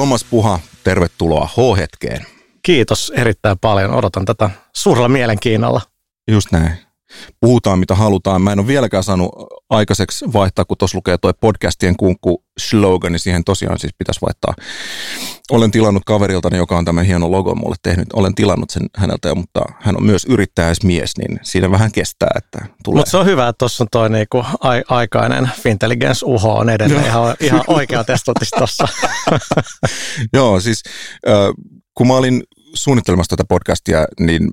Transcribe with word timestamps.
Thomas 0.00 0.24
Puha, 0.24 0.60
tervetuloa 0.84 1.46
H-hetkeen. 1.46 2.26
Kiitos 2.62 3.12
erittäin 3.16 3.58
paljon. 3.58 3.94
Odotan 3.94 4.24
tätä 4.24 4.50
suurella 4.72 5.08
mielenkiinnolla. 5.08 5.80
Just 6.30 6.52
näin. 6.52 6.89
Puhutaan 7.40 7.78
mitä 7.78 7.94
halutaan. 7.94 8.42
Mä 8.42 8.52
en 8.52 8.58
ole 8.58 8.66
vieläkään 8.66 9.04
saanut 9.04 9.30
aikaiseksi 9.70 10.24
vaihtaa, 10.32 10.64
kun 10.64 10.76
tuossa 10.76 10.98
lukee 10.98 11.18
tuo 11.18 11.32
podcastien 11.40 11.96
kunkku 11.96 12.44
slogan, 12.58 13.12
niin 13.12 13.20
siihen 13.20 13.44
tosiaan 13.44 13.78
siis 13.78 13.94
pitäisi 13.98 14.20
vaihtaa. 14.20 14.54
Olen 15.50 15.70
tilannut 15.70 16.02
kaveriltani, 16.06 16.56
joka 16.56 16.78
on 16.78 16.84
tämän 16.84 17.04
hieno 17.04 17.30
logo 17.30 17.54
mulle 17.54 17.76
tehnyt. 17.82 18.06
Olen 18.12 18.34
tilannut 18.34 18.70
sen 18.70 18.86
häneltä, 18.96 19.34
mutta 19.34 19.60
hän 19.80 19.96
on 19.96 20.04
myös 20.04 20.24
yrittäjäismies, 20.24 21.18
niin 21.18 21.40
siinä 21.42 21.70
vähän 21.70 21.92
kestää, 21.92 22.30
että 22.36 22.58
tulee. 22.84 23.00
Mutta 23.00 23.10
se 23.10 23.16
on 23.16 23.26
hyvä, 23.26 23.48
että 23.48 23.58
tuossa 23.58 23.84
on 23.84 23.88
toi 23.90 24.10
niinku 24.10 24.44
ai- 24.60 24.84
aikainen 24.88 25.50
Fintelligence 25.62 26.26
uho 26.26 26.54
on 26.54 26.70
edelleen 26.70 27.06
ihan, 27.06 27.36
ihan 27.40 27.64
oikea 27.66 28.04
testotis 28.04 28.50
tuossa. 28.50 28.88
Joo, 30.34 30.60
siis 30.60 30.82
äh, 31.28 31.34
kun 31.94 32.06
mä 32.06 32.14
olin 32.14 32.42
suunnittelemassa 32.74 33.36
tätä 33.36 33.46
podcastia, 33.48 34.06
niin 34.20 34.50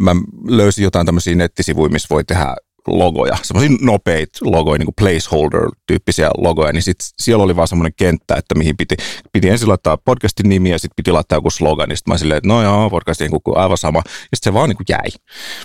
mä 0.00 0.16
löysin 0.48 0.82
jotain 0.82 1.06
tämmöisiä 1.06 1.34
nettisivuja, 1.34 1.90
missä 1.90 2.06
voi 2.10 2.24
tehdä 2.24 2.56
logoja, 2.86 3.36
semmoisia 3.42 3.76
nopeita 3.80 4.38
logoja, 4.42 4.78
niin 4.78 4.86
kuin 4.86 4.94
placeholder-tyyppisiä 5.00 6.30
logoja, 6.36 6.72
niin 6.72 6.82
sit 6.82 6.96
siellä 7.18 7.44
oli 7.44 7.56
vaan 7.56 7.68
semmoinen 7.68 7.92
kenttä, 7.96 8.34
että 8.34 8.54
mihin 8.54 8.76
piti, 8.76 8.96
piti 9.32 9.48
ensin 9.48 9.68
laittaa 9.68 9.96
podcastin 9.96 10.48
nimi 10.48 10.70
ja 10.70 10.78
sitten 10.78 10.96
piti 10.96 11.12
laittaa 11.12 11.36
joku 11.36 11.50
slogan, 11.50 11.88
niin 11.88 11.96
sitten 11.96 12.14
mä 12.14 12.18
silleen, 12.18 12.38
että 12.38 12.48
no 12.48 12.62
joo, 12.62 12.90
podcastin 12.90 13.30
kukkuu 13.30 13.56
aivan 13.56 13.78
sama, 13.78 13.98
ja 14.06 14.12
sitten 14.12 14.52
se 14.52 14.54
vaan 14.54 14.68
niin 14.68 14.76
kuin 14.76 14.86
jäi. 14.88 15.08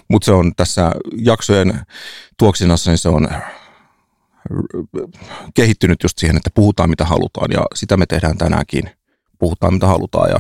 Mutta 0.10 0.26
se 0.26 0.32
on 0.32 0.56
tässä 0.56 0.92
jaksojen 1.18 1.80
tuoksinnassa, 2.40 2.92
niin 2.92 2.98
se 2.98 3.10
on 3.10 3.28
kehittynyt 5.54 6.04
just 6.04 6.18
siihen, 6.18 6.38
että 6.38 6.50
puhutaan 6.56 6.90
mitä 6.90 7.06
halutaan, 7.06 7.52
ja 7.52 7.66
sitä 7.76 7.98
me 7.98 8.06
tehdään 8.06 8.38
tänäänkin. 8.38 8.90
Puhutaan 9.40 9.74
mitä 9.74 9.88
halutaan, 9.88 10.30
ja 10.30 10.40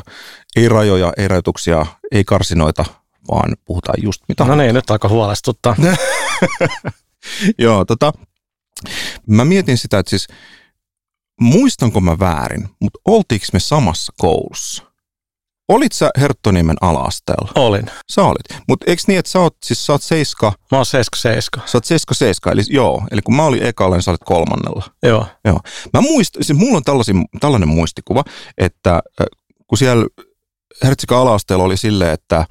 ei 0.55 0.69
rajoja, 0.69 1.13
ei 1.17 1.27
rajoituksia, 1.27 1.85
ei 2.11 2.23
karsinoita, 2.23 2.85
vaan 3.31 3.55
puhutaan 3.65 4.03
just 4.03 4.21
mitä 4.27 4.45
No 4.45 4.55
niin, 4.55 4.75
nyt 4.75 4.91
alkoi 4.91 5.09
huolestuttaa. 5.09 5.75
Joo, 7.59 7.85
tota, 7.85 8.13
mä 9.27 9.45
mietin 9.45 9.77
sitä, 9.77 9.99
että 9.99 10.09
siis 10.09 10.27
muistanko 11.41 12.01
mä 12.01 12.19
väärin, 12.19 12.69
mutta 12.79 12.99
oltiinko 13.05 13.45
me 13.53 13.59
samassa 13.59 14.13
koulussa? 14.17 14.83
Olit 15.67 15.91
sä 15.91 16.09
Herttoniemen 16.19 16.75
ala-asteella? 16.81 17.51
Olin. 17.55 17.85
Sä 18.11 18.23
olit. 18.23 18.63
Mutta 18.67 18.85
eikö 18.87 19.01
niin, 19.07 19.19
että 19.19 19.31
sä 19.31 19.39
oot, 19.39 19.57
siis 19.63 19.85
sä 19.85 19.93
oot 19.93 20.03
seiska, 20.03 20.53
Mä 20.71 20.77
oon 20.77 20.85
77. 20.85 21.69
sä 21.69 21.77
oot 21.77 21.85
seiska 21.85 22.13
seiska, 22.13 22.51
eli 22.51 22.61
joo, 22.69 23.03
eli 23.11 23.21
kun 23.21 23.35
mä 23.35 23.45
olin 23.45 23.63
ekalla, 23.63 23.95
niin 23.95 24.03
sä 24.03 24.11
olit 24.11 24.23
kolmannella. 24.25 24.83
Joo. 25.03 25.27
Joo. 25.45 25.59
Mä 25.93 26.01
muist, 26.01 26.35
siis 26.41 26.59
mulla 26.59 26.77
on 26.77 26.83
tällaisin, 26.83 27.25
tällainen 27.39 27.69
muistikuva, 27.69 28.23
että 28.57 28.93
äh, 28.93 29.27
kun 29.67 29.77
siellä 29.77 30.05
Hertsikan 30.83 31.17
ala-asteella 31.17 31.63
oli 31.63 31.77
silleen, 31.77 32.11
että 32.11 32.45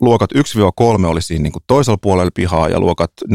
luokat 0.00 0.30
1-3 0.32 1.06
oli 1.06 1.22
siinä 1.22 1.42
niin 1.42 1.52
kuin 1.52 1.62
toisella 1.66 1.98
puolella 2.02 2.30
pihaa 2.34 2.68
ja 2.68 2.80
luokat 2.80 3.12
4-6 3.28 3.34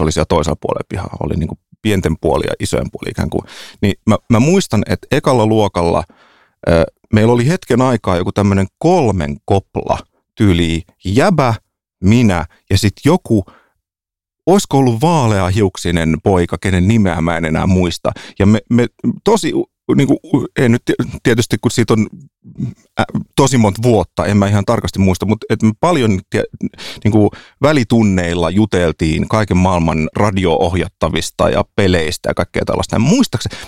oli 0.00 0.12
siellä 0.12 0.26
toisella 0.28 0.56
puolella 0.60 0.86
pihaa. 0.88 1.16
Oli 1.20 1.34
niin 1.36 1.48
kuin 1.48 1.58
pienten 1.82 2.16
puoli 2.20 2.44
ja 2.46 2.54
isojen 2.60 2.90
puoli 2.92 3.10
ikään 3.10 3.30
kuin. 3.30 3.42
Niin 3.82 3.94
mä, 4.06 4.16
mä 4.30 4.40
muistan, 4.40 4.82
että 4.86 5.06
ekalla 5.10 5.46
luokalla 5.46 6.02
äh, 6.68 6.82
meillä 7.14 7.32
oli 7.32 7.48
hetken 7.48 7.82
aikaa 7.82 8.16
joku 8.16 8.32
tämmöinen 8.32 8.66
kolmen 8.78 9.36
kopla 9.44 9.98
tyyli 10.34 10.82
jäbä, 11.04 11.54
minä 12.04 12.44
ja 12.70 12.78
sitten 12.78 13.02
joku 13.04 13.44
olisiko 14.46 14.78
ollut 14.78 15.00
vaaleahiuksinen 15.00 16.16
poika, 16.22 16.58
kenen 16.58 16.88
nimeä 16.88 17.20
mä 17.20 17.36
en 17.36 17.44
enää 17.44 17.66
muista. 17.66 18.12
Ja 18.38 18.46
me, 18.46 18.58
me 18.70 18.86
tosi, 19.24 19.52
niin 19.96 20.06
kuin, 20.08 20.18
ei 20.58 20.68
nyt 20.68 20.82
tietysti 21.22 21.56
kun 21.60 21.70
siitä 21.70 21.92
on 21.92 22.06
tosi 23.36 23.58
monta 23.58 23.82
vuotta, 23.82 24.26
en 24.26 24.36
mä 24.36 24.46
ihan 24.48 24.64
tarkasti 24.64 24.98
muista, 24.98 25.26
mutta 25.26 25.46
et 25.50 25.62
me 25.62 25.72
paljon 25.80 26.10
niin 27.04 27.12
kuin 27.12 27.30
välitunneilla 27.62 28.50
juteltiin 28.50 29.28
kaiken 29.28 29.56
maailman 29.56 30.08
radio-ohjattavista 30.16 31.48
ja 31.50 31.64
peleistä 31.76 32.30
ja 32.30 32.34
kaikkea 32.34 32.62
tällaista. 32.66 32.98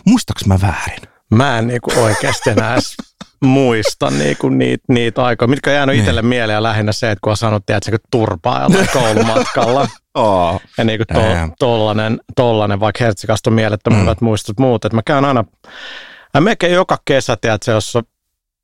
Muistaaks 0.07 0.47
mä 0.47 0.59
väärin? 0.63 1.03
Mä 1.35 1.59
en 1.59 1.67
niinku 1.67 1.91
oikeasti 1.97 2.51
enää 2.51 2.79
muista 3.45 4.11
niinku 4.11 4.49
niitä, 4.49 4.85
niitä 4.89 5.25
aikoja, 5.25 5.49
mitkä 5.49 5.71
on 5.71 5.75
jäänyt 5.77 5.93
Niin. 5.93 6.01
itselle 6.01 6.23
mieleen 6.23 6.55
ja 6.55 6.63
lähinnä 6.63 6.93
se, 6.93 7.11
että 7.11 7.21
kun 7.25 7.37
sanottiin, 7.37 7.77
että 7.77 7.91
se 7.91 7.97
turpaa 8.11 8.63
jollain 8.63 8.89
koulumatkalla. 8.93 9.89
Oh. 10.15 10.61
Ja 10.79 10.85
niinku 10.85 11.05
to, 11.15 11.21
Damn. 11.21 11.53
tollanen, 11.59 12.21
tollanen, 12.37 12.81
vaikka 12.81 13.05
Hertsikasta 13.05 13.51
on 13.51 13.55
mielettömän 13.55 13.99
Mm. 13.99 14.03
hyvät 14.03 14.21
muistot 14.21 14.59
muut, 14.59 14.85
että 14.85 14.97
mä 14.97 15.03
käyn 15.03 15.25
aina, 15.25 15.45
mä 16.35 16.41
melkein 16.41 16.75
joka 16.75 16.99
kesä, 17.05 17.37
tiedätkö, 17.37 17.71
jos 17.71 17.99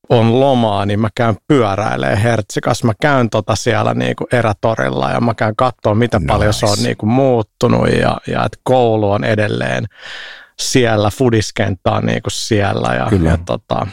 on 0.08 0.40
lomaa, 0.40 0.86
niin 0.86 1.00
mä 1.00 1.08
käyn 1.14 1.36
pyöräilee 1.48 2.22
Hertsikas. 2.22 2.84
Mä 2.84 2.92
käyn 3.00 3.30
tota 3.30 3.56
siellä 3.56 3.94
niinku 3.94 4.26
erätorilla 4.32 5.10
ja 5.10 5.20
mä 5.20 5.34
käyn 5.34 5.56
katsoa, 5.56 5.94
miten 5.94 6.20
Nice. 6.20 6.32
paljon 6.32 6.54
se 6.54 6.66
on 6.66 6.78
niinku 6.82 7.06
muuttunut 7.06 7.88
ja, 7.88 8.18
ja 8.26 8.44
että 8.44 8.58
koulu 8.62 9.10
on 9.10 9.24
edelleen 9.24 9.84
siellä, 10.58 11.10
fudiskenttä 11.10 11.92
on 11.92 12.06
niinku 12.06 12.30
siellä 12.30 12.94
ja, 12.94 13.06
Kyllä. 13.10 13.30
ja 13.30 13.38
tota, 13.46 13.86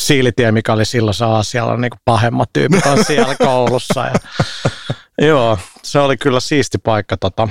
Siilitie, 0.00 0.52
mikä 0.52 0.72
oli 0.72 0.84
silloin 0.84 1.14
se 1.14 1.24
Aasialla, 1.24 1.76
niin 1.76 1.90
kuin 1.90 2.00
pahemmat 2.04 2.50
tyypit 2.52 2.86
on 2.86 3.04
siellä 3.04 3.34
koulussa. 3.46 4.06
Ja, 4.06 4.14
joo, 5.26 5.58
se 5.82 5.98
oli 5.98 6.16
kyllä 6.16 6.40
siisti 6.40 6.78
paikka 6.78 7.16
tota, 7.16 7.48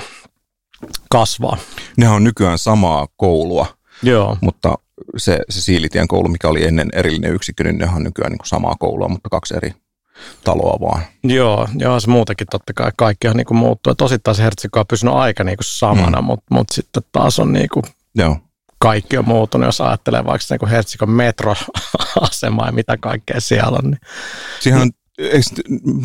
kasvaa. 1.10 1.58
Ne 1.98 2.10
on 2.10 2.24
nykyään 2.24 2.58
samaa 2.58 3.08
koulua, 3.18 3.66
Joo, 4.04 4.38
mutta 4.42 4.76
se, 5.18 5.40
se 5.50 5.62
Siilitien 5.62 6.08
koulu, 6.08 6.30
mikä 6.30 6.48
oli 6.48 6.64
ennen 6.66 6.90
erillinen 6.94 7.34
yksikkö, 7.34 7.64
niin 7.64 7.78
ne 7.78 7.90
on 7.96 8.04
nykyään 8.04 8.32
niin 8.32 8.40
kuin 8.40 8.48
samaa 8.48 8.76
koulua, 8.80 9.08
mutta 9.08 9.30
kaksi 9.30 9.56
eri 9.58 9.74
taloa 10.44 10.78
vaan. 10.82 11.02
joo, 11.24 11.68
joo, 11.76 12.00
se 12.00 12.10
muutenkin 12.10 12.48
totta 12.52 12.74
kai 12.74 12.92
kaikki 12.98 13.28
on 13.28 13.36
niin 13.36 13.56
muuttuu. 13.56 13.92
Et 13.92 14.02
osittain 14.02 14.36
se 14.36 14.44
Hertsikko 14.44 14.80
on 14.80 14.88
pysynyt 14.88 15.16
aika 15.16 15.44
niin 15.44 15.58
samana, 15.62 16.22
mm. 16.22 16.26
mutta 16.26 16.46
mut 16.52 16.70
sitten 16.72 17.04
taas 17.12 17.40
on 17.40 17.54
niin 17.54 17.70
kuin 17.74 17.84
Joo. 18.16 18.38
kaikki 18.80 19.18
on 19.18 19.28
muuttunut, 19.28 19.66
jos 19.66 19.82
ajattelee 19.82 20.26
vaikka 20.26 20.46
niin 20.50 20.60
kuin 20.60 20.70
Hertsikon 20.70 21.10
metroasema 21.10 22.66
ja 22.66 22.72
mitä 22.72 22.98
kaikkea 22.98 23.40
siellä 23.40 23.78
on. 23.84 23.92
Niin. 23.92 24.00
Siihen 24.60 24.82
on, 24.82 24.90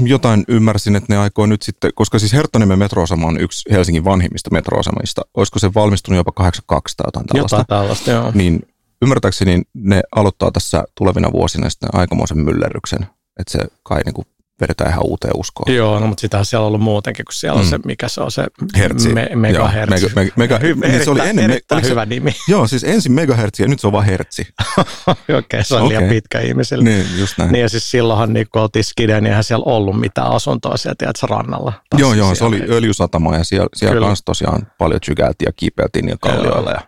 jotain 0.04 0.44
ymmärsin, 0.48 0.96
että 0.96 1.12
ne 1.12 1.18
aikoo 1.18 1.46
nyt 1.46 1.62
sitten, 1.62 1.90
koska 1.94 2.18
siis 2.18 2.32
Herttoniemen 2.32 2.78
metroasema 2.78 3.26
on 3.26 3.40
yksi 3.40 3.72
Helsingin 3.72 4.04
vanhimmista 4.04 4.50
metroasemista. 4.52 5.22
Olisiko 5.34 5.58
se 5.58 5.74
valmistunut 5.74 6.16
jopa 6.16 6.32
82 6.32 6.96
tai 6.96 7.04
jotain 7.06 7.26
tällaista? 7.26 7.56
Jotain 7.56 7.66
tällaista, 7.66 8.10
joo. 8.10 8.32
Niin 8.34 8.60
ymmärtääkseni 9.04 9.62
ne 9.74 10.02
aloittaa 10.16 10.50
tässä 10.50 10.84
tulevina 10.94 11.32
vuosina 11.32 11.70
sitten 11.70 11.88
aikamoisen 11.92 12.38
myllerryksen, 12.38 13.02
että 13.40 13.52
se 13.52 13.58
kai 13.82 14.00
niin 14.04 14.14
kuin 14.14 14.26
vedetään 14.60 14.90
ihan 14.90 15.04
uuteen 15.06 15.32
uskoon. 15.36 15.74
Joo, 15.74 16.00
no 16.00 16.06
mutta 16.06 16.20
sitähän 16.20 16.44
siellä 16.46 16.62
on 16.62 16.66
ollut 16.66 16.80
muutenkin, 16.80 17.24
kun 17.24 17.32
siellä 17.32 17.58
on 17.58 17.64
Mm. 17.64 17.70
se, 17.70 17.78
mikä 17.84 18.08
se 18.08 18.20
on 18.20 18.30
se 18.30 18.46
Hertsi. 18.76 19.12
Me, 19.14 19.28
megahertsi. 19.34 20.04
Joo, 20.04 20.10
mega- 20.14 20.32
mega- 20.36 20.58
Hy- 20.58 20.88
niin 20.88 21.04
se 21.04 21.10
oli 21.10 21.20
ennen 21.28 21.50
me- 21.50 21.60
oliko 21.70 21.84
se- 21.84 21.90
hyvä 21.90 22.06
nimi. 22.06 22.34
Joo, 22.48 22.66
siis 22.66 22.84
ensin 22.84 23.12
megahertsi 23.12 23.62
ja 23.62 23.68
nyt 23.68 23.80
se 23.80 23.86
on 23.86 23.92
vaan 23.92 24.04
hertsi. 24.04 24.46
Okei, 25.06 25.38
okay, 25.38 25.64
se 25.64 25.74
on 25.76 25.88
liian 25.88 26.04
Okei. 26.04 26.14
pitkä 26.20 26.40
ihmisille. 26.40 26.84
Niin, 26.84 27.06
just 27.18 27.38
näin. 27.38 27.52
Niin 27.52 27.62
ja 27.62 27.68
siis 27.68 27.90
silloinhan 27.90 28.32
niin 28.32 28.46
kun 28.52 28.62
oltiin 28.62 28.84
skideen, 28.84 29.22
niin 29.22 29.30
eihän 29.30 29.44
siellä 29.44 29.64
ollut 29.66 30.00
mitään 30.00 30.30
asuntoa 30.30 30.76
siellä, 30.76 30.94
tiedätkö, 30.98 31.26
rannalla. 31.26 31.72
Joo, 31.98 32.14
joo, 32.14 32.28
se 32.28 32.34
siellä 32.38 32.56
oli 32.56 32.64
öljysatama 32.68 33.36
ja 33.36 33.44
siellä, 33.44 33.66
siellä 33.76 33.94
Kyllä. 33.94 34.06
kanssa 34.06 34.24
tosiaan 34.24 34.66
paljon 34.78 35.00
tsykäiltiin 35.00 35.46
ja 35.46 35.52
kiipeiltiin 35.56 36.04
niillä 36.06 36.18
kallioilla. 36.20 36.70
Ja... 36.70 36.80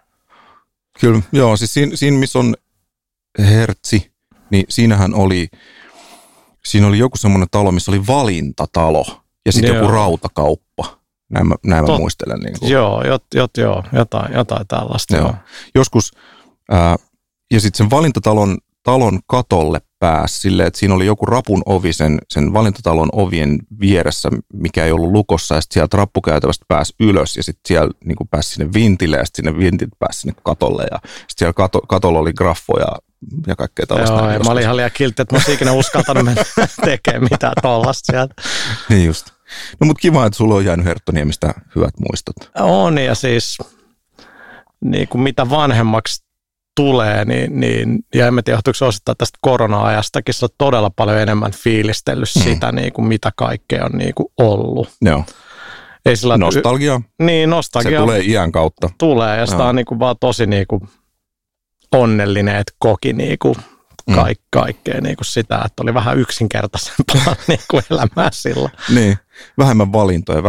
Kyllä, 1.00 1.22
joo, 1.32 1.56
siis 1.56 1.74
siinä, 1.74 1.96
siinä 1.96 2.18
missä 2.18 2.38
on 2.38 2.54
hertsi, 3.38 4.12
niin 4.50 4.64
siinähän 4.68 5.14
oli, 5.14 5.48
siinä 6.64 6.86
oli 6.86 6.98
joku 6.98 7.16
semmoinen 7.16 7.48
talo, 7.50 7.72
missä 7.72 7.90
oli 7.90 8.06
valintatalo 8.06 9.04
ja 9.46 9.52
sitten 9.52 9.74
joku 9.74 9.88
rautakauppa. 9.88 10.98
Näin 11.30 11.48
mä, 11.48 11.54
näin 11.66 11.84
mä 11.84 11.94
Tot- 11.94 11.98
muistelen. 11.98 12.40
Niin 12.40 12.58
kuin. 12.58 12.70
Joo, 12.70 13.02
jot, 13.06 13.24
jot, 13.34 13.56
joo 13.56 13.84
jotain, 13.92 14.32
jotain 14.34 14.66
tällaista. 14.66 15.16
Joo. 15.16 15.26
Joo. 15.26 15.34
Joskus, 15.74 16.12
ää, 16.70 16.96
ja 17.50 17.60
sitten 17.60 17.78
sen 17.78 17.90
valintatalon 17.90 18.58
talon 18.82 19.20
katolle 19.26 19.80
pääsi 19.98 20.40
silleen, 20.40 20.66
että 20.66 20.78
siinä 20.78 20.94
oli 20.94 21.06
joku 21.06 21.26
rapun 21.26 21.62
ovi 21.66 21.92
sen, 21.92 22.18
sen 22.28 22.52
valintatalon 22.52 23.08
ovien 23.12 23.58
vieressä, 23.80 24.28
mikä 24.52 24.84
ei 24.84 24.92
ollut 24.92 25.12
lukossa, 25.12 25.54
ja 25.54 25.60
sitten 25.60 25.74
sieltä 25.74 25.96
rappukäytävästä 25.96 26.64
pääsi 26.68 26.94
ylös, 27.00 27.36
ja 27.36 27.42
sitten 27.42 27.62
siellä 27.68 27.90
niin 28.04 28.16
pääsi 28.30 28.50
sinne 28.50 28.72
vintille, 28.74 29.16
ja 29.16 29.24
sitten 29.24 29.44
sinne 29.44 29.64
vintit 29.64 29.88
pääsi 29.98 30.20
sinne 30.20 30.34
katolle, 30.42 30.86
ja 30.90 30.98
sitten 31.02 31.34
siellä 31.36 31.52
kato, 31.52 31.80
katolla 31.80 32.18
oli 32.18 32.32
graffoja 32.32 32.86
ja 33.46 33.56
kaikkea 33.56 33.86
tällaista. 33.86 34.16
Joo, 34.16 34.30
ja 34.30 34.38
mä 34.38 34.50
olin 34.50 34.62
ihan 34.62 34.76
liian 34.76 34.90
kiltti, 34.94 35.22
että 35.22 35.34
mä 35.34 35.36
olisin 35.36 35.54
ikinä 35.54 35.72
uskaltanut 35.72 36.24
mennä 36.24 36.44
tekemään 36.84 37.28
mitään 37.30 37.52
tollasta 37.62 38.12
sieltä. 38.12 38.34
Niin 38.88 39.06
just. 39.06 39.26
No 39.80 39.86
mutta 39.86 40.00
kiva, 40.00 40.26
että 40.26 40.36
sulla 40.36 40.54
on 40.54 40.64
jäänyt 40.64 40.86
Herttoniemistä 40.86 41.54
hyvät 41.76 41.94
muistot. 41.98 42.36
On, 42.54 42.98
ja 42.98 43.14
siis 43.14 43.58
niin 44.84 45.08
kuin 45.08 45.22
mitä 45.22 45.50
vanhemmaksi 45.50 46.25
tulee, 46.76 47.24
niin, 47.24 47.60
niin 47.60 47.98
ja 48.14 48.26
en 48.26 48.34
tiedä, 48.44 48.56
johtuuko 48.56 48.74
se 48.74 48.84
osittain 48.84 49.18
tästä 49.18 49.38
korona-ajastakin, 49.40 50.34
se 50.34 50.44
on 50.44 50.48
todella 50.58 50.90
paljon 50.96 51.18
enemmän 51.18 51.52
fiilistellyt 51.52 52.28
Mm. 52.36 52.42
sitä, 52.42 52.72
niin 52.72 52.92
kuin 52.92 53.08
mitä 53.08 53.32
kaikkea 53.36 53.84
on 53.84 53.98
niin 53.98 54.14
kuin 54.14 54.26
ollut. 54.38 54.88
Joo. 55.02 55.24
Ei 56.06 56.16
sillä 56.16 56.36
Nostalgia, 56.36 57.00
niin, 57.22 57.42
se 57.42 57.50
nostalgia 57.50 58.00
tulee 58.00 58.20
iän 58.20 58.52
kautta. 58.52 58.90
tulee 58.98 59.36
ja 59.38 59.46
sitä 59.46 59.64
on 59.64 59.76
niin 59.76 59.86
kuin 59.86 59.98
vaan 59.98 60.16
tosi 60.20 60.46
niin 60.46 60.66
kuin 60.66 60.88
onnellinen, 61.94 62.56
että 62.56 62.72
koki 62.78 63.12
niin 63.12 63.36
kuin 63.42 63.54
kaik, 64.14 64.40
kaikkea 64.50 65.00
niin 65.00 65.16
kuin 65.16 65.26
sitä, 65.26 65.62
että 65.64 65.82
oli 65.82 65.94
vähän 65.94 66.18
yksinkertaisempaa 66.18 67.36
niin 67.48 67.60
kuin 67.70 67.82
elämää 67.90 68.28
sillä. 68.32 68.70
Niin, 68.94 69.18
vähemmän 69.58 69.92
valintoja, 69.92 70.42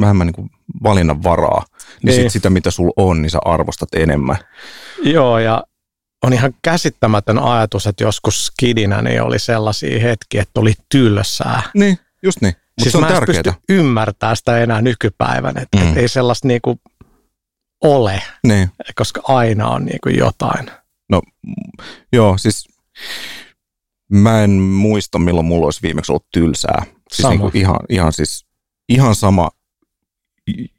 vähemmän 0.00 0.26
niin 0.26 0.34
kuin 0.34 0.50
valinnan 0.82 1.22
varaa. 1.22 1.64
Niin, 2.02 2.16
niin. 2.16 2.22
Sit 2.22 2.32
sitä, 2.32 2.50
mitä 2.50 2.70
sulla 2.70 2.92
on, 2.96 3.22
niin 3.22 3.30
sä 3.30 3.38
arvostat 3.44 3.88
enemmän. 3.94 4.36
Joo, 5.02 5.38
ja 5.38 5.62
on 6.26 6.32
ihan 6.32 6.54
käsittämätön 6.62 7.38
ajatus, 7.38 7.86
että 7.86 8.04
joskus 8.04 8.46
skidinä 8.46 9.02
niin 9.02 9.22
oli 9.22 9.38
sellaisia 9.38 10.00
hetkiä, 10.00 10.42
että 10.42 10.60
oli 10.60 10.74
tylsää. 10.88 11.62
Niin, 11.74 11.98
just 12.22 12.40
niin. 12.40 12.54
Mutta 12.56 12.82
siis 12.82 12.92
se 12.92 12.98
on 12.98 13.02
mä 13.04 13.08
en 13.08 13.14
tärkeää. 13.14 13.42
pysty 13.42 13.60
ymmärtämään 13.68 14.36
sitä 14.36 14.58
enää 14.58 14.82
nykypäivänä, 14.82 15.60
että 15.60 15.78
mm. 15.78 15.90
et 15.90 15.96
ei 15.96 16.08
sellaista 16.08 16.48
niinku 16.48 16.80
ole, 17.84 18.22
Niin. 18.46 18.70
koska 18.94 19.20
aina 19.24 19.68
on 19.68 19.84
niinku 19.84 20.08
jotain. 20.08 20.70
No 21.10 21.22
joo, 22.12 22.38
siis 22.38 22.68
mä 24.12 24.42
en 24.44 24.50
muista, 24.50 25.18
milloin 25.18 25.46
mulla 25.46 25.64
olisi 25.64 25.82
viimeksi 25.82 26.12
ollut 26.12 26.26
tylsää. 26.32 26.82
Siis 26.86 27.22
Sama. 27.22 27.30
niin 27.30 27.40
kuin 27.40 27.56
ihan, 27.56 27.76
ihan, 27.88 28.12
siis, 28.12 28.46
ihan 28.88 29.14
sama, 29.14 29.50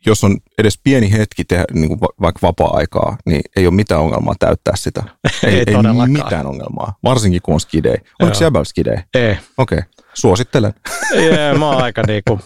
jos 0.05 0.23
on 0.23 0.37
edes 0.57 0.79
pieni 0.83 1.11
hetki 1.11 1.43
tehdä 1.43 1.65
niin 1.73 1.87
kuin 1.87 1.99
va- 1.99 2.13
vaikka 2.21 2.39
vapaa-aikaa, 2.47 3.17
niin 3.25 3.41
ei 3.55 3.67
ole 3.67 3.75
mitään 3.75 4.01
ongelmaa 4.01 4.35
täyttää 4.39 4.75
sitä. 4.75 5.03
Ei 5.43 5.55
ei 5.55 5.65
todellakaan. 5.65 6.11
mitään 6.11 6.45
ongelmaa, 6.45 6.93
varsinkin 7.03 7.41
kun 7.41 7.53
on 7.53 7.59
skidei. 7.59 7.97
Joo. 8.19 8.31
jäbällä 8.41 8.65
skidei? 8.65 8.97
Ei. 9.13 9.37
Okei, 9.57 9.77
okay. 9.77 9.89
suosittelen. 10.13 10.73
Jee, 11.15 11.53
mä 11.57 11.69
oon 11.69 11.83
aika 11.83 12.03
niinku, 12.07 12.39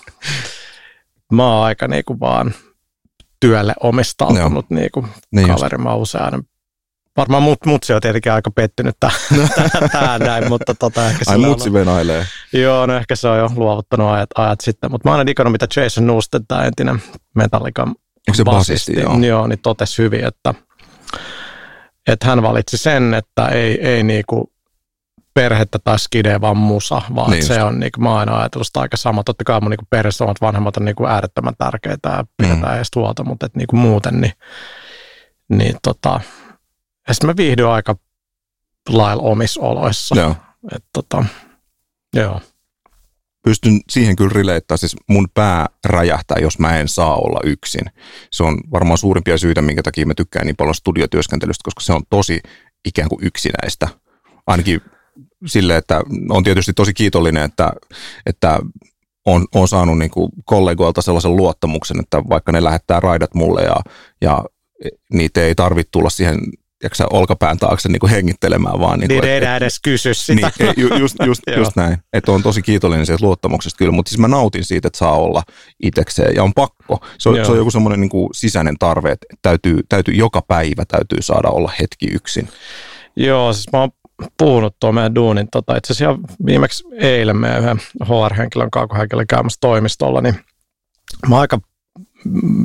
mä 1.34 1.54
oon 1.56 1.66
aika 1.66 1.88
niinku 1.88 2.20
vaan 2.20 2.54
työlle 3.40 3.74
omistautunut 3.84 4.70
niinku 4.70 5.06
Niin 5.32 5.48
just. 5.48 5.56
kaveri. 5.60 5.78
Mä 5.78 5.90
oon 5.92 6.02
usein 6.02 6.34
Varmaan 7.18 7.44
mut, 7.44 7.66
mutsi 7.66 7.94
on 7.94 8.02
tietenkin 8.02 8.32
aika 8.32 8.52
pettynyt 8.52 8.96
tähän, 9.00 9.20
tähän 9.92 10.22
näin, 10.22 10.50
mutta 10.50 10.76
tota 10.76 11.08
ehkä 11.10 11.26
Ai 11.28 11.36
on- 11.36 11.42
mutsi 11.46 11.74
venailee. 11.74 12.26
Joo, 12.54 12.86
no 12.86 12.96
ehkä 12.98 13.16
se 13.16 13.28
on 13.28 13.38
jo 13.40 13.50
luovuttanut 13.56 14.10
ajat, 14.12 14.30
ajat 14.38 14.62
sitten, 14.62 14.92
mutta 14.92 15.10
mä 15.10 15.14
aina 15.14 15.26
digannut, 15.26 15.52
mitä 15.52 15.68
Jason 15.76 16.08
Newsted, 16.08 16.42
tämä 16.48 16.64
entinen 16.64 17.02
Metallican 17.36 17.88
Onko 17.88 18.34
se 18.36 18.44
basisti? 18.44 19.00
Joo. 19.00 19.18
joo, 19.20 19.48
niin 19.48 19.60
totesi 19.60 19.98
hyvin, 20.04 20.26
että, 20.26 20.54
että 22.08 22.28
hän 22.28 22.42
valitsi 22.44 22.78
sen, 22.78 23.14
että 23.14 23.48
ei, 23.48 23.88
ei 23.88 24.04
niinku 24.04 24.54
perhettä 25.34 25.80
tai 25.84 26.00
skide, 26.00 26.42
vaan 26.42 26.58
musa, 26.58 27.02
vaan 27.16 27.32
Niin 27.32 27.40
niin 27.40 27.48
se 27.48 27.64
on, 27.64 27.80
niinku, 27.80 28.02
mä 28.02 28.10
oon 28.10 28.20
aina 28.20 28.40
ajatellut 28.40 28.68
sitä 28.68 28.80
aika 28.80 28.98
sama. 28.98 29.24
Totta 29.24 29.44
kai 29.44 29.62
mun 29.62 29.70
niinku 29.70 29.86
perheessä 29.90 30.24
omat 30.24 30.42
vanhemmat 30.42 30.78
on 30.78 30.86
niinku 30.86 31.06
äärettömän 31.06 31.54
tärkeitä 31.58 32.10
ja 32.10 32.24
pidetään 32.38 32.62
Mm. 32.62 32.76
heistä 32.76 33.00
huolta, 33.00 33.24
mutta 33.24 33.46
et 33.46 33.56
niinku 33.56 33.76
muuten, 33.76 34.22
niin, 34.22 34.34
niin 35.50 35.76
tota, 35.84 36.22
ja 37.10 37.14
sitten 37.14 37.30
mä 37.30 37.38
viihdyn 37.38 37.68
aika 37.68 37.96
lailla 38.90 39.24
omissa 39.24 39.62
oloissa. 39.62 40.16
Joo. 40.20 40.36
Et 40.76 40.84
tota, 40.94 41.26
joo. 42.16 42.42
pystyn 43.44 43.80
siihen 43.90 44.16
kyllä 44.16 44.32
rileittämään, 44.34 44.78
siis 44.80 44.96
mun 45.10 45.28
pää 45.34 45.66
räjähtää, 45.86 46.38
jos 46.42 46.60
mä 46.60 46.78
en 46.78 46.88
saa 46.88 47.16
olla 47.16 47.40
yksin. 47.44 47.86
Se 48.32 48.44
on 48.44 48.58
varmaan 48.72 48.98
suurimpia 48.98 49.38
syitä, 49.38 49.62
minkä 49.62 49.84
takia 49.84 50.06
mä 50.06 50.14
tykkään 50.14 50.46
niin 50.46 50.56
paljon 50.56 50.76
studiotyöskentelystä, 50.76 51.62
koska 51.64 51.82
se 51.82 51.94
on 51.94 52.02
tosi 52.10 52.42
ikään 52.86 53.10
kuin 53.10 53.26
yksinäistä. 53.26 53.88
Ainakin 54.48 54.82
sille, 55.46 55.78
että 55.78 56.02
on 56.30 56.44
tietysti 56.44 56.74
tosi 56.74 56.94
kiitollinen, 56.94 57.44
että, 57.44 57.72
että 58.26 58.60
on, 59.26 59.48
on 59.56 59.68
saanut 59.68 59.98
niin 59.98 60.12
kuin 60.12 60.30
kollegoilta 60.46 61.02
sellaisen 61.02 61.36
luottamuksen, 61.36 62.00
että 62.00 62.18
vaikka 62.30 62.52
ne 62.52 62.64
lähettää 62.64 63.00
raidat 63.00 63.34
mulle 63.34 63.64
ja, 63.64 63.76
ja 64.22 64.46
niitä 65.14 65.42
ei 65.42 65.56
tarvitse 65.56 65.90
tulla 65.92 66.10
siihen 66.10 66.40
tiedätkö, 66.80 67.04
olkapään 67.10 67.58
taakse 67.58 67.90
niin 67.90 68.00
kuin 68.00 68.10
hengittelemään, 68.10 68.80
vaan 68.80 69.00
niin 69.00 69.08
Niin 69.08 69.20
kuin, 69.22 69.30
ei 69.30 69.38
et- 69.38 69.44
enää 69.44 69.58
edes 69.58 69.80
kysy 69.84 70.14
sitä. 70.14 70.52
niin, 70.60 70.70
ei, 70.70 70.74
ju- 70.78 70.96
just, 70.98 71.16
just, 71.26 71.42
just 71.58 71.76
näin. 71.76 71.98
Että 72.14 72.32
on 72.32 72.44
tosi 72.44 72.62
kiitollinen 72.62 73.06
siitä 73.06 73.26
luottamuksesta 73.26 73.78
kyllä, 73.78 73.92
mutta 73.92 74.10
siis 74.10 74.20
mä 74.20 74.28
nautin 74.28 74.64
siitä, 74.66 74.88
että 74.88 74.98
saa 74.98 75.16
olla 75.16 75.44
itsekseen 75.84 76.36
ja 76.36 76.44
on 76.44 76.54
pakko. 76.54 77.06
Se 77.18 77.30
on, 77.30 77.36
Joo. 77.36 77.46
se 77.46 77.52
on 77.52 77.58
joku 77.58 77.72
semmoinen 77.72 78.02
niin 78.02 78.10
kuin 78.10 78.30
sisäinen 78.34 78.76
tarve, 78.80 79.12
että 79.12 79.28
täytyy, 79.42 79.80
täytyy, 79.90 80.14
joka 80.14 80.42
päivä 80.42 80.86
täytyy 80.86 81.22
saada 81.22 81.50
olla 81.50 81.72
hetki 81.80 82.06
yksin. 82.14 82.50
Joo, 83.16 83.54
siis 83.54 83.72
mä 83.74 83.80
oon 83.80 83.90
puhunut 84.38 84.76
tuon 84.80 84.96
meidän 84.96 85.16
duunin, 85.16 85.48
tota, 85.52 85.76
itse 85.78 85.94
asiassa 85.94 86.20
viimeksi 86.46 86.84
eilen 87.00 87.38
meidän 87.38 87.64
yhden 87.64 87.80
HR-henkilön 88.06 88.70
oli 89.14 89.26
käymässä 89.26 89.58
toimistolla, 89.62 90.22
niin 90.22 90.36
mä 91.28 91.36
oon 91.36 91.42
aika 91.42 91.60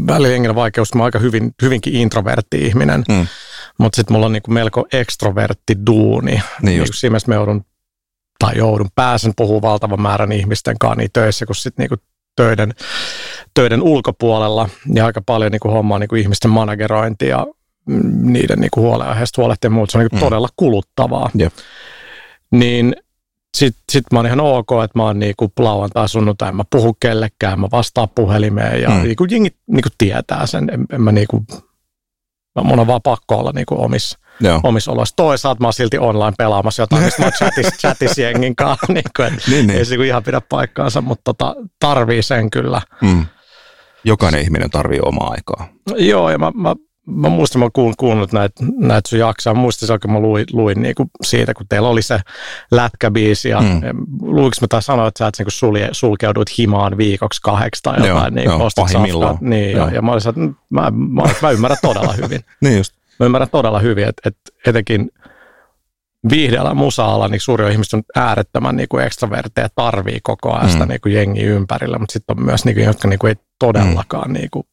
välillä 0.06 0.54
vaikeus, 0.54 0.94
mä 0.94 1.00
oon 1.02 1.04
aika 1.04 1.18
hyvin, 1.18 1.54
hyvinkin 1.62 1.94
introvertti 1.96 2.58
ihminen, 2.66 3.04
Mm. 3.08 3.26
Mutta 3.78 3.96
sitten 3.96 4.14
mulla 4.14 4.26
on 4.26 4.32
niinku 4.32 4.50
melko 4.50 4.86
ekstrovertti 4.92 5.74
duuni. 5.86 6.30
Niin 6.32 6.42
Niin 6.62 6.78
just. 6.78 6.94
siinä 6.94 7.10
mielessä 7.10 7.28
mä 7.28 7.34
joudun, 7.34 7.64
tai 8.38 8.52
joudun, 8.56 8.88
pääsen 8.94 9.32
puhumaan 9.36 9.62
valtavan 9.72 10.00
määrän 10.02 10.32
ihmisten 10.32 10.76
kanssa 10.78 10.96
niin 10.98 11.10
töissä 11.12 11.46
kuin 11.46 11.56
sitten 11.56 11.82
niinku 11.82 11.96
töiden, 12.36 12.74
töiden 13.54 13.82
ulkopuolella 13.82 14.68
ja 14.94 15.06
aika 15.06 15.22
paljon 15.26 15.52
niinku 15.52 15.68
hommaa 15.70 15.98
niinku 15.98 16.14
ihmisten 16.14 16.50
managerointia 16.50 17.28
ja 17.28 17.46
niiden 18.22 18.58
niinku 18.58 18.80
huolenaiheesta 18.80 19.42
huolehtia 19.42 19.66
ja 19.66 19.70
muuta. 19.74 19.92
Se 19.92 19.98
on 19.98 20.04
niinku 20.04 20.16
Mm. 20.16 20.20
todella 20.20 20.48
kuluttavaa. 20.56 21.30
Jep. 21.34 21.52
Niin 22.50 22.96
sitten 23.56 23.82
sit 23.92 24.04
mä 24.12 24.18
oon 24.18 24.26
ihan 24.26 24.40
ok, 24.40 24.68
että 24.84 24.98
mä 24.98 25.02
oon 25.02 25.18
niinku 25.18 25.52
lauantai, 25.58 26.08
sunnuntai, 26.08 26.48
en 26.48 26.56
mä 26.56 26.64
puhu 26.70 26.96
kellekään, 27.00 27.60
mä 27.60 27.68
vastaan 27.72 28.08
puhelimeen 28.14 28.82
ja 28.82 28.88
Mm. 28.90 29.02
niinku 29.02 29.24
jengit 29.24 29.56
niinku 29.66 29.88
tietää 29.98 30.46
sen. 30.46 30.70
En, 30.72 30.84
en 30.92 31.02
mä 31.02 31.12
niinku, 31.12 31.44
mun 32.62 32.80
on 32.80 32.86
vaan 32.86 33.02
pakko 33.02 33.36
olla 33.36 33.52
niinku 33.54 33.82
omissa 33.82 34.18
Joo. 34.40 34.60
omissa 34.62 34.92
oloissa. 34.92 35.16
Toisaalta 35.16 35.60
mä 35.60 35.66
oon 35.66 35.72
silti 35.72 35.98
online 35.98 36.32
pelaamassa 36.38 36.82
jotain, 36.82 37.02
mistä 37.02 37.22
mä 37.22 37.26
oon 37.26 37.32
chatissa, 37.32 37.76
chatissa 37.88 38.20
jengin 38.22 38.56
kanssa. 38.56 38.92
Niin 38.92 39.04
kuin, 39.16 39.28
et 39.28 39.34
Niin, 39.48 39.70
Ei 39.70 39.76
niin. 39.76 39.86
se 39.86 39.90
niinku 39.90 40.02
ihan 40.02 40.22
pidä 40.22 40.40
paikkaansa, 40.40 41.00
mutta 41.00 41.22
tota, 41.24 41.54
tarvii 41.80 42.22
sen 42.22 42.50
kyllä. 42.50 42.82
Mm. 43.00 43.26
Jokainen 44.04 44.40
ihminen 44.40 44.70
tarvii 44.70 45.00
omaa 45.02 45.30
aikaa. 45.30 45.68
Joo, 45.96 46.30
ja 46.30 46.38
mä, 46.38 46.52
mä, 46.54 46.74
mä 47.06 47.28
muistan, 47.28 47.60
mä 47.60 47.68
oon 47.76 47.94
kuunnellut, 47.98 48.32
näitä, 48.32 48.64
näitä 48.78 49.08
sun 49.08 49.18
jaksoja. 49.18 49.54
Mä 49.54 49.60
silloin, 49.70 50.00
kun 50.00 50.12
mä 50.12 50.20
luin, 50.20 50.44
luin 50.52 50.82
niinku 50.82 51.10
siitä, 51.22 51.54
kun 51.54 51.66
teillä 51.68 51.88
oli 51.88 52.02
se 52.02 52.20
lätkäbiisi. 52.70 53.48
Ja 53.48 53.60
Mm. 53.60 53.66
mm. 53.66 54.06
luinko 54.20 54.56
mä 54.60 54.66
tai 54.68 54.82
sanoin, 54.82 55.08
että 55.08 55.18
sä 55.18 55.26
et 55.26 55.34
niinku 55.38 55.50
sulje, 55.50 55.88
sulkeudut 55.92 56.58
himaan 56.58 56.96
viikoksi 56.96 57.40
kahdeksi 57.42 57.82
tai 57.82 57.98
Joo, 57.98 58.06
jotain. 58.08 58.34
niin, 58.34 58.44
joo, 58.44 58.68
pahimmillaan. 58.76 59.38
Niin, 59.40 59.76
Joo. 59.76 59.86
ja, 59.88 59.94
ja, 59.94 60.02
mä 60.02 60.12
olisin, 60.12 60.28
että 60.30 60.40
mä, 60.70 60.90
mä, 60.90 61.22
mä 61.42 61.50
ymmärrän 61.50 61.78
todella 61.82 62.12
hyvin. 62.12 62.40
Niin 62.60 62.76
just. 62.76 62.92
mä 63.20 63.26
ymmärrän 63.26 63.50
todella 63.50 63.78
hyvin, 63.78 64.08
että, 64.08 64.28
että 64.28 64.50
etenkin 64.66 65.10
viihdeala, 66.30 66.74
musa-ala, 66.74 67.28
niin 67.28 67.40
suuri 67.40 67.64
osa 67.64 67.72
ihmistä 67.72 67.96
on 67.96 68.02
äärettömän 68.16 68.76
niin 68.76 68.88
kuin 68.88 69.04
ekstroverteja, 69.04 69.68
tarvii 69.74 70.18
koko 70.22 70.52
ajan 70.52 70.70
sitä 70.70 70.84
Mm. 70.84 70.88
niin 70.88 71.00
kuin 71.00 71.14
jengiä 71.14 71.46
ympärillä, 71.50 71.98
mutta 71.98 72.12
sitten 72.12 72.38
on 72.38 72.44
myös 72.44 72.64
niin 72.64 72.74
kuin, 72.74 72.84
jotka 72.84 73.08
niin 73.08 73.18
kuin 73.18 73.28
ei 73.28 73.36
todellakaan 73.58 74.32
niin 74.32 74.48
kuin 74.50 74.66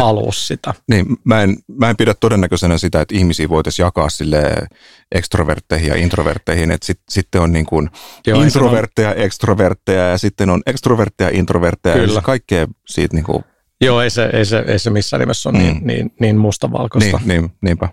halua 0.00 0.32
sitä. 0.32 0.74
Niin, 0.90 1.06
mä 1.24 1.42
en, 1.42 1.56
mä 1.80 1.90
en 1.90 1.96
pidä 1.96 2.14
todennäköisenä 2.14 2.78
sitä, 2.78 3.00
että 3.00 3.14
ihmisiä 3.14 3.48
voitaisiin 3.48 3.84
jakaa 3.84 4.08
sille 4.08 4.42
ekstrovertteihin 5.12 5.88
ja 5.88 5.96
introvertteihin, 5.96 6.70
että 6.70 6.86
sit, 6.86 7.00
sitten 7.08 7.40
on 7.40 7.52
niin 7.52 7.66
kuin 7.66 7.90
Joo, 8.26 8.42
introvertteja, 8.42 9.14
ekstrovertteja 9.14 10.08
ja 10.08 10.18
sitten 10.18 10.50
on 10.50 10.62
ekstrovertteja, 10.66 11.30
introvertteja 11.32 11.96
ja 11.96 12.00
Kyllä. 12.00 12.14
se 12.20 12.24
kaikkea 12.24 12.66
siitä 12.86 13.14
niin 13.16 13.24
kuin, 13.24 13.36
on- 13.36 13.44
Joo, 13.80 14.00
ei 14.00 14.10
se, 14.10 14.30
ei 14.32 14.44
se, 14.44 14.64
ei 14.66 14.78
se 14.78 14.90
missään 14.90 15.20
nimessä 15.20 15.48
ole 15.48 15.58
mm. 15.58 15.64
Mm. 15.64 15.70
niin, 15.72 15.86
niin, 15.86 16.10
niin 16.20 16.36
mustavalkoista. 16.38 17.16
niin, 17.24 17.28
niin, 17.28 17.52
niinpä, 17.62 17.88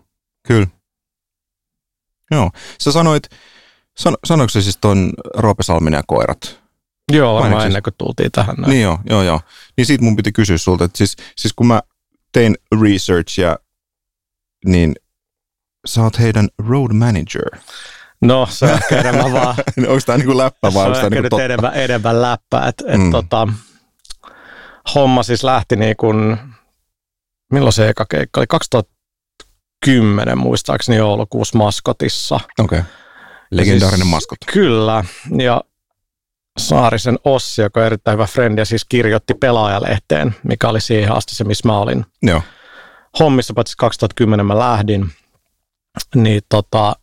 kyllä. 0.48 0.68
Joo, 2.32 2.50
sä 2.82 2.92
sanoit, 2.92 3.24
san, 4.00 4.18
sanoiko 4.26 4.50
se 4.50 4.62
siis 4.62 4.78
ton 4.82 5.14
Roope 5.38 5.64
Salminen 5.64 5.98
ja 5.98 6.04
koirat? 6.08 6.60
Joo, 7.12 7.36
varmaan 7.36 7.66
ennen 7.66 7.84
kuin 7.84 7.94
tultiin 7.98 8.32
tähän. 8.32 8.56
Näin. 8.58 8.70
Niin 8.70 8.82
joo, 8.82 9.00
joo, 9.10 9.24
joo. 9.24 9.42
Niin 9.78 9.86
siitä 9.86 10.04
mun 10.04 10.16
piti 10.16 10.32
kysyä 10.32 10.58
sulta, 10.58 10.84
että 10.86 10.98
siis, 10.98 11.16
siis 11.36 11.54
kun 11.54 11.68
mä 11.68 11.82
tein 12.34 12.56
researchia, 12.82 13.58
niin 14.66 14.96
sä 15.88 16.02
oot 16.04 16.20
heidän 16.20 16.48
road 16.68 16.94
manager. 16.94 17.60
No, 18.22 18.48
se 18.52 18.66
on 18.66 18.72
ehkä 18.72 19.00
enemmän 19.00 19.34
vaan 19.40 19.56
onko 19.88 20.00
tämä 20.06 20.18
niinku 20.18 20.38
läppä 20.38 20.74
vai 20.74 20.86
onko 20.86 20.98
on 20.98 21.04
tämä 21.04 21.10
niinku 21.10 21.30
totta? 21.30 21.44
enemmän, 21.46 21.72
enemmän 21.76 22.22
läppää. 22.22 22.68
Et, 22.68 22.84
et 22.88 22.98
Mm. 23.02 23.12
tota, 23.12 23.48
homma 24.96 25.24
siis 25.24 25.44
lähti 25.44 25.76
niin 25.76 25.96
kuin, 25.98 26.38
milloin 27.54 27.74
se 27.74 27.90
eka 27.90 28.06
keikka 28.10 28.40
oli? 28.40 28.48
2010 28.48 30.38
muistaakseni 30.38 30.98
joulukuussa 30.98 31.58
maskotissa. 31.58 32.36
Okei. 32.36 32.80
Okay. 32.80 32.82
Legendaarinen 33.52 34.00
Siis- 34.00 34.10
maskot. 34.12 34.38
Kyllä, 34.54 35.04
ja 35.38 35.62
Saarisen 36.60 37.20
Ossi, 37.24 37.62
joka 37.62 37.80
on 37.80 37.86
erittäin 37.86 38.14
hyvä 38.14 38.26
frendi, 38.26 38.62
ja 38.62 38.66
siis 38.66 38.86
kirjoitti 38.86 39.34
pelaajalehteen, 39.34 40.36
mikä 40.44 40.70
oli 40.70 40.82
siihen 40.82 41.12
asti 41.12 41.36
se, 41.36 41.44
missä 41.44 41.68
mä 41.68 41.78
olin 41.78 42.06
Joo. 42.22 42.42
hommissa, 43.20 43.54
paitsi 43.54 43.74
2010 43.78 44.46
mä 44.46 44.60
lähdin, 44.60 45.12
niin 46.16 46.42
tota, 46.50 46.96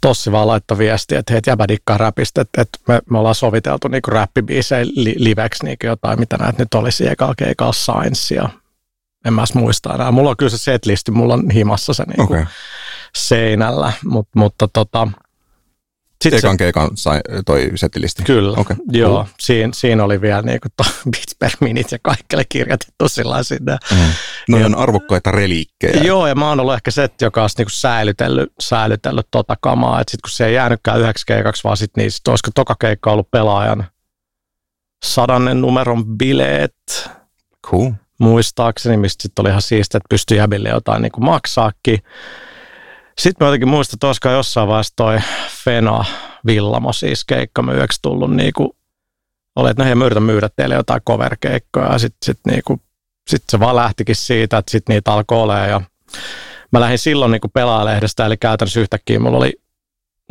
Tossi 0.00 0.32
vaan 0.32 0.46
laittoi 0.46 0.78
viestiä, 0.78 1.18
että 1.18 1.32
hei, 1.32 1.38
et 1.38 1.46
jäbä 1.46 1.68
dikkaa 1.68 1.98
räpistä, 1.98 2.40
että, 2.40 2.62
että 2.62 2.78
me, 2.88 3.00
me, 3.10 3.18
ollaan 3.18 3.34
soviteltu 3.34 3.88
niinku 3.88 4.10
räppibiisejä 4.10 4.86
li, 4.86 5.14
liveksi 5.18 5.64
niinku 5.64 5.86
jotain, 5.86 6.20
mitä 6.20 6.36
näitä 6.36 6.62
nyt 6.62 6.74
olisi 6.74 7.08
ekalla 7.08 7.34
keikalla 7.34 7.72
Science, 7.72 8.34
ja 8.34 8.48
en 9.24 9.34
mä 9.34 9.44
muista 9.54 9.94
enää. 9.94 10.10
Mulla 10.10 10.30
on 10.30 10.36
kyllä 10.36 10.50
se 10.50 10.58
setlisti, 10.58 11.10
mulla 11.10 11.34
on 11.34 11.50
himassa 11.50 11.94
se 11.94 12.04
niinku. 12.04 12.34
Okay. 12.34 12.46
seinällä, 13.16 13.92
Mut, 14.04 14.28
mutta 14.36 14.68
tota, 14.72 15.08
Sitten 16.22 16.38
Ekan 16.38 16.54
se, 16.54 16.58
keikan 16.58 16.90
sai 16.94 17.20
toi 17.46 17.70
setilisti. 17.74 18.22
Kyllä, 18.22 18.56
okay. 18.56 18.76
joo. 18.92 19.14
Cool. 19.14 19.24
Siinä, 19.40 19.72
siinä 19.74 20.04
oli 20.04 20.20
vielä 20.20 20.42
niin 20.42 20.60
kuin 20.60 20.72
Beats 21.10 21.36
per 21.38 21.50
Minute 21.60 21.88
ja 21.94 21.98
kaikille 22.02 22.44
kirjoitettu 22.48 23.08
sillä 23.08 23.42
sinne. 23.42 23.78
Mm. 23.90 24.12
No 24.48 24.66
on 24.66 24.74
arvokkaita 24.74 25.30
reliikkejä. 25.30 26.02
Joo, 26.02 26.26
ja 26.26 26.34
mä 26.34 26.48
oon 26.48 26.60
ollut 26.60 26.74
ehkä 26.74 26.90
se, 26.90 27.08
joka 27.20 27.42
on 27.42 27.48
niin 27.58 27.66
kuin 27.66 27.72
säilytellyt, 27.72 28.52
säilytellyt 28.60 29.26
tota 29.30 29.56
kamaa. 29.60 30.00
Että 30.00 30.10
sitten 30.10 30.22
kun 30.22 30.30
se 30.30 30.46
ei 30.46 30.54
jäänytkään 30.54 31.00
yhdeksi 31.00 31.26
keikaksi, 31.26 31.64
vaan 31.64 31.76
sitten 31.76 32.02
niin 32.02 32.12
sit 32.12 32.28
olisiko 32.28 32.50
toka 32.54 32.74
keikka 32.80 33.12
ollut 33.12 33.30
pelaajan 33.30 33.86
sadannen 35.04 35.60
numeron 35.60 36.06
bileet. 36.06 37.10
Cool. 37.66 37.90
Muistaakseni, 38.18 38.96
mistä 38.96 39.22
sitten 39.22 39.42
oli 39.42 39.48
ihan 39.48 39.62
siistiä, 39.62 39.98
että 39.98 40.06
pystyi 40.08 40.36
jäbille 40.38 40.68
jotain 40.68 41.02
niin 41.02 41.12
kuin 41.12 41.24
maksaakin. 41.24 41.98
Sitten 43.18 43.44
mä 43.44 43.48
jotenkin 43.48 43.68
muistan, 43.68 43.96
että 43.96 44.06
olisiko 44.06 44.28
jossain 44.28 44.68
vaiheessa 44.68 44.92
toi 44.96 45.18
Fena 45.64 46.04
Villamo 46.46 46.92
siis 46.92 47.24
keikkamyyjäksi 47.24 47.98
tullut 48.02 48.36
niin 48.36 48.52
kuin, 48.56 48.70
oli, 49.56 49.70
että 49.70 49.82
no 49.82 49.86
hei, 49.86 49.94
mä 49.94 50.20
myydä 50.20 50.48
teille 50.56 50.74
jotain 50.74 51.02
cover-keikkoja. 51.08 51.92
Ja 51.92 51.98
sitten 51.98 52.18
sit 52.22 52.38
niin 52.46 52.80
sit 53.28 53.42
se 53.48 53.60
vaan 53.60 53.76
lähtikin 53.76 54.16
siitä, 54.16 54.58
että 54.58 54.70
sitten 54.70 54.94
niitä 54.94 55.12
alkoi 55.12 55.38
olemaan. 55.38 55.70
Ja 55.70 55.80
mä 56.72 56.80
lähdin 56.80 56.98
silloin 56.98 57.32
niin 57.32 57.40
kuin 57.40 57.50
pelaajalehdestä, 57.50 58.26
eli 58.26 58.36
käytännössä 58.36 58.80
yhtäkkiä. 58.80 59.18
Mulla 59.18 59.36
oli 59.36 59.61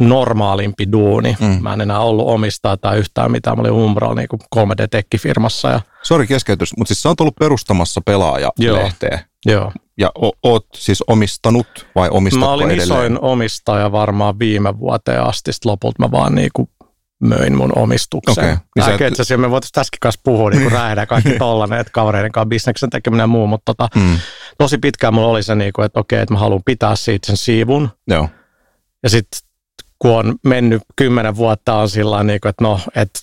normaalimpi 0.10 0.92
duuni. 0.92 1.38
Mm. 1.40 1.58
Mä 1.62 1.74
en 1.74 1.82
enää 1.82 2.00
ollut 2.00 2.28
omistaa 2.28 2.78
tai 2.78 2.98
yhtään 2.98 3.32
mitään. 3.32 3.58
Mä 3.58 3.62
olin 3.62 3.72
Umbral 3.72 4.16
niin 4.16 4.28
3D-tekkifirmassa. 4.56 5.70
Ja... 5.70 5.82
Sori 6.04 6.28
keskeytys, 6.28 6.78
mutta 6.78 6.94
siis 6.94 7.02
sä 7.02 7.10
oot 7.10 7.22
ollut 7.22 7.36
perustamassa 7.40 8.02
pelaaja-lehteä. 8.06 9.20
Joo. 9.46 9.72
Ja 9.98 10.12
o- 10.22 10.38
oot 10.44 10.68
siis 10.76 11.04
omistanut 11.08 11.88
vai 11.96 12.10
omistatko 12.10 12.46
Mä 12.46 12.52
olin 12.52 12.66
edelleen? 12.66 12.86
isoin 12.86 13.20
omistaja 13.22 13.92
varmaan 13.92 14.40
viime 14.40 14.80
vuoteen 14.80 15.24
asti. 15.24 15.54
Sitten 15.54 15.72
lopulta 15.72 15.96
mä 16.00 16.12
vaan 16.12 16.36
niinku 16.36 16.70
möin 17.22 17.58
mun 17.58 17.72
omistuksen. 17.76 18.44
Okay. 18.44 18.58
Niin 18.76 18.86
sä... 18.86 18.94
itse 18.94 19.06
asiassa 19.06 19.38
me 19.38 19.52
voitaisiin 19.52 19.74
tässäkin 19.74 20.00
kanssa 20.00 20.22
puhua 20.24 20.50
niin 20.50 20.62
kuin 20.62 20.72
rähdä 20.72 21.06
kaikki 21.06 21.38
tollanen, 21.40 21.80
että 21.80 21.92
kavereiden 21.92 22.32
kanssa 22.32 22.50
bisneksen 22.50 22.90
tekeminen 22.90 23.24
ja 23.24 23.28
muu, 23.28 23.48
mutta 23.48 23.74
tota, 23.74 24.00
mm. 24.00 24.20
tosi 24.58 24.78
pitkään 24.78 25.14
mulla 25.14 25.28
oli 25.28 25.44
se, 25.44 25.56
niin 25.56 25.74
kuin, 25.74 25.86
että 25.86 26.00
okei, 26.00 26.20
että 26.20 26.34
mä 26.34 26.40
haluan 26.40 26.62
pitää 26.66 26.96
siitä 26.96 27.28
sen 27.28 27.38
siivun. 27.38 27.90
Joo. 28.08 28.30
Ja 29.04 29.10
sitten 29.10 29.51
kun 30.02 30.12
on 30.12 30.36
mennyt 30.44 30.82
kymmenen 30.96 31.36
vuotta, 31.36 31.76
on 31.76 31.90
sillä 31.90 32.24
niin 32.24 32.42
kuin, 32.42 32.50
että 32.50 32.64
no, 32.64 32.80
että 32.96 33.20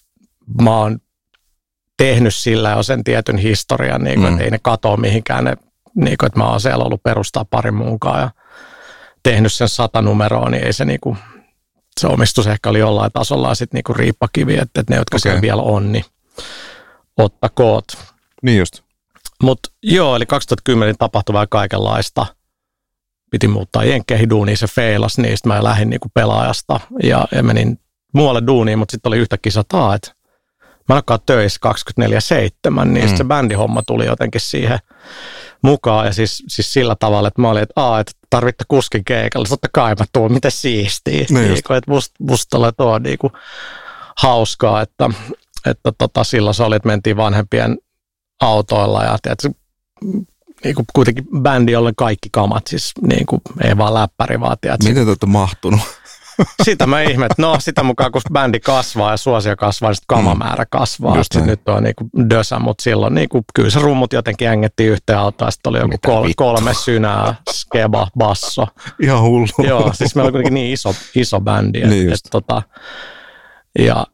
mä 0.62 0.78
oon 0.78 0.98
tehnyt 1.96 2.34
sillä 2.34 2.70
jo 2.70 2.82
sen 2.82 3.04
tietyn 3.04 3.38
historian, 3.38 4.04
niin 4.04 4.20
kuin, 4.20 4.28
mm. 4.28 4.32
että 4.32 4.44
ei 4.44 4.50
ne 4.50 4.58
katoa 4.62 4.96
mihinkään 4.96 5.44
ne 5.44 5.56
niin 5.94 6.18
kuin, 6.18 6.26
että 6.26 6.38
mä 6.38 6.50
oon 6.50 6.60
siellä 6.60 6.84
ollut 6.84 7.02
perustaa 7.02 7.44
parin 7.44 7.74
muunkaan 7.74 8.20
ja 8.20 8.30
tehnyt 9.22 9.52
sen 9.52 9.68
sata 9.68 10.02
numeroa, 10.02 10.50
niin 10.50 10.64
ei 10.64 10.72
se 10.72 10.84
niin 10.84 11.00
kuin, 11.00 11.18
se 12.00 12.06
omistus 12.06 12.46
ehkä 12.46 12.70
oli 12.70 12.78
jollain 12.78 13.12
tasolla 13.12 13.54
sitten 13.54 13.80
niin 13.88 13.96
riippakivi, 13.96 14.54
että, 14.54 14.80
että 14.80 14.92
ne, 14.92 14.98
jotka 14.98 15.14
okay. 15.14 15.20
siellä 15.20 15.42
vielä 15.42 15.62
on, 15.62 15.92
niin 15.92 16.04
ottakoot. 17.16 17.84
Niin 18.42 18.58
just. 18.58 18.80
Mutta 19.42 19.68
joo, 19.82 20.16
eli 20.16 20.26
2010 20.26 20.94
tapahtui 20.98 21.32
vähän 21.32 21.48
kaikenlaista. 21.48 22.26
Piti 23.30 23.48
muuttaa 23.48 23.84
Jenkkeihin 23.84 24.30
duuniin, 24.30 24.56
se 24.56 24.66
feilas, 24.66 25.18
niin 25.18 25.36
sitten 25.36 25.52
mä 25.52 25.64
lähdin 25.64 25.90
niin 25.90 26.00
pelaajasta 26.14 26.80
ja, 27.02 27.28
ja 27.32 27.42
menin 27.42 27.80
muualle 28.14 28.42
duuniin, 28.46 28.78
mutta 28.78 28.92
sitten 28.92 29.10
oli 29.10 29.18
yhtäkkiä 29.18 29.52
sataa, 29.52 29.94
että 29.94 30.12
mä 30.88 30.96
en 30.96 31.18
töissä 31.26 31.60
24-7, 32.80 32.84
niin 32.84 33.10
mm. 33.10 33.16
se 33.16 33.24
bändihomma 33.24 33.82
tuli 33.82 34.06
jotenkin 34.06 34.40
siihen 34.40 34.78
mukaan. 35.62 36.06
Ja 36.06 36.12
siis, 36.12 36.44
siis 36.48 36.72
sillä 36.72 36.96
tavalla, 37.00 37.28
että 37.28 37.42
mä 37.42 37.50
olin, 37.50 37.62
että, 37.62 37.72
Aa, 37.76 38.00
että 38.00 38.12
tarvitte 38.30 38.64
kuskin 38.68 39.04
keikalle. 39.04 39.48
Totta 39.48 39.68
kai 39.72 39.94
mä 39.98 40.04
tuun, 40.12 40.32
miten 40.32 40.50
siistiä. 40.50 41.26
Niin 41.30 41.52
niin 41.52 41.62
kuin, 41.66 41.76
että 41.76 41.90
musta, 41.90 42.14
musta 42.20 42.58
oli 42.58 42.72
tuo 42.76 42.98
niin 42.98 43.18
kuin, 43.18 43.32
hauskaa, 44.16 44.82
että, 44.82 45.10
että 45.66 45.92
tota, 45.98 46.24
silloin 46.24 46.54
se 46.54 46.62
oli, 46.62 46.76
että 46.76 46.88
mentiin 46.88 47.16
vanhempien 47.16 47.78
autoilla 48.40 49.04
ja 49.04 49.18
tiedätkö, 49.22 49.50
niin 50.64 50.74
kuin 50.74 50.86
kuitenkin 50.94 51.24
bändi, 51.42 51.72
jolle 51.72 51.92
kaikki 51.96 52.28
kamat, 52.32 52.66
siis 52.66 52.92
niin 53.08 53.26
kuin, 53.26 53.40
ei 53.64 53.76
vaan 53.76 53.94
läppäri, 53.94 54.40
vaan. 54.40 54.56
Miten 54.84 55.04
te 55.04 55.10
olette 55.10 55.26
mahtunut? 55.26 55.80
sitä 56.64 56.86
mä 56.86 57.02
ihmet. 57.02 57.32
No 57.38 57.56
sitä 57.60 57.82
mukaan, 57.82 58.12
kun 58.12 58.22
bändi 58.32 58.60
kasvaa 58.60 59.10
ja 59.10 59.16
suosio 59.16 59.56
kasvaa, 59.56 59.90
niin 59.90 59.96
sitten 59.96 60.16
kamamäärä 60.16 60.66
kasvaa. 60.70 61.16
Just 61.16 61.32
sitten 61.32 61.50
nyt 61.50 61.68
on 61.68 61.82
niinku 61.82 62.10
dösä, 62.30 62.58
mutta 62.58 62.82
silloin 62.82 63.14
niinku, 63.14 63.44
kyllä 63.54 63.70
se 63.70 63.80
rummut 63.80 64.12
jotenkin 64.12 64.48
ängettiin 64.48 64.90
yhteen 64.90 65.18
autoon. 65.18 65.52
Sitten 65.52 65.70
oli 65.70 65.78
joku 65.78 65.96
kol- 66.06 66.32
kolme 66.36 66.74
synää, 66.74 67.34
skeba, 67.50 68.08
basso. 68.18 68.66
Ihan 69.02 69.22
hullu. 69.22 69.46
Joo, 69.58 69.92
siis 69.92 70.14
meillä 70.14 70.26
oli 70.26 70.32
kuitenkin 70.32 70.54
niin 70.54 70.72
iso, 70.72 70.94
iso 71.14 71.40
bändi. 71.40 71.80
Niin 71.80 72.08
et, 72.08 72.14
et, 72.14 72.30
tota, 72.30 72.62
ja 73.78 74.06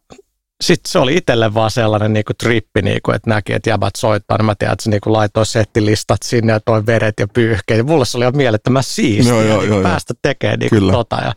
sitten 0.67 0.93
se 0.93 0.99
oli 0.99 1.17
itselle 1.17 1.55
vaan 1.55 1.71
sellainen 1.71 2.13
niinku 2.13 2.33
trippi, 2.39 2.83
niinku, 2.83 3.13
että 3.13 3.31
näki, 3.31 3.53
että 3.53 3.71
jäbät 3.71 3.97
soittaa, 3.97 4.39
niin 4.39 4.47
mä 4.47 4.55
tiedän, 4.55 4.73
että 4.73 4.83
se 4.83 4.91
niinku 4.91 5.13
laitoi 5.13 5.47
settilistat 5.47 6.23
sinne 6.25 6.53
ja 6.53 6.61
toi 6.61 6.87
veret 6.87 7.21
ja 7.21 7.29
pyyhkeet. 7.29 7.79
Ja 7.79 7.85
mulle 7.85 8.05
se 8.05 8.17
oli 8.17 8.25
ihan 8.25 8.37
mielettömän 8.37 8.83
siistiä 8.83 9.33
joo, 9.33 9.43
joo, 9.43 9.61
niinku 9.61 9.75
joo, 9.75 9.83
päästä 9.83 10.15
tekemään 10.23 10.59
niinku 10.59 10.91
tota. 10.91 11.17
Ja, 11.17 11.33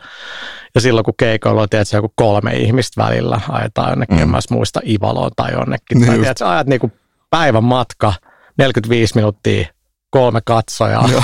ja 0.75 0.81
silloin 0.81 1.03
kun 1.03 1.13
keikoilla 1.17 1.61
on 1.61 1.69
tietysti, 1.69 1.95
joku 1.95 2.13
kolme 2.15 2.55
ihmistä 2.55 3.03
välillä, 3.03 3.41
ajetaan 3.49 3.89
jonnekin, 3.89 4.17
mm. 4.17 4.35
en 4.35 4.41
muista 4.49 4.79
Ivaloon 4.87 5.31
tai 5.35 5.51
jonnekin. 5.51 5.97
Niin 5.97 6.07
tai 6.07 6.17
tiedätkö, 6.17 6.49
ajat 6.49 6.67
niinku 6.67 6.91
päivän 7.29 7.63
matka, 7.63 8.13
45 8.57 9.15
minuuttia, 9.15 9.67
kolme 10.09 10.39
katsojaa. 10.45 11.07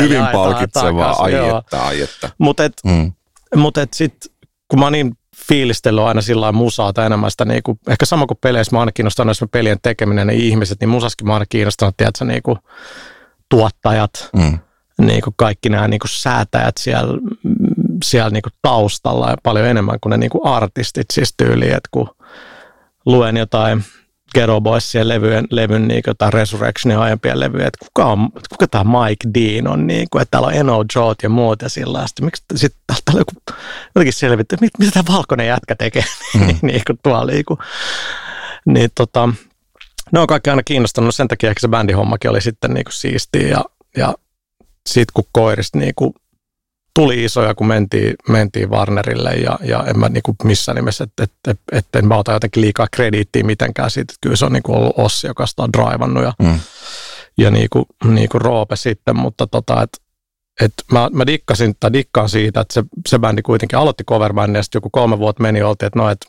Hyvin 0.00 0.26
palkitsevaa, 0.32 1.22
aietta, 1.22 1.82
aietta. 1.82 2.30
Mutta 2.38 2.64
et, 2.64 2.72
mm. 2.84 3.12
mut 3.56 3.78
et 3.78 3.94
sitten, 3.94 4.30
kun 4.68 4.80
mä 4.80 4.90
niin 4.90 5.16
fiilistellyt 5.48 6.04
aina 6.04 6.20
sillä 6.20 6.52
musaa 6.52 6.92
tai 6.92 7.06
enemmän 7.06 7.30
sitä, 7.30 7.44
niinku, 7.44 7.78
ehkä 7.88 8.06
sama 8.06 8.26
kuin 8.26 8.38
peleissä, 8.40 8.76
mä 8.76 8.80
aina 8.80 8.92
kiinnostanut 8.92 9.40
jos 9.40 9.48
pelien 9.50 9.78
tekeminen, 9.82 10.26
ne 10.26 10.34
ihmiset, 10.34 10.80
niin 10.80 10.88
musaskin 10.88 11.26
mä 11.26 11.34
aina 11.34 11.46
kiinnostanut, 11.48 11.96
tiedätkö, 11.96 12.24
niinku, 12.24 12.58
tuottajat, 13.48 14.30
mm. 14.36 14.58
niinku 14.98 15.34
kaikki 15.36 15.68
nämä 15.68 15.88
niinku 15.88 16.06
säätäjät 16.08 16.76
siellä, 16.76 17.18
siellä 18.04 18.30
niinku 18.30 18.50
taustalla 18.62 19.30
ja 19.30 19.36
paljon 19.42 19.66
enemmän 19.66 20.00
kuin 20.00 20.10
ne 20.10 20.16
niinku 20.16 20.48
artistit 20.48 21.06
siis 21.12 21.34
tyyliin, 21.36 21.74
että 21.74 21.88
kun 21.90 22.10
luen 23.06 23.36
jotain 23.36 23.84
Ghetto 24.34 24.60
Boysien 24.60 25.08
levyjen, 25.08 25.46
levyn 25.50 25.88
niin 25.88 26.02
jotain 26.06 26.32
Resurrectionin 26.32 26.98
aiempia 26.98 27.40
levyjä, 27.40 27.66
että 27.66 27.86
kuka, 27.86 28.04
on, 28.04 28.30
kuka 28.48 28.66
tämä 28.66 28.84
Mike 28.84 29.28
Dean 29.34 29.68
on, 29.68 29.86
niin 29.86 30.06
kuin, 30.10 30.22
että 30.22 30.30
täällä 30.30 30.48
on 30.48 30.54
Eno 30.54 30.84
Joe 30.96 31.14
ja 31.22 31.28
muut 31.28 31.62
ja 31.62 31.68
sillä 31.68 32.06
sitten 32.06 32.24
miksi 32.24 32.42
sitten 32.54 32.96
täällä 33.04 33.20
joku, 33.20 33.32
jotenkin 33.94 34.12
selvittää, 34.12 34.58
mit, 34.60 34.72
mitä 34.78 34.92
tämä 34.92 35.16
valkoinen 35.16 35.46
jätkä 35.46 35.74
tekee, 35.74 36.04
mm. 36.34 36.46
niin 36.62 36.82
kuin 36.86 36.98
tuolla 37.02 37.32
niin, 37.32 37.44
kuin, 37.44 37.58
niin 38.66 38.90
tota, 38.94 39.28
ne 40.12 40.20
on 40.20 40.26
kaikki 40.26 40.50
aina 40.50 40.62
kiinnostanut, 40.62 41.14
sen 41.14 41.28
takia 41.28 41.50
ehkä 41.50 41.60
se 41.60 41.68
bändihommakin 41.68 42.30
oli 42.30 42.40
sitten 42.40 42.74
niin 42.74 42.84
kuin 42.84 42.92
siistiä 42.92 43.48
ja, 43.48 43.64
ja 43.96 44.14
sitten 44.86 45.12
kun 45.14 45.24
koirista 45.32 45.78
niin 45.78 45.94
kuin 45.96 46.14
tuli 46.94 47.24
isoja, 47.24 47.54
kun 47.54 47.66
mentiin, 47.66 48.14
mentiin 48.28 48.70
Warnerille 48.70 49.30
ja, 49.30 49.58
ja 49.64 49.84
en 49.86 49.98
mä 49.98 50.08
niin 50.08 50.22
kuin 50.22 50.36
missään 50.44 50.76
nimessä, 50.76 51.04
että 51.04 51.22
et, 51.24 51.32
et, 51.48 51.60
et 51.72 51.86
en 51.96 52.08
mä 52.08 52.16
ota 52.16 52.32
jotenkin 52.32 52.60
liikaa 52.60 52.86
krediittiä 52.92 53.42
mitenkään 53.42 53.90
siitä, 53.90 54.12
että 54.12 54.18
kyllä 54.20 54.36
se 54.36 54.44
on 54.44 54.52
niin 54.52 54.62
kuin 54.62 54.76
ollut 54.78 54.94
Ossi, 54.96 55.26
joka 55.26 55.46
sitä 55.46 55.62
on 55.62 55.72
draivannut 55.72 56.22
ja, 56.22 56.32
mm. 56.42 56.60
ja 57.38 57.50
niin 57.50 57.68
kuin, 57.70 57.84
niin 58.04 58.28
kuin 58.28 58.40
Roope 58.40 58.76
sitten, 58.76 59.16
mutta 59.16 59.46
tota, 59.46 59.82
että 59.82 59.98
et 60.60 60.72
mä, 60.92 61.08
mä 61.12 61.26
dikkasin, 61.26 61.74
tai 61.80 61.92
dikkaan 61.92 62.28
siitä, 62.28 62.60
että 62.60 62.74
se, 62.74 62.82
se 63.08 63.18
bändi 63.18 63.42
kuitenkin 63.42 63.78
aloitti 63.78 64.04
coverbändin 64.04 64.58
ja 64.58 64.62
sitten 64.62 64.76
joku 64.76 64.90
kolme 64.90 65.18
vuotta 65.18 65.42
meni, 65.42 65.62
oltiin, 65.62 65.86
että 65.86 65.98
no, 65.98 66.10
että 66.10 66.26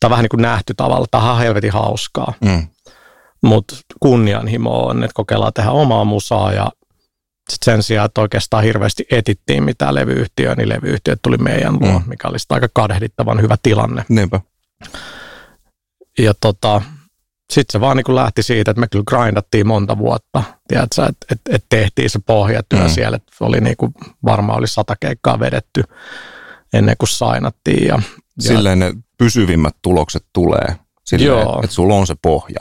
tämä 0.00 0.08
on 0.08 0.10
vähän 0.10 0.22
niin 0.22 0.30
kuin 0.30 0.42
nähty 0.42 0.74
tavalla, 0.74 1.06
tämä 1.10 1.32
on 1.32 1.38
helvetin 1.38 1.72
hauskaa. 1.72 2.32
Mm. 2.44 2.66
Mutta 3.42 3.74
kunnianhimo 4.00 4.86
on, 4.86 5.04
että 5.04 5.14
kokeillaan 5.14 5.52
tehdä 5.52 5.70
omaa 5.70 6.04
musaa 6.04 6.52
ja 6.52 6.70
sit 7.50 7.62
sen 7.64 7.82
sijaan, 7.82 8.06
että 8.06 8.20
oikeastaan 8.20 8.64
hirveästi 8.64 9.06
etittiin 9.10 9.62
mitään 9.62 9.94
levyyhtiöä, 9.94 10.54
niin 10.54 10.68
levyyhtiöt 10.68 11.18
tuli 11.22 11.36
meidän 11.36 11.74
luo, 11.80 11.98
mm. 11.98 12.08
mikä 12.08 12.28
oli 12.28 12.36
aika 12.50 12.68
kadehdittavan 12.72 13.42
hyvä 13.42 13.56
tilanne. 13.62 14.04
Niinpä. 14.08 14.40
Ja 16.18 16.34
tota, 16.40 16.82
sitten 17.52 17.72
se 17.72 17.80
vaan 17.80 17.96
niin 17.96 18.14
lähti 18.14 18.42
siitä, 18.42 18.70
että 18.70 18.80
me 18.80 18.88
kyllä 18.88 19.04
grindattiin 19.08 19.66
monta 19.66 19.98
vuotta, 19.98 20.42
tiedätkö, 20.68 21.06
että 21.08 21.26
et, 21.30 21.40
et 21.50 21.64
tehtiin 21.68 22.10
se 22.10 22.18
pohjatyö 22.26 22.82
mm. 22.82 22.88
siellä, 22.88 23.16
että 23.16 23.32
oli 23.40 23.60
niin 23.60 23.76
kuin, 23.76 23.94
varmaan 24.24 24.58
oli 24.58 24.68
sata 24.68 24.96
keikkaa 25.00 25.40
vedetty 25.40 25.82
ennen 26.72 26.96
kuin 26.98 27.08
sainattiin. 27.08 27.86
Ja, 27.86 28.02
Silleen 28.40 28.80
ja, 28.80 28.92
ne 28.92 28.96
pysyvimmät 29.18 29.76
tulokset 29.82 30.24
tulee, 30.32 30.76
silleen, 31.04 31.48
että 31.64 31.74
sulla 31.74 31.94
on 31.94 32.06
se 32.06 32.14
pohja. 32.22 32.58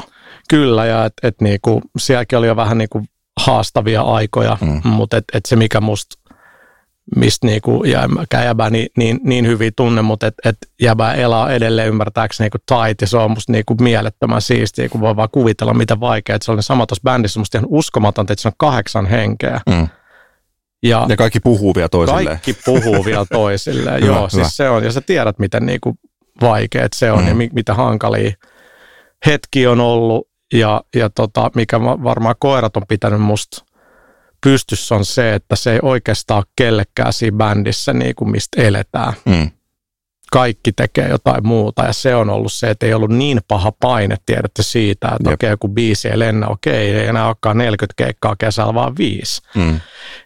Kyllä, 0.49 0.85
ja 0.85 1.05
että 1.05 1.27
et 1.27 1.41
niinku, 1.41 1.81
sielläkin 1.97 2.37
oli 2.37 2.47
jo 2.47 2.55
vähän 2.55 2.77
niinku 2.77 3.05
haastavia 3.39 4.01
aikoja, 4.01 4.57
mm. 4.61 4.81
mutta 4.83 5.17
et, 5.17 5.25
et 5.33 5.45
se 5.45 5.55
mikä 5.55 5.81
musta 5.81 6.23
mistä 7.15 7.47
niinku, 7.47 7.83
ja 7.83 8.09
jäbää 8.43 8.69
niin, 8.69 8.89
niin, 8.97 9.19
niin 9.23 9.47
hyvin 9.47 9.73
tunne, 9.75 10.01
mutta 10.01 10.27
et, 10.27 10.33
et 10.45 10.57
jäbää 10.81 11.13
elää 11.13 11.49
edelleen 11.49 11.87
ymmärtääkseni 11.87 12.45
niinku 12.45 12.57
tait, 12.65 13.01
ja 13.01 13.07
se 13.07 13.17
on 13.17 13.31
musta 13.31 13.51
niinku 13.51 13.75
mielettömän 13.81 14.41
siistiä, 14.41 14.89
kun 14.89 15.01
voi 15.01 15.15
vaan 15.15 15.29
kuvitella, 15.31 15.73
mitä 15.73 15.99
vaikeaa. 15.99 16.39
Se 16.41 16.51
oli 16.51 16.63
sama 16.63 16.85
tuossa 16.85 17.03
bändissä, 17.03 17.39
musta 17.39 17.57
ihan 17.57 17.67
uskomatonta, 17.69 18.33
että 18.33 18.41
se 18.41 18.47
on 18.47 18.53
kahdeksan 18.57 19.05
henkeä. 19.05 19.61
Mm. 19.69 19.87
Ja, 20.83 21.05
ja 21.09 21.15
kaikki 21.15 21.39
puhuu 21.39 21.75
vielä 21.75 21.89
toisilleen. 21.89 22.27
Kaikki 22.27 22.53
puhuu 22.65 23.05
vielä 23.05 23.25
toisilleen, 23.31 24.03
joo. 24.05 24.15
Hyvä. 24.15 24.29
Siis 24.29 24.57
se 24.57 24.69
on, 24.69 24.83
ja 24.83 24.91
sä 24.91 25.01
tiedät, 25.01 25.39
miten 25.39 25.65
niinku 25.65 25.95
vaikeet 26.41 26.93
se 26.93 27.11
on 27.11 27.21
mm. 27.21 27.27
ja 27.27 27.35
mi, 27.35 27.49
mitä 27.53 27.73
hankalia 27.73 28.31
hetki 29.25 29.67
on 29.67 29.81
ollut. 29.81 30.32
Ja, 30.53 30.81
ja 30.95 31.09
tota, 31.09 31.51
mikä 31.55 31.81
varmaan 31.81 32.35
koirat 32.39 32.77
on 32.77 32.83
pitänyt 32.87 33.21
musta 33.21 33.65
pystyssä 34.43 34.95
on 34.95 35.05
se, 35.05 35.33
että 35.33 35.55
se 35.55 35.73
ei 35.73 35.79
oikeastaan 35.81 36.37
ole 36.37 36.45
kellekään 36.55 37.13
siinä 37.13 37.37
bändissä, 37.37 37.93
niin 37.93 38.15
kuin 38.15 38.31
mistä 38.31 38.61
eletään. 38.61 39.13
Mm. 39.25 39.51
Kaikki 40.31 40.71
tekee 40.71 41.09
jotain 41.09 41.47
muuta 41.47 41.83
ja 41.83 41.93
se 41.93 42.15
on 42.15 42.29
ollut 42.29 42.53
se, 42.53 42.69
että 42.69 42.85
ei 42.85 42.93
ollut 42.93 43.11
niin 43.11 43.41
paha 43.47 43.71
paine, 43.71 44.15
tiedätte 44.25 44.63
siitä, 44.63 45.07
että 45.07 45.29
okei, 45.29 45.33
okay, 45.33 45.49
joku 45.49 45.67
biisi 45.67 46.07
ei 46.07 46.19
lennä, 46.19 46.47
okei, 46.47 46.91
okay, 46.91 47.01
ei 47.01 47.07
enää 47.07 47.27
olekaan 47.27 47.57
40 47.57 47.93
keikkaa 47.97 48.35
kesällä, 48.35 48.73
vaan 48.73 48.97
viisi. 48.97 49.41
Mm. 49.55 49.79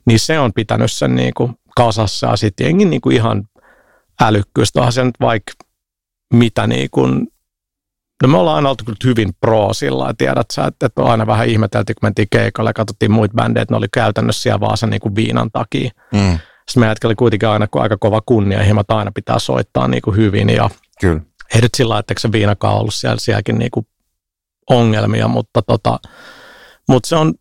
Niin 0.05 0.19
se 0.19 0.39
on 0.39 0.53
pitänyt 0.53 0.91
sen 0.91 1.15
niin 1.15 1.33
kuin 1.37 1.53
kasassa 1.75 2.27
ja 2.27 2.35
sitten 2.35 2.65
jengi 2.65 2.85
niin 2.85 3.01
kuin 3.01 3.15
ihan 3.15 3.43
älykkyystä, 4.21 4.79
onhan 4.79 4.93
se 4.93 5.03
nyt 5.03 5.15
vaikka 5.21 5.53
mitä 6.33 6.67
niin 6.67 6.87
kuin 6.91 7.27
No 8.23 8.29
me 8.29 8.37
ollaan 8.37 8.55
aina 8.55 8.69
oltu 8.69 8.85
kyllä 8.85 8.97
hyvin 9.03 9.33
pro 9.41 9.73
sillä 9.73 10.13
tiedät 10.17 10.45
sä, 10.53 10.65
että, 10.65 10.85
että 10.85 11.03
aina 11.03 11.27
vähän 11.27 11.47
ihmeteltiin, 11.47 11.95
kun 11.95 12.07
mentiin 12.07 12.27
keikalle 12.31 12.69
ja 12.69 12.73
katsottiin 12.73 13.11
muita 13.11 13.35
bändejä, 13.35 13.61
että 13.61 13.73
ne 13.73 13.77
oli 13.77 13.87
käytännössä 13.93 14.41
siellä 14.41 14.59
vaan 14.59 14.77
sen 14.77 14.89
niin 14.89 14.99
kuin 14.99 15.15
viinan 15.15 15.51
takia. 15.51 15.91
Mm. 16.13 16.39
Sitten 16.67 16.81
meidän 16.81 16.95
oli 17.03 17.15
kuitenkin 17.15 17.49
aina 17.49 17.67
aika 17.71 17.97
kova 17.97 18.21
kunnia, 18.25 18.61
että 18.79 18.95
aina 18.95 19.11
pitää 19.15 19.39
soittaa 19.39 19.87
niin 19.87 20.01
kuin 20.01 20.15
hyvin 20.15 20.49
ja 20.49 20.69
kyllä. 21.01 21.21
ei 21.55 21.61
nyt 21.61 21.73
sillä 21.77 21.99
että 21.99 22.13
se 22.17 22.31
viinakaan 22.31 22.77
ollut 22.77 22.93
siellä, 22.93 23.17
sielläkin 23.19 23.57
niin 23.57 23.71
kuin 23.71 23.87
ongelmia, 24.69 25.27
mutta, 25.27 25.61
tota, 25.61 25.99
mutta 26.89 27.09
se 27.09 27.15
on, 27.15 27.33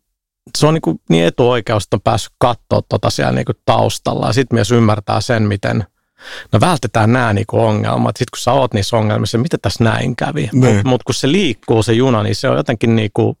se 0.57 0.67
on 0.67 0.73
niin, 0.73 0.81
kuin 0.81 0.99
niin 1.09 1.25
etuoikeus, 1.25 1.83
että 1.83 1.95
on 1.95 2.01
päässyt 2.01 2.33
katsoa 2.37 2.81
tota 2.89 3.09
siellä 3.09 3.31
niin 3.31 3.45
kuin 3.45 3.57
taustalla 3.65 4.27
ja 4.27 4.33
sitten 4.33 4.55
myös 4.55 4.71
ymmärtää 4.71 5.21
sen, 5.21 5.43
miten– 5.43 5.83
no 6.51 6.59
vältetään 6.59 7.13
nämä 7.13 7.33
niinku 7.33 7.59
ongelmat. 7.59 8.17
Sitten 8.17 8.31
kun 8.31 8.39
sä 8.39 8.51
oot 8.51 8.73
niissä 8.73 8.97
ongelmissa, 8.97 9.37
mitä 9.37 9.57
tässä 9.57 9.83
näin 9.83 10.15
kävi? 10.15 10.49
Niin. 10.53 10.75
Mutta 10.75 10.89
mut 10.89 11.03
kun 11.03 11.15
se 11.15 11.31
liikkuu 11.31 11.83
se 11.83 11.93
juna, 11.93 12.23
niin 12.23 12.35
se 12.35 12.49
on 12.49 12.57
jotenkin 12.57 12.95
niinku, 12.95 13.37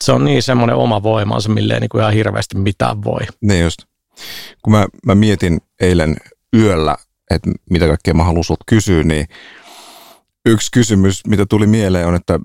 se 0.00 0.12
on 0.12 0.24
niin 0.24 0.42
semmoinen 0.42 0.76
oma 0.76 1.02
voimansa, 1.02 1.48
mille 1.48 1.74
ei 1.74 1.80
niinku 1.80 1.98
ihan 1.98 2.12
hirveästi 2.12 2.58
mitään 2.58 3.04
voi. 3.04 3.20
Niin 3.40 3.62
just. 3.62 3.78
Kun 4.62 4.72
mä, 4.72 4.86
mä 5.06 5.14
mietin 5.14 5.60
eilen 5.80 6.16
yöllä, 6.56 6.96
että 7.30 7.50
mitä 7.70 7.86
kaikkea 7.86 8.14
mä 8.14 8.24
haluan 8.24 8.44
sut 8.44 8.60
kysyä, 8.66 9.02
niin 9.02 9.26
yksi 10.46 10.70
kysymys, 10.72 11.26
mitä 11.26 11.46
tuli 11.46 11.66
mieleen 11.66 12.06
on, 12.06 12.14
että 12.14 12.40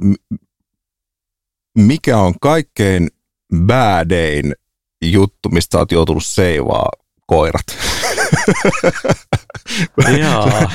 mikä 1.78 2.18
on 2.18 2.34
kaikkein 2.42 3.10
bädein 3.66 4.56
juttu, 5.02 5.50
mistä 5.50 5.78
oot 5.78 5.92
joutunut 5.92 6.26
seivaa 6.26 6.90
koirat? 7.28 7.66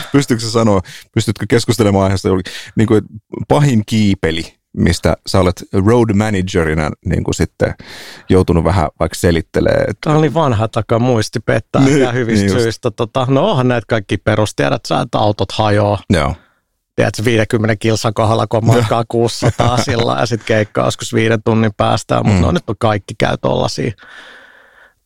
Pystytkö 0.12 0.46
sanoa, 0.46 0.80
pystytkö 1.14 1.46
keskustelemaan 1.48 2.04
aiheesta, 2.04 2.28
niin 2.76 2.86
kuin 2.86 3.02
pahin 3.48 3.82
kiipeli, 3.86 4.54
mistä 4.76 5.16
sä 5.26 5.40
olet 5.40 5.62
road 5.72 6.14
managerina 6.14 6.90
niin 7.06 7.24
kuin 7.24 7.34
sitten 7.34 7.74
joutunut 8.28 8.64
vähän 8.64 8.88
vaikka 9.00 9.18
selittelee. 9.18 9.84
Tämä 10.04 10.16
oli 10.16 10.34
vanha 10.34 10.68
taka 10.68 10.98
muisti 10.98 11.40
pettää 11.40 11.82
niin, 11.82 12.00
ja 12.00 12.12
hyvistä 12.12 12.46
niin 12.46 12.60
syistä. 12.60 12.90
Tota, 12.90 13.26
no 13.30 13.50
onhan 13.50 13.68
näitä 13.68 13.84
kaikki 13.88 14.16
perustiedät, 14.16 14.80
sä, 14.88 15.00
että 15.00 15.18
autot 15.18 15.52
hajoaa. 15.52 15.98
Joo. 16.10 16.34
Tiedätkö, 16.96 17.24
50 17.24 17.76
kilsan 17.76 18.14
kohdalla, 18.14 18.46
kun 18.46 18.66
matkaa 18.66 19.04
600 19.08 19.76
sillä 19.84 20.16
ja 20.20 20.26
sitten 20.26 20.46
keikkaa 20.46 20.84
joskus 20.84 21.14
viiden 21.14 21.42
tunnin 21.42 21.72
päästä. 21.76 22.16
Mutta 22.16 22.32
mm. 22.32 22.40
no 22.40 22.52
nyt 22.52 22.70
on 22.70 22.74
kaikki 22.78 23.14
käy 23.18 23.36
tollasia 23.36 23.92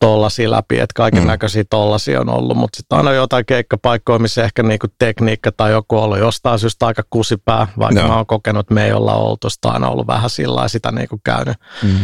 tollasia 0.05 0.51
läpi, 0.51 0.79
että 0.79 0.95
kaiken 0.95 1.27
näköisiä 1.27 1.63
mm. 1.63 1.67
tollasia 1.71 2.21
on 2.21 2.29
ollut, 2.29 2.57
mutta 2.57 2.77
sitten 2.77 2.99
aina 2.99 3.13
jotain 3.13 3.47
keikkapaikkoja, 3.47 4.19
missä 4.19 4.45
ehkä 4.45 4.63
niinku 4.63 4.87
tekniikka 4.99 5.53
tai 5.53 5.71
joku 5.71 5.97
on 5.97 6.03
ollut 6.03 6.19
jostain 6.19 6.59
syystä 6.59 6.87
aika 6.87 7.03
kusipää, 7.11 7.69
vaikka 7.79 8.03
no. 8.03 8.09
mä 8.09 8.17
oon 8.17 8.27
kokenut, 8.27 8.61
että 8.61 8.75
me 8.75 8.85
ei 8.85 8.93
olla 8.93 9.15
oltu, 9.15 9.51
sitä 9.51 9.69
on 9.69 9.75
aina 9.75 9.89
ollut 9.89 10.07
vähän 10.07 10.31
sillä 10.31 10.69
sitä 10.69 10.93
niinku 10.93 11.21
käynyt 11.25 11.57
mm. 11.83 11.99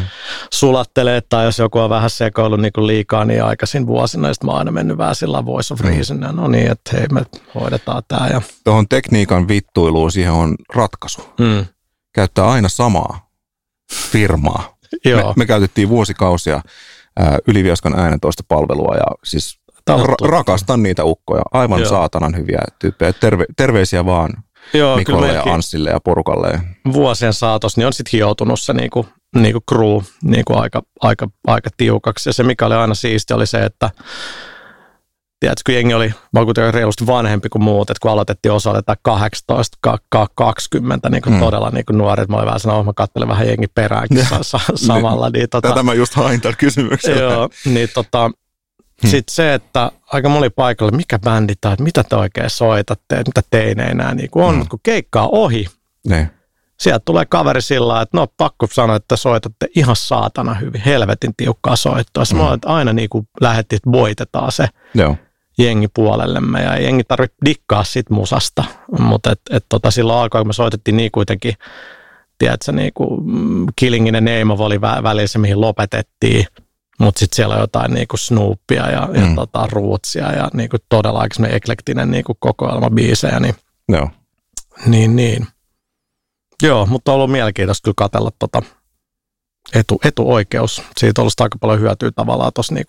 sulattelee, 0.52 1.20
tai 1.20 1.44
jos 1.44 1.58
joku 1.58 1.78
on 1.78 1.90
vähän 1.90 2.10
sekoillut 2.10 2.60
niinku 2.60 2.86
liikaa 2.86 3.24
niin 3.24 3.44
aikaisin 3.44 3.86
vuosina, 3.86 4.34
sitten 4.34 4.46
mä 4.46 4.52
oon 4.52 4.58
aina 4.58 4.72
mennyt 4.72 4.98
vähän 4.98 5.14
sillä 5.14 5.46
voice 5.46 5.74
of 5.74 5.80
mm. 5.80 5.88
reason, 5.88 6.16
mm. 6.16 6.36
no 6.36 6.48
niin, 6.48 6.70
että 6.70 6.96
hei 6.96 7.06
me 7.12 7.22
hoidetaan 7.54 8.02
tämä. 8.08 8.28
Ja... 8.28 8.42
Tuohon 8.64 8.88
tekniikan 8.88 9.48
vittuiluun 9.48 10.12
siihen 10.12 10.32
on 10.32 10.54
ratkaisu. 10.74 11.28
Mm. 11.38 11.66
Käyttää 12.14 12.48
aina 12.48 12.68
samaa 12.68 13.30
firmaa. 13.92 14.76
Joo. 15.04 15.28
Me, 15.28 15.32
me 15.36 15.46
käytettiin 15.46 15.88
vuosikausia 15.88 16.60
Yliviaskan 17.48 17.98
äänentoistopalvelua 17.98 18.94
ja 18.94 19.06
siis 19.24 19.60
ra- 19.90 20.28
rakastan 20.28 20.82
niitä 20.82 21.04
ukkoja. 21.04 21.42
Aivan 21.52 21.80
Joo. 21.80 21.88
saatanan 21.88 22.36
hyviä 22.36 22.60
tyyppejä. 22.78 23.12
Terve, 23.12 23.44
terveisiä 23.56 24.04
vaan 24.06 24.30
Joo, 24.74 24.96
Mikolle 24.96 25.32
ja 25.32 25.42
Anssille 25.42 25.90
ja 25.90 26.00
porukalle. 26.04 26.60
Vuosien 26.92 27.32
saatossa 27.32 27.80
niin 27.80 27.86
on 27.86 27.92
sitten 27.92 28.10
hioutunut 28.12 28.60
se 28.60 28.72
niinku, 28.72 29.06
niinku 29.36 29.60
crew 29.70 30.00
niinku 30.22 30.56
aika, 30.56 30.82
aika, 31.00 31.28
aika 31.46 31.70
tiukaksi. 31.76 32.28
Ja 32.28 32.32
se, 32.32 32.42
mikä 32.42 32.66
oli 32.66 32.74
aina 32.74 32.94
siisti, 32.94 33.34
oli 33.34 33.46
se, 33.46 33.58
että 33.58 33.90
tiedätkö, 35.40 35.62
kun 35.66 35.74
jengi 35.74 35.94
oli 35.94 36.14
vaikutuksen 36.34 36.74
reilusti 36.74 37.06
vanhempi 37.06 37.48
kuin 37.48 37.62
muut, 37.62 37.90
että 37.90 38.00
kun 38.02 38.10
aloitettiin 38.10 38.52
osalta 38.52 38.96
18, 39.02 39.78
20, 40.34 41.08
niin 41.10 41.22
kuin 41.22 41.34
mm. 41.34 41.40
todella 41.40 41.70
niin 41.70 41.84
kuin 41.84 41.98
nuoret, 41.98 42.28
mä 42.28 42.36
olin 42.36 42.46
vähän 42.46 42.60
sanonut, 42.60 42.86
mä 42.86 42.92
katselen 42.92 43.28
vähän 43.28 43.46
jengi 43.46 43.66
peräänkin 43.74 44.26
sa- 44.42 44.58
samalla. 44.74 45.30
Niin, 45.30 45.48
tota, 45.48 45.68
Tätä 45.68 45.82
mä 45.82 45.94
just 45.94 46.14
hain 46.14 46.40
tällä 46.40 46.56
kysymyksellä. 46.56 47.22
Joo, 47.22 47.48
niin 47.64 47.88
tota, 47.94 48.30
hmm. 49.02 49.10
sitten 49.10 49.34
se, 49.34 49.54
että 49.54 49.92
aika 50.12 50.28
moni 50.28 50.50
paikalla, 50.50 50.96
mikä 50.96 51.18
bändi 51.18 51.54
tai 51.60 51.72
että 51.72 51.82
mitä 51.82 52.04
te 52.04 52.16
oikein 52.16 52.50
soitatte, 52.50 53.16
että 53.16 53.28
mitä 53.28 53.42
teineinä 53.50 54.14
niin 54.14 54.30
kuin 54.30 54.44
on, 54.44 54.54
hmm. 54.54 54.68
kun 54.68 54.80
keikkaa 54.82 55.28
ohi, 55.28 55.66
ne. 56.06 56.30
sieltä 56.80 57.02
tulee 57.04 57.24
kaveri 57.24 57.62
sillä 57.62 58.00
että 58.00 58.16
no 58.16 58.26
pakko 58.36 58.66
sanoa, 58.72 58.96
että 58.96 59.16
soitatte 59.16 59.66
ihan 59.76 59.96
saatana 59.96 60.54
hyvin, 60.54 60.80
helvetin 60.80 61.34
tiukkaa 61.36 61.76
soittoa. 61.76 62.24
Hmm. 62.30 62.38
Mä 62.38 62.58
aina 62.64 62.92
niin 62.92 63.08
kuin 63.08 63.28
lähettiin, 63.40 63.76
että 63.76 63.92
voitetaan 63.92 64.52
se. 64.52 64.68
Joo 64.94 65.16
jengi 65.64 65.88
puolellemme 65.88 66.62
ja 66.62 66.80
jengi 66.80 67.04
tarvitse 67.04 67.36
dikkaa 67.44 67.84
sit 67.84 68.10
musasta, 68.10 68.64
mutta 68.98 69.32
et, 69.32 69.40
et 69.50 69.64
tota, 69.68 69.90
silloin 69.90 70.18
alkoi, 70.18 70.40
kun 70.40 70.46
me 70.46 70.52
soitettiin 70.52 70.96
niin 70.96 71.10
kuitenkin, 71.10 71.54
tiedätkö, 72.38 72.72
niin 72.72 72.92
kuin 72.94 73.24
mm, 73.24 73.66
Killingin 73.76 74.14
Name 74.14 74.64
oli 74.64 74.76
vä- 74.76 75.02
välissä, 75.02 75.38
mihin 75.38 75.60
lopetettiin, 75.60 76.46
mutta 76.98 77.18
sitten 77.18 77.36
siellä 77.36 77.54
on 77.54 77.60
jotain 77.60 77.94
niin 77.94 78.08
kuin 78.08 78.20
Snoopia 78.20 78.90
ja, 78.90 79.08
mm. 79.12 79.14
ja 79.14 79.34
tota, 79.34 79.68
Rootsia 79.72 80.32
ja 80.32 80.50
niin 80.54 80.70
kuin 80.70 80.80
todella 80.88 81.20
aika 81.20 81.46
eklektinen 81.46 82.10
niin 82.10 82.24
kuin 82.24 82.36
kokoelma 82.40 82.90
biisejä, 82.90 83.40
niin, 83.40 83.54
Joo. 83.88 84.10
niin, 84.86 85.16
niin. 85.16 85.46
Joo, 86.62 86.86
mutta 86.86 87.12
on 87.12 87.14
ollut 87.14 87.32
mielenkiintoista 87.32 87.84
kyllä 87.84 87.94
katsella 87.96 88.30
tota 88.38 88.62
etu, 89.74 90.00
etuoikeus. 90.04 90.82
Siitä 90.98 91.20
on 91.20 91.22
ollut 91.22 91.40
aika 91.40 91.58
paljon 91.58 91.80
hyötyä 91.80 92.10
tavallaan 92.10 92.52
tuossa 92.54 92.74
niin 92.74 92.84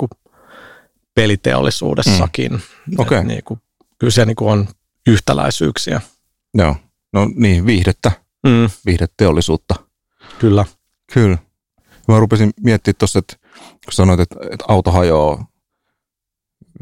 peliteollisuudessakin. 1.13 2.51
Mm. 2.51 2.61
Okay. 2.97 3.23
niin 3.23 3.43
kuin, 3.43 3.61
kyllä 3.99 4.11
se 4.11 4.25
niin 4.25 4.35
kuin 4.35 4.51
on 4.51 4.67
yhtäläisyyksiä. 5.07 6.01
Joo, 6.53 6.75
no 7.13 7.29
niin, 7.35 7.65
viihdettä, 7.65 8.11
mm. 8.47 8.69
viihdeteollisuutta. 8.85 9.75
Kyllä. 10.39 10.65
Kyllä. 11.13 11.37
Mä 12.07 12.19
rupesin 12.19 12.51
miettimään 12.59 12.95
tuossa, 12.99 13.19
että 13.19 13.35
kun 13.59 13.93
sanoit, 13.93 14.19
että, 14.19 14.35
että 14.51 14.65
auto 14.67 14.91
hajoaa 14.91 15.47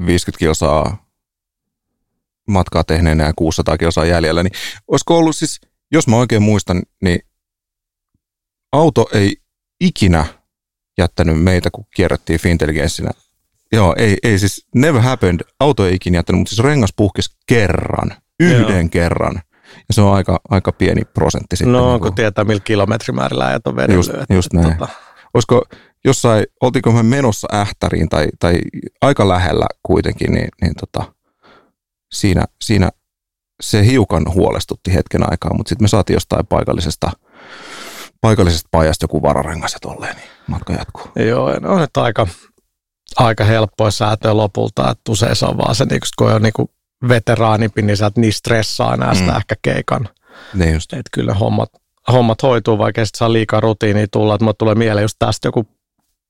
50 0.06 0.40
kilsaa 0.40 1.10
matkaa 2.48 2.84
tehneenä 2.84 3.24
ja 3.24 3.34
600 3.36 3.78
kilsaa 3.78 4.06
jäljellä, 4.06 4.44
niin 4.44 4.54
olisiko 4.88 5.18
ollut 5.18 5.36
siis, 5.36 5.62
jos 5.92 6.08
mä 6.08 6.16
oikein 6.16 6.42
muistan, 6.42 6.82
niin 7.04 7.20
auto 8.72 9.10
ei 9.14 9.38
ikinä 9.80 10.26
jättänyt 10.98 11.44
meitä, 11.44 11.70
kun 11.72 11.86
kierrettiin 11.96 12.40
Fintelligenssinä 12.40 13.12
Joo, 13.72 13.96
ei, 13.98 14.18
ei 14.24 14.40
siis 14.40 14.68
never 14.76 15.02
happened. 15.02 15.40
Auto 15.60 15.86
ei 15.86 15.96
ikinä 15.96 16.18
jättänyt, 16.18 16.40
mutta 16.40 16.50
siis 16.50 16.64
rengas 16.64 16.94
puhkesi 16.96 17.36
kerran, 17.48 18.12
yhden 18.40 18.80
Joo. 18.80 18.90
kerran. 18.92 19.34
Ja 19.76 19.94
se 19.94 20.02
on 20.02 20.14
aika, 20.14 20.40
aika 20.50 20.72
pieni 20.72 21.02
prosentti 21.06 21.56
sitten. 21.56 21.74
No, 21.74 21.92
niin 21.92 22.02
kun 22.02 22.16
tietää, 22.16 22.44
millä 22.44 22.62
kilometrimäärillä 22.64 23.46
ajat 23.46 23.68
on 23.68 23.76
vedellyt. 23.76 23.96
Just, 23.96 24.12
just 24.30 24.54
näin. 24.54 24.78
Tota... 24.78 24.88
Olisiko 25.34 25.64
jossain, 26.06 26.46
oltiinko 26.62 26.92
me 26.92 27.04
menossa 27.04 27.48
ähtäriin 27.54 28.10
tai, 28.10 28.28
tai 28.40 28.56
aika 29.02 29.28
lähellä 29.28 29.66
kuitenkin, 29.84 30.34
niin, 30.34 30.50
niin 30.62 30.74
tota, 30.76 31.14
siinä, 32.12 32.44
siinä 32.62 32.90
se 33.62 33.86
hiukan 33.86 34.24
huolestutti 34.34 34.94
hetken 34.94 35.32
aikaa, 35.32 35.54
mutta 35.54 35.70
sitten 35.70 35.84
me 35.84 35.88
saatiin 35.88 36.16
jostain 36.16 36.48
paikallisesta, 36.48 37.12
paikallisesta 38.22 38.70
pajasta 38.72 39.04
joku 39.04 39.22
vararengas 39.22 39.74
ja 39.74 39.80
tolleen, 39.82 40.16
niin 40.16 40.30
matka 40.48 40.74
jatkuu. 40.74 41.12
Joo, 41.28 41.60
no 41.60 41.74
on 41.74 41.82
nyt 41.82 41.98
aika, 41.98 42.28
aika 43.18 43.44
helppoa 43.44 43.92
säätöä 43.92 44.38
lopulta, 44.38 44.92
että 44.92 45.12
usein 45.12 45.36
se 45.36 45.46
on 45.46 45.58
vaan 45.58 45.76
se, 45.76 45.86
niin 45.86 46.00
kun 46.18 46.32
on 46.32 46.42
niin 46.42 46.70
veteraanimpi, 47.08 47.82
niin 47.82 47.98
sä 47.98 48.06
et 48.06 48.18
niin 48.18 48.34
stressaa 48.34 48.94
enää 48.94 49.14
sitä 49.14 49.32
mm. 49.32 49.38
ehkä 49.38 49.56
keikan. 49.62 50.10
Niin 50.54 50.74
just. 50.74 50.94
Että 50.94 51.10
kyllä 51.14 51.34
hommat, 51.34 51.70
hommat 52.12 52.44
hoituu, 52.44 52.78
vaikka 52.78 53.06
sitten 53.06 53.18
saa 53.18 53.34
liikaa 53.34 53.60
rutiinia 53.60 54.08
tulla. 54.12 54.36
Että 54.36 54.54
tulee 54.58 54.76
mieleen 54.76 55.04
just 55.04 55.16
tästä 55.20 55.48
joku 55.48 55.68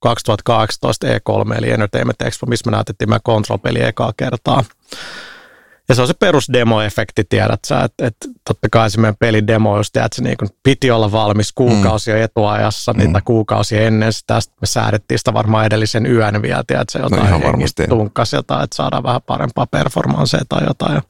2018 0.02 1.06
E3 1.06 1.58
eli 1.58 1.70
Entertainment 1.70 2.22
Expo, 2.22 2.46
missä 2.46 2.70
me 2.70 2.76
näytettiin 2.76 3.08
meidän 3.08 3.22
Control-peli 3.22 3.82
ekaa 3.82 4.12
kertaa. 4.16 4.64
Ja 5.90 5.94
se 5.94 6.02
on 6.02 6.08
se 6.08 6.14
perusdemo-efekti, 6.14 7.24
tiedät 7.28 7.60
sä, 7.66 7.80
että, 7.80 8.06
että 8.06 8.28
totta 8.48 8.68
kai 8.72 8.90
se 8.90 9.00
meidän 9.00 9.16
pelin 9.18 9.46
demo, 9.46 9.76
jos 9.76 9.92
tiedät, 9.92 10.12
se 10.12 10.22
niin 10.22 10.36
piti 10.62 10.90
olla 10.90 11.12
valmis 11.12 11.52
kuukausia 11.52 12.14
mm. 12.14 12.22
etuajassa, 12.22 12.92
niitä 12.92 13.18
mm. 13.18 13.24
kuukausia 13.24 13.82
ennen 13.82 14.12
sitä, 14.12 14.34
me 14.34 14.66
säädettiin 14.66 15.18
sitä 15.18 15.32
varmaan 15.32 15.66
edellisen 15.66 16.06
yön 16.06 16.42
vielä, 16.42 16.64
tiedät 16.66 16.88
se 16.88 16.98
jotain 16.98 17.30
no 17.30 17.40
tunkkasi 17.88 18.36
jotain, 18.36 18.64
että 18.64 18.76
saadaan 18.76 19.02
vähän 19.02 19.20
parempaa 19.26 19.66
performansseja 19.66 20.44
tai 20.48 20.64
jotain. 20.66 20.94
Ja, 20.94 21.02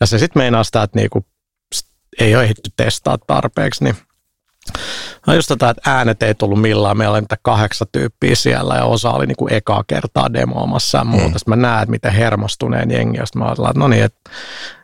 ja 0.00 0.06
se 0.06 0.18
sitten 0.18 0.40
meinaa 0.40 0.64
sitä, 0.64 0.82
että 0.82 0.98
niinku, 0.98 1.26
ei 2.20 2.34
ole 2.34 2.44
ehditty 2.44 2.70
testaa 2.76 3.18
tarpeeksi, 3.18 3.84
niin 3.84 3.96
No 5.26 5.34
just 5.34 5.48
tätä, 5.48 5.70
että 5.70 5.90
äänet 5.90 6.22
ei 6.22 6.34
tullut 6.34 6.60
millään. 6.60 6.96
Meillä 6.96 7.12
oli 7.12 7.20
niitä 7.20 7.36
kahdeksan 7.42 7.86
tyyppiä 7.92 8.34
siellä 8.34 8.74
ja 8.74 8.84
osa 8.84 9.10
oli 9.10 9.26
niinku 9.26 9.48
ekaa 9.50 9.84
kertaa 9.86 10.32
demoamassa 10.32 10.98
ja 10.98 11.04
muuta. 11.04 11.28
Mm. 11.28 11.38
Sitten 11.38 11.58
mä 11.58 11.68
näen, 11.68 11.82
että 11.82 11.90
miten 11.90 12.12
hermostuneen 12.12 12.90
jengi. 12.90 13.18
Sitten 13.24 13.40
mä 13.40 13.44
ajattelin, 13.44 13.70
että 13.70 13.80
no 13.80 13.88
niin, 13.88 14.04
että 14.04 14.30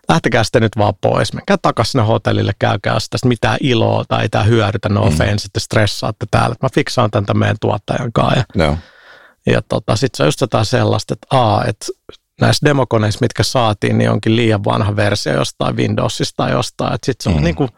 lähtekää 0.09 0.45
sitten 0.45 0.63
nyt 0.63 0.77
vaan 0.79 0.95
pois. 1.01 1.33
Menkää 1.33 1.57
takaisin 1.63 1.93
sinne 1.93 2.07
hotellille, 2.07 2.53
käykää 2.59 3.01
sitä 3.01 3.19
mitään 3.25 3.57
iloa 3.61 4.05
tai 4.09 4.23
ei 4.23 4.29
tämä 4.29 4.45
hyödytä, 4.45 4.89
no 4.89 5.01
mm. 5.01 5.07
offense, 5.07 5.47
että 5.47 5.61
stressaatte 5.61 6.27
täällä. 6.31 6.57
Mä 6.63 6.69
fiksaan 6.75 7.11
tämän 7.11 7.39
meidän 7.39 7.57
tuottajan 7.61 8.13
kanssa. 8.13 8.45
Ja, 8.55 8.67
no. 8.67 8.79
ja 9.47 9.63
tota, 9.69 9.97
sitten 9.97 10.17
se 10.17 10.23
on 10.23 10.27
just 10.27 10.41
jotain 10.41 10.67
sellaista, 10.67 11.15
että 11.15 11.27
aa, 11.31 11.65
että 11.65 11.87
näissä 12.41 12.65
demokoneissa, 12.65 13.19
mitkä 13.21 13.43
saatiin, 13.43 13.99
niin 13.99 14.11
onkin 14.11 14.37
liian 14.37 14.65
vanha 14.65 14.97
versio 14.97 15.33
jostain 15.33 15.77
Windowsista 15.77 16.37
tai 16.37 16.51
jostain. 16.51 16.99
Sitten 17.07 17.25
se 17.25 17.29
on 17.29 17.37
mm. 17.37 17.45
niin 17.45 17.55
kuin 17.55 17.71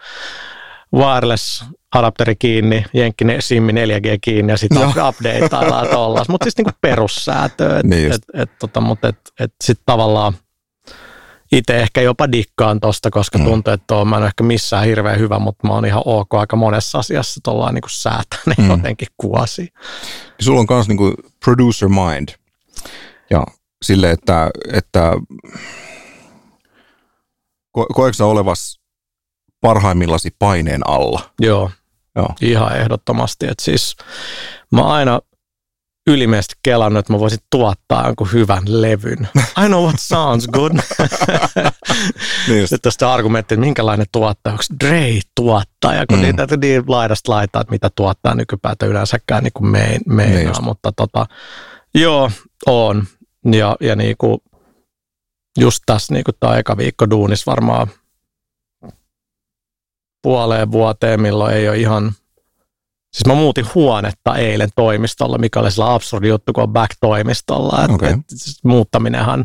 wireless 0.95 1.65
adapteri 1.95 2.37
kiinni, 2.37 2.85
jenkkinen 2.95 3.43
simmi 3.43 3.73
4G 3.73 4.19
kiinni 4.21 4.53
ja 4.53 4.57
sitten 4.57 4.89
updateaillaan 4.89 5.89
tuolla. 5.89 6.25
Mutta 6.29 6.45
siis 6.45 6.57
niinku 6.57 6.71
perussäätö. 6.81 7.79
Et, 7.79 7.87
niin 7.87 8.13
et, 8.13 8.23
et, 8.35 8.51
tota, 8.59 8.81
mutta 8.81 9.09
et, 9.09 9.19
et 9.41 9.55
sitten 9.65 9.83
tavallaan 9.87 10.33
itse 11.53 11.81
ehkä 11.81 12.01
jopa 12.01 12.33
dikkaan 12.33 12.81
tosta, 12.81 13.11
koska 13.11 13.39
mm. 13.39 13.45
tuntuu, 13.45 13.73
että 13.73 14.05
mä 14.05 14.17
en 14.17 14.25
ehkä 14.25 14.45
missään 14.45 14.85
hirveän 14.85 15.19
hyvä, 15.19 15.39
mutta 15.39 15.69
mä 15.69 15.75
oon 15.75 15.87
ihan 15.87 16.03
ok 16.05 16.35
aika 16.35 16.57
monessa 16.57 16.99
asiassa 16.99 17.41
tuolla 17.45 17.73
niin 17.73 17.83
säätänyt 17.89 18.59
mm. 18.59 18.71
jotenkin 18.71 19.09
kuosi. 19.17 19.69
Sulla 20.41 20.61
on 20.61 20.67
myös 20.71 20.89
niin 20.89 21.15
producer 21.45 21.89
mind. 21.89 22.29
Ja 23.31 23.47
sille, 23.83 24.11
että, 24.11 24.51
että 24.73 25.13
ko- 27.79 27.95
koetko 27.95 28.31
olevas 28.31 28.81
parhaimmillasi 29.61 30.31
paineen 30.39 30.89
alla? 30.89 31.31
Joo, 31.41 31.71
Joo. 32.17 32.29
ihan 32.41 32.77
ehdottomasti. 32.77 33.47
Et 33.47 33.59
siis 33.61 33.97
mä 34.73 34.83
aina 34.83 35.21
ylimeesti 36.09 36.55
kelannut, 36.63 37.01
että 37.01 37.13
mä 37.13 37.19
voisin 37.19 37.39
tuottaa 37.51 38.07
jonkun 38.07 38.33
hyvän 38.33 38.63
levyn. 38.67 39.29
I 39.65 39.67
know 39.67 39.85
what 39.85 39.97
sounds 39.99 40.49
good. 40.49 40.73
niin 42.49 42.69
Sitten 42.69 42.81
tästä 42.81 43.13
argumentti, 43.13 43.55
että 43.55 43.61
minkälainen 43.61 44.07
tuottaja, 44.13 44.53
onko 44.53 44.65
Dre 44.85 45.21
tuottaja, 45.35 46.07
kun 46.07 46.19
mm. 46.19 46.23
niitä 46.23 46.47
niin 46.61 46.83
laidasta 46.87 47.33
laittaa, 47.33 47.61
että 47.61 47.73
mitä 47.73 47.91
tuottaa 47.95 48.35
nykypäätä 48.35 48.87
yleensäkään 48.87 49.45
niin 49.45 49.53
kuin 49.53 49.69
mein, 49.69 50.01
meinaa, 50.07 50.53
niin 50.53 50.65
mutta 50.65 50.93
tota, 50.93 51.27
joo, 51.95 52.31
on. 52.67 53.05
Ja, 53.53 53.77
ja 53.81 53.97
niin 53.97 54.15
kuin, 54.19 54.39
just 55.59 55.83
tässä 55.87 56.15
niin 56.15 56.25
kuin 56.25 56.35
tämä 56.41 56.57
eka 56.57 56.77
viikko 56.77 57.11
duunis 57.11 57.47
varmaan 57.47 57.89
puoleen 60.29 60.73
vuoteen, 60.73 61.21
milloin 61.21 61.55
ei 61.55 61.69
ole 61.69 61.77
ihan... 61.77 62.13
Siis 63.13 63.27
mä 63.27 63.35
muutin 63.35 63.67
huonetta 63.75 64.37
eilen 64.37 64.69
toimistolla, 64.77 65.39
mikä 65.39 65.61
oli 65.61 65.71
sellainen 65.71 65.95
absurdi 65.95 66.29
juttu, 66.29 66.53
kun 66.53 66.63
on 66.63 66.73
back-toimistolla. 66.73 67.85
Et, 67.85 67.91
okay. 67.91 68.11
et, 68.11 68.19
siis 68.29 68.65
muuttaminenhan 68.65 69.45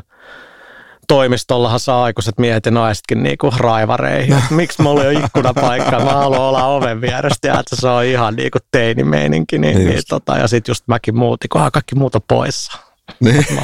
toimistollahan 1.08 1.80
saa 1.80 2.04
aikuiset 2.04 2.40
miehet 2.40 2.66
ja 2.66 2.72
naisetkin 2.72 3.24
niinku 3.24 3.54
raivareihin. 3.58 4.36
Miksi 4.50 4.82
mulla 4.82 5.04
ei 5.04 5.16
ole 5.16 5.26
ikkunapaikkaa, 5.26 6.04
mä 6.06 6.12
haluan 6.12 6.42
olla 6.42 6.66
oven 6.66 7.02
vierestä 7.02 7.48
ja 7.48 7.60
että 7.60 7.76
se 7.76 7.88
on 7.88 8.04
ihan 8.04 8.36
niinku 8.36 8.58
teinimeininki. 8.72 9.58
Niin, 9.58 9.78
niin, 9.78 9.90
niin 9.90 10.04
tota, 10.10 10.38
ja 10.38 10.48
sitten 10.48 10.72
just 10.72 10.84
mäkin 10.88 11.18
muutin, 11.18 11.50
kun 11.50 11.62
kaikki 11.74 11.96
muuta 11.96 12.22
poissa. 12.28 12.78
Niin, 13.20 13.46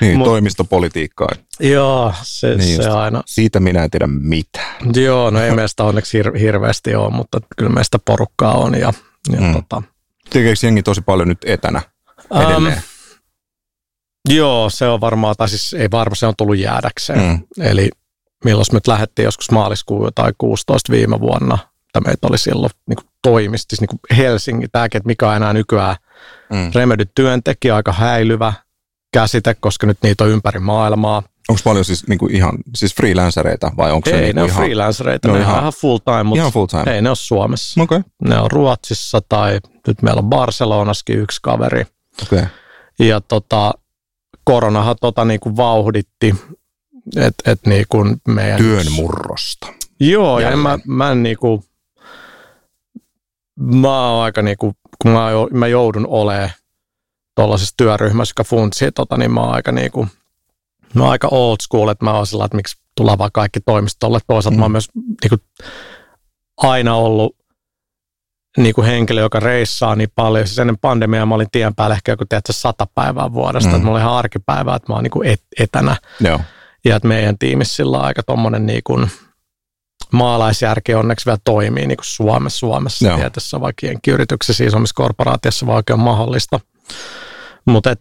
niin 0.00 0.18
Mut, 0.18 0.24
toimistopolitiikkaa. 0.24 1.28
Joo, 1.60 2.14
se, 2.22 2.54
niin 2.54 2.82
se 2.82 2.88
aina. 2.88 3.22
Siitä 3.26 3.60
minä 3.60 3.84
en 3.84 3.90
tiedä 3.90 4.06
mitään. 4.06 4.76
Joo, 4.94 5.30
no 5.30 5.40
ei 5.40 5.54
meistä 5.54 5.84
onneksi 5.84 6.22
hir- 6.22 6.38
hirveästi 6.38 6.94
ole, 6.94 7.10
mutta 7.10 7.40
kyllä 7.56 7.72
meistä 7.72 7.98
porukkaa 8.04 8.54
on. 8.54 8.74
Ja, 8.74 8.92
ja 9.32 9.40
mm. 9.40 9.52
tota. 9.52 9.82
Tekeekö 10.30 10.60
jengi 10.62 10.82
tosi 10.82 11.00
paljon 11.00 11.28
nyt 11.28 11.38
etänä 11.46 11.82
edelleen? 12.34 12.76
Um, 12.76 14.34
joo, 14.34 14.70
se 14.70 14.88
on 14.88 15.00
varmaan, 15.00 15.34
tai 15.38 15.48
siis 15.48 15.72
ei 15.72 15.90
varmaan, 15.90 16.16
se 16.16 16.26
on 16.26 16.34
tullut 16.38 16.58
jäädäkseen. 16.58 17.20
Mm. 17.20 17.40
Eli 17.60 17.90
milloin 18.44 18.66
me 18.72 18.80
lähdettiin 18.86 19.24
joskus 19.24 19.50
maaliskuun 19.50 20.10
tai 20.14 20.32
16 20.38 20.92
viime 20.92 21.20
vuonna, 21.20 21.58
että 21.86 22.00
meitä 22.08 22.26
oli 22.26 22.38
silloin 22.38 22.70
niin 22.88 22.96
kuin 22.96 23.06
toimisti, 23.22 23.76
siis 23.76 23.80
niin 23.80 23.88
kuin 23.88 24.16
Helsinki, 24.16 24.68
tämäkin, 24.68 24.98
että 24.98 25.06
mikä 25.06 25.28
on 25.28 25.36
enää 25.36 25.52
nykyään– 25.52 25.96
Mm. 26.50 26.70
Remedy 26.74 27.04
työntekijä, 27.14 27.76
aika 27.76 27.92
häilyvä 27.92 28.52
käsite, 29.12 29.54
koska 29.54 29.86
nyt 29.86 29.98
niitä 30.02 30.24
on 30.24 30.30
ympäri 30.30 30.60
maailmaa. 30.60 31.22
Onko 31.48 31.60
paljon 31.64 31.84
siis 31.84 32.08
niinku 32.08 32.26
ihan 32.26 32.58
siis 32.74 32.94
freelancereita 32.94 33.72
vai 33.76 33.92
onko 33.92 34.10
ei, 34.10 34.16
se 34.16 34.20
niinku 34.20 34.36
ne 34.36 34.42
on 34.42 34.48
ihan, 34.48 34.62
freelancereita, 34.62 35.28
ne, 35.28 35.34
ne 35.34 35.38
on 35.38 35.44
ihan, 35.44 35.60
ihan 35.60 35.72
full 35.72 35.98
time, 35.98 36.22
mutta 36.22 36.40
ihan 36.40 36.52
full 36.52 36.66
time. 36.66 36.94
ei 36.94 37.02
ne 37.02 37.10
ole 37.10 37.16
Suomessa. 37.16 37.82
Okay. 37.82 38.02
Ne 38.24 38.38
on 38.38 38.50
Ruotsissa 38.50 39.20
tai 39.28 39.60
nyt 39.86 40.02
meillä 40.02 40.18
on 40.18 40.28
Barcelonaskin 40.28 41.18
yksi 41.18 41.38
kaveri. 41.42 41.86
Okay. 42.22 42.46
Ja 42.98 43.20
tota, 43.20 43.72
koronahan 44.44 44.96
tota 45.00 45.24
niinku 45.24 45.56
vauhditti, 45.56 46.34
että 47.16 47.52
et 47.52 47.60
niinku 47.66 47.96
meidän... 48.28 48.58
Työn 48.58 48.92
murrosta. 48.92 49.66
Joo, 50.00 50.40
Jälleen. 50.40 50.58
ja 50.58 50.62
mä, 50.62 50.78
mä 50.86 51.12
en 51.12 51.22
niinku, 51.22 51.64
mä 53.60 54.10
oon 54.10 54.24
aika 54.24 54.42
niinku 54.42 54.76
kun 55.02 55.10
mä, 55.10 55.28
mä 55.52 55.66
joudun 55.66 56.06
olemaan 56.06 56.50
tuollaisessa 57.34 57.74
työryhmässä, 57.76 58.32
joka 58.32 58.44
funtsii, 58.44 58.92
tota, 58.92 59.16
niin 59.16 59.32
mä 59.32 59.40
oon 59.40 59.54
aika, 59.54 59.72
niinku, 59.72 60.08
mä 60.94 61.02
oon 61.02 61.12
aika 61.12 61.28
old 61.30 61.56
school, 61.62 61.88
että 61.88 62.04
mä 62.04 62.12
oon 62.12 62.26
sillä, 62.26 62.44
että 62.44 62.56
miksi 62.56 62.76
tullaan 62.96 63.18
vaan 63.18 63.30
kaikki 63.32 63.60
toimistolle. 63.60 64.18
Toisaalta 64.26 64.56
mm. 64.56 64.58
mä 64.58 64.64
oon 64.64 64.70
mm. 64.70 64.72
myös 64.72 64.88
niinku, 65.22 65.36
aina 66.56 66.94
ollut 66.94 67.36
niin 68.56 68.74
kuin 68.74 68.86
henkilö, 68.86 69.20
joka 69.20 69.40
reissaa 69.40 69.96
niin 69.96 70.12
paljon. 70.14 70.46
Siis 70.46 70.58
ennen 70.58 70.78
pandemiaa 70.78 71.26
mä 71.26 71.34
olin 71.34 71.50
tien 71.52 71.74
päällä 71.74 71.96
ehkä 71.96 72.12
joku 72.12 72.24
tiedätkö, 72.28 72.52
sata 72.52 72.86
päivää 72.94 73.32
vuodesta. 73.32 73.68
Mm. 73.68 73.74
Että 73.74 73.84
mulla 73.84 73.96
oli 73.98 74.02
ihan 74.02 74.14
arkipäivää, 74.14 74.76
että 74.76 74.92
mä 74.92 74.94
oon 74.94 75.04
niin 75.04 75.10
kuin 75.10 75.28
et, 75.28 75.42
etänä. 75.60 75.96
Joo. 76.20 76.40
Ja 76.84 76.96
että 76.96 77.08
meidän 77.08 77.38
tiimissä 77.38 77.76
sillä 77.76 77.98
on 77.98 78.04
aika 78.04 78.22
tommonen 78.22 78.66
niin 78.66 78.82
kuin, 78.84 79.10
maalaisjärki 80.12 80.94
onneksi 80.94 81.26
vielä 81.26 81.38
toimii 81.44 81.86
niin 81.86 81.96
kuin 81.96 82.04
Suomessa, 82.04 82.58
Suomessa 82.58 83.06
Joo. 83.06 83.16
tietyssä, 83.16 83.60
vaikka 83.60 83.86
jenkkiyrityksissä, 83.86 84.64
isommissa 84.64 84.94
korporaatiossa 84.94 85.66
vaikka 85.66 85.94
on 85.94 86.00
mahdollista. 86.00 86.60
Mutta 87.64 87.94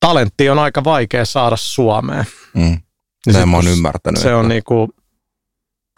talentti 0.00 0.50
on 0.50 0.58
aika 0.58 0.84
vaikea 0.84 1.24
saada 1.24 1.56
Suomeen. 1.56 2.24
Mm. 2.54 2.80
Näin 3.32 3.48
mä 3.48 3.56
oon 3.56 3.68
ymmärtänyt. 3.68 4.20
Se 4.20 4.34
on 4.34 4.48
niinku, 4.48 4.88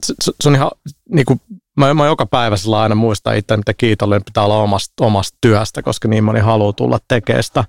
se, 0.07 0.15
se 0.41 0.49
on 0.49 0.55
ihan 0.55 0.71
niinku, 1.09 1.41
mä, 1.77 1.95
mä 1.95 2.07
joka 2.07 2.27
päivä 2.27 2.57
sillä 2.57 2.81
aina 2.81 2.95
muistan 2.95 3.37
itse, 3.37 3.57
mitä 3.57 3.75
kiitollinen 3.75 4.25
pitää 4.25 4.45
olla 4.45 4.59
omasta, 4.59 5.05
omasta 5.05 5.39
työstä, 5.41 5.83
koska 5.83 6.09
niin 6.09 6.25
moni 6.25 6.41
haluaa 6.41 6.73
tulla 6.73 6.99
tekemään 7.09 7.43
sitä. 7.43 7.65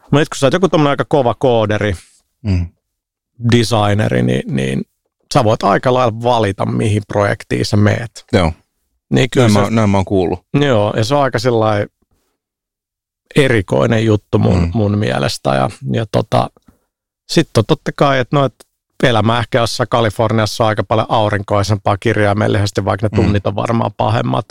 Mutta 0.00 0.18
kun 0.30 0.36
sä 0.36 0.46
oot 0.46 0.52
joku 0.52 0.88
aika 0.88 1.04
kova 1.08 1.34
kooderi, 1.34 1.96
mm. 2.42 2.66
designeri, 3.52 4.22
niin, 4.22 4.42
niin 4.56 4.82
sä 5.34 5.44
voit 5.44 5.62
aika 5.62 5.94
lailla 5.94 6.22
valita, 6.22 6.66
mihin 6.66 7.02
projektiin 7.08 7.64
sä 7.64 7.76
meet. 7.76 8.24
Joo. 8.32 8.52
Niin 9.10 9.28
kyllä 9.30 9.48
näin, 9.48 9.66
se, 9.66 9.70
mä, 9.70 9.76
näin 9.76 9.90
mä 9.90 9.98
oon 9.98 10.04
kuullut. 10.04 10.40
Joo, 10.60 10.94
ja 10.96 11.04
se 11.04 11.14
on 11.14 11.22
aika 11.22 11.38
sellainen 11.38 11.88
erikoinen 13.36 14.04
juttu 14.04 14.38
mun, 14.38 14.60
mm. 14.60 14.70
mun 14.74 14.98
mielestä. 14.98 15.54
Ja, 15.54 15.70
ja 15.92 16.06
tota, 16.12 16.50
sitten 17.28 17.60
on 17.60 17.64
totta 17.66 17.90
kai, 17.96 18.18
että 18.18 18.36
no, 18.36 18.50
elämä 19.02 19.38
ehkä 19.38 19.58
jossain 19.58 19.88
Kaliforniassa 19.88 20.64
on 20.64 20.68
aika 20.68 20.84
paljon 20.84 21.06
aurinkoisempaa 21.10 21.96
kirjaimellisesti, 21.96 22.84
vaikka 22.84 23.06
ne 23.06 23.18
mm. 23.18 23.24
tunnit 23.24 23.46
on 23.46 23.54
varmaan 23.54 23.90
pahemmat 23.96 24.46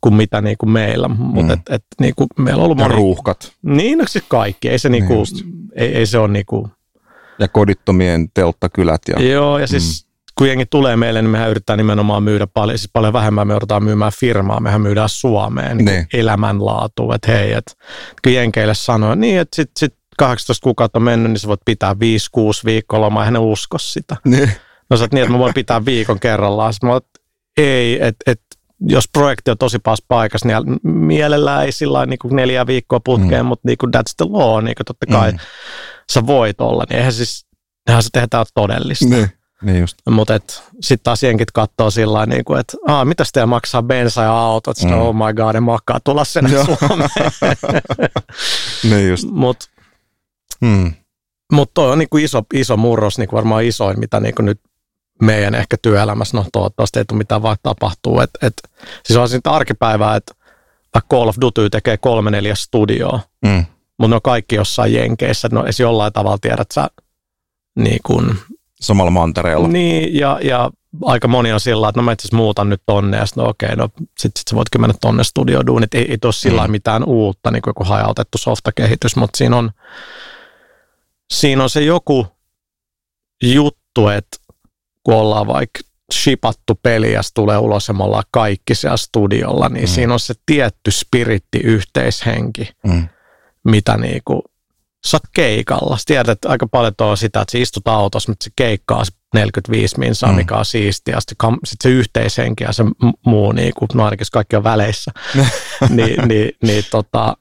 kuin 0.00 0.14
mitä 0.14 0.40
niin 0.40 0.58
kuin 0.58 0.70
meillä. 0.70 1.08
Mutta 1.08 1.54
mm. 1.56 1.60
et, 1.60 1.60
et, 1.70 1.84
niin 2.00 2.14
kuin 2.16 2.28
meillä 2.38 2.60
on 2.60 2.64
ollut 2.64 2.78
ja 2.78 2.84
moni... 2.84 2.96
ruuhkat. 2.96 3.52
Niin, 3.62 3.98
no 3.98 4.04
se 4.08 4.20
kaikki. 4.28 4.68
Ei 4.68 4.78
se, 4.78 4.88
niin 4.88 5.06
kuin, 5.06 5.26
niin 5.32 5.52
ei, 5.74 5.94
ei 5.96 6.06
se 6.06 6.18
ole 6.18 6.28
niin 6.28 6.46
kuin, 6.46 6.70
ja 7.38 7.48
kodittomien 7.48 8.28
telttakylät. 8.34 9.02
Ja, 9.08 9.22
Joo, 9.22 9.58
ja 9.58 9.66
siis 9.66 10.04
mm. 10.04 10.08
kun 10.38 10.48
jengi 10.48 10.66
tulee 10.66 10.96
meille, 10.96 11.22
niin 11.22 11.30
mehän 11.30 11.50
yritetään 11.50 11.76
nimenomaan 11.76 12.22
myydä 12.22 12.46
paljon, 12.46 12.78
siis 12.78 12.90
paljon 12.92 13.12
vähemmän 13.12 13.46
me 13.46 13.52
joudutaan 13.52 13.84
myymään 13.84 14.12
firmaa, 14.18 14.60
mehän 14.60 14.80
myydään 14.80 15.08
Suomeen 15.08 15.76
niin 15.76 15.84
niin. 15.84 16.06
elämänlaatu, 16.14 17.12
että 17.12 17.32
hei, 17.32 17.52
että 17.52 17.72
kun 18.24 18.32
jenkeille 18.32 18.74
sanoo, 18.74 19.14
niin 19.14 19.40
että 19.40 19.56
sit, 19.56 19.70
sit 19.78 19.94
18 20.18 20.64
kuukautta 20.64 21.00
mennyt, 21.00 21.32
niin 21.32 21.38
sä 21.38 21.48
voit 21.48 21.60
pitää 21.64 21.92
5-6 21.92 21.96
viikkoa 22.64 23.00
lomaa, 23.00 23.22
eihän 23.22 23.32
ne 23.32 23.38
usko 23.38 23.78
sitä. 23.78 24.16
Niin. 24.24 24.50
No 24.90 24.96
sä 24.96 25.08
niin, 25.12 25.22
että 25.22 25.32
mä 25.32 25.38
voin 25.38 25.54
pitää 25.54 25.84
viikon 25.84 26.20
kerrallaan. 26.20 26.72
Sitten 26.72 26.88
mä 26.88 26.92
oon, 26.92 27.00
ei, 27.56 28.06
että 28.06 28.30
et, 28.30 28.40
jos 28.80 29.08
projekti 29.12 29.50
on 29.50 29.58
tosi 29.58 29.78
paas 29.78 30.02
paikassa, 30.08 30.48
niin 30.48 30.78
mielellään 30.82 31.64
ei 31.64 31.72
sillä 31.72 32.06
niin 32.06 32.18
kuin 32.18 32.36
neljä 32.36 32.66
viikkoa 32.66 33.00
putkeen, 33.00 33.44
mm. 33.44 33.48
mutta 33.48 33.68
niin 33.68 33.78
kuin 33.78 33.92
that's 33.96 34.14
the 34.16 34.26
law, 34.30 34.64
niin 34.64 34.74
kuin 34.74 34.86
totta 34.86 35.06
kai 35.06 35.32
mm. 35.32 35.38
sä 36.12 36.26
voit 36.26 36.60
olla, 36.60 36.84
niin 36.88 36.98
eihän 36.98 37.12
siis, 37.12 37.46
eihän 37.88 38.02
se 38.02 38.08
tehdään 38.12 38.46
todellista. 38.54 39.06
Niin. 39.08 39.30
Niin 39.62 39.80
just. 39.80 39.96
Mutta 40.10 40.40
sitten 40.80 41.04
taas 41.04 41.22
jenkit 41.22 41.50
katsoo 41.50 41.90
sillä 41.90 42.26
niin 42.26 42.44
kuin, 42.44 42.60
että 42.60 42.76
Aa, 42.88 43.04
mitä 43.04 43.24
teillä 43.32 43.46
maksaa 43.46 43.82
bensa 43.82 44.22
ja 44.22 44.32
autot, 44.32 44.76
mm. 44.84 44.92
oh 44.92 45.14
my 45.14 45.34
god, 45.36 45.54
en 45.54 45.62
makkaa 45.62 46.00
tulla 46.04 46.24
sen 46.24 46.50
Suomeen. 46.50 47.10
niin 48.90 49.08
just. 49.08 49.24
Mutta 49.30 49.66
mm. 50.60 50.92
mut 51.52 51.70
toi 51.74 51.92
on 51.92 51.98
niin 51.98 52.08
kuin 52.08 52.24
iso, 52.24 52.42
iso 52.54 52.76
murros, 52.76 53.18
niin 53.18 53.28
kuin 53.28 53.36
varmaan 53.36 53.64
isoin, 53.64 54.00
mitä 54.00 54.20
niin 54.20 54.34
kuin 54.34 54.46
nyt 54.46 54.60
meidän 55.22 55.54
ehkä 55.54 55.76
työelämässä, 55.82 56.36
no 56.36 56.44
toivottavasti 56.52 56.98
ei 56.98 57.04
tule 57.04 57.18
mitään 57.18 57.42
vaikka 57.42 57.70
tapahtuu. 57.70 58.20
Et, 58.20 58.30
et, 58.42 58.54
siis 59.04 59.16
on 59.16 59.28
siitä 59.28 59.50
arkipäivää, 59.50 60.16
että 60.16 60.34
vaikka 60.94 61.16
Call 61.16 61.28
of 61.28 61.36
Duty 61.40 61.70
tekee 61.70 61.96
kolme 61.96 62.30
neljä 62.30 62.54
studioa, 62.54 63.20
mm. 63.44 63.64
mutta 63.98 64.08
ne 64.08 64.14
on 64.14 64.22
kaikki 64.22 64.54
jossain 64.54 64.92
jenkeissä, 64.92 65.48
no 65.52 65.64
edes 65.64 65.80
jollain 65.80 66.12
tavalla 66.12 66.38
tiedät 66.40 66.70
sä 66.72 66.90
niin 67.76 68.00
kuin, 68.06 68.38
Samalla 68.80 69.10
mantereella. 69.10 69.68
Niin, 69.68 70.14
ja, 70.14 70.38
ja 70.42 70.70
aika 71.04 71.28
moni 71.28 71.52
on 71.52 71.60
sillä 71.60 71.88
että 71.88 72.00
no 72.00 72.04
mä 72.04 72.12
itse 72.12 72.36
muutan 72.36 72.68
nyt 72.68 72.82
tonne, 72.86 73.16
ja 73.16 73.26
sitten 73.26 73.44
no 73.44 73.50
okei, 73.50 73.76
no 73.76 73.88
sit, 73.98 74.32
sit 74.36 74.48
sä 74.50 74.56
voitkin 74.56 74.80
mennä 74.80 74.94
tonne 75.00 75.24
studioduun, 75.24 75.82
että 75.82 75.98
ei, 75.98 76.10
ei 76.10 76.18
ole 76.24 76.32
sillä 76.32 76.66
mm. 76.66 76.70
mitään 76.70 77.04
uutta, 77.04 77.50
niin 77.50 77.62
kuin 77.62 77.70
joku 77.70 77.84
hajautettu 77.84 78.38
softakehitys, 78.38 79.16
mutta 79.16 79.36
siinä 79.36 79.56
on, 79.56 79.70
siinä 81.32 81.62
on 81.62 81.70
se 81.70 81.82
joku 81.82 82.26
juttu, 83.42 84.08
että 84.08 84.36
kun 85.06 85.14
ollaan 85.14 85.46
vaikka 85.46 85.80
shipattu 86.12 86.74
peli 86.82 87.12
ja 87.12 87.20
tulee 87.34 87.58
ulos 87.58 87.88
ja 87.88 87.94
me 87.94 88.04
ollaan 88.04 88.24
kaikki 88.30 88.74
siellä 88.74 88.96
studiolla, 88.96 89.68
niin 89.68 89.84
mm. 89.84 89.88
siinä 89.88 90.12
on 90.12 90.20
se 90.20 90.34
tietty 90.46 90.90
spiritti, 90.90 91.58
yhteishenki, 91.58 92.70
mm. 92.86 93.08
mitä 93.64 93.96
niinku, 93.96 94.42
sä 95.06 95.16
oot 95.16 95.22
keikalla. 95.34 95.98
Sä 95.98 96.02
tiedät, 96.06 96.28
että 96.28 96.48
aika 96.48 96.66
paljon 96.66 96.92
tuo 96.96 97.16
sitä, 97.16 97.40
että 97.40 97.52
sä 97.52 97.58
istut 97.58 97.88
autossa, 97.88 98.32
mutta 98.32 98.44
se 98.44 98.50
keikkaa 98.56 99.02
45 99.34 99.98
minsaa, 99.98 100.30
mm. 100.30 100.36
mikä 100.36 100.54
on 100.54 100.64
siistiä. 100.64 101.16
Sitten 101.20 101.56
sit 101.64 101.80
se 101.82 101.88
yhteishenki 101.88 102.64
ja 102.64 102.72
se 102.72 102.84
muu, 103.26 103.52
niinku, 103.52 103.86
no 103.94 104.04
ainakin 104.04 104.26
kaikki 104.32 104.56
on 104.56 104.64
väleissä, 104.64 105.10
niin, 105.88 106.28
niin, 106.28 106.50
niin 106.62 106.84
tota, 106.90 107.36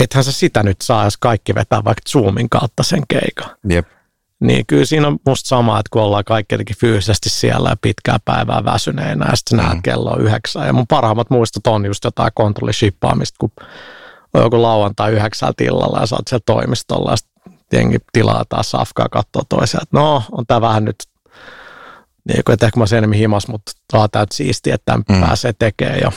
ethän 0.00 0.24
sä 0.24 0.32
sitä 0.32 0.62
nyt 0.62 0.80
saa, 0.80 1.04
jos 1.04 1.16
kaikki 1.16 1.54
vetää 1.54 1.84
vaikka 1.84 2.02
Zoomin 2.08 2.50
kautta 2.50 2.82
sen 2.82 3.02
keikan. 3.08 3.56
Jep. 3.68 3.99
Niin 4.40 4.66
kyllä 4.66 4.84
siinä 4.84 5.06
on 5.06 5.18
musta 5.26 5.48
sama, 5.48 5.78
että 5.78 5.90
kun 5.92 6.02
ollaan 6.02 6.24
kaikki 6.24 6.54
jotenkin 6.54 6.76
fyysisesti 6.76 7.28
siellä 7.28 7.68
ja 7.68 7.76
pitkää 7.82 8.18
päivää 8.24 8.64
väsyneenä 8.64 9.26
ja 9.30 9.36
sitten 9.36 9.58
mm. 9.58 9.64
näet 9.64 9.78
kello 9.82 10.16
yhdeksän. 10.16 10.66
Ja 10.66 10.72
mun 10.72 10.86
parhaimmat 10.86 11.30
muistot 11.30 11.66
on 11.66 11.86
just 11.86 12.04
jotain 12.04 12.32
kontrollishippaamista, 12.34 13.36
kun 13.40 13.50
on 14.34 14.42
joku 14.42 14.62
lauantai 14.62 15.12
yhdeksältä 15.12 15.64
illalla 15.64 16.00
ja 16.00 16.06
sä 16.06 16.16
oot 16.16 16.28
siellä 16.28 16.42
toimistolla 16.46 17.10
ja 17.10 17.16
jengi 17.72 17.98
tilaa 18.12 18.44
taas 18.48 18.70
safkaa 18.70 19.08
katsoa 19.08 19.42
toisiaan, 19.48 19.82
että 19.82 19.98
no, 19.98 20.22
on 20.32 20.46
tää 20.46 20.60
vähän 20.60 20.84
nyt 20.84 20.96
niin 22.28 22.44
kuin, 22.46 22.54
että 22.54 22.66
ehkä 22.66 22.78
mä 22.78 22.82
olisin 22.82 22.98
enemmän 22.98 23.18
himas, 23.18 23.48
mutta 23.48 23.72
tää 23.92 24.00
on 24.00 24.08
täyt 24.12 24.32
siistiä, 24.32 24.74
että 24.74 24.84
tämän 24.84 25.04
mm. 25.08 25.26
pääsee 25.26 25.52
tekemään. 25.58 25.98
Ja, 26.00 26.12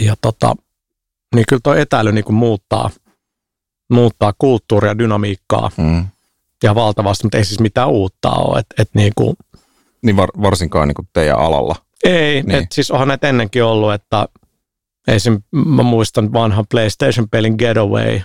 ja 0.00 0.14
tota, 0.20 0.54
niin 1.34 1.44
kyllä 1.48 1.60
tuo 1.62 1.74
etäily 1.74 2.12
niin 2.12 2.24
kuin 2.24 2.36
muuttaa, 2.36 2.90
muuttaa 3.90 4.32
kulttuuria, 4.38 4.98
dynamiikkaa. 4.98 5.70
Mm 5.76 6.06
ja 6.62 6.74
valtavasti, 6.74 7.24
mutta 7.24 7.38
ei 7.38 7.44
siis 7.44 7.60
mitään 7.60 7.88
uutta 7.88 8.30
ole. 8.30 8.58
Et, 8.58 8.66
et 8.78 8.88
niin, 8.94 9.12
kuin, 9.16 9.36
niin 10.02 10.16
var, 10.16 10.28
varsinkaan 10.42 10.88
niin 10.88 10.94
kuin 10.94 11.08
teidän 11.12 11.38
alalla. 11.38 11.76
Ei, 12.04 12.42
niin. 12.42 12.62
et 12.62 12.72
siis 12.72 12.90
onhan 12.90 13.08
näitä 13.08 13.28
ennenkin 13.28 13.64
ollut, 13.64 13.92
että 13.92 14.28
esim. 15.08 15.42
mä 15.50 15.82
muistan 15.82 16.32
vanhan 16.32 16.64
PlayStation-pelin 16.70 17.54
Getaway, 17.58 18.20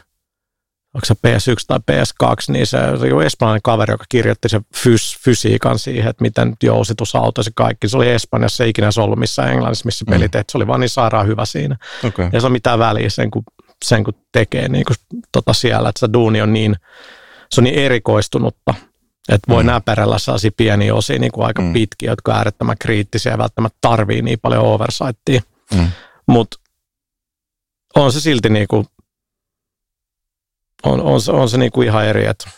onko 0.93 1.05
se 1.05 1.13
PS1 1.13 1.65
tai 1.67 1.79
PS2, 1.91 2.35
niin 2.47 2.67
se 2.67 2.77
oli 3.13 3.25
espanjalainen 3.25 3.61
kaveri, 3.63 3.93
joka 3.93 4.05
kirjoitti 4.09 4.49
sen 4.49 4.61
fys, 4.75 5.17
fysiikan 5.23 5.79
siihen, 5.79 6.09
että 6.09 6.21
miten 6.21 6.55
jousitusauto 6.63 7.43
se 7.43 7.51
kaikki. 7.55 7.89
Se 7.89 7.97
oli 7.97 8.09
Espanjassa, 8.09 8.63
ei 8.63 8.69
ikinä 8.69 8.91
se 8.91 9.01
ollut 9.01 9.19
missään 9.19 9.51
Englannissa, 9.51 9.85
missä 9.85 10.05
mm. 10.05 10.09
pelit, 10.09 10.31
se 10.33 10.57
oli 10.57 10.67
vaan 10.67 10.79
niin 10.79 10.89
sairaan 10.89 11.27
hyvä 11.27 11.45
siinä. 11.45 11.77
Okay. 12.03 12.29
Ja 12.33 12.39
se 12.39 12.45
on 12.45 12.51
mitään 12.51 12.79
väliä 12.79 13.09
sen, 13.09 13.31
kun, 13.31 13.43
sen, 13.85 14.03
kun 14.03 14.13
tekee 14.31 14.69
niin 14.69 14.85
kuin, 14.85 14.97
tota 15.31 15.53
siellä, 15.53 15.89
että 15.89 15.99
se 15.99 16.13
duuni 16.13 16.41
on 16.41 16.53
niin 16.53 16.75
se 17.55 17.61
on 17.61 17.63
niin 17.63 17.79
erikoistunutta, 17.79 18.73
että 19.29 19.51
voi 19.51 19.63
mm. 19.63 19.67
näperellä 19.67 20.19
sellaisia 20.19 20.51
pieniä 20.57 20.95
osia 20.95 21.19
niin 21.19 21.31
kuin 21.31 21.47
aika 21.47 21.61
mm. 21.61 21.73
pitkiä, 21.73 22.11
jotka 22.11 22.31
on 22.31 22.37
äärettömän 22.37 22.75
kriittisiä 22.79 23.31
ja 23.31 23.37
välttämättä 23.37 23.77
tarvii 23.81 24.21
niin 24.21 24.39
paljon 24.41 24.65
oversightia. 24.65 25.41
Mm. 25.73 25.87
Mutta 26.27 26.57
on 27.95 28.11
se 28.11 28.19
silti 28.19 28.49
niin 28.49 28.67
kuin, 28.67 28.85
on, 30.83 31.01
on, 31.01 31.21
se, 31.21 31.31
on 31.31 31.49
se 31.49 31.57
niin 31.57 31.71
kuin 31.71 31.87
ihan 31.87 32.05
eri, 32.05 32.25
että 32.25 32.49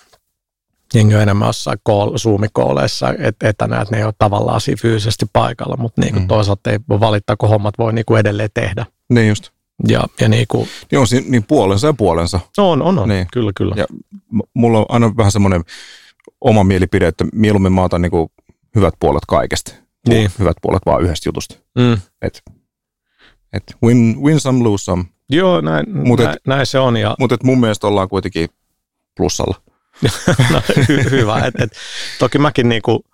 jengi 0.93 1.15
on 1.15 1.21
enemmän 1.21 1.47
jossain 1.47 1.77
kool, 1.83 2.17
Zoom-kooleissa 2.17 3.13
et, 3.19 3.35
etänä, 3.43 3.81
että 3.81 3.95
ne 3.95 3.97
ei 3.97 4.03
ole 4.03 4.13
tavallaan 4.17 4.61
siinä 4.61 4.81
fyysisesti 4.81 5.25
paikalla, 5.33 5.77
mutta 5.77 6.01
niin 6.01 6.13
kuin 6.13 6.23
mm. 6.23 6.27
toisaalta 6.27 6.71
ei 6.71 6.79
valittaa, 6.89 7.35
kun 7.37 7.49
hommat 7.49 7.77
voi 7.77 7.93
niin 7.93 8.05
kuin 8.05 8.19
edelleen 8.19 8.49
tehdä. 8.53 8.85
Niin 9.09 9.27
just. 9.27 9.49
Ja, 9.87 10.03
ja 10.19 10.29
niin, 10.29 10.45
kuin, 10.47 10.67
niin 10.91 10.99
on 10.99 11.07
siinä 11.07 11.29
niin 11.29 11.43
puolensa 11.43 11.87
ja 11.87 11.93
puolensa. 11.93 12.39
On, 12.57 12.81
on, 12.81 12.99
on. 12.99 13.09
Niin. 13.09 13.27
kyllä, 13.33 13.51
kyllä. 13.55 13.75
Ja 13.77 13.85
mulla 14.53 14.79
on 14.79 14.85
aina 14.89 15.17
vähän 15.17 15.31
semmoinen 15.31 15.63
oma 16.41 16.63
mielipide, 16.63 17.07
että 17.07 17.25
mieluummin 17.33 17.73
mä 17.73 17.83
otan 17.83 18.01
niin 18.01 18.11
kuin 18.11 18.29
hyvät 18.75 18.93
puolet 18.99 19.25
kaikesta. 19.27 19.73
Niin. 20.07 20.31
Hyvät 20.39 20.57
puolet 20.61 20.81
vaan 20.85 21.01
yhdestä 21.01 21.29
jutusta. 21.29 21.55
Mm. 21.79 21.97
Et, 22.21 22.43
et 23.53 23.63
win, 23.83 24.17
win 24.23 24.39
some, 24.39 24.63
lose 24.63 24.83
some. 24.83 25.03
Joo, 25.29 25.61
näin, 25.61 25.85
mut 25.89 26.19
et, 26.19 26.25
näin, 26.25 26.37
näin 26.47 26.65
se 26.65 26.79
on. 26.79 26.97
Ja... 26.97 27.15
Mutta 27.19 27.37
mun 27.43 27.59
mielestä 27.59 27.87
ollaan 27.87 28.09
kuitenkin 28.09 28.49
plussalla. 29.17 29.55
no, 30.51 30.59
hy- 30.59 31.11
hyvä. 31.11 31.37
Et, 31.45 31.55
et, 31.61 31.71
toki 32.19 32.37
mäkin 32.37 32.69
niinku, 32.69 33.05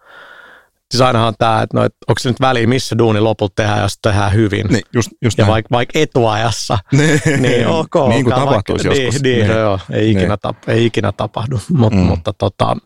Siis 0.91 1.01
ainahan 1.01 1.27
on 1.27 1.33
tämä, 1.37 1.61
että 1.61 1.77
no, 1.77 1.83
et 1.83 1.95
onko 2.07 2.19
se 2.19 2.29
nyt 2.29 2.41
väliä, 2.41 2.67
missä 2.67 2.97
duuni 2.97 3.19
loput 3.19 3.55
tehdään, 3.55 3.81
jos 3.81 3.97
tehdään 4.01 4.33
hyvin. 4.33 4.67
Niin, 4.67 4.81
just, 4.93 5.09
just 5.21 5.37
ja 5.37 5.47
vaikka 5.47 5.67
vaik 5.71 5.89
etuajassa, 5.93 6.77
niin, 6.91 7.21
niin 7.41 7.67
ok. 7.67 7.95
Niin 8.09 8.23
kuin 8.23 8.35
tapahtuisi 8.35 8.87
vaikka, 8.87 9.03
joskus. 9.03 9.21
Niin, 9.21 9.37
niin, 9.37 9.47
niin. 9.47 9.59
joo, 9.59 9.79
ei, 9.91 10.11
ikinä 10.11 10.27
niin. 10.27 10.39
tap, 10.41 10.57
ei 10.67 10.85
ikinä 10.85 11.11
tapahdu, 11.11 11.59
Mut, 11.77 11.93
mm. 11.93 11.99
mutta, 11.99 12.33
tota, 12.33 12.77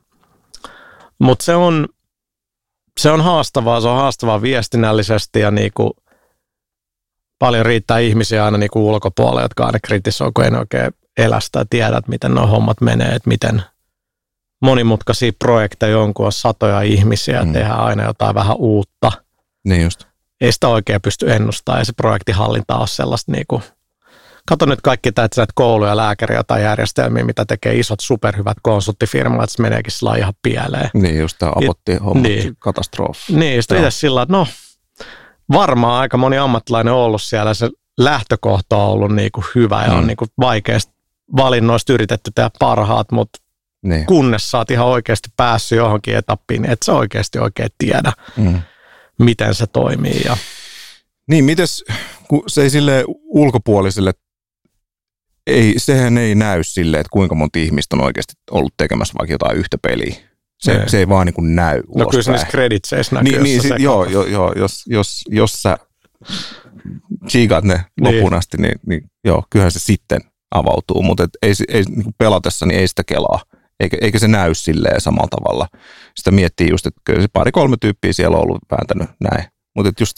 mutta 1.19 1.45
se 1.45 1.55
on, 1.55 1.87
se 2.99 3.11
on 3.11 3.21
haastavaa, 3.21 3.81
se 3.81 3.87
on 3.87 3.97
haastavaa 3.97 4.41
viestinnällisesti 4.41 5.39
ja 5.39 5.51
niinku, 5.51 5.95
paljon 7.39 7.65
riittää 7.65 7.99
ihmisiä 7.99 8.45
aina 8.45 8.57
niinku 8.57 8.89
ulkopuolella, 8.89 9.41
jotka 9.41 9.65
aina 9.65 9.79
kritisoi, 9.83 10.31
kun 10.33 10.45
ei 10.45 10.51
oikein 10.51 10.91
elästä 11.17 11.59
ja 11.59 11.65
tiedä, 11.69 11.97
että 11.97 12.09
miten 12.09 12.35
nuo 12.35 12.47
hommat 12.47 12.81
menee, 12.81 13.15
että 13.15 13.29
miten– 13.29 13.61
monimutkaisia 14.63 15.31
projekteja, 15.39 15.91
jonkun 15.91 16.25
on 16.25 16.31
satoja 16.31 16.81
ihmisiä, 16.81 17.43
mm. 17.43 17.53
tehdään 17.53 17.79
aina 17.79 18.03
jotain 18.03 18.35
vähän 18.35 18.55
uutta. 18.57 19.11
Niin 19.65 19.81
just. 19.81 20.05
Ei 20.41 20.51
sitä 20.51 20.67
oikein 20.67 21.01
pysty 21.01 21.33
ennustamaan, 21.33 21.81
ja 21.81 21.85
se 21.85 21.93
projektihallinta 21.93 22.75
on 22.75 22.87
sellaista 22.87 23.31
niin 23.31 23.45
kuin, 23.47 23.63
kato 24.47 24.65
nyt 24.65 24.81
kaikki 24.81 25.09
näitä 25.17 25.45
kouluja, 25.55 25.97
lääkäriä 25.97 26.43
tai 26.43 26.63
järjestelmiä, 26.63 27.23
mitä 27.23 27.45
tekee 27.45 27.75
isot 27.75 27.99
superhyvät 27.99 28.57
konsulttifirmat, 28.61 29.43
että 29.43 29.55
se 29.55 29.61
meneekin 29.61 29.91
sillä 29.91 30.15
ihan 30.15 30.33
pieleen. 30.41 30.89
Niin, 30.93 31.19
just 31.19 31.37
tämä 31.39 31.51
apotti 31.55 31.95
homma, 31.95 32.23
niin. 32.23 32.55
katastrofi. 32.59 33.33
Niin, 33.33 33.63
sitten 33.63 33.77
itse 33.77 33.91
sillä 33.91 34.21
että 34.21 34.33
no, 34.33 34.47
varmaan 35.51 36.01
aika 36.01 36.17
moni 36.17 36.37
ammattilainen 36.37 36.93
on 36.93 36.99
ollut 36.99 37.21
siellä, 37.21 37.53
se 37.53 37.69
lähtökohta 37.99 38.77
on 38.77 38.89
ollut 38.89 39.15
niin 39.15 39.31
kuin 39.31 39.45
hyvä 39.55 39.83
ja 39.83 39.91
mm. 39.91 39.97
on 39.97 40.07
niin 40.07 40.17
kuin 40.17 40.29
vaikeasti 40.39 40.93
valinnoista 41.35 41.93
yritetty 41.93 42.31
tehdä 42.35 42.49
parhaat, 42.59 43.11
mutta 43.11 43.42
niin. 43.83 44.05
kunnes 44.05 44.51
sä 44.51 44.57
oot 44.57 44.71
ihan 44.71 44.87
oikeasti 44.87 45.29
päässyt 45.37 45.77
johonkin 45.77 46.15
etappiin, 46.15 46.61
niin 46.61 46.71
et 46.71 46.83
sä 46.85 46.93
oikeasti 46.93 47.39
oikein 47.39 47.69
tiedä, 47.77 48.13
mm. 48.37 48.61
miten 49.19 49.55
se 49.55 49.67
toimii. 49.67 50.21
Ja... 50.25 50.37
Niin, 51.27 51.45
mites, 51.45 51.85
kun 52.27 52.43
se 52.47 52.61
ei 52.61 52.69
sille 52.69 53.03
ulkopuoliselle, 53.23 54.11
ei, 55.47 55.73
sehän 55.77 56.17
ei 56.17 56.35
näy 56.35 56.63
sille, 56.63 56.97
että 56.97 57.09
kuinka 57.11 57.35
monta 57.35 57.59
ihmistä 57.59 57.95
on 57.95 58.03
oikeasti 58.03 58.33
ollut 58.51 58.73
tekemässä 58.77 59.13
vaikka 59.19 59.33
jotain 59.33 59.57
yhtä 59.57 59.77
peliä. 59.77 60.15
Se, 60.59 60.73
ne. 60.73 60.89
se 60.89 60.97
ei 60.97 61.09
vaan 61.09 61.25
niin 61.25 61.33
kuin 61.33 61.55
näy 61.55 61.81
No 61.95 62.05
kyllä 62.05 62.23
se 62.23 62.31
niissä 62.31 62.47
kreditseissä 62.47 63.15
näkyy. 63.15 63.31
Niin, 63.31 63.43
niin 63.43 63.61
sit, 63.61 63.71
joo, 63.79 64.05
joo, 64.05 64.25
joo, 64.25 64.53
jos, 64.55 64.83
jos, 64.87 65.21
jos 65.29 65.61
sä 65.61 65.77
chiikat 67.29 67.63
ne 67.63 67.73
niin. 67.73 67.85
loppuun 68.03 68.33
asti, 68.33 68.57
niin, 68.57 68.79
niin 68.87 69.01
joo, 69.25 69.43
kyllähän 69.49 69.71
se 69.71 69.79
sitten 69.79 70.21
avautuu, 70.51 71.03
mutta 71.03 71.23
et 71.23 71.29
ei, 71.41 71.53
ei 71.67 71.83
niin 71.83 72.13
pelatessa 72.17 72.65
niin 72.65 72.79
ei 72.79 72.87
sitä 72.87 73.03
kelaa 73.03 73.41
eikä, 73.79 73.97
eikä 74.01 74.19
se 74.19 74.27
näy 74.27 74.53
silleen 74.53 75.01
samalla 75.01 75.27
tavalla. 75.27 75.67
Sitä 76.15 76.31
miettii 76.31 76.69
just, 76.69 76.85
että 76.85 77.01
kyllä 77.03 77.21
se 77.21 77.27
pari-kolme 77.33 77.75
tyyppiä 77.81 78.13
siellä 78.13 78.37
on 78.37 78.43
ollut 78.43 78.61
vääntänyt 78.71 79.09
näin. 79.19 79.45
Mutta 79.75 79.91
just, 79.99 80.17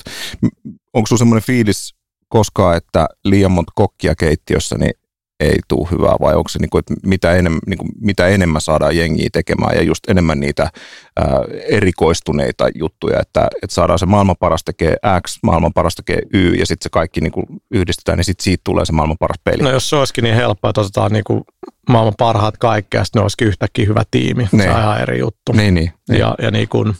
onko 0.94 1.08
sinulla 1.08 1.20
semmoinen 1.20 1.44
fiilis 1.44 1.96
koskaan, 2.30 2.78
että 2.78 3.08
liian 3.26 3.52
monta 3.52 3.72
kokkia 3.76 4.15
keittiössä, 4.15 4.78
niin 4.78 4.91
ei 5.39 5.60
tule 5.68 5.88
hyvää 5.91 6.15
vai 6.22 6.36
onko 6.36 6.50
se, 6.50 6.60
niin 6.60 6.70
kuin, 6.70 6.80
että 6.80 6.94
mitä, 7.06 7.36
enemmän, 7.36 7.60
niin 7.68 7.78
kuin, 7.78 7.89
mitä 8.02 8.28
enemmän 8.28 8.62
saadaan 8.62 8.98
jengiä 8.98 9.30
tekemään 9.34 9.76
ja 9.76 9.84
just 9.84 10.10
enemmän 10.10 10.39
niitä 10.39 10.63
ää, 10.63 11.26
erikoistuneita 11.70 12.70
juttuja, 12.76 13.20
että, 13.20 13.48
että 13.63 13.74
saadaan 13.74 14.00
se 14.00 14.06
maailman 14.06 14.36
paras 14.39 14.63
tekee 14.63 14.96
X, 15.28 15.39
maailman 15.44 15.74
paras 15.74 15.96
tekee 15.96 16.22
Y 16.34 16.54
ja 16.54 16.65
sitten 16.65 16.84
se 16.84 16.89
kaikki 16.89 17.22
niin 17.22 17.32
kuin 17.32 17.46
yhdistetään, 17.72 18.18
niin 18.18 18.26
sitten 18.26 18.44
siitä 18.44 18.62
tulee 18.63 18.86
se 18.86 18.94
maailman 18.94 19.18
paras 19.20 19.39
peli. 19.44 19.63
No 19.63 19.72
jos 19.72 19.89
se 19.89 19.96
olisikin 19.96 20.24
niin 20.24 20.36
helppoa, 20.36 20.70
että 20.70 20.82
otetaan 20.82 21.12
niin 21.12 21.24
kuin 21.24 21.44
maailman 21.89 22.13
parhaat 22.17 22.58
kaikkea, 22.58 23.04
sitten 23.04 23.19
ne 23.19 23.24
olisikin 23.24 23.48
yhtäkkiä 23.48 23.86
hyvä 23.86 24.04
tiimi. 24.12 24.48
Niin. 24.52 24.63
Se 24.63 24.69
on 24.69 24.80
ihan 24.80 25.02
eri 25.02 25.19
juttu. 25.19 25.52
Niin, 25.52 25.74
niin, 25.74 25.93
niin. 26.10 26.19
Ja, 26.19 26.36
ja 26.41 26.52
niin 26.52 26.69
kuin, 26.69 26.95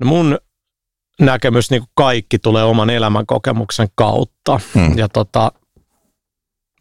no 0.00 0.06
mun 0.06 0.38
näkemys 1.20 1.70
niin 1.70 1.80
kuin 1.80 1.90
kaikki 1.94 2.38
tulee 2.38 2.64
oman 2.64 2.90
elämän 2.90 3.26
kokemuksen 3.26 3.88
kautta. 3.94 4.60
Hmm. 4.74 4.98
Ja 4.98 5.08
tota, 5.08 5.52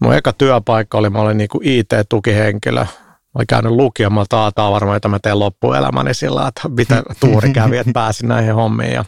mun 0.01 0.13
eka 0.13 0.33
työpaikka 0.33 0.97
oli, 0.97 1.09
mä 1.09 1.19
olin 1.19 1.37
niin 1.37 1.49
kuin 1.49 1.67
IT-tukihenkilö. 1.67 2.81
Mä 2.81 3.31
olin 3.35 3.47
käynyt 3.47 3.71
lukion, 3.71 4.13
mä 4.13 4.25
taataan 4.29 4.73
varmaan, 4.73 4.97
että 4.97 5.07
mä 5.07 5.19
teen 5.19 5.39
loppuelämäni 5.39 6.13
sillä, 6.13 6.47
että 6.47 6.69
mitä 6.69 7.03
tuuri 7.19 7.53
kävi, 7.53 7.77
että 7.77 7.93
pääsin 7.93 8.29
näihin 8.29 8.55
hommiin. 8.55 8.93
Ja 8.93 9.05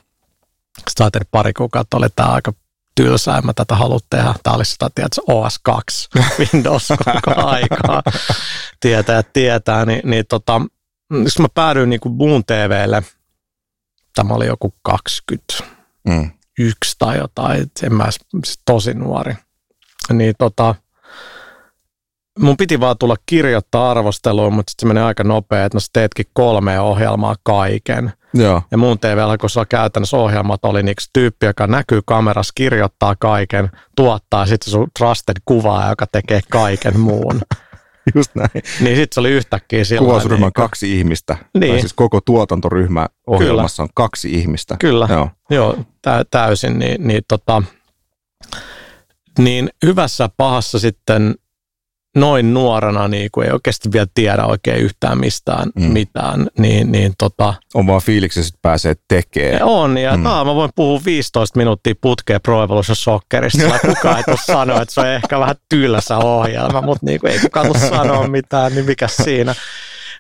sitten 0.90 1.22
pari 1.32 1.54
kuukautta, 1.54 1.98
oli 1.98 2.08
tämä 2.16 2.30
aika 2.30 2.54
tylsää, 3.04 3.38
en 3.38 3.46
mä 3.46 3.54
tätä 3.54 3.76
halua 3.76 4.00
tehdä. 4.10 4.34
Tämä 4.44 4.56
oli 4.56 4.66
sitä, 4.66 4.90
tiedätkö, 4.96 5.22
OS2 5.32 6.20
Windows 6.40 6.88
koko 6.88 7.48
aikaa. 7.48 8.04
Tietää 8.80 9.16
ja 9.16 9.24
tietää, 9.24 9.86
niin, 9.86 10.02
niin 10.04 10.26
tota, 10.30 10.62
jos 11.24 11.40
mä 11.40 11.48
päädyin 11.54 11.90
niin 11.90 12.00
kuin 12.00 12.16
muun 12.16 12.46
TVlle– 12.46 13.04
tämä 14.16 14.34
oli 14.34 14.48
joku 14.48 14.74
21 14.82 15.64
mm. 16.08 16.32
tai 17.00 17.18
jotain, 17.18 17.72
en 17.84 17.94
mä 17.94 18.08
siis 18.46 18.60
tosi 18.66 18.94
nuori. 18.94 19.36
Niin 20.14 20.34
tota, 20.38 20.76
mun 22.40 22.58
piti 22.58 22.80
vaan 22.80 22.98
tulla 22.98 23.16
kirjoittaa 23.26 23.92
arvosteluun, 23.92 24.54
mutta 24.54 24.72
sitten 24.72 24.88
se 24.88 24.94
menee 24.94 25.04
aika 25.04 25.24
nopea, 25.24 25.66
että 25.66 25.76
no 25.76 25.80
sä 25.80 25.88
teetkin 25.94 26.26
kolme 26.34 26.80
ohjelmaa 26.80 27.36
kaiken. 27.44 28.14
Joo. 28.34 28.62
Ja 28.72 28.78
mun 28.78 29.00
tv 29.00 29.18
on 29.18 29.66
käytännössä 29.70 30.18
ohjelmat, 30.18 30.66
oli 30.66 30.84
niin 30.84 30.96
tyyppi, 31.14 31.46
joka 31.46 31.68
näkyy 31.68 32.02
kamerassa, 32.06 32.52
kirjoittaa 32.56 33.16
kaiken, 33.16 33.70
tuottaa 33.96 34.46
sitten 34.46 34.72
sun 34.72 34.88
trusted 35.00 35.36
kuvaa, 35.46 35.90
joka 35.90 36.06
tekee 36.12 36.40
kaiken 36.50 37.00
muun. 37.00 37.42
Just 38.16 38.36
näin. 38.36 38.50
Niin 38.54 38.96
sitten 38.96 39.08
se 39.16 39.20
oli 39.20 39.30
yhtäkkiä 39.32 39.84
sillä 39.84 40.00
Kuvausryhmä 40.00 40.46
on 40.46 40.54
kaksi 40.54 41.00
ihmistä. 41.00 41.38
Niin. 41.60 41.72
Tai 41.72 41.80
siis 41.80 41.94
koko 41.94 42.22
tuotantoryhmä 42.22 43.08
ohjelmassa 43.28 43.84
Kyllä. 43.84 43.88
on 43.88 43.94
kaksi 43.94 44.34
ihmistä. 44.34 44.76
Kyllä, 44.80 45.08
joo, 45.12 45.30
joo 45.50 45.78
tä- 46.02 46.26
täysin. 46.32 46.80
Niin, 46.80 47.08
niin, 47.08 47.22
tota, 47.28 47.64
niin 49.40 49.70
hyvässä 49.86 50.30
pahassa 50.38 50.80
sitten 50.80 51.36
noin 52.16 52.54
nuorena, 52.54 53.08
niin 53.08 53.30
kun 53.32 53.44
ei 53.44 53.52
oikeasti 53.52 53.92
vielä 53.92 54.08
tiedä 54.14 54.46
oikein 54.46 54.82
yhtään 54.82 55.18
mistään 55.18 55.70
mm. 55.76 55.84
mitään, 55.84 56.48
niin, 56.58 56.92
niin 56.92 57.14
tota... 57.18 57.54
On 57.74 57.88
vaan 57.88 58.02
fiiliksi, 58.02 58.40
että 58.40 58.60
pääsee 58.62 58.96
tekemään. 59.08 59.64
On, 59.64 59.98
ja 59.98 60.18
mm. 60.18 60.24
taa, 60.24 60.46
mä 60.46 60.56
voin 60.56 60.72
puhua 60.76 61.02
15 61.06 61.58
minuuttia 61.58 61.94
putkeen 62.02 62.42
Pro 62.42 62.64
Evolution 62.64 62.96
Soccerista, 62.96 63.80
kukaan 63.88 64.18
ei 64.18 64.24
tule 64.24 64.38
sanoa, 64.46 64.82
että 64.82 64.94
se 64.94 65.02
on 65.02 65.08
ehkä 65.08 65.40
vähän 65.40 65.56
tylsä 65.70 66.18
ohjelma, 66.18 66.82
mutta 66.82 67.06
niin 67.06 67.20
ei 67.28 67.40
kukaan 67.40 67.68
tule 67.68 67.80
sanoa 67.80 68.28
mitään, 68.28 68.76
niin 68.76 68.86
mikä 68.86 69.08
siinä. 69.08 69.56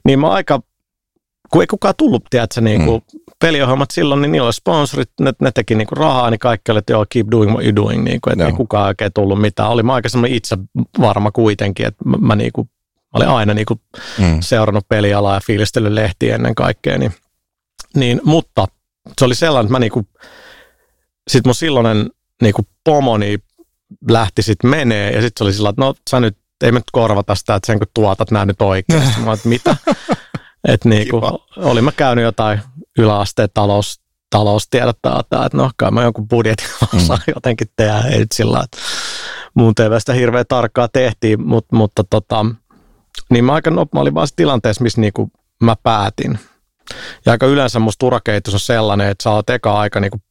Niin 0.05 0.19
mä 0.19 0.29
aika 0.29 0.59
kun 1.51 1.61
ei 1.61 1.67
kukaan 1.67 1.93
tullut, 1.97 2.23
tiedätkö, 2.29 2.61
niin 2.61 2.85
kuin 2.85 3.01
mm. 3.13 3.19
peliohjelmat 3.39 3.91
silloin, 3.91 4.21
niin 4.21 4.31
niillä 4.31 4.45
oli 4.45 4.53
sponsorit, 4.53 5.09
ne, 5.21 5.33
ne 5.41 5.51
teki 5.51 5.75
niin 5.75 5.87
kuin 5.87 5.97
rahaa, 5.97 6.29
niin 6.29 6.39
kaikki 6.39 6.71
oli, 6.71 6.79
että 6.79 6.93
joo, 6.93 7.05
keep 7.09 7.27
doing 7.31 7.51
what 7.51 7.63
you're 7.63 7.75
doing, 7.75 8.03
niin 8.03 8.21
kuin, 8.21 8.33
että 8.33 8.45
ei 8.45 8.51
kukaan 8.51 8.87
oikein 8.87 9.13
tullut 9.13 9.41
mitään. 9.41 9.69
Oli 9.69 9.83
mä 9.83 9.93
aika 9.93 10.09
semmoinen 10.09 10.37
itse 10.37 10.57
varma 10.99 11.31
kuitenkin, 11.31 11.85
että 11.85 12.05
mä, 12.05 12.17
mä, 12.21 12.35
niin 12.35 12.51
kuin, 12.53 12.69
mä 12.85 13.09
olin 13.13 13.27
aina 13.27 13.53
niin 13.53 13.65
kuin 13.65 13.81
mm. 14.17 14.37
seurannut 14.41 14.87
pelialaa 14.89 15.33
ja 15.33 15.41
fiilistellyt 15.45 15.93
lehtiä 15.93 16.35
ennen 16.35 16.55
kaikkea, 16.55 16.97
niin, 16.97 17.13
niin, 17.95 18.21
mutta 18.23 18.67
se 19.19 19.25
oli 19.25 19.35
sellainen, 19.35 19.65
että 19.65 19.71
mä 19.71 19.79
niin 19.79 19.91
kuin, 19.91 20.07
sit 21.27 21.45
mun 21.45 21.55
silloinen 21.55 22.09
niin 22.41 22.53
kuin 22.53 22.67
pomoni 22.83 23.37
lähti 24.09 24.41
sitten 24.41 24.69
menee 24.69 25.11
ja 25.11 25.21
sitten 25.21 25.37
se 25.37 25.43
oli 25.43 25.53
sillä 25.53 25.69
että 25.69 25.81
no 25.81 25.93
sä 26.09 26.19
nyt, 26.19 26.37
ei 26.63 26.71
me 26.71 26.79
nyt 26.79 26.91
korvata 26.91 27.35
sitä, 27.35 27.55
että 27.55 27.67
sen 27.67 27.79
kun 27.79 27.87
tuotat 27.93 28.31
nämä 28.31 28.45
nyt 28.45 28.61
oikeasti. 28.61 29.21
Mä 29.21 29.33
että 29.33 29.49
mitä? 29.49 29.75
Että 30.67 30.89
niinku, 30.89 31.21
olin 31.57 31.83
mä 31.83 31.91
käynyt 31.91 32.23
jotain 32.23 32.59
yläasteen 32.97 33.49
talous, 33.53 34.01
taloustiedottaa, 34.29 35.19
että 35.19 35.49
no 35.53 35.71
kai 35.77 35.91
mä 35.91 36.03
jonkun 36.03 36.27
budjetin 36.27 36.67
mm. 36.93 36.99
jotenkin 37.35 37.67
tehdä, 37.75 37.99
ei 37.99 38.19
nyt 38.19 38.31
sillä 38.31 38.61
että 38.63 38.77
muun 39.53 39.75
TVstä 39.75 40.13
hirveän 40.13 40.45
tarkkaa 40.47 40.87
tehtiin, 40.87 41.47
mutta, 41.47 41.75
mutta 41.75 42.03
tota, 42.09 42.45
niin 43.29 43.45
mä 43.45 43.53
aika 43.53 43.71
mä 43.71 43.85
olin 43.93 44.13
vaan 44.13 44.27
tilanteessa, 44.35 44.83
missä 44.83 45.01
niinku 45.01 45.31
mä 45.63 45.75
päätin. 45.83 46.39
Ja 47.25 47.31
aika 47.31 47.45
yleensä 47.45 47.79
musta 47.79 48.05
urakehitys 48.05 48.53
on 48.53 48.59
sellainen, 48.59 49.09
että 49.09 49.23
sä 49.23 49.31
oot 49.31 49.49
eka 49.49 49.79
aika 49.79 49.99
niinku 49.99 50.21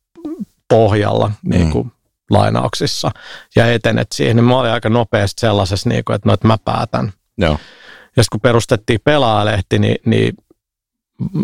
pohjalla 0.69 1.31
niinku 1.43 1.83
mm. 1.83 1.91
lainauksissa 2.31 3.11
ja 3.57 3.73
etenet 3.73 4.07
siihen, 4.13 4.37
niin 4.37 4.45
mä 4.45 4.59
olin 4.59 4.71
aika 4.71 4.89
nopeasti 4.89 5.41
sellaisessa, 5.41 5.89
niinku, 5.89 6.13
että 6.13 6.29
no, 6.29 6.35
että 6.35 6.47
mä 6.47 6.59
päätän. 6.65 7.13
Joo. 7.39 7.59
Ja 8.19 8.25
kun 8.33 8.41
perustettiin 8.41 9.01
pelaajalehti, 9.05 9.79
niin, 9.79 9.97
niin 10.07 10.35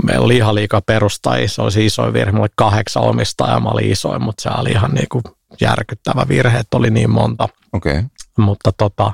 meillä 0.06 0.24
oli 0.24 0.36
ihan 0.36 0.54
liikaa 0.54 0.80
perustajia. 0.80 1.48
Se 1.48 1.62
olisi 1.62 1.86
isoin 1.86 2.12
virhe. 2.12 2.32
Mulla 2.32 2.44
oli 2.44 2.52
kahdeksan 2.56 3.02
omistajaa, 3.02 3.60
mä 3.60 3.68
olin 3.68 3.92
isoin, 3.92 4.22
mutta 4.22 4.42
se 4.42 4.50
oli 4.60 4.70
ihan 4.70 4.90
niin 4.90 5.08
kuin 5.12 5.22
järkyttävä 5.60 6.26
virhe, 6.28 6.58
että 6.58 6.76
oli 6.76 6.90
niin 6.90 7.10
monta. 7.10 7.48
Okay. 7.72 8.04
Mutta 8.38 8.72
tota, 8.72 9.12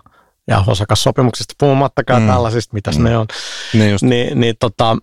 ja 0.49 0.65
osakassopimuksista 0.67 1.55
puhumattakaan 1.59 2.23
mm. 2.23 2.29
tällaisista, 2.29 2.75
mitä 2.75 2.91
mm. 2.91 3.05
ne 3.05 3.19
on. 3.19 3.27
Ne 3.75 3.91
just. 3.91 4.05
Niin, 4.05 4.41
niin, 4.41 4.55
tota, 4.61 4.97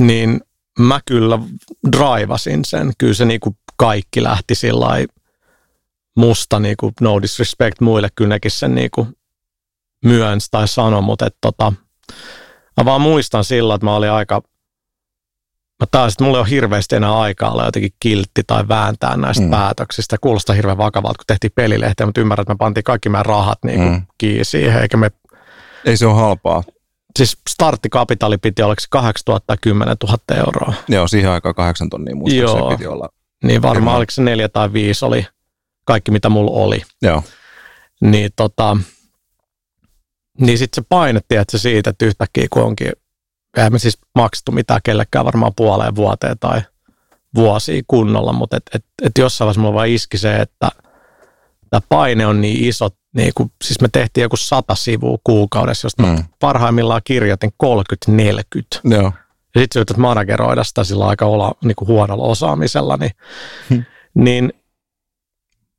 niin 0.00 0.40
mä 0.78 1.00
kyllä 1.06 1.38
drivasin 1.92 2.64
sen. 2.64 2.92
Kyllä 2.98 3.14
se 3.14 3.24
niin 3.24 3.40
kuin 3.40 3.56
kaikki 3.76 4.22
lähti 4.22 4.54
sillä 4.54 4.86
musta, 6.16 6.60
niin 6.60 6.76
kuin 6.80 6.92
no 7.00 7.22
disrespect 7.22 7.80
muille, 7.80 8.08
kyllä 8.14 8.28
nekin 8.28 8.50
sen 8.50 8.74
niin 8.74 8.90
kuin 8.94 9.08
myönsi 10.04 10.48
tai 10.50 10.68
sanoi, 10.68 11.02
mutta 11.02 11.26
että 11.26 11.38
tota, 11.40 11.72
mä 12.76 12.84
vaan 12.84 13.00
muistan 13.00 13.44
silloin, 13.44 13.76
että 13.76 13.84
mä 13.84 13.94
olin 13.94 14.10
aika, 14.10 14.42
mä 15.80 15.86
taas, 15.90 16.12
että 16.12 16.24
mulla 16.24 16.38
ei 16.38 16.40
ole 16.40 16.50
hirveästi 16.50 16.96
enää 16.96 17.20
aikaa 17.20 17.50
olla 17.50 17.64
jotenkin 17.64 17.94
kiltti 18.00 18.42
tai 18.46 18.68
vääntää 18.68 19.16
näistä 19.16 19.44
mm. 19.44 19.50
päätöksistä. 19.50 20.16
Kuulostaa 20.20 20.56
hirveän 20.56 20.78
vakavalta, 20.78 21.18
kun 21.18 21.24
tehtiin 21.26 21.52
pelilehtiä, 21.54 22.06
mutta 22.06 22.20
ymmärrän, 22.20 22.42
että 22.42 22.54
me 22.54 22.58
pantiin 22.58 22.84
kaikki 22.84 23.08
meidän 23.08 23.26
rahat 23.26 23.58
niin 23.64 23.80
kuin 23.80 23.92
mm. 23.92 24.02
kiinni 24.18 24.44
siihen, 24.44 24.82
eikä 24.82 24.96
me... 24.96 25.10
Ei 25.84 25.96
se 25.96 26.06
ole 26.06 26.14
halpaa. 26.20 26.62
Siis 27.18 27.38
starttikapitaali 27.48 28.38
piti 28.38 28.62
olla 28.62 28.74
8000 28.90 29.46
tai 29.46 29.56
10 29.60 29.96
000 30.02 30.18
euroa. 30.36 30.72
Joo, 30.88 31.08
siihen 31.08 31.30
aikaan 31.30 31.54
8 31.54 31.90
tonnia 31.90 32.16
muistaakseni 32.16 32.68
piti 32.68 32.86
olla. 32.86 33.08
Niin 33.44 33.62
varmaan 33.62 33.96
oliko 33.96 34.10
se 34.10 34.22
neljä 34.22 34.48
tai 34.48 34.72
viisi 34.72 35.04
oli 35.04 35.26
kaikki, 35.84 36.10
mitä 36.10 36.28
mulla 36.28 36.50
oli. 36.50 36.82
Joo. 37.02 37.22
Niin 38.00 38.30
tota, 38.36 38.76
niin 40.40 40.58
sitten 40.58 40.82
se 40.82 40.86
paine, 40.88 41.20
tiedätkö, 41.28 41.58
siitä, 41.58 41.90
että 41.90 42.04
yhtäkkiä 42.04 42.46
kun 42.50 42.62
onkin, 42.62 42.92
eihän 43.56 43.72
me 43.72 43.78
siis 43.78 43.98
maksettu 44.14 44.52
mitään 44.52 44.80
kellekään 44.84 45.24
varmaan 45.24 45.52
puoleen 45.56 45.94
vuoteen 45.96 46.38
tai 46.38 46.62
vuosia 47.34 47.82
kunnolla, 47.86 48.32
mutta 48.32 48.56
et, 48.56 48.62
et, 48.74 48.84
et 49.02 49.12
jossain 49.18 49.46
vaiheessa 49.46 49.60
mulla 49.60 49.74
vaan 49.74 49.88
iski 49.88 50.18
se, 50.18 50.36
että 50.36 50.68
tämä 51.70 51.80
paine 51.88 52.26
on 52.26 52.40
niin 52.40 52.64
iso, 52.64 52.88
niin 53.16 53.32
kuin, 53.34 53.52
siis 53.64 53.80
me 53.80 53.88
tehtiin 53.92 54.22
joku 54.22 54.36
sata 54.36 54.74
sivua 54.74 55.18
kuukaudessa, 55.24 55.86
josta 55.86 56.02
mm. 56.02 56.24
parhaimmillaan 56.40 57.00
kirjoitin 57.04 57.50
30-40. 57.64 58.14
Joo. 58.84 59.12
Ja 59.54 59.60
sitten 59.60 59.80
yrität 59.80 59.96
manageroida 59.96 60.64
sitä 60.64 60.84
sillä 60.84 61.06
aika 61.06 61.26
olla, 61.26 61.54
niin 61.64 61.76
kuin 61.76 61.88
huonolla 61.88 62.24
osaamisella, 62.24 62.96
niin, 62.96 63.10
hmm. 63.70 63.84
niin 64.14 64.52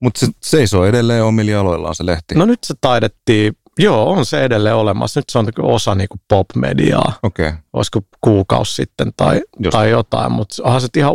mutta 0.01 0.19
se 0.19 0.27
seisoo 0.41 0.85
edelleen 0.85 1.23
omilla 1.23 1.51
jaloillaan 1.51 1.95
se 1.95 2.05
lehti. 2.05 2.35
No 2.35 2.45
nyt 2.45 2.63
se 2.63 2.73
taidettiin 2.81 3.57
Joo, 3.79 4.11
on 4.11 4.25
se 4.25 4.43
edelleen 4.43 4.75
olemassa. 4.75 5.19
Nyt 5.19 5.29
se 5.29 5.39
on 5.39 5.47
osa 5.61 5.95
niin 5.95 6.09
kuin 6.09 6.21
pop-mediaa. 6.27 7.13
Okei. 7.23 7.47
Okay. 7.47 7.59
Olisiko 7.73 8.01
kuukausi 8.21 8.75
sitten 8.75 9.11
tai, 9.17 9.41
tai 9.71 9.89
jotain, 9.89 10.31
mutta 10.31 10.63
onhan 10.63 10.81
se 10.81 10.87
ihan 10.97 11.13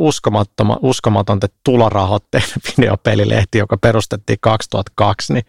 uskomaton, 0.82 1.36
että 1.42 1.58
tularahoitteinen 1.64 2.50
videopelilehti, 2.76 3.58
joka 3.58 3.76
perustettiin 3.76 4.38
2002, 4.40 5.32
niin 5.32 5.44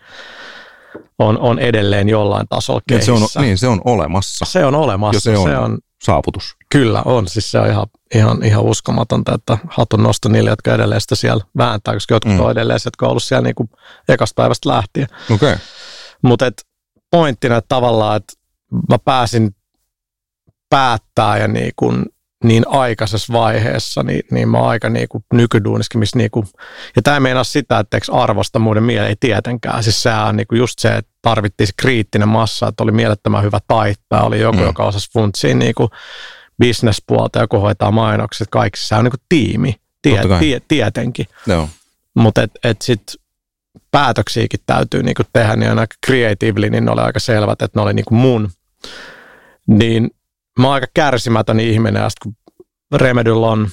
on, 1.19 1.39
on 1.39 1.59
edelleen 1.59 2.09
jollain 2.09 2.47
tasolla 2.47 2.81
niin, 2.89 3.05
se 3.05 3.11
on, 3.11 3.21
niin, 3.39 3.57
se 3.57 3.67
on 3.67 3.81
olemassa. 3.85 4.45
Se 4.45 4.65
on 4.65 4.75
olemassa. 4.75 5.29
Ja 5.29 5.35
se 5.35 5.37
on, 5.37 5.49
se 5.49 5.57
on 5.57 5.77
saavutus. 6.03 6.55
Kyllä 6.69 7.01
on, 7.05 7.27
siis 7.27 7.51
se 7.51 7.59
on 7.59 7.67
ihan, 7.67 7.87
ihan, 8.15 8.43
ihan 8.43 8.63
uskomatonta, 8.63 9.33
että 9.35 9.57
hatun 9.69 10.03
nosto 10.03 10.29
niille, 10.29 10.49
jotka 10.49 10.73
edelleen 10.73 11.01
sitä 11.01 11.15
siellä 11.15 11.43
vääntää, 11.57 11.93
koska 11.93 12.15
jotkut 12.15 12.33
mm. 12.33 12.39
on 12.39 12.51
edelleen, 12.51 12.79
jotka 12.85 13.05
on 13.05 13.09
ollut 13.09 13.23
siellä 13.23 13.43
niin 13.43 13.55
kuin 13.55 13.69
ekasta 14.09 14.35
päivästä 14.35 14.69
lähtien. 14.69 15.07
Okei. 15.31 15.35
Okay. 15.35 15.57
Mutta 16.21 16.45
pointtina 17.11 17.57
että 17.57 17.75
tavallaan, 17.75 18.17
että 18.17 18.33
mä 18.89 18.99
pääsin 19.05 19.55
päättää 20.69 21.37
ja 21.37 21.47
niin 21.47 21.71
kuin, 21.75 22.05
niin 22.43 22.63
aikaisessa 22.67 23.33
vaiheessa, 23.33 24.03
niin, 24.03 24.21
niin 24.31 24.49
mä 24.49 24.57
oon 24.57 24.69
aika 24.69 24.89
niin 24.89 25.07
kuin 25.09 25.23
nykyduuniskin, 25.33 25.99
missä 25.99 26.17
niin 26.17 26.31
kuin, 26.31 26.47
ja 26.95 27.01
tämä 27.01 27.17
ei 27.17 27.21
meinaa 27.21 27.43
sitä, 27.43 27.79
että 27.79 27.97
eikö 27.97 28.13
arvosta 28.13 28.59
muiden 28.59 28.83
mieleen, 28.83 29.09
ei 29.09 29.15
tietenkään. 29.19 29.83
Siis 29.83 30.03
sehän 30.03 30.27
on 30.27 30.35
niin 30.35 30.47
kuin 30.47 30.59
just 30.59 30.79
se, 30.79 30.89
että 30.89 31.11
tarvittiin 31.21 31.67
se 31.67 31.73
kriittinen 31.77 32.27
massa, 32.27 32.67
että 32.67 32.83
oli 32.83 32.91
mielettömän 32.91 33.43
hyvä 33.43 33.59
taittaja, 33.67 34.23
oli 34.23 34.39
joku, 34.41 34.57
mm. 34.57 34.63
joka 34.63 34.83
osasi 34.83 35.11
funtsia 35.13 35.55
niin 35.55 35.75
kuin 35.75 35.89
bisnespuolta, 36.59 37.39
joku 37.39 37.59
hoitaa 37.59 37.91
mainokset, 37.91 38.47
kaikki. 38.51 38.79
Se 38.79 38.95
on 38.95 39.03
niin 39.03 39.11
kuin 39.11 39.25
tiimi, 39.29 39.75
tie, 40.01 40.21
tie, 40.39 40.61
tietenkin. 40.67 41.25
No. 41.45 41.69
Mutta 42.15 42.41
et, 42.41 42.51
et 42.63 42.81
sitten 42.81 43.20
päätöksiäkin 43.91 44.59
täytyy 44.65 45.03
niin 45.03 45.15
kuin 45.15 45.25
tehdä, 45.33 45.55
niin 45.55 45.71
on 45.71 45.79
aika 45.79 45.95
creatively, 46.05 46.69
niin 46.69 46.85
ne 46.85 46.91
oli 46.91 47.01
aika 47.01 47.19
selvät, 47.19 47.61
että 47.61 47.79
ne 47.79 47.83
oli 47.83 47.93
niin 47.93 48.05
kuin 48.05 48.19
mun. 48.19 48.49
Niin 49.67 50.09
mä 50.59 50.67
oon 50.67 50.73
aika 50.73 50.87
kärsimätön 50.93 51.59
ihminen, 51.59 52.01
ja 52.01 52.09
kun 52.23 52.35
Remedyllä 52.95 53.47
on 53.47 53.69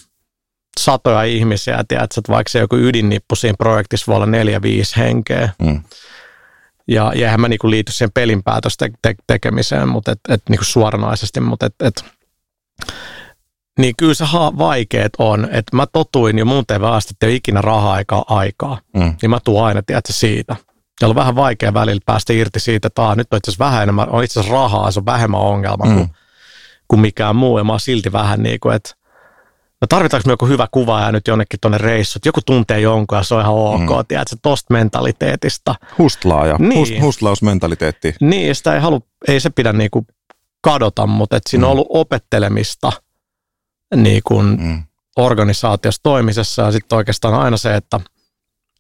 satoja 0.81 1.23
ihmisiä, 1.23 1.85
tiedät, 1.89 2.11
että 2.19 2.33
vaikka 2.33 2.51
se 2.51 2.59
joku 2.59 2.77
ydinnippu 2.77 3.37
siinä 3.37 3.57
projektissa 3.59 4.05
voi 4.07 4.16
olla 4.16 4.27
neljä, 4.27 4.62
viisi 4.62 4.97
henkeä, 4.97 5.49
mm. 5.62 5.83
ja, 6.89 7.12
ja 7.14 7.27
eihän 7.27 7.41
mä 7.41 7.49
niinku 7.49 7.71
liity 7.71 7.93
siihen 7.93 8.12
pelin 8.14 8.43
päätösten 8.43 8.93
te- 9.03 9.14
tekemiseen, 9.27 9.89
mutta 9.89 10.12
et, 10.12 10.21
et 10.29 10.43
niinku 10.49 10.64
suoranaisesti, 10.64 11.41
mutta 11.41 11.66
et, 11.66 11.75
et, 11.81 12.05
niin 13.79 13.95
kyllä 13.97 14.14
se 14.14 14.24
ha- 14.24 14.59
vaikeet 14.59 15.12
on, 15.18 15.45
että 15.45 15.76
mä 15.76 15.87
totuin 15.87 16.39
jo 16.39 16.45
mun 16.45 16.64
asti, 16.83 17.14
että 17.14 17.26
ei 17.26 17.35
ikinä 17.35 17.61
rahaa 17.61 17.99
eikä 17.99 18.16
aikaa, 18.16 18.79
mm. 18.97 19.14
niin 19.22 19.31
mä 19.31 19.39
tuun 19.45 19.64
aina, 19.64 19.83
tiedätkö, 19.83 20.12
siitä. 20.12 20.57
Ja 21.01 21.09
on 21.09 21.14
vähän 21.14 21.37
vaikea 21.37 21.74
välillä 21.74 22.01
päästä 22.07 22.33
irti 22.33 22.61
siitä, 22.61 22.87
että 22.87 23.14
nyt 23.16 23.26
on 23.33 23.37
itse 23.37 23.51
asiassa 23.51 23.64
vähän 23.64 23.83
enemmän, 23.83 24.09
on 24.11 24.24
itse 24.24 24.41
asiassa 24.41 24.57
rahaa, 24.57 24.91
se 24.91 25.01
on 25.01 25.07
vähemmän 25.07 25.41
ongelma 25.41 25.85
mm. 25.85 25.95
kuin 25.95 26.11
kuin 26.89 27.01
mikään 27.01 27.37
muu. 27.37 27.59
Ja 27.59 27.64
mä 27.64 27.72
oon 27.72 27.81
silti 27.81 28.12
vähän 28.12 28.43
niin 28.43 28.61
kuin, 28.61 28.74
että 28.74 28.91
no 29.81 29.87
tarvitaanko 29.89 30.26
me 30.26 30.33
joku 30.33 30.47
hyvä 30.47 30.68
kuva 30.72 31.01
ja 31.01 31.12
nyt 31.12 31.29
jonnekin 31.29 31.61
tuonne 31.61 31.79
reissut. 31.79 32.26
Joku 32.26 32.41
tuntee 32.47 32.81
jonkun 32.81 33.18
ja 33.18 33.22
se 33.22 33.35
on 33.35 33.41
ihan 33.41 33.55
ok, 33.55 33.81
mm. 33.81 34.07
tiedätkö, 34.09 34.37
tosta 34.43 34.74
mentaliteetista. 34.74 35.74
Hustlaaja, 35.99 36.57
niin. 36.59 36.79
Hust, 36.79 37.01
hustlausmentaliteetti. 37.01 38.14
Niin, 38.20 38.55
sitä 38.55 38.74
ei, 38.74 38.81
halu, 38.81 39.01
ei 39.29 39.41
se 39.41 39.51
pidä 39.51 39.72
niin 39.72 39.91
kuin 39.91 40.07
kadota, 40.61 41.07
mutta 41.07 41.37
että 41.37 41.51
siinä 41.51 41.62
mm. 41.62 41.66
on 41.66 41.72
ollut 41.72 41.89
opettelemista 41.91 42.93
niin 43.97 44.20
kuin 44.24 44.61
mm. 44.61 44.82
organisaatiossa 45.16 46.03
toimisessa 46.03 46.62
ja 46.62 46.72
sitten 46.72 46.97
oikeastaan 46.97 47.34
aina 47.34 47.57
se, 47.57 47.76
että– 47.76 48.01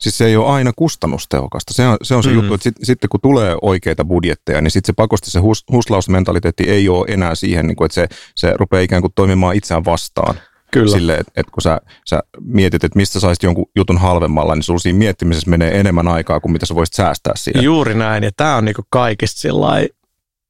Siis 0.00 0.18
se 0.18 0.26
ei 0.26 0.36
ole 0.36 0.46
aina 0.46 0.72
kustannustehokasta. 0.76 1.74
Se 1.74 1.86
on 1.86 1.96
se, 2.02 2.14
on 2.14 2.22
se 2.22 2.28
mm. 2.28 2.34
juttu, 2.34 2.54
että 2.54 2.62
sit, 2.62 2.76
sitten 2.82 3.08
kun 3.10 3.20
tulee 3.20 3.56
oikeita 3.62 4.04
budjetteja, 4.04 4.60
niin 4.60 4.70
sitten 4.70 4.86
se 4.86 4.92
pakosti 4.92 5.30
se 5.30 5.38
hus, 5.38 5.64
huslausmentaliteetti 5.72 6.64
ei 6.64 6.88
ole 6.88 7.06
enää 7.08 7.34
siihen, 7.34 7.66
niin 7.66 7.76
kuin, 7.76 7.86
että 7.86 7.94
se, 7.94 8.08
se 8.34 8.54
rupeaa 8.56 8.82
ikään 8.82 9.02
kuin 9.02 9.12
toimimaan 9.14 9.56
itseään 9.56 9.84
vastaan. 9.84 10.34
Kyllä. 10.72 10.92
Sille, 10.92 11.14
että, 11.14 11.32
että 11.36 11.52
kun 11.52 11.62
sä, 11.62 11.80
sä 12.04 12.22
mietit, 12.40 12.84
että 12.84 12.96
mistä 12.96 13.20
saisit 13.20 13.42
jonkun 13.42 13.66
jutun 13.76 13.98
halvemmalla, 13.98 14.54
niin 14.54 14.62
sulla 14.62 14.78
siinä 14.78 14.98
miettimisessä 14.98 15.50
menee 15.50 15.80
enemmän 15.80 16.08
aikaa 16.08 16.40
kuin 16.40 16.52
mitä 16.52 16.66
sä 16.66 16.74
voisit 16.74 16.94
säästää 16.94 17.32
siinä. 17.36 17.62
Juuri 17.62 17.94
näin, 17.94 18.24
ja 18.24 18.30
tämä 18.36 18.56
on 18.56 18.64
niinku 18.64 18.82
kaikista 18.90 19.40
sillai, 19.40 19.88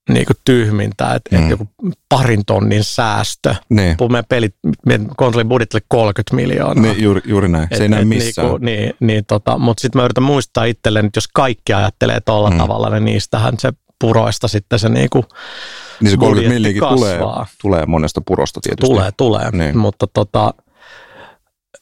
niin 0.09 0.26
kuin 0.26 0.36
tyhmintä, 0.44 1.14
että 1.14 1.36
mm. 1.36 1.44
et 1.44 1.50
joku 1.50 1.68
parin 2.09 2.44
tonnin 2.46 2.84
säästö. 2.84 3.54
Niin. 3.68 3.96
Meidän 4.11 4.24
pelit, 4.28 4.54
meidän 4.86 5.09
konsolin 5.16 5.48
budjetille 5.48 5.84
30 5.88 6.36
miljoonaa. 6.36 6.82
Niin, 6.82 7.02
juuri, 7.02 7.20
juuri 7.24 7.48
näin, 7.48 7.68
se 7.76 7.82
ei 7.82 7.88
näy 7.88 8.04
missään. 8.04 8.46
Niinku, 8.46 8.64
niin, 8.64 8.94
niin, 9.00 9.24
tota, 9.26 9.59
mutta 9.59 9.80
sitten 9.80 10.00
mä 10.00 10.04
yritän 10.04 10.24
muistaa 10.24 10.64
itselleen, 10.64 11.06
että 11.06 11.18
jos 11.18 11.28
kaikki 11.34 11.72
ajattelee 11.72 12.20
tuolla 12.20 12.50
mm. 12.50 12.59
tavalla, 12.59 12.90
niin 12.90 13.04
niistähän 13.04 13.54
se 13.59 13.72
puroista 14.00 14.48
sitten 14.48 14.78
se 14.78 14.88
niinku 14.88 15.24
niin 16.00 16.11
se 16.11 16.16
30 16.16 16.54
millikin 16.54 16.82
tulee, 16.88 17.18
tulee 17.62 17.86
monesta 17.86 18.20
purosta 18.26 18.61
tietysti. 18.61 18.86
Tulee, 18.86 19.11
tulee, 19.16 19.50
niin. 19.50 19.78
mutta 19.78 20.06
tota, 20.06 20.54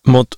mut 0.09 0.29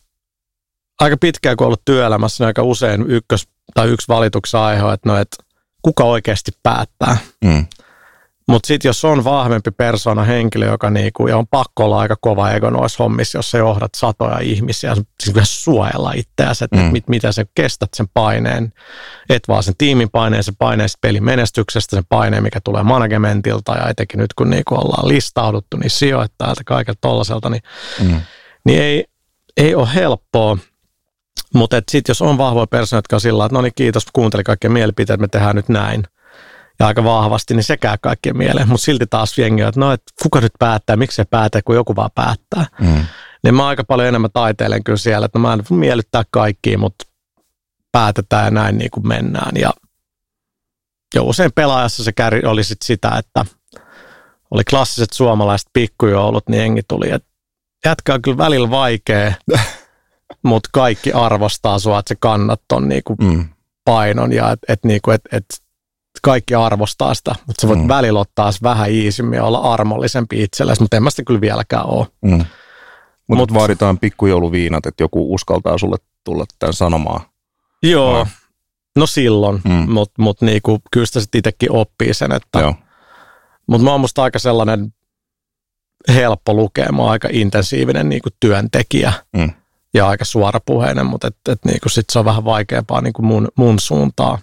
aika 1.00 1.16
pitkään 1.16 1.56
kun 1.56 1.66
ollut 1.66 1.82
työelämässä, 1.84 2.44
niin 2.44 2.46
aika 2.46 2.62
usein 2.62 3.04
ykkös, 3.10 3.48
tai 3.74 3.88
yksi 3.88 4.08
valituksen 4.08 4.60
aihe, 4.60 4.92
että 4.92 5.08
no, 5.08 5.16
et 5.16 5.28
kuka 5.82 6.04
oikeasti 6.04 6.50
päättää. 6.62 7.16
Mm. 7.44 7.66
Mutta 8.48 8.66
sitten 8.66 8.88
jos 8.88 9.04
on 9.04 9.24
vahvempi 9.24 9.70
persona 9.70 10.24
henkilö, 10.24 10.66
joka 10.66 10.90
niinku, 10.90 11.26
ja 11.26 11.36
on 11.36 11.46
pakko 11.46 11.84
olla 11.84 11.98
aika 11.98 12.16
kova 12.20 12.50
ego 12.50 12.70
noissa 12.70 13.04
hommissa, 13.04 13.38
jos 13.38 13.50
sä 13.50 13.58
johdat 13.58 13.94
satoja 13.96 14.38
ihmisiä, 14.38 14.96
siis 15.22 15.64
suojella 15.64 16.12
itseäsi, 16.12 16.64
että 16.64 16.76
mm. 16.76 16.82
mit, 16.82 17.08
mitä 17.08 17.32
sä 17.32 17.44
kestät 17.54 17.88
sen 17.96 18.06
paineen, 18.14 18.72
et 19.30 19.42
vaan 19.48 19.62
sen 19.62 19.74
tiimin 19.78 20.10
paineen, 20.10 20.44
se 20.44 20.52
paineen 20.58 20.88
pelin 21.00 21.24
menestyksestä, 21.24 21.96
sen 21.96 22.04
paineen, 22.08 22.42
mikä 22.42 22.60
tulee 22.64 22.82
managementilta, 22.82 23.76
ja 23.76 23.88
etenkin 23.88 24.18
nyt 24.18 24.34
kun 24.34 24.50
niinku 24.50 24.74
ollaan 24.74 25.08
listauduttu, 25.08 25.76
niin 25.76 25.90
sijoittajilta, 25.90 26.64
kaikelta 26.64 26.98
tollaiselta, 27.00 27.50
niin, 27.50 27.62
mm. 28.02 28.20
niin 28.64 28.82
ei, 28.82 29.04
ei 29.56 29.74
ole 29.74 29.88
helppoa. 29.94 30.58
Mutta 31.54 31.76
sitten 31.90 32.10
jos 32.10 32.22
on 32.22 32.38
vahvoja 32.38 32.66
persoonia, 32.66 32.98
jotka 32.98 33.16
on 33.16 33.20
sillä 33.20 33.44
että 33.44 33.54
no 33.54 33.62
niin 33.62 33.72
kiitos, 33.76 34.06
kuunteli 34.12 34.44
kaikkien 34.44 34.72
mielipiteet, 34.72 35.20
me 35.20 35.28
tehdään 35.28 35.56
nyt 35.56 35.68
näin– 35.68 36.04
ja 36.80 36.86
aika 36.86 37.04
vahvasti, 37.04 37.54
niin 37.54 37.64
se 37.64 37.76
käy 37.76 37.96
kaikkien 38.00 38.36
mieleen. 38.36 38.68
Mutta 38.68 38.84
silti 38.84 39.06
taas 39.06 39.38
jengi 39.38 39.62
on, 39.62 39.68
että 39.68 39.80
no, 39.80 39.92
et 39.92 40.02
kuka 40.22 40.40
nyt 40.40 40.52
päättää, 40.58 40.96
miksi 40.96 41.16
se 41.16 41.24
päättää, 41.24 41.62
kun 41.62 41.74
joku 41.74 41.96
vaan 41.96 42.10
päättää. 42.14 42.66
Mm. 42.80 43.04
Niin 43.44 43.54
mä 43.54 43.66
aika 43.66 43.84
paljon 43.84 44.08
enemmän 44.08 44.30
taiteilen 44.32 44.84
kyllä 44.84 44.96
siellä, 44.96 45.24
että 45.24 45.38
no 45.38 45.42
mä 45.42 45.52
en 45.52 45.62
miellyttää 45.70 46.22
kaikkia, 46.30 46.78
mutta 46.78 47.04
päätetään 47.92 48.44
ja 48.44 48.50
näin 48.50 48.78
niin 48.78 48.90
kuin 48.90 49.08
mennään. 49.08 49.52
Ja 49.56 49.70
jo 51.14 51.24
usein 51.24 51.52
pelaajassa 51.54 52.04
se 52.04 52.12
käri 52.12 52.42
oli 52.44 52.64
sit 52.64 52.82
sitä, 52.82 53.10
että 53.18 53.44
oli 54.50 54.64
klassiset 54.64 55.12
suomalaiset 55.12 55.68
pikkujoulut, 55.72 56.48
niin 56.48 56.60
jengi 56.60 56.82
tuli, 56.88 57.10
että 57.10 57.28
jätkä 57.86 58.14
on 58.14 58.22
kyllä 58.22 58.38
välillä 58.38 58.70
vaikea, 58.70 59.32
mutta 60.42 60.68
kaikki 60.72 61.12
arvostaa 61.12 61.78
sua, 61.78 61.98
että 61.98 62.08
se 62.08 62.16
kannat 62.20 62.60
ton 62.68 62.88
niinku 62.88 63.14
mm. 63.20 63.48
painon 63.84 64.32
ja 64.32 64.50
että 64.52 64.72
et, 64.72 64.84
niinku, 64.84 65.10
et, 65.10 65.22
et 65.32 65.44
kaikki 66.22 66.54
arvostaa 66.54 67.14
sitä, 67.14 67.34
mutta 67.46 67.60
sä 67.60 67.68
voit 67.68 67.80
mm. 67.80 67.88
välillä 67.88 68.20
ottaa 68.20 68.50
vähän 68.62 68.90
iisimmin 68.90 69.36
ja 69.36 69.44
olla 69.44 69.58
armollisempi 69.58 70.42
itsellesi, 70.42 70.82
mutta 70.82 70.96
en 70.96 71.02
mä 71.02 71.10
sitä 71.10 71.22
kyllä 71.26 71.40
vieläkään 71.40 71.86
ole. 71.86 72.06
Mm. 72.22 72.44
Mutta 73.28 73.42
Mut, 73.42 73.54
vaaditaan 73.54 73.98
pikkujouluviinat, 73.98 74.86
että 74.86 75.02
joku 75.02 75.34
uskaltaa 75.34 75.78
sulle 75.78 75.96
tulla 76.24 76.44
tämän 76.58 76.72
sanomaan. 76.72 77.20
Joo, 77.82 78.12
Vai? 78.12 78.24
no 78.96 79.06
silloin, 79.06 79.60
mm. 79.64 79.92
mutta 79.92 80.22
mut 80.22 80.40
niinku, 80.40 80.78
kyllä 80.90 81.06
sitä 81.06 81.20
sitten 81.20 81.38
itsekin 81.38 81.72
oppii 81.72 82.14
sen, 82.14 82.32
että 82.32 82.74
mutta 83.68 83.84
mä 83.84 83.90
oon 83.90 84.00
musta 84.00 84.22
aika 84.22 84.38
sellainen 84.38 84.94
helppo 86.08 86.54
lukea, 86.54 86.92
mä 86.92 87.02
oon 87.02 87.10
aika 87.10 87.28
intensiivinen 87.32 88.08
niinku 88.08 88.28
työntekijä 88.40 89.12
mm. 89.36 89.50
ja 89.94 90.08
aika 90.08 90.24
suorapuheinen, 90.24 91.06
mutta 91.06 91.28
et, 91.28 91.36
et 91.48 91.64
niinku 91.64 91.88
sit 91.88 92.10
se 92.10 92.18
on 92.18 92.24
vähän 92.24 92.44
vaikeampaa 92.44 93.00
niinku 93.00 93.22
mun, 93.22 93.48
mun 93.56 93.80
suuntaan. 93.80 94.38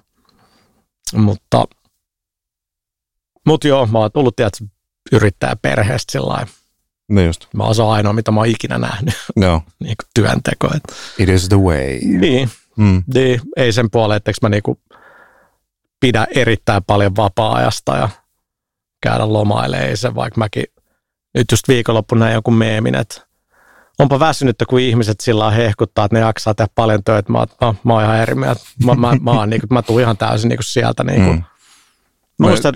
Mutta, 1.13 1.65
mutta 3.45 3.67
joo, 3.67 3.87
mä 3.87 3.99
oon 3.99 4.11
tullut 4.11 4.35
tiedät, 4.35 4.53
yrittää 5.11 5.55
perheestä 5.55 6.11
sillä 6.11 6.45
No 7.09 7.21
just. 7.21 7.47
Mä 7.53 7.63
oon 7.63 7.75
se 7.75 7.83
ainoa, 7.83 8.13
mitä 8.13 8.31
mä 8.31 8.39
oon 8.39 8.47
ikinä 8.47 8.77
nähnyt. 8.77 9.13
No. 9.35 9.61
niin 9.79 9.95
kuin 10.01 10.09
työnteko. 10.13 10.67
Et. 10.75 10.83
It 11.19 11.29
is 11.29 11.49
the 11.49 11.57
way. 11.57 11.99
Niin. 12.19 12.49
Mm. 12.77 13.03
niin. 13.13 13.41
Ei 13.57 13.73
sen 13.73 13.91
puoleen, 13.91 14.17
että 14.17 14.31
mä 14.41 14.49
niinku 14.49 14.79
pidä 15.99 16.27
erittäin 16.35 16.83
paljon 16.83 17.15
vapaa-ajasta 17.15 17.97
ja 17.97 18.09
käydä 19.01 19.33
lomailemaan. 19.33 19.89
Ei 19.89 19.97
se, 19.97 20.15
vaikka 20.15 20.39
mäkin 20.39 20.65
nyt 21.33 21.47
just 21.51 21.67
viikonloppuna 21.67 22.31
joku 22.31 22.51
meemin, 22.51 22.95
että 22.95 23.24
onpa 23.99 24.19
väsynyttä, 24.19 24.65
kun 24.65 24.79
ihmiset 24.79 25.19
sillä 25.19 25.51
hehkuttaa, 25.51 26.05
että 26.05 26.15
ne 26.17 26.21
jaksaa 26.21 26.53
tehdä 26.53 26.69
paljon 26.75 27.03
töitä. 27.03 27.31
Mä, 27.31 27.45
mä, 27.61 27.73
mä 27.83 27.93
oon 27.93 28.03
ihan 28.03 28.17
eri 28.17 28.35
mieltä. 28.35 28.61
Mä, 28.85 28.95
mä, 28.95 29.15
mä, 29.21 29.31
oon, 29.31 29.49
niin 29.49 29.61
kuin, 29.61 29.73
mä 29.73 29.81
tuun 29.81 30.01
ihan 30.01 30.17
täysin 30.17 30.49
niin 30.49 30.57
kuin 30.57 30.65
sieltä. 30.65 31.03
Niin 31.03 31.23
kuin. 31.23 31.35
Mm. 31.35 31.43
Me, 32.39 32.47
muistan, 32.47 32.73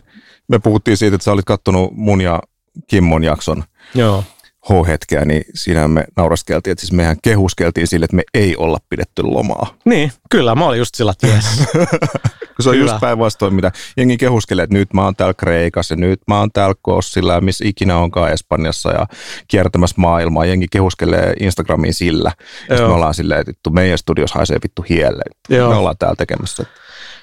me 0.47 0.59
puhuttiin 0.59 0.97
siitä, 0.97 1.15
että 1.15 1.25
sä 1.25 1.31
olit 1.31 1.45
kattonut 1.45 1.91
mun 1.91 2.21
ja 2.21 2.41
Kimmon 2.87 3.23
jakson. 3.23 3.63
Joo. 3.95 4.23
H-hetkeä, 4.69 5.25
niin 5.25 5.43
siinä 5.55 5.87
me 5.87 6.03
nauraskeltiin, 6.15 6.71
että 6.71 6.81
siis 6.81 6.91
mehän 6.91 7.17
kehuskeltiin 7.23 7.87
sille, 7.87 8.03
että 8.03 8.15
me 8.15 8.23
ei 8.33 8.55
olla 8.57 8.77
pidetty 8.89 9.23
lomaa. 9.23 9.75
Niin, 9.85 10.11
kyllä, 10.29 10.55
mä 10.55 10.65
olin 10.65 10.79
just 10.79 10.95
sillä, 10.95 11.11
että 11.11 11.27
yes. 11.27 11.45
se 12.59 12.69
on 12.69 12.75
kyllä. 12.75 12.91
just 12.91 13.01
päinvastoin, 13.01 13.53
mitä 13.53 13.71
jengi 13.97 14.17
kehuskelee, 14.17 14.63
että 14.63 14.75
nyt 14.75 14.93
mä 14.93 15.03
oon 15.03 15.15
täällä 15.15 15.33
Kreikassa, 15.33 15.95
nyt 15.95 16.21
mä 16.27 16.39
oon 16.39 16.51
täällä 16.51 16.75
Kossilla 16.81 17.33
ja 17.33 17.41
missä 17.41 17.65
ikinä 17.67 17.97
onkaan 17.97 18.31
Espanjassa 18.31 18.89
ja 18.89 19.07
kiertämässä 19.47 19.95
maailmaa. 19.97 20.45
Jengi 20.45 20.67
kehuskelee 20.71 21.33
Instagramiin 21.39 21.93
sillä. 21.93 22.31
Ja 22.69 22.75
me 22.75 22.83
ollaan 22.83 23.13
silleen, 23.13 23.39
että 23.39 23.69
meidän 23.69 23.97
studios 23.97 24.33
haisee 24.33 24.57
vittu 24.63 24.85
hielle. 24.89 25.23
Joo. 25.49 25.69
Me 25.69 25.75
ollaan 25.75 25.97
täällä 25.99 26.15
tekemässä. 26.15 26.65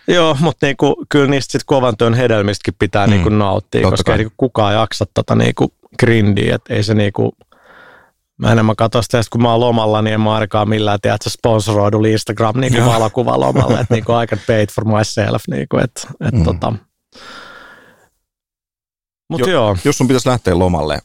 Joo, 0.08 0.36
mutta 0.40 0.66
niinku, 0.66 1.04
kyllä 1.08 1.26
niistä 1.26 1.52
sit 1.52 1.62
kovan 1.66 1.96
työn 1.96 2.14
hedelmistäkin 2.14 2.74
pitää 2.78 3.06
mm. 3.06 3.10
niinku 3.10 3.28
nauttia, 3.28 3.80
Totta 3.80 3.90
koska 3.90 4.04
kai. 4.04 4.14
ei 4.14 4.18
niinku 4.18 4.34
kukaan 4.36 4.74
jaksa 4.74 5.04
tota 5.14 5.34
niinku 5.34 5.72
grindiä, 5.98 6.54
että 6.54 6.74
ei 6.74 6.82
se 6.82 6.94
niinku, 6.94 7.32
Mä 8.38 8.52
enemmän 8.52 8.76
katso 8.76 9.02
sitä, 9.02 9.20
kun 9.30 9.42
mä 9.42 9.50
oon 9.50 9.60
lomalla, 9.60 10.02
niin 10.02 10.14
en 10.14 10.20
mä 10.20 10.34
ainakaan 10.34 10.68
millään 10.68 10.98
tiedä, 11.02 11.14
että 11.14 11.30
sponsoroidu 11.30 12.04
Instagram 12.04 12.60
niin 12.60 12.72
kuin 12.72 12.86
valokuva 12.86 13.40
lomalla, 13.40 13.80
että 13.80 13.94
niin 13.94 14.04
kuin 14.04 14.24
I 14.24 14.26
can 14.26 14.38
pay 14.46 14.66
for 14.74 14.84
myself, 14.84 15.42
niin 15.50 15.66
kuin, 15.70 15.84
että, 15.84 16.08
että 16.20 16.36
mm. 16.36 16.44
tota. 16.44 16.72
Mut 19.30 19.40
jo, 19.40 19.46
joo. 19.46 19.76
Jos 19.84 19.98
sun 19.98 20.08
pitäisi 20.08 20.28
lähteä 20.28 20.58
lomalle 20.58 20.98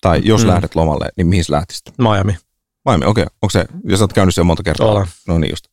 tai 0.00 0.20
jos 0.24 0.42
Mm. 0.42 0.48
lähdet 0.48 0.74
lomalle, 0.74 1.08
niin 1.16 1.26
mihin 1.26 1.44
sä 1.44 1.52
lähtisit? 1.52 1.84
Miami. 1.98 2.36
Miami, 2.88 3.04
okei. 3.04 3.22
Okay. 3.22 3.34
Onko 3.42 3.50
se, 3.50 3.66
jos 3.84 3.98
sä 3.98 4.04
oot 4.04 4.12
käynyt 4.12 4.34
siellä 4.34 4.46
monta 4.46 4.62
kertaa? 4.62 4.86
Olen. 4.86 5.06
No 5.28 5.38
niin 5.38 5.50
just. 5.50 5.66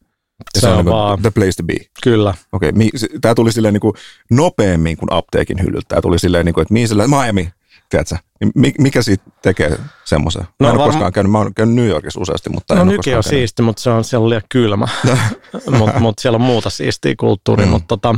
Ja 0.55 0.61
Se 0.61 0.67
on 0.67 0.76
niinku 0.78 0.91
vaan- 0.91 1.21
the 1.21 1.32
place 1.32 1.51
to 1.51 1.63
be. 1.63 1.74
Kyllä. 2.03 2.34
Okei, 2.51 2.69
okay. 2.69 3.19
tämä 3.21 3.36
tuli 3.36 3.51
silleen 3.51 3.74
niin 3.74 3.82
kuin 3.82 3.93
nopeammin 4.32 4.97
kuin 4.97 5.13
apteekin 5.13 5.61
hyllyltä. 5.61 5.86
Tämä 5.88 6.01
tuli 6.01 6.19
silleen, 6.19 6.45
niin 6.45 6.53
kuin, 6.53 6.61
että 6.61 6.74
mihin 6.74 6.97
lähdet? 6.97 7.09
Miami, 7.09 7.49
tiedätkö? 7.93 8.15
Niin 8.39 8.51
mi- 8.55 8.73
Mikä 8.79 9.01
siitä 9.01 9.23
tekee 9.41 9.79
semmoisen? 10.05 10.41
Mä 10.41 10.47
No 10.59 10.67
en 10.69 10.71
ole 10.75 10.79
varma- 10.79 10.91
koskaan 10.91 11.13
käynyt, 11.13 11.31
mä 11.31 11.37
oon 11.37 11.53
käynyt 11.53 11.75
New 11.75 11.87
Yorkissa 11.87 12.21
useasti, 12.21 12.49
mutta 12.49 12.75
No 12.75 12.81
en 12.81 12.87
nytkin 12.87 13.17
on 13.17 13.23
siisti, 13.23 13.61
mutta 13.61 13.81
se 13.81 13.89
on, 13.89 14.03
siellä 14.03 14.23
on 14.23 14.29
liian 14.29 14.41
kylmä. 14.49 14.87
mutta 15.79 15.99
mut 15.99 16.19
siellä 16.19 16.35
on 16.35 16.41
muuta 16.41 16.69
siistiä 16.69 17.13
kulttuuria. 17.19 17.65
Mm. 17.65 17.71
Mutta 17.71 17.87
tota, 17.87 18.13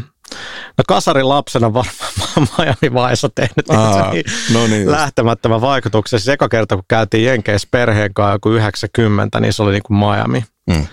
no 0.77 0.83
kasarin 0.87 1.29
lapsena 1.29 1.73
varmaan 1.73 2.11
Miami 2.57 2.99
on 3.23 3.29
tehnyt 3.35 3.69
Aa, 3.69 4.11
niin 4.11 4.23
no 4.53 4.67
niin 4.67 4.91
lähtemättömän 4.91 5.61
vaikutuksen. 5.61 6.19
Siis 6.19 6.29
eka 6.29 6.49
kerta, 6.49 6.75
kun 6.75 6.85
käytiin 6.87 7.25
Jenkeissä 7.25 7.67
perheen 7.71 8.13
kanssa 8.13 8.35
joku 8.35 8.49
90, 8.51 9.39
niin 9.39 9.53
se 9.53 9.63
oli 9.63 9.71
niin 9.71 9.83
kuin 9.83 9.97
Miami. 9.97 10.45
Mm. 10.69 10.87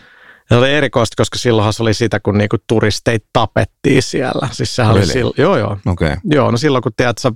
Se 0.49 0.55
oli 0.55 0.73
erikoista, 0.73 1.15
koska 1.17 1.39
silloinhan 1.39 1.73
se 1.73 1.83
oli 1.83 1.95
sitä, 1.95 2.21
kun 2.21 2.39
niinku 2.39 2.57
turisteita 2.67 3.27
tapettiin 3.33 4.03
siellä. 4.03 4.49
Siis 4.53 4.77
sehän 4.77 4.95
Really? 4.95 5.07
oli 5.07 5.13
silloin, 5.13 5.35
joo 5.39 5.57
joo. 5.57 5.79
Okay. 5.87 6.17
Joo, 6.25 6.51
no 6.51 6.57
silloin 6.57 6.83
kun 6.83 6.93
tiedät, 6.97 7.19
sä 7.19 7.33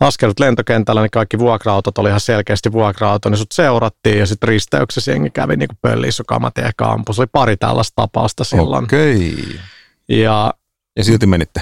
askelut 0.00 0.40
lentokentällä, 0.40 1.02
niin 1.02 1.10
kaikki 1.10 1.38
vuokra-autot 1.38 1.98
oli 1.98 2.08
ihan 2.08 2.20
selkeästi 2.20 2.72
vuokra-auto, 2.72 3.28
niin 3.28 3.38
sut 3.38 3.52
seurattiin 3.52 4.18
ja 4.18 4.26
sitten 4.26 4.48
risteyksessä 4.48 5.10
jengi 5.10 5.30
kävi 5.30 5.56
niin 5.56 5.68
pölliin 5.82 6.12
sun 6.12 6.26
kamat 6.26 6.58
ja 6.58 6.66
ehkä 6.66 6.84
ampui. 6.84 7.14
Se 7.14 7.20
oli 7.20 7.28
pari 7.32 7.56
tällaista 7.56 7.92
tapausta 7.96 8.44
silloin. 8.44 8.84
Okei. 8.84 9.32
Okay. 9.32 9.54
Ja 10.08 10.54
Ja 10.96 11.04
silti 11.04 11.26
menitte. 11.26 11.60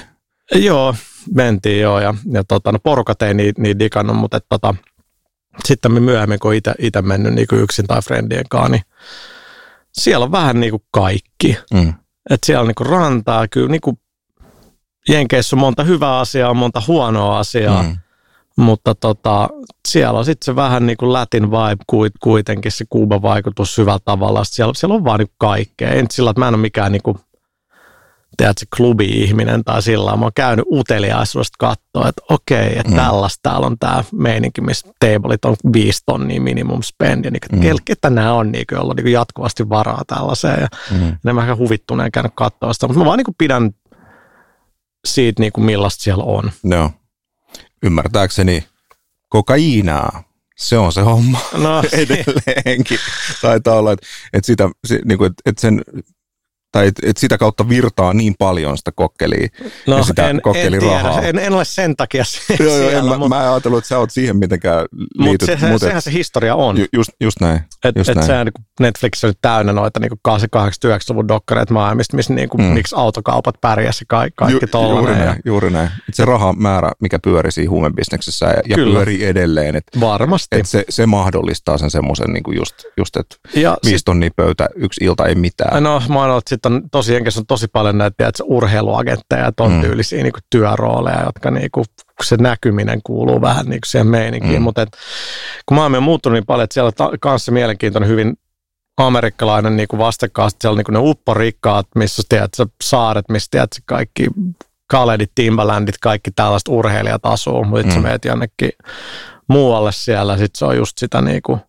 joo, 0.55 0.95
mentiin 1.35 1.81
joo 1.81 2.01
ja, 2.01 2.15
ja 2.33 2.45
tota, 2.45 2.73
no 2.73 2.79
porukat 2.83 3.23
ei 3.23 3.35
niin, 3.35 3.55
niin 3.59 3.79
digannut, 3.79 4.17
mutta 4.17 4.37
et, 4.37 4.47
tota, 4.49 4.75
sitten 5.65 5.93
me 5.93 6.01
myöhemmin, 6.01 6.39
kun 6.39 6.55
itse 6.55 7.03
mennyt 7.03 7.35
niin 7.35 7.47
yksin 7.53 7.87
tai 7.87 8.03
friendien 8.03 8.45
kanssa, 8.51 8.69
niin 8.69 8.83
siellä 9.93 10.25
on 10.25 10.33
vähän 10.33 10.61
niin 10.61 10.71
kuin 10.71 10.83
kaikki. 10.91 11.57
Mm. 11.73 11.95
Että 12.31 12.47
siellä 12.47 12.61
on 12.61 12.67
niinku 12.67 12.85
rantaa, 12.85 13.49
kyllä 13.49 13.69
niinku 13.69 13.99
Jenkeissä 15.09 15.57
on 15.57 15.61
monta 15.61 15.85
hyvää 15.85 16.19
asiaa, 16.19 16.55
monta 16.55 16.83
huonoa 16.89 17.39
asiaa, 17.39 17.83
mm. 17.83 17.97
Mutta 18.57 18.95
tota, 18.95 19.49
siellä 19.89 20.19
on 20.19 20.25
sitten 20.25 20.45
se 20.45 20.57
vähän 20.57 20.87
niin 20.87 20.97
kuin 20.97 21.13
Latin 21.13 21.51
vibe 21.51 21.85
kuit- 21.93 22.19
kuitenkin, 22.21 22.73
se 22.73 22.85
Kuuban 22.91 23.23
vaikutus 23.23 23.75
syvällä 23.75 23.99
tavalla. 24.05 24.45
Siellä, 24.45 24.75
siellä 24.77 24.95
on 24.95 25.05
vaan 25.05 25.19
niinku 25.19 25.35
kaikkea. 25.39 25.95
Nyt 25.95 26.11
sillä, 26.11 26.31
että 26.31 26.41
mä 26.41 26.49
en 26.49 26.55
ole 26.55 26.61
mikään 26.61 26.93
niinku, 26.93 27.21
tiedätkö, 28.37 28.67
klubi-ihminen 28.77 29.65
tai 29.65 29.83
sillä. 29.83 30.17
Mä 30.17 30.23
oon 30.25 30.33
käynyt 30.35 30.65
uteliaisuudesta 30.73 31.57
katsoa, 31.59 32.09
että 32.09 32.23
okei, 32.31 32.67
että 32.79 32.89
Mm. 32.91 32.97
tällaista 32.97 33.39
täällä 33.51 33.67
on 33.67 33.79
tämä 33.79 34.05
meininki, 34.13 34.61
missä 34.61 34.89
tablet 35.01 35.45
on 35.45 35.57
viisi 35.73 36.03
tonnia 36.07 36.41
minimum 36.41 36.83
spend. 36.83 37.25
Ja 37.25 37.31
niinku, 37.31 37.57
Mm. 37.57 37.77
ketä 37.85 38.11
nämä 38.11 38.33
on, 38.33 38.53
niinku, 38.53 38.75
jolla 38.75 38.91
on 38.91 38.97
niinku 38.97 39.11
jatkuvasti 39.11 39.69
varaa 39.69 40.03
tällaiseen. 40.07 40.61
Ja 40.61 40.69
Mm. 40.91 41.17
en 41.29 41.35
mä 41.35 41.41
ehkä 41.41 41.57
huvittuneen 41.57 42.13
käynyt 42.13 42.33
katsoa 42.35 42.73
sitä, 42.73 42.87
mutta 42.87 42.99
mä 43.01 43.05
vaan 43.07 43.19
niin 43.19 43.35
pidän 43.39 43.71
siitä, 45.07 45.43
niin 45.43 45.53
kuin 45.53 45.65
millaista 45.65 46.03
siellä 46.03 46.25
on. 46.25 46.51
No. 46.63 46.91
Ymmärtääkseni 47.83 48.65
kokaiinaa. 49.29 50.23
Se 50.57 50.79
on 50.79 50.93
se 50.93 51.01
homma 51.01 51.39
No, 51.59 51.83
edelleenkin. 51.93 52.99
Taitaa 53.43 53.75
olla, 53.79 53.93
että, 53.93 54.07
että, 54.33 54.47
sitä, 54.47 54.71
se, 54.87 54.99
niin 55.05 55.19
kuin, 55.19 55.33
että 55.47 55.61
sen 55.61 55.83
tai 56.73 56.87
että, 56.87 57.03
että 57.07 57.21
sitä 57.21 57.39
kautta 57.39 57.69
virtaa 57.69 58.13
niin 58.15 58.35
paljon 58.39 58.79
sitä 58.79 58.93
kokkelia. 58.95 59.49
no 59.87 59.97
ja 59.97 60.03
sitä 60.03 60.29
en, 60.31 60.37
en, 60.37 60.43
kokkeilirahaa. 60.43 61.13
tiedä, 61.21 61.29
en, 61.29 61.39
en 61.39 61.53
ole 61.53 61.65
sen 61.65 61.97
takia 61.97 62.25
Joo, 62.61 62.77
joo, 62.77 62.91
en, 62.91 63.05
mä, 63.05 63.11
mutta, 63.19 63.29
mä 63.29 63.43
en 63.45 63.51
ajatellut, 63.51 63.79
että 63.79 63.89
sä 63.89 63.99
oot 63.99 64.11
siihen 64.11 64.37
mitenkään 64.37 64.87
mutta 64.93 65.25
liityt. 65.25 65.61
se, 65.61 65.67
mut 65.67 65.83
et- 65.83 65.89
sehän 65.89 66.03
se 66.03 66.13
historia 66.13 66.55
on. 66.55 66.79
ju, 66.79 66.87
just, 66.93 67.11
just 67.21 67.41
näin. 67.41 67.61
Et, 67.85 67.97
just 67.97 68.09
et 68.11 68.15
näin. 68.17 68.27
sehän 68.27 68.47
niin 68.47 68.65
Netflix 68.81 69.25
on 69.25 69.29
nyt 69.31 69.39
täynnä 69.43 69.73
noita 69.73 70.01
niin 70.01 70.11
80-90-luvun 70.29 71.29
dokkareita 71.29 71.75
maailmista, 71.75 72.17
missä 72.17 72.35
niin 72.35 72.49
kuin, 72.49 72.61
Mm. 72.63 72.67
miksi 72.67 72.95
autokaupat 72.99 73.55
pärjäsi 73.61 74.05
kaikki, 74.09 74.35
kaikki 74.37 74.65
Ju, 74.65 74.69
tollainen. 74.71 75.03
juuri 75.05 75.13
ja- 75.21 75.25
näin, 75.27 75.41
juuri 75.45 75.71
näin. 75.71 75.89
Et 76.09 76.15
se 76.15 76.25
rahamäärä, 76.25 76.91
mikä 77.01 77.19
pyörii 77.19 77.53
siinä 77.53 77.71
huumebisneksessä 77.71 78.47
ja, 78.47 78.63
ja 78.69 78.75
Kyllä. 78.75 78.95
pyörii 78.95 79.25
edelleen, 79.25 79.77
että 79.77 80.01
Varmasti. 80.01 80.57
et 80.61 80.67
se, 80.67 80.85
se 80.89 81.07
mahdollistaa 81.07 81.79
sen 81.79 81.91
semmoisen 81.91 82.33
niin 82.33 82.57
just, 82.57 82.75
just 82.97 83.17
että 83.17 83.37
ja 83.55 83.77
viisi 83.87 84.05
tonnia 84.05 84.31
pöytä, 84.37 84.69
yksi 84.75 85.05
ilta 85.05 85.27
ei 85.27 85.35
mitään. 85.35 85.83
No 85.83 86.03
mä 86.09 86.21
oon, 86.21 86.43
sitten 86.63 86.73
on 86.85 86.91
tosi 86.91 87.15
jenkeissä 87.15 87.41
on 87.41 87.47
tosi 87.47 87.69
paljon 87.69 87.99
näitä 87.99 88.15
tiedätkö, 88.17 88.45
urheiluagentteja 88.47 89.45
ja 89.45 89.53
ton 89.53 89.73
Mm. 89.73 89.81
tyylisiä 89.81 90.23
niin 90.23 90.33
työrooleja, 90.51 91.25
jotka 91.25 91.51
niin 91.51 91.69
kuin, 91.73 91.85
se 92.25 92.37
näkyminen 92.37 93.01
kuuluu 93.05 93.41
vähän 93.41 93.65
niin 93.67 93.81
kuin 93.81 93.91
siihen 93.91 94.07
meininkiin. 94.07 94.55
Mm. 94.61 94.63
Mutta 94.63 94.83
et, 94.83 94.89
kun 95.67 95.75
maailma 95.77 95.97
on 95.97 96.03
muuttunut 96.03 96.35
niin 96.35 96.47
paljon, 96.47 96.65
että 96.65 96.75
siellä 96.75 96.87
on 96.89 96.95
ta- 96.95 97.11
kanssa 97.21 97.53
mielenkiintoinen 97.53 98.09
hyvin 98.11 98.35
amerikkalainen 98.97 99.77
niin 99.77 99.89
kuin 99.89 99.99
vastakkaasti, 99.99 100.59
siellä 100.61 100.73
on 100.75 100.79
niin 100.79 100.85
kuin 100.85 100.93
ne 100.95 101.01
upporikkaat, 101.03 101.87
missä 101.95 102.23
tiedätkö, 102.29 102.67
saaret, 102.83 103.25
missä 103.29 103.49
tiedätkö, 103.51 103.81
kaikki 103.87 104.27
Kaledit, 104.91 105.31
Timbalandit, 105.35 105.95
kaikki 106.01 106.31
tällaiset 106.31 106.69
urheilijat 106.69 107.27
asuu, 107.27 107.65
mutta 107.65 107.87
Mm. 107.87 107.93
sä 107.93 108.01
meet 108.01 108.25
jonnekin 108.25 108.71
muualle 109.49 109.91
siellä, 109.93 110.37
sitten 110.37 110.59
se 110.59 110.65
on 110.65 110.77
just 110.77 110.99
sitä 110.99 111.21
niin 111.21 111.43
kuin 111.43 111.61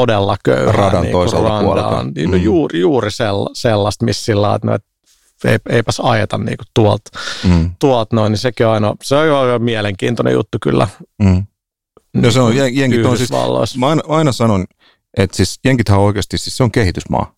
todella 0.00 0.36
köyhää. 0.44 0.72
Radan 0.72 1.02
niin 1.02 1.12
toisella 1.12 1.48
rundown. 1.48 1.64
puolella. 1.64 2.04
Niin, 2.14 2.30
no 2.30 2.36
Mm. 2.36 2.42
juuri, 2.44 2.80
juuri 2.80 3.10
sella, 3.10 3.50
sellaista, 3.52 4.04
missä 4.04 4.24
sillä 4.24 4.54
että 4.54 4.66
no, 4.66 4.74
et 4.74 4.84
ei, 5.44 5.58
eipäs 5.68 6.00
ajeta 6.00 6.38
niin 6.38 6.56
kuin 6.56 6.66
tuolta, 6.74 7.10
Mm, 7.44 7.70
tuolta 7.78 8.16
noin, 8.16 8.30
niin 8.32 8.38
sekin 8.38 8.66
on 8.66 8.72
aina, 8.72 8.94
se 9.02 9.16
on 9.16 9.48
jo 9.48 9.58
mielenkiintoinen 9.58 10.32
juttu 10.32 10.58
kyllä. 10.62 10.88
mm. 11.22 11.46
No 12.14 12.30
se 12.30 12.40
on, 12.40 12.52
jen- 12.52 12.78
jenkit 12.78 13.04
on 13.06 13.16
siis, 13.18 13.30
mä 13.78 13.86
aina, 13.88 14.02
aina 14.08 14.32
sanon, 14.32 14.64
että 15.16 15.36
siis 15.36 15.60
jenkithän 15.64 15.98
oikeasti, 15.98 16.38
siis 16.38 16.56
se 16.56 16.62
on 16.62 16.70
kehitysmaa, 16.70 17.32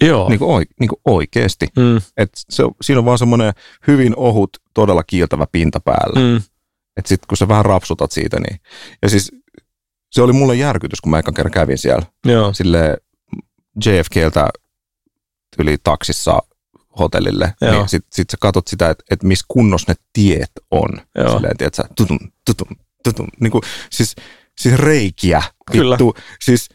Joo. 0.00 0.28
niin 0.28 0.38
kuin, 0.38 0.50
oi, 0.50 0.62
niin 0.80 0.88
kuin 0.88 1.00
oikeasti. 1.04 1.66
Mm, 1.76 1.96
Et 2.16 2.30
se, 2.50 2.62
siinä 2.82 2.98
on 2.98 3.04
vaan 3.04 3.18
semmoinen 3.18 3.52
hyvin 3.86 4.16
ohut, 4.16 4.50
todella 4.74 5.02
kiiltävä 5.02 5.46
pinta 5.52 5.80
päällä. 5.80 6.20
mm, 6.20 6.36
Että 6.96 7.08
sitten 7.08 7.28
kun 7.28 7.36
sä 7.36 7.48
vähän 7.48 7.64
rapsutat 7.64 8.12
siitä, 8.12 8.40
niin... 8.40 8.60
Ja 9.02 9.08
siis 9.10 9.32
se 10.12 10.22
oli 10.22 10.32
mulle 10.32 10.54
järkytys, 10.54 11.00
kun 11.00 11.10
mä 11.10 11.18
ekan 11.18 11.34
kerran 11.34 11.52
kävin 11.52 11.78
siellä. 11.78 12.06
joo. 12.26 12.52
Sille 12.52 12.98
JFKltä 13.86 14.48
yli 15.58 15.76
taksissa 15.84 16.38
hotellille. 16.98 17.54
Joo. 17.60 17.72
Niin 17.72 17.88
sit, 17.88 18.04
sit 18.12 18.30
sä 18.30 18.36
katot 18.40 18.68
sitä, 18.68 18.90
että 18.90 19.04
et 19.10 19.22
missä 19.22 19.44
kunnossa 19.48 19.92
ne 19.92 19.94
tiet 20.12 20.50
on. 20.70 20.88
Joo. 21.14 21.32
Silleen, 21.32 21.56
tiedät 21.56 21.74
sä, 21.74 21.82
tutun, 21.96 22.18
tutun, 22.46 22.76
tutun. 23.04 23.28
Niin 23.40 23.50
kuin, 23.50 23.62
siis, 23.90 24.14
siis 24.58 24.74
reikiä. 24.74 25.42
Kyllä. 25.72 25.92
Vittu, 25.92 26.14
siis 26.40 26.68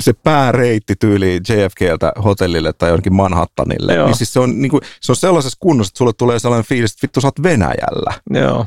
se 0.00 0.12
pääreitti 0.12 0.94
tyyli 0.96 1.34
JFKltä 1.48 2.12
hotellille 2.24 2.72
tai 2.72 2.88
jonnekin 2.88 3.14
Manhattanille, 3.14 3.94
Joo. 3.94 4.06
niin 4.06 4.16
siis 4.16 4.32
se 4.32 4.40
on, 4.40 4.62
niin 4.62 4.70
kuin, 4.70 4.80
se 5.00 5.12
on 5.12 5.16
sellaisessa 5.16 5.56
kunnossa, 5.60 5.90
että 5.90 5.98
sulle 5.98 6.12
tulee 6.12 6.38
sellainen 6.38 6.68
fiilis, 6.68 6.90
että 6.92 7.02
vittu 7.02 7.20
sä 7.20 7.26
oot 7.26 7.42
Venäjällä. 7.42 8.12
Joo. 8.30 8.66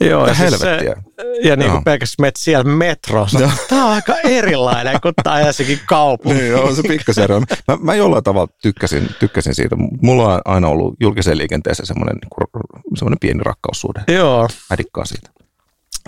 Joo, 0.00 0.26
ja, 0.26 0.34
siis 0.34 0.60
se, 0.60 0.66
helvettiä. 0.66 1.02
ja 1.44 1.56
niin 1.56 1.70
kuin 1.70 1.84
pelkästään 1.84 2.22
menet 2.24 2.36
siellä 2.36 2.64
metrossa. 2.64 3.38
Joo. 3.40 3.50
Tämä 3.68 3.84
on 3.86 3.92
aika 3.92 4.14
erilainen 4.24 5.00
kuin 5.02 5.14
tämä 5.22 5.40
jossakin 5.40 5.80
kaupunki. 5.86 6.42
Niin, 6.42 6.54
on 6.54 6.76
se 6.76 6.82
pikkasen 6.88 7.24
ero. 7.24 7.40
Mä, 7.40 7.76
mä 7.80 7.94
jollain 7.94 8.24
tavalla 8.24 8.52
tykkäsin, 8.62 9.08
tykkäsin 9.18 9.54
siitä. 9.54 9.76
Mulla 10.02 10.34
on 10.34 10.40
aina 10.44 10.68
ollut 10.68 10.94
julkiseen 11.00 11.38
liikenteessä 11.38 11.86
semmoinen, 11.86 12.16
niin 12.16 12.30
kuin, 12.30 12.66
semmoinen 12.98 13.18
pieni 13.20 13.40
rakkaussuhde. 13.42 14.04
Joo, 14.08 14.48
Mä 14.70 15.04
siitä. 15.04 15.30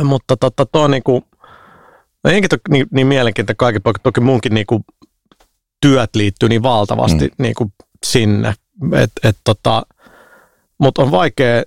mutta 0.05 0.37
tota, 0.37 0.67
tuo 0.67 0.83
on 0.83 0.91
niinku, 0.91 1.25
no 2.25 2.31
to, 2.51 2.57
niin, 2.71 2.87
niin 2.91 3.07
mielenkiintoinen 3.07 3.57
kaikki 3.57 3.81
poikki. 3.81 4.01
Toki 4.03 4.21
munkin 4.21 4.55
niinku 4.55 4.85
työt 5.81 6.11
liittyy 6.17 6.49
niin 6.49 6.63
valtavasti 6.63 7.25
Mm. 7.25 7.31
mm. 7.39 7.43
niinku 7.43 7.73
sinne. 8.07 8.55
Et, 8.93 9.13
et 9.25 9.37
tota, 9.45 9.83
mutta 10.79 11.03
on 11.03 11.11
vaikea, 11.11 11.63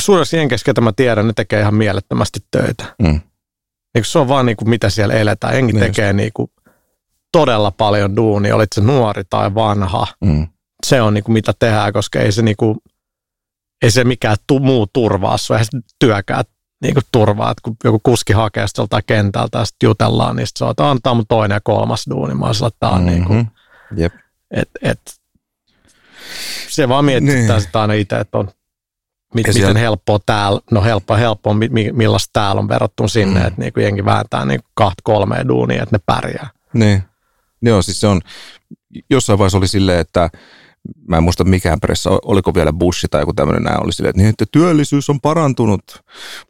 suuressa 0.00 0.36
jenkeissä, 0.36 0.64
ketä 0.64 0.80
mä 0.80 0.92
tiedän, 0.96 1.26
ne 1.26 1.32
tekee 1.36 1.60
ihan 1.60 1.74
mielettömästi 1.74 2.40
töitä. 2.50 2.94
Mm. 3.02 3.20
Niin 3.94 4.04
se 4.04 4.18
on 4.18 4.28
vaan 4.28 4.46
niinku, 4.46 4.64
mitä 4.64 4.90
siellä 4.90 5.14
eletään. 5.14 5.54
Enkin 5.56 5.76
Niin 5.76 5.86
tekee 5.86 6.12
niinku 6.12 6.50
todella 7.32 7.70
paljon 7.70 8.16
duunia, 8.16 8.56
olit 8.56 8.72
se 8.74 8.80
nuori 8.80 9.22
tai 9.30 9.54
vanha. 9.54 10.06
Mm. 10.24 10.48
Se 10.86 11.02
on 11.02 11.14
niinku, 11.14 11.32
mitä 11.32 11.52
tehdään, 11.58 11.92
koska 11.92 12.20
ei 12.20 12.32
se, 12.32 12.42
niinku, 12.42 12.76
ei 13.82 13.90
se 13.90 14.04
mikään 14.04 14.36
tu, 14.46 14.58
muu 14.58 14.86
turvaa 14.92 15.36
sua, 15.36 15.56
eihän 15.56 15.66
se 15.70 15.80
työkään 15.98 16.44
niinku, 16.82 17.00
turvaa. 17.12 17.50
Et 17.50 17.60
kun 17.60 17.76
joku 17.84 18.00
kuski 18.02 18.32
hakee 18.32 18.68
sitä 18.68 19.00
kentältä 19.06 19.58
ja 19.58 19.64
sitten 19.64 19.86
jutellaan, 19.86 20.36
niin 20.36 20.46
sit 20.46 20.56
se 20.56 20.64
on, 20.64 20.70
että 20.70 20.90
antaa 20.90 21.14
mun 21.14 21.26
toinen 21.28 21.56
ja 21.56 21.60
kolmas 21.64 22.04
duuni. 22.10 22.34
Mä 22.34 22.52
sillä, 22.54 22.66
että 22.68 22.80
tää 22.80 22.90
on 22.90 23.06
niinku, 23.06 23.32
Mhm. 23.32 23.46
Jep. 23.96 24.12
et, 24.50 24.68
et, 24.82 25.00
se 26.68 26.88
vaan 26.88 27.04
mietityttää 27.04 27.36
Niin. 27.40 27.48
niin. 27.48 27.60
sitä 27.60 27.80
aina 27.80 27.92
itse, 27.94 28.16
että 28.18 28.38
on, 28.38 28.50
mit, 29.34 29.46
Ja 29.46 29.50
miten 29.50 29.54
siellä- 29.54 29.78
helppoa 29.80 30.18
täällä, 30.26 30.60
no 30.70 30.82
helppoa 30.82 31.16
helppoa, 31.16 31.54
mi, 31.54 31.68
mi, 31.68 31.92
millaista 31.92 32.30
täällä 32.32 32.58
on 32.60 32.68
verrattuna 32.68 33.08
sinne, 33.08 33.40
Mm. 33.40 33.46
että 33.46 33.60
niinku 33.60 33.80
jengi 33.80 34.04
vääntää 34.04 34.44
niinku 34.44 34.66
kahta 34.74 35.00
kolmea 35.04 35.48
duunia, 35.48 35.82
että 35.82 35.96
ne 35.96 36.00
pärjää. 36.06 36.48
Niin. 36.74 37.02
Joo, 37.62 37.82
siis 37.82 38.00
se 38.00 38.06
on, 38.06 38.20
jossain 39.10 39.38
vaiheessa 39.38 39.58
oli 39.58 39.68
silleen, 39.68 39.98
että 40.00 40.30
mä 41.08 41.16
en 41.16 41.22
muista 41.22 41.44
mikään 41.44 41.80
pressa, 41.80 42.10
oliko 42.24 42.54
vielä 42.54 42.72
Bush 42.72 43.06
tai 43.10 43.22
joku 43.22 43.32
tämmöinen 43.32 43.62
näin, 43.62 43.84
oli 43.84 43.92
silleen, 43.92 44.10
että, 44.10 44.22
niin, 44.22 44.28
että 44.28 44.44
työllisyys 44.52 45.10
on 45.10 45.20
parantunut, 45.20 45.82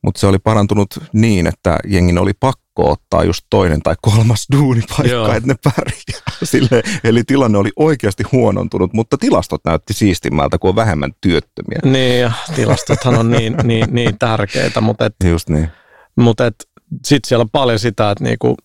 mutta 0.02 0.20
se 0.20 0.26
oli 0.26 0.38
parantunut 0.38 0.98
niin, 1.12 1.46
että 1.46 1.78
jengin 1.86 2.18
oli 2.18 2.32
pakko 2.40 2.90
ottaa 2.90 3.24
just 3.24 3.46
toinen 3.50 3.82
tai 3.82 3.94
kolmas 4.02 4.46
duunipaikka, 4.52 5.06
Joo. 5.08 5.32
että 5.32 5.48
ne 5.48 5.54
pärjää. 5.64 6.22
Sille, 6.42 6.82
eli 7.04 7.24
tilanne 7.24 7.58
oli 7.58 7.70
oikeasti 7.76 8.24
huonontunut, 8.32 8.92
mutta 8.92 9.18
tilastot 9.18 9.60
näytti 9.64 9.92
siistimmältä, 9.92 10.58
kun 10.58 10.70
on 10.70 10.76
vähemmän 10.76 11.12
työttömiä. 11.20 11.78
Niin, 11.84 12.20
ja 12.20 12.32
tilastothan 12.54 13.18
on 13.18 13.30
niin, 13.30 13.56
niin, 13.62 13.86
niin 13.90 14.18
tärkeitä, 14.18 14.80
mutta 14.80 15.06
et, 15.06 15.14
just 15.24 15.48
niin. 15.48 15.68
Mutta 16.16 16.44
sitten 17.04 17.28
siellä 17.28 17.42
on 17.42 17.50
paljon 17.50 17.78
sitä, 17.78 18.10
että 18.10 18.24
niinku, 18.24 18.56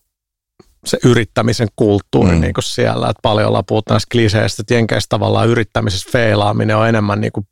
se 0.88 0.98
yrittämisen 1.04 1.68
kulttuuri 1.76 2.36
mm. 2.36 2.42
niinku 2.42 2.62
siellä, 2.62 3.10
että 3.10 3.22
paljon 3.22 3.48
ollaan 3.48 3.66
puhuttu 3.66 3.94
näistä 3.94 4.12
kliseistä, 4.12 4.62
että 4.62 4.74
jenkeissä 4.74 5.08
tavallaan 5.10 5.48
yrittämisessä 5.48 6.10
feilaaminen 6.12 6.78
on 6.78 6.88
enemmän 6.88 7.22
niinku 7.22 7.48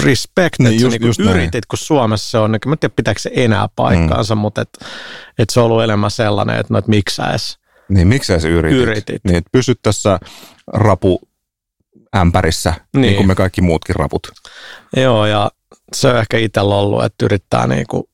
respect, 0.00 0.58
niin, 0.58 0.66
että 0.66 0.82
just, 0.82 0.92
niinku 0.92 1.06
just 1.06 1.20
yritit, 1.20 1.52
näin. 1.52 1.62
kun 1.68 1.78
Suomessa 1.78 2.30
se 2.30 2.38
on, 2.38 2.52
niin 2.52 2.60
mä 2.66 2.72
en 2.72 2.78
tiedä 2.78 2.94
pitääkö 2.96 3.20
se 3.20 3.30
enää 3.34 3.68
paikkaansa, 3.76 4.34
mm. 4.34 4.40
mutta 4.40 4.60
et, 4.60 4.78
et 5.38 5.50
se 5.50 5.60
on 5.60 5.66
ollut 5.66 5.82
enemmän 5.82 6.10
sellainen, 6.10 6.56
että 6.56 6.74
no, 6.74 6.78
et 6.78 6.88
miksi 6.88 7.22
edes 7.30 7.60
niin, 7.90 8.08
miksi 8.08 8.40
sä 8.40 8.48
yritit? 8.48 8.78
yritit. 8.78 9.24
Niin, 9.24 9.36
että 9.36 9.50
pysyt 9.52 9.78
tässä 9.82 10.18
rapu 10.66 11.20
ämpärissä, 12.16 12.74
niin. 12.92 13.02
niin 13.02 13.16
kuin 13.16 13.26
me 13.26 13.34
kaikki 13.34 13.60
muutkin 13.60 13.96
raput. 13.96 14.28
Joo, 14.96 15.26
ja 15.26 15.50
se 15.92 16.08
on 16.08 16.18
ehkä 16.18 16.38
itsellä 16.38 16.74
ollut, 16.74 17.04
että 17.04 17.24
yrittää 17.24 17.66
niinku, 17.66 18.08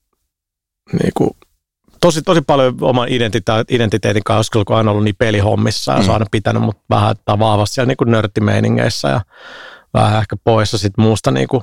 niinku 1.02 1.36
tosi, 2.00 2.22
tosi 2.22 2.42
paljon 2.42 2.74
oman 2.80 3.08
identite- 3.08 3.64
identiteetin 3.68 4.24
kanssa, 4.24 4.64
kun 4.66 4.76
aina 4.76 4.90
ollut 4.90 5.04
niin 5.04 5.16
pelihommissa 5.18 5.92
ja 5.92 6.02
mm. 6.02 6.10
aina 6.10 6.26
pitänyt 6.30 6.62
mut 6.62 6.76
vähän 6.90 7.16
vahvasti 7.38 7.74
siellä 7.74 7.94
niin 8.00 8.10
nörttimeiningeissä 8.10 9.08
ja 9.08 9.20
vähän 9.94 10.20
ehkä 10.20 10.36
poissa 10.44 10.78
sit 10.78 10.92
muusta 10.98 11.30
niin 11.30 11.48
kuin 11.48 11.62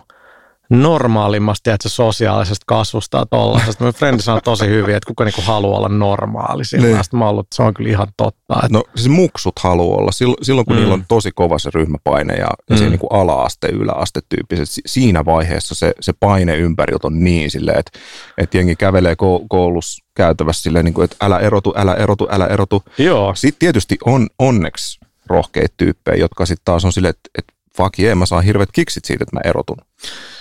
normaalimmasta, 0.69 1.73
että 1.73 1.89
sosiaalisesta 1.89 2.63
kasvusta 2.67 3.17
ja 3.17 3.25
tollaisesta. 3.25 3.83
Mun 3.83 3.93
frendi 3.93 4.23
sanoo 4.23 4.41
tosi 4.41 4.65
hyvin, 4.65 4.95
että 4.95 5.07
kuka 5.07 5.23
niinku 5.23 5.41
haluaa 5.41 5.77
olla 5.77 5.89
normaali 5.89 6.65
sillä. 6.65 6.87
Niin. 6.87 7.03
Sitten 7.03 7.19
mä 7.19 7.29
ollut, 7.29 7.47
se 7.55 7.63
on 7.63 7.73
kyllä 7.73 7.89
ihan 7.89 8.07
totta. 8.17 8.55
Että... 8.55 8.67
No 8.71 8.83
siis 8.95 9.09
muksut 9.09 9.59
haluaa 9.59 9.97
olla. 9.97 10.11
Silloin 10.41 10.65
kun 10.65 10.75
mm. 10.75 10.79
niillä 10.79 10.93
on 10.93 11.05
tosi 11.07 11.31
kova 11.35 11.59
se 11.59 11.69
ryhmäpaine 11.73 12.33
ja, 12.33 12.47
mm. 12.69 12.77
se 12.77 12.89
niinku 12.89 13.07
ala-aste, 13.07 13.67
yläaste 13.67 14.19
tyyppiset, 14.29 14.81
siinä 14.85 15.25
vaiheessa 15.25 15.75
se, 15.75 15.93
se 15.99 16.13
paine 16.19 16.57
ympäriltä 16.57 17.07
on 17.07 17.23
niin 17.23 17.51
silleen, 17.51 17.79
että, 17.79 17.99
että 18.37 18.57
jengi 18.57 18.75
kävelee 18.75 19.15
koulussa 19.49 20.05
käytävässä 20.15 20.63
silleen, 20.63 20.85
niin 20.85 20.93
kuin, 20.93 21.05
että 21.05 21.17
älä 21.21 21.39
erotu, 21.39 21.73
älä 21.77 21.93
erotu, 21.93 22.27
älä 22.31 22.47
erotu. 22.47 22.83
Joo. 22.97 23.35
Sitten 23.35 23.59
tietysti 23.59 23.97
on 24.05 24.27
onneksi 24.39 24.99
rohkeita 25.27 25.73
tyyppejä, 25.77 26.17
jotka 26.17 26.45
sitten 26.45 26.65
taas 26.65 26.85
on 26.85 26.93
silleen, 26.93 27.09
että, 27.09 27.29
että 27.37 27.53
fuck 27.77 27.99
yeah, 27.99 28.17
mä 28.17 28.25
saan 28.25 28.43
hirveät 28.43 28.71
kiksit 28.71 29.05
siitä, 29.05 29.23
että 29.23 29.35
mä 29.35 29.49
erotun. 29.49 29.77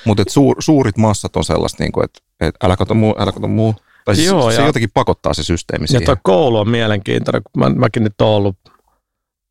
Mutta 0.04 0.24
suur, 0.28 0.56
suurit 0.58 0.96
massat 0.96 1.36
on 1.36 1.44
sellaista, 1.44 1.82
niin 1.82 1.92
kuin, 1.92 2.04
että, 2.04 2.20
että 2.40 2.66
älä 2.66 2.76
kato 2.76 2.94
muu, 2.94 3.14
älä 3.18 3.32
kato 3.32 3.48
muu. 3.48 3.74
Tai 4.04 4.16
siis 4.16 4.28
Joo, 4.28 4.50
se 4.50 4.60
ja, 4.60 4.66
jotenkin 4.66 4.90
pakottaa 4.94 5.34
se 5.34 5.42
systeemi 5.42 5.86
siihen. 5.86 6.02
Ja 6.02 6.06
tuo 6.06 6.16
koulu 6.22 6.58
on 6.58 6.68
mielenkiintoinen, 6.68 7.42
kun 7.42 7.62
mä, 7.62 7.70
mäkin 7.70 8.04
nyt 8.04 8.20
oon 8.20 8.36
ollut, 8.36 8.56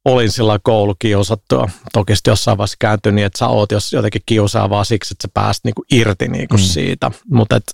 olin 0.06 0.32
sillä 0.32 0.60
koulukiusattua. 0.64 1.70
Toki 1.94 2.16
sitten 2.16 2.32
jossain 2.32 2.58
vaiheessa 2.58 2.78
kääntyi 2.80 3.12
niin, 3.12 3.26
että 3.26 3.40
sä 3.40 3.48
oot 3.48 3.72
jos 3.72 3.94
jotenkin 3.94 4.22
kiusaa 4.26 4.70
vaan 4.70 4.86
siksi, 4.86 5.14
että 5.14 5.28
sä 5.28 5.32
pääst 5.34 5.66
niinku 5.66 5.84
irti 5.92 6.28
niinku 6.28 6.58
mm. 6.58 6.64
siitä. 6.64 7.12
Mutta 7.32 7.56
et, 7.56 7.74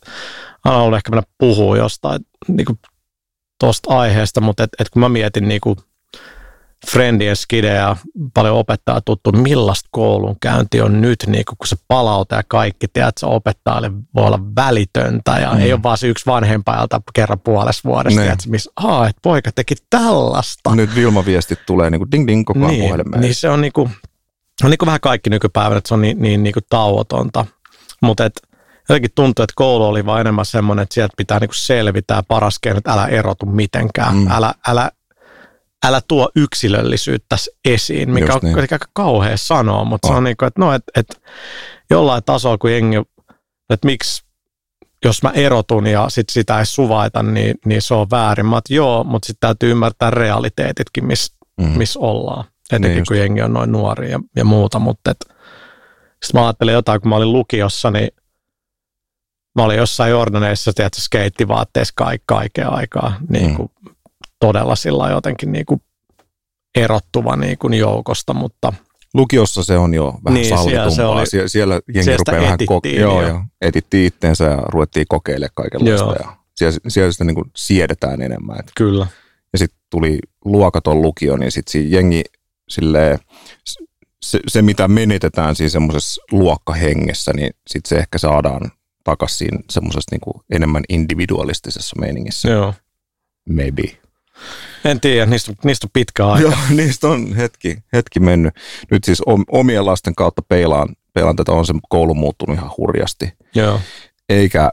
aina 0.63 0.77
ollut 0.77 0.97
ehkä 0.97 1.11
mennä 1.11 1.23
puhua 1.37 1.77
jostain 1.77 2.19
niinku 2.47 2.77
tuosta 3.59 3.97
aiheesta, 3.97 4.41
mutta 4.41 4.63
et, 4.63 4.69
et 4.79 4.89
kun 4.89 4.99
mä 4.99 5.09
mietin 5.09 5.47
niinku 5.47 5.75
friendien 6.91 7.35
skidejä, 7.35 7.95
paljon 8.33 8.55
opettaa 8.55 9.01
tuttu, 9.01 9.31
millaista 9.31 9.89
koulun 9.91 10.35
käynti 10.41 10.81
on 10.81 11.01
nyt, 11.01 11.23
niin 11.27 11.45
kun 11.45 11.67
se 11.67 11.75
palauta 11.87 12.35
ja 12.35 12.43
kaikki, 12.47 12.87
tiedät, 12.87 13.17
se 13.17 13.25
opettajalle 13.25 13.91
voi 14.15 14.25
olla 14.25 14.39
välitöntä 14.55 15.31
ja 15.31 15.53
mm. 15.53 15.59
ei 15.59 15.73
ole 15.73 15.83
vaan 15.83 15.97
se 15.97 16.07
yksi 16.07 16.25
vanhempajalta 16.25 17.01
kerran 17.13 17.39
puolessa 17.39 17.81
vuodessa, 17.89 18.19
niin. 18.19 18.27
tiedät, 18.27 18.47
missä, 18.47 18.71
aa, 18.75 19.07
että 19.07 19.19
poika 19.23 19.51
teki 19.51 19.75
tällaista. 19.89 20.75
Nyt 20.75 20.95
Vilma-viestit 20.95 21.59
tulee 21.65 21.89
niin 21.89 21.99
kuin 21.99 22.11
ding 22.11 22.27
ding 22.27 22.45
koko 22.45 22.59
ajan 22.59 22.71
niin, 22.71 22.83
puhelimeen. 22.83 23.21
Niin 23.21 23.35
se 23.35 23.49
on 23.49 23.61
niin 23.61 23.73
kuin, 23.73 23.89
on 24.63 24.69
niin 24.69 24.77
kuin 24.77 24.87
vähän 24.87 25.01
kaikki 25.01 25.29
nykypäivänä, 25.29 25.77
että 25.77 25.87
se 25.87 25.93
on 25.93 26.01
niin, 26.01 26.21
niin, 26.21 26.43
niin 26.43 26.53
kuin 26.53 26.65
tauotonta, 26.69 27.45
mutta 28.01 28.25
et, 28.25 28.41
jotenkin 28.89 29.11
tuntuu, 29.15 29.43
että 29.43 29.53
koulu 29.55 29.85
oli 29.85 30.05
vain 30.05 30.21
enemmän 30.21 30.45
semmoinen, 30.45 30.83
että 30.83 30.93
sieltä 30.93 31.13
pitää 31.17 31.39
niin 31.39 31.49
kuin 31.49 31.55
selvitä 31.55 32.13
ja 32.13 32.23
paras 32.27 32.59
keino, 32.59 32.77
että 32.77 32.93
älä 32.93 33.07
erotu 33.07 33.45
mitenkään, 33.45 34.15
mm. 34.15 34.27
älä, 34.31 34.53
älä 34.67 34.91
älä 35.87 36.01
tuo 36.07 36.29
yksilöllisyyttä 36.35 37.35
esiin, 37.65 38.11
mikä 38.11 38.25
Just 38.25 38.43
on 38.43 38.49
niin. 38.49 38.59
aika 38.59 38.85
kauhea 38.93 39.37
sanoa, 39.37 39.83
mutta 39.83 40.07
oh. 40.07 40.13
se 40.13 40.17
on 40.17 40.23
niin 40.23 40.37
kuin, 40.37 40.47
että 40.47 40.61
no, 40.61 40.73
että, 40.73 40.91
että 40.95 41.15
jollain 41.89 42.23
tasolla, 42.23 42.57
kun 42.57 42.71
jengi, 42.71 42.97
että 43.69 43.85
miksi 43.85 44.23
jos 45.05 45.23
mä 45.23 45.29
erotun 45.29 45.87
ja 45.87 46.09
sit 46.09 46.29
sitä 46.29 46.59
ei 46.59 46.65
suvaita, 46.65 47.23
niin, 47.23 47.55
niin 47.65 47.81
se 47.81 47.93
on 47.93 48.07
väärin. 48.11 48.45
Mä 48.45 48.61
joo, 48.69 49.03
mutta 49.03 49.25
sitten 49.27 49.47
täytyy 49.47 49.71
ymmärtää 49.71 50.09
realiteetitkin, 50.09 51.05
missä 51.05 51.35
mm. 51.61 51.67
miss 51.67 51.97
ollaan. 51.97 52.45
Etenkin 52.71 52.95
niin 52.95 53.05
kun 53.07 53.17
jengi 53.17 53.41
on 53.41 53.53
noin 53.53 53.71
nuori 53.71 54.11
ja, 54.11 54.19
ja 54.35 54.45
muuta. 54.45 54.79
Mutta 54.79 55.13
sitten 56.23 56.41
mä 56.41 56.45
ajattelin 56.45 56.73
jotain, 56.73 57.01
kun 57.01 57.09
mä 57.09 57.15
olin 57.15 57.33
lukiossa, 57.33 57.91
niin 57.91 58.09
mä 59.55 59.63
olin 59.63 59.77
jossain 59.77 60.11
Jordaneissa, 60.11 60.73
tiedätkö, 60.73 61.01
skeittivaatteessa 61.01 61.93
kaik, 61.95 62.21
kaiken 62.25 62.69
aikaa. 62.69 63.17
Niin 63.29 63.51
mm 63.51 63.67
todella 64.39 64.75
sillä 64.75 65.09
jotenkin 65.09 65.51
niin 65.51 65.65
kuin 65.65 65.81
erottuva 66.75 67.35
niin 67.35 67.57
kuin 67.57 67.73
joukosta, 67.73 68.33
mutta 68.33 68.73
Lukiossa 69.13 69.63
se 69.63 69.77
on 69.77 69.93
jo 69.93 70.19
vähän 70.25 70.33
niin, 70.33 70.49
sallitumpaa. 70.49 70.89
Siellä, 70.89 71.11
oli, 71.11 71.25
Sie- 71.27 71.47
siellä 71.47 71.79
jengi 71.93 72.17
rupeaa 72.17 72.41
vähän 72.41 72.59
koke- 72.59 72.99
joo, 72.99 73.27
joo. 73.27 73.41
etittiin 73.61 74.07
itteensä 74.07 74.43
ja 74.43 74.57
ruvettiin 74.57 75.05
kokeilemaan 75.09 75.51
kaikenlaista. 75.55 76.05
Joo. 76.05 76.15
Ja 76.15 76.37
siellä, 76.55 76.79
siellä 76.87 77.11
sitä 77.11 77.23
niin 77.23 77.35
kuin 77.35 77.51
siedetään 77.55 78.21
enemmän. 78.21 78.59
Että. 78.59 78.71
Kyllä. 78.77 79.07
Ja 79.53 79.59
sitten 79.59 79.79
tuli 79.89 80.19
luokaton 80.45 81.01
lukio, 81.01 81.37
niin 81.37 81.51
sitten 81.51 81.91
jengi 81.91 82.23
silleen, 82.69 83.19
se, 84.21 84.39
se, 84.47 84.61
mitä 84.61 84.87
menetetään 84.87 85.55
siinä 85.55 85.69
semmoisessa 85.69 86.21
luokkahengessä, 86.31 87.31
niin 87.35 87.53
sitten 87.67 87.89
se 87.89 87.95
ehkä 87.95 88.17
saadaan 88.17 88.71
takaisin 89.03 89.63
semmoisessa 89.69 90.15
niin 90.15 90.43
enemmän 90.51 90.83
individualistisessa 90.89 91.95
meiningissä. 91.99 92.49
Joo. 92.49 92.73
Maybe. 93.49 93.83
En 94.85 94.99
tiedä, 94.99 95.25
niistä, 95.25 95.53
niistä 95.63 95.87
on 95.87 95.91
pitkä 95.93 96.27
aika. 96.27 96.47
Joo, 96.47 96.57
niistä 96.77 97.07
on 97.07 97.35
hetki, 97.35 97.77
hetki 97.93 98.19
mennyt. 98.19 98.53
Nyt 98.91 99.03
siis 99.03 99.21
omien 99.51 99.85
lasten 99.85 100.15
kautta 100.15 100.41
peilaan, 100.41 100.95
peilaan 101.13 101.35
tätä, 101.35 101.51
on 101.51 101.65
se 101.65 101.73
koulu 101.89 102.13
muuttunut 102.13 102.57
ihan 102.57 102.71
hurjasti. 102.77 103.33
Joo. 103.55 103.81
Eikä 104.29 104.71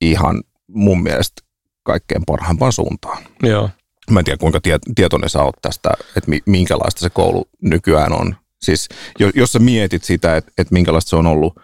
ihan 0.00 0.42
mun 0.66 1.02
mielestä 1.02 1.42
kaikkein 1.82 2.22
parhaimpaan 2.26 2.72
suuntaan. 2.72 3.22
Joo. 3.42 3.70
Mä 4.10 4.18
en 4.18 4.24
tiedä, 4.24 4.36
kuinka 4.36 4.60
tietoinen 4.94 5.30
sä 5.30 5.42
oot 5.42 5.56
tästä, 5.62 5.90
että 6.16 6.30
minkälaista 6.46 7.00
se 7.00 7.10
koulu 7.10 7.48
nykyään 7.62 8.12
on. 8.12 8.36
Siis 8.62 8.88
jos 9.34 9.52
sä 9.52 9.58
mietit 9.58 10.04
sitä, 10.04 10.36
että, 10.36 10.52
että 10.58 10.74
minkälaista 10.74 11.08
se 11.08 11.16
on 11.16 11.26
ollut 11.26 11.54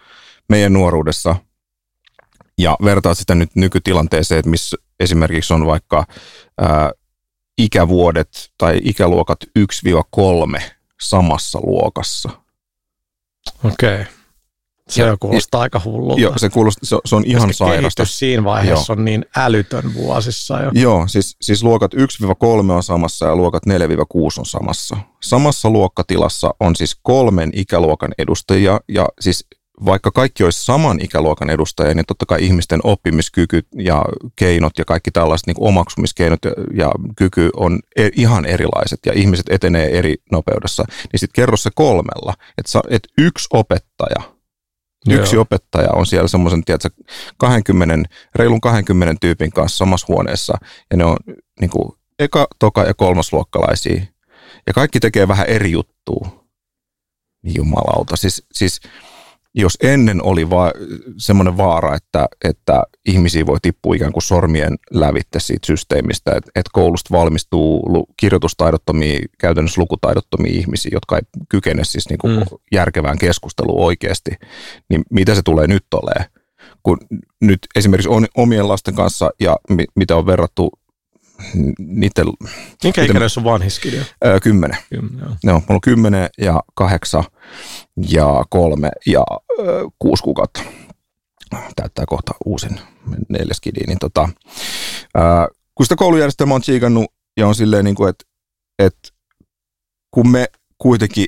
meidän 0.49 0.73
nuoruudessa 0.73 1.35
ja 2.57 2.77
vertaat 2.83 3.17
sitä 3.17 3.35
nyt 3.35 3.55
nykytilanteeseen, 3.55 4.39
että 4.39 4.49
missä 4.49 4.77
esimerkiksi 4.99 5.53
on 5.53 5.65
vaikka 5.65 6.05
ää, 6.57 6.91
ikävuodet 7.57 8.51
tai 8.57 8.79
ikäluokat 8.83 9.39
1-3 10.57 10.61
samassa 11.01 11.59
luokassa. 11.63 12.29
Okei. 13.63 14.01
Okay. 14.01 14.05
Se 14.89 15.01
ja, 15.01 15.17
kuulostaa 15.17 15.59
ja, 15.59 15.61
aika 15.61 15.81
hullulta. 15.85 16.21
Joo, 16.21 16.33
se, 16.37 16.49
kuulostaa, 16.49 16.83
se, 16.83 16.97
se 17.05 17.15
on 17.15 17.23
ihan 17.25 17.49
Koska 17.49 17.65
sairasta. 17.65 18.05
siinä 18.05 18.43
vaiheessa 18.43 18.93
joo. 18.93 18.99
on 18.99 19.05
niin 19.05 19.25
älytön 19.37 19.93
vuosissa 19.93 20.61
jo. 20.61 20.71
Joo, 20.73 21.07
siis, 21.07 21.37
siis 21.41 21.63
luokat 21.63 21.93
1-3 21.93 21.97
on 22.71 22.83
samassa 22.83 23.25
ja 23.25 23.35
luokat 23.35 23.63
4-6 23.65 23.69
on 24.37 24.45
samassa. 24.45 24.97
Samassa 25.23 25.69
luokkatilassa 25.69 26.53
on 26.59 26.75
siis 26.75 26.99
kolmen 27.01 27.49
ikäluokan 27.53 28.13
edustajia 28.17 28.79
ja 28.87 29.09
siis 29.19 29.47
vaikka 29.85 30.11
kaikki 30.11 30.43
olisi 30.43 30.65
saman 30.65 30.99
ikäluokan 31.01 31.49
edustajia, 31.49 31.93
niin 31.93 32.05
totta 32.05 32.25
kai 32.25 32.45
ihmisten 32.45 32.79
oppimiskyky 32.83 33.61
ja 33.77 34.05
keinot 34.35 34.77
ja 34.77 34.85
kaikki 34.85 35.11
tällaiset 35.11 35.47
niin 35.47 35.55
omaksumiskeinot 35.59 36.45
ja, 36.45 36.51
ja 36.73 36.91
kyky 37.15 37.49
on 37.55 37.79
e- 37.95 38.09
ihan 38.15 38.45
erilaiset 38.45 38.99
ja 39.05 39.13
ihmiset 39.15 39.45
etenee 39.49 39.97
eri 39.97 40.15
nopeudessa. 40.31 40.83
Niin 41.11 41.19
sitten 41.19 41.35
kerro 41.35 41.57
se 41.57 41.69
kolmella, 41.75 42.33
että, 42.57 42.81
että 42.89 43.09
yksi 43.17 43.47
opettaja, 43.53 44.35
Joo. 45.05 45.21
yksi 45.21 45.37
opettaja 45.37 45.89
on 45.93 46.05
siellä 46.05 46.27
semmoisen, 46.27 46.63
tiedätkö, 46.63 46.89
20, 47.37 48.09
reilun 48.35 48.61
20 48.61 49.15
tyypin 49.21 49.51
kanssa 49.51 49.77
samassa 49.77 50.07
huoneessa 50.09 50.57
ja 50.91 50.97
ne 50.97 51.05
on 51.05 51.17
niin 51.61 51.69
kuin, 51.69 51.91
eka, 52.19 52.47
toka 52.59 52.83
ja 52.83 52.93
kolmasluokkalaisia 52.93 54.01
ja 54.67 54.73
kaikki 54.73 54.99
tekee 54.99 55.27
vähän 55.27 55.47
eri 55.47 55.71
juttua. 55.71 56.45
Niin 57.43 57.55
jumalauta. 57.57 58.15
Siis, 58.15 58.45
siis 58.53 58.81
jos 59.55 59.77
ennen 59.83 60.23
oli 60.23 60.49
va- 60.49 60.73
semmoinen 61.17 61.57
vaara, 61.57 61.95
että, 61.95 62.27
että 62.43 62.83
ihmisiä 63.05 63.45
voi 63.45 63.57
tippua 63.61 63.95
ikään 63.95 64.11
kuin 64.11 64.23
sormien 64.23 64.75
lävitte 64.91 65.39
siitä 65.39 65.67
systeemistä, 65.67 66.31
että, 66.31 66.51
että 66.55 66.69
koulusta 66.73 67.17
valmistuu 67.17 68.07
kirjoitustaidottomia, 68.17 69.19
käytännössä 69.39 69.81
lukutaidottomia 69.81 70.51
ihmisiä, 70.51 70.89
jotka 70.93 71.15
ei 71.17 71.21
kykene 71.49 71.83
siis 71.83 72.09
niin 72.09 72.17
kuin 72.17 72.37
mm. 72.37 72.45
järkevään 72.71 73.17
keskusteluun 73.17 73.85
oikeasti, 73.85 74.31
niin 74.89 75.03
mitä 75.11 75.35
se 75.35 75.41
tulee 75.41 75.67
nyt 75.67 75.85
olemaan? 75.93 76.29
Kun 76.83 76.97
nyt 77.41 77.59
esimerkiksi 77.75 78.09
omien 78.37 78.67
lasten 78.67 78.95
kanssa 78.95 79.29
ja 79.39 79.57
mitä 79.95 80.15
on 80.15 80.25
verrattu 80.25 80.71
niiden... 81.79 82.25
Minkä 82.83 83.03
ikäinen 83.03 83.29
sun 83.29 83.43
vanhis 83.43 83.81
Öö, 84.25 84.39
kymmenen. 84.39 84.77
Kymmenen, 84.89 85.19
joo. 85.19 85.35
No, 85.43 85.53
mulla 85.53 85.65
on 85.69 85.81
kymmenen 85.81 86.29
ja 86.37 86.63
kahdeksan 86.75 87.23
ja 88.09 88.43
kolme 88.49 88.89
ja 89.05 89.23
öö, 89.59 89.83
kuusi 89.99 90.23
kuukautta. 90.23 90.61
Täyttää 91.75 92.05
kohta 92.05 92.33
uusin 92.45 92.79
neljäs 93.29 93.61
kidi. 93.61 93.79
Niin 93.87 93.99
tota, 93.99 94.29
öö, 95.17 95.23
kun 95.75 95.85
sitä 95.85 95.95
koulujärjestelmä 95.95 96.55
on 96.55 96.61
tsiikannut 96.61 97.05
ja 97.37 97.47
on 97.47 97.55
silleen, 97.55 97.85
niin 97.85 97.95
kuin, 97.95 98.09
että, 98.09 98.25
että 98.79 99.09
kun 100.11 100.29
me 100.29 100.47
kuitenkin 100.77 101.27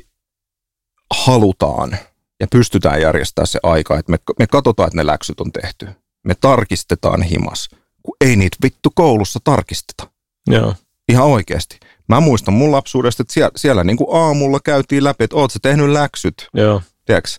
halutaan 1.13 1.97
ja 2.39 2.47
pystytään 2.51 3.01
järjestämään 3.01 3.47
se 3.47 3.59
aika, 3.63 3.97
että 3.97 4.11
me, 4.11 4.17
me 4.39 4.47
katsotaan, 4.47 4.87
että 4.87 4.97
ne 4.97 5.05
läksyt 5.05 5.39
on 5.39 5.51
tehty. 5.51 5.87
Me 6.23 6.35
tarkistetaan 6.35 7.21
himas 7.21 7.69
kun 8.03 8.15
ei 8.21 8.35
niitä 8.35 8.57
vittu 8.63 8.89
koulussa 8.95 9.39
tarkisteta. 9.43 10.11
Joo. 10.47 10.75
Ihan 11.09 11.25
oikeasti. 11.25 11.79
Mä 12.09 12.19
muistan 12.19 12.53
mun 12.53 12.71
lapsuudesta, 12.71 13.23
että 13.23 13.33
siellä, 13.33 13.51
siellä 13.55 13.83
niin 13.83 13.97
kuin 13.97 14.21
aamulla 14.21 14.59
käytiin 14.63 15.03
läpi, 15.03 15.23
että 15.23 15.35
oot 15.35 15.51
sä 15.51 15.59
tehnyt 15.61 15.89
läksyt. 15.89 16.47
Joo. 16.53 16.81
Tiedätkö? 17.05 17.29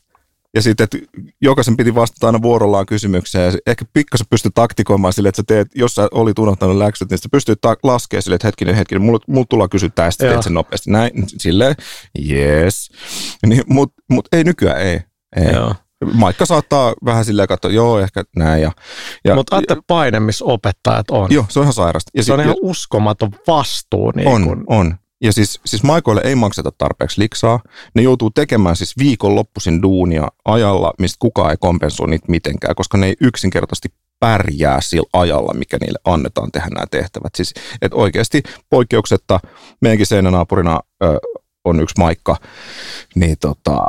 Ja 0.55 0.63
sitten, 0.63 0.85
että 0.85 0.99
jokaisen 1.41 1.77
piti 1.77 1.95
vastata 1.95 2.27
aina 2.27 2.43
vuorollaan 2.43 2.87
kysymykseen. 2.87 3.53
Ja 3.53 3.59
ehkä 3.67 3.85
pikkasen 3.93 4.27
pystyt 4.31 4.55
taktikoimaan 4.55 5.13
sille, 5.13 5.29
että 5.29 5.37
sä 5.37 5.45
teet, 5.47 5.69
jos 5.75 5.95
sä 5.95 6.09
olit 6.11 6.39
unohtanut 6.39 6.77
läksyt, 6.77 7.11
niin 7.11 7.19
sä 7.19 7.29
pystyt 7.33 7.61
ta- 7.61 7.77
laskemaan 7.83 8.23
sille, 8.23 8.35
että 8.35 8.49
hetkinen, 8.49 8.75
hetkinen, 8.75 9.03
mulla, 9.03 9.19
mulla 9.29 9.47
tullaan 9.51 9.71
kysyä 9.71 9.89
tästä, 9.95 10.25
teet 10.25 10.43
sen 10.43 10.55
nopeasti. 10.55 10.91
Näin, 10.91 11.13
silleen, 11.27 11.75
yes. 12.31 12.91
Niin, 13.47 13.63
Mutta 13.67 14.03
mut 14.11 14.29
ei 14.33 14.45
nykyään, 14.45 14.81
ei. 14.81 15.01
ei. 15.37 15.53
Joo. 15.53 15.75
Maikka 16.13 16.47
saattaa 16.47 16.95
vähän 17.05 17.25
silleen 17.25 17.49
katsoa, 17.49 17.71
joo, 17.71 17.99
ehkä 17.99 18.25
näin. 18.37 18.63
Ja, 18.63 18.73
ja, 19.25 19.35
Mutta 19.35 19.57
ajattele 19.57 19.83
paine, 19.87 20.21
missä 20.21 20.45
opettajat 20.45 21.11
on. 21.11 21.27
Joo, 21.31 21.47
se 21.49 21.59
on 21.59 21.65
ihan 21.65 21.73
sairasta. 21.73 22.11
Ja 22.15 22.23
se 22.23 22.33
on 22.33 22.41
ihan 22.41 22.51
ja, 22.51 22.57
uskomaton 22.63 23.31
vastuu. 23.47 24.13
Niin 24.17 24.29
on, 24.29 24.45
kun... 24.45 24.65
on. 24.67 24.95
Ja 25.21 25.33
siis, 25.33 25.61
siis 25.67 25.83
Maikoille 25.83 26.21
ei 26.25 26.35
makseta 26.35 26.73
tarpeeksi 26.79 27.21
liksaa. 27.21 27.61
Ne 27.95 28.03
joutuu 28.03 28.31
tekemään 28.31 28.77
siis 28.77 28.99
viikonloppuisin 28.99 29.83
duunia 29.83 30.29
ajalla, 30.45 30.93
mistä 30.99 31.17
kukaan 31.19 31.51
ei 31.51 31.57
kompensoi 31.61 32.09
niitä 32.09 32.27
mitenkään, 32.29 32.75
koska 32.75 32.99
ne 32.99 33.07
ei 33.07 33.17
yksinkertaisesti 33.21 33.89
pärjää 34.21 34.81
sillä 34.81 35.09
ajalla, 35.13 35.55
mikä 35.55 35.79
niille 35.81 35.99
annetaan 36.05 36.53
tehdä 36.53 36.69
nämä 36.69 36.87
tehtävät. 36.91 37.35
Siis, 37.35 37.55
että 37.83 37.97
oikeasti 37.97 38.43
poikkeuksetta 38.71 39.41
meidänkin 39.81 40.07
seinänaapurina 40.07 40.81
ö, 41.03 41.19
on 41.65 41.81
yksi 41.81 41.95
Maikka, 41.99 42.37
niin 43.15 43.37
tota, 43.41 43.87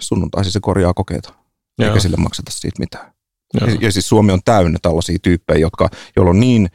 sunnuntaisin 0.00 0.52
se 0.52 0.60
korjaa 0.62 0.94
kokeita, 0.94 1.32
Joo. 1.78 1.88
eikä 1.88 2.00
sille 2.00 2.16
makseta 2.16 2.50
siitä 2.50 2.78
mitään. 2.78 3.12
Ja, 3.54 3.76
ja 3.80 3.92
siis 3.92 4.08
Suomi 4.08 4.32
on 4.32 4.40
täynnä 4.44 4.78
tällaisia 4.82 5.18
tyyppejä, 5.22 5.58
jotka, 5.58 5.88
joilla 6.16 6.30
on 6.30 6.40
niin 6.40 6.68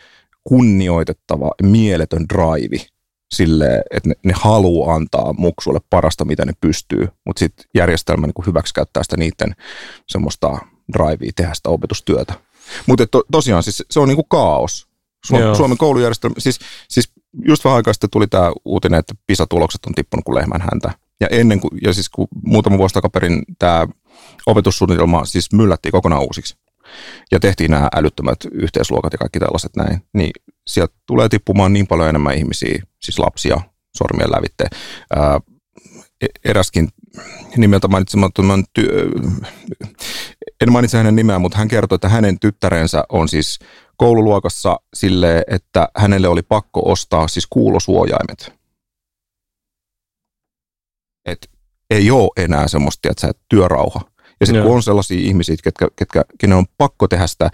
kunnioitettava, 0.43 1.51
mieletön 1.61 2.25
drive 2.33 2.85
sille, 3.33 3.83
että 3.91 4.09
ne, 4.09 4.15
ne 4.23 4.33
haluaa 4.35 4.95
antaa 4.95 5.33
muksulle 5.33 5.79
parasta, 5.89 6.25
mitä 6.25 6.45
ne 6.45 6.53
pystyy, 6.61 7.07
mutta 7.25 7.39
sitten 7.39 7.65
järjestelmä 7.73 8.27
niin 8.27 8.45
hyväksi 8.45 8.73
käyttää 8.73 9.03
sitä 9.03 9.17
niiden 9.17 9.55
semmoista 10.07 10.57
drivea 10.93 11.31
tehdä 11.35 11.53
sitä 11.53 11.69
opetustyötä. 11.69 12.33
Mutta 12.85 13.07
to, 13.07 13.23
tosiaan 13.31 13.63
siis 13.63 13.83
se 13.91 13.99
on 13.99 14.07
niin 14.07 14.15
kuin 14.15 14.29
kaos. 14.29 14.87
Suom- 15.27 15.55
Suomen 15.57 15.77
koulujärjestelmä, 15.77 16.35
siis, 16.37 16.59
siis 16.89 17.11
just 17.47 17.65
vähän 17.65 17.75
aikaa 17.75 17.93
sitten 17.93 18.09
tuli 18.09 18.27
tämä 18.27 18.51
uutinen, 18.65 18.99
että 18.99 19.13
PISA-tulokset 19.27 19.85
on 19.85 19.93
tippunut 19.93 20.25
kuin 20.25 20.35
lehmän 20.35 20.61
häntä. 20.61 20.91
Ja 21.19 21.27
ennen 21.31 21.59
kuin, 21.59 21.71
ja 21.81 21.93
siis 21.93 22.09
kun 22.09 22.27
muutama 22.45 22.77
vuosi 22.77 22.93
takaperin 22.93 23.43
tämä 23.59 23.87
opetussuunnitelma 24.45 25.25
siis 25.25 25.53
myllättiin 25.53 25.91
kokonaan 25.91 26.23
uusiksi. 26.23 26.55
Ja 27.31 27.39
tehtiin 27.39 27.71
nämä 27.71 27.89
älyttömät 27.95 28.37
yhteisluokat 28.51 29.13
ja 29.13 29.17
kaikki 29.17 29.39
tällaiset 29.39 29.75
näin, 29.75 30.01
niin 30.13 30.31
sieltä 30.67 30.93
tulee 31.05 31.29
tippumaan 31.29 31.73
niin 31.73 31.87
paljon 31.87 32.09
enemmän 32.09 32.37
ihmisiä, 32.37 32.83
siis 33.01 33.19
lapsia 33.19 33.61
sormien 33.97 34.31
lävitte. 34.31 34.65
Ää, 35.15 35.39
e-, 36.21 36.49
eräskin 36.49 36.89
nimeltä 37.57 37.87
mainitsemattoman 37.87 38.63
työ, 38.73 39.09
en 40.61 40.71
mainitse 40.71 40.97
hänen 40.97 41.15
nimeään, 41.15 41.41
mutta 41.41 41.57
hän 41.57 41.67
kertoi, 41.67 41.95
että 41.95 42.09
hänen 42.09 42.39
tyttärensä 42.39 43.03
on 43.09 43.29
siis 43.29 43.59
koululuokassa 43.97 44.79
sille, 44.93 45.43
että 45.47 45.89
hänelle 45.97 46.27
oli 46.27 46.41
pakko 46.41 46.91
ostaa 46.91 47.27
siis 47.27 47.47
kuulosuojaimet 47.49 48.64
että 51.25 51.47
ei 51.89 52.11
ole 52.11 52.29
enää 52.37 52.67
semmoista, 52.67 53.09
että 53.11 53.21
sä 53.21 53.31
työrauha. 53.49 54.01
Ja 54.39 54.45
sitten 54.45 54.63
kun 54.63 54.75
on 54.75 54.83
sellaisia 54.83 55.19
ihmisiä, 55.19 55.55
ketkä, 55.63 55.87
ketkä, 55.95 56.25
kenen 56.39 56.57
on 56.57 56.65
pakko 56.77 57.07
tehdä 57.07 57.27
sitä 57.27 57.49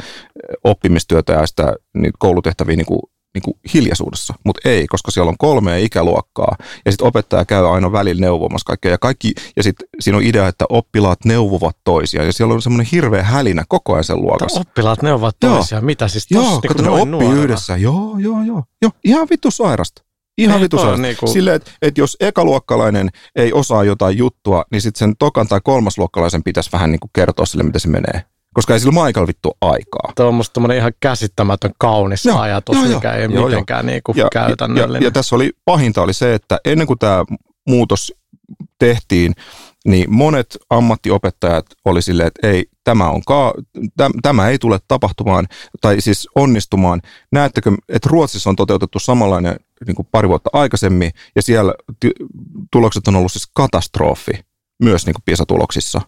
oppimistyötä 0.63 1.33
ja 1.33 1.47
sitä 1.47 1.75
niin 1.93 2.13
koulutehtäviä 2.19 2.75
niin 2.75 2.85
kuin, 2.85 2.99
niin 3.33 3.41
kuin 3.41 3.53
hiljaisuudessa, 3.73 4.33
mutta 4.45 4.69
ei, 4.69 4.87
koska 4.87 5.11
siellä 5.11 5.29
on 5.29 5.37
kolme 5.37 5.81
ikäluokkaa 5.81 6.55
ja 6.85 6.91
sitten 6.91 7.07
opettaja 7.07 7.45
käy 7.45 7.73
aina 7.73 7.91
välillä 7.91 8.21
neuvomassa 8.21 8.65
kaikkea 8.65 8.91
ja 8.91 8.97
kaikki, 8.97 9.33
ja 9.55 9.63
sitten 9.63 9.87
siinä 9.99 10.17
on 10.17 10.23
idea, 10.23 10.47
että 10.47 10.65
oppilaat 10.69 11.25
neuvovat 11.25 11.77
toisiaan 11.83 12.25
ja 12.25 12.33
siellä 12.33 12.53
on 12.53 12.61
semmoinen 12.61 12.87
hirveä 12.91 13.23
hälinä 13.23 13.63
koko 13.69 13.93
ajan 13.93 14.03
sen 14.03 14.21
luokassa. 14.21 14.59
Oppilaat 14.59 15.01
neuvovat 15.01 15.35
toisiaan, 15.39 15.85
mitä 15.85 16.07
siis 16.07 16.27
tossa, 16.27 16.51
Joo, 16.51 16.59
niin 16.61 16.67
kato, 16.67 16.83
ne 16.83 16.89
oppii 16.89 17.05
nuorena. 17.05 17.43
yhdessä, 17.43 17.77
joo, 17.77 18.17
joo, 18.17 18.41
joo, 18.43 18.63
joo, 18.81 18.91
ihan 19.03 19.27
vittu 19.29 19.51
sairasta. 19.51 20.03
Ihan 20.37 20.61
vitusasti. 20.61 21.01
Niinku... 21.01 21.27
Silleen, 21.27 21.55
että 21.55 21.71
et 21.81 21.97
jos 21.97 22.17
ekaluokkalainen 22.19 23.09
ei 23.35 23.53
osaa 23.53 23.83
jotain 23.83 24.17
juttua, 24.17 24.65
niin 24.71 24.81
sitten 24.81 24.99
sen 24.99 25.13
tokan 25.19 25.47
tai 25.47 25.59
kolmasluokkalaisen 25.63 26.43
pitäisi 26.43 26.69
vähän 26.71 26.91
niinku 26.91 27.09
kertoa 27.13 27.45
sille, 27.45 27.63
miten 27.63 27.81
se 27.81 27.87
menee. 27.87 28.23
Koska 28.53 28.73
ei 28.73 28.79
sillä 28.79 28.91
Maikalla 28.91 29.27
vittu 29.27 29.57
aikaa. 29.61 30.13
Tuo 30.15 30.27
on 30.27 30.33
musta 30.33 30.61
ihan 30.77 30.93
käsittämätön 30.99 31.71
kaunis 31.77 32.25
joo, 32.25 32.39
ajatus, 32.39 32.75
joo, 32.75 32.85
mikä 32.85 33.13
ei 33.13 33.27
joo, 33.31 33.47
mitenkään 33.47 33.85
joo. 33.85 33.91
Niinku 33.91 34.13
ja, 34.15 34.27
käytännöllinen. 34.31 34.93
Ja, 34.93 35.03
ja, 35.03 35.07
ja 35.07 35.11
tässä 35.11 35.35
oli, 35.35 35.51
pahinta 35.65 36.01
oli 36.01 36.13
se, 36.13 36.33
että 36.33 36.59
ennen 36.65 36.87
kuin 36.87 36.99
tämä 36.99 37.25
muutos 37.67 38.13
tehtiin, 38.79 39.33
niin 39.85 40.13
monet 40.13 40.57
ammattiopettajat 40.69 41.65
oli 41.85 42.01
silleen, 42.01 42.27
että 42.27 42.47
ei, 42.47 42.65
tämä, 42.83 43.09
on 43.09 43.21
ka- 43.27 43.53
täm, 43.97 44.11
tämä 44.21 44.47
ei 44.47 44.59
tule 44.59 44.79
tapahtumaan 44.87 45.47
tai 45.81 46.01
siis 46.01 46.27
onnistumaan. 46.35 47.01
Näettekö, 47.31 47.71
että 47.89 48.09
Ruotsissa 48.11 48.49
on 48.49 48.55
toteutettu 48.55 48.99
samanlainen 48.99 49.59
niin 49.87 49.95
kuin 49.95 50.07
pari 50.11 50.29
vuotta 50.29 50.49
aikaisemmin 50.53 51.11
ja 51.35 51.41
siellä 51.41 51.73
tulokset 52.71 53.07
on 53.07 53.15
ollut 53.15 53.31
siis 53.31 53.49
katastrofi 53.53 54.31
myös 54.83 55.05
niin 55.05 55.13
kuin 55.13 55.23
PISA-tuloksissa. 55.25 56.01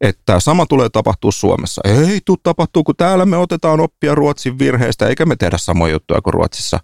Että 0.00 0.40
sama 0.40 0.66
tulee 0.66 0.88
tapahtua 0.88 1.30
Suomessa. 1.30 1.82
Ei 1.84 2.20
tule 2.24 2.38
tapahtuu, 2.42 2.84
kun 2.84 2.96
täällä 2.96 3.26
me 3.26 3.36
otetaan 3.36 3.80
oppia 3.80 4.14
Ruotsin 4.14 4.58
virheistä, 4.58 5.06
eikä 5.08 5.26
me 5.26 5.36
tehdä 5.36 5.58
samoja 5.58 5.92
juttuja 5.92 6.22
kuin 6.22 6.34
Ruotsissa. 6.34 6.80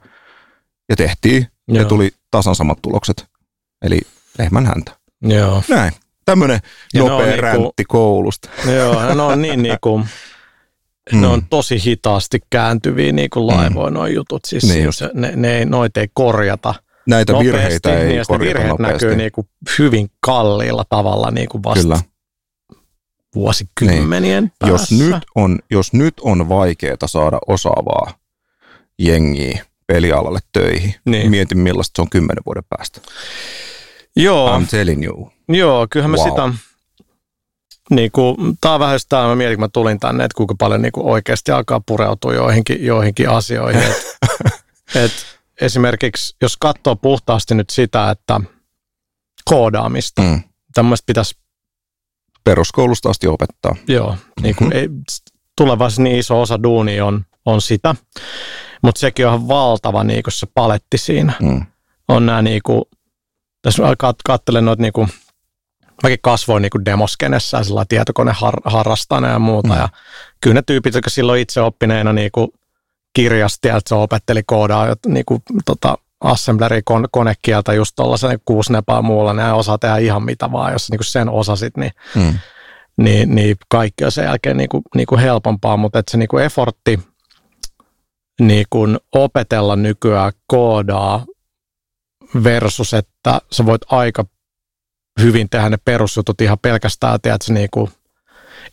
Ja 0.88 0.96
tehtiin, 0.96 1.46
Joo. 1.68 1.78
ja 1.78 1.84
tuli 1.84 2.10
tasan 2.30 2.54
samat 2.54 2.78
tulokset. 2.82 3.26
Eli 3.82 4.00
lehmän 4.38 4.66
häntä. 4.66 4.96
Joo. 5.22 5.62
Näin 5.68 5.92
tämmöinen 6.24 6.60
nopea 6.94 7.26
niinku, 7.26 7.42
räntti 7.42 7.84
koulusta. 7.88 8.48
Joo, 8.66 9.14
no 9.14 9.26
on 9.26 9.42
niin 9.42 9.62
niinku, 9.62 10.06
mm. 11.12 11.20
ne 11.20 11.26
on 11.26 11.46
tosi 11.50 11.84
hitaasti 11.84 12.40
kääntyviä 12.50 13.12
niinku 13.12 13.46
laivoja 13.46 13.90
mm. 13.90 13.94
nuo 13.94 14.06
jutut. 14.06 14.44
Siis 14.44 14.64
niin 14.64 14.92
se, 14.92 15.10
ne, 15.14 15.32
ne 15.36 15.58
ei, 15.58 15.64
noita 15.64 16.00
ei 16.00 16.08
korjata 16.14 16.74
Näitä 17.06 17.32
nopeasti, 17.32 17.52
virheitä 17.52 17.98
ei 17.98 18.08
niin, 18.08 18.22
korjata 18.28 18.48
virheet 18.48 18.68
nopeasti. 18.68 18.92
näkyy 18.92 19.16
niinku 19.16 19.48
hyvin 19.78 20.10
kalliilla 20.20 20.84
tavalla 20.88 21.30
niinku 21.30 21.62
vasta 21.62 21.82
Kyllä. 21.82 22.00
vuosikymmenien 23.34 24.42
niin. 24.42 24.72
Jos 24.72 24.92
nyt, 24.92 25.16
on, 25.34 25.58
jos 25.70 25.92
nyt 25.92 26.14
on 26.20 26.48
vaikeaa 26.48 27.06
saada 27.06 27.38
osaavaa 27.46 28.14
jengiä 28.98 29.64
pelialalle 29.86 30.38
töihin, 30.52 30.94
niin. 31.06 31.30
mietin 31.30 31.58
millaista 31.58 31.92
se 31.96 32.02
on 32.02 32.10
kymmenen 32.10 32.42
vuoden 32.46 32.64
päästä. 32.68 33.00
Joo. 34.16 34.58
I'm 34.58 34.66
telling 34.70 35.04
you. 35.04 35.30
Joo, 35.48 35.86
kyllähän 35.90 36.10
mä 36.10 36.16
wow. 36.16 36.28
sitä, 36.28 36.64
niin 37.90 38.10
kuin, 38.12 38.36
tämä 38.60 38.74
on 38.74 38.80
vähän 38.80 39.00
sitä, 39.00 39.16
mä 39.16 39.36
mietin, 39.36 39.56
kun 39.56 39.64
mä 39.64 39.68
tulin 39.68 40.00
tänne, 40.00 40.24
että 40.24 40.36
kuinka 40.36 40.54
paljon 40.58 40.82
niin 40.82 40.92
kuin 40.92 41.06
oikeasti 41.06 41.52
alkaa 41.52 41.80
pureutua 41.86 42.34
joihinkin, 42.34 42.84
joihinkin 42.84 43.30
asioihin. 43.30 43.82
Et, 43.82 44.18
et 45.04 45.12
esimerkiksi, 45.60 46.36
jos 46.42 46.56
katsoo 46.56 46.96
puhtaasti 46.96 47.54
nyt 47.54 47.70
sitä, 47.70 48.10
että 48.10 48.40
koodaamista, 49.44 50.22
mm. 50.22 50.42
tämmöistä 50.74 51.06
pitäisi 51.06 51.36
peruskoulusta 52.44 53.10
asti 53.10 53.26
opettaa. 53.26 53.76
Joo, 53.88 54.16
niin 54.42 54.54
kuin, 54.56 54.68
mm-hmm. 54.68 54.80
ei, 54.80 54.88
tulevaisuudessa 55.56 56.02
niin 56.02 56.18
iso 56.18 56.40
osa 56.40 56.62
duuni 56.62 57.00
on, 57.00 57.24
on 57.44 57.62
sitä, 57.62 57.94
mutta 58.82 58.98
sekin 58.98 59.26
on 59.26 59.48
valtava 59.48 60.04
niin 60.04 60.22
kuin 60.22 60.32
se 60.32 60.46
paletti 60.54 60.98
siinä. 60.98 61.32
Mm. 61.42 61.66
On 62.08 62.26
nämä 62.26 62.42
niin 62.42 62.60
kuin, 62.64 62.82
tässä 63.62 63.82
katselen 64.24 64.64
noita 64.64 64.82
niin 64.82 64.92
kuin, 64.92 65.08
mäkin 66.02 66.18
kasvoin 66.22 66.62
niin 66.62 66.70
kuin 66.70 66.84
demoskenessä 66.84 67.64
sillä 67.64 67.84
tietokoneharrastana 67.88 69.28
ja 69.28 69.38
muuta. 69.38 69.68
Mm. 69.68 69.78
Ja 69.78 69.88
kyllä 70.40 70.54
ne 70.54 70.62
tyypit, 70.66 70.94
jotka 70.94 71.10
silloin 71.10 71.40
itse 71.40 71.60
oppineena 71.60 72.12
niin 72.12 72.30
kuin 72.32 72.48
kirjasti, 73.14 73.68
että 73.68 73.88
se 73.88 73.94
opetteli 73.94 74.42
koodaa 74.46 74.96
niin 75.06 75.24
kuin, 75.24 75.42
tota, 75.64 75.98
assembleri 76.20 76.82
konekieltä 77.10 77.72
just 77.72 77.92
tuollaisen 77.96 78.38
kuusnepaa 78.44 79.02
muulla, 79.02 79.32
ne 79.32 79.52
osaa 79.52 79.78
tehdä 79.78 79.96
ihan 79.96 80.22
mitä 80.22 80.52
vaan, 80.52 80.72
jos 80.72 80.90
niin 80.90 80.98
kuin 80.98 81.06
sen 81.06 81.28
osasit, 81.28 81.76
niin, 81.76 81.92
mm. 82.14 82.38
niin, 82.96 83.34
niin 83.34 83.56
kaikki 83.68 84.04
on 84.04 84.12
sen 84.12 84.24
jälkeen 84.24 84.56
niin 84.56 84.68
kuin, 84.68 84.82
niin 84.94 85.06
kuin 85.06 85.20
helpompaa, 85.20 85.76
mutta 85.76 85.98
että 85.98 86.10
se 86.10 86.18
niin 86.18 86.28
kuin 86.28 86.44
effortti 86.44 87.00
niin 88.40 88.66
kuin 88.70 88.98
opetella 89.12 89.76
nykyään 89.76 90.32
koodaa 90.46 91.24
versus, 92.44 92.94
että 92.94 93.40
sä 93.52 93.66
voit 93.66 93.82
aika 93.88 94.24
hyvin 95.20 95.48
tehdä 95.50 95.68
ne 95.68 95.76
perusjutut 95.84 96.40
ihan 96.40 96.58
pelkästään, 96.62 97.14
että 97.14 97.52
niin 97.52 97.68
kuin, 97.70 97.90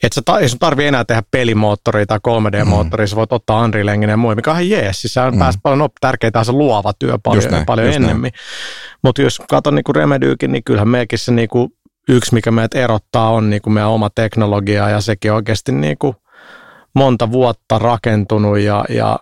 et 0.03 0.13
sä, 0.13 0.21
ei 0.39 0.49
sun 0.49 0.59
tarvi 0.59 0.85
enää 0.85 1.05
tehdä 1.05 1.23
pelimoottoria 1.31 2.05
tai 2.05 2.19
3D-moottoria, 2.27 3.05
mm. 3.05 3.07
sä 3.07 3.15
voit 3.15 3.33
ottaa 3.33 3.63
Unreal 3.63 3.87
Engine 3.87 4.11
ja 4.11 4.17
muu, 4.17 4.35
mikä 4.35 4.51
on 4.51 4.55
ihan 4.61 4.69
jees. 4.69 5.01
Siis 5.01 5.15
mm. 5.31 5.39
pääsi 5.39 5.59
paljon 5.63 5.81
op, 5.81 5.91
tärkeää 6.01 6.43
se 6.43 6.51
luova 6.51 6.93
työ 6.99 7.17
paljon, 7.23 7.51
näin, 7.51 7.65
paljon 7.65 7.87
ennemmin. 7.87 8.31
Mutta 9.03 9.21
jos 9.21 9.41
katson 9.49 9.75
niin 9.75 9.95
Remedyykin, 9.95 10.51
niin 10.51 10.63
kyllähän 10.63 10.87
meidänkin 10.87 11.19
se 11.19 11.31
niin 11.31 11.49
kuin, 11.49 11.69
yksi, 12.09 12.33
mikä 12.33 12.51
meidät 12.51 12.75
erottaa, 12.75 13.29
on 13.29 13.49
niin 13.49 13.61
kuin 13.61 13.73
meidän 13.73 13.89
oma 13.89 14.09
teknologia 14.09 14.89
ja 14.89 15.01
sekin 15.01 15.33
oikeasti 15.33 15.71
niin 15.71 15.97
kuin 15.97 16.15
monta 16.95 17.31
vuotta 17.31 17.79
rakentunut 17.79 18.59
ja, 18.59 18.85
ja 18.89 19.19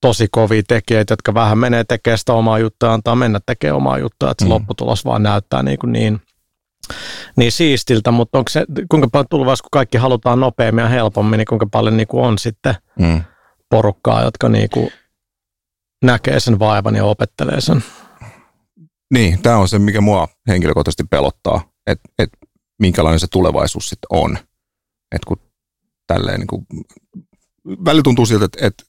tosi 0.00 0.28
kovia 0.30 0.62
tekijöitä, 0.68 1.12
jotka 1.12 1.34
vähän 1.34 1.58
menee 1.58 1.84
tekemään 1.84 2.18
sitä 2.18 2.32
omaa 2.32 2.58
juttua 2.58 2.88
ja 2.88 2.92
antaa 2.92 3.16
mennä 3.16 3.40
tekemään 3.46 3.76
omaa 3.76 3.98
juttua, 3.98 4.30
että 4.30 4.44
se 4.44 4.48
mm. 4.48 4.54
lopputulos 4.54 5.04
vaan 5.04 5.22
näyttää 5.22 5.62
niin, 5.62 5.78
kuin 5.78 5.92
niin, 5.92 6.20
niin 7.38 7.52
siistiltä, 7.52 8.10
mutta 8.10 8.38
onko 8.38 8.48
se, 8.48 8.64
kuinka 8.90 9.08
paljon 9.12 9.26
tulevaisuudessa, 9.30 9.62
kun 9.62 9.68
kaikki 9.72 9.98
halutaan 9.98 10.40
nopeammin 10.40 10.82
ja 10.82 10.88
helpommin, 10.88 11.38
niin 11.38 11.46
kuinka 11.46 11.66
paljon 11.66 11.96
niin 11.96 12.08
kuin 12.08 12.24
on 12.24 12.38
sitten 12.38 12.74
mm. 12.98 13.22
porukkaa, 13.70 14.22
jotka 14.22 14.48
niin 14.48 14.70
kuin 14.70 14.90
näkee 16.04 16.40
sen 16.40 16.58
vaivan 16.58 16.96
ja 16.96 17.04
opettelee 17.04 17.60
sen? 17.60 17.84
Niin, 19.14 19.42
tämä 19.42 19.56
on 19.56 19.68
se, 19.68 19.78
mikä 19.78 20.00
mua 20.00 20.28
henkilökohtaisesti 20.48 21.04
pelottaa, 21.10 21.60
että 21.86 22.08
et 22.18 22.30
minkälainen 22.78 23.20
se 23.20 23.26
tulevaisuus 23.26 23.88
sitten 23.88 24.06
on. 24.10 24.38
Että 25.12 25.26
kun 25.26 25.36
tälleen 26.06 26.40
niin 26.40 26.46
kuin, 26.46 26.66
välillä 27.84 28.02
tuntuu 28.02 28.26
siltä, 28.26 28.44
että, 28.44 28.84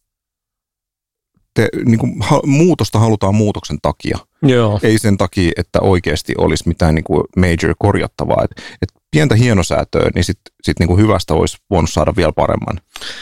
te, 1.54 1.70
niin 1.86 2.00
kuin, 2.00 2.22
ha, 2.22 2.42
muutosta 2.46 3.00
halutaan 3.00 3.36
muutoksen 3.36 3.78
takia. 3.82 4.18
Joo. 4.44 4.80
Ei 4.84 4.98
sen 4.98 5.18
takia, 5.18 5.52
että 5.58 5.80
oikeasti 5.82 6.34
olisi 6.38 6.68
mitään 6.68 6.96
niin 6.96 7.04
kuin 7.04 7.24
major 7.36 7.76
korjattavaa. 7.80 8.44
Et, 8.44 8.64
et 8.82 8.90
pientä 9.12 9.36
hienosäätöä, 9.36 10.10
niin 10.16 10.24
sitten 10.24 10.54
sit 10.64 10.80
niin 10.80 10.88
kuin 10.88 11.00
hyvästä 11.02 11.34
olisi 11.34 11.58
voinut 11.70 11.90
saada 11.90 12.14
vielä 12.16 12.32
paremman. 12.32 12.80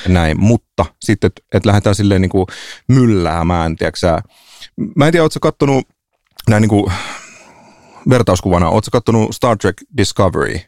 Näin. 0.08 0.40
Mutta 0.40 0.86
sitten, 1.02 1.28
että 1.28 1.42
et 1.54 1.66
lähdetään 1.66 1.96
silleen 1.96 2.22
niin 2.22 2.30
kuin 2.30 2.46
mylläämään, 2.88 3.76
tiedätkö 3.76 4.22
Mä 4.96 5.06
en 5.06 5.12
tiedä, 5.12 5.24
ootko 5.24 5.40
kattonut 5.40 5.88
näin 6.50 6.62
niin 6.62 6.70
kuin 6.70 6.92
vertauskuvana, 8.10 8.70
ootko 8.70 8.90
kattonut 8.92 9.36
Star 9.36 9.58
Trek 9.58 9.76
Discovery? 9.98 10.60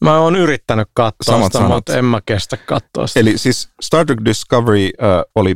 Mä 0.00 0.18
oon 0.18 0.36
yrittänyt 0.36 0.88
katsoa 0.94 1.34
Samat 1.34 1.52
sitä, 1.52 1.58
sanat. 1.58 1.76
mutta 1.76 1.96
en 1.96 2.04
mä 2.04 2.20
kestä 2.26 2.56
katsoa 2.56 3.06
sitä. 3.06 3.20
Eli 3.20 3.38
siis 3.38 3.68
Star 3.82 4.06
Trek 4.06 4.18
Discovery 4.24 4.84
äh, 4.84 5.22
oli 5.34 5.54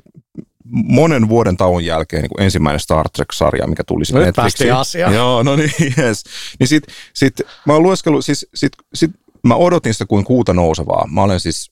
monen 0.70 1.28
vuoden 1.28 1.56
tauon 1.56 1.84
jälkeen 1.84 2.22
niin 2.22 2.30
kuin 2.30 2.44
ensimmäinen 2.44 2.80
Star 2.80 3.08
Trek-sarja, 3.08 3.66
mikä 3.66 3.84
tuli 3.84 4.04
sitten 4.04 4.24
Netflixiin. 4.24 4.74
asiaan. 4.74 5.14
Joo, 5.14 5.42
no 5.42 5.56
niin, 5.56 5.70
yes. 5.98 6.24
Niin 6.58 6.68
sit, 6.68 6.84
sit 7.14 7.40
mä 7.66 7.72
oon 7.72 7.82
lueskellut, 7.82 8.24
siis 8.24 8.46
sit, 8.54 8.72
sit 8.94 9.10
mä 9.46 9.54
odotin 9.54 9.94
sitä 9.94 10.06
kuin 10.06 10.24
kuuta 10.24 10.54
nousevaa. 10.54 11.06
Mä 11.10 11.22
olen 11.22 11.40
siis, 11.40 11.70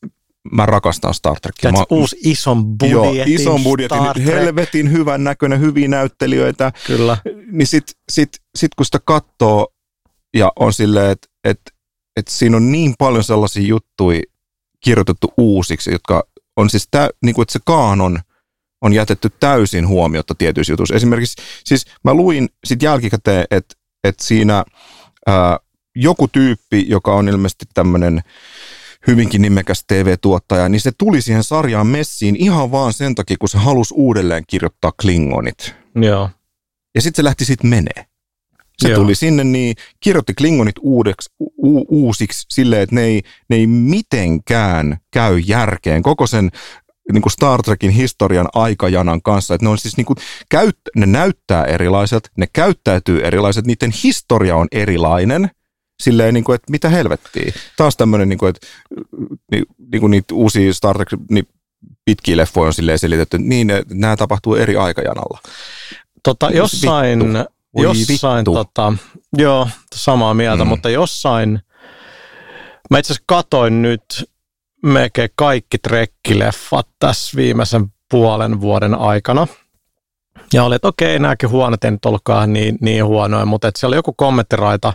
mä 0.52 0.66
rakastan 0.66 1.14
Star 1.14 1.40
Trekia. 1.40 1.72
Mä, 1.72 1.84
uusi 1.90 2.16
ison 2.24 2.78
budjetin 2.78 3.16
Joo, 3.16 3.24
ison 3.26 3.62
budjetin, 3.62 3.98
Star 3.98 4.14
Trek. 4.14 4.26
helvetin 4.26 4.92
hyvän 4.92 5.24
näköinen, 5.24 5.60
hyviä 5.60 5.88
näyttelijöitä. 5.88 6.72
Kyllä. 6.86 7.16
Niin 7.52 7.66
sit, 7.66 7.84
sit, 8.08 8.30
sit 8.54 8.74
kun 8.74 8.86
sitä 8.86 8.98
katsoo 9.04 9.68
ja 10.34 10.52
on 10.56 10.72
silleen, 10.72 11.10
että 11.10 11.28
et, 11.44 11.60
et 12.16 12.28
siinä 12.28 12.56
on 12.56 12.72
niin 12.72 12.94
paljon 12.98 13.24
sellaisia 13.24 13.66
juttuja 13.66 14.22
kirjoitettu 14.80 15.32
uusiksi, 15.36 15.92
jotka 15.92 16.24
on 16.56 16.70
siis, 16.70 16.88
tää, 16.90 17.10
niin 17.22 17.34
kuin, 17.34 17.42
että 17.42 17.52
se 17.52 17.60
kaanon– 17.64 18.18
on 18.84 18.92
jätetty 18.92 19.30
täysin 19.40 19.88
huomiota 19.88 20.34
tietyissä 20.34 20.72
jutuissa. 20.72 20.94
Esimerkiksi, 20.94 21.42
siis 21.64 21.86
mä 22.04 22.14
luin 22.14 22.48
sitten 22.64 22.86
jälkikäteen, 22.86 23.44
että, 23.50 23.74
että 24.04 24.24
siinä 24.24 24.64
ää, 25.26 25.58
joku 25.96 26.28
tyyppi, 26.28 26.84
joka 26.88 27.14
on 27.14 27.28
ilmeisesti 27.28 27.64
tämmöinen 27.74 28.20
hyvinkin 29.06 29.42
nimekäs 29.42 29.84
TV-tuottaja, 29.86 30.68
niin 30.68 30.80
se 30.80 30.92
tuli 30.98 31.22
siihen 31.22 31.44
sarjaan 31.44 31.86
messiin 31.86 32.36
ihan 32.36 32.70
vaan 32.70 32.92
sen 32.92 33.14
takia, 33.14 33.36
kun 33.40 33.48
se 33.48 33.58
halusi 33.58 33.94
uudelleen 33.96 34.44
kirjoittaa 34.46 34.92
Klingonit. 35.02 35.74
Joo. 35.94 36.30
Ja 36.94 37.02
sitten 37.02 37.16
se 37.22 37.24
lähti 37.24 37.44
sitten 37.44 37.70
menee. 37.70 38.06
Se 38.78 38.88
Joo. 38.88 39.00
tuli 39.00 39.14
sinne, 39.14 39.44
niin 39.44 39.76
kirjoitti 40.00 40.34
Klingonit 40.34 40.76
uudeksi, 40.80 41.30
u- 41.40 42.02
uusiksi 42.02 42.46
silleen, 42.50 42.82
että 42.82 42.94
ne 42.94 43.02
ei, 43.02 43.22
ne 43.50 43.56
ei 43.56 43.66
mitenkään 43.66 44.96
käy 45.10 45.38
järkeen. 45.38 46.02
Koko 46.02 46.26
sen 46.26 46.50
niin 47.12 47.22
kuin 47.22 47.32
Star 47.32 47.62
Trekin 47.62 47.90
historian 47.90 48.48
aikajanan 48.54 49.22
kanssa. 49.22 49.54
Että 49.54 49.64
ne, 49.64 49.70
on 49.70 49.78
siis 49.78 49.96
niin 49.96 50.04
kuin, 50.04 50.16
käyt, 50.48 50.78
ne 50.96 51.06
näyttää 51.06 51.64
erilaiset, 51.64 52.30
ne 52.36 52.46
käyttäytyy 52.52 53.20
erilaiset, 53.20 53.66
niiden 53.66 53.92
historia 54.04 54.56
on 54.56 54.68
erilainen. 54.72 55.50
Silleen, 56.02 56.34
niin 56.34 56.44
kuin, 56.44 56.54
että 56.54 56.70
mitä 56.70 56.88
helvettiä. 56.88 57.52
Taas 57.76 57.96
tämmöinen, 57.96 58.28
niin 58.28 58.38
kuin, 58.38 58.50
että 58.50 58.66
niin, 59.50 59.64
niin 59.92 60.00
kuin 60.00 60.10
niitä 60.10 60.34
uusia 60.34 60.74
Star 60.74 60.96
Trek 60.96 61.08
niin 61.30 61.48
pitkiä 62.04 62.36
leffoja 62.36 62.66
on 62.66 62.74
silleen 62.74 62.98
selitetty, 62.98 63.36
että 63.36 63.48
niin, 63.48 63.72
nämä 63.90 64.16
tapahtuu 64.16 64.54
eri 64.54 64.76
aikajanalla. 64.76 65.40
Tota, 66.22 66.50
jossain, 66.50 67.20
jossain 67.76 68.44
tota, 68.44 68.92
joo, 69.36 69.68
samaa 69.94 70.34
mieltä, 70.34 70.64
mm. 70.64 70.68
mutta 70.68 70.90
jossain, 70.90 71.60
mä 72.90 72.98
itse 72.98 73.12
asiassa 73.12 73.24
katoin 73.26 73.82
nyt 73.82 74.30
melkein 74.84 75.30
kaikki 75.36 75.78
trekkileffat 75.78 76.88
tässä 76.98 77.36
viimeisen 77.36 77.86
puolen 78.10 78.60
vuoden 78.60 78.94
aikana. 78.94 79.46
Ja 80.52 80.64
oli, 80.64 80.74
että 80.74 80.88
okei, 80.88 81.18
nämäkin 81.18 81.48
huonot 81.50 81.84
ei 81.84 81.90
nyt 81.90 82.04
ollutkaan 82.04 82.52
niin, 82.52 82.78
niin 82.80 83.04
huonoja, 83.04 83.46
mutta 83.46 83.68
että 83.68 83.80
siellä 83.80 83.90
oli 83.90 83.98
joku 83.98 84.12
kommenttiraita, 84.12 84.92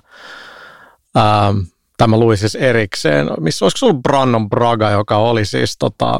ää, 1.15 1.53
tämä 1.97 2.17
luin 2.17 2.37
siis 2.37 2.55
erikseen, 2.55 3.27
missä 3.39 3.65
olisiko 3.65 3.77
se 3.77 3.85
ollut 3.85 4.01
Brandon 4.01 4.49
Braga, 4.49 4.89
joka 4.89 5.17
oli 5.17 5.45
siis 5.45 5.77
tota, 5.77 6.19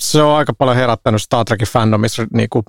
se 0.00 0.22
on 0.22 0.36
aika 0.36 0.52
paljon 0.52 0.76
herättänyt 0.76 1.22
Star 1.22 1.44
Trekin 1.44 1.68
fandomissa 1.68 2.26
niinku 2.32 2.62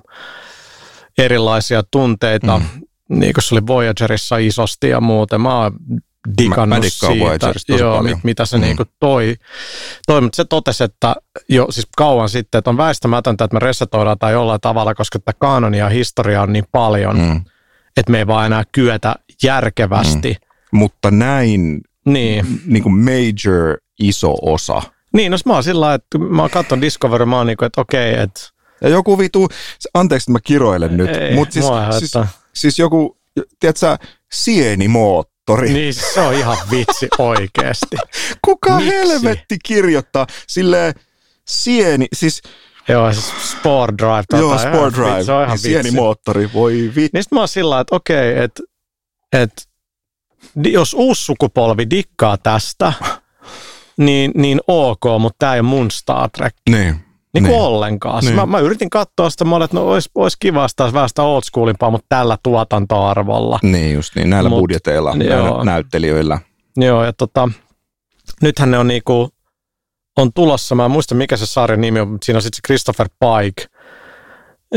erilaisia 1.18 1.82
tunteita, 1.90 2.58
mm. 2.58 2.64
niin 3.08 3.32
kuin 3.32 3.44
se 3.44 3.54
oli 3.54 3.66
Voyagerissa 3.66 4.36
isosti 4.36 4.88
ja 4.88 5.00
muuten. 5.00 5.40
Mä 5.40 5.58
oon 5.58 5.72
digannut 6.38 6.84
siitä, 6.84 7.50
joo, 7.68 7.96
paljon. 7.96 8.20
mitä 8.22 8.46
se 8.46 8.56
mm. 8.56 8.60
niinku 8.60 8.84
toi, 9.00 9.36
toi. 10.06 10.20
Mutta 10.20 10.36
se 10.36 10.44
totesi, 10.44 10.84
että 10.84 11.16
jo 11.48 11.66
siis 11.70 11.88
kauan 11.96 12.28
sitten, 12.28 12.58
että 12.58 12.70
on 12.70 12.76
väistämätöntä, 12.76 13.44
että 13.44 13.54
me 13.54 13.60
resetoidaan 13.60 14.18
tai 14.18 14.32
jollain 14.32 14.60
tavalla, 14.60 14.94
koska 14.94 15.18
tämä 15.18 15.34
kanonia 15.38 15.84
ja 15.84 15.90
historia 15.90 16.42
on 16.42 16.52
niin 16.52 16.66
paljon, 16.72 17.18
mm. 17.18 17.44
että 17.96 18.12
me 18.12 18.18
ei 18.18 18.26
vaan 18.26 18.46
enää 18.46 18.64
kyetä 18.72 19.14
järkevästi. 19.42 20.30
Mm. 20.30 20.78
Mutta 20.78 21.10
näin 21.10 21.80
niin. 22.04 22.60
Niin 22.66 22.82
kuin 22.82 22.98
major 22.98 23.76
iso 24.00 24.34
osa. 24.42 24.82
Niin, 25.12 25.32
no 25.32 25.38
mä 25.46 25.52
oon 25.52 25.64
sillä 25.64 25.94
että 25.94 26.18
mä 26.18 26.42
oon 26.42 26.50
katsonut 26.50 26.82
Discovery, 26.82 27.24
mä 27.24 27.36
oon 27.36 27.46
niin 27.46 27.56
kuin, 27.56 27.66
että 27.66 27.80
okei, 27.80 28.12
okay, 28.12 28.22
että... 28.22 28.40
Ja 28.80 28.88
joku 28.88 29.18
vitu, 29.18 29.48
anteeksi, 29.94 30.22
että 30.22 30.32
mä 30.32 30.38
kiroilen 30.44 30.96
nyt, 30.96 31.10
mutta 31.34 31.52
siis, 31.52 31.66
siis, 31.98 32.12
siis, 32.54 32.78
joku, 32.78 33.18
tiedätkö 33.60 33.98
sienimoot 34.32 35.31
moottori. 35.48 35.72
Niin, 35.72 35.94
se 35.94 36.20
on 36.20 36.34
ihan 36.34 36.56
vitsi 36.70 37.08
oikeasti. 37.18 37.96
Kuka 38.44 38.76
Miksi? 38.76 38.90
helvetti 38.90 39.56
kirjoittaa 39.64 40.26
sille 40.48 40.94
sieni, 41.48 42.06
siis... 42.12 42.42
Joo, 42.88 43.12
siis 43.12 43.52
Sport 43.52 43.98
Drive. 43.98 44.24
Tota, 44.30 44.42
Joo, 44.42 44.58
Sport 44.58 44.94
Drive. 44.94 45.10
Vitsi, 45.10 45.26
se 45.26 45.32
on 45.32 45.44
ihan 45.44 45.50
niin 45.50 45.58
sieni 45.58 45.90
moottori, 45.90 46.50
voi 46.54 46.72
vitsi. 46.72 47.10
Niin 47.12 47.24
mä 47.30 47.38
oon 47.38 47.48
sillä 47.48 47.80
että 47.80 47.96
okei, 47.96 48.38
että 48.38 48.62
et, 49.32 49.68
jos 50.56 50.94
uusi 50.94 51.24
sukupolvi 51.24 51.90
dikkaa 51.90 52.38
tästä, 52.38 52.92
niin, 53.96 54.30
niin 54.34 54.60
ok, 54.66 55.02
mutta 55.18 55.36
tämä 55.38 55.54
ei 55.54 55.60
ole 55.60 55.68
mun 55.68 55.90
Star 55.90 56.30
Trek. 56.30 56.54
Niin. 56.70 57.00
Niin 57.34 57.44
kuin 57.44 57.52
niin. 57.52 57.62
ollenkaan. 57.62 58.24
Niin. 58.24 58.34
Mä, 58.34 58.46
mä, 58.46 58.58
yritin 58.58 58.90
katsoa 58.90 59.30
sitä, 59.30 59.44
mä 59.44 59.56
olin, 59.56 59.64
että 59.64 59.76
no 59.76 59.88
olisi, 59.88 60.10
olisi 60.14 60.36
kiva 60.40 60.66
taas 60.76 60.92
vähän 60.92 61.08
sitä 61.08 61.22
old 61.22 61.42
schoolimpaa, 61.42 61.90
mutta 61.90 62.06
tällä 62.08 62.36
tuotantoarvolla. 62.42 63.58
Niin 63.62 63.94
just 63.94 64.14
niin, 64.16 64.30
näillä 64.30 64.48
Mut, 64.48 64.58
budjeteilla, 64.58 65.14
näillä 65.14 65.64
näyttelijöillä. 65.64 66.38
Joo, 66.76 67.04
ja 67.04 67.12
tota, 67.12 67.48
nythän 68.42 68.70
ne 68.70 68.78
on 68.78 68.88
niinku, 68.88 69.28
on 70.16 70.32
tulossa, 70.32 70.74
mä 70.74 70.84
en 70.84 70.90
muista 70.90 71.14
mikä 71.14 71.36
se 71.36 71.46
sarjan 71.46 71.80
nimi 71.80 72.00
on, 72.00 72.08
mutta 72.08 72.24
siinä 72.24 72.38
on 72.38 72.42
sitten 72.42 72.56
se 72.56 72.66
Christopher 72.66 73.08
Pike, 73.08 73.66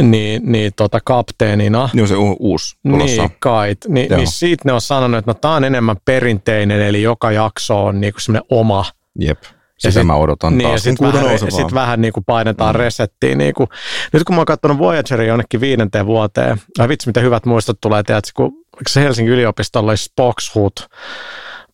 niin, 0.01 0.51
niin 0.51 0.72
tota 0.76 0.99
kapteenina. 1.06 1.89
Niin 1.93 2.01
on 2.01 2.08
se 2.08 2.16
u- 2.16 2.38
uusi 2.39 2.76
tulossa. 2.88 3.22
Niin, 3.22 3.38
kait. 3.39 3.78
Ni, 3.88 4.08
niin 4.16 4.32
siitä 4.32 4.62
ne 4.66 4.74
on 4.74 4.82
sanonut, 4.82 5.18
että 5.18 5.30
no, 5.30 5.34
tämä 5.34 5.56
on 5.56 5.64
enemmän 5.64 5.97
perinteinen, 6.06 6.82
eli 6.82 7.01
joka 7.01 7.32
jakso 7.32 7.86
on 7.86 8.01
niinku 8.01 8.20
semmoinen 8.20 8.47
oma. 8.49 8.86
Jep. 9.20 9.43
Sitä 9.78 9.93
sit, 9.93 10.07
mä 10.07 10.15
odotan 10.15 10.57
niin, 10.57 10.69
taas. 10.69 10.84
Sitten 10.84 11.13
vähän, 11.13 11.39
sit 11.39 11.73
vähän 11.73 12.01
niin 12.01 12.13
kuin 12.13 12.23
painetaan 12.23 12.76
mm. 12.76 12.80
resettiin. 12.80 13.38
Niin 13.38 13.53
kuin. 13.53 13.69
Nyt 14.13 14.23
kun 14.23 14.36
mä 14.36 14.39
oon 14.39 14.45
katsonut 14.45 14.78
Voyagerin 14.78 15.28
jonnekin 15.28 15.61
viidenteen 15.61 16.05
vuoteen, 16.05 16.61
ai 16.80 16.88
vitsi 16.88 17.07
miten 17.07 17.23
hyvät 17.23 17.45
muistot 17.45 17.78
tulee, 17.82 18.03
tiedätkö, 18.03 18.32
kun 18.36 18.51
se 18.89 19.01
Helsingin 19.01 19.34
yliopistolla 19.34 19.91
oli 19.91 19.97
Spoxhood, 19.97 20.71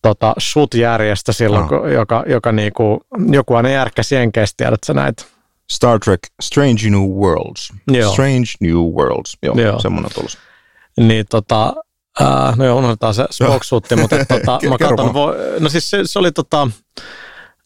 tota, 0.02 0.34
shoot-järjestö 0.40 1.32
silloin, 1.32 1.66
no. 1.70 1.86
joka, 1.86 2.24
joka 2.26 2.52
niinku, 2.52 3.00
joku 3.30 3.54
aina 3.54 3.68
järkkäsi 3.68 4.14
jenkeistä, 4.14 4.56
tiedätkö 4.56 4.94
näitä 4.94 5.24
Star 5.72 5.98
Trek 5.98 6.20
Strange 6.42 6.90
New 6.90 7.10
Worlds. 7.10 7.72
Joo. 7.90 8.12
Strange 8.12 8.48
New 8.60 8.76
Worlds, 8.76 9.38
joo, 9.42 9.54
joo. 9.54 9.80
semmoinen 9.80 10.12
tulos. 10.14 10.38
Niin 10.96 11.26
tota, 11.30 11.74
äh, 12.22 12.56
no 12.56 12.64
joo, 12.64 12.78
unohdetaan 12.78 13.14
se 13.14 13.26
Spoxhootti, 13.30 13.96
mutta 13.96 14.16
tota, 14.28 14.58
mä 14.68 14.78
katson, 14.78 15.14
vo, 15.14 15.34
no 15.60 15.68
siis 15.68 15.90
se, 15.90 15.98
se 16.04 16.18
oli 16.18 16.32
tota, 16.32 16.68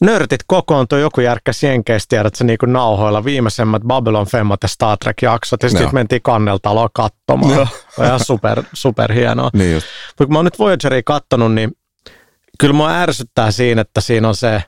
nörtit 0.03 0.41
kokoontui, 0.47 1.01
joku 1.01 1.21
järkkäsi 1.21 1.67
jenkeistä, 1.67 2.09
tiedätkö, 2.09 2.45
niin 2.45 2.59
kuin 2.59 2.73
nauhoilla 2.73 3.25
viimeisemmät 3.25 3.83
Babylon 3.83 4.27
Femmat 4.27 4.63
ja 4.63 4.69
Star 4.69 4.99
Trek-jaksot, 5.05 5.63
ja 5.63 5.69
sitten 5.69 5.89
mentiin 5.93 6.23
kanneltaloa 6.23 6.89
katsomaan. 6.93 7.55
Joo. 7.55 7.67
Ihan 8.05 8.25
super, 8.25 8.63
super 8.73 9.13
hienoa. 9.13 9.51
Niin 9.53 9.73
just. 9.73 9.87
Mutta 10.09 10.25
kun 10.25 10.33
mä 10.33 10.39
oon 10.39 10.45
nyt 10.45 10.59
Voyageria 10.59 11.03
kattonut, 11.05 11.55
niin 11.55 11.73
kyllä 12.59 12.75
mua 12.75 12.91
ärsyttää 12.91 13.51
siinä, 13.51 13.81
että 13.81 14.01
siinä 14.01 14.29
on 14.29 14.37
se, 14.37 14.63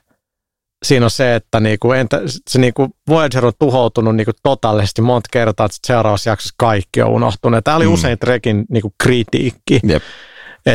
siinä 0.85 1.05
on 1.05 1.11
se, 1.11 1.35
että 1.35 1.59
niinku, 1.59 1.91
entä, 1.91 2.21
se 2.49 2.59
niinku 2.59 2.87
Voyager 3.09 3.45
on 3.45 3.53
tuhoutunut 3.59 4.15
niinku 4.15 4.31
totaalisesti 4.43 5.01
monta 5.01 5.29
kertaa, 5.31 5.65
että 5.65 5.77
seuraavassa 5.87 6.29
jaksossa 6.29 6.55
kaikki 6.57 7.01
on 7.01 7.09
unohtunut. 7.09 7.63
Tämä 7.63 7.77
oli 7.77 7.85
mm. 7.85 7.93
usein 7.93 8.19
Trekin 8.19 8.65
niinku 8.69 8.93
kritiikki. 9.03 9.79
Yep. 9.89 10.03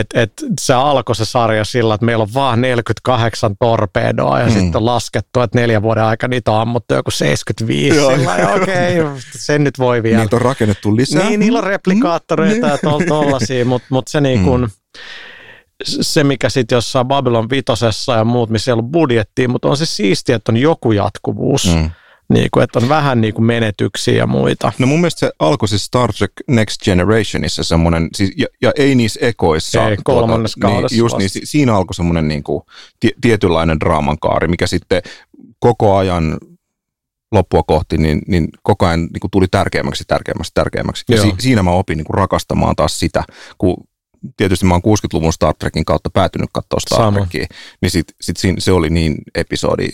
Et, 0.01 0.07
et 0.15 0.33
se 0.61 0.75
alkoi 0.75 1.17
se 1.17 1.25
sarja 1.25 1.65
sillä, 1.65 1.95
että 1.95 2.07
meillä 2.07 2.23
on 2.23 2.35
vaan 2.35 2.61
48 2.61 3.57
torpedoa 3.61 4.41
ja 4.41 4.47
mm. 4.47 4.53
sitten 4.53 4.77
on 4.77 4.87
laskettu, 4.87 5.41
että 5.41 5.59
neljän 5.59 5.83
vuoden 5.83 6.05
aikana 6.05 6.31
niitä 6.31 6.53
on 6.53 6.61
ammuttu 6.61 6.95
joku 6.95 7.11
75. 7.11 7.97
Joo. 7.97 8.13
Okei, 8.63 9.01
okay, 9.01 9.21
sen 9.39 9.65
nyt 9.65 9.79
voi 9.79 10.03
vielä. 10.03 10.21
Niitä 10.21 10.37
on 10.37 10.43
rakennettu 10.43 10.97
lisää. 10.97 11.29
Niin, 11.29 11.41
niillä 11.41 11.59
on 11.59 11.65
replikaattoreita 11.65 12.67
mm. 12.67 12.73
ja 12.73 12.79
tollaisia, 13.09 13.65
mutta 13.75 13.87
mut 13.91 14.09
se 14.09 14.21
niin 14.21 14.45
kuin, 14.45 14.61
mm 14.61 14.71
se, 15.85 16.25
mikä 16.25 16.49
sitten 16.49 16.77
jossain 16.77 17.07
Babylon 17.07 17.51
vitosessa 17.51 18.15
ja 18.15 18.25
muut, 18.25 18.51
missä 18.51 18.71
ei 18.71 18.73
ollut 18.73 18.91
budjettia, 18.91 19.49
mutta 19.49 19.69
on 19.69 19.77
se 19.77 19.87
siistiä, 19.87 20.37
että 20.37 20.53
on 20.53 20.57
joku 20.57 20.93
jatkuvuus. 20.93 21.75
Mm. 21.75 21.91
Niin 22.29 22.49
kuin, 22.53 22.65
että 22.65 22.79
on 22.79 22.89
vähän 22.89 23.21
niin 23.21 23.35
kuin 23.35 23.45
menetyksiä 23.45 24.15
ja 24.15 24.27
muita. 24.27 24.73
No 24.79 24.87
mun 24.87 25.01
mielestä 25.01 25.21
se 25.21 25.33
alkoi 25.39 25.69
se 25.69 25.79
Star 25.79 26.13
Trek 26.13 26.33
Next 26.49 26.83
Generationissa 26.85 27.65
semmoinen, 27.65 28.09
siis, 28.15 28.33
ja, 28.37 28.47
ja 28.63 28.73
ei 28.77 28.95
niissä 28.95 29.21
ekoissa. 29.23 29.89
Ei, 29.89 29.97
kolmannessa 30.05 30.61
tuota, 30.61 30.87
niin, 30.91 30.99
just 30.99 31.17
niin, 31.17 31.31
siinä 31.45 31.77
alkoi 31.77 31.95
semmoinen 31.95 32.29
niin 32.29 32.43
kuin, 32.43 32.63
tietynlainen 33.21 33.81
draaman 33.81 34.19
kaari, 34.19 34.49
mikä 34.49 34.67
sitten 34.67 35.03
koko 35.59 35.97
ajan 35.97 36.39
loppua 37.33 37.63
kohti, 37.63 37.99
niin, 37.99 38.23
niin 38.27 38.49
koko 38.63 38.87
ajan 38.87 39.01
niin 39.01 39.21
kuin 39.21 39.31
tuli 39.31 39.47
tärkeämmäksi, 39.51 40.05
tärkeämmäksi, 40.07 40.53
tärkeämmäksi. 40.55 41.05
Ja 41.09 41.23
si, 41.23 41.35
siinä 41.39 41.63
mä 41.63 41.71
opin 41.71 41.97
niin 41.97 42.05
kuin 42.05 42.15
rakastamaan 42.15 42.77
taas 42.77 43.01
sitä, 43.01 43.25
kun 43.59 43.77
tietysti 44.37 44.67
mä 44.67 44.75
oon 44.75 44.83
60-luvun 44.99 45.33
Star 45.33 45.55
Trekin 45.59 45.85
kautta 45.85 46.11
päätynyt 46.11 46.51
katsoa 46.53 46.81
Star 46.81 47.13
Trekia, 47.13 47.47
niin 47.81 47.91
sit, 47.91 48.07
sit 48.21 48.37
siinä, 48.37 48.61
se 48.61 48.73
oli 48.73 48.91
niin 48.91 49.15
episodi 49.35 49.89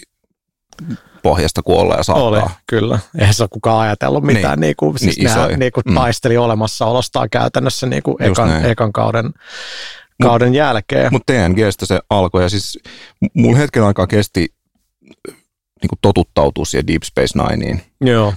pohjasta 1.22 1.62
kuin 1.62 1.78
olla 1.78 1.94
ja 1.94 2.02
saattaa. 2.02 2.24
Oli, 2.26 2.40
kyllä. 2.66 2.98
Eihän 3.18 3.34
se 3.34 3.42
ole 3.42 3.48
kukaan 3.52 3.80
ajatellut 3.80 4.24
mitään, 4.24 4.58
niin, 4.58 4.60
niin 4.60 4.74
kuin, 4.76 4.98
siis 4.98 5.16
niin 5.16 5.24
nehän, 5.24 5.58
niin 5.58 5.72
kuin 5.72 5.84
mm. 5.88 5.94
taisteli 5.94 6.36
olemassaolostaan 6.36 7.30
käytännössä 7.30 7.86
niin 7.86 8.02
kuin 8.02 8.16
ekan, 8.20 8.64
ekan 8.64 8.92
kauden, 8.92 9.32
kauden 10.22 10.48
mut, 10.48 10.56
jälkeen. 10.56 11.08
Mutta 11.12 11.32
TNGstä 11.32 11.86
se 11.86 12.00
alkoi, 12.10 12.42
ja 12.42 12.48
siis 12.48 12.78
mulla 13.34 13.58
hetken 13.58 13.84
aikaa 13.84 14.06
kesti 14.06 14.54
niin 15.82 15.88
kuin 15.88 15.98
totuttautua 16.02 16.64
siihen 16.64 16.86
Deep 16.86 17.02
Space 17.02 17.38
Nineen. 17.38 17.82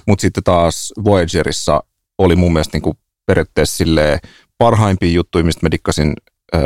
Mutta 0.08 0.22
sitten 0.22 0.44
taas 0.44 0.94
Voyagerissa 1.04 1.84
oli 2.18 2.36
mun 2.36 2.54
mielestä 2.54 2.76
niin 2.76 2.84
kuin 2.84 2.98
periaatteessa 3.26 3.78
silleen, 3.78 4.20
parhaimpia 4.58 5.12
juttuja, 5.12 5.44
mistä 5.44 5.66
mä 5.66 5.72
dikkasin 5.72 6.14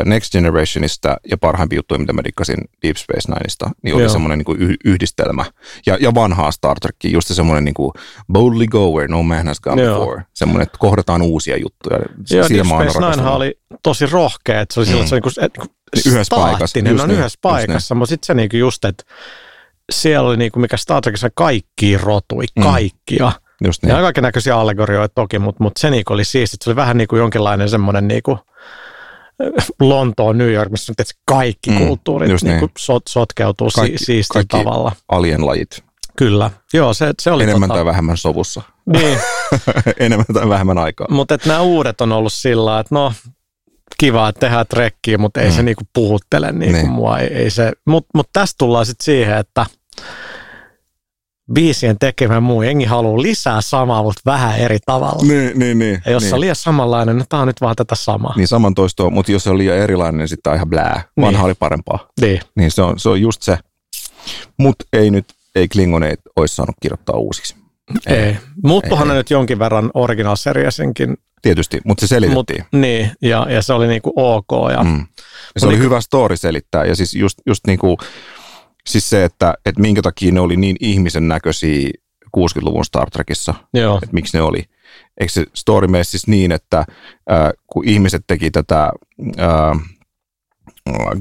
Next 0.05 0.31
Generationista 0.31 1.17
ja 1.31 1.38
parhaimpia 1.38 1.79
juttuja, 1.79 1.99
mitä 1.99 2.13
mä 2.13 2.23
dikkasin 2.23 2.57
Deep 2.83 2.97
Space 2.97 3.31
Nineista, 3.31 3.69
niin 3.83 3.95
oli 3.95 4.09
semmoinen 4.09 4.39
niin 4.39 4.77
yhdistelmä. 4.85 5.45
Ja, 5.85 5.97
ja 6.01 6.15
vanhaa 6.15 6.51
Star 6.51 6.79
Trekkiä, 6.79 7.11
just 7.11 7.27
semmoinen 7.27 7.65
niin 7.65 7.73
kuin 7.73 7.91
boldly 8.33 8.67
go 8.67 8.91
where 8.91 9.07
no 9.07 9.23
man 9.23 9.47
has 9.47 9.59
gone 9.59 9.81
Joo. 9.81 9.99
before. 9.99 10.23
Semmoinen, 10.33 10.63
että 10.63 10.77
kohdataan 10.77 11.21
uusia 11.21 11.57
juttuja. 11.57 11.99
Joo, 12.31 12.49
Deep 12.49 12.65
Space 12.65 12.99
Nine 12.99 13.29
oli 13.29 13.59
tosi 13.83 14.05
rohkea, 14.05 14.61
että 14.61 14.73
se 14.73 14.79
oli 14.79 15.01
mm. 15.01 15.07
se 15.07 15.15
niinku, 15.15 15.29
että 15.41 15.61
niin 15.95 16.13
yhdessä 16.13 16.35
paikassa. 16.35 16.79
Just 16.79 17.01
on 17.01 17.09
niin, 17.09 17.19
yhdessä 17.19 17.39
paikassa, 17.41 17.95
mutta 17.95 18.09
sitten 18.09 18.27
se 18.27 18.33
niinku 18.33 18.57
just, 18.57 18.85
että 18.85 19.03
siellä 19.91 20.29
oli 20.29 20.38
niinku, 20.38 20.59
mikä 20.59 20.77
Star 20.77 21.01
Trekissa 21.01 21.29
kaikki 21.35 21.97
rotui, 21.97 22.45
mm. 22.55 22.63
kaikkia. 22.63 23.31
Just 23.65 23.83
niin. 23.83 23.95
Ja 23.95 24.01
kaiken 24.01 24.23
näköisiä 24.23 24.57
allegorioita 24.57 25.13
toki, 25.15 25.39
mutta, 25.39 25.63
mutta 25.63 25.79
se 25.79 25.89
niinku 25.89 26.13
oli 26.13 26.25
siisti. 26.25 26.57
Se 26.63 26.69
oli 26.69 26.75
vähän 26.75 26.97
niin 26.97 27.07
kuin 27.07 27.19
jonkinlainen 27.19 27.69
semmoinen 27.69 28.07
niinku 28.07 28.39
Lontoon, 29.79 30.38
New 30.38 30.51
York, 30.51 30.71
missä 30.71 30.93
nyt 30.97 31.07
kaikki 31.25 31.69
mm, 31.69 31.77
kulttuurit 31.77 32.29
niin. 32.29 32.39
Niinku 32.43 32.69
sot, 32.77 33.03
sotkeutuu 33.09 33.69
kaikki, 33.75 33.97
si- 33.97 34.05
siistillä 34.05 34.45
tavalla. 34.49 34.91
alienlajit. 35.09 35.83
Kyllä, 36.17 36.51
joo, 36.73 36.93
se, 36.93 37.13
se 37.21 37.31
oli 37.31 37.43
Enemmän 37.43 37.69
tota... 37.69 37.77
tai 37.77 37.85
vähemmän 37.85 38.17
sovussa. 38.17 38.61
Niin. 38.85 39.19
Enemmän 39.99 40.25
tai 40.33 40.49
vähemmän 40.49 40.77
aikaa. 40.77 41.07
Mutta 41.09 41.38
nämä 41.45 41.61
uudet 41.61 42.01
on 42.01 42.11
ollut 42.11 42.33
sillä 42.33 42.79
että 42.79 42.95
no, 42.95 43.13
kiva, 43.97 44.29
että 44.29 44.39
tehdään 44.39 44.65
trekkiä, 44.69 45.17
mutta 45.17 45.41
ei 45.41 45.49
mm. 45.49 45.55
se 45.55 45.63
niinku 45.63 45.83
puhuttele 45.93 46.51
niinku 46.51 46.77
niin. 46.77 46.89
mua. 46.89 47.19
Ei, 47.19 47.27
ei 47.27 47.49
se, 47.49 47.71
mutta 47.85 48.09
mut 48.13 48.29
tästä 48.33 48.55
tullaan 48.57 48.85
sitten 48.85 49.05
siihen, 49.05 49.38
että– 49.38 49.65
biisien 51.53 51.99
tekemä 51.99 52.39
muu. 52.39 52.61
Jengi 52.61 52.85
haluaa 52.85 53.21
lisää 53.21 53.61
samaa, 53.61 54.03
mutta 54.03 54.21
vähän 54.25 54.57
eri 54.59 54.77
tavalla. 54.85 55.27
Niin, 55.27 55.59
niin, 55.59 55.79
niin. 55.79 56.01
Ja 56.05 56.11
jos 56.11 56.23
niin. 56.23 56.29
se 56.29 56.35
on 56.35 56.41
liian 56.41 56.55
samanlainen, 56.55 57.17
niin 57.17 57.25
tämä 57.29 57.41
on 57.41 57.47
nyt 57.47 57.61
vaan 57.61 57.75
tätä 57.75 57.95
samaa. 57.95 58.33
Niin 58.37 58.47
saman 58.47 58.73
toistoa, 58.73 59.09
mutta 59.09 59.31
jos 59.31 59.43
se 59.43 59.49
on 59.49 59.57
liian 59.57 59.77
erilainen, 59.77 60.17
niin 60.17 60.27
sitten 60.27 60.51
on 60.51 60.55
ihan 60.55 60.69
blää. 60.69 61.01
Vanha 61.17 61.31
niin. 61.31 61.45
oli 61.45 61.53
parempaa. 61.53 62.07
Niin. 62.21 62.41
Niin 62.55 62.71
se 62.71 62.81
on, 62.81 62.99
se 62.99 63.09
on 63.09 63.21
just 63.21 63.41
se. 63.41 63.57
Mutta 64.57 64.85
ei 64.93 65.11
nyt, 65.11 65.25
ei 65.55 65.67
Klingoneet 65.67 66.19
olisi 66.35 66.55
saanut 66.55 66.75
kirjoittaa 66.81 67.15
uusiksi. 67.15 67.55
Ei. 68.07 68.17
ei. 68.17 68.37
Muuttuhan 68.63 69.07
ei, 69.07 69.11
ne 69.11 69.17
nyt 69.17 69.29
jonkin 69.29 69.59
verran 69.59 69.91
originaalseriasenkin. 69.93 71.17
Tietysti, 71.41 71.81
mutta 71.85 72.01
se 72.01 72.07
selitettiin. 72.07 72.61
Mut, 72.61 72.81
niin, 72.81 73.11
ja, 73.21 73.47
ja 73.49 73.61
se 73.61 73.73
oli 73.73 73.87
niinku 73.87 74.13
ok. 74.15 74.71
Ja, 74.71 74.83
mm. 74.83 75.05
ja 75.55 75.61
se 75.61 75.65
oli 75.65 75.75
niin, 75.75 75.83
hyvä 75.83 76.01
story 76.01 76.37
selittää. 76.37 76.85
Ja 76.85 76.95
siis 76.95 77.13
just, 77.13 77.37
just 77.45 77.67
niinku, 77.67 77.97
Siis 78.88 79.09
se, 79.09 79.23
että, 79.23 79.53
että 79.65 79.81
minkä 79.81 80.01
takia 80.01 80.31
ne 80.31 80.39
oli 80.39 80.57
niin 80.57 80.75
ihmisen 80.79 81.27
näköisiä 81.27 81.89
60-luvun 82.38 82.85
Star 82.85 83.09
Trekissa, 83.09 83.53
Joo. 83.73 83.97
että 83.97 84.13
miksi 84.13 84.38
ne 84.38 84.41
oli. 84.41 84.63
Eikö 85.19 85.33
se 85.33 85.45
story 85.53 85.88
mene 85.88 86.03
siis 86.03 86.27
niin, 86.27 86.51
että 86.51 86.79
äh, 86.79 86.85
kun 87.67 87.85
ihmiset 87.88 88.23
teki 88.27 88.51
tätä 88.51 88.91
äh, 89.39 89.79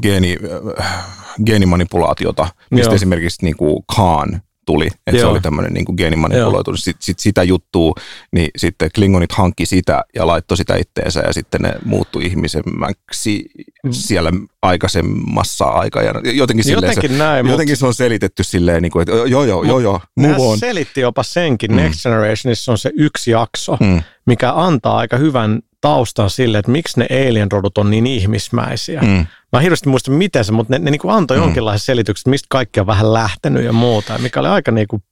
geeni, 0.02 0.36
äh, 0.80 1.04
geenimanipulaatiota, 1.46 2.48
mistä 2.70 2.86
Joo. 2.86 2.94
esimerkiksi 2.94 3.44
niin 3.44 3.56
kuin 3.56 3.84
Khan 3.94 4.40
tuli, 4.66 4.86
että 4.86 5.10
Joo. 5.10 5.20
se 5.20 5.26
oli 5.26 5.40
tämmöinen 5.40 5.72
niin 5.72 5.84
kuin 5.84 5.96
geenimanipuloitu. 5.96 6.76
Sitten 6.76 7.04
sit 7.04 7.18
sitä 7.18 7.42
juttua, 7.42 7.92
niin 8.32 8.50
sitten 8.56 8.90
Klingonit 8.94 9.32
hankki 9.32 9.66
sitä 9.66 10.04
ja 10.14 10.26
laittoi 10.26 10.56
sitä 10.56 10.76
itteensä 10.76 11.20
ja 11.20 11.32
sitten 11.32 11.60
ne 11.60 11.74
muuttui 11.84 12.26
ihmisemmäksi 12.26 13.50
siellä 13.90 14.32
aikaisemmassa 14.62 15.64
aika. 15.64 16.02
Ja 16.02 16.12
jotenkin, 16.24 16.72
jotenkin, 16.72 17.10
se, 17.10 17.16
näin, 17.16 17.46
jotenkin 17.46 17.76
se 17.76 17.86
on 17.86 17.94
selitetty 17.94 18.44
silleen, 18.44 18.82
niin 18.82 18.92
kuin, 18.92 19.02
että 19.02 19.12
joo 19.12 19.44
joo, 19.44 19.64
joo 19.64 19.78
joo, 19.78 20.00
move 20.16 20.36
on. 20.38 20.58
selitti 20.58 21.00
jopa 21.00 21.22
senkin, 21.22 21.70
mm. 21.70 21.76
Next 21.76 22.02
Generationissa 22.02 22.72
on 22.72 22.78
se 22.78 22.90
yksi 22.94 23.30
jakso, 23.30 23.76
mm. 23.80 24.02
mikä 24.26 24.52
antaa 24.52 24.96
aika 24.96 25.16
hyvän 25.16 25.60
taustan 25.80 26.30
sille, 26.30 26.58
että 26.58 26.72
miksi 26.72 27.00
ne 27.00 27.06
alien-rodut 27.10 27.78
on 27.78 27.90
niin 27.90 28.06
ihmismäisiä. 28.06 29.00
Mm. 29.00 29.26
Mä 29.52 29.60
hirveästi 29.60 29.88
muista 29.88 30.10
miten 30.10 30.44
se, 30.44 30.52
mutta 30.52 30.72
ne, 30.72 30.78
ne 30.78 30.90
niin 30.90 31.00
kuin 31.00 31.14
antoi 31.14 31.36
mm. 31.36 31.42
jonkinlaisen 31.42 31.84
selityksen, 31.84 32.30
mistä 32.30 32.46
kaikki 32.50 32.80
on 32.80 32.86
vähän 32.86 33.12
lähtenyt 33.12 33.64
ja 33.64 33.72
muuta, 33.72 34.18
mikä 34.18 34.40
oli 34.40 34.48
aika 34.48 34.70
niin 34.70 34.88
kuin 34.88 35.02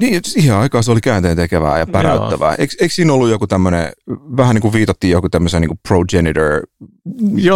niin, 0.00 0.20
siihen 0.24 0.54
aikaan 0.54 0.84
se 0.84 0.92
oli 0.92 1.00
käänteen 1.00 1.36
tekevää 1.36 1.78
ja 1.78 1.86
päräyttävää. 1.86 2.54
Eikö, 2.54 2.74
eikö 2.80 2.94
siinä 2.94 3.12
ollut 3.12 3.30
joku 3.30 3.46
tämmöinen, 3.46 3.92
vähän 4.36 4.54
niin 4.54 4.62
kuin 4.62 4.72
viitattiin 4.72 5.10
joku 5.10 5.28
tämmöisen 5.28 5.60
niin 5.60 5.68
kuin 5.68 5.80
progenitor 5.88 6.62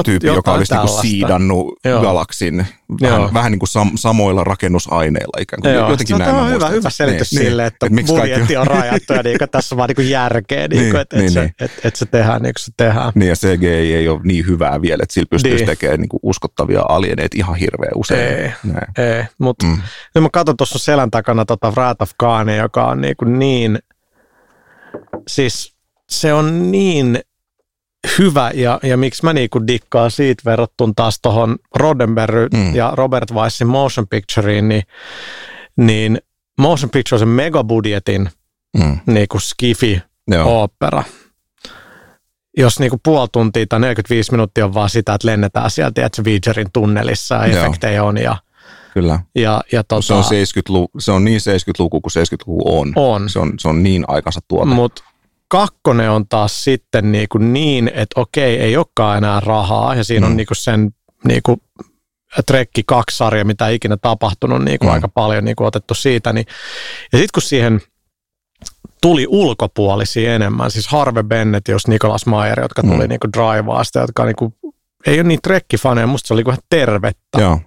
tyyppi, 0.05 0.27
joka 0.27 0.53
olisi 0.53 0.75
niin 0.75 0.87
kuin 0.87 1.01
siidannut 1.01 1.75
Joo. 1.85 2.03
galaksin 2.03 2.67
vähän, 3.01 3.35
vähän 3.35 3.53
niin 3.53 3.59
kuin 3.59 3.69
sam, 3.69 3.91
samoilla 3.95 4.45
rakennusaineilla 4.45 5.41
ikään 5.41 5.63
kuin. 5.63 5.75
Joo. 5.75 5.91
Jotenkin 5.91 6.19
no, 6.19 6.19
näin 6.19 6.35
on 6.35 6.51
hyvä, 6.51 6.69
hyvä 6.69 6.91
selitys 6.91 7.33
niin, 7.33 7.45
sille, 7.45 7.67
että 7.67 7.87
et 7.87 8.07
budjetti 8.07 8.57
on 8.57 8.67
rajattu 8.67 9.13
ja 9.13 9.23
niin, 9.23 9.39
tässä 9.51 9.75
on 9.75 9.77
vaan 9.77 9.91
niin 9.99 10.11
järkeä, 10.11 10.69
niin, 10.69 10.83
niin, 10.83 10.97
että 10.97 11.17
niin, 11.17 11.27
et, 11.27 11.33
se, 11.33 11.41
niin. 11.41 11.55
et, 11.61 11.71
et 11.85 11.97
se 11.97 12.07
tehdään 12.07 12.43
niin 12.43 12.53
kuin 12.55 12.65
se 12.65 12.73
tehdään. 12.77 13.13
Niin 13.15 13.29
ja 13.29 13.35
CGI 13.35 13.95
ei 13.95 14.09
ole 14.09 14.21
niin 14.25 14.47
hyvää 14.47 14.83
vielä, 14.83 15.03
että 15.03 15.15
sillä 15.15 15.27
pystyisi 15.31 15.57
niin. 15.57 15.67
tekemään 15.67 16.01
niin 16.01 16.09
kuin 16.09 16.21
uskottavia 16.23 16.83
alieneet 16.89 17.35
ihan 17.35 17.55
hirveän 17.57 17.93
usein. 17.95 18.37
Ei, 18.37 18.53
ei. 18.99 19.25
mutta 19.39 19.67
mm. 19.67 19.79
nyt 20.15 20.23
mä 20.23 20.29
katson 20.33 20.57
tuossa 20.57 20.79
selän 20.79 21.11
takana 21.11 21.45
tota 21.45 21.71
Wrath 21.71 22.03
of 22.03 22.11
Khan, 22.27 22.57
joka 22.57 22.87
on 22.87 23.01
niin, 23.01 23.17
kuin 23.17 23.39
niin 23.39 23.79
siis 25.29 25.77
se 26.11 26.33
on 26.33 26.73
niin 26.73 27.21
hyvä 28.19 28.51
ja, 28.55 28.81
ja 28.83 28.97
miksi 28.97 29.25
mä 29.25 29.33
niinku 29.33 29.67
dikkaan 29.67 30.11
siitä 30.11 30.43
verrattuna 30.45 30.93
taas 30.97 31.19
tuohon 31.23 31.57
Roddenberry 31.77 32.49
mm. 32.55 32.75
ja 32.75 32.93
Robert 32.95 33.31
Weissin 33.33 33.67
motion 33.67 34.09
pictureen, 34.09 34.69
niin, 34.69 34.83
niin 35.77 36.19
motion 36.59 36.91
picture 36.91 37.17
on 37.17 37.19
se 37.19 37.27
megabudjetin 37.27 38.31
mm. 38.79 38.99
niinku 39.07 39.39
skifi 39.39 40.03
opera. 40.45 41.03
Jos 42.59 42.81
niinku 42.81 43.01
puoli 43.03 43.29
tuntia 43.33 43.67
tai 43.69 43.81
45 43.81 44.33
minuuttia 44.33 44.65
on 44.65 44.75
vaan 44.75 44.91
sitä, 44.91 45.15
että 45.15 45.29
lennetään 45.29 45.71
sieltä, 45.71 46.07
että 46.07 46.25
Vigerin 46.25 46.73
tunnelissa 46.73 47.35
ja 47.35 47.45
efektejä 47.47 48.05
on 48.05 48.19
ja 48.19 48.37
Kyllä. 48.97 49.21
Ja, 49.35 49.61
ja 49.73 49.85
tota, 49.85 50.03
se, 50.03 50.15
on 50.15 50.25
70 50.25 50.93
se 50.99 51.13
on 51.13 51.25
niin 51.25 51.41
70-luku 51.41 52.01
kuin 52.01 52.13
70-luku 52.13 52.79
on. 52.79 52.93
On. 52.97 53.31
Se 53.31 53.39
on, 53.39 53.53
se 53.59 53.69
on 53.69 53.83
niin 53.83 54.05
aikansa 54.09 54.41
tuote. 54.49 54.75
Mutta 54.75 55.05
kakkonen 55.49 56.11
on 56.11 56.29
taas 56.29 56.65
sitten 56.65 57.13
niin, 57.13 57.29
kuin 57.29 57.53
niin 57.53 57.91
että 57.95 58.21
okei, 58.21 58.59
ei 58.59 58.77
olekaan 58.77 59.19
enää 59.19 59.41
rahaa 59.41 59.95
ja 59.95 60.05
siinä 60.05 60.27
mm. 60.27 60.31
on 60.31 60.37
niin 60.37 60.47
kuin 60.47 60.57
sen 60.57 60.91
niin 61.25 61.41
kuin 61.43 61.61
Trekki 62.47 62.83
2-sarja, 62.93 63.45
mitä 63.45 63.69
ikinä 63.69 63.97
tapahtunut 63.97 64.65
niin 64.65 64.79
kuin 64.79 64.89
mm. 64.89 64.95
aika 64.95 65.09
paljon 65.09 65.45
niin 65.45 65.57
kuin 65.57 65.67
otettu 65.69 65.95
siitä. 65.95 66.33
Niin. 66.33 66.47
Ja 67.13 67.19
sitten 67.19 67.33
kun 67.35 67.43
siihen 67.43 67.81
tuli 69.03 69.27
ulkopuolisia 69.29 70.35
enemmän, 70.35 70.71
siis 70.71 70.89
Harve 70.89 71.23
Bennett, 71.23 71.69
jos 71.69 71.87
Nikolas 71.87 72.27
Mayer, 72.27 72.61
jotka 72.61 72.83
tuli 72.83 73.03
mm. 73.03 73.09
niin 73.09 73.21
kuin 73.21 73.33
Drivaasta, 73.33 73.99
jotka 73.99 74.25
niin 74.25 74.37
kuin, 74.37 74.55
ei 75.07 75.21
ole 75.21 75.29
niin 75.29 75.43
trekkifaneja, 75.43 76.07
musta 76.07 76.29
se 76.29 76.35
oli 76.35 76.43
ihan 76.47 76.59
tervettä. 76.69 77.41
Joo. 77.41 77.61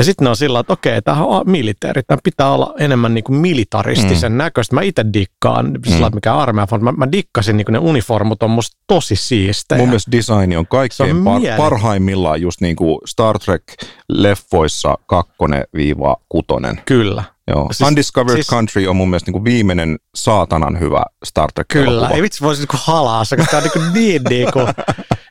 Ja 0.00 0.04
sitten 0.04 0.24
ne 0.24 0.30
on 0.30 0.36
sillä 0.36 0.60
että 0.60 0.72
okei, 0.72 1.02
tämä 1.02 1.24
on 1.24 1.50
militeeri, 1.50 2.02
tämä 2.02 2.18
pitää 2.24 2.50
olla 2.50 2.74
enemmän 2.78 3.14
niin 3.14 3.24
kuin 3.24 3.36
militaristisen 3.36 4.32
mm. 4.32 4.38
näköistä. 4.38 4.74
Mä 4.74 4.82
itse 4.82 5.04
dikkaan, 5.12 5.66
mm. 5.66 6.14
mikä 6.14 6.34
armeija, 6.34 6.78
mä, 6.80 6.92
mä 6.92 7.12
dikkasin 7.12 7.56
niin 7.56 7.64
kuin 7.64 7.72
ne 7.72 7.78
uniformut 7.78 8.42
on 8.42 8.50
musta 8.50 8.76
tosi 8.86 9.16
siistejä. 9.16 9.78
Mun 9.78 9.88
mielestä 9.88 10.12
designi 10.12 10.56
on 10.56 10.66
kaikkein 10.66 11.16
on 11.16 11.24
par, 11.24 11.42
parhaimmillaan 11.56 12.40
just 12.40 12.60
niin 12.60 12.76
kuin 12.76 12.98
Star 13.06 13.38
Trek-leffoissa 13.38 14.94
kakkonen 15.06 15.64
viiva 15.74 16.16
kutonen. 16.28 16.80
Kyllä. 16.84 17.24
Joo. 17.48 17.68
Siis, 17.72 17.88
Undiscovered 17.88 18.36
siis, 18.36 18.46
Country 18.46 18.86
on 18.86 18.96
mun 18.96 19.10
mielestä 19.10 19.28
niin 19.28 19.32
kuin 19.32 19.44
viimeinen 19.44 19.98
saatanan 20.14 20.80
hyvä 20.80 21.02
Star 21.24 21.52
trek 21.52 21.68
Kyllä, 21.68 22.08
ei 22.08 22.22
vitsi 22.22 22.40
voisi 22.40 22.62
niin 22.62 22.80
halaa, 22.84 23.18
koska 23.18 23.44
tämä 23.50 23.62
on 23.86 23.92
niin, 23.92 24.22
niin 24.28 24.52
kuin, 24.52 24.66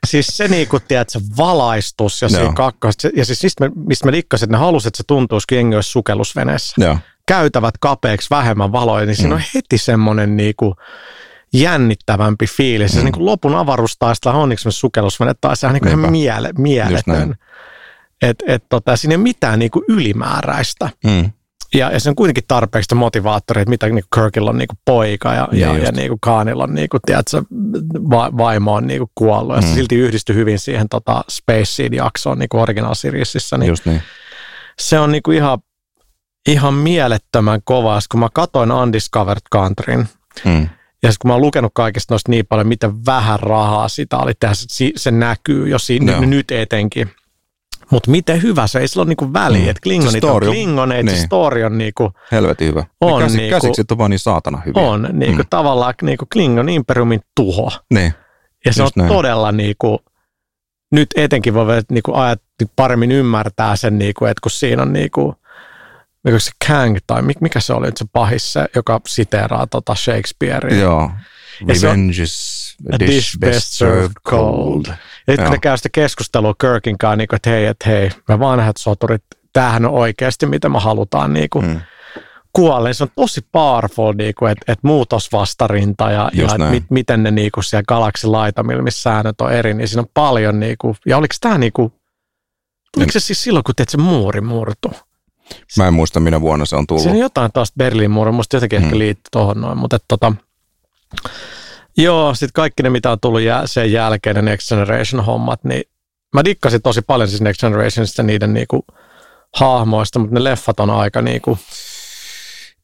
siis 0.09 0.27
se 0.27 0.47
niin 0.47 0.67
kuin, 0.67 0.83
tiedät, 0.87 1.09
se 1.09 1.19
valaistus 1.37 2.21
ja 2.21 2.29
se 2.29 2.49
kakkos, 2.55 2.95
ja 3.15 3.25
siis 3.25 3.43
mistä, 3.43 3.69
mistä 3.75 4.05
mä 4.07 4.11
dikkasin, 4.11 4.45
että 4.45 4.57
ne 4.57 4.59
halusivat, 4.59 4.91
että 4.91 4.97
se 4.97 5.03
tuntuisi, 5.07 5.47
kun 5.49 5.57
jengi 5.57 5.75
olisi 5.75 5.89
sukellusveneessä. 5.89 6.75
Joo. 6.77 6.97
Käytävät 7.25 7.75
kapeaksi 7.79 8.29
vähemmän 8.29 8.71
valoja, 8.71 9.05
niin 9.05 9.15
siinä 9.15 9.29
mm. 9.29 9.35
on 9.35 9.43
heti 9.55 9.77
semmoinen 9.77 10.37
niin 10.37 10.53
kuin, 10.57 10.75
jännittävämpi 11.53 12.47
fiilis. 12.47 12.93
Mm. 12.93 12.97
Ja 12.97 13.03
niin 13.03 13.13
kuin 13.13 13.25
lopun 13.25 13.55
avaruustaistella 13.55 14.37
on 14.37 14.49
niin 14.49 14.59
sukellusvene, 14.69 15.33
tai 15.41 15.57
se 15.57 15.67
on 15.67 15.73
niin 15.73 15.81
kuin 15.81 15.99
ihan 15.99 16.11
miele, 16.11 16.49
mieletön. 16.57 17.35
Että 18.21 18.45
et, 18.47 18.63
tota, 18.69 18.95
siinä 18.95 19.13
ei 19.13 19.15
ole 19.15 19.23
mitään 19.23 19.59
niin 19.59 19.71
kuin 19.71 19.85
ylimääräistä. 19.87 20.89
Mm. 21.03 21.31
Ja, 21.73 21.91
ja 21.91 21.99
se 21.99 22.09
on 22.09 22.15
kuitenkin 22.15 22.43
tarpeeksi 22.47 22.95
motivaattori, 22.95 23.61
että 23.61 23.69
mitä 23.69 23.89
niin 23.89 24.03
Kirkilla 24.15 24.49
on 24.49 24.57
niin 24.57 24.67
kuin 24.67 24.79
poika 24.85 25.33
ja, 25.33 25.47
ja, 25.51 25.67
ja, 25.67 25.77
ja 25.77 25.91
niin 25.91 26.07
kuin 26.07 26.19
Kaanilla 26.19 26.63
on 26.63 26.75
niin 26.75 26.89
kuin, 26.89 27.01
tiedätkö, 27.05 27.43
va, 28.09 28.29
vaimo 28.37 28.73
on 28.73 28.87
niin 28.87 28.99
kuin 28.99 29.11
kuollut. 29.15 29.55
Ja 29.55 29.61
mm. 29.61 29.67
se 29.67 29.73
silti 29.73 29.95
yhdistyi 29.95 30.35
hyvin 30.35 30.59
siihen 30.59 30.89
tota, 30.89 31.23
Space 31.29 31.65
Seed-jaksoon 31.65 32.39
niin 32.39 32.49
kuin 32.49 32.61
Original 32.61 32.95
Seriesissä. 32.95 33.57
Niin 33.57 33.67
Just 33.69 33.85
niin. 33.85 34.01
Se 34.79 34.99
on 34.99 35.11
niin 35.11 35.23
kuin 35.23 35.37
ihan, 35.37 35.59
ihan 36.47 36.73
mielettömän 36.73 37.61
kova. 37.63 37.99
Kun 38.11 38.19
mä 38.19 38.27
katoin 38.33 38.71
Undiscovered 38.71 39.41
Countryn, 39.53 40.09
mm. 40.45 40.69
Ja 41.03 41.11
sitten 41.11 41.21
kun 41.21 41.29
mä 41.29 41.33
oon 41.33 41.41
lukenut 41.41 41.71
kaikista 41.75 42.13
noista 42.13 42.31
niin 42.31 42.45
paljon, 42.45 42.67
miten 42.67 43.05
vähän 43.05 43.39
rahaa 43.39 43.89
sitä 43.89 44.17
oli 44.17 44.33
tehdä, 44.39 44.53
se, 44.53 44.91
se 44.95 45.11
näkyy 45.11 45.69
jo 45.69 45.79
siinä, 45.79 46.11
no. 46.11 46.21
nyt 46.21 46.51
etenkin. 46.51 47.11
Mutta 47.91 48.11
miten 48.11 48.41
hyvä 48.41 48.67
se, 48.67 48.79
ei 48.79 48.87
sillä 48.87 49.01
ole 49.01 49.07
niinku 49.07 49.33
väliä, 49.33 49.63
mm. 49.63 49.69
että 49.69 49.81
klingonit 49.83 50.23
on 50.23 50.41
klingoneet, 50.41 51.05
niin. 51.05 51.17
se 51.17 51.25
story 51.25 51.63
on 51.63 51.77
niinku... 51.77 52.11
Helvetin 52.31 52.67
hyvä. 52.67 52.83
On, 53.01 53.21
käsi, 53.21 53.37
niinku, 53.37 53.55
käsikset 53.55 53.91
on 53.91 53.97
vaan 53.97 54.11
niin 54.11 54.19
saatana 54.19 54.61
hyviä. 54.65 54.83
On, 54.83 55.09
niinku 55.11 55.43
mm. 55.43 55.49
tavallaan 55.49 55.93
niinku 56.01 56.25
Klingon 56.33 56.69
imperiumin 56.69 57.19
tuho. 57.35 57.71
Niin. 57.93 58.13
Ja 58.65 58.73
se 58.73 58.81
Just 58.81 58.97
on 58.97 59.01
näin. 59.01 59.13
todella 59.13 59.51
niinku, 59.51 59.99
nyt 60.91 61.07
etenkin 61.15 61.53
voi 61.53 61.81
niinku 61.91 62.13
ajat, 62.13 62.41
paremmin 62.75 63.11
ymmärtää 63.11 63.75
sen, 63.75 63.99
niinku, 63.99 64.25
että 64.25 64.41
kun 64.41 64.51
siinä 64.51 64.81
on 64.81 64.93
niinku, 64.93 65.35
mikä 66.23 66.39
se 66.39 66.51
Kang 66.67 66.97
tai 67.07 67.21
mikä 67.21 67.59
se 67.59 67.73
oli 67.73 67.85
nyt 67.85 67.97
se 67.97 68.05
pahis, 68.13 68.53
se, 68.53 68.65
joka 68.75 69.01
siteeraa 69.07 69.67
tota 69.67 69.95
Shakespearea. 69.95 70.79
Joo. 70.79 71.11
Revenge 71.67 72.23
is 72.23 72.59
a 72.93 72.99
dish, 72.99 73.11
dish 73.11 73.37
best 73.39 73.73
served 73.73 74.11
cold. 74.27 74.85
Ja 74.87 74.93
sitten 75.31 75.51
ne 75.51 75.57
käy 75.57 75.77
sitä 75.77 75.89
keskustelua 75.91 76.53
Kirkin 76.61 76.97
kanssa, 76.97 77.15
niin 77.15 77.27
kuin, 77.27 77.35
että 77.35 77.49
hei, 77.49 77.65
että 77.65 77.89
hei, 77.89 78.09
me 78.27 78.39
vanhat 78.39 78.77
soturit, 78.77 79.23
tämähän 79.53 79.85
on 79.85 79.91
oikeasti 79.91 80.45
mitä 80.45 80.69
me 80.69 80.79
halutaan 80.79 81.33
niin 81.33 81.49
kuin, 81.49 81.65
mm. 81.65 81.81
kuolle. 82.53 82.93
Se 82.93 83.03
on 83.03 83.09
tosi 83.15 83.41
powerful, 83.51 84.13
niin 84.13 84.33
kuin, 84.39 84.51
että, 84.51 84.71
että 84.71 84.87
muutosvastarinta 84.87 86.11
ja, 86.11 86.29
ja 86.33 86.45
että 86.45 86.69
mit, 86.69 86.83
miten 86.89 87.23
ne 87.23 87.31
niin 87.31 87.51
kuin, 87.51 87.63
siellä 87.63 87.83
galaksin 87.87 88.31
laitamilla, 88.31 88.83
missä 88.83 89.01
säännöt 89.01 89.41
on 89.41 89.53
eri, 89.53 89.73
niin 89.73 89.87
siinä 89.87 90.01
on 90.01 90.09
paljon. 90.13 90.59
Niin 90.59 90.75
kuin, 90.81 90.95
ja 91.05 91.17
oliko 91.17 91.35
tämä 91.41 91.57
niin 91.57 91.73
kuin, 91.73 91.93
oliko 92.97 93.11
se 93.11 93.19
siis 93.19 93.43
silloin, 93.43 93.63
kun 93.63 93.75
teet 93.75 93.89
se 93.89 93.97
muuri 93.97 94.41
murtu? 94.41 94.91
Mä 95.77 95.87
en 95.87 95.93
muista, 95.93 96.19
minä 96.19 96.41
vuonna 96.41 96.65
se 96.65 96.75
on 96.75 96.87
tullut. 96.87 97.03
Siinä 97.03 97.15
on 97.15 97.21
jotain 97.21 97.51
taas 97.51 97.73
Berliin 97.77 98.11
muuri, 98.11 98.31
musta 98.31 98.55
jotenkin 98.55 98.79
mm. 98.79 98.85
ehkä 98.85 98.97
liittyy 98.97 99.29
tuohon 99.31 99.61
noin, 99.61 99.77
mutta 99.77 99.95
että, 99.95 100.05
tota, 100.07 100.33
Joo, 101.97 102.33
sitten 102.33 102.53
kaikki 102.53 102.83
ne, 102.83 102.89
mitä 102.89 103.11
on 103.11 103.17
tullut 103.21 103.41
jä, 103.41 103.61
sen 103.65 103.91
jälkeen, 103.91 104.35
ne 104.35 104.41
Next 104.41 104.69
Generation-hommat, 104.69 105.63
niin 105.63 105.83
mä 106.35 106.45
dikkasin 106.45 106.81
tosi 106.81 107.01
paljon 107.01 107.29
siis 107.29 107.41
Next 107.41 107.61
Generationista 107.61 108.23
niiden 108.23 108.53
niinku 108.53 108.85
hahmoista, 109.55 110.19
mutta 110.19 110.33
ne 110.33 110.43
leffat 110.43 110.79
on 110.79 110.89
aika 110.89 111.21
niinku... 111.21 111.57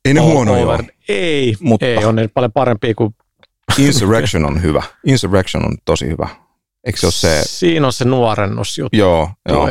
Ei 0.06 0.14
ne 0.14 0.22
huonoja 0.22 0.80
Ei, 1.10 1.56
mutta 1.60 1.86
ei, 1.86 2.06
on 2.06 2.16
ne 2.16 2.28
paljon 2.28 2.51
parempia 2.51 2.95
kuin... 2.95 3.16
Insurrection 3.78 4.45
on 4.45 4.62
hyvä. 4.62 4.84
Insurrection 5.06 5.66
on 5.66 5.78
tosi 5.86 6.08
hyvä. 6.08 6.28
Eikö 6.86 6.99
se 6.99 7.06
ole 7.06 7.12
se... 7.12 7.41
Siinä 7.45 7.86
on 7.86 7.93
se 7.93 8.06
nuorennusjuttu. 8.06 8.97
Joo, 8.97 9.30
joo. 9.49 9.68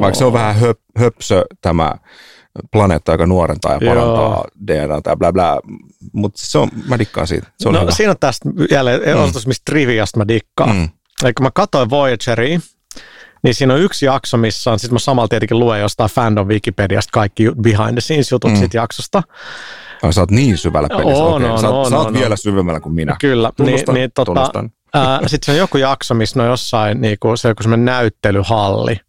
Vaikka 0.00 0.18
se 0.18 0.24
on 0.24 0.32
vähän 0.32 0.56
höp, 0.56 0.78
höpsö 0.96 1.44
tämä 1.60 1.94
planeetta, 2.72 3.12
joka 3.12 3.26
nuorentaa 3.26 3.72
ja 3.72 3.80
parantaa 3.88 4.44
DNA 4.66 5.00
tai 5.00 5.16
bla 5.16 5.32
bla. 5.32 5.60
Mutta 6.12 6.40
se 6.42 6.58
on, 6.58 6.68
mä 6.88 6.98
dikkaan 6.98 7.26
siitä. 7.26 7.46
Se 7.58 7.68
on 7.68 7.74
no, 7.74 7.80
hyvä. 7.80 7.90
siinä 7.90 8.10
on 8.10 8.16
tästä 8.20 8.48
jälleen 8.70 9.16
mm. 9.16 9.22
ostos, 9.22 9.46
mistä 9.46 9.62
triviasta 9.70 10.18
mä 10.18 10.28
dikkaan. 10.28 10.76
Mm. 10.76 10.88
Eli 11.24 11.32
kun 11.32 11.46
mä 11.46 11.50
katsoin 11.54 11.90
Voyageria, 11.90 12.60
niin 13.42 13.54
siinä 13.54 13.74
on 13.74 13.80
yksi 13.80 14.06
jakso, 14.06 14.36
missä 14.36 14.70
on, 14.70 14.78
sitten 14.78 14.94
mä 14.94 14.98
samalla 14.98 15.28
tietenkin 15.28 15.58
luen 15.58 15.80
jostain 15.80 16.10
fandom 16.10 16.48
Wikipediasta 16.48 17.10
kaikki 17.12 17.44
behind 17.62 17.92
the 17.92 18.00
scenes 18.00 18.30
jutut 18.30 18.50
mm. 18.50 18.56
siitä 18.56 18.76
jaksosta. 18.76 19.22
Ai, 20.02 20.12
sä 20.12 20.20
oot 20.20 20.30
niin 20.30 20.58
syvällä 20.58 20.88
pelissä. 20.88 21.24
On, 21.24 21.42
okay. 21.42 21.50
on, 21.50 21.60
sä, 21.60 21.68
on, 21.68 21.90
sä 21.90 21.98
on, 21.98 22.06
on, 22.06 22.14
vielä 22.14 22.36
syvemmällä 22.36 22.80
kuin 22.80 22.94
minä. 22.94 23.16
Kyllä. 23.20 23.48
Niin, 23.48 23.56
tunnustan, 23.56 23.94
niin, 23.94 24.00
niin, 24.00 24.10
tota, 24.14 24.50
Sitten 25.26 25.46
se 25.46 25.52
on 25.52 25.58
joku 25.58 25.78
jakso, 25.78 26.14
missä 26.14 26.42
on 26.42 26.48
jossain, 26.48 27.00
niin 27.00 27.16
kuin, 27.20 27.38
se 27.38 27.48
on 27.48 27.54
joku 27.60 27.76
näyttelyhalli. 27.76 29.00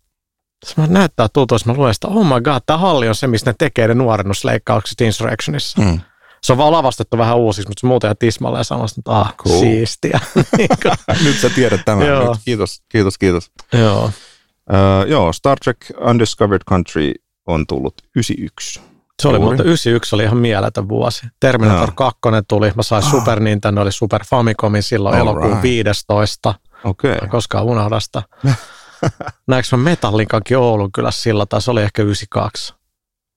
Se 0.65 0.87
näyttää 0.87 1.27
tutulta, 1.33 1.65
mä 1.65 1.73
luen 1.73 1.93
sitä, 1.93 2.07
oh 2.07 2.25
my 2.25 2.41
god, 2.41 2.61
tämä 2.65 2.77
halli 2.77 3.07
on 3.07 3.15
se, 3.15 3.27
mistä 3.27 3.49
ne 3.49 3.55
tekee 3.57 3.87
ne 3.87 3.93
nuorennusleikkaukset 3.93 5.01
Insurrectionissa. 5.01 5.81
Mm. 5.81 5.99
Se 6.43 6.51
on 6.51 6.57
vaan 6.57 6.71
lavastettu 6.71 7.17
vähän 7.17 7.37
uusiksi, 7.37 7.69
mutta 7.69 7.81
se 7.81 7.87
muuten 7.87 8.07
ihan 8.07 8.17
tismalleen 8.19 8.65
sanoisi, 8.65 8.95
että 8.99 9.11
ah, 9.11 9.35
cool. 9.35 9.59
siistiä. 9.59 10.19
Nyt 11.25 11.39
sä 11.39 11.49
tiedät 11.49 11.81
tämän. 11.85 12.07
Joo. 12.07 12.33
Nyt, 12.33 12.41
kiitos, 12.45 12.81
kiitos, 12.89 13.17
kiitos. 13.17 13.51
Joo. 13.73 14.05
Uh, 14.05 15.07
joo, 15.07 15.33
Star 15.33 15.57
Trek 15.63 15.77
Undiscovered 16.09 16.61
Country 16.69 17.13
on 17.47 17.67
tullut 17.67 17.93
91. 18.15 18.81
Se 19.21 19.27
oli, 19.27 19.39
mutta 19.39 19.63
91 19.63 20.15
oli 20.15 20.23
ihan 20.23 20.37
mieletön 20.37 20.89
vuosi. 20.89 21.27
Terminator 21.39 21.89
no. 21.89 21.93
2 21.95 22.19
tuli, 22.47 22.71
mä 22.75 22.83
sain 22.83 23.03
oh. 23.03 23.11
Super 23.11 23.39
Nintendo, 23.39 23.81
oli 23.81 23.91
Super 23.91 24.21
Famicomin 24.29 24.83
silloin 24.83 25.15
All 25.15 25.21
elokuun 25.21 25.49
right. 25.49 25.63
15. 25.63 26.53
Okei. 26.83 27.13
Okay. 27.13 27.27
Koskaan 27.27 27.65
unohdasta. 27.65 28.23
Näenkö 29.47 29.67
mä 29.71 29.83
Metallinkankin 29.83 30.57
Oulun 30.57 30.91
kyllä 30.91 31.11
sillä, 31.11 31.45
tai 31.45 31.61
se 31.61 31.71
oli 31.71 31.81
ehkä 31.81 32.01
92. 32.01 32.73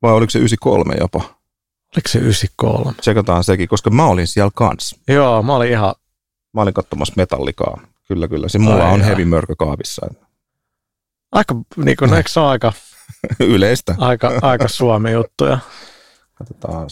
Vai 0.02 0.12
oliko 0.12 0.30
se 0.30 0.38
93 0.38 0.94
jopa? 1.00 1.18
Oliko 1.96 2.08
se 2.08 2.18
93? 2.18 2.92
Tsekataan 3.00 3.44
sekin, 3.44 3.68
koska 3.68 3.90
mä 3.90 4.06
olin 4.06 4.26
siellä 4.26 4.50
kans. 4.54 4.96
Joo, 5.08 5.42
mä 5.42 5.54
olin 5.54 5.70
ihan... 5.70 5.94
Mä 6.54 6.62
olin 6.62 6.74
katsomassa 6.74 7.14
metallikaa. 7.16 7.80
Kyllä, 8.08 8.28
kyllä. 8.28 8.48
Se 8.48 8.58
mulla 8.58 8.84
Ai 8.84 8.92
on 8.92 9.02
heavy 9.02 9.24
mörkö 9.24 9.54
kaavissa. 9.58 10.06
Aika, 11.32 11.54
niin 11.76 11.96
kuin, 11.96 12.14
eikö 12.14 12.30
se 12.30 12.40
ole 12.40 12.48
aika... 12.48 12.72
Yleistä. 13.40 13.94
Aika, 13.98 14.32
aika 14.42 14.68
Suomi 14.68 15.12
juttuja. 15.12 15.58
Katsotaan. 16.34 16.88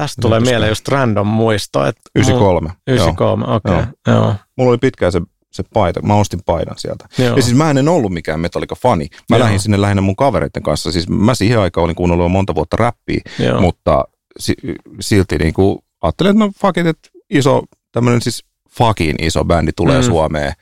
Tästä 0.00 0.22
tulee 0.22 0.40
mieleen 0.40 0.68
just 0.68 0.88
random 0.88 1.26
muisto. 1.26 1.86
Että 1.86 2.00
93. 2.14 2.70
93, 2.86 3.44
okei. 3.44 3.72
Okay, 3.72 3.86
joo. 4.06 4.16
joo. 4.16 4.34
Mulla 4.56 4.70
oli 4.70 4.78
pitkään 4.78 5.12
se, 5.12 5.20
se 5.52 5.62
paita. 5.74 6.02
Mä 6.02 6.14
ostin 6.14 6.40
paidan 6.46 6.78
sieltä. 6.78 7.08
Joo. 7.18 7.36
Ja 7.36 7.42
siis 7.42 7.56
mä 7.56 7.70
en 7.70 7.88
ollut 7.88 8.12
mikään 8.12 8.40
Metallica-fani. 8.40 9.06
Mä 9.30 9.36
joo. 9.36 9.44
lähdin 9.44 9.60
sinne 9.60 9.80
lähinnä 9.80 10.02
mun 10.02 10.16
kavereiden 10.16 10.62
kanssa. 10.62 10.92
Siis 10.92 11.08
mä 11.08 11.34
siihen 11.34 11.60
aikaan 11.60 11.84
olin 11.84 11.96
kuunnellut 11.96 12.24
jo 12.24 12.28
monta 12.28 12.54
vuotta 12.54 12.76
räppiä, 12.76 13.20
joo. 13.38 13.60
mutta 13.60 14.04
si, 14.38 14.54
silti 15.00 15.38
niin 15.38 15.54
kuin, 15.54 15.78
ajattelin, 16.02 16.30
että 16.30 16.44
no 16.44 16.52
fuck 16.60 16.78
it, 16.78 16.86
että 16.86 17.08
iso, 17.30 17.62
tämmöinen 17.92 18.20
siis 18.20 18.44
fucking 18.70 19.22
iso 19.22 19.44
bändi 19.44 19.72
tulee 19.76 20.00
mm. 20.00 20.06
Suomeen. 20.06 20.52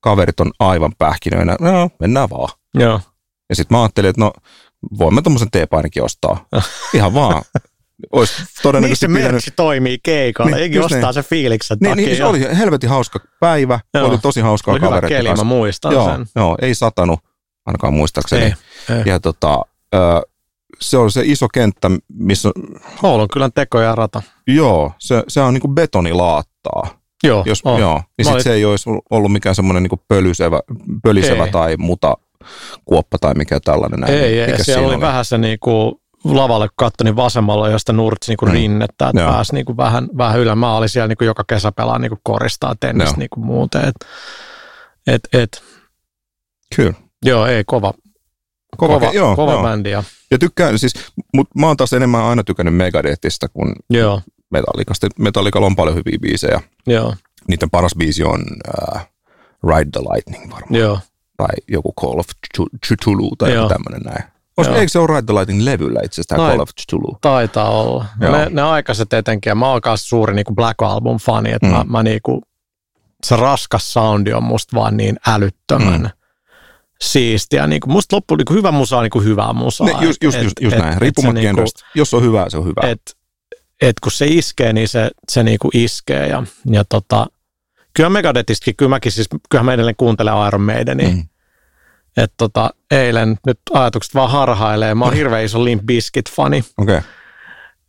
Kaverit 0.00 0.40
on 0.40 0.50
aivan 0.58 0.92
pähkinöinä. 0.98 1.56
No, 1.60 1.90
mennään 2.00 2.30
vaan. 2.30 2.48
Joo. 2.74 3.00
Ja 3.48 3.56
sitten 3.56 3.76
mä 3.76 3.82
ajattelin, 3.82 4.10
että 4.10 4.20
no, 4.20 4.32
voimme 4.98 5.22
tuommoisen 5.22 5.50
teepainikin 5.50 6.02
ostaa. 6.02 6.46
Ihan 6.94 7.14
vaan. 7.14 7.42
Olisi 8.12 8.34
todennäköisesti 8.62 9.08
niin 9.08 9.22
se 9.22 9.30
merkki 9.30 9.50
toimii 9.50 9.98
keikalla. 10.02 10.56
Niin, 10.56 10.84
ostaa 10.84 11.00
niin. 11.00 11.14
se 11.14 11.22
fiiliksen 11.22 11.76
niin, 11.80 11.90
takia. 11.90 12.06
Niin, 12.06 12.16
se 12.16 12.24
oli 12.24 12.56
helvetin 12.58 12.90
hauska 12.90 13.20
päivä. 13.40 13.80
Joo. 13.94 14.08
Oli 14.08 14.18
tosi 14.18 14.40
hauskaa 14.40 14.72
oli 14.72 14.80
hyvä 14.80 15.00
keli, 15.00 15.28
kanssa. 15.28 15.44
mä 15.44 15.48
muistan 15.48 15.92
joo, 15.92 16.10
sen. 16.10 16.26
Joo, 16.36 16.58
ei 16.62 16.74
satanut, 16.74 17.20
ainakaan 17.66 17.94
muistaakseni. 17.94 18.44
Ei, 18.44 18.52
ei. 18.96 19.02
Ja 19.06 19.20
tota, 19.20 19.62
se 20.80 20.96
on 20.98 21.10
se 21.10 21.22
iso 21.24 21.48
kenttä, 21.48 21.90
missä... 22.12 22.50
Oulun 23.02 23.28
kyllä 23.32 23.50
teko 23.54 23.80
ja 23.80 23.94
rata. 23.94 24.22
Joo, 24.46 24.92
se, 24.98 25.22
se 25.28 25.40
on 25.40 25.54
niinku 25.54 25.68
betonilaattaa. 25.68 26.88
Joo, 27.24 27.42
Jos, 27.46 27.60
on. 27.64 27.80
joo 27.80 28.02
niin 28.18 28.24
sit 28.24 28.32
olin... 28.32 28.44
se 28.44 28.52
ei 28.52 28.64
olisi 28.64 28.90
ollut 29.10 29.32
mikään 29.32 29.54
semmoinen 29.54 29.82
niinku 29.82 30.00
pölysevä, 30.08 30.60
pölisevä 31.02 31.44
ei. 31.44 31.50
tai 31.50 31.76
muta 31.76 32.16
kuoppa 32.84 33.18
tai 33.18 33.34
mikä 33.34 33.60
tällainen. 33.60 34.00
Näin. 34.00 34.14
Ei, 34.14 34.40
ei 34.40 34.64
siellä 34.64 34.86
oli, 34.86 34.94
oli 34.94 35.00
vähän 35.00 35.24
se 35.24 35.38
niinku 35.38 36.00
lavalle, 36.34 36.68
kun 36.68 36.74
katsoin, 36.76 37.04
niin 37.04 37.16
vasemmalla 37.16 37.68
josta 37.68 37.92
nurtsi 37.92 38.30
niinku 38.30 38.46
mm. 38.46 38.52
rinnettä, 38.52 39.08
että 39.08 39.24
pääsi 39.24 39.54
niinku 39.54 39.76
vähän, 39.76 40.08
vähän 40.16 40.40
ylä. 40.40 40.54
Mä 40.54 40.76
olin 40.76 40.88
siellä 40.88 41.08
niinku 41.08 41.24
joka 41.24 41.44
kesä 41.44 41.72
pelaa 41.72 41.98
niinku 41.98 42.18
koristaa 42.22 42.74
tennistä 42.80 43.16
niinku 43.16 43.40
muuten. 43.40 43.82
Et, 43.88 43.94
et, 45.06 45.28
et. 45.32 45.62
Kyllä. 46.76 46.92
Joo, 47.24 47.46
ei, 47.46 47.64
kova, 47.64 47.94
kova, 48.76 49.00
kova, 49.00 49.12
joo, 49.12 49.36
kova 49.36 49.52
joo. 49.52 49.62
bändi. 49.62 49.90
Ja. 49.90 50.04
ja 50.30 50.38
tykkään, 50.38 50.78
siis, 50.78 50.94
mutta 51.34 51.58
mä 51.58 51.66
oon 51.66 51.76
taas 51.76 51.92
enemmän 51.92 52.22
aina 52.22 52.44
tykännyt 52.44 52.76
Megadethista 52.76 53.48
kuin 53.48 53.72
joo. 53.90 54.20
Metallicasta. 54.50 55.08
Metallicalla 55.18 55.66
on 55.66 55.76
paljon 55.76 55.96
hyviä 55.96 56.18
biisejä. 56.20 56.60
Joo. 56.86 57.14
Niiden 57.48 57.70
paras 57.70 57.94
biisi 57.98 58.24
on 58.24 58.44
uh, 58.68 59.00
Ride 59.68 59.90
the 59.92 60.00
Lightning 60.00 60.52
varmaan. 60.52 60.74
Joo. 60.80 60.98
Tai 61.36 61.54
joku 61.68 61.92
Call 62.00 62.18
of 62.18 62.26
Cthulhu 62.86 63.36
tai 63.36 63.54
joku 63.54 63.68
tämmöinen 63.68 64.00
näin. 64.00 64.35
Olisiko, 64.56 64.76
eikö 64.76 64.90
se 64.90 64.98
ole 64.98 65.08
Ride 65.08 65.22
the 65.22 65.34
Lightning 65.34 65.62
levyllä 65.62 66.00
itse 66.04 66.20
asiassa 66.20 66.36
tämä 66.36 66.48
Call 66.48 66.60
of 66.60 66.70
Cthulhu? 66.80 67.18
Taitaa 67.20 67.70
olla. 67.70 68.04
Ne, 68.18 68.46
ne 68.50 68.62
aikaiset 68.62 69.12
etenkin, 69.12 69.50
ja 69.50 69.54
mä 69.54 69.68
oon 69.68 69.80
myös 69.84 70.08
suuri 70.08 70.34
niin 70.34 70.44
kuin 70.44 70.56
Black 70.56 70.82
Album-fani, 70.82 71.52
että 71.52 71.66
mm. 71.66 71.72
mä, 71.72 71.84
mä 71.88 72.02
niin 72.02 72.20
kuin, 72.22 72.42
se 73.24 73.36
raskas 73.36 73.92
soundi 73.92 74.32
on 74.32 74.42
musta 74.42 74.76
vaan 74.76 74.96
niin 74.96 75.16
älyttömän 75.26 76.00
mm. 76.00 76.10
siistiä. 77.00 77.66
Niin 77.66 77.80
kuin, 77.80 77.92
musta 77.92 78.16
loppu 78.16 78.36
niin 78.36 78.44
kuin 78.44 78.56
hyvä 78.56 78.72
musa 78.72 78.96
on 78.96 79.02
niin 79.02 79.10
kuin 79.10 79.24
hyvää 79.24 79.52
musaa. 79.52 79.86
Ne, 79.86 79.92
just, 80.00 80.22
just, 80.22 80.36
et, 80.36 80.44
just, 80.44 80.60
just 80.60 80.76
et, 80.76 80.82
näin, 80.82 81.00
riippumatta 81.00 81.40
niin 81.40 81.54
kuin, 81.54 81.66
Jos 81.94 82.14
on 82.14 82.22
hyvää, 82.22 82.50
se 82.50 82.56
on 82.56 82.64
hyvä. 82.64 82.90
Et, 82.90 83.16
et 83.80 84.00
kun 84.00 84.12
se 84.12 84.26
iskee, 84.26 84.72
niin 84.72 84.88
se, 84.88 85.10
se 85.28 85.42
niin 85.42 85.58
kuin 85.58 85.70
iskee. 85.74 86.28
Ja, 86.28 86.42
ja 86.66 86.84
tota, 86.84 87.26
kyllä 87.94 88.10
Megadethistakin, 88.10 88.76
kyllä 88.76 88.90
mäkin 88.90 89.12
siis, 89.12 89.28
kyllä 89.50 89.64
mä 89.64 89.72
edelleen 89.72 89.96
kuuntelen 89.96 90.34
Iron 90.46 90.62
Maidenia. 90.62 91.08
Mm 91.08 91.28
että 92.16 92.34
tota, 92.36 92.70
eilen 92.90 93.36
nyt 93.46 93.60
ajatukset 93.72 94.14
vaan 94.14 94.30
harhailee. 94.30 94.94
Mä 94.94 95.04
oon 95.04 95.14
hirveän 95.14 95.44
iso 95.44 95.64
Limp 95.64 95.82
Bizkit-fani. 95.82 96.64
Okay. 96.78 97.00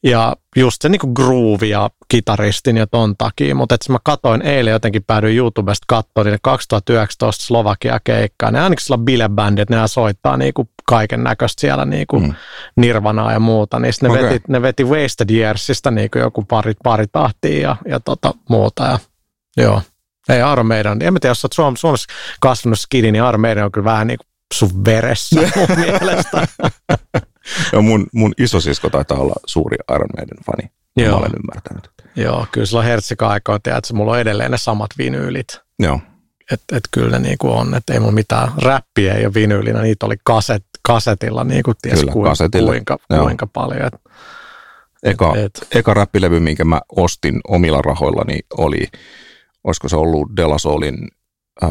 Ja 0.04 0.36
just 0.56 0.82
se 0.82 0.90
niinku 0.90 1.14
groove 1.14 1.66
ja 1.66 1.90
kitaristin 2.08 2.78
ja 2.78 2.88
ton 2.88 3.18
takia, 3.18 3.56
mutta 3.56 3.76
että 3.76 3.92
mä 3.92 4.00
katoin 4.04 4.42
eilen 4.42 4.72
jotenkin 4.72 5.04
päädyin 5.04 5.38
YouTubesta 5.38 5.86
katsoa 5.88 6.24
niiden 6.24 6.40
2019 6.42 7.46
Slovakia 7.46 8.00
keikkaa. 8.04 8.52
Ne 8.52 8.62
ainakin 8.62 8.84
sillä 8.84 8.98
bilebändi, 8.98 9.62
että 9.62 9.82
ne 9.82 9.88
soittaa 9.88 10.38
niinku 10.38 10.70
kaiken 10.86 11.24
näköistä 11.24 11.62
siellä 11.62 11.86
niinku 11.86 12.20
mm. 12.20 12.34
Nirvanaa 12.76 13.32
ja 13.32 13.40
muuta. 13.40 13.80
Niin 13.80 13.94
ne, 14.02 14.10
okay. 14.10 14.24
veti, 14.24 14.42
ne 14.48 14.62
veti 14.62 14.84
Wasted 14.84 15.30
Yearsista 15.30 15.92
niinku 15.92 16.18
joku 16.18 16.44
pari, 16.44 16.74
pari 16.84 17.06
tahtia 17.12 17.60
ja, 17.60 17.76
ja 17.86 18.00
tota, 18.00 18.34
muuta. 18.50 18.84
Ja, 18.84 19.00
joo. 19.58 19.82
Ei 20.30 20.42
Aaro 20.42 20.64
meidän, 20.64 21.02
en 21.02 21.14
mä 21.14 21.20
tiedä, 21.20 21.32
jos 21.32 21.46
olet 21.46 21.54
Suom- 21.54 21.78
Suomessa 21.78 22.14
kasvanut 22.40 22.80
skidi, 22.80 23.12
niin 23.12 23.24
Aaro 23.24 23.38
meidän 23.38 23.66
on 23.66 23.72
kyllä 23.72 23.86
vähän 23.86 24.08
niin 24.08 24.18
kuin 24.18 24.28
sun 24.54 24.86
veressä 24.86 25.42
mun 25.56 25.80
mielestä. 25.80 26.48
ja 27.74 27.82
mun, 27.82 28.08
mun 28.14 28.34
isosisko 28.38 28.90
taitaa 28.90 29.18
olla 29.18 29.36
suuri 29.46 29.78
Iron 29.96 30.10
Maiden 30.18 30.38
fani. 30.46 30.72
Joo. 30.98 31.12
Mä 31.12 31.18
olen 31.18 31.32
ymmärtänyt. 31.40 31.90
Joo, 32.16 32.48
kyllä 32.52 32.66
sillä 32.66 32.80
on 32.80 32.86
hertsikaikaa, 32.86 33.56
että 33.56 33.94
mulla 33.94 34.12
on 34.12 34.20
edelleen 34.20 34.52
ne 34.52 34.58
samat 34.58 34.90
vinyylit. 34.98 35.48
Joo. 35.80 36.00
Että 36.52 36.78
et 36.78 36.84
kyllä 36.92 37.20
ne 37.20 37.28
niinku 37.28 37.52
on, 37.52 37.76
että 37.76 37.94
ei 37.94 38.00
mulla 38.00 38.12
mitään 38.12 38.52
räppiä 38.58 39.14
ei 39.14 39.26
ole 39.26 39.34
vinyylinä, 39.34 39.82
niitä 39.82 40.06
oli 40.06 40.16
kaset, 40.24 40.66
kasetilla 40.82 41.44
niinku 41.44 41.74
ties 41.82 42.00
kyllä, 42.00 42.12
kuinka, 42.12 42.50
kuinka, 42.66 42.98
kuinka 43.22 43.48
paljon. 43.48 43.86
Et, 43.86 43.94
eka, 45.04 45.34
et, 45.36 45.68
eka 45.76 45.94
räppilevy, 45.94 46.40
minkä 46.40 46.66
mä 46.66 46.82
ostin 46.96 47.42
omilla 47.48 47.82
rahoillani, 47.82 48.40
oli 48.58 48.88
olisiko 49.68 49.90
se 49.90 49.96
ollut 49.96 50.36
De 50.36 50.46
La 50.46 50.58
Soulin 50.58 51.08
uh, 51.64 51.70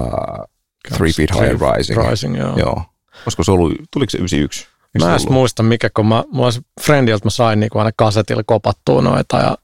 Three 0.96 1.12
Feet 1.12 1.30
High 1.30 1.76
Rising. 1.76 2.10
Rising 2.10 2.38
joo. 2.38 2.56
joo. 2.56 2.82
Olisiko 3.26 3.44
se 3.44 3.50
ollut, 3.50 3.72
tuliko 3.90 4.10
se 4.10 4.18
91? 4.18 4.66
Mä 4.98 5.14
en 5.14 5.32
muista 5.32 5.62
mikä, 5.62 5.90
kun 5.90 6.06
mä, 6.06 6.24
mulla 6.30 6.46
olisi 6.46 6.66
friendiltä 6.80 7.26
mä 7.26 7.30
sain 7.30 7.60
niin 7.60 7.70
aina 7.74 7.90
kasetilla 7.96 8.42
kopattua 8.46 9.02
noita 9.02 9.38
ja 9.38 9.58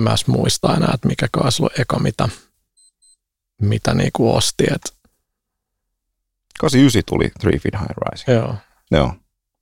mä 0.00 0.10
en 0.10 0.16
muista 0.26 0.76
enää, 0.76 0.90
että 0.94 1.08
mikä 1.08 1.26
olisi 1.36 1.62
ollut 1.62 1.78
eka, 1.78 1.98
mitä, 1.98 2.28
mitä 3.62 3.94
niin 3.94 4.10
kuin 4.12 4.36
osti. 4.36 4.64
Et. 4.74 4.94
89 6.60 7.02
tuli 7.06 7.30
Three 7.40 7.58
Feet 7.58 7.74
High 7.80 7.96
Rising. 8.10 8.36
Joo. 8.38 8.54
Joo. 8.90 9.12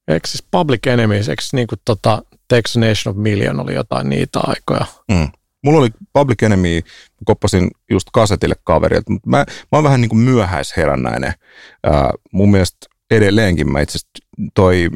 Eikö 0.08 0.28
siis 0.28 0.44
Public 0.50 0.86
Enemies, 0.86 1.28
eikö 1.28 1.42
niin 1.52 1.66
kuin 1.66 1.80
tota, 1.84 2.22
a 2.52 2.56
Nation 2.78 3.14
of 3.14 3.16
Million 3.16 3.60
oli 3.60 3.74
jotain 3.74 4.08
niitä 4.08 4.40
aikoja? 4.42 4.86
Mm. 5.08 5.32
Mulla 5.64 5.78
oli 5.78 5.88
Public 6.12 6.42
Enemy, 6.42 6.80
koppasin 7.24 7.70
just 7.90 8.08
kasetille 8.12 8.54
kaverilta, 8.64 9.12
mutta 9.12 9.30
mä, 9.30 9.36
mä 9.38 9.46
oon 9.72 9.84
vähän 9.84 10.00
niin 10.00 10.08
kuin 10.08 10.18
myöhäisherännäinen. 10.18 11.32
Ää, 11.82 12.10
mun 12.32 12.50
mielestä 12.50 12.86
edelleenkin 13.10 13.72
mä 13.72 13.80
itse 13.80 13.98
toi 14.54 14.88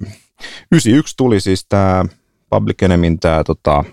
91 0.73 1.17
tuli 1.17 1.41
siis 1.41 1.67
tämä 1.69 2.05
Public 2.51 2.83
Enemyn 2.83 3.19
tämä 3.19 3.45
tota, 3.45 3.85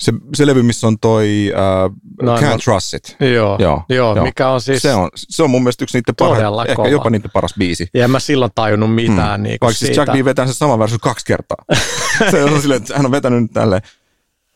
se, 0.00 0.12
se 0.34 0.46
levy, 0.46 0.62
missä 0.62 0.86
on 0.86 0.98
toi 0.98 1.52
uh, 1.52 1.96
no, 2.22 2.36
Can't 2.36 2.44
no, 2.44 2.58
Trust 2.58 2.94
It. 2.94 3.16
Joo, 3.20 3.56
joo, 3.58 3.82
joo, 3.88 4.16
joo, 4.16 4.24
mikä 4.24 4.48
on 4.48 4.60
siis... 4.60 4.82
Se 4.82 4.94
on, 4.94 5.08
se 5.14 5.42
on 5.42 5.50
mun 5.50 5.62
mielestä 5.62 5.84
yksi 5.84 5.98
niiden 5.98 6.14
paras, 6.14 6.66
ehkä 6.66 6.74
kova. 6.74 6.88
jopa 6.88 7.10
niiden 7.10 7.30
paras 7.30 7.54
biisi. 7.58 7.88
Ja 7.94 8.04
en 8.04 8.10
mä 8.10 8.20
silloin 8.20 8.50
tajunnut 8.54 8.94
mitään. 8.94 9.40
Mm. 9.40 9.44
Niin 9.44 9.58
Vaikka 9.60 9.78
siis 9.78 9.96
Jack 9.96 10.12
B 10.12 10.24
vetää 10.24 10.46
sen 10.46 10.54
saman 10.54 10.78
version 10.78 11.00
kaksi 11.00 11.26
kertaa. 11.26 11.56
se 12.30 12.44
on 12.44 12.60
silleen, 12.60 12.82
että 12.82 12.96
hän 12.96 13.06
on 13.06 13.12
vetänyt 13.12 13.42
nyt 13.42 13.52
tälleen 13.52 13.82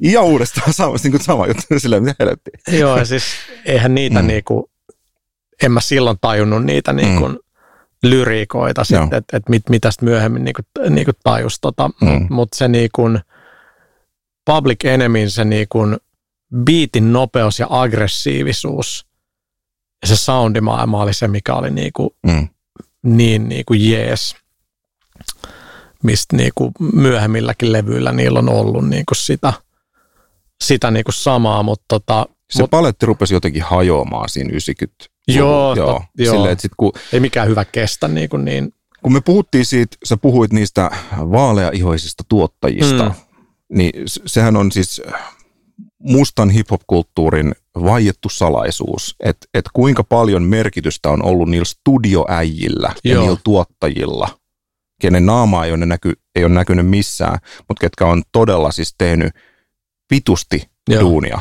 ja 0.02 0.22
uudestaan 0.22 0.72
sama, 0.72 0.96
niin 1.02 1.10
kuin 1.10 1.22
sama 1.22 1.46
juttu, 1.46 1.62
sillä 1.78 2.00
mitä 2.00 2.14
helvettiä. 2.18 2.78
Joo, 2.78 2.98
ja 2.98 3.04
siis 3.04 3.24
eihän 3.64 3.94
niitä 3.94 4.22
mm. 4.22 4.26
niinku, 4.26 4.70
en 5.62 5.72
mä 5.72 5.80
silloin 5.80 6.18
tajunnut 6.20 6.64
niitä 6.64 6.92
niinku 6.92 7.28
mm. 7.28 7.38
lyriikoita 8.02 8.84
sitten, 8.84 9.14
että 9.14 9.36
et 9.36 9.48
mit, 9.48 9.62
mitä 9.68 9.90
sitten 9.90 10.08
myöhemmin 10.08 10.44
niinku, 10.44 10.62
niinku 10.88 11.12
tajus. 11.24 11.60
Tota, 11.60 11.90
mm. 12.00 12.26
Mutta 12.30 12.58
se 12.58 12.68
niinku, 12.68 13.02
Public 14.44 14.84
Enemyn 14.84 15.30
se 15.30 15.44
niinku, 15.44 15.78
biitin 16.64 17.12
nopeus 17.12 17.58
ja 17.58 17.66
aggressiivisuus 17.70 19.06
ja 20.02 20.08
se 20.08 20.16
soundimaailma 20.16 21.02
oli 21.02 21.14
se, 21.14 21.28
mikä 21.28 21.54
oli 21.54 21.70
niinku, 21.70 22.16
mm. 22.26 22.48
niin 23.02 23.48
niinku 23.48 23.74
jees 23.74 24.36
mistä 26.02 26.36
niinku 26.36 26.72
myöhemmilläkin 26.92 27.72
levyillä 27.72 28.12
niillä 28.12 28.38
on 28.38 28.48
ollut 28.48 28.88
niinku 28.88 29.14
sitä– 29.14 29.52
sitä 30.62 30.90
niin 30.90 31.04
kuin 31.04 31.14
samaa, 31.14 31.62
mutta 31.62 31.84
tota, 31.88 32.26
se 32.50 32.62
mut, 32.62 32.70
paletti 32.70 33.06
rupesi 33.06 33.34
jotenkin 33.34 33.62
hajoamaan 33.62 34.28
siinä 34.28 34.50
90 34.50 35.12
Joo, 35.28 35.74
joo. 35.74 35.92
To, 35.92 36.04
joo. 36.18 36.34
Silleen, 36.34 36.60
sit 36.60 36.72
kun, 36.76 36.92
ei 37.12 37.20
mikään 37.20 37.48
hyvä 37.48 37.64
kestä 37.64 38.08
niin, 38.08 38.28
kuin 38.28 38.44
niin. 38.44 38.74
Kun 39.02 39.12
me 39.12 39.20
puhuttiin 39.20 39.66
siitä, 39.66 39.96
sä 40.04 40.16
puhuit 40.16 40.52
niistä 40.52 40.90
vaaleaihoisista 41.18 42.24
tuottajista, 42.28 43.04
mm. 43.04 43.14
niin 43.78 43.92
sehän 44.06 44.56
on 44.56 44.72
siis 44.72 45.02
mustan 45.98 46.50
hip-hop-kulttuurin 46.50 47.52
vaiettu 47.74 48.28
salaisuus, 48.28 49.16
että 49.20 49.46
et 49.54 49.64
kuinka 49.72 50.04
paljon 50.04 50.42
merkitystä 50.42 51.10
on 51.10 51.24
ollut 51.24 51.48
niillä 51.48 51.64
studioäijillä 51.64 52.92
ja 53.04 53.12
Joo. 53.12 53.22
niillä 53.22 53.40
tuottajilla, 53.44 54.28
kenen 55.00 55.26
naama 55.26 55.64
ei 55.64 55.72
ole, 55.72 55.86
näky, 55.86 56.12
ei 56.34 56.44
ole 56.44 56.54
näkynyt 56.54 56.86
missään, 56.86 57.38
mutta 57.68 57.80
ketkä 57.80 58.06
on 58.06 58.22
todella 58.32 58.72
siis 58.72 58.94
tehnyt– 58.98 59.32
vitusti 60.12 60.70
Joo. 60.88 61.00
duunia 61.00 61.40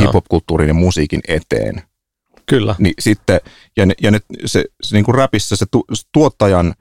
hip-hop-kulttuurin 0.00 0.68
ja 0.68 0.74
musiikin 0.74 1.20
eteen. 1.28 1.82
Kyllä. 2.46 2.74
Niin 2.78 2.94
sitten, 2.98 3.40
ja, 3.76 3.86
ne, 3.86 3.94
ja 4.02 4.10
ne, 4.10 4.20
se, 4.44 4.64
se 4.82 4.96
niin 4.96 5.04
kuin 5.04 5.14
räpissä 5.14 5.56
se, 5.56 5.66
tu, 5.70 5.84
se 5.92 6.02
tuottajan 6.12 6.74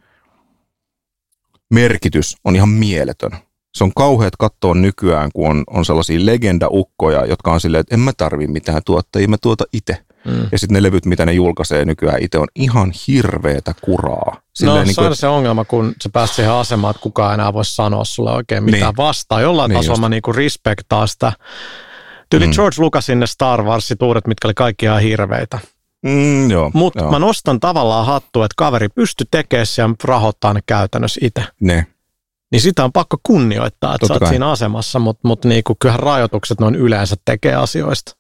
merkitys 1.74 2.36
on 2.44 2.56
ihan 2.56 2.70
mieletön. 2.70 3.32
Se 3.74 3.84
on 3.84 3.92
kauheat 3.96 4.36
katsoa 4.36 4.74
nykyään, 4.74 5.30
kun 5.34 5.50
on, 5.50 5.64
on 5.68 5.86
sellaisia 5.86 6.26
legendaukkoja, 6.26 7.26
jotka 7.26 7.54
on 7.54 7.62
silleen, 7.62 7.82
että 7.82 7.96
en 7.96 8.00
mä 8.00 8.14
tarvi 8.18 8.48
mitään 8.48 8.82
tuottajia, 8.86 9.28
mä 9.28 9.38
tuota 9.42 9.64
itse. 9.74 9.98
Mm. 10.26 10.48
Ja 10.52 10.60
sitten 10.60 10.74
ne 10.74 10.84
levyt, 10.84 11.06
mitä 11.06 11.26
ne 11.26 11.34
julkaisee 11.34 11.86
nykyään 11.86 12.22
itse, 12.22 12.38
on 12.38 12.48
ihan 12.56 12.92
hirveetä 13.08 13.74
kuraa. 13.82 14.41
Silleen 14.56 14.78
no 14.80 14.84
niin 14.84 14.96
kuin, 14.96 15.06
se 15.06 15.10
on 15.10 15.16
se 15.16 15.28
ongelma, 15.28 15.66
kun 15.66 15.94
sä 16.04 16.10
pääst 16.14 16.36
siihen 16.36 16.52
asemaan, 16.52 16.92
että 16.92 17.02
kukaan 17.02 17.34
enää 17.34 17.54
voi 17.54 17.66
sanoa 17.66 18.06
sulle 18.06 18.32
oikein 18.32 18.64
mitään 18.64 18.82
niin. 18.82 18.98
vastaan. 18.98 19.42
Jollain 19.42 19.70
niin 19.70 19.78
tasolla 19.78 19.94
just. 19.94 20.02
mä 20.02 20.10
niinku 20.10 20.34
respektaa 20.34 21.08
sitä. 21.08 21.34
Tyyli 22.30 22.48
mm. 22.48 22.54
George 22.54 22.76
Lucasin 22.82 23.20
ne 23.20 23.28
Star 23.28 23.64
Warsit 23.64 24.02
uudet, 24.02 24.28
mitkä 24.28 24.48
oli 24.48 24.54
kaikki 24.54 24.86
ihan 24.86 25.02
hirveitä. 25.02 25.60
Mm, 26.06 26.48
Mutta 26.74 27.12
mä 27.12 27.20
nostan 27.20 27.60
tavallaan 27.60 28.06
hattua, 28.06 28.46
että 28.46 28.56
kaveri 28.58 28.90
pystyy 28.90 29.28
tekemään 29.32 29.66
ja 29.78 29.90
rahoittaa 30.04 30.54
ne 30.54 30.60
käytännössä 30.66 31.20
itse. 31.24 31.44
Ne. 31.62 31.88
Niin 32.52 32.62
sitä 32.62 32.84
on 32.84 32.92
pakko 32.92 33.18
kunnioittaa, 33.24 33.96
että 33.96 34.00
Totta 34.00 34.08
sä 34.08 34.14
oot 34.14 34.20
kai. 34.20 34.30
siinä 34.30 34.50
asemassa, 34.50 35.00
mutta 35.00 35.28
mut 35.28 35.46
niinku, 35.46 35.76
kyllähän 35.80 36.00
rajoitukset 36.00 36.60
noin 36.60 36.76
yleensä 36.76 37.16
tekee 37.26 37.56
asioista 37.56 38.16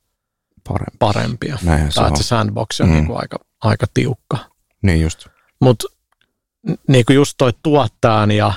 Parempi. 0.69 0.97
parempia. 0.99 1.57
Näinhän 1.63 1.91
tai 1.95 2.07
että 2.07 2.23
se 2.23 2.27
sandbox 2.27 2.81
on 2.81 2.87
mm. 2.87 2.93
niinku 2.93 3.15
aika, 3.15 3.37
aika 3.61 3.85
tiukka. 3.93 4.37
Niin 4.83 5.01
just. 5.01 5.27
Mutta 5.61 5.87
niinku 6.87 7.13
just 7.13 7.33
toi 7.37 7.51
tuottajan 7.63 8.31
ja 8.31 8.53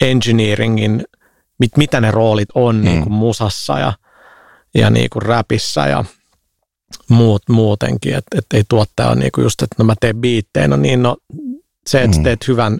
engineeringin, 0.00 1.04
mit, 1.58 1.76
mitä 1.76 2.00
ne 2.00 2.10
roolit 2.10 2.48
on 2.54 2.76
mm. 2.76 2.82
niinku 2.82 3.10
musassa 3.10 3.78
ja, 3.78 3.92
ja 4.74 4.90
niinku 4.90 5.20
räpissä 5.20 5.86
ja 5.86 6.04
muut, 7.08 7.42
muutenkin, 7.48 8.14
että 8.14 8.38
et 8.38 8.46
ei 8.54 8.62
tuottaja 8.68 9.08
ole 9.08 9.16
niinku 9.16 9.40
just, 9.40 9.62
että 9.62 9.76
no 9.78 9.84
mä 9.84 9.94
teen 10.00 10.16
biittejä, 10.16 10.68
no 10.68 10.76
niin 10.76 11.02
no 11.02 11.16
se, 11.86 12.02
että 12.02 12.16
mm. 12.16 12.22
teet 12.22 12.48
hyvän 12.48 12.78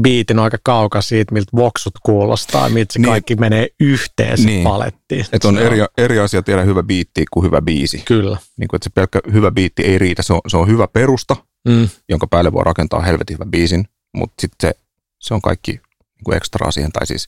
biitin 0.00 0.38
on 0.38 0.44
aika 0.44 0.58
kauka 0.62 1.02
siitä, 1.02 1.34
miltä 1.34 1.56
voksut 1.56 1.94
kuulostaa, 2.02 2.68
miltä 2.68 2.92
se 2.92 2.98
niin, 2.98 3.08
kaikki 3.08 3.36
menee 3.36 3.68
yhteen 3.80 4.38
se 4.38 4.44
niin. 4.46 4.64
paletti. 4.64 5.26
Että 5.32 5.48
on, 5.48 5.58
eri, 5.58 5.78
eri 5.98 6.18
asia 6.18 6.42
tehdä 6.42 6.62
hyvä 6.62 6.82
biitti 6.82 7.24
kuin 7.30 7.46
hyvä 7.46 7.62
biisi. 7.62 8.02
Kyllä. 8.04 8.36
Niin 8.56 8.68
kuin, 8.68 8.78
että 8.78 8.84
se 8.84 8.90
pelkkä 8.94 9.20
hyvä 9.32 9.50
biitti 9.50 9.82
ei 9.82 9.98
riitä, 9.98 10.22
se 10.22 10.32
on, 10.32 10.40
se 10.48 10.56
on 10.56 10.68
hyvä 10.68 10.88
perusta, 10.88 11.36
mm. 11.68 11.88
jonka 12.08 12.26
päälle 12.26 12.52
voi 12.52 12.64
rakentaa 12.64 13.00
helvetin 13.00 13.34
hyvän 13.34 13.50
biisin, 13.50 13.84
mutta 14.12 14.40
sitten 14.40 14.68
se, 14.68 14.80
se 15.18 15.34
on 15.34 15.42
kaikki 15.42 15.72
niin 15.72 16.24
kuin 16.24 16.36
ekstraa 16.36 16.70
siihen, 16.70 16.92
tai 16.92 17.06
siis 17.06 17.26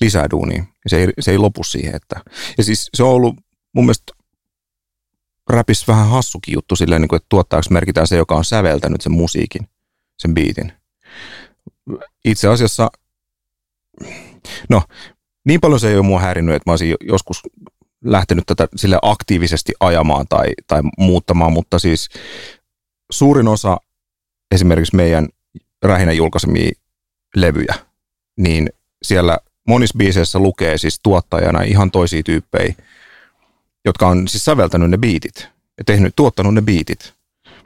lisää 0.00 0.26
duunia. 0.30 0.64
Se 0.86 0.96
ei, 0.96 1.08
se 1.20 1.30
ei 1.30 1.38
lopu 1.38 1.64
siihen. 1.64 1.94
Että, 1.94 2.20
ja 2.58 2.64
siis 2.64 2.88
se 2.94 3.02
on 3.02 3.10
ollut 3.10 3.36
mun 3.72 3.84
mielestä 3.84 4.12
räpis 5.50 5.88
vähän 5.88 6.08
hassukin 6.08 6.54
juttu 6.54 6.76
silleen, 6.76 7.00
niin 7.02 7.08
kuin, 7.08 7.16
että 7.16 7.26
tuottajaksi 7.28 7.72
merkitään 7.72 8.06
se, 8.06 8.16
joka 8.16 8.34
on 8.34 8.44
säveltänyt 8.44 9.00
sen 9.00 9.12
musiikin, 9.12 9.68
sen 10.18 10.34
biitin. 10.34 10.72
Itse 12.24 12.48
asiassa, 12.48 12.90
no 14.68 14.82
niin 15.44 15.60
paljon 15.60 15.80
se 15.80 15.88
ei 15.88 15.96
ole 15.96 16.06
mua 16.06 16.20
häirinnyt, 16.20 16.54
että 16.54 16.70
mä 16.70 16.72
olisin 16.72 16.94
joskus 17.00 17.42
lähtenyt 18.04 18.44
tätä 18.46 18.68
sille 18.76 18.98
aktiivisesti 19.02 19.72
ajamaan 19.80 20.26
tai, 20.28 20.46
tai 20.66 20.82
muuttamaan, 20.98 21.52
mutta 21.52 21.78
siis 21.78 22.08
suurin 23.10 23.48
osa 23.48 23.76
esimerkiksi 24.54 24.96
meidän 24.96 25.28
rähinä 25.82 26.12
julkaisemia 26.12 26.70
levyjä, 27.36 27.74
niin 28.36 28.70
siellä 29.02 29.38
monissa 29.68 29.98
biiseissä 29.98 30.38
lukee 30.38 30.78
siis 30.78 31.00
tuottajana 31.02 31.62
ihan 31.62 31.90
toisia 31.90 32.22
tyyppejä, 32.22 32.74
jotka 33.84 34.08
on 34.08 34.28
siis 34.28 34.44
säveltänyt 34.44 34.90
ne 34.90 34.98
biitit 34.98 35.48
ja 35.78 35.84
tehnyt, 35.84 36.16
tuottanut 36.16 36.54
ne 36.54 36.62
biitit. 36.62 37.14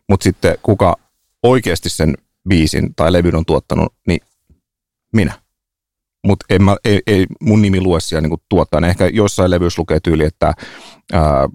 Mutta 0.09 0.25
sitten 0.25 0.59
kuka 0.63 0.97
oikeasti 1.43 1.89
sen 1.89 2.15
biisin 2.49 2.95
tai 2.95 3.13
levyn 3.13 3.37
on 3.37 3.45
tuottanut, 3.45 3.95
niin 4.07 4.21
minä. 5.13 5.33
Mutta 6.27 6.47
ei, 6.85 7.01
ei 7.07 7.27
mun 7.41 7.63
nimi 7.63 7.81
lue 7.81 8.01
siellä 8.01 8.29
niin 8.29 8.41
tuottajana. 8.49 8.87
Ehkä 8.87 9.07
jossain 9.07 9.51
levyissä 9.51 9.81
lukee 9.81 10.01
tyyli, 10.01 10.25
että 10.25 10.55
ää, 11.13 11.49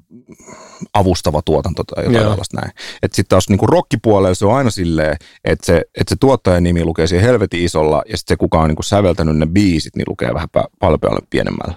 avustava 0.93 1.41
tuotanto 1.41 1.83
tai 1.83 2.03
jotain 2.03 2.21
Joo. 2.21 2.29
tällaista 2.29 2.61
näin. 2.61 2.71
Että 3.03 3.15
sitten 3.15 3.29
taas 3.29 3.49
niinku 3.49 3.67
rockipuolella 3.67 4.35
se 4.35 4.45
on 4.45 4.55
aina 4.55 4.69
silleen, 4.69 5.17
että 5.43 5.65
se, 5.65 5.81
että 5.95 6.09
se 6.09 6.15
tuottajan 6.19 6.63
nimi 6.63 6.85
lukee 6.85 7.07
siihen 7.07 7.25
helvetin 7.25 7.63
isolla 7.63 8.03
ja 8.09 8.17
sitten 8.17 8.33
se 8.33 8.37
kuka 8.37 8.61
on 8.61 8.67
niinku 8.67 8.83
säveltänyt 8.83 9.37
ne 9.37 9.45
biisit, 9.45 9.95
niin 9.95 10.05
lukee 10.09 10.33
vähän 10.33 10.49
paljon, 10.79 10.99
paljon 10.99 11.21
pienemmällä. 11.29 11.75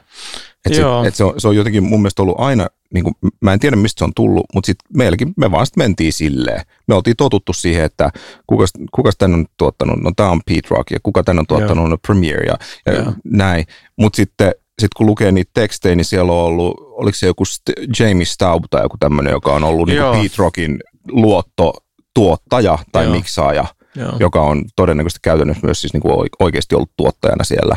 Et 0.66 0.74
se, 0.74 0.82
et 1.06 1.14
se, 1.14 1.24
on, 1.24 1.34
se 1.40 1.48
on 1.48 1.56
jotenkin 1.56 1.84
mun 1.84 2.00
mielestä 2.00 2.22
ollut 2.22 2.40
aina, 2.40 2.66
niin 2.94 3.04
kuin, 3.04 3.14
mä 3.40 3.52
en 3.52 3.58
tiedä 3.58 3.76
mistä 3.76 3.98
se 3.98 4.04
on 4.04 4.14
tullut, 4.14 4.46
mutta 4.54 4.66
sitten 4.66 4.88
meilläkin 4.96 5.34
me 5.36 5.50
vaan 5.50 5.66
sit 5.66 5.76
mentiin 5.76 6.12
silleen. 6.12 6.62
Me 6.88 6.94
oltiin 6.94 7.16
totuttu 7.16 7.52
siihen, 7.52 7.84
että 7.84 8.10
kuka, 8.46 8.64
kuka 8.92 9.10
tänne 9.18 9.36
on 9.36 9.46
tuottanut, 9.56 10.00
no 10.00 10.12
tämä 10.16 10.30
on 10.30 10.40
Pete 10.46 10.68
Rock 10.70 10.90
ja 10.90 10.98
kuka 11.02 11.22
tänne 11.22 11.40
on 11.40 11.46
tuottanut, 11.46 11.82
Joo. 11.82 11.88
no 11.88 11.98
Premiere 12.06 12.46
ja, 12.46 12.58
ja 12.86 13.12
näin. 13.24 13.64
Mutta 13.96 14.16
sitten 14.16 14.52
sitten 14.78 14.96
kun 14.96 15.06
lukee 15.06 15.32
niitä 15.32 15.50
tekstejä, 15.54 15.94
niin 15.94 16.04
siellä 16.04 16.32
on 16.32 16.38
ollut, 16.38 16.74
oliko 16.78 17.18
se 17.18 17.26
joku 17.26 17.44
St- 17.44 18.00
Jamie 18.00 18.24
Staub 18.24 18.64
tai 18.70 18.82
joku 18.82 18.96
tämmöinen, 19.00 19.30
joka 19.30 19.52
on 19.52 19.64
ollut 19.64 19.88
niin 19.88 20.02
Pete 20.02 20.34
Rockin 20.38 20.78
luottotuottaja 21.08 22.78
tai 22.92 23.04
Joo. 23.04 23.14
miksaaja, 23.14 23.64
Joo. 23.94 24.12
joka 24.20 24.40
on 24.42 24.64
todennäköisesti 24.76 25.20
käytännössä 25.22 25.66
myös 25.66 25.80
siis 25.80 25.92
niin 25.92 26.00
kuin 26.00 26.28
oikeasti 26.38 26.74
ollut 26.74 26.92
tuottajana 26.96 27.44
siellä. 27.44 27.76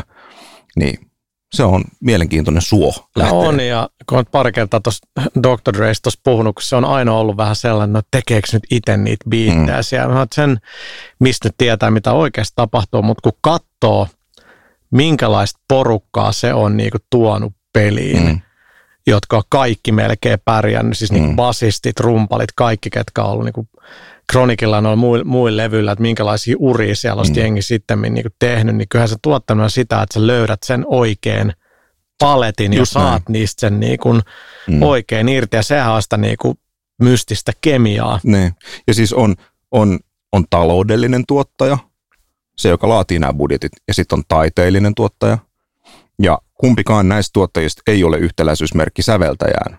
Niin 0.76 0.98
se 1.54 1.64
on 1.64 1.84
mielenkiintoinen 2.00 2.62
suo 2.62 2.92
lähteä. 3.16 3.38
On, 3.38 3.60
ja 3.60 3.88
kun 4.08 4.18
olet 4.18 4.30
pari 4.30 4.52
kertaa 4.52 4.80
tuossa 4.80 5.06
Dr. 5.42 5.76
Dre's 5.76 6.00
tuossa 6.02 6.20
puhunut, 6.24 6.54
kun 6.54 6.62
se 6.62 6.76
on 6.76 6.84
aina 6.84 7.14
ollut 7.14 7.36
vähän 7.36 7.56
sellainen, 7.56 7.96
että 7.96 8.08
tekeekö 8.10 8.48
nyt 8.52 8.62
itse 8.70 8.96
niitä 8.96 9.24
biittejä 9.28 9.76
mm. 9.76 9.82
siellä. 9.82 10.26
Sen, 10.34 10.58
mistä 11.18 11.50
tietää, 11.58 11.90
mitä 11.90 12.12
oikeasti 12.12 12.52
tapahtuu, 12.56 13.02
mutta 13.02 13.30
kun 13.30 13.38
katsoo– 13.40 14.08
minkälaista 14.92 15.60
porukkaa 15.68 16.32
se 16.32 16.54
on 16.54 16.76
niin 16.76 16.90
kuin 16.90 17.02
tuonut 17.10 17.52
peliin, 17.72 18.26
mm. 18.26 18.40
jotka 19.06 19.36
on 19.36 19.42
kaikki 19.48 19.92
melkein 19.92 20.38
pärjännyt, 20.44 20.98
siis 20.98 21.12
niin 21.12 21.28
mm. 21.28 21.36
basistit, 21.36 22.00
rumpalit, 22.00 22.52
kaikki, 22.56 22.90
ketkä 22.90 23.22
on 23.22 23.30
ollut 23.30 23.44
niin 23.44 23.52
kuin 23.52 23.68
Kronikilla 24.32 24.80
noilla 24.80 24.96
muilla, 24.96 25.24
muilla 25.24 25.56
levyillä, 25.56 25.92
että 25.92 26.02
minkälaisia 26.02 26.56
uria 26.58 26.96
siellä 26.96 27.20
on 27.20 27.26
mm. 27.26 27.34
jengi 27.36 27.62
sitten 27.62 28.02
niin 28.02 28.22
kuin 28.22 28.34
tehnyt, 28.38 28.76
niin 28.76 28.88
kyllähän 28.88 29.08
se 29.08 29.16
tuottanut 29.22 29.72
sitä, 29.72 30.02
että 30.02 30.14
sä 30.14 30.26
löydät 30.26 30.62
sen 30.62 30.84
oikein 30.86 31.52
paletin 32.18 32.72
Just 32.72 32.94
ja 32.94 33.00
saat 33.00 33.22
näin. 33.28 33.32
niistä 33.32 33.60
sen 33.60 33.80
niin 33.80 33.98
kuin 33.98 34.20
mm. 34.66 34.82
oikein 34.82 35.28
irti, 35.28 35.56
ja 35.56 35.62
sehän 35.62 35.92
on 35.92 36.02
sitä 36.02 36.16
niin 36.16 36.36
kuin 36.40 36.58
mystistä 37.02 37.52
kemiaa. 37.60 38.20
Ne. 38.24 38.52
Ja 38.86 38.94
siis 38.94 39.12
on, 39.12 39.34
on, 39.70 39.98
on 40.32 40.44
taloudellinen 40.50 41.24
tuottaja, 41.28 41.78
se, 42.56 42.68
joka 42.68 42.88
laatii 42.88 43.18
nämä 43.18 43.32
budjetit, 43.32 43.72
ja 43.88 43.94
sitten 43.94 44.18
on 44.18 44.22
taiteellinen 44.28 44.94
tuottaja. 44.94 45.38
Ja 46.22 46.38
kumpikaan 46.54 47.08
näistä 47.08 47.30
tuottajista 47.32 47.82
ei 47.86 48.04
ole 48.04 48.18
yhtäläisyysmerkki 48.18 49.02
säveltäjään. 49.02 49.78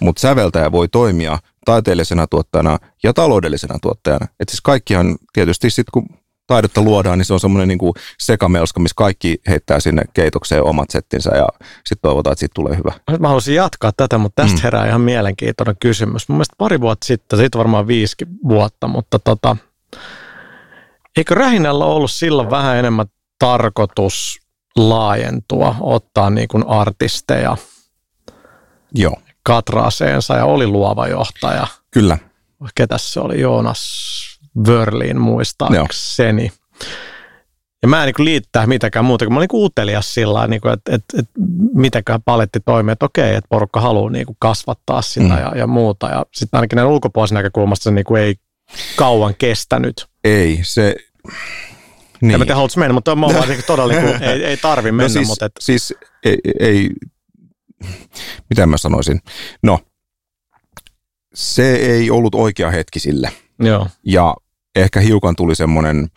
Mutta 0.00 0.20
säveltäjä 0.20 0.72
voi 0.72 0.88
toimia 0.88 1.38
taiteellisena 1.64 2.26
tuottajana 2.26 2.78
ja 3.02 3.12
taloudellisena 3.12 3.78
tuottajana. 3.82 4.26
Että 4.40 4.52
siis 4.52 4.60
kaikkihan 4.60 5.16
tietysti 5.32 5.70
sitten 5.70 5.90
kun 5.92 6.20
taidetta 6.46 6.82
luodaan, 6.82 7.18
niin 7.18 7.26
se 7.26 7.34
on 7.34 7.40
semmoinen 7.40 7.68
niin 7.68 7.92
sekamelska, 8.20 8.80
missä 8.80 8.94
kaikki 8.96 9.40
heittää 9.48 9.80
sinne 9.80 10.02
keitokseen 10.14 10.62
omat 10.62 10.90
settinsä 10.90 11.30
ja 11.36 11.46
sitten 11.76 12.02
toivotaan, 12.02 12.32
että 12.32 12.40
siitä 12.40 12.54
tulee 12.54 12.76
hyvä. 12.76 12.92
Mä 13.18 13.28
haluaisin 13.28 13.54
jatkaa 13.54 13.92
tätä, 13.96 14.18
mutta 14.18 14.42
tästä 14.42 14.56
mm. 14.56 14.62
herää 14.62 14.86
ihan 14.86 15.00
mielenkiintoinen 15.00 15.76
kysymys. 15.80 16.28
Mun 16.28 16.36
mielestä 16.36 16.54
pari 16.58 16.80
vuotta 16.80 17.06
sitten, 17.06 17.38
siitä 17.38 17.58
varmaan 17.58 17.86
viisi 17.86 18.16
vuotta, 18.48 18.88
mutta 18.88 19.18
tota, 19.18 19.56
Eikö 21.16 21.34
Rähinällä 21.34 21.84
ollut 21.84 22.10
silloin 22.10 22.50
vähän 22.50 22.76
enemmän 22.76 23.06
tarkoitus 23.38 24.38
laajentua, 24.76 25.74
ottaa 25.80 26.30
niin 26.30 26.48
kuin 26.48 26.64
artisteja 26.68 27.56
Joo. 28.94 29.16
katraaseensa 29.42 30.34
ja 30.34 30.44
oli 30.44 30.66
luova 30.66 31.08
johtaja. 31.08 31.66
Kyllä. 31.90 32.18
Ketäs 32.74 33.12
se 33.12 33.20
oli? 33.20 33.40
Joonas 33.40 33.80
Wörlin 34.66 35.20
muistaakseni. 35.20 36.42
Joo. 36.44 36.86
Ja 37.82 37.88
mä 37.88 38.04
en 38.04 38.12
niin 38.16 38.24
liittää 38.24 38.66
mitäkään 38.66 39.04
muuta, 39.04 39.24
kun 39.24 39.34
mä 39.34 39.38
olin 39.38 39.48
niin 39.52 39.64
utelias 39.64 40.14
sillä 40.14 40.46
niin 40.46 40.60
että 40.72 40.94
et, 40.94 41.04
et, 41.18 41.28
mitäkään 41.74 42.22
paletti 42.22 42.60
toimii, 42.60 42.92
että 42.92 43.06
okei, 43.06 43.34
että 43.34 43.48
porukka 43.48 43.80
haluaa 43.80 44.10
niin 44.10 44.26
kuin 44.26 44.36
kasvattaa 44.38 45.02
sitä 45.02 45.34
mm. 45.34 45.38
ja, 45.38 45.52
ja 45.56 45.66
muuta. 45.66 46.08
Ja 46.08 46.26
sitten 46.34 46.58
ainakin 46.58 46.76
näin 46.76 46.88
ulkopuolisen 46.88 47.34
näkökulmasta 47.36 47.82
se 47.82 47.90
niin 47.90 48.04
kuin 48.04 48.22
ei 48.22 48.34
kauan 48.96 49.34
kestänyt. 49.38 50.09
Ei, 50.24 50.58
se... 50.62 50.96
Niin. 52.20 52.34
En 52.34 52.38
mä 52.40 52.44
tiedä, 52.44 52.54
haluatko 52.54 52.80
mennä, 52.80 52.92
mutta 52.92 53.16
mä 53.16 53.26
vaan 53.26 53.48
niin 53.48 53.64
todella, 53.66 53.92
niin 53.92 54.22
ei, 54.22 54.44
ei 54.44 54.56
tarvi 54.56 54.90
no 54.90 54.96
mennä. 54.96 55.08
No 55.08 55.12
siis, 55.12 55.28
mutta 55.28 55.46
et... 55.46 55.52
siis 55.60 55.94
ei, 56.24 56.38
ei, 56.60 56.90
mitä 58.50 58.66
mä 58.66 58.76
sanoisin, 58.76 59.20
no 59.62 59.78
se 61.34 61.74
ei 61.74 62.10
ollut 62.10 62.34
oikea 62.34 62.70
hetki 62.70 63.00
sille. 63.00 63.32
Joo. 63.58 63.86
Ja 64.04 64.36
ehkä 64.76 65.00
hiukan 65.00 65.36
tuli 65.36 65.54
semmoinen, 65.54 66.08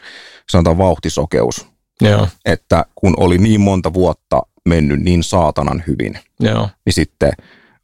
sanotaan 0.50 0.78
vauhtisokeus, 0.78 1.68
Joo. 2.02 2.28
että 2.46 2.86
kun 2.96 3.14
oli 3.18 3.38
niin 3.38 3.62
monta 3.62 3.94
vuotta 3.94 4.42
mennyt 4.66 5.00
niin 5.00 5.24
saatanan 5.24 5.84
hyvin, 5.88 6.20
Joo. 6.40 6.70
niin 6.86 6.94
sitten 6.94 7.32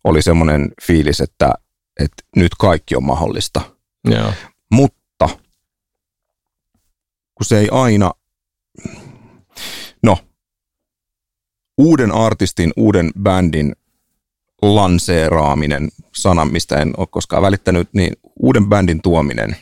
oli 0.04 0.22
semmoinen 0.22 0.72
fiilis, 0.82 1.22
että, 1.22 1.54
että 2.00 2.24
nyt 2.36 2.52
kaikki 2.60 2.96
on 2.96 3.04
mahdollista. 3.04 3.62
Joo. 4.06 4.34
Mutta 4.72 4.99
kun 7.40 7.46
se 7.46 7.60
ei 7.60 7.70
aina, 7.72 8.12
no, 10.04 10.18
uuden 11.78 12.12
artistin, 12.12 12.74
uuden 12.78 13.12
bändin 13.22 13.76
lanseeraaminen, 14.62 15.90
sana, 16.16 16.46
mistä 16.46 16.76
en 16.76 16.94
ole 16.98 17.08
koskaan 17.12 17.42
välittänyt, 17.42 17.90
niin 17.94 18.14
uuden 18.40 18.70
bändin 18.70 19.02
tuominen 19.02 19.56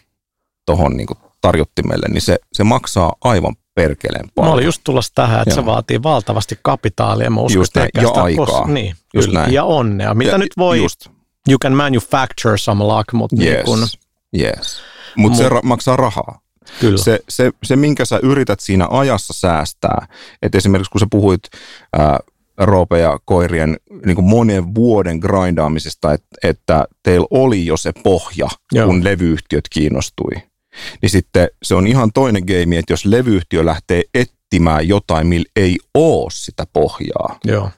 tuohon 0.65 0.97
niin 0.97 1.07
tarjottimelle, 1.41 2.07
niin 2.09 2.21
se, 2.21 2.37
se 2.53 2.63
maksaa 2.63 3.13
aivan 3.21 3.55
perkeleen 3.75 4.29
paljon. 4.35 4.49
Mä 4.49 4.53
olin 4.53 4.65
just 4.65 4.81
tulossa 4.83 5.11
tähän, 5.15 5.41
että 5.41 5.49
Joo. 5.49 5.61
se 5.61 5.65
vaatii 5.65 6.03
valtavasti 6.03 6.59
kapitaalia. 6.61 7.29
Mä 7.29 7.41
uskon, 7.41 7.59
just 7.59 7.75
näin, 7.75 7.89
ja 8.01 8.09
aikaa. 8.09 8.45
Kos- 8.45 8.71
niin, 8.71 8.95
just 9.13 9.27
kyllä. 9.27 9.39
Näin. 9.39 9.53
Ja 9.53 9.63
onnea. 9.63 10.13
Mitä 10.13 10.31
ja, 10.31 10.37
nyt 10.37 10.57
voi, 10.57 10.77
just. 10.77 11.07
you 11.49 11.59
can 11.59 11.73
manufacture 11.73 12.57
some 12.57 12.83
luck, 12.83 13.13
mutta 13.13 13.35
yes. 13.39 13.53
niin 13.53 13.65
kun, 13.65 13.79
yes. 14.39 14.81
Mutta 15.15 15.37
Mut, 15.37 15.47
se 15.47 15.49
ra- 15.49 15.63
maksaa 15.63 15.95
rahaa. 15.95 16.39
Kyllä. 16.79 16.97
Se, 16.97 17.19
se, 17.29 17.51
se, 17.63 17.75
minkä 17.75 18.05
sä 18.05 18.19
yrität 18.23 18.59
siinä 18.59 18.87
ajassa 18.89 19.33
säästää, 19.33 20.07
että 20.41 20.57
esimerkiksi 20.57 20.91
kun 20.91 20.99
sä 20.99 21.07
puhuit 21.11 21.41
ää, 21.97 22.19
Roope 22.57 22.99
ja 22.99 23.19
koirien 23.25 23.77
niin 24.05 24.15
kuin 24.15 24.25
monen 24.25 24.75
vuoden 24.75 25.19
grindaamisesta, 25.19 26.13
että, 26.13 26.27
että 26.43 26.85
teillä 27.03 27.27
oli 27.31 27.65
jo 27.65 27.77
se 27.77 27.91
pohja, 28.03 28.47
Joo. 28.71 28.85
kun 28.85 29.03
levyyhtiöt 29.03 29.63
kiinnostui. 29.69 30.31
Niin 31.01 31.09
sitten 31.09 31.47
se 31.63 31.75
on 31.75 31.87
ihan 31.87 32.11
toinen 32.13 32.43
game, 32.47 32.77
että 32.77 32.93
jos 32.93 33.05
levyyhtiö 33.05 33.65
lähtee 33.65 34.03
etsimään 34.13 34.87
jotain, 34.87 35.27
millä 35.27 35.49
ei 35.55 35.77
ole 35.93 36.27
sitä 36.31 36.63
pohjaa. 36.73 37.39
Joo. 37.43 37.71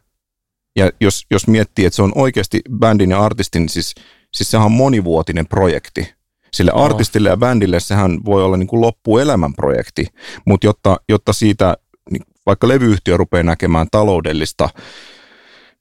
Ja 0.76 0.92
jos, 1.02 1.26
jos 1.32 1.48
miettii, 1.48 1.86
että 1.86 1.96
se 1.96 2.02
on 2.02 2.12
oikeasti 2.16 2.62
bändin 2.80 3.12
ja 3.12 3.22
artistin, 3.22 3.70
siis, 3.70 3.96
siis 4.34 4.52
sehän 4.52 4.66
on 4.66 4.72
monivuotinen 4.72 5.48
projekti. 5.48 6.14
Sille 6.54 6.72
no. 6.72 6.84
artistille 6.84 7.30
ja 7.30 7.38
bändille 7.38 7.80
sehän 7.80 8.20
voi 8.26 8.44
olla 8.44 8.58
niin 8.58 8.68
kuin 8.68 8.82
loppuelämän 8.82 9.54
projekti, 9.54 10.06
mutta 10.46 10.68
jotta, 10.68 10.98
jotta 11.10 11.34
siitä 11.34 11.78
niin 12.12 12.24
vaikka 12.46 12.68
levyyhtiö 12.68 13.18
rupeaa 13.18 13.44
näkemään 13.44 13.88
taloudellista 13.92 14.70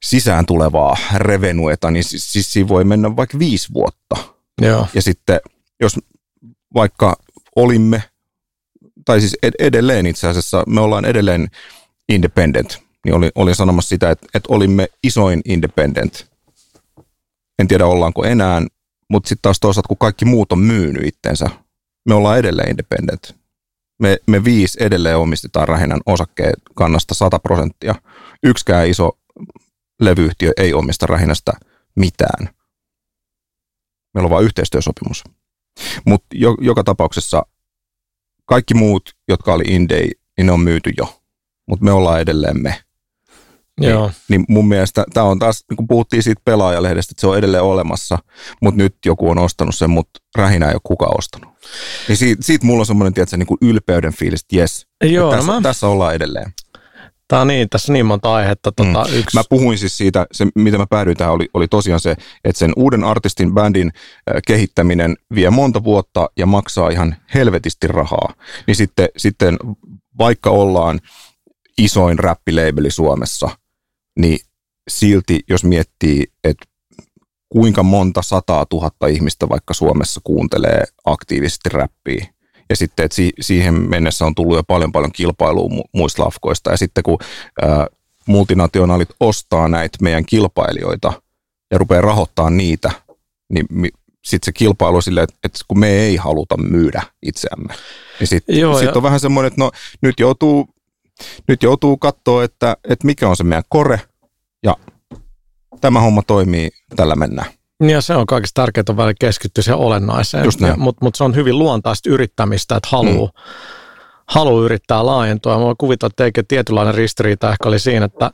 sisään 0.02 0.46
tulevaa 0.46 0.96
revenueta, 1.14 1.90
niin 1.90 2.04
siis, 2.04 2.32
siis 2.32 2.52
siinä 2.52 2.68
voi 2.68 2.84
mennä 2.84 3.16
vaikka 3.16 3.38
viisi 3.38 3.68
vuotta. 3.74 4.16
Joo. 4.62 4.86
Ja 4.94 5.02
sitten 5.02 5.40
jos 5.80 5.96
vaikka 6.74 7.16
olimme, 7.56 8.02
tai 9.04 9.20
siis 9.20 9.36
edelleen 9.58 10.06
itse 10.06 10.28
asiassa, 10.28 10.64
me 10.66 10.80
ollaan 10.80 11.04
edelleen 11.04 11.48
independent, 12.08 12.78
niin 13.04 13.14
olin, 13.14 13.30
olin 13.34 13.54
sanomassa 13.54 13.88
sitä, 13.88 14.10
että, 14.10 14.26
että 14.34 14.52
olimme 14.52 14.88
isoin 15.02 15.40
independent. 15.44 16.30
En 17.58 17.68
tiedä 17.68 17.86
ollaanko 17.86 18.24
enää, 18.24 18.62
mutta 19.10 19.28
sitten 19.28 19.42
taas 19.42 19.60
toisaalta, 19.60 19.88
kun 19.88 19.98
kaikki 19.98 20.24
muut 20.24 20.52
on 20.52 20.58
myynyt 20.58 21.06
itsensä, 21.06 21.46
me 22.08 22.14
ollaan 22.14 22.38
edelleen 22.38 22.70
independent. 22.70 23.36
Me, 24.02 24.16
me 24.26 24.44
viisi 24.44 24.78
edelleen 24.80 25.16
omistetaan 25.16 25.68
Rähinän 25.68 26.00
osakkeen 26.06 26.52
kannasta 26.74 27.14
100 27.14 27.38
prosenttia. 27.38 27.94
Yksikään 28.42 28.88
iso 28.88 29.18
levyyhtiö 30.00 30.52
ei 30.56 30.74
omista 30.74 31.06
Rähinästä 31.06 31.52
mitään. 31.96 32.48
Meillä 34.14 34.26
on 34.26 34.30
vain 34.30 34.44
yhteistyösopimus. 34.44 35.24
Mutta 36.06 36.26
jo, 36.34 36.56
joka 36.60 36.84
tapauksessa 36.84 37.46
kaikki 38.44 38.74
muut, 38.74 39.16
jotka 39.28 39.52
oli 39.54 39.64
indei, 39.66 40.10
niin 40.36 40.46
ne 40.46 40.52
on 40.52 40.60
myyty 40.60 40.90
jo. 40.98 41.22
Mutta 41.66 41.84
me 41.84 41.92
ollaan 41.92 42.20
edelleen 42.20 42.62
me. 42.62 42.82
Joo. 43.78 44.06
Niin, 44.06 44.14
niin 44.28 44.44
mun 44.48 44.68
mielestä 44.68 45.04
tämä 45.14 45.26
on 45.26 45.38
taas, 45.38 45.64
niin 45.70 45.76
kun 45.76 45.88
puhuttiin 45.88 46.22
siitä 46.22 46.42
pelaajalehdestä, 46.44 47.12
että 47.12 47.20
se 47.20 47.26
on 47.26 47.38
edelleen 47.38 47.62
olemassa, 47.62 48.18
mutta 48.62 48.78
nyt 48.78 48.96
joku 49.06 49.30
on 49.30 49.38
ostanut 49.38 49.74
sen, 49.74 49.90
mutta 49.90 50.20
rähinä 50.36 50.66
ei 50.66 50.74
ole 50.74 50.80
kukaan 50.84 51.18
ostanut. 51.18 51.50
Niin 52.08 52.16
siitä, 52.16 52.42
siitä 52.42 52.66
mulla 52.66 52.80
on 52.80 52.86
semmoinen, 52.86 53.14
tiedätkö, 53.14 53.36
niin 53.36 53.46
kuin 53.46 53.58
ylpeyden 53.62 54.12
fiilis, 54.12 54.40
että 54.40 54.56
jes, 54.56 54.86
Joo, 55.04 55.32
tässä, 55.32 55.52
mä... 55.52 55.60
tässä 55.62 55.86
ollaan 55.86 56.14
edelleen. 56.14 56.52
Tämä 57.28 57.42
on 57.42 57.48
niin, 57.48 57.68
tässä 57.68 57.92
on 57.92 57.94
niin 57.94 58.06
monta 58.06 58.34
aihetta. 58.34 58.72
Tuota, 58.72 59.04
mm. 59.04 59.18
yksi... 59.18 59.36
Mä 59.36 59.42
puhuin 59.50 59.78
siis 59.78 59.96
siitä, 59.96 60.26
se, 60.32 60.46
mitä 60.54 60.78
mä 60.78 60.86
päädyin 60.90 61.16
tähän, 61.16 61.34
oli, 61.34 61.48
oli 61.54 61.68
tosiaan 61.68 62.00
se, 62.00 62.16
että 62.44 62.58
sen 62.58 62.72
uuden 62.76 63.04
artistin 63.04 63.54
bändin 63.54 63.92
kehittäminen 64.46 65.16
vie 65.34 65.50
monta 65.50 65.84
vuotta 65.84 66.30
ja 66.38 66.46
maksaa 66.46 66.90
ihan 66.90 67.16
helvetisti 67.34 67.86
rahaa. 67.86 68.34
Niin 68.66 68.76
sitten, 68.76 69.08
sitten 69.16 69.56
vaikka 70.18 70.50
ollaan 70.50 71.00
isoin 71.78 72.18
räppileibeli 72.18 72.90
Suomessa, 72.90 73.50
niin 74.18 74.38
silti 74.90 75.40
jos 75.48 75.64
miettii, 75.64 76.26
että 76.44 76.66
kuinka 77.48 77.82
monta 77.82 78.22
sataa 78.22 78.66
tuhatta 78.66 79.06
ihmistä 79.06 79.48
vaikka 79.48 79.74
Suomessa 79.74 80.20
kuuntelee 80.24 80.84
aktiivisesti 81.04 81.68
räppiä, 81.68 82.26
ja 82.70 82.76
sitten, 82.76 83.04
että 83.04 83.16
siihen 83.40 83.74
mennessä 83.74 84.26
on 84.26 84.34
tullut 84.34 84.56
jo 84.56 84.62
paljon 84.62 84.92
paljon 84.92 85.12
kilpailua 85.12 85.84
muista 85.92 86.24
lafkoista. 86.24 86.70
Ja 86.70 86.76
sitten 86.76 87.04
kun 87.04 87.18
ää, 87.62 87.86
multinationaalit 88.26 89.08
ostaa 89.20 89.68
näitä 89.68 89.98
meidän 90.02 90.26
kilpailijoita 90.26 91.22
ja 91.70 91.78
rupeaa 91.78 92.00
rahoittamaan 92.00 92.56
niitä, 92.56 92.90
niin 93.48 93.66
sitten 94.24 94.46
se 94.46 94.52
kilpailu 94.52 95.00
sille, 95.00 95.22
että, 95.22 95.36
että 95.44 95.58
kun 95.68 95.78
me 95.78 95.90
ei 95.90 96.16
haluta 96.16 96.56
myydä 96.56 97.02
itseämme. 97.22 97.74
Niin 98.20 98.28
sitten 98.28 98.56
sit 98.80 98.96
on 98.96 99.02
vähän 99.02 99.20
semmoinen, 99.20 99.46
että 99.48 99.60
no 99.60 99.70
nyt 100.00 100.20
joutuu, 100.20 100.68
nyt 101.48 101.62
joutuu 101.62 101.96
katsoa, 101.96 102.44
että, 102.44 102.76
että 102.84 103.06
mikä 103.06 103.28
on 103.28 103.36
se 103.36 103.44
meidän 103.44 103.64
kore 103.68 104.00
ja 104.62 104.76
tämä 105.80 106.00
homma 106.00 106.22
toimii, 106.22 106.70
tällä 106.96 107.16
mennään. 107.16 107.50
Niin 107.80 107.90
ja 107.90 108.00
se 108.00 108.14
on 108.14 108.26
kaikista 108.26 108.62
tärkeintä 108.62 108.96
välillä 108.96 109.14
keskittyä 109.20 109.62
siihen 109.62 109.78
olennaiseen. 109.78 110.46
Mutta 110.76 111.04
mut 111.04 111.14
se 111.14 111.24
on 111.24 111.34
hyvin 111.34 111.58
luontaista 111.58 112.10
yrittämistä, 112.10 112.76
että 112.76 112.88
haluaa 112.92 113.26
mm. 113.26 113.52
haluu 114.28 114.64
yrittää 114.64 115.06
laajentua. 115.06 115.58
Mä 115.58 115.74
kuvitella, 115.78 116.10
että 116.10 116.22
teikö 116.22 116.42
tietynlainen 116.48 116.94
ristiriita 116.94 117.52
ehkä 117.52 117.68
oli 117.68 117.78
siinä, 117.78 118.04
että 118.04 118.30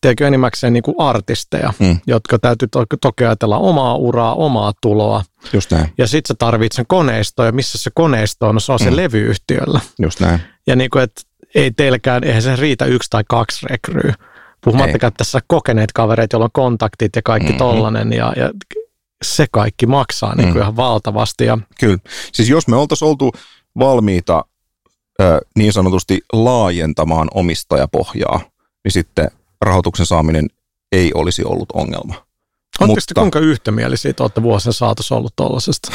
teekö 0.00 0.26
enimmäkseen 0.26 0.72
niin 0.72 0.82
kuin 0.82 0.94
artisteja, 0.98 1.72
mm. 1.78 1.98
jotka 2.06 2.38
täytyy 2.38 2.68
to- 2.68 2.84
toki 3.00 3.24
ajatella 3.24 3.58
omaa 3.58 3.96
uraa, 3.96 4.34
omaa 4.34 4.72
tuloa. 4.82 5.24
Just 5.52 5.70
näin. 5.70 5.92
Ja 5.98 6.06
sit 6.06 6.26
sä 6.26 6.34
tarvitset 6.38 6.76
sen 6.76 6.86
koneistoa, 6.88 7.46
ja 7.46 7.52
missä 7.52 7.78
se 7.78 7.90
koneisto 7.94 8.48
on? 8.48 8.54
No 8.54 8.60
se 8.60 8.72
on 8.72 8.78
mm. 8.80 8.84
se 8.84 8.96
levyyhtiöllä. 8.96 9.80
Just 10.02 10.20
näin. 10.20 10.40
Ja 10.66 10.76
niin 10.76 10.90
kuin, 10.90 11.02
että 11.02 11.22
ei 11.54 11.70
teilläkään, 11.70 12.24
eihän 12.24 12.42
se 12.42 12.56
riitä 12.56 12.84
yksi 12.84 13.10
tai 13.10 13.24
kaksi 13.28 13.66
rekryy. 13.70 14.12
Puhumattakaan 14.64 15.12
tässä 15.12 15.40
kokeneet 15.46 15.92
kavereet, 15.92 16.32
joilla 16.32 16.44
on 16.44 16.50
kontaktit 16.52 17.16
ja 17.16 17.22
kaikki 17.22 17.48
mm-hmm. 17.48 17.58
tollanen. 17.58 18.12
Ja, 18.12 18.32
ja 18.36 18.50
se 19.24 19.46
kaikki 19.50 19.86
maksaa 19.86 20.34
niin 20.34 20.46
kuin 20.46 20.54
mm. 20.54 20.60
ihan 20.60 20.76
valtavasti. 20.76 21.44
Ja... 21.44 21.58
Kyllä. 21.80 21.98
Siis 22.32 22.48
jos 22.48 22.68
me 22.68 22.76
oltaisiin 22.76 23.08
oltu 23.08 23.32
valmiita 23.78 24.44
ö, 25.20 25.40
niin 25.56 25.72
sanotusti 25.72 26.20
laajentamaan 26.32 27.28
omistajapohjaa, 27.34 28.40
niin 28.84 28.92
sitten 28.92 29.30
rahoituksen 29.60 30.06
saaminen 30.06 30.48
ei 30.92 31.10
olisi 31.14 31.44
ollut 31.44 31.72
ongelma. 31.72 32.14
Oletteko 32.80 32.86
Mutta, 32.86 33.20
kuinka 33.20 33.38
yhtämielisiä 33.38 34.14
olette 34.20 34.42
vuosien 34.42 34.72
saatossa 34.72 35.16
ollut 35.16 35.36
tuollaisesta? 35.36 35.92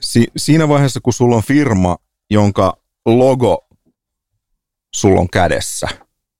Si- 0.00 0.32
siinä 0.36 0.68
vaiheessa, 0.68 1.00
kun 1.00 1.12
sulla 1.12 1.36
on 1.36 1.42
firma, 1.42 1.96
jonka 2.30 2.76
logo 3.06 3.66
sulla 4.94 5.20
on 5.20 5.30
kädessä, 5.30 5.88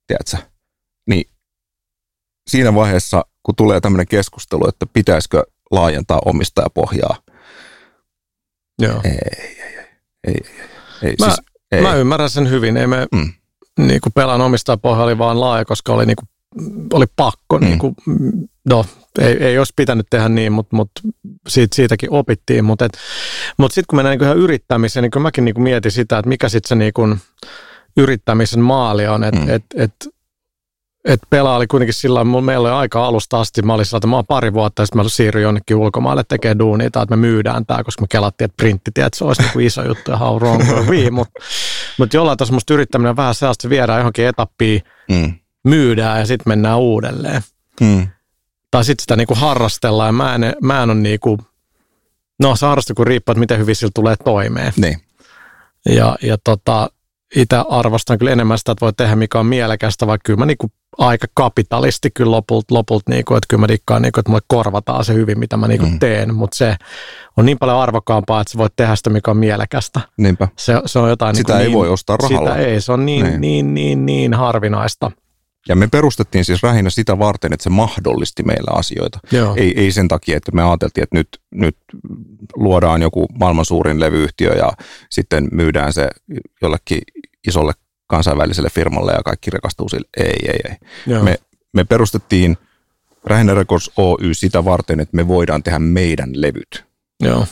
tiedätkö, 0.07 0.50
siinä 2.51 2.75
vaiheessa, 2.75 3.25
kun 3.43 3.57
tulee 3.57 3.81
tämmöinen 3.81 4.07
keskustelu, 4.07 4.69
että 4.69 4.87
pitäisikö 4.93 5.45
laajentaa 5.71 6.21
omistajapohjaa. 6.25 7.17
Joo. 8.79 9.01
Ei, 9.05 9.11
ei, 9.11 9.57
ei. 9.63 9.79
ei, 10.27 10.35
ei, 10.45 10.71
ei. 11.03 11.15
Mä, 11.21 11.27
siis, 11.27 11.41
ei. 11.73 11.83
mä 11.83 11.95
ymmärrän 11.95 12.31
sen 12.31 12.51
hyvin. 12.51 12.77
Ei 12.77 12.87
me 12.87 13.07
mm. 13.13 13.33
niin 13.79 14.01
kuin 14.01 14.13
pelan 14.13 14.41
omistajapohja 14.41 15.05
oli 15.05 15.19
vaan 15.19 15.41
laaja, 15.41 15.65
koska 15.65 15.93
oli, 15.93 16.07
niin 16.07 16.17
kuin, 16.17 16.29
oli 16.93 17.07
pakko. 17.17 17.59
Mm. 17.59 17.65
Niin 17.65 17.79
kuin, 17.79 17.95
no, 18.65 18.85
ei, 19.19 19.45
ei 19.45 19.59
olisi 19.59 19.73
pitänyt 19.77 20.07
tehdä 20.11 20.29
niin, 20.29 20.53
mutta, 20.53 20.77
mutta 20.77 21.01
siitä, 21.49 21.77
siitäkin 21.77 22.13
opittiin. 22.13 22.65
Mutta, 22.65 22.89
mutta 23.57 23.75
sitten 23.75 23.87
kun 23.89 23.97
mennään 23.97 24.19
niin 24.19 24.25
ihan 24.25 24.39
yrittämiseen, 24.39 25.03
niin 25.03 25.11
kyllä 25.11 25.23
mäkin 25.23 25.45
niin 25.45 25.55
kuin 25.55 25.63
mietin 25.63 25.93
sitä, 25.93 26.19
että 26.19 26.29
mikä 26.29 26.49
sitten 26.49 26.69
se 26.69 26.75
niin 26.75 26.93
kuin 26.93 27.21
yrittämisen 27.97 28.61
maali 28.61 29.07
on. 29.07 29.25
Että 29.25 29.41
mm. 29.41 29.49
et, 29.51 29.65
et, 29.75 29.95
et 31.05 31.21
pelaa 31.31 31.57
oli 31.57 31.67
kuitenkin 31.67 31.95
sillä 31.95 32.25
meillä 32.25 32.69
oli 32.69 32.77
aika 32.77 33.07
alusta 33.07 33.41
asti, 33.41 33.63
mä 33.63 33.75
olin 33.75 33.87
sillä, 33.87 33.97
että 33.97 34.07
mä 34.07 34.17
oon 34.17 34.27
pari 34.27 34.53
vuotta 34.53 34.83
ja 34.83 34.87
sitten 34.87 35.03
mä 35.03 35.09
siirryin 35.09 35.43
jonnekin 35.43 35.77
ulkomaille 35.77 36.25
tekemään 36.29 36.59
duunia, 36.59 36.87
että 36.87 37.07
me 37.11 37.17
myydään 37.17 37.67
tämä, 37.67 37.85
koska 37.85 38.03
me 38.03 38.07
kelattiin, 38.11 38.45
että 38.45 38.57
printti, 38.57 38.91
että 38.97 39.19
se 39.19 39.25
olisi 39.25 39.43
niin 39.43 39.67
iso 39.67 39.83
juttu 39.83 40.11
ja 40.11 40.17
how 40.17 40.37
wrong 40.37 40.63
we, 40.89 41.11
mutta 41.11 41.41
mut 41.99 42.15
jollain 42.15 42.39
tasolla 42.39 42.57
musta 42.57 42.75
yrittäminen 42.75 43.17
vähän 43.17 43.35
sellaista, 43.35 43.67
että 43.67 43.71
viedään 43.71 43.99
johonkin 43.99 44.27
etappiin, 44.27 44.83
mm. 45.11 45.35
myydään 45.65 46.19
ja 46.19 46.27
sitten 46.27 46.51
mennään 46.51 46.79
uudelleen. 46.79 47.43
Mm. 47.81 48.09
Tai 48.71 48.85
sitten 48.85 49.03
sitä 49.03 49.17
niinku 49.17 49.35
harrastellaan 49.35 50.09
ja 50.09 50.13
mä 50.13 50.35
en, 50.35 50.55
mä 50.63 50.83
en 50.83 50.91
ole 50.91 50.99
niinku, 50.99 51.39
no 52.41 52.57
se 52.57 52.67
harrastu 52.67 52.95
kun 52.95 53.07
riippuu, 53.07 53.33
että 53.33 53.41
miten 53.41 53.59
hyvin 53.59 53.77
sillä 53.77 53.93
tulee 53.95 54.17
toimeen. 54.25 54.73
Niin. 54.77 55.01
Ja, 55.89 56.17
ja 56.23 56.39
tota, 56.45 56.91
itse 57.37 57.57
arvostan 57.69 58.19
kyllä 58.19 58.33
enemmän 58.33 58.59
sitä, 58.59 58.73
että 58.73 58.85
voi 58.85 58.93
tehdä 58.93 59.17
mikä 59.17 59.41
on 59.41 59.47
mielekästä, 59.47 60.07
vaikka 60.07 60.27
kyllä 60.27 60.39
mä 60.39 60.47
niinku 60.47 60.71
aika 61.01 61.27
kapitalisti 61.35 62.11
kyllä 62.11 62.31
lopulta, 62.31 62.75
lopult, 62.75 63.03
niinku, 63.09 63.35
että 63.35 63.47
kyllä 63.49 63.61
mä 63.61 63.69
dikkaan, 63.69 64.03
niinku, 64.03 64.21
että 64.21 64.31
mulle 64.31 64.43
korvataan 64.49 65.05
se 65.05 65.15
hyvin, 65.15 65.39
mitä 65.39 65.57
mä 65.57 65.69
niinku 65.69 65.87
mm. 65.87 65.99
teen, 65.99 66.35
mutta 66.35 66.57
se 66.57 66.77
on 67.37 67.47
niin 67.47 67.59
paljon 67.59 67.79
arvokkaampaa, 67.79 68.41
että 68.41 68.53
sä 68.53 68.59
voit 68.59 68.73
tehdä 68.77 68.97
sitä, 68.97 69.11
mikä 69.11 69.31
on 69.31 69.37
mielekästä. 69.37 70.01
Niinpä. 70.17 70.49
Se, 70.59 70.83
se 70.87 70.99
on 70.99 71.09
jotain 71.09 71.37
sitä 71.37 71.53
niinku 71.53 71.63
ei 71.63 71.69
niin, 71.69 71.79
voi 71.79 71.89
ostaa 71.89 72.17
rahalla. 72.17 72.51
Sitä 72.51 72.63
ei, 72.63 72.81
se 72.81 72.93
on 72.93 73.07
niin, 73.07 73.25
niin, 73.25 73.41
niin, 73.41 73.75
niin, 73.75 74.07
niin 74.07 74.35
harvinaista. 74.35 75.11
Ja 75.69 75.77
me 75.77 75.87
perustettiin 75.87 76.45
siis 76.45 76.63
lähinnä 76.63 76.91
sitä 76.91 77.19
varten, 77.19 77.53
että 77.53 77.65
se 77.65 77.71
mahdollisti 77.71 78.43
meillä 78.43 78.79
asioita. 78.79 79.19
Joo. 79.33 79.55
Ei, 79.57 79.81
ei 79.81 79.93
sen 79.93 80.09
takia, 80.09 80.37
että 80.37 80.53
me 80.53 80.63
ajateltiin, 80.63 81.03
että 81.03 81.17
nyt, 81.17 81.29
nyt 81.55 81.77
luodaan 82.57 83.03
joku 83.03 83.27
maailman 83.39 83.65
suurin 83.65 84.01
levyyhtiö 84.01 84.53
ja 84.53 84.73
sitten 85.11 85.49
myydään 85.53 85.93
se 85.93 86.09
jollekin 86.63 87.01
isolle 87.49 87.73
kansainväliselle 88.11 88.71
firmalle 88.71 89.13
ja 89.13 89.23
kaikki 89.25 89.51
rekastuu 89.51 89.89
sille. 89.89 90.09
Ei, 90.17 90.37
ei, 90.47 90.61
ei. 90.69 90.77
Joo. 91.07 91.23
Me, 91.23 91.37
me 91.73 91.85
perustettiin 91.85 92.59
Rähinä 93.25 93.55
Records 93.55 93.91
Oy 93.97 94.35
sitä 94.35 94.65
varten, 94.65 95.01
että 95.01 95.17
me 95.17 95.29
voidaan 95.29 95.63
tehdä 95.63 95.79
meidän 95.79 96.31
levyt. 96.33 96.85
Joo. 97.21 97.47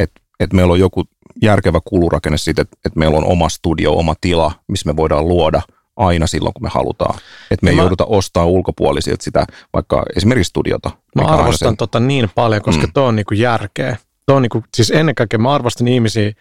Että 0.00 0.20
et 0.40 0.52
meillä 0.52 0.72
on 0.72 0.80
joku 0.80 1.04
järkevä 1.42 1.80
kulurakenne 1.84 2.38
siitä, 2.38 2.62
että 2.62 2.76
et 2.86 2.96
meillä 2.96 3.16
on 3.16 3.24
oma 3.24 3.48
studio, 3.48 3.92
oma 3.92 4.14
tila, 4.20 4.52
missä 4.68 4.88
me 4.88 4.96
voidaan 4.96 5.28
luoda 5.28 5.62
aina 5.96 6.26
silloin, 6.26 6.52
kun 6.54 6.62
me 6.62 6.68
halutaan. 6.72 7.18
Että 7.50 7.64
me 7.64 7.70
ei 7.70 7.76
mä- 7.76 7.82
jouduta 7.82 8.04
ostamaan 8.04 8.48
ulkopuolisilta 8.50 9.24
sitä, 9.24 9.46
vaikka 9.72 10.02
esimerkiksi 10.16 10.48
studiota. 10.48 10.90
Mä 11.16 11.22
arvostan 11.26 11.68
sen- 11.68 11.76
tota 11.76 12.00
niin 12.00 12.30
paljon, 12.34 12.62
koska 12.62 12.82
Mm. 12.82 12.86
mm. 12.88 12.92
tuo 12.92 13.04
on 13.04 13.16
niinku 13.16 13.34
järkeä. 13.34 13.96
Tuo 14.26 14.36
on 14.36 14.42
niinku, 14.42 14.64
siis 14.76 14.90
ennen 14.90 15.14
kaikkea 15.14 15.38
mä 15.38 15.52
arvostan 15.54 15.88
ihmisiä, 15.88 16.32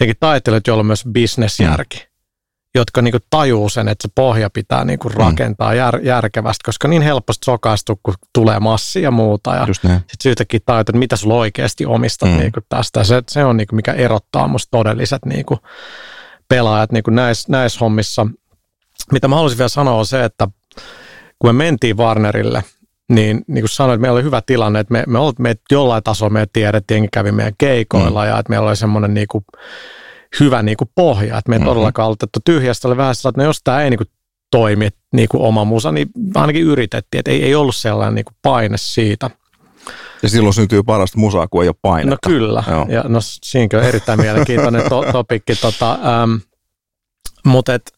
eikä 0.00 0.14
taiteilijat, 0.20 0.66
joilla 0.66 0.80
on 0.80 0.86
myös 0.86 1.04
bisnesjärki, 1.12 1.98
mm. 1.98 2.11
Jotka 2.74 3.02
niinku 3.02 3.18
tajuu 3.30 3.68
sen, 3.68 3.88
että 3.88 4.08
se 4.08 4.12
pohja 4.14 4.50
pitää 4.50 4.84
niinku 4.84 5.08
rakentaa 5.08 5.74
jär, 5.74 6.00
järkevästi, 6.02 6.62
koska 6.64 6.88
niin 6.88 7.02
helposti 7.02 7.44
sokaistuu, 7.44 8.00
kun 8.02 8.14
tulee 8.32 8.60
massia 8.60 9.02
ja 9.02 9.10
muuta. 9.10 9.54
Ja 9.54 9.66
sitten 9.66 10.02
syytäkin 10.22 10.60
tajuta, 10.66 10.80
että 10.80 10.98
mitä 10.98 11.16
sulla 11.16 11.34
oikeasti 11.34 11.86
omistat 11.86 12.28
Mm. 12.28 12.34
mm. 12.34 12.40
niinku 12.40 12.60
tästä. 12.68 13.04
Se, 13.04 13.22
se 13.28 13.44
on 13.44 13.56
niinku, 13.56 13.76
mikä 13.76 13.92
erottaa 13.92 14.48
musta 14.48 14.70
todelliset 14.70 15.24
niinku 15.24 15.58
pelaajat 16.48 16.92
niinku 16.92 17.10
näissä 17.10 17.52
näis 17.52 17.80
hommissa. 17.80 18.26
Mitä 19.12 19.28
mä 19.28 19.34
haluaisin 19.34 19.58
vielä 19.58 19.68
sanoa 19.68 19.94
on 19.94 20.06
se, 20.06 20.24
että 20.24 20.48
kun 21.38 21.48
me 21.48 21.52
mentiin 21.52 21.96
Warnerille, 21.96 22.64
niin, 23.08 23.44
niin 23.46 23.62
kuin 23.62 23.68
sanoin, 23.68 23.94
että 23.94 24.00
meillä 24.00 24.16
oli 24.16 24.22
hyvä 24.22 24.42
tilanne, 24.46 24.80
että 24.80 24.92
me, 24.92 25.04
me, 25.06 25.18
olit, 25.18 25.38
me 25.38 25.56
jollain 25.70 26.02
tasolla 26.02 26.30
me 26.30 26.46
tiedettiin, 26.52 27.08
kävi 27.12 27.32
meidän 27.32 27.54
keikoilla 27.58 28.22
mm. 28.22 28.28
ja 28.28 28.38
että 28.38 28.50
meillä 28.50 28.68
oli 28.68 28.76
semmoinen 28.76 29.14
niin 29.14 29.28
kuin, 29.28 29.44
hyvä 30.40 30.62
niin 30.62 30.76
kuin 30.76 30.90
pohja, 30.94 31.38
että 31.38 31.48
me 31.48 31.54
ei 31.54 31.58
Mhm. 31.58 31.62
mm-hmm. 31.64 31.70
todellakaan 31.70 32.10
otettu 32.10 32.38
tyhjästä, 32.44 32.88
oli 32.88 32.96
vähän 32.96 33.14
sellainen, 33.14 33.32
että 33.34 33.42
no 33.42 33.48
jos 33.48 33.60
tämä 33.64 33.82
ei 33.82 33.90
niin 33.90 33.98
kuin 33.98 34.08
toimi 34.50 34.88
niin 35.12 35.28
kuin 35.28 35.42
oma 35.42 35.64
musa, 35.64 35.92
niin 35.92 36.08
ainakin 36.34 36.62
yritettiin, 36.62 37.18
että 37.18 37.30
ei, 37.30 37.44
ei 37.44 37.54
ollut 37.54 37.76
sellainen 37.76 38.14
niin 38.14 38.24
kuin 38.24 38.36
paine 38.42 38.76
siitä. 38.78 39.30
Ja 40.22 40.28
silloin 40.28 40.54
syntyy 40.54 40.82
parasta 40.82 41.18
musaa, 41.18 41.48
kun 41.48 41.62
ei 41.62 41.68
ole 41.68 41.74
No 41.74 41.78
painetta. 41.82 42.28
kyllä, 42.28 42.64
Joo. 42.70 42.86
ja 42.88 43.04
no 43.08 43.18
siinäkin 43.22 43.78
on 43.78 43.84
erittäin 43.84 44.20
mielenkiintoinen 44.20 44.82
to, 44.88 45.04
topikki. 45.12 45.54
Tota, 45.56 45.92
ähm, 45.92 46.34
mutta 47.46 47.74
et, 47.74 47.92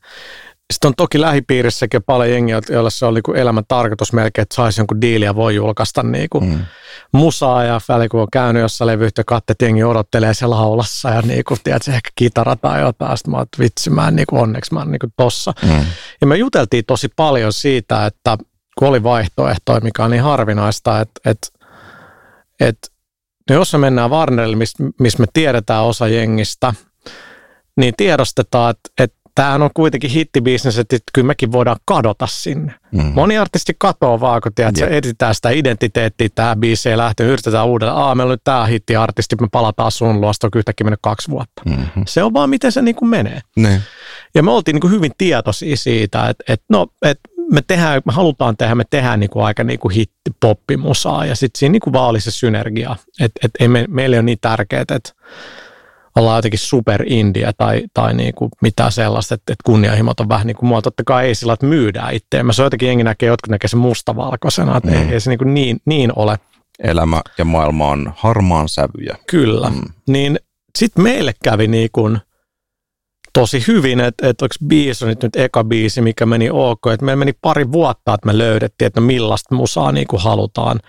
sitten 0.75 0.89
on 0.89 0.95
toki 0.97 1.21
lähipiirissäkin 1.21 2.03
paljon 2.03 2.31
jengiä, 2.31 2.61
joilla 2.69 2.91
se 2.91 3.07
oli 3.07 3.17
niinku 3.17 3.33
elämän 3.33 3.65
tarkoitus 3.69 4.13
melkein, 4.13 4.43
että 4.43 4.55
saisi 4.55 4.81
jonkun 4.81 5.01
diiliä 5.01 5.35
voi 5.35 5.55
julkaista 5.55 6.03
niinku 6.03 6.41
Mm. 6.41 6.59
musaa 7.13 7.65
ja 7.65 7.81
väli 7.89 8.09
kun 8.09 8.21
on 8.21 8.29
käynyt 8.33 8.61
jossain 8.61 8.87
levyyhtiö, 8.87 9.25
että 9.37 9.65
jengi 9.65 9.85
odottelee 9.85 10.35
siellä 10.35 10.57
laulassa 10.57 11.11
ja 11.11 11.23
niinku, 11.23 11.57
tiedätkö, 11.65 11.93
ehkä 11.93 12.11
kitara 12.17 12.57
tai 12.57 12.81
jotain. 12.81 13.19
Sitten 13.19 13.31
mä 13.31 13.37
oon, 13.37 13.47
vitsi, 13.59 13.91
mä 13.91 14.09
en, 14.09 14.17
niinku, 14.17 14.39
onneksi 14.39 14.75
mä 14.75 14.81
oon 14.81 14.91
niinku 14.91 15.07
tossa. 15.17 15.53
Mm. 15.63 15.85
Ja 16.21 16.27
me 16.27 16.37
juteltiin 16.37 16.85
tosi 16.85 17.09
paljon 17.17 17.53
siitä, 17.53 18.07
että 18.07 18.39
kun 18.79 18.89
oli 18.89 19.03
vaihtoehtoja, 19.03 19.81
mikä 19.81 20.05
on 20.05 20.11
niin 20.11 20.23
harvinaista, 20.23 21.01
että, 21.01 21.31
että, 21.31 21.49
että 22.61 22.89
no 23.51 23.57
jos 23.57 23.73
me 23.73 23.79
mennään 23.79 24.11
Warnerille, 24.11 24.57
missä 24.57 24.85
miss 25.01 25.19
me 25.19 25.27
tiedetään 25.33 25.85
osa 25.85 26.09
jengistä, 26.09 26.75
niin 27.77 27.95
tiedostetaan, 27.97 28.71
että, 28.71 29.05
että 29.05 29.24
tämähän 29.35 29.63
on 29.63 29.71
kuitenkin 29.75 30.11
hittibisnes, 30.11 30.79
että 30.79 30.97
kyllä 31.13 31.27
mekin 31.27 31.53
voidaan 31.53 31.77
kadota 31.85 32.27
sinne. 32.27 32.75
Mm. 32.93 33.13
Moni 33.15 33.39
artisti 33.39 33.73
katoo 33.79 34.21
vaan, 34.21 34.41
kun 34.41 34.55
tiedät, 34.55 34.77
se 34.77 34.87
etsitään 34.91 35.35
sitä 35.35 35.51
identiteettiä, 35.51 36.29
tämä 36.35 36.57
biisi 36.57 36.91
ei 36.91 36.97
lähtenyt, 36.97 37.33
yritetään 37.33 37.67
uudelleen, 37.67 37.99
aa, 37.99 38.15
meillä 38.15 38.31
on 38.31 38.35
nyt 38.35 38.45
tämä 38.45 38.67
hittiartisti, 38.67 39.37
me 39.41 39.49
palataan 39.53 39.93
sun 39.93 40.21
luosta, 40.21 40.47
on 40.47 40.51
yhtäkkiä 40.57 40.85
mennyt 40.85 41.01
kaksi 41.03 41.31
vuotta. 41.31 41.63
Mm-hmm. 41.67 42.03
Se 42.07 42.23
on 42.23 42.35
vaan, 42.35 42.51
miten 42.51 42.73
se 42.73 42.83
niin 42.83 42.95
kuin 42.95 43.09
menee. 43.09 43.41
Ne. 43.57 43.81
Ja 44.35 44.43
me 44.43 44.51
oltiin 44.51 44.75
niin 44.75 44.81
kuin 44.81 44.93
hyvin 44.93 45.13
tietoisia 45.19 45.77
siitä, 45.77 46.29
että, 46.29 46.45
että 46.49 46.67
no, 46.69 46.87
että 47.03 47.29
me 47.53 47.63
tehdään, 47.67 48.03
me 48.05 48.13
halutaan 48.13 48.57
tehdä, 48.57 48.75
me 48.75 48.85
tehdään 48.91 49.21
niin 49.21 49.31
kuin 49.31 49.45
aika 49.45 49.65
niin 49.65 49.79
kuin 49.79 49.95
hitti 49.95 50.31
poppimusaa 50.41 51.27
ja 51.27 51.37
sitten 51.37 51.59
siinä 51.59 51.73
niin 51.73 51.81
kuin 51.81 51.93
vaan 51.93 52.09
oli 52.09 52.21
se 52.21 52.31
synergia. 52.31 52.97
Että 53.21 53.41
et 53.45 53.51
ei 53.61 53.69
me, 53.69 53.85
meille 53.89 54.19
on 54.19 54.27
niin 54.27 54.39
tärkeää, 54.41 54.85
että 54.89 55.13
ollaan 56.17 56.39
jotenkin 56.39 56.59
super 56.59 57.05
india 57.07 57.53
tai, 57.53 57.83
tai 57.95 58.15
niin 58.15 58.35
kuin 58.35 58.51
mitään 58.63 58.93
sellaista, 58.93 59.35
että, 59.35 59.53
että 59.53 59.63
kunnianhimot 59.65 60.21
on 60.21 60.29
vähän 60.29 60.47
niin 60.47 60.57
kuin 60.57 60.69
mua. 60.69 60.83
Totta 60.83 61.03
kai 61.07 61.27
ei 61.27 61.35
sillä, 61.35 61.53
että 61.53 61.67
myydään 61.67 62.15
itseämme. 62.15 62.53
Se 62.53 62.63
on 62.63 62.67
jotenkin 62.67 62.87
jengi 62.87 63.05
näkee, 63.05 63.27
jotkut 63.27 63.51
näkee 63.51 63.69
sen 63.69 63.81
mustavalkoisena, 63.81 64.77
että 64.77 64.91
mm. 64.91 64.97
ei, 64.97 65.13
ei 65.13 65.21
se 65.21 65.31
niin, 65.31 65.39
kuin 65.39 65.55
niin, 65.55 65.81
niin 65.87 66.13
ole. 66.17 66.39
Elämä 66.79 67.23
ja 67.39 67.45
maailma 67.45 67.89
on 67.89 68.13
harmaan 68.17 68.69
sävyjä. 68.69 69.17
Kyllä. 69.27 69.71
Mm. 69.71 69.83
Niin 70.09 70.39
sitten 70.79 71.03
meille 71.03 71.35
kävi 71.45 71.69
niin 71.69 71.89
kuin 71.93 72.19
tosi 73.33 73.65
hyvin, 73.69 74.01
että, 74.01 74.29
että 74.29 74.45
onko 74.45 74.55
biisi 74.67 75.05
on 75.05 75.09
nyt, 75.09 75.23
nyt 75.23 75.37
eka 75.37 75.65
biisi, 75.65 76.01
mikä 76.01 76.27
meni 76.27 76.51
ok, 76.53 76.87
että 76.93 77.05
meillä 77.05 77.19
meni 77.19 77.33
pari 77.43 77.73
vuotta, 77.73 78.15
että 78.15 78.27
me 78.27 78.39
löydettiin, 78.39 78.87
että 78.87 79.01
no 79.01 79.07
millaista 79.07 79.55
musaa 79.55 79.93
niin 79.93 80.07
kuin 80.07 80.23
halutaan 80.23 80.81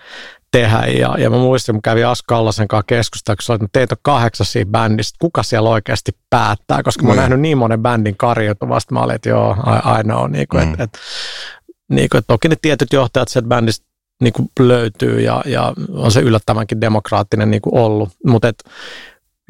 tehdä. 0.60 0.86
Ja, 0.86 1.14
ja 1.18 1.30
mä 1.30 1.36
muistin, 1.36 1.74
kun 1.74 1.82
kävin 1.82 2.06
Asko 2.06 2.24
Kallasen 2.28 2.68
kanssa 2.68 2.86
keskustelua, 2.86 3.36
kun 3.36 3.52
olet, 3.52 3.62
että 3.62 3.78
teitä 3.78 3.94
on 3.94 3.98
kahdeksasia 4.02 4.66
bändistä, 4.66 5.16
kuka 5.20 5.42
siellä 5.42 5.70
oikeasti 5.70 6.12
päättää, 6.30 6.82
koska 6.82 7.02
mä 7.02 7.08
oon 7.08 7.16
Niin. 7.16 7.20
nähnyt 7.20 7.40
niin 7.40 7.58
monen 7.58 7.82
bändin 7.82 8.16
karjoutuvasta, 8.16 8.94
mä 8.94 9.00
olin, 9.00 9.14
että 9.16 9.28
joo, 9.28 9.56
I 10.00 10.02
know, 10.02 10.30
niin 10.30 10.46
kuin, 10.50 10.64
Mm. 10.64 10.70
että, 10.72 10.84
että, 10.84 10.98
niin 11.90 12.08
kuin, 12.12 12.22
toki 12.26 12.48
ne 12.48 12.56
tietyt 12.62 12.92
johtajat 12.92 13.28
sieltä 13.28 13.48
bändistä 13.48 13.86
niin 14.22 14.32
kuin 14.32 14.48
löytyy 14.60 15.20
ja, 15.20 15.42
ja 15.46 15.72
on 15.92 16.10
se 16.12 16.20
yllättävänkin 16.20 16.80
demokraattinen 16.80 17.50
niin 17.50 17.62
kuin 17.62 17.74
ollut, 17.74 18.08
mutta 18.26 18.48
et 18.48 18.64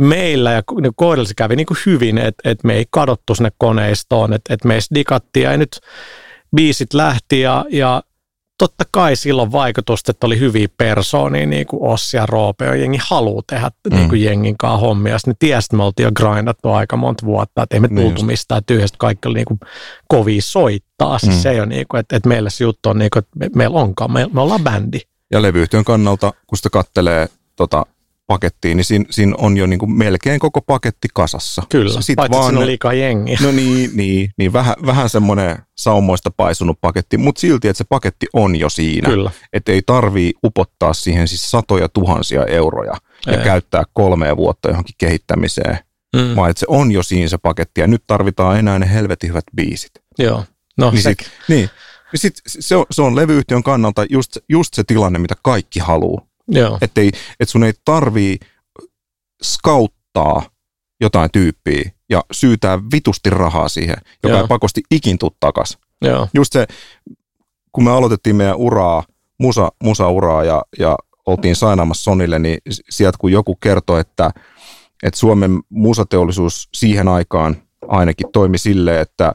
meillä 0.00 0.52
ja 0.52 0.62
niin 0.80 0.92
kohdalla 0.96 1.28
se 1.28 1.34
kävi 1.34 1.56
niin 1.56 1.66
kuin 1.66 1.78
hyvin, 1.86 2.18
että 2.18 2.50
et 2.50 2.64
me 2.64 2.74
ei 2.74 2.84
kadottu 2.90 3.34
sinne 3.34 3.50
koneistoon, 3.58 4.32
että 4.32 4.54
et 4.54 4.64
meistä 4.64 4.94
digattiin 4.94 5.44
ja 5.44 5.56
nyt 5.56 5.80
biisit 6.56 6.94
lähti 6.94 7.40
ja, 7.40 7.64
ja 7.70 8.02
totta 8.58 8.84
kai 8.90 9.16
silloin 9.16 9.52
vaikutusta, 9.52 10.10
että 10.10 10.26
oli 10.26 10.38
hyviä 10.38 10.68
persoonia, 10.78 11.46
niin 11.46 11.66
kuin 11.66 11.82
Ossi 11.82 12.16
ja 12.16 12.26
Roope, 12.26 12.64
ja 12.64 12.74
jengi 12.74 12.98
haluaa 13.02 13.42
tehdä 13.46 13.70
Mm. 13.90 13.96
niin 13.96 14.08
kuin 14.08 14.22
jengin 14.22 14.58
kanssa 14.58 14.78
hommia. 14.86 15.18
Sitten 15.18 15.32
ne 15.32 15.36
tiesi, 15.38 15.66
että 15.66 15.76
me 15.76 15.82
oltiin 15.84 16.04
jo 16.04 16.12
grindattu 16.12 16.70
aika 16.72 16.96
monta 16.96 17.26
vuotta, 17.26 17.62
että 17.62 17.76
ei 17.76 17.80
me 17.80 17.88
Niin 17.88 17.96
tultu 18.02 18.14
just. 18.20 18.26
mistään 18.26 18.62
tyhjästä, 18.66 18.96
kaikki 18.98 19.28
oli 19.28 19.34
niin 19.38 19.44
kuin 19.44 19.60
kovia 20.08 20.42
soittaa. 20.42 21.18
Siis 21.18 21.36
Mm. 21.36 21.40
se 21.42 21.50
ei 21.50 21.58
ole 21.60 21.66
niin 21.66 21.86
kuin, 21.90 22.00
että, 22.00 22.16
että 22.16 22.28
meillä 22.28 22.50
se 22.50 22.64
juttu 22.64 22.88
on 22.88 22.98
niin 22.98 23.10
kuin, 23.12 23.18
että 23.20 23.38
me, 23.38 23.50
meillä 23.54 23.80
onkaan, 23.80 24.12
me, 24.12 24.26
me 24.32 24.40
ollaan 24.40 24.64
bändi. 24.64 24.98
Ja 25.32 25.42
levyyhtiön 25.42 25.84
kannalta, 25.84 26.32
kun 26.46 26.56
sitä 26.58 26.70
kattelee 26.70 27.28
tota 27.56 27.86
pakettiin, 28.26 28.76
niin 28.76 28.84
siinä, 28.84 29.04
siinä 29.10 29.34
on 29.38 29.56
jo 29.56 29.66
niin 29.66 29.78
kuin 29.78 29.92
melkein 29.92 30.40
koko 30.40 30.60
paketti 30.60 31.08
kasassa. 31.14 31.62
Kyllä, 31.68 32.00
Sit 32.00 32.16
paitsi 32.16 32.38
siinä 32.42 32.60
on 32.60 32.66
liikaa 32.66 32.92
jengiä. 32.92 33.38
No 33.42 33.50
niin, 33.52 33.90
niin, 33.94 34.30
niin 34.38 34.52
vähän, 34.52 34.74
vähän 34.86 35.08
semmoinen 35.08 35.58
saumoista 35.76 36.30
paisunut 36.36 36.78
paketti, 36.80 37.18
mutta 37.18 37.40
silti, 37.40 37.68
että 37.68 37.78
se 37.78 37.84
paketti 37.88 38.26
on 38.32 38.56
jo 38.56 38.68
siinä. 38.68 39.08
Kyllä. 39.08 39.30
Että 39.52 39.72
ei 39.72 39.82
tarvii 39.86 40.32
upottaa 40.44 40.92
siihen 40.94 41.28
siis 41.28 41.50
satoja 41.50 41.88
tuhansia 41.88 42.44
euroja 42.44 42.94
ja 43.26 43.32
Ei. 43.38 43.44
käyttää 43.44 43.82
kolmea 43.92 44.36
vuotta 44.36 44.68
johonkin 44.68 44.94
kehittämiseen, 44.98 45.78
Mm. 46.16 46.36
vaan 46.36 46.50
että 46.50 46.60
se 46.60 46.66
on 46.68 46.92
jo 46.92 47.02
siinä 47.02 47.28
se 47.28 47.38
paketti 47.38 47.80
ja 47.80 47.86
nyt 47.86 48.02
tarvitaan 48.06 48.58
enää 48.58 48.78
ne 48.78 48.92
helvetin 48.92 49.28
hyvät 49.30 49.44
biisit. 49.56 49.90
Joo. 50.18 50.44
No 50.78 50.90
Niin, 50.90 51.02
sit, 51.02 51.18
niin. 51.48 51.70
Ja 52.12 52.18
sit 52.18 52.34
se, 52.46 52.76
on, 52.76 52.86
se 52.90 53.02
on 53.02 53.16
levyyhtiön 53.16 53.62
kannalta 53.62 54.04
just, 54.10 54.36
just 54.48 54.74
se 54.74 54.84
tilanne, 54.84 55.18
mitä 55.18 55.34
kaikki 55.42 55.80
haluaa. 55.80 56.26
Joo. 56.48 56.78
Että 56.80 57.00
et 57.40 57.48
sun 57.48 57.64
ei 57.64 57.72
tarvii 57.84 58.38
skauttaa 59.42 60.42
jotain 61.00 61.30
tyyppiä 61.32 61.90
ja 62.08 62.24
syytää 62.32 62.78
vitusti 62.92 63.30
rahaa 63.30 63.68
siihen, 63.68 63.96
joka 64.22 64.36
Joo. 64.36 64.42
ei 64.42 64.48
pakosti 64.48 64.82
ikin 64.90 65.18
tuu 65.18 65.36
takas. 65.40 65.78
Joo. 66.02 66.28
Just 66.34 66.52
se, 66.52 66.66
kun 67.72 67.84
me 67.84 67.90
aloitettiin 67.90 68.36
meidän 68.36 68.56
uraa, 68.56 69.04
musa, 69.38 69.72
musauraa 69.82 70.44
ja, 70.44 70.62
ja 70.78 70.96
oltiin 71.26 71.56
sainaamassa 71.56 72.02
Sonille, 72.02 72.38
niin 72.38 72.58
sieltä 72.90 73.18
kun 73.20 73.32
joku 73.32 73.54
kertoi, 73.54 74.00
että, 74.00 74.30
että 75.02 75.18
Suomen 75.18 75.60
musateollisuus 75.68 76.68
siihen 76.74 77.08
aikaan 77.08 77.56
ainakin 77.88 78.32
toimi 78.32 78.58
silleen, 78.58 79.00
että 79.00 79.34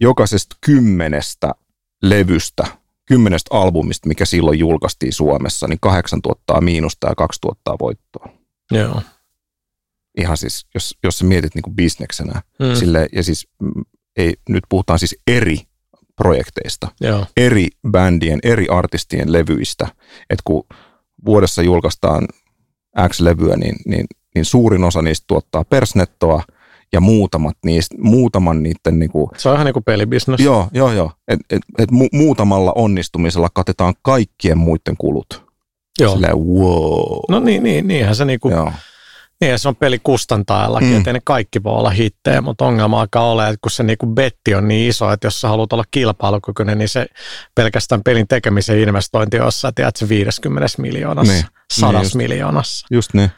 jokaisesta 0.00 0.56
kymmenestä 0.60 1.54
levystä, 2.02 2.64
kymmenestä 3.08 3.56
albumista, 3.56 4.08
mikä 4.08 4.24
silloin 4.24 4.58
julkaistiin 4.58 5.12
Suomessa, 5.12 5.68
niin 5.68 5.78
kahdeksan 5.80 6.22
tuottaa 6.22 6.60
miinusta 6.60 7.08
ja 7.08 7.14
kaksi 7.14 7.40
tuottaa 7.40 7.76
voittoa. 7.80 8.28
Joo. 8.70 9.02
Ihan 10.18 10.36
siis, 10.36 10.66
jos, 10.74 10.94
jos 11.04 11.18
sä 11.18 11.24
mietit 11.24 11.54
niin 11.54 11.62
kuin 11.62 11.76
bisneksenä. 11.76 12.42
Mm. 12.58 12.74
Sille, 12.74 13.08
ja 13.12 13.22
siis 13.22 13.48
mm, 13.62 13.82
ei, 14.16 14.34
nyt 14.48 14.64
puhutaan 14.68 14.98
siis 14.98 15.16
eri 15.26 15.58
projekteista, 16.16 16.88
Joo. 17.00 17.26
eri 17.36 17.68
bändien, 17.90 18.40
eri 18.42 18.68
artistien 18.68 19.32
levyistä. 19.32 19.88
Että 20.30 20.42
kun 20.44 20.64
vuodessa 21.24 21.62
julkaistaan 21.62 22.28
X-levyä, 23.08 23.56
niin, 23.56 23.76
niin, 23.86 24.06
niin 24.34 24.44
suurin 24.44 24.84
osa 24.84 25.02
niistä 25.02 25.24
tuottaa 25.26 25.64
persnettoa 25.64 26.42
ja 26.92 27.00
muutamat 27.00 27.56
niistä, 27.64 27.94
muutaman 27.98 28.62
niiden 28.62 28.98
niin 28.98 29.10
kuin, 29.10 29.30
Se 29.36 29.48
on 29.48 29.54
ihan 29.54 29.64
niin 29.64 29.72
kuin 29.74 29.84
pelibisnes. 29.84 30.40
joo, 30.40 30.68
joo, 30.72 30.92
joo, 30.92 31.12
että 31.28 31.44
et, 31.56 31.62
et 31.78 31.90
mu, 31.90 32.06
muutamalla 32.12 32.72
onnistumisella 32.74 33.48
katetaan 33.54 33.94
kaikkien 34.02 34.58
muiden 34.58 34.96
kulut. 34.98 35.48
Joo. 36.00 36.12
Silleen, 36.14 36.36
wow. 36.38 37.18
No 37.28 37.40
niin, 37.40 37.62
niin, 37.62 37.88
niinhän 37.88 38.14
se 38.16 38.24
niinku, 38.24 38.50
Joo. 38.50 38.72
niin 39.40 39.58
se 39.58 39.68
on 39.68 39.76
pelikustantajallakin, 39.76 40.88
Mm. 40.88 40.92
mm. 40.94 40.98
että 40.98 41.10
ei 41.10 41.14
ne 41.14 41.20
kaikki 41.24 41.62
voi 41.62 41.72
olla 41.72 41.90
hittejä, 41.90 42.40
mutta 42.40 42.64
ongelma 42.64 43.00
alkaa 43.00 43.30
olla, 43.30 43.48
että 43.48 43.58
kun 43.62 43.70
se 43.70 43.82
niinku 43.82 44.06
betti 44.06 44.54
on 44.54 44.68
niin 44.68 44.88
iso, 44.88 45.12
että 45.12 45.26
jos 45.26 45.40
sä 45.40 45.48
haluat 45.48 45.72
olla 45.72 45.84
kilpailukykyinen, 45.90 46.78
niin 46.78 46.88
se 46.88 47.06
pelkästään 47.54 48.02
pelin 48.02 48.28
tekemisen 48.28 48.78
investointi 48.80 49.38
on 49.40 49.44
jossain, 49.46 49.74
tiedätkö, 49.74 50.08
50 50.08 50.68
miljoonassa, 50.82 51.32
Niin, 51.32 51.42
niin, 51.44 51.50
sadas 51.72 51.92
niin 51.94 52.02
just. 52.02 52.14
miljoonassa. 52.14 52.86
Just 52.90 53.14
niin. 53.14 53.30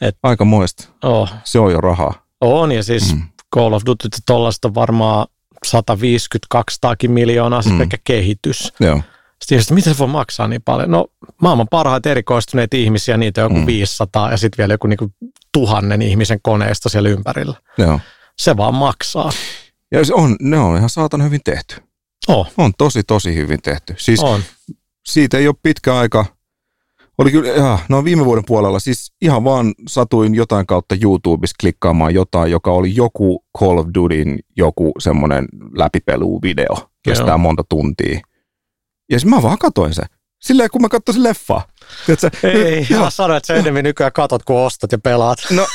Et- 0.00 0.16
Aika 0.22 0.44
moista. 0.44 0.88
Oh, 1.04 1.30
Se 1.44 1.58
on 1.58 1.72
jo 1.72 1.80
rahaa. 1.80 2.14
On, 2.40 2.72
ja 2.72 2.82
siis 2.82 3.14
Mm. 3.14 3.22
Call 3.54 3.72
of 3.72 3.82
Duty 3.86 4.08
tuollaista 4.26 4.74
varmaan 4.74 5.26
150-200 5.66 7.08
miljoonaa, 7.08 7.62
siis 7.62 7.72
Mm. 7.72 7.78
pelkkä 7.78 7.98
kehitys. 8.04 8.72
Joo. 8.80 9.00
Sitten 9.40 9.56
ihmiset, 9.56 9.70
miten 9.74 9.94
se 9.94 9.98
voi 9.98 10.06
maksaa 10.08 10.48
niin 10.48 10.62
paljon? 10.62 10.90
No 10.90 11.06
maailman 11.42 11.68
parhaita 11.70 12.10
erikoistuneita 12.10 12.76
ihmisiä, 12.76 13.16
niitä 13.16 13.40
on 13.40 13.44
joku 13.44 13.54
Mm. 13.54 13.60
mm. 13.60 13.66
500 13.66 14.30
ja 14.30 14.36
sitten 14.36 14.58
vielä 14.58 14.74
joku 14.74 14.86
niinku 14.86 15.12
tuhannen 15.52 16.02
ihmisen 16.02 16.38
koneisto 16.42 16.88
siellä 16.88 17.08
ympärillä. 17.08 17.54
Joo. 17.78 18.00
Se 18.38 18.56
vaan 18.56 18.74
maksaa. 18.74 19.30
Ja 19.92 20.04
se 20.04 20.14
on, 20.14 20.36
ne 20.40 20.58
on 20.58 20.76
ihan 20.76 20.90
saatan 20.90 21.22
hyvin 21.24 21.40
tehty. 21.44 21.76
Oh, 22.28 22.52
On 22.58 22.72
tosi, 22.78 23.02
tosi 23.02 23.34
hyvin 23.34 23.62
tehty. 23.62 23.94
Siis 23.98 24.20
on. 24.20 24.40
siitä 25.06 25.38
ei 25.38 25.48
ole 25.48 25.56
pitkä 25.62 25.96
aika. 25.98 26.24
Oli 27.18 27.30
kyllä, 27.30 27.48
ja, 27.48 27.78
no 27.88 28.04
viime 28.04 28.24
vuoden 28.24 28.44
puolella, 28.46 28.78
siis 28.78 29.12
ihan 29.22 29.44
vaan 29.44 29.74
satuin 29.88 30.34
jotain 30.34 30.66
kautta 30.66 30.96
YouTubessa 31.02 31.56
klikkaamaan 31.60 32.14
jotain, 32.14 32.50
joka 32.50 32.72
oli 32.72 32.96
joku 32.96 33.44
Call 33.58 33.78
of 33.78 33.86
Dutyn 33.94 34.38
joku 34.56 34.92
semmoinen 34.98 35.48
läpipelu-video. 35.74 36.88
Kestää 37.04 37.28
Joo. 37.28 37.38
monta 37.38 37.64
tuntia. 37.68 38.20
Ja 39.10 39.18
siis 39.18 39.26
mä 39.26 39.42
vaan 39.42 39.58
katoin 39.58 39.94
se. 39.94 40.02
Silleen, 40.42 40.70
kun 40.70 40.82
mä 40.82 40.88
katsoin 40.88 41.22
leffa. 41.22 41.60
Tiedätkö, 42.06 42.48
Ei, 42.48 42.86
mä 42.98 43.10
sanoin, 43.10 43.36
että 43.36 43.46
sä 43.46 43.54
enemmän 43.54 43.84
nykyään 43.84 44.12
katot, 44.12 44.42
kun 44.44 44.60
ostat 44.60 44.92
ja 44.92 44.98
pelaat. 44.98 45.38
No, 45.50 45.66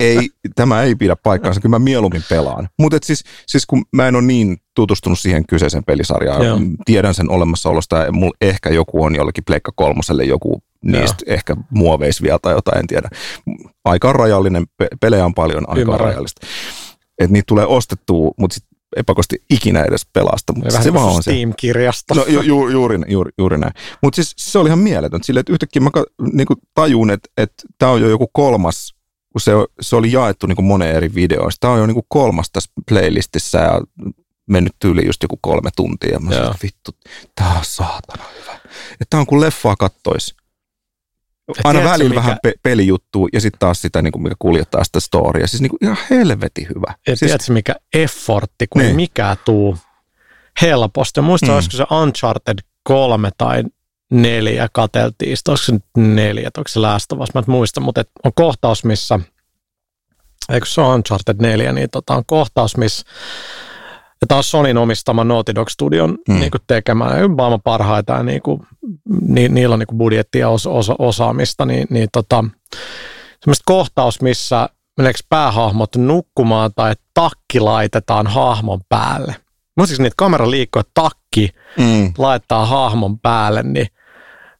ei, 0.00 0.30
tämä 0.54 0.82
ei 0.82 0.94
pidä 0.94 1.16
paikkaansa, 1.16 1.60
kyllä 1.60 1.74
mä 1.74 1.84
mieluummin 1.84 2.22
pelaan. 2.28 2.68
Mutta 2.78 2.98
siis, 3.02 3.24
siis 3.46 3.66
kun 3.66 3.84
mä 3.92 4.08
en 4.08 4.16
ole 4.16 4.24
niin 4.24 4.56
tutustunut 4.74 5.18
siihen 5.18 5.46
kyseiseen 5.46 5.84
pelisarjaan, 5.84 6.46
Joo. 6.46 6.58
tiedän 6.84 7.14
sen 7.14 7.30
olemassaolosta 7.30 7.96
ja 7.96 8.12
mulla 8.12 8.36
ehkä 8.40 8.70
joku 8.70 9.04
on 9.04 9.14
jollekin 9.14 9.44
Pleikka 9.44 9.72
kolmoselle 9.74 10.24
joku 10.24 10.62
niistä 10.84 11.24
ehkä 11.26 11.56
muoveis 11.70 12.22
vielä 12.22 12.38
tai 12.42 12.54
jotain, 12.54 12.78
en 12.78 12.86
tiedä. 12.86 13.08
Aika 13.84 14.08
on 14.08 14.14
rajallinen, 14.14 14.66
pe- 14.76 14.88
pelejä 15.00 15.24
on 15.24 15.34
paljon, 15.34 15.68
aika 15.68 15.92
on 15.92 16.00
rajallista. 16.00 16.46
Että 17.18 17.32
niitä 17.32 17.46
tulee 17.46 17.66
ostettua, 17.66 18.30
mutta 18.38 18.54
sitten 18.54 18.74
epäkosti 18.96 19.42
ikinä 19.50 19.82
edes 19.82 20.06
pelasta, 20.12 20.52
mutta 20.52 20.70
se 20.70 20.78
niin 20.78 20.94
vaan 20.94 21.08
on 21.08 21.22
se. 21.22 21.30
Steam-kirjasto. 21.30 22.14
No 22.14 22.24
ju, 22.28 22.40
ju, 22.40 22.68
juuri, 22.68 22.98
juuri, 23.08 23.30
juuri 23.38 23.58
näin. 23.58 23.72
Mutta 24.02 24.16
siis 24.16 24.34
se 24.38 24.58
oli 24.58 24.68
ihan 24.68 24.78
mieletön. 24.78 25.20
Silleen, 25.24 25.40
että 25.40 25.52
yhtäkkiä 25.52 25.82
mä 25.82 25.90
niinku 26.32 26.54
tajun, 26.74 27.10
että 27.10 27.28
että 27.36 27.62
tämä 27.78 27.92
on 27.92 28.00
jo 28.00 28.08
joku 28.08 28.30
kolmas, 28.32 28.94
kun 29.34 29.40
se, 29.40 29.52
se 29.80 29.96
oli 29.96 30.12
jaettu 30.12 30.46
niinku 30.46 30.62
moneen 30.62 30.96
eri 30.96 31.14
videoista. 31.14 31.60
Tämä 31.60 31.72
on 31.72 31.78
jo 31.78 31.86
niinku 31.86 32.06
kolmas 32.08 32.50
tässä 32.50 32.70
playlistissä 32.88 33.58
ja 33.58 33.80
mennyt 34.46 34.72
tyyli 34.78 35.06
just 35.06 35.22
joku 35.22 35.38
kolme 35.42 35.70
tuntia. 35.76 36.12
Ja 36.12 36.20
mä 36.20 36.30
sanoin, 36.34 36.54
vittu, 36.62 36.90
tämä 37.34 37.50
on 37.58 37.64
saatana 37.64 38.24
hyvä. 38.40 38.52
Että 38.92 39.04
tämä 39.10 39.20
on 39.20 39.26
kuin 39.26 39.40
leffaa 39.40 39.76
kattois. 39.76 40.34
Aina 41.64 41.78
tiedätkö, 41.78 41.90
välillä 41.92 42.08
mikä- 42.08 42.22
vähän 42.22 42.38
pe- 42.42 42.54
pelijuttua 42.62 43.28
ja 43.32 43.40
sitten 43.40 43.58
taas 43.58 43.82
sitä, 43.82 44.02
niinku, 44.02 44.18
mikä 44.18 44.34
kuljettaa 44.38 44.84
sitä 44.84 45.00
storya. 45.00 45.46
Siis 45.46 45.60
niinku 45.62 45.76
ihan 45.82 45.96
helvetin 46.10 46.66
hyvä. 46.68 46.94
Ja 47.06 47.16
siis, 47.16 47.28
tiedätkö 47.30 47.52
mikä 47.52 47.74
effortti, 47.94 48.66
kun 48.66 48.80
Niin. 48.80 48.88
ei 48.90 48.96
mikään 48.96 49.36
tuu 49.44 49.76
helposti. 50.62 51.20
Muistan, 51.20 51.48
mm. 51.48 51.54
olisiko 51.54 51.76
se 51.76 51.84
Uncharted 52.02 52.58
3 52.82 53.30
tai 53.38 53.62
neljä 54.22 54.68
kateltiin. 54.72 55.36
Sitten 55.36 55.52
olisiko 55.52 55.66
se 55.66 55.72
nyt 55.72 56.14
neljä, 56.14 56.50
onko 56.56 56.68
se 56.68 56.80
Last 56.80 57.12
of 57.12 57.20
Us, 57.20 57.34
mä 57.34 57.38
en 57.38 57.44
muista, 57.46 57.80
mutta 57.80 58.00
et 58.00 58.10
on 58.24 58.32
kohtaus, 58.34 58.84
missä, 58.84 59.20
eikö 60.52 60.66
se 60.66 60.80
ole 60.80 60.94
Uncharted 60.94 61.36
4, 61.38 61.72
niin 61.72 61.90
tota, 61.90 62.14
on 62.14 62.22
kohtaus, 62.26 62.76
missä 62.76 63.06
ja 64.30 64.36
on 64.36 64.44
Sonin 64.44 64.78
omistama 64.78 65.24
Naughty 65.24 65.54
Dog 65.54 65.68
Studion 65.68 66.18
Mm. 66.28 66.34
niin 66.40 66.50
tekemä, 66.66 67.04
ja 67.04 67.28
maailman 67.28 67.62
parhaita, 67.62 68.12
ja 68.12 68.22
niin 68.22 68.42
kuin, 68.42 68.60
ni, 69.20 69.48
niillä 69.48 69.72
on 69.72 69.78
niin 69.78 69.98
budjettia 69.98 70.40
ja 70.40 70.48
os, 70.48 70.66
osa, 70.66 70.94
osaamista, 70.98 71.66
niin, 71.66 71.86
niin 71.90 72.08
tota, 72.12 72.44
semmoista 73.40 73.62
kohtaus, 73.66 74.22
missä 74.22 74.68
meneekö 74.96 75.18
päähahmot 75.28 75.96
nukkumaan 75.96 76.70
tai 76.76 76.94
takki 77.14 77.60
laitetaan 77.60 78.26
hahmon 78.26 78.80
päälle. 78.88 79.36
Muistatko 79.76 80.02
niitä 80.02 80.14
kamera 80.16 80.50
liikkuu, 80.50 80.80
että 80.80 80.90
takki 80.94 81.50
mm, 81.78 82.12
laittaa 82.18 82.66
hahmon 82.66 83.18
päälle, 83.18 83.62
niin 83.62 83.86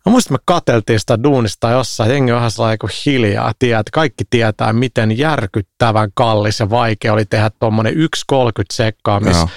Mä 0.06 0.10
muistan, 0.10 0.34
että 0.34 0.42
me 0.52 0.54
katseltiin 0.54 1.00
sitä 1.00 1.22
duunista 1.22 1.70
jossain, 1.70 2.10
jengi 2.10 2.32
on 2.32 2.36
vähän 2.36 2.50
sellainen 2.50 2.78
kuin 2.78 2.90
hiljaa, 3.06 3.52
tiedät, 3.58 3.90
kaikki 3.90 4.24
tietää, 4.30 4.72
miten 4.72 5.18
järkyttävän 5.18 6.10
kallis 6.14 6.60
ja 6.60 6.70
vaikea 6.70 7.12
oli 7.12 7.24
tehdä 7.24 7.50
tuommoinen 7.60 7.94
1.30 7.94 7.98
sekkaa, 8.72 9.20
missä. 9.20 9.48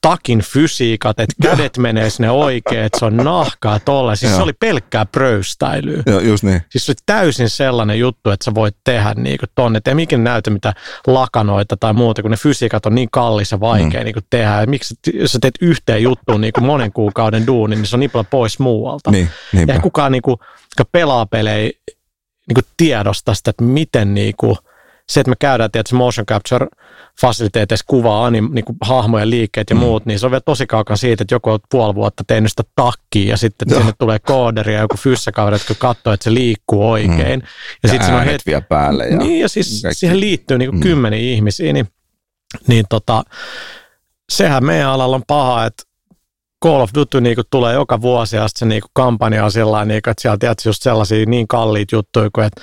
Takin 0.00 0.40
fysiikat, 0.40 1.20
että 1.20 1.34
kädet 1.42 1.78
menee 1.78 2.10
sinne 2.10 2.30
oikein, 2.30 2.84
että 2.84 2.98
se 2.98 3.04
on 3.04 3.16
nahkaa 3.16 3.80
tolle. 3.80 4.16
Siis 4.16 4.30
Joo. 4.30 4.36
se 4.36 4.42
oli 4.42 4.52
pelkkää 4.52 5.06
pröystäilyä. 5.06 6.02
Joo, 6.06 6.20
just 6.20 6.44
niin. 6.44 6.62
Siis 6.68 6.86
se 6.86 6.92
oli 6.92 6.96
täysin 7.06 7.50
sellainen 7.50 7.98
juttu, 7.98 8.30
että 8.30 8.44
sä 8.44 8.54
voit 8.54 8.76
tehdä 8.84 9.14
niin 9.14 9.38
kuin 9.38 9.48
tonne, 9.54 9.76
että 9.76 9.90
ei 9.90 9.94
mikin 9.94 10.24
näytä 10.24 10.50
mitä 10.50 10.74
lakanoita 11.06 11.76
tai 11.76 11.92
muuta, 11.92 12.22
kun 12.22 12.30
ne 12.30 12.36
fysiikat 12.36 12.86
on 12.86 12.94
niin 12.94 13.08
kallis 13.10 13.52
ja 13.52 13.60
vaikea 13.60 14.00
mm. 14.00 14.04
niin 14.04 14.14
kuin 14.14 14.26
tehdä. 14.30 14.60
Ja 14.60 14.66
miksi, 14.66 14.94
jos 15.14 15.32
sä 15.32 15.38
teet 15.42 15.58
yhteen 15.60 16.02
juttuun 16.02 16.40
niin 16.40 16.52
kuin 16.52 16.64
monen 16.64 16.92
kuukauden 16.92 17.46
duunin, 17.46 17.78
niin 17.78 17.86
se 17.86 17.96
on 17.96 18.00
niin 18.00 18.10
paljon 18.10 18.26
pois 18.26 18.58
muualta. 18.58 19.10
Niin, 19.10 19.30
niinpä. 19.52 19.72
Ja 19.72 19.80
kukaan, 19.80 20.12
niin 20.12 20.22
kuin, 20.22 20.36
pelaa 20.92 21.26
pelejä, 21.26 21.70
niin 22.46 22.54
kuin 22.54 22.64
tiedosta 22.76 23.34
sitä, 23.34 23.50
että 23.50 23.64
miten 23.64 24.14
niin 24.14 24.34
kuin, 24.36 24.56
se, 25.10 25.20
että 25.20 25.30
me 25.30 25.36
käydään 25.38 25.70
tietysti 25.70 25.94
motion 25.96 26.26
capture 26.26 26.66
fasiliteeteissa 27.20 27.84
kuvaa 27.88 28.24
anim, 28.26 28.48
niin 28.52 28.64
kuin 28.64 28.76
hahmojen 28.80 29.30
liikkeet 29.30 29.70
ja 29.70 29.76
Mm. 29.76 29.80
muut, 29.80 30.06
niin 30.06 30.18
se 30.18 30.26
on 30.26 30.32
vielä 30.32 30.40
tosi 30.40 30.66
kaukana 30.66 30.96
siitä, 30.96 31.22
että 31.22 31.34
joku 31.34 31.50
on 31.50 31.58
puoli 31.70 31.94
vuotta 31.94 32.24
tehnyt 32.26 32.50
sitä 32.52 32.62
takkiin 32.76 33.28
ja 33.28 33.36
sitten 33.36 33.68
Joo. 33.70 33.78
sinne 33.80 33.92
tulee 33.98 34.18
kooderi 34.18 34.74
ja 34.74 34.80
joku 34.80 34.96
fyssäkaveri, 34.96 35.54
jotka 35.54 35.74
katsoo, 35.78 36.12
että 36.12 36.24
se 36.24 36.34
liikkuu 36.34 36.90
oikein. 36.90 37.40
Mm. 37.40 37.46
Ja, 37.46 37.78
Ja, 37.82 37.88
sitten 37.88 38.14
on 38.14 38.26
vielä 38.46 38.60
päälle. 38.60 39.06
Ja, 39.08 39.16
niin 39.18 39.40
ja 39.40 39.48
siis 39.48 39.82
kaikki. 39.82 39.98
siihen 39.98 40.20
liittyy 40.20 40.58
niin 40.58 40.70
kuin 40.70 40.78
Mm. 40.78 40.82
kymmeniä 40.82 41.20
ihmisiä, 41.20 41.72
niin, 41.72 41.88
niin 42.66 42.84
tota, 42.88 43.22
sehän 44.32 44.64
meidän 44.64 44.88
alalla 44.88 45.16
on 45.16 45.22
paha, 45.26 45.66
että 45.66 45.82
Call 46.64 46.80
of 46.80 46.90
Duty 46.94 47.20
niin 47.20 47.36
tulee 47.50 47.74
joka 47.74 48.00
vuosi 48.00 48.36
ja 48.36 48.46
se 48.56 48.66
niin 48.66 48.82
kampanja 48.92 49.44
on 49.44 49.52
sellainen, 49.52 49.88
niin 49.88 49.96
että 49.96 50.14
siellä 50.18 50.36
tietysti 50.38 50.68
just 50.68 50.82
sellaisia 50.82 51.26
niin 51.26 51.48
kalliita 51.48 51.96
juttuja 51.96 52.30
kuin, 52.34 52.46
että 52.46 52.60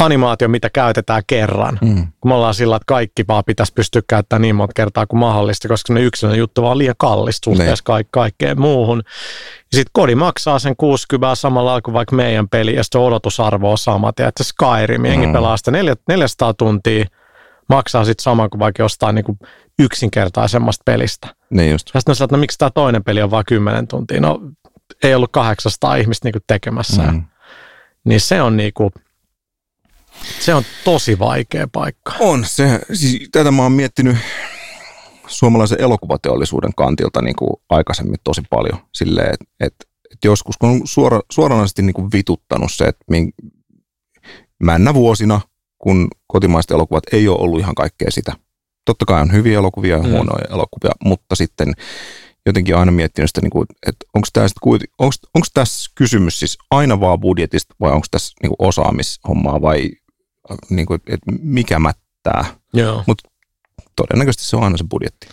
animaatio, 0.00 0.48
mitä 0.48 0.70
käytetään 0.70 1.22
kerran. 1.26 1.78
Mm. 1.82 2.06
Kun 2.20 2.30
me 2.30 2.34
ollaan 2.34 2.54
sillä, 2.54 2.76
että 2.76 2.84
kaikki 2.86 3.24
vaan 3.28 3.44
pitäisi 3.46 3.72
pystyä 3.74 4.02
käyttämään 4.08 4.42
niin 4.42 4.54
monta 4.54 4.72
kertaa 4.76 5.06
kuin 5.06 5.20
mahdollista, 5.20 5.68
koska 5.68 5.94
ne 5.94 6.00
yksilöinen 6.02 6.38
juttu 6.38 6.62
vaan 6.62 6.78
liian 6.78 6.94
kallista 6.98 7.50
suhteessa 7.50 7.84
kaik- 7.84 8.08
kaikkeen 8.10 8.60
muuhun. 8.60 9.02
Ja 9.72 9.76
sitten 9.76 9.90
kodi 9.92 10.14
maksaa 10.14 10.58
sen 10.58 10.76
60 10.76 11.34
samalla 11.34 11.80
kuin 11.82 11.94
vaikka 11.94 12.16
meidän 12.16 12.48
peli, 12.48 12.74
ja 12.74 12.84
sitten 12.84 13.00
odotusarvo 13.00 13.70
on 13.70 13.78
sama. 13.78 14.12
Tiedätkö, 14.12 14.44
Skyrim, 14.44 15.04
jengi 15.04 15.26
Mm. 15.26 15.32
pelaa 15.32 15.56
sitä 15.56 15.70
neljä- 15.70 15.96
400 16.08 16.54
tuntia, 16.54 17.04
maksaa 17.68 18.04
sitten 18.04 18.22
sama 18.22 18.48
kuin 18.48 18.58
vaikka 18.58 18.82
jostain 18.82 19.14
niin 19.14 19.24
kuin 19.24 19.38
yksinkertaisemmasta 19.78 20.82
pelistä. 20.84 21.28
Niin 21.50 21.70
just. 21.72 21.90
Ja 21.94 22.00
sitten 22.00 22.24
että 22.24 22.36
no 22.36 22.40
miksi 22.40 22.58
tämä 22.58 22.70
toinen 22.70 23.04
peli 23.04 23.22
on 23.22 23.30
vain 23.30 23.44
10 23.46 23.86
tuntia? 23.88 24.20
No 24.20 24.40
ei 25.02 25.14
ollut 25.14 25.32
800 25.32 25.94
ihmistä 25.96 26.26
niin 26.26 26.32
kuin 26.32 26.44
tekemässä. 26.46 27.02
Mm. 27.02 27.22
Niin 28.04 28.20
se 28.20 28.42
on 28.42 28.56
niin 28.56 28.72
kuin, 28.74 28.90
se 30.40 30.54
on 30.54 30.64
tosi 30.84 31.18
vaikea 31.18 31.68
paikka. 31.72 32.12
On 32.20 32.44
se, 32.44 32.80
siis 32.92 33.28
tätä 33.32 33.50
mä 33.50 33.62
oon 33.62 33.72
miettinyt 33.72 34.16
suomalaisen 35.26 35.80
elokuvateollisuuden 35.80 36.74
kantilta 36.76 37.22
niin 37.22 37.36
kuin 37.36 37.50
aikaisemmin 37.70 38.18
tosi 38.24 38.42
paljon 38.50 38.78
silleen, 38.94 39.34
että 39.34 39.44
et, 39.60 39.74
et 40.12 40.18
joskus 40.24 40.56
kun 40.56 40.70
on 40.70 40.80
suora, 40.84 41.20
suoranaisesti 41.32 41.82
niin 41.82 41.94
kuin 41.94 42.08
vituttanut 42.12 42.72
se, 42.72 42.84
että 42.84 43.04
min, 43.10 43.32
männä 44.62 44.94
vuosina, 44.94 45.40
kun 45.78 46.08
kotimaiset 46.26 46.70
elokuvat 46.70 47.04
ei 47.12 47.28
ole 47.28 47.38
ollut 47.40 47.60
ihan 47.60 47.74
kaikkea 47.74 48.10
sitä. 48.10 48.32
Totta 48.84 49.04
kai 49.04 49.20
on 49.20 49.32
hyviä 49.32 49.58
elokuvia 49.58 49.96
ja 49.96 50.02
Mm. 50.02 50.10
huonoja 50.10 50.44
elokuvia, 50.50 50.92
mutta 51.04 51.34
sitten 51.34 51.72
jotenkin 52.46 52.76
aina 52.76 52.92
miettinyt 52.92 53.30
sitä, 53.30 53.40
niin 53.40 53.50
kuin, 53.50 53.66
että 53.86 54.06
onko 54.14 54.28
tässä, 54.32 54.54
onko, 54.98 55.14
onko 55.34 55.46
tässä 55.54 55.90
kysymys 55.94 56.38
siis 56.38 56.58
aina 56.70 57.00
vaan 57.00 57.20
budjetista 57.20 57.74
vai 57.80 57.92
onko 57.92 58.06
tässä 58.10 58.34
niin 58.42 58.50
kuin 58.56 58.68
osaamishommaa 58.68 59.60
vai 59.60 59.90
niin 60.70 60.86
kuin, 60.86 61.00
että 61.06 61.32
mikä 61.42 61.78
mättää. 61.78 62.44
Joo. 62.74 63.04
Todennäköisesti 63.96 64.44
se 64.44 64.56
on 64.56 64.62
aina 64.64 64.76
se 64.76 64.84
budjetti. 64.90 65.26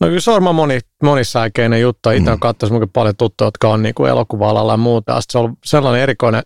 No 0.00 0.06
kyllä 0.06 0.20
se 0.20 0.30
on 0.30 0.34
varmaan 0.34 0.54
moni, 0.54 0.80
monisäikeinen 1.02 1.80
juttu. 1.80 2.10
Itse 2.10 2.30
Mm. 2.30 2.32
on 2.32 2.40
katsonut 2.40 2.92
paljon 2.92 3.16
tuttuja, 3.16 3.46
jotka 3.46 3.68
on 3.68 3.82
niin 3.82 3.94
kuin 3.94 4.10
elokuva-alalla 4.10 4.72
ja 4.72 4.76
muuta. 4.76 5.12
Ja 5.12 5.20
se 5.30 5.38
on 5.38 5.56
sellainen 5.64 6.02
erikoinen, 6.02 6.42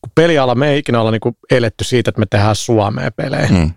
kun 0.00 0.12
peliala 0.14 0.54
me 0.54 0.68
ei 0.70 0.78
ikinä 0.78 1.00
olla 1.00 1.10
niin 1.10 1.20
kuin 1.20 1.36
eletty 1.50 1.84
siitä, 1.84 2.08
että 2.08 2.18
me 2.20 2.26
tehdään 2.30 2.56
Suomeen 2.56 3.12
pelejä. 3.16 3.48
Mm. 3.50 3.70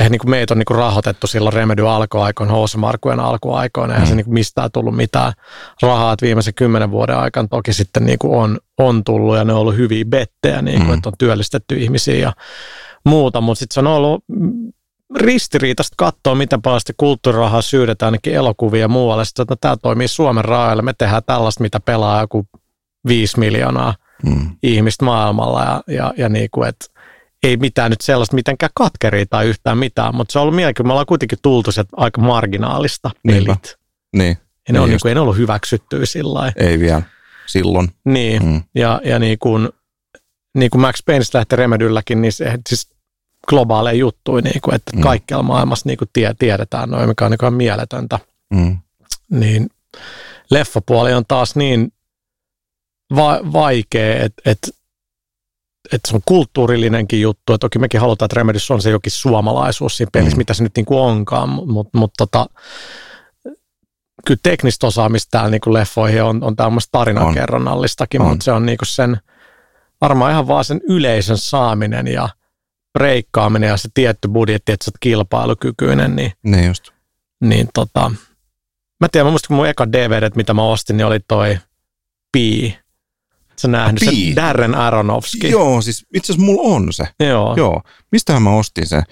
Eihän 0.00 0.12
niin 0.12 0.20
kuin 0.20 0.30
meitä 0.30 0.54
on 0.54 0.58
niin 0.58 0.66
kuin 0.66 0.78
rahoitettu 0.78 1.26
silloin 1.26 1.52
Remedy 1.52 1.88
alkuaikoina, 1.88 2.54
H.C. 2.54 2.76
Markujen 2.76 3.20
alkuaikoina, 3.20 3.94
eihän 3.94 4.08
mm. 4.08 4.10
se 4.10 4.16
niin 4.16 4.24
kuin 4.24 4.34
mistään 4.34 4.70
tullut 4.72 4.96
mitään 4.96 5.32
rahaa, 5.82 6.12
että 6.12 6.26
viimeisen 6.26 6.54
kymmenen 6.54 6.90
vuoden 6.90 7.16
aikana 7.16 7.48
toki 7.48 7.72
sitten 7.72 8.06
niin 8.06 8.18
kuin 8.18 8.38
on, 8.38 8.58
on 8.78 9.04
tullut 9.04 9.36
ja 9.36 9.44
ne 9.44 9.52
on 9.52 9.58
ollut 9.58 9.76
hyviä 9.76 10.04
bettejä, 10.04 10.62
niin 10.62 10.78
kuin, 10.78 10.88
mm. 10.88 10.94
että 10.94 11.08
on 11.08 11.14
työllistetty 11.18 11.76
ihmisiä 11.76 12.14
ja 12.14 12.32
muuta, 13.04 13.40
mutta 13.40 13.58
sitten 13.58 13.74
se 13.74 13.80
on 13.80 13.86
ollut 13.86 14.24
ristiriitaista 15.16 15.94
katsoa, 15.98 16.34
miten 16.34 16.62
paljon 16.62 16.80
sitä 16.80 16.92
kulttuurirahaa 16.96 17.62
syydetään 17.62 18.06
ainakin 18.06 18.34
elokuvia 18.34 18.80
ja 18.80 18.88
muualle. 18.88 19.24
Sitten, 19.24 19.42
että 19.42 19.56
tämä 19.60 19.76
toimii 19.76 20.08
Suomen 20.08 20.44
rajoilla, 20.44 20.82
me 20.82 20.92
tehdään 20.98 21.22
tällaista, 21.26 21.62
mitä 21.62 21.80
pelaa 21.80 22.20
joku 22.20 22.46
viisi 23.06 23.38
miljoonaa 23.38 23.94
mm. 24.22 24.50
ihmistä 24.62 25.04
maailmalla 25.04 25.62
ja, 25.62 25.82
ja, 25.94 26.14
ja 26.16 26.28
niin 26.28 26.48
kuin, 26.50 26.68
että 26.68 26.86
ei 27.42 27.56
mitään 27.56 27.90
nyt 27.90 28.00
sellaista 28.00 28.34
mitenkään 28.34 28.70
katkeria 28.74 29.26
tai 29.30 29.46
yhtään 29.46 29.78
mitään, 29.78 30.14
mutta 30.14 30.32
se 30.32 30.38
on 30.38 30.42
ollut 30.42 30.56
mielenkiintoista. 30.56 30.88
Me 30.88 30.92
ollaan 30.92 31.06
kuitenkin 31.06 31.38
tultu 31.42 31.72
sieltä 31.72 31.90
aika 31.96 32.20
marginaalista 32.20 33.10
pelit. 33.26 33.46
Niinpä. 33.46 33.56
Niin. 34.16 34.38
Ja 34.68 34.72
ne 34.72 34.78
niin 34.78 34.80
on, 34.80 34.88
niin 34.88 34.98
kuin, 35.02 35.08
ei 35.08 35.14
ne 35.14 35.20
ollut 35.20 35.36
hyväksyttyä 35.36 36.06
sillä 36.06 36.52
Ei 36.56 36.78
vielä 36.78 37.02
silloin. 37.46 37.88
Niin, 38.04 38.44
mm. 38.44 38.62
ja, 38.74 39.00
ja 39.04 39.18
niin 39.18 39.38
kuin, 39.38 39.68
niin 40.54 40.70
kuin 40.70 40.80
Max 40.80 41.04
Payne 41.06 41.24
lähti 41.34 41.56
Remedylläkin, 41.56 42.22
niin 42.22 42.32
se, 42.32 42.58
siis 42.68 42.88
globaaleja 43.48 43.98
juttuja, 43.98 44.42
niin 44.42 44.60
kuin, 44.60 44.74
että 44.74 44.96
mm. 44.96 45.02
kaikkialla 45.02 45.42
maailmassa 45.42 45.88
niin 45.88 45.98
kuin 45.98 46.08
tie, 46.12 46.34
tiedetään 46.38 46.90
noin, 46.90 47.08
mikä 47.08 47.24
on 47.24 47.30
niin 47.30 47.54
mieletöntä. 47.54 48.18
Mm. 48.50 48.78
Niin 49.30 49.70
leffapuoli 50.50 51.12
on 51.12 51.24
taas 51.28 51.56
niin 51.56 51.92
va- 53.16 53.52
vaikea, 53.52 54.24
että, 54.24 54.42
että 54.50 54.68
että 55.92 56.08
se 56.08 56.16
on 56.16 56.22
kulttuurillinenkin 56.24 57.20
juttu, 57.20 57.52
että 57.52 57.58
toki 57.58 57.78
mekin 57.78 58.00
halutaan, 58.00 58.26
että 58.26 58.36
Remedys 58.36 58.70
on 58.70 58.82
se 58.82 58.90
jokin 58.90 59.12
suomalaisuus 59.12 59.96
siinä 59.96 60.10
pelissä, 60.12 60.36
mm. 60.36 60.38
mitä 60.38 60.54
se 60.54 60.62
nyt 60.62 60.76
niin 60.76 60.86
kuin 60.86 61.00
onkaan, 61.00 61.48
mutta 61.48 61.98
mut, 61.98 62.12
tota, 62.16 62.46
kyllä 64.26 64.40
teknistä 64.42 64.86
osaamista 64.86 65.30
täällä 65.30 65.50
niin 65.50 65.60
kuin 65.60 65.74
leffoihin 65.74 66.22
on, 66.22 66.44
on 66.44 66.56
tämmöistä 66.56 66.88
tarinankerronnallistakin, 66.92 68.22
mutta 68.22 68.44
se 68.44 68.52
on 68.52 68.66
niin 68.66 68.78
kuin 68.78 68.86
sen, 68.86 69.16
varmaan 70.00 70.32
ihan 70.32 70.48
vaan 70.48 70.64
sen 70.64 70.80
yleisön 70.88 71.38
saaminen 71.38 72.06
ja 72.06 72.28
breikkaaminen 72.98 73.68
ja 73.68 73.76
se 73.76 73.88
tietty 73.94 74.28
budjetti, 74.28 74.72
että 74.72 74.84
sä 74.84 74.88
oot 74.88 74.98
kilpailukykyinen, 75.00 76.16
niin, 76.16 76.32
niin, 76.42 76.66
just. 76.66 76.90
niin 77.40 77.68
tota, 77.74 78.12
mä 79.00 79.08
tiedän, 79.12 79.26
mä 79.26 79.30
muistan, 79.30 79.48
kun 79.48 79.56
mun 79.56 79.68
eka 79.68 79.92
DVD, 79.92 80.30
mitä 80.34 80.54
mä 80.54 80.62
ostin, 80.62 80.96
niin 80.96 81.06
oli 81.06 81.20
toi 81.28 81.58
Pi, 82.32 82.78
Sä 83.60 83.68
nähnyt 83.68 84.02
se 84.04 84.10
Darren 84.36 84.74
Aronofsky? 84.74 85.48
Joo, 85.48 85.82
siis 85.82 86.06
itse 86.14 86.32
asiassa 86.32 86.46
mulla 86.46 86.74
on 86.74 86.92
se. 86.92 87.04
Joo. 87.20 87.54
Joo. 87.56 87.82
Mistähän 88.12 88.42
mä 88.42 88.50
ostin 88.50 88.86
sen? 88.86 89.02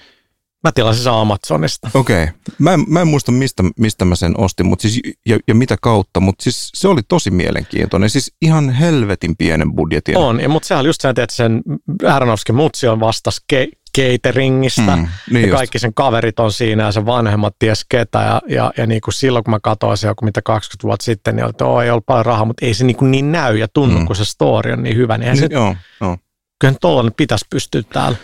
Mä 0.63 0.71
tilasin 0.71 1.03
sen 1.03 1.13
Amazonista. 1.13 1.89
Okei. 1.93 2.23
Okay. 2.23 2.35
Mä, 2.57 2.73
en, 2.73 2.85
mä 2.87 3.01
en 3.01 3.07
muista, 3.07 3.31
mistä, 3.31 3.63
mistä 3.79 4.05
mä 4.05 4.15
sen 4.15 4.39
ostin 4.39 4.65
mutta 4.65 4.81
siis, 4.81 4.99
ja, 5.25 5.39
ja 5.47 5.55
mitä 5.55 5.77
kautta, 5.81 6.19
mutta 6.19 6.43
siis 6.43 6.71
se 6.73 6.87
oli 6.87 7.01
tosi 7.07 7.31
mielenkiintoinen. 7.31 8.09
Siis 8.09 8.33
ihan 8.41 8.69
helvetin 8.69 9.37
pienen 9.37 9.75
budjetin. 9.75 10.17
On, 10.17 10.39
mutta 10.49 10.67
sehän 10.67 10.79
oli 10.79 10.89
just 10.89 11.01
sen, 11.01 11.09
että 11.09 11.35
sen 11.35 11.61
Aronofsky 12.07 12.53
mutsi 12.53 12.87
on 12.87 12.99
vastas 12.99 13.41
ke- 13.53 13.78
cateringista. 13.97 14.95
Mm, 14.95 15.07
niin 15.31 15.49
ja 15.49 15.55
kaikki 15.55 15.79
sen 15.79 15.93
kaverit 15.93 16.39
on 16.39 16.51
siinä 16.51 16.83
ja 16.83 16.91
sen 16.91 17.05
vanhemmat 17.05 17.55
ties 17.59 17.85
ketä. 17.89 18.19
Ja, 18.19 18.41
ja, 18.47 18.73
ja 18.77 18.87
niin 18.87 19.01
kuin 19.01 19.13
silloin, 19.13 19.43
kun 19.43 19.51
mä 19.51 19.59
katsoin 19.59 19.97
se 19.97 20.07
joku 20.07 20.25
mitä 20.25 20.41
20 20.41 20.83
vuotta 20.87 21.03
sitten, 21.03 21.35
niin 21.35 21.43
oli, 21.43 21.49
että 21.49 21.65
ei 21.83 21.91
ollut 21.91 22.05
paljon 22.05 22.25
rahaa, 22.25 22.45
mutta 22.45 22.65
ei 22.65 22.73
se 22.73 22.85
niin, 22.85 22.95
kuin 22.95 23.11
niin 23.11 23.31
näy 23.31 23.57
ja 23.57 23.67
tunnu, 23.67 23.99
mm. 23.99 24.05
kun 24.05 24.15
se 24.15 24.25
story 24.25 24.71
on 24.71 24.83
niin 24.83 24.95
hyvä. 24.95 25.17
Niin, 25.17 25.25
niin 25.25 25.37
se, 25.37 25.47
joo, 25.51 25.75
joo. 26.01 26.17
Kyllä 26.59 26.75
tollainen 26.81 27.13
pitäisi 27.17 27.45
pystyä 27.49 27.83
täällä 27.93 28.17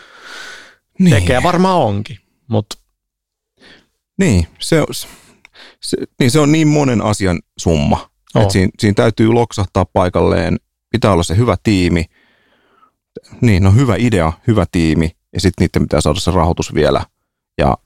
niin. 0.99 1.15
tekemään. 1.15 1.43
Varmaan 1.43 1.81
onkin, 1.81 2.17
mutta... 2.47 2.77
Niin, 4.17 4.47
se, 4.59 4.83
se, 5.81 5.97
niin 6.19 6.31
se 6.31 6.39
on 6.39 6.51
niin 6.51 6.67
monen 6.67 7.01
asian 7.01 7.39
summa. 7.57 8.09
Oh. 8.35 8.41
Että 8.41 8.51
siinä, 8.51 8.71
siinä 8.79 8.93
täytyy 8.93 9.27
loksahtaa 9.27 9.85
paikalleen, 9.85 10.57
pitää 10.89 11.11
olla 11.11 11.23
se 11.23 11.37
hyvä 11.37 11.55
tiimi. 11.63 12.05
Niin, 13.41 13.63
no 13.63 13.71
hyvä 13.71 13.95
idea, 13.97 14.33
hyvä 14.47 14.65
tiimi 14.71 15.11
ja 15.35 15.41
sitten 15.41 15.65
niiden 15.65 15.81
pitää 15.81 16.01
saada 16.01 16.19
se 16.19 16.31
rahoitus 16.31 16.73
vielä 16.73 17.01
ja 17.57 17.77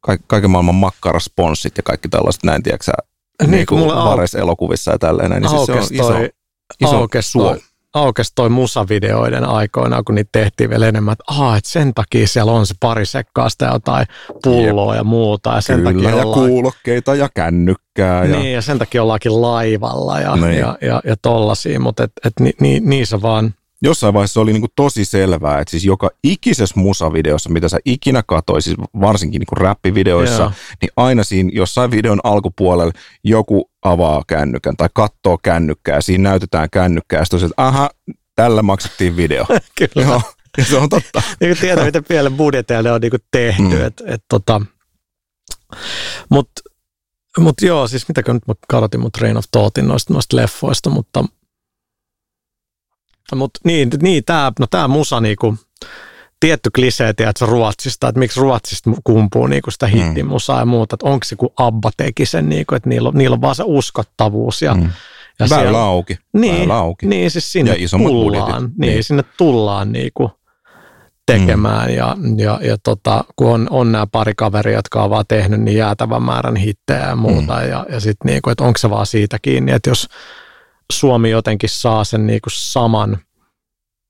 ka- 0.00 0.18
kaiken 0.26 0.50
maailman 0.50 0.74
makkarasponssit 0.74 1.76
ja 1.76 1.82
kaikki 1.82 2.08
tällaiset 2.08 2.42
näin, 2.44 2.62
tiedätkö 2.62 2.92
niin, 3.42 3.50
niin 3.50 3.66
kuin 3.66 3.90
elokuvissa 4.38 4.90
ja 4.90 4.98
tälleen. 4.98 5.30
Niin 5.30 5.48
siis 5.48 5.66
se 5.66 5.72
on 5.72 5.78
iso, 5.90 6.14
iso 6.80 6.96
aukes 6.96 7.32
suo. 7.32 7.48
Toi, 7.48 7.60
aukes 7.94 8.32
toi 8.34 8.48
musavideoiden 8.48 9.44
aikoina, 9.44 10.02
kun 10.02 10.14
niitä 10.14 10.28
tehtiin 10.32 10.70
vielä 10.70 10.88
enemmän, 10.88 11.12
että, 11.12 11.24
Aa, 11.28 11.56
että 11.56 11.70
sen 11.70 11.94
takia 11.94 12.28
siellä 12.28 12.52
on 12.52 12.66
se 12.66 12.74
pari 12.80 13.06
sekkaasta 13.06 13.64
jotain 13.64 14.06
pulloa 14.44 14.94
Jep. 14.94 15.00
ja 15.00 15.04
muuta. 15.04 15.54
Ja 15.54 15.60
sen 15.60 15.76
Kyllä, 15.76 15.92
takia 15.92 16.10
ja 16.10 16.26
ollaan... 16.26 16.48
kuulokkeita 16.48 17.14
ja 17.14 17.28
kännykkää. 17.34 18.24
Ja... 18.24 18.36
Niin, 18.36 18.52
ja 18.52 18.62
sen 18.62 18.78
takia 18.78 19.02
ollaankin 19.02 19.42
laivalla 19.42 20.20
ja, 20.20 20.36
niin. 20.36 20.58
ja, 20.58 20.78
ja, 20.80 21.00
ja 21.04 21.16
tollasia, 21.22 21.80
mutta 21.80 22.04
et, 22.04 22.12
et, 22.24 22.32
ni, 22.40 22.52
ni, 22.60 22.80
niissä 22.80 23.22
vaan 23.22 23.54
jossain 23.82 24.14
vaiheessa 24.14 24.40
oli 24.40 24.52
niin 24.52 24.60
kuin 24.60 24.72
tosi 24.76 25.04
selvää, 25.04 25.60
että 25.60 25.70
siis 25.70 25.84
joka 25.84 26.10
ikisessä 26.24 26.80
musavideossa, 26.80 27.50
mitä 27.50 27.68
sä 27.68 27.78
ikinä 27.84 28.22
katsoit, 28.26 28.64
siis 28.64 28.76
varsinkin 29.00 29.38
niin 29.38 29.46
kuin 29.46 29.58
räppivideoissa, 29.58 30.42
yeah. 30.42 30.54
niin 30.80 30.90
aina 30.96 31.24
siinä 31.24 31.50
jossain 31.52 31.90
videon 31.90 32.20
alkupuolella 32.24 32.92
joku 33.24 33.70
avaa 33.82 34.22
kännykän 34.26 34.76
tai 34.76 34.88
katsoo 34.94 35.38
kännykkää 35.42 35.94
ja 35.94 36.02
siinä 36.02 36.30
näytetään 36.30 36.68
kännykkää 36.70 37.18
ja 37.18 37.24
sitten 37.24 37.44
että 37.44 37.66
aha, 37.66 37.90
tällä 38.36 38.62
maksettiin 38.62 39.16
video. 39.16 39.46
Kyllä. 39.78 40.06
Joo, 40.06 40.22
ja 40.58 40.64
se 40.64 40.76
on 40.76 40.88
totta. 40.88 41.22
niin 41.40 41.50
kuin 41.50 41.60
tiedät, 41.60 41.84
miten 41.84 42.04
pienen 42.04 42.36
budjeteilla 42.36 42.88
ne 42.88 42.92
on 42.92 43.00
niin 43.00 43.10
kuin 43.10 43.22
tehty. 43.30 43.62
Mm. 43.62 43.86
Et, 43.86 44.02
et, 44.06 44.24
tota, 44.28 44.60
Mutta 46.28 46.62
mut 47.38 47.54
joo, 47.62 47.88
siis 47.88 48.08
mitäkö 48.08 48.32
nyt 48.32 48.46
mä 48.48 48.54
karotin 48.68 49.00
mun 49.00 49.12
train 49.12 49.36
of 49.36 49.44
thoughtin 49.52 49.88
noista, 49.88 50.12
noista 50.12 50.36
leffoista, 50.36 50.90
mutta– 50.90 51.24
mutta 53.36 53.60
niin, 53.64 53.90
niin 54.02 54.24
tämä 54.24 54.52
no 54.60 54.66
tää 54.70 54.88
musa 54.88 55.20
niinku, 55.20 55.56
tietty 56.40 56.70
klisee, 56.74 57.08
että 57.08 57.46
Ruotsista, 57.46 58.08
että 58.08 58.18
miksi 58.18 58.40
Ruotsista 58.40 58.90
kumpuu 59.04 59.46
niinku 59.46 59.70
sitä 59.70 59.86
mm. 59.86 59.92
hittimusaa 59.92 60.56
mm. 60.56 60.60
ja 60.60 60.66
muuta, 60.66 60.94
että 60.94 61.06
onko 61.06 61.24
se 61.24 61.36
kun 61.36 61.52
Abba 61.56 61.90
teki 61.96 62.26
sen, 62.26 62.48
niinku, 62.48 62.74
että 62.74 62.88
niillä 62.88 63.08
on, 63.08 63.14
niillä 63.14 63.34
on 63.34 63.40
vaan 63.40 63.54
se 63.54 63.62
uskottavuus 63.66 64.62
ja, 64.62 64.74
mm. 64.74 64.90
ja 65.38 65.46
Väylä 65.50 65.62
siellä, 65.62 65.82
auki. 65.82 66.18
Niin, 66.32 66.58
Väylä 66.58 66.74
auki. 66.74 67.06
niin 67.06 67.30
siis 67.30 67.52
sinne 67.52 67.74
ja 67.74 67.88
tullaan, 67.98 68.62
niin, 68.62 68.72
niin, 68.78 69.04
sinne 69.04 69.24
tullaan 69.36 69.92
niinku 69.92 70.30
tekemään 71.26 71.88
mm. 71.88 71.96
ja, 71.96 72.16
ja, 72.36 72.60
ja 72.62 72.76
tota, 72.82 73.24
kun 73.36 73.50
on, 73.50 73.66
on 73.70 73.92
nämä 73.92 74.06
pari 74.12 74.32
kaveria, 74.36 74.78
jotka 74.78 75.02
on 75.02 75.10
vaan 75.10 75.24
tehnyt 75.28 75.60
niin 75.60 75.76
jäätävän 75.76 76.22
määrän 76.22 76.56
hittejä 76.56 77.08
ja 77.08 77.16
muuta 77.16 77.60
mm. 77.60 77.68
ja, 77.68 77.86
ja 77.88 78.00
sitten 78.00 78.30
niinku, 78.30 78.50
että 78.50 78.64
onko 78.64 78.78
se 78.78 78.90
vaan 78.90 79.06
siitä 79.06 79.38
kiinni, 79.42 79.72
että 79.72 79.90
jos 79.90 80.08
Suomi 80.90 81.30
jotenkin 81.30 81.70
saa 81.70 82.04
sen 82.04 82.26
niin 82.26 82.40
kuin 82.40 82.52
saman, 82.54 83.18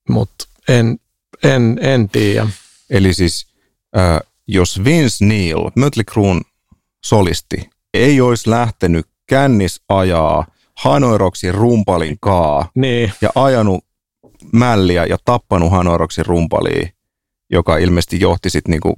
mutta 0.08 0.44
en, 0.68 0.98
en, 1.42 1.78
en 1.80 2.08
tiedä. 2.08 2.46
Eli 2.90 3.14
siis 3.14 3.46
äh, 3.98 4.20
jos 4.46 4.84
Vince 4.84 5.24
Neil, 5.24 5.70
Mötley 5.76 6.04
Cruen 6.04 6.40
solisti, 7.04 7.70
ei 7.94 8.20
olisi 8.20 8.50
lähtenyt 8.50 9.06
kännis 9.26 9.80
ajaa 9.88 10.46
Hanoiroksin 10.76 11.54
rumpalin 11.54 12.16
kaa 12.20 12.70
niin. 12.74 13.12
ja 13.20 13.30
ajanut 13.34 13.84
mälliä 14.52 15.04
ja 15.04 15.16
tappanut 15.24 15.70
Hanoiroksin 15.70 16.26
rumpaliin, 16.26 16.92
joka 17.50 17.76
ilmeisesti 17.76 18.20
johti 18.20 18.50
sitten 18.50 18.70
niinku 18.70 18.94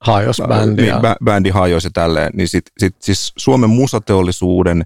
hajos 0.00 0.42
bändi. 0.48 0.82
Niin, 0.82 0.94
bändi 1.24 1.50
hajosi 1.50 1.90
tälleen, 1.90 2.30
niin 2.34 2.48
sit, 2.48 2.64
sit, 2.78 2.96
siis 3.02 3.32
Suomen 3.36 3.70
musateollisuuden 3.70 4.84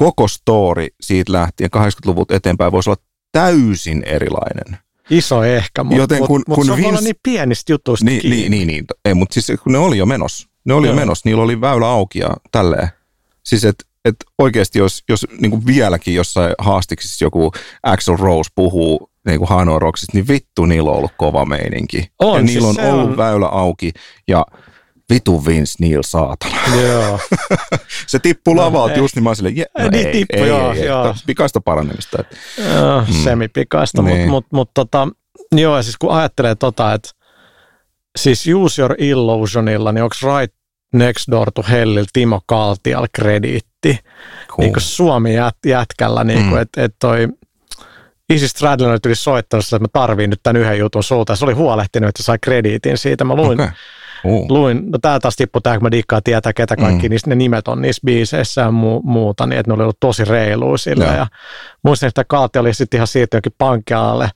koko 0.00 0.28
story 0.28 0.86
siitä 1.00 1.32
lähtien 1.32 1.70
80-luvulta 1.76 2.34
eteenpäin 2.34 2.72
voisi 2.72 2.90
olla 2.90 3.02
täysin 3.32 4.02
erilainen. 4.06 4.78
Iso 5.10 5.44
ehkä, 5.44 5.84
mutta 5.84 6.00
Joten 6.00 6.18
kun, 6.26 6.42
mut, 6.48 6.54
kun 6.54 6.66
se 6.66 6.72
on 6.72 6.78
Vince... 6.78 7.00
niin 7.00 7.16
pienistä 7.22 7.72
jutuista 7.72 8.04
niin, 8.04 8.20
kiinni. 8.20 8.36
Niin, 8.36 8.50
niin, 8.50 8.66
niin. 8.66 8.84
Ei, 9.04 9.14
mutta 9.14 9.40
siis 9.40 9.60
kun 9.60 9.72
ne 9.72 9.78
oli 9.78 9.98
jo 9.98 10.06
menossa. 10.06 10.48
Ne 10.64 10.74
oli 10.74 10.86
Joo. 10.86 10.94
jo 10.94 11.00
menossa, 11.00 11.28
niillä 11.28 11.42
oli 11.42 11.60
väylä 11.60 11.86
auki 11.86 12.18
ja 12.18 12.30
tälleen. 12.52 12.88
Siis 13.44 13.64
että 13.64 13.84
et 14.04 14.16
oikeasti 14.38 14.78
jos, 14.78 15.04
jos 15.08 15.26
niin 15.40 15.50
kuin 15.50 15.66
vieläkin 15.66 16.14
jossain 16.14 16.54
haastiksissa 16.58 17.24
joku 17.24 17.52
Axel 17.82 18.16
Rose 18.16 18.50
puhuu 18.54 19.10
niin 19.26 19.38
kuin 19.38 19.48
Hano 19.48 19.78
Rocksista, 19.78 20.16
niin 20.16 20.28
vittu 20.28 20.66
niillä 20.66 20.90
on 20.90 20.96
ollut 20.96 21.12
kova 21.16 21.44
meininki. 21.44 22.10
On, 22.18 22.36
ja 22.36 22.42
niillä 22.42 22.72
siis 22.72 22.78
on 22.78 22.94
ollut 22.94 23.10
on... 23.10 23.16
väylä 23.16 23.46
auki 23.46 23.92
ja 24.28 24.46
vitu 25.10 25.46
Vince 25.46 25.74
Neil 25.80 26.02
saatana. 26.02 26.56
Joo. 26.82 27.20
se 28.06 28.18
tippui 28.18 28.54
no, 28.54 28.62
lavalta 28.62 28.98
just 28.98 29.14
niin 29.14 29.22
mä 29.22 29.34
silleen, 29.34 29.56
je, 29.56 29.66
no 29.78 29.88
niin, 29.88 30.06
ei, 30.06 30.12
tippu, 30.12 30.42
ei, 30.42 30.48
joo, 30.48 30.72
ei, 30.72 30.84
joo. 30.84 31.14
Pikaista 31.26 31.60
paranemista. 31.60 32.24
Joo, 32.74 33.00
mm. 33.00 33.14
semipikaista, 33.14 34.02
niin. 34.02 34.18
mutta 34.18 34.30
mut, 34.30 34.46
mut, 34.52 34.70
tota, 34.74 35.08
joo, 35.52 35.82
siis 35.82 35.96
kun 35.96 36.12
ajattelee 36.12 36.54
tota, 36.54 36.94
että 36.94 37.10
siis 38.18 38.48
Use 38.54 38.82
Your 38.82 38.94
Illusionilla, 38.98 39.92
niin 39.92 40.02
onko 40.02 40.16
Right 40.22 40.56
Next 40.92 41.30
Door 41.30 41.52
to 41.54 41.64
Hellil 41.70 42.06
Timo 42.12 42.40
Kaltial 42.46 43.06
krediitti? 43.12 43.98
Cool. 44.48 44.58
Niin 44.58 44.74
Suomi 44.78 45.34
jät, 45.34 45.56
jätkällä, 45.66 46.24
niin 46.24 46.46
mm. 46.46 46.58
että 46.58 46.84
et 46.84 46.94
toi 46.98 47.28
Easy 48.30 48.48
Stradlin 48.48 48.88
oli 48.88 49.14
soittanut 49.14 49.64
että 49.64 49.78
mä 49.78 49.86
tarviin 49.92 50.30
nyt 50.30 50.40
tämän 50.42 50.62
yhden 50.62 50.78
jutun 50.78 51.04
sulta. 51.04 51.36
Se 51.36 51.44
oli 51.44 51.52
huolehtinut, 51.52 52.08
että 52.08 52.22
sai 52.22 52.38
krediitin 52.40 52.98
siitä. 52.98 53.24
Mä 53.24 53.34
luin, 53.34 53.60
okay 53.60 53.70
Oh. 54.24 54.46
luin, 54.48 54.90
no 54.90 54.98
tää 54.98 55.20
taas 55.20 55.36
tippui 55.36 55.62
tää, 55.62 55.74
kun 55.74 55.82
mä 55.82 55.90
dikkaan 55.90 56.22
tietää, 56.22 56.52
ketä 56.52 56.76
kaikki 56.76 57.08
mm. 57.08 57.10
niistä, 57.10 57.30
ne 57.30 57.36
nimet 57.36 57.68
on 57.68 57.82
niissä 57.82 58.02
biiseissä 58.04 58.60
ja 58.60 58.70
mu, 58.70 59.00
muuta, 59.04 59.46
niin 59.46 59.58
että 59.58 59.70
ne 59.70 59.74
oli 59.74 59.82
ollut 59.82 60.00
tosi 60.00 60.24
reiluja 60.24 60.78
sillä. 60.78 61.04
Joo. 61.04 61.14
Ja 61.14 61.26
muistin, 61.82 62.06
että 62.06 62.24
Kaati 62.24 62.58
oli 62.58 62.74
sitten 62.74 62.98
ihan 62.98 63.06
siitä 63.06 63.36
jokin 63.36 63.52
pankkialalle, 63.58 64.30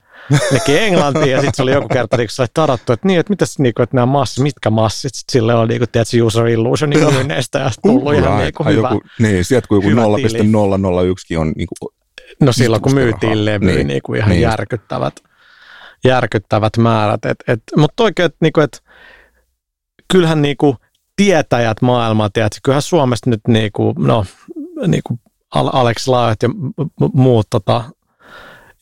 nekin 0.51 0.77
englantiin, 0.77 1.31
ja 1.31 1.37
sitten 1.37 1.55
se 1.55 1.61
oli 1.61 1.71
joku 1.71 1.87
kerta, 1.87 2.17
niin 2.17 2.27
kun 2.27 2.31
se 2.31 2.41
oli 2.41 2.49
tarattu, 2.53 2.93
että 2.93 3.07
niin, 3.07 3.19
että 3.19 3.31
mitäs 3.31 3.59
niinku, 3.59 3.81
että 3.81 3.95
nämä 3.95 4.05
massit, 4.05 4.43
mitkä 4.43 4.69
massit, 4.69 5.15
sit 5.15 5.29
sille 5.31 5.55
on 5.55 5.67
niinku, 5.67 5.85
tiedätkö, 5.91 6.25
user 6.25 6.47
illusion 6.47 6.89
niin 6.89 7.13
myynneistä 7.13 7.59
ja 7.59 7.71
tullut 7.83 8.13
ihan 8.13 8.23
Right. 8.23 8.43
niinku 8.43 8.63
hyvä. 8.63 8.87
Joku, 8.87 9.01
niin, 9.19 9.45
sieltä 9.45 9.67
kun 9.67 9.77
joku 9.77 9.89
hyvä 9.89 10.01
0,001 10.01 11.37
on 11.37 11.53
niin 11.55 11.67
kuin, 11.79 11.95
No 12.39 12.51
silloin 12.51 12.81
kun 12.81 12.93
myytiin 12.93 13.45
levyä 13.45 13.75
niin, 13.75 13.87
Niin, 13.87 14.01
kuin 14.01 14.17
ihan 14.17 14.29
niin 14.29 14.41
järkyttävät, 14.41 15.13
järkyttävät 16.03 16.77
määrät. 16.77 17.25
Et, 17.25 17.37
et, 17.47 17.59
mutta 17.77 18.03
oikein, 18.03 18.25
että 18.25 18.37
niinku, 18.41 18.59
et, 18.61 18.83
kyllähän 20.11 20.41
niinku 20.41 20.75
tietäjät 21.15 21.81
maailmaa, 21.81 22.29
tiedätkö, 22.29 22.59
kyllähän 22.63 22.81
Suomesta 22.81 23.29
nyt 23.29 23.41
niinku, 23.47 23.93
no, 23.97 24.25
niinku 24.87 25.19
Al- 25.55 25.69
Alex 25.73 26.07
Laajat 26.07 26.43
ja 26.43 26.49
muut, 27.13 27.47
tota, 27.49 27.83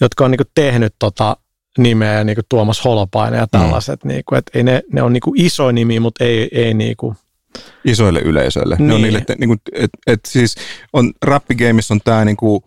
jotka 0.01 0.25
on 0.25 0.31
niinku 0.31 0.51
tehnyt 0.55 0.95
tota 0.99 1.37
nimeä, 1.77 2.13
ja 2.13 2.23
niinku 2.23 2.41
Tuomas 2.49 2.85
Holopainen 2.85 3.37
ja 3.37 3.47
tällaiset, 3.51 4.03
mm. 4.03 4.07
niinku, 4.07 4.35
et 4.35 4.51
ei 4.53 4.63
ne, 4.63 4.81
ne 4.91 5.01
on 5.01 5.13
niinku 5.13 5.33
iso 5.35 5.71
nimi, 5.71 5.99
mutta 5.99 6.23
ei, 6.23 6.49
ei 6.51 6.73
niinku, 6.73 7.15
isoille 7.85 8.19
yleisöille. 8.19 8.75
Ne 8.79 8.83
on 8.83 8.89
Niin. 8.89 9.01
niille, 9.01 9.21
te, 9.21 9.35
niin 9.39 9.47
kuin, 9.47 9.59
et, 9.73 9.89
et 10.07 10.19
siis 10.27 10.55
on, 10.93 11.13
rappigameissa 11.21 11.93
on 11.93 11.99
tämä 12.03 12.25
niin 12.25 12.37
kuin, 12.37 12.61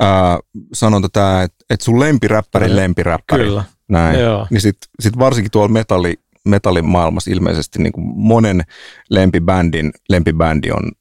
ää, 0.00 0.38
sanonta 0.72 1.08
tämä, 1.12 1.42
että 1.42 1.64
et 1.70 1.80
sun 1.80 2.00
lempiräppärin 2.00 2.68
Kyllä. 2.68 2.82
lempiräppäri. 2.82 3.44
kyllä. 3.44 3.64
Näin. 3.88 4.20
Joo. 4.20 4.46
Niin 4.50 4.60
sit, 4.60 4.76
sit 5.00 5.18
varsinkin 5.18 5.50
tuolla 5.50 5.68
metalli, 5.68 6.14
metallin 6.46 6.86
maailmassa 6.86 7.30
ilmeisesti 7.30 7.82
niin 7.82 7.92
kuin 7.92 8.06
monen 8.16 8.62
lempibändin 9.10 9.90
lempibändi 10.08 10.70
on 10.70 10.92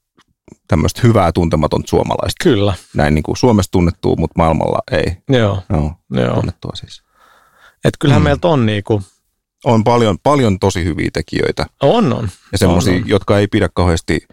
tämmöistä 0.67 1.01
hyvää 1.03 1.31
tuntematon 1.31 1.83
suomalaista. 1.85 2.43
Kyllä, 2.43 2.73
Näin 2.95 3.15
niin 3.15 3.23
kuin 3.23 3.37
Suomessa 3.37 3.71
tunnettua, 3.71 4.15
mutta 4.19 4.33
maailmalla 4.37 4.79
ei. 4.91 5.17
joo. 5.29 5.63
No, 5.69 5.93
joo. 6.11 6.33
tunnettua 6.35 6.71
siis. 6.75 7.03
Et 7.85 7.93
kyllähän 7.99 8.21
Mm. 8.21 8.23
meiltä 8.23 8.47
on 8.47 8.65
niinku, 8.65 9.01
On 9.65 9.83
paljon, 9.83 10.17
paljon 10.23 10.59
tosi 10.59 10.83
hyviä 10.83 11.09
tekijöitä 11.13 11.65
on, 11.83 12.13
on. 12.13 12.29
ja 12.51 12.57
semmoisia, 12.57 13.01
jotka 13.05 13.39
ei 13.39 13.47
pidä 13.47 13.69
kauheasti 13.73 14.27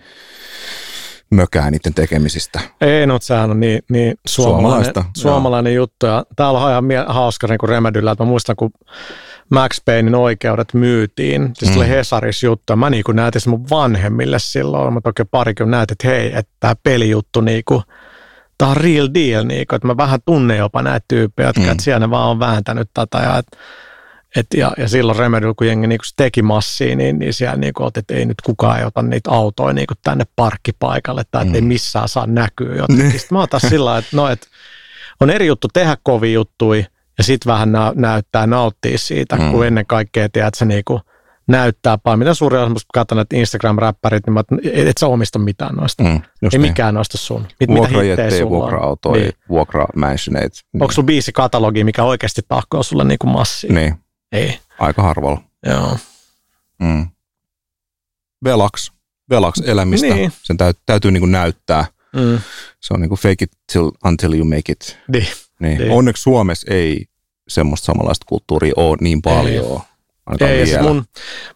mökää 1.33 1.71
niiden 1.71 1.95
tekemisistä. 1.95 2.61
Ei, 2.81 3.07
no 3.07 3.19
sehän 3.23 3.51
on 3.51 3.61
niin, 3.61 3.83
niin 3.91 4.15
suomalainen, 4.27 4.63
Suomalaista, 4.65 5.01
joo. 5.01 5.11
suomalainen 5.19 5.75
juttu. 5.75 6.07
Ja 6.07 6.25
täällä 6.37 6.59
on 6.61 6.71
ihan 6.71 6.85
mie- 6.85 7.05
hauska 7.09 7.47
niin 7.47 7.59
kuin 7.59 7.71
Remedyllä, 7.71 8.11
että 8.13 8.25
mä 8.25 8.29
muistan, 8.29 8.57
kun 8.57 8.71
Max 9.51 9.81
Paynein 9.85 10.15
oikeudet 10.15 10.75
myytiin, 10.75 11.51
siis 11.55 11.71
Mm. 11.71 11.75
tuli 11.75 11.89
Hesaris 11.89 12.43
juttu, 12.43 12.77
mä 12.77 12.91
niin 12.91 13.05
kuin 13.05 13.17
näytin 13.17 13.41
sen 13.41 13.51
mun 13.51 13.71
vanhemmille 13.71 14.39
silloin, 14.39 14.95
mä 14.95 15.01
toki 15.01 15.25
parikin 15.31 15.71
näytin, 15.71 15.95
että 15.95 16.09
hei, 16.09 16.27
että 16.39 16.53
tämä 16.61 16.75
pelijuttu 16.83 17.41
niin 17.41 17.63
kuin, 17.69 17.83
tämä 18.59 18.71
on 18.71 18.77
real 18.77 19.09
deal, 19.15 19.45
niin 19.47 19.67
kuin, 19.67 19.77
että 19.77 19.87
mä 19.87 19.97
vähän 19.97 20.21
tunnen 20.27 20.59
jopa 20.59 20.83
näitä 20.83 21.05
tyyppejä, 21.09 21.49
jotka 21.49 21.61
Mm. 21.63 21.69
mm. 21.69 21.77
siellä 21.81 21.99
ne 22.07 22.11
vaan 22.11 22.29
on 22.31 22.39
vääntänyt 22.41 22.91
tätä, 22.95 23.19
ja 23.19 23.39
et, 23.39 23.47
et, 24.37 24.47
ja, 24.57 24.73
ja 24.79 24.89
silloin 24.89 25.19
Remedyllä, 25.19 25.55
kun 25.59 25.67
jengi 25.67 25.87
niinku 25.87 26.05
teki 26.17 26.43
massia, 26.43 26.97
niin, 26.97 27.19
niin 27.19 27.33
siellä 27.35 27.57
niinku, 27.57 27.87
että 27.95 28.15
ei 28.15 28.27
nyt 28.27 28.41
kukaan 28.41 28.79
ei 28.79 28.85
ota 28.85 29.03
niitä 29.03 29.31
autoja 29.31 29.73
niinku 29.73 29.95
tänne 30.03 30.25
parkkipaikalle 30.37 31.23
tai 31.31 31.43
että 31.43 31.55
ei 31.55 31.61
Mm. 31.61 31.67
missään 31.69 32.09
saa 32.09 32.27
näkyä 32.27 32.75
jotenkin. 32.77 33.09
Niin. 33.09 33.13
Sitten 33.21 33.37
mä 33.37 33.39
oon 33.39 33.49
taas 33.49 33.63
sillä 33.63 33.99
että 33.99 34.17
no, 34.17 34.29
et 34.29 34.47
on 35.21 35.31
eri 35.31 35.47
juttu 35.47 35.69
tehdä 35.73 35.97
kovia 36.03 36.33
juttuja 36.33 36.85
ja 37.19 37.25
sitten 37.25 37.53
vähän 37.53 37.73
nä- 37.73 37.93
näyttää 37.95 38.47
nauttia 38.47 38.99
siitä, 38.99 39.37
Mm. 39.37 39.51
kun 39.51 39.67
ennen 39.67 39.87
kaikkea 39.87 40.29
tiedät, 40.29 40.49
että 40.49 40.59
se 40.59 40.65
niinku 40.65 41.01
näyttää 41.49 41.99
paljon. 41.99 42.19
Mitä 42.19 42.35
suurin 42.35 42.61
osa, 42.61 42.69
kun 42.75 42.81
katson 42.95 43.17
näitä 43.17 43.37
Instagram-räppärit, 43.37 44.23
niin 44.27 44.33
mä, 44.35 44.41
et, 44.73 44.89
et 44.89 44.99
sä 44.99 45.07
omista 45.07 45.39
mitään 45.39 45.75
noista. 45.75 46.03
Mm, 46.03 46.09
ei 46.11 46.49
niin. 46.53 46.61
mikään 46.61 46.95
noista 46.95 47.19
sun. 47.19 47.41
Mit, 47.61 47.69
mitä 47.71 47.73
Vuokrajetteja, 47.81 48.31
sulla 48.31 48.45
on? 48.45 48.51
vuokra-autoja, 48.51 49.13
Niin. 49.15 49.23
niin. 49.25 49.35
vuokra-mansioneita. 49.49 50.57
Niin. 50.73 50.83
Onko 50.83 50.93
sulla 50.93 51.07
biisi 51.07 51.33
katalogi, 51.33 51.85
mikä 51.85 52.05
oikeasti 52.05 52.43
tahkoo 52.49 52.83
sulle 52.83 53.05
niinku 53.05 53.27
massia? 53.27 53.73
Niin, 53.73 53.95
Ei. 54.33 54.59
aika 54.79 55.03
harvalla. 55.03 55.43
Joo. 55.67 55.97
Mm. 56.79 57.09
Velaksi, 58.45 58.93
velaksi 59.31 59.63
elämistä. 59.67 60.07
Niin. 60.15 60.33
Sen 60.43 60.57
täyt, 60.57 60.79
täytyy 60.87 61.11
niin 61.11 61.21
kuin 61.21 61.33
näyttää. 61.33 61.85
Mm. 62.17 62.39
Se 62.81 62.95
on 62.95 63.01
niin 63.01 63.09
kuin 63.09 63.19
fake 63.19 63.45
it 63.45 63.51
till, 63.73 63.91
until 64.05 64.33
you 64.35 64.45
make 64.45 64.73
it. 64.73 64.99
Niin. 65.09 65.27
Niin. 65.61 65.79
Niin. 65.79 65.91
Onneksi 65.91 66.23
Suomessa 66.23 66.75
ei 66.75 67.07
semmoista 67.49 67.85
samanlaista 67.85 68.25
kulttuuria 68.29 68.73
ole 68.77 68.97
niin 69.01 69.23
paljon. 69.23 69.81
Ainakaan 70.27 70.51
Ei, 70.51 70.67
siis 70.67 70.79
vielä. 70.79 70.89
mun, 70.93 71.05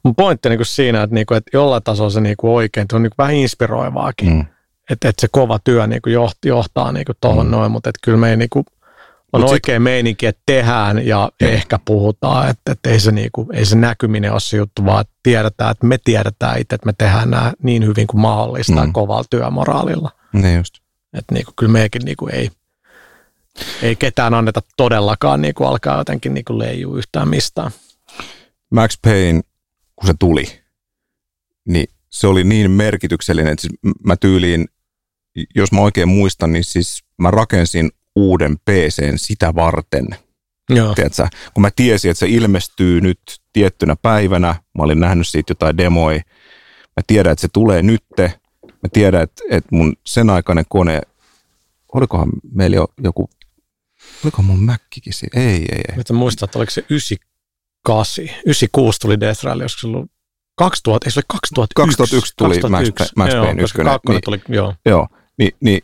mun 0.02 0.14
pointti 0.14 0.48
niinku 0.48 0.64
siinä, 0.64 1.02
että, 1.02 1.14
niinku, 1.14 1.34
että 1.34 1.50
jollain 1.52 1.82
tasolla 1.82 2.10
se 2.10 2.20
niinku 2.20 2.56
oikein, 2.56 2.82
että 2.82 2.96
on 2.96 3.02
niinku 3.02 3.14
vähän 3.18 3.34
inspiroivaakin, 3.34 4.28
mm. 4.32 4.44
Että, 4.90 5.08
että 5.08 5.20
se 5.20 5.28
kova 5.32 5.58
työ 5.64 5.86
niinku 5.86 6.08
johtaa, 6.08 6.48
johtaa 6.48 6.92
niinku 6.92 7.12
tuohon 7.20 7.46
Mm. 7.46 7.50
noin, 7.50 7.72
mutta 7.72 7.90
että 7.90 7.98
kyllä 8.02 8.18
me 8.18 8.30
ei 8.30 8.36
niinku, 8.36 8.64
on 9.32 9.40
Mut 9.40 9.48
sit- 9.48 9.52
oikein 9.54 9.82
meininki, 9.82 10.26
että 10.26 10.42
tehdään 10.46 11.06
ja 11.06 11.30
Niin. 11.40 11.52
ehkä 11.52 11.78
puhutaan, 11.84 12.50
että, 12.50 12.72
että 12.72 12.90
ei, 12.90 13.00
se 13.00 13.12
niinku, 13.12 13.46
ei 13.52 13.66
se 13.66 13.76
näkyminen 13.76 14.32
ole 14.32 14.40
se 14.40 14.56
juttu, 14.56 14.84
vaan 14.84 15.04
tiedetään, 15.22 15.70
että 15.70 15.86
me 15.86 15.98
tiedetään 16.04 16.60
itse, 16.60 16.74
että 16.74 16.86
me 16.86 16.92
tehdään 16.98 17.30
nämä 17.30 17.52
niin 17.62 17.86
hyvin 17.86 18.06
kuin 18.06 18.20
mahdollista 18.20 18.72
Mm. 18.80 18.86
mm. 18.86 18.92
kovalla 18.92 19.24
työmoraalilla. 19.30 20.10
Niin 20.32 20.56
just. 20.56 20.74
Että 21.12 21.34
niinku, 21.34 21.52
kyllä 21.56 21.72
meikin 21.72 22.02
niinku 22.04 22.28
ei, 22.32 22.50
ei 23.82 23.96
ketään 23.96 24.34
anneta 24.34 24.62
todellakaan 24.76 25.42
niinku 25.42 25.64
alkaa 25.64 25.98
jotenkin 25.98 26.34
niinku 26.34 26.58
leijua 26.58 26.98
yhtään 26.98 27.28
mistään. 27.28 27.70
Max 28.70 28.98
Payne, 29.02 29.40
kun 29.96 30.06
se 30.06 30.14
tuli, 30.18 30.60
niin 31.68 31.86
se 32.10 32.26
oli 32.26 32.44
niin 32.44 32.70
merkityksellinen, 32.70 33.52
että 33.52 33.62
siis 33.62 33.74
mä 34.04 34.16
tyyliin, 34.16 34.66
jos 35.54 35.72
mä 35.72 35.80
oikein 35.80 36.08
muistan, 36.08 36.52
niin 36.52 36.64
siis 36.64 37.04
mä 37.18 37.30
rakensin 37.30 37.90
uuden 38.16 38.56
PCn 38.58 39.12
sitä 39.18 39.54
varten, 39.54 40.06
Joo. 40.70 40.94
tiedätkö? 40.94 41.28
kun 41.54 41.62
mä 41.62 41.70
tiesin, 41.76 42.10
että 42.10 42.18
se 42.18 42.26
ilmestyy 42.28 43.00
nyt 43.00 43.20
tiettynä 43.52 43.96
päivänä, 44.02 44.48
mä 44.48 44.82
olin 44.84 45.00
nähnyt 45.00 45.28
siitä 45.28 45.50
jotain 45.50 45.76
demoja, 45.78 46.20
mä 46.96 47.02
tiedän, 47.06 47.32
että 47.32 47.40
se 47.40 47.48
tulee 47.52 47.82
nytte, 47.82 48.32
mä 48.66 48.88
tiedän, 48.92 49.22
että, 49.22 49.42
että 49.50 49.68
mun 49.72 49.96
sen 50.06 50.30
aikainen 50.30 50.64
kone, 50.68 51.00
olikohan 51.92 52.28
meillä 52.52 52.76
jo 52.76 52.88
joku, 53.02 53.30
olikohan 54.24 54.44
mun 54.44 54.64
Mäkkikin 54.64 55.12
siinä? 55.12 55.42
Ei, 55.42 55.56
ei, 55.56 55.80
ei. 55.88 55.96
Nyt 55.96 56.10
muistan, 56.10 56.46
että 56.46 56.58
oliko 56.58 56.70
se 56.70 56.80
98, 56.80 58.24
96 58.24 59.00
tuli 59.00 59.20
Death 59.20 59.44
Rally, 59.44 59.68
se 59.68 59.86
ollut 59.86 60.10
2000, 60.56 61.06
ei 61.06 61.10
se 61.10 61.18
oli 61.18 61.24
2001. 61.28 61.74
2001 61.74 62.34
tuli 62.36 62.56
Max- 62.70 63.12
Max 63.16 63.32
joo, 63.32 63.44
Payne 63.44 63.62
koska 63.62 63.76
ykkönen, 63.82 63.92
kakkonen 63.92 64.16
niin- 64.16 64.40
tuli, 64.40 64.56
joo. 64.56 64.74
Joo, 64.86 65.08
niin, 65.38 65.52
niin 65.60 65.80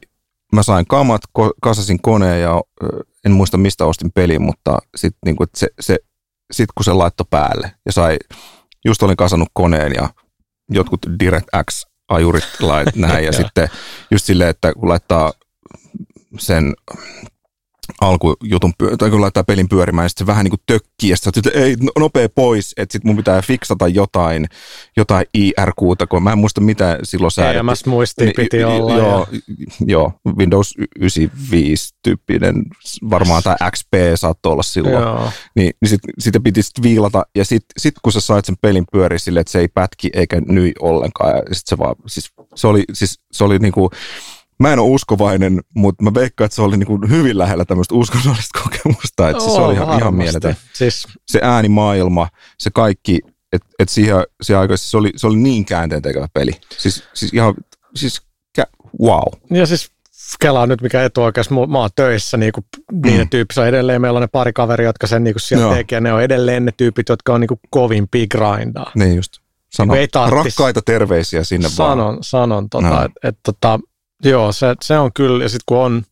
mä 0.53 0.63
sain 0.63 0.87
kamat, 0.87 1.21
kasasin 1.63 2.03
koneen 2.03 2.43
ja 2.43 2.63
en 3.25 3.33
muista 3.33 3.57
mistä 3.57 3.87
ostin 3.87 4.13
pelin, 4.13 4.43
mutta 4.43 4.79
sitten 4.97 5.19
niinku, 5.25 5.45
se, 5.57 5.69
se, 5.81 5.99
sit 6.53 6.69
kun 6.75 6.85
se 6.85 6.93
laittoi 6.93 7.27
päälle 7.31 7.73
ja 7.87 7.93
sai, 7.93 8.19
just 8.85 9.03
olin 9.03 9.17
kasannut 9.17 9.49
koneen 9.53 9.93
ja 9.97 10.09
jotkut 10.71 11.07
DirectX 11.21 11.87
ajurit 12.09 12.45
lait 12.61 12.97
näin 13.07 13.25
ja 13.25 13.33
sitten 13.33 13.69
just 14.11 14.25
silleen, 14.25 14.51
että 14.51 14.73
kun 14.73 14.89
laittaa 14.89 15.33
sen 16.39 16.75
alkujutun, 18.01 18.73
tai 18.99 19.11
kun 19.11 19.21
laittaa 19.21 19.45
pelin 19.45 19.69
pyörimään, 19.69 20.05
niin 20.05 20.11
sitten 20.11 20.25
se 20.25 20.27
vähän 20.27 20.45
niin 20.45 20.51
kuin 20.51 20.61
tökkii, 20.67 21.11
ja 21.11 21.17
sitten 21.17 21.53
ei, 21.55 21.77
no- 21.81 21.93
nopea 21.99 22.29
pois, 22.35 22.75
että 22.77 22.93
sitten 22.93 23.09
mun 23.09 23.17
pitää 23.17 23.43
fiksata 23.43 23.89
jotain, 23.89 24.47
jotain 24.97 25.27
IRQta, 25.35 26.07
kun 26.07 26.23
mä 26.23 26.33
en 26.33 26.39
muista 26.39 26.61
mitä 26.61 26.99
silloin 27.03 27.31
säädettiin. 27.31 27.69
EMS-muistia 27.71 28.25
Niin, 28.25 28.35
piti 28.37 28.57
y- 28.57 28.65
olla. 28.65 28.97
Joo, 28.97 29.27
ja, 29.33 29.39
joo, 29.87 30.13
Windows 30.39 30.75
95 30.99 31.95
tyyppinen, 32.03 32.55
varmaan 33.11 33.43
tai 33.43 33.57
XP 33.71 33.93
saattoi 34.15 34.53
olla 34.53 34.63
silloin. 34.63 34.95
joo. 35.03 35.31
Niin, 35.57 35.73
niin 35.81 35.89
sit, 35.89 36.01
sitä 36.19 36.41
piti 36.41 36.63
sit 36.63 36.83
viilata, 36.83 37.27
ja 37.35 37.45
sitten 37.45 37.75
sit 37.79 37.95
kun 38.03 38.13
sä 38.13 38.21
sait 38.21 38.45
sen 38.45 38.57
pelin 38.61 38.85
pyöri 38.93 39.19
sille, 39.19 39.41
että 39.41 39.51
se 39.51 39.59
ei 39.59 39.69
pätki 39.69 40.11
eikä 40.13 40.41
nyi 40.49 40.73
ollenkaan, 40.81 41.31
ja 41.37 41.43
sit 41.55 41.67
se 41.67 41.79
vaan, 41.79 41.95
siis 42.07 42.31
se 42.55 42.67
oli, 42.67 42.85
siis 42.93 43.21
se 43.33 43.45
oli 43.45 43.59
niinku, 43.59 43.91
mä 44.63 44.73
en 44.73 44.79
ole 44.79 44.91
uskovainen, 44.91 45.61
mutta 45.75 46.03
mä 46.05 46.15
veikkaan, 46.15 46.47
että 46.47 46.57
se 46.57 46.63
oli 46.63 46.77
niinku 46.77 46.99
hyvin 47.09 47.39
lähellä 47.39 47.65
tämmöistä 47.65 47.95
uskonnollista 47.95 48.61
kokemusta, 48.65 49.29
että 49.29 49.43
siis 49.43 49.55
se 49.55 49.61
oli 49.61 49.75
ihan, 49.75 49.99
ihan 49.99 50.15
mieletön. 50.15 50.57
Siis, 50.73 51.07
Se 51.27 51.41
äänimaailma, 51.43 52.29
se 52.59 52.71
kaikki, 52.75 53.21
että 53.53 53.69
et 53.79 53.89
siihen, 53.89 54.17
siihen 54.43 54.61
aikaan, 54.61 54.79
siis 54.79 54.91
se 54.91 54.97
oli, 54.97 55.11
se 55.17 55.27
oli 55.27 55.37
niin 55.37 55.65
käänteen 55.65 56.03
tekevä 56.03 56.29
peli. 56.35 56.53
Siis, 56.79 57.05
siis 57.15 57.33
ihan, 57.35 57.55
siis 57.97 58.23
kä- 58.61 58.87
wow. 59.03 59.23
ja 59.51 59.67
siis 59.67 59.91
kelaa 60.41 60.67
nyt, 60.67 60.83
mikä 60.83 61.05
etuoikeus, 61.05 61.51
mä 61.51 61.79
oon 61.79 61.91
töissä 61.97 62.37
niin 62.37 62.53
kuin 62.53 62.65
niiden 63.05 63.21
Mm. 63.27 63.29
tyyppissä. 63.31 63.67
Edelleen 63.67 64.01
meillä 64.01 64.17
on 64.17 64.21
ne 64.21 64.27
pari 64.27 64.53
kaveri, 64.53 64.85
jotka 64.85 65.07
sen 65.07 65.25
niin 65.25 65.35
kuin 65.35 65.41
siellä 65.41 65.65
Joo. 65.65 65.75
tekee. 65.75 66.01
Ne 66.01 66.13
on 66.13 66.23
edelleen 66.23 66.65
ne 66.65 66.73
tyypit, 66.77 67.09
jotka 67.09 67.35
on 67.35 67.41
niin 67.41 67.49
kuin 67.49 67.61
kovimpia 67.71 68.27
grindaa. 68.27 68.93
Niin 68.95 69.17
just. 69.17 69.33
Sano, 69.73 69.93
Niin 69.93 70.01
ei 70.01 70.07
tarttis- 70.07 70.31
rakkaita 70.31 70.83
terveisiä 70.83 71.45
sinne 71.45 71.69
vaan. 71.79 71.91
sanon, 71.99 72.19
sanon 72.21 72.71
tota, 72.71 72.89
No. 72.89 73.05
että 73.05 73.29
et, 73.29 73.39
tota, 73.43 73.81
joo, 74.25 74.53
se, 74.53 74.67
se 74.83 74.99
on 74.99 75.11
kyllä, 75.15 75.45
ja 75.45 75.49
sitten 75.49 75.65
kun 75.67 75.79
on 75.79 76.03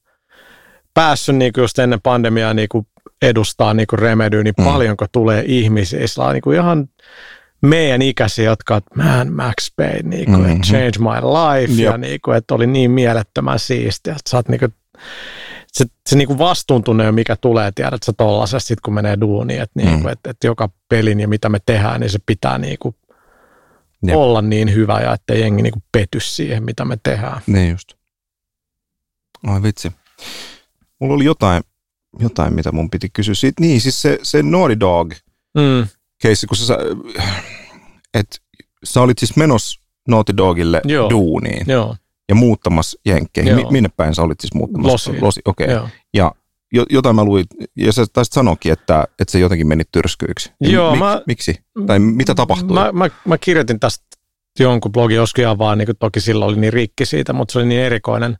päässyt 0.94 1.36
niinku 1.36 1.60
just 1.60 1.78
ennen 1.78 2.00
pandemiaa 2.00 2.54
niinku 2.54 2.86
edustaa 3.22 3.74
niinku 3.74 3.96
Remedyä, 3.96 4.42
niin 4.42 4.54
Mm. 4.58 4.64
paljonko 4.64 5.06
tulee 5.12 5.44
ihmisiä, 5.46 6.06
sillä 6.06 6.26
on 6.26 6.32
niinku 6.34 6.52
ihan 6.52 6.88
meidän 7.62 8.02
ikäisiä, 8.02 8.44
jotka 8.44 8.74
on, 8.74 8.80
man, 8.94 9.32
Max 9.32 9.72
Payne, 9.76 10.02
niin 10.02 10.24
kuin, 10.24 10.40
mm-hmm. 10.40 10.60
change 10.62 10.98
my 10.98 11.20
life, 11.28 11.72
Jep. 11.82 11.92
ja 11.92 11.98
niin 11.98 12.20
kuin, 12.24 12.36
että 12.36 12.54
oli 12.54 12.66
niin 12.66 12.90
mielettömän 12.90 13.58
siistiä, 13.58 14.12
että 14.12 14.30
sä 14.30 14.36
oot 14.36 14.48
niin 14.48 14.58
kuin, 14.58 14.74
se, 15.66 15.84
se 16.08 16.16
niin 16.16 16.28
kuin 16.28 16.38
vastuuntunne, 16.38 17.12
mikä 17.12 17.36
tulee, 17.36 17.72
tiedät 17.74 18.02
sä 18.02 18.12
tollasesta, 18.12 18.68
sit 18.68 18.80
kun 18.80 18.94
menee 18.94 19.20
duuniin, 19.20 19.62
että, 19.62 19.80
niin 19.80 19.94
mm. 19.94 20.02
kuin, 20.02 20.12
että, 20.12 20.30
että 20.30 20.46
joka 20.46 20.68
pelin 20.88 21.20
ja 21.20 21.28
mitä 21.28 21.48
me 21.48 21.58
tehdään, 21.66 22.00
niin 22.00 22.10
se 22.10 22.18
pitää 22.26 22.58
niin 22.58 22.76
kuin 22.78 22.94
olla 24.12 24.42
niin 24.42 24.74
hyvä 24.74 25.00
ja 25.00 25.12
että 25.12 25.34
jengi 25.34 25.62
niin 25.62 25.72
kuin 25.72 25.82
pety 25.92 26.20
siihen, 26.20 26.62
mitä 26.62 26.84
me 26.84 26.98
tehdään. 27.02 27.40
Niin 27.46 27.70
just. 27.70 27.99
Ai 29.46 29.62
vitsi. 29.62 29.92
Mulla 30.98 31.14
oli 31.14 31.24
jotain, 31.24 31.62
jotain 32.18 32.54
mitä 32.54 32.72
mun 32.72 32.90
piti 32.90 33.08
kysyä 33.12 33.34
siitä. 33.34 33.60
Niin, 33.60 33.80
siis 33.80 34.02
se, 34.02 34.18
se 34.22 34.42
Naughty 34.42 34.80
Dog 34.80 35.12
mm. 35.54 35.88
case, 36.22 36.46
kun 36.46 36.56
sä, 36.56 36.78
et, 38.14 38.40
sä 38.84 39.00
olit 39.00 39.18
siis 39.18 39.36
menossa 39.36 39.80
Naughty 40.08 40.36
Dogille 40.36 40.80
Joo. 40.84 41.10
duuniin. 41.10 41.64
Joo. 41.68 41.96
Ja 42.28 42.34
muuttamassa 42.34 43.00
jenkkeihin. 43.06 43.58
Joo. 43.58 43.70
Minne 43.70 43.88
päin 43.96 44.14
sä 44.14 44.22
olit 44.22 44.40
siis 44.40 44.54
muuttamassa? 44.54 45.10
Losi. 45.10 45.20
Losi, 45.20 45.40
okei. 45.44 45.74
Okay. 45.74 45.88
Ja 46.14 46.34
jotain 46.90 47.16
mä 47.16 47.24
luin, 47.24 47.44
ja 47.76 47.92
sä 47.92 48.06
taisit 48.12 48.32
sanoakin, 48.32 48.72
että, 48.72 49.04
että 49.18 49.32
se 49.32 49.38
jotenkin 49.38 49.66
meni 49.66 49.84
tyrskyiksi. 49.92 50.52
Joo, 50.60 50.90
Mik, 50.90 50.98
mä, 50.98 51.22
miksi? 51.26 51.54
Tai 51.86 51.98
mitä 51.98 52.34
tapahtui? 52.34 52.74
Mä, 52.74 52.92
mä, 52.92 53.08
mä 53.24 53.38
kirjoitin 53.38 53.80
tästä 53.80 54.04
jonkun 54.58 54.92
blogin 54.92 55.16
joskus 55.16 55.42
ihan 55.42 55.58
vaan, 55.58 55.78
niin 55.78 55.88
toki 55.98 56.20
silloin 56.20 56.48
oli 56.52 56.60
niin 56.60 56.72
rikki 56.72 57.06
siitä, 57.06 57.32
mutta 57.32 57.52
se 57.52 57.58
oli 57.58 57.66
niin 57.66 57.80
erikoinen, 57.80 58.36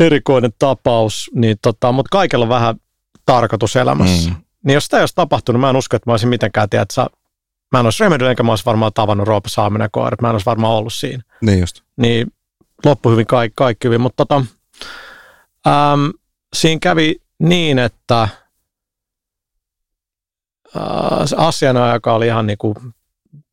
erikoinen 0.00 0.52
tapaus. 0.58 1.30
Niin 1.34 1.56
tota, 1.62 1.92
mutta 1.92 2.08
kaikella 2.12 2.44
on 2.44 2.48
vähän 2.48 2.76
tarkoitus 3.26 3.76
elämässä. 3.76 4.30
Mm. 4.30 4.36
Niin 4.64 4.74
jos 4.74 4.84
sitä 4.84 4.96
ei 4.96 5.02
olisi 5.02 5.14
tapahtunut, 5.14 5.60
mä 5.60 5.70
en 5.70 5.76
usko, 5.76 5.96
että 5.96 6.10
mä 6.10 6.12
olisin 6.12 6.28
mitenkään, 6.28 6.70
tiedä, 6.70 6.82
että 6.82 7.06
mä 7.72 7.80
en 7.80 7.86
olisi 7.86 8.04
Remedy, 8.04 8.26
enkä 8.26 8.42
mä 8.42 8.52
olisi 8.52 8.64
varmaan 8.64 8.92
tavannut 8.92 9.28
Roopa 9.28 9.48
Saaminen 9.48 9.88
koira, 9.92 10.16
mä 10.22 10.28
en 10.28 10.32
olisi 10.32 10.46
varmaan 10.46 10.74
ollut 10.74 10.92
siinä. 10.92 11.22
Niin 11.40 11.60
just. 11.60 11.80
Niin 11.96 12.26
loppu 12.84 13.10
hyvin, 13.10 13.26
kaikki, 13.26 13.54
kaikki 13.56 13.88
hyvin, 13.88 14.00
mutta 14.00 14.26
tota, 14.26 14.44
äm, 15.66 16.12
siinä 16.54 16.78
kävi 16.82 17.16
niin, 17.38 17.78
että 17.78 18.22
äh, 18.22 18.30
se 21.24 21.36
asianajaja, 21.38 21.94
joka 21.94 22.14
oli 22.14 22.26
ihan 22.26 22.46
niin 22.46 22.58
kuin 22.58 22.74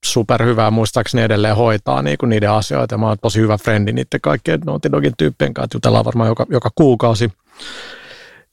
superhyvää, 0.03 0.71
muistaakseni 0.71 1.23
edelleen 1.23 1.55
hoitaa 1.55 2.01
niin 2.01 2.17
kuin 2.17 2.29
niiden 2.29 2.51
asioita. 2.51 2.93
Ja 2.93 2.97
mä 2.97 3.07
oon 3.07 3.17
tosi 3.21 3.39
hyvä 3.39 3.57
frendi 3.57 3.93
niiden 3.93 4.21
kaikkien 4.21 4.59
Naughty 4.65 4.91
Dogin 4.91 5.13
tyyppien 5.17 5.53
kanssa, 5.53 5.75
jutellaan 5.75 6.05
varmaan 6.05 6.29
joka, 6.29 6.45
joka 6.49 6.69
kuukausi. 6.75 7.29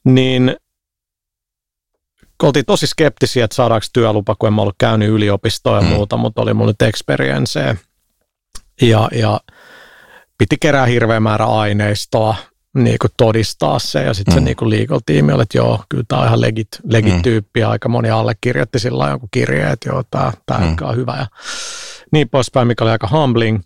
Niin 0.03 0.55
oltiin 2.43 2.65
tosi 2.65 2.87
skeptisiä, 2.87 3.45
että 3.45 3.55
saadaanko 3.55 3.85
työlupa, 3.93 4.35
kun 4.39 4.47
en 4.47 4.53
mä 4.53 4.61
ollut 4.61 4.75
käynyt 4.77 5.09
yliopistoa 5.09 5.75
ja 5.75 5.81
mm. 5.81 5.87
muuta, 5.87 6.17
mutta 6.17 6.41
oli 6.41 6.53
mulla 6.53 6.69
nyt 6.71 6.81
experience. 6.81 7.77
Ja, 8.81 9.09
ja 9.11 9.39
piti 10.37 10.57
kerää 10.59 10.85
hirveä 10.85 11.19
määrä 11.19 11.45
aineistoa, 11.45 12.35
niin 12.73 12.97
kuin 13.01 13.11
todistaa 13.17 13.79
se. 13.79 14.03
Ja 14.03 14.13
sitten 14.13 14.33
mm. 14.33 14.39
se 14.39 14.45
niin 14.45 14.55
kuin 14.55 14.69
legal 14.69 14.99
tiimi 15.05 15.33
oli, 15.33 15.43
että 15.43 15.57
joo, 15.57 15.83
kyllä 15.89 16.03
tämä 16.07 16.21
on 16.21 16.27
ihan 16.27 16.41
legit, 16.41 16.67
legit 16.83 17.15
mm. 17.15 17.21
tyyppi. 17.21 17.63
Aika 17.63 17.89
moni 17.89 18.09
allekirjoitti 18.09 18.79
sillä 18.79 19.09
jonkun 19.09 19.29
kirjeen, 19.31 19.71
että 19.71 19.89
joo, 19.89 20.03
tämä, 20.11 20.33
tämä 20.45 20.59
mm. 20.59 20.75
on 20.81 20.95
hyvä. 20.95 21.17
Ja 21.17 21.27
niin 22.11 22.29
poispäin, 22.29 22.67
mikä 22.67 22.83
oli 22.83 22.91
aika 22.91 23.09
humbling. 23.11 23.61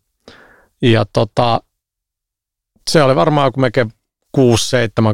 Ja 0.81 1.05
tota, 1.13 1.61
se 2.89 3.03
oli 3.03 3.15
varmaan 3.15 3.51
kun 3.51 3.61
mekin 3.61 3.93
6-7 4.37 4.39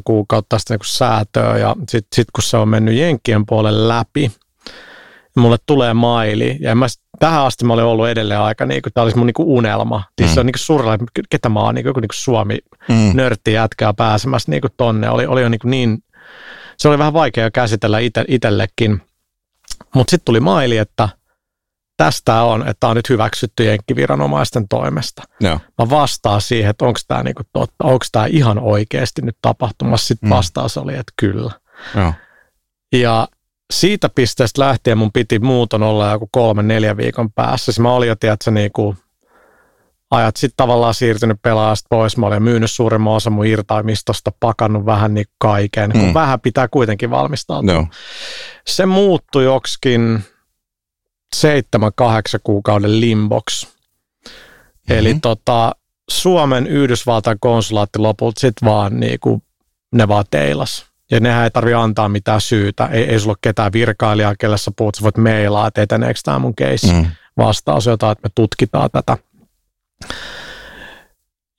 kuukautta 0.04 0.60
sitten 0.60 0.78
niin 0.78 0.92
säätöä 0.92 1.58
ja 1.58 1.76
sitten 1.90 2.16
sit 2.16 2.28
kun 2.36 2.44
se 2.44 2.58
on 2.58 2.70
mennyt 2.70 2.96
Jenkkien 2.96 3.46
puolelle 3.46 3.88
läpi, 3.88 4.32
mulle 5.36 5.58
tulee 5.66 5.94
maili 5.94 6.58
ja 6.60 6.76
mä, 6.76 6.86
tähän 7.22 7.46
asti 7.46 7.66
mä 7.66 7.74
olin 7.74 7.86
ollut 7.86 8.08
edelleen 8.08 8.40
aika, 8.40 8.66
niin 8.66 8.82
kuin, 8.82 8.94
tämä 8.94 9.04
olisi 9.04 9.18
mun 9.18 9.28
niin 9.28 9.34
kuin 9.34 9.48
unelma. 9.48 10.04
Siis 10.18 10.30
mm. 10.30 10.34
Se 10.34 10.40
on 10.40 10.46
niin 10.46 10.54
surra, 10.58 10.98
ketä 11.30 11.50
mä 11.50 11.60
oon, 11.60 11.76
niin 11.76 11.84
kuin, 11.84 11.94
niin 11.94 12.08
kuin 12.08 12.10
Suomi 12.14 12.58
mm. 12.88 13.12
nörtti 13.14 13.54
jätkää 13.54 13.94
pääsemässä 13.94 14.52
niin 14.52 14.62
kuin 14.62 14.72
tonne. 14.78 15.10
Oli, 15.10 15.26
oli 15.26 15.42
jo 15.42 15.50
niin, 15.50 15.60
kuin 15.60 15.72
niin, 15.72 16.04
se 16.78 16.88
oli 16.88 16.98
vähän 16.98 17.14
vaikea 17.14 17.52
käsitellä 17.52 18.00
ite, 18.00 18.26
itsellekin. 18.28 19.02
Mutta 19.96 20.12
sitten 20.12 20.26
tuli 20.26 20.40
maili, 20.40 20.78
että 20.78 21.10
tästä 21.98 22.42
on, 22.42 22.68
että 22.68 22.88
on 22.88 22.96
nyt 22.96 23.10
hyväksytty 23.10 23.64
jenkkiviranomaisten 23.64 24.68
toimesta. 24.68 25.24
Joo. 25.40 25.60
Mä 25.78 25.90
vastaan 25.90 26.42
siihen, 26.42 26.70
että 26.70 26.86
onko 26.86 27.00
tämä 27.08 27.24
niinku 27.24 27.44
totta, 27.54 27.84
onko 27.84 28.06
tämä 28.12 28.26
ihan 28.26 28.60
oikeasti 28.60 29.22
nyt 29.22 29.38
tapahtumassa. 29.42 30.08
Sitten 30.08 30.30
mm. 30.30 30.36
vastaus 30.36 30.78
oli, 30.78 30.94
että 30.94 31.14
kyllä. 31.20 31.52
Joo. 31.96 32.14
Ja 32.94 33.28
siitä 33.72 34.10
pisteestä 34.10 34.62
lähtien 34.62 34.98
mun 34.98 35.12
piti 35.12 35.40
muuton 35.40 35.84
olla 35.84 36.12
joku 36.12 36.30
kolme, 36.32 36.64
neljä 36.64 36.98
viikon 36.98 37.32
päässä. 37.32 37.66
Siis 37.66 37.80
mä 37.80 37.94
olin 37.94 38.10
jo, 38.10 38.16
tiedätkö, 38.16 38.52
niin 38.52 38.72
kuin 38.72 38.98
ajat 40.12 40.38
sitten 40.38 40.58
tavallaan 40.58 40.94
siirtynyt 40.94 41.42
pelaajasta 41.42 41.88
pois. 41.90 42.18
Mä 42.18 42.26
olin 42.26 42.44
myynyt 42.44 42.72
suurimman 42.72 43.14
osa 43.14 43.30
mun 43.30 43.46
irtaimistosta, 43.46 44.32
pakannut 44.40 44.86
vähän 44.86 45.14
niin 45.14 45.26
kaiken, 45.38 45.92
mm. 45.94 46.00
kun 46.00 46.14
vähän 46.14 46.42
pitää 46.42 46.68
kuitenkin 46.68 47.10
valmistautua. 47.10 47.74
No. 47.74 47.88
Se 48.68 48.86
muuttui 48.86 49.44
joksikin 49.44 50.24
seitsemän, 51.36 51.92
kahdeksan 51.96 52.40
kuukauden 52.44 53.02
limbox. 53.02 53.66
Mm-hmm. 53.66 54.98
Eli 54.98 55.18
tota, 55.22 55.76
Suomen 56.10 56.68
Yhdysvaltain 56.68 57.38
konsulaatti 57.40 58.00
lopulta 58.00 58.40
sitten 58.40 58.70
vaan 58.70 59.00
niin 59.00 59.20
kuin, 59.20 59.44
ne 59.92 60.08
vaan 60.08 60.26
teilas. 60.32 60.91
Ja 61.12 61.20
nehän 61.20 61.44
ei 61.44 61.52
tarvitse 61.52 61.76
antaa 61.76 62.10
mitään 62.10 62.42
syytä. 62.42 62.86
Ei, 62.86 63.04
ei 63.04 63.20
sulla 63.20 63.32
ole 63.32 63.38
ketään 63.42 63.74
virkailijaa, 63.74 64.36
kelle 64.40 64.58
sä 64.58 64.72
puhut, 64.78 64.96
sä 64.96 65.02
voit 65.04 65.18
mailaa, 65.18 65.68
että 65.68 65.82
eteneekö 65.82 66.20
tämä 66.24 66.40
mun 66.40 66.56
case. 66.56 66.94
Mm. 66.94 67.06
Vastaus 67.38 67.86
jotain, 67.86 68.12
että 68.12 68.28
me 68.28 68.32
tutkitaan 68.36 68.90
tätä. 68.92 69.18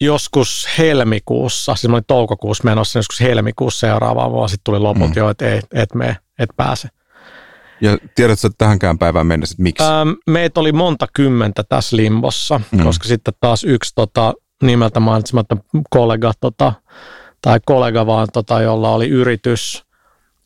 Joskus 0.01 0.69
helmikuussa, 0.79 1.75
siis 1.75 1.89
mä 1.89 1.97
olin 1.97 2.05
toukokuussa 2.07 2.65
menossa, 2.65 2.99
joskus 2.99 3.21
helmikuussa 3.21 3.87
seuraavaan 3.87 4.33
vuosi 4.33 4.57
tuli 4.65 4.79
loput 4.79 5.09
mm. 5.09 5.13
jo, 5.17 5.29
että 5.29 5.55
et, 5.55 5.67
et 5.75 5.95
me 5.95 6.17
et 6.39 6.51
pääse. 6.57 6.89
Ja 7.81 7.99
tiedätkö 8.15 8.51
tähänkään 8.59 8.99
päivään 8.99 9.27
mennessä, 9.27 9.53
että 9.53 9.63
miksi? 9.63 9.85
Ähm, 9.85 10.11
meitä 10.27 10.61
oli 10.61 10.73
monta 10.73 11.07
kymmentä 11.13 11.63
tässä 11.69 11.97
limbossa, 11.97 12.61
mm. 12.71 12.83
koska 12.85 13.09
sitten 13.09 13.35
taas 13.41 13.65
yksi 13.65 13.93
tota, 13.95 14.35
nimeltä 14.63 15.01
mainitsematta 15.01 15.57
kollega 15.91 16.33
tota, 16.41 16.73
tai 17.43 17.61
kollega 17.67 18.07
vaan, 18.07 18.29
tota, 18.33 18.61
jolla 18.61 18.91
oli 18.91 19.09
yritys, 19.09 19.85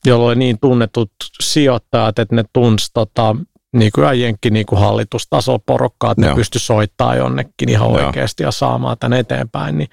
jolla 0.06 0.26
oli 0.26 0.36
niin 0.36 0.58
tunnetut 0.60 1.12
sijoittajat, 1.40 2.18
että 2.18 2.34
ne 2.34 2.44
tunsi 2.52 2.90
tota, 2.94 3.36
niin 3.72 3.92
kuin 3.94 4.20
jenkki 4.20 4.50
niin 4.50 4.66
kuin 4.66 4.80
hallitustaso 4.80 5.58
porukkaa, 5.58 6.10
että 6.10 6.22
Joo. 6.22 6.30
ne 6.30 6.36
pysty 6.36 6.58
soittamaan 6.58 7.18
jonnekin 7.18 7.68
ihan 7.68 7.90
Joo. 7.90 8.06
oikeasti 8.06 8.42
ja 8.42 8.50
saamaan 8.50 8.96
tämän 8.98 9.18
eteenpäin. 9.18 9.78
Niin, 9.78 9.88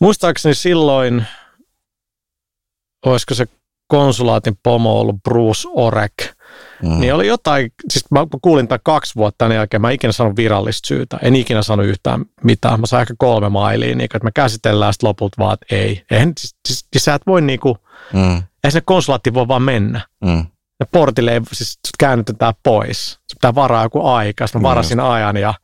muistaakseni 0.00 0.54
silloin, 0.54 1.24
olisiko 3.06 3.34
se 3.34 3.46
konsulaatin 3.88 4.58
pomo 4.62 5.00
ollut 5.00 5.22
Bruce 5.22 5.68
Orek, 5.74 6.35
Mm. 6.82 7.00
Niin 7.00 7.14
oli 7.14 7.26
jotain, 7.26 7.72
siis 7.88 8.10
mä 8.10 8.26
kuulin 8.42 8.68
tämän 8.68 8.80
kaksi 8.84 9.14
vuotta 9.14 9.38
tämän 9.38 9.56
jälkeen, 9.56 9.80
mä 9.80 9.90
ikinä 9.90 10.12
saanut 10.12 10.36
virallista 10.36 10.86
syytä, 10.86 11.18
en 11.22 11.36
ikinä 11.36 11.62
saanut 11.62 11.86
yhtään 11.86 12.24
mitään, 12.44 12.80
mä 12.80 12.86
sain 12.86 13.00
ehkä 13.00 13.14
kolme 13.18 13.48
mailia, 13.48 13.96
niin 13.96 14.04
että 14.04 14.24
me 14.24 14.30
käsitellään 14.34 14.92
sitten 14.92 15.08
loput 15.08 15.32
vaan, 15.38 15.54
että 15.54 15.66
ei. 15.76 16.04
Eihän, 16.10 16.32
siis, 16.40 16.56
siis, 16.68 16.86
siis 16.92 17.04
sä 17.04 17.14
et 17.14 17.22
voi 17.26 17.42
niinku, 17.42 17.76
mm. 18.12 18.20
eihän 18.20 18.44
sinne 18.68 18.82
konsulaatti 18.84 19.34
voi 19.34 19.48
vaan 19.48 19.62
mennä. 19.62 20.00
Mm. 20.24 20.46
Ja 20.80 20.86
portille 20.92 21.32
ei, 21.32 21.40
siis 21.52 21.78
käännytetään 21.98 22.54
pois. 22.62 23.06
Se 23.08 23.34
pitää 23.34 23.54
varaa 23.54 23.82
joku 23.82 24.06
aika, 24.06 24.46
mä 24.54 24.62
varasin 24.62 24.98
mm. 24.98 25.04
ajan 25.04 25.36
ja 25.36 25.54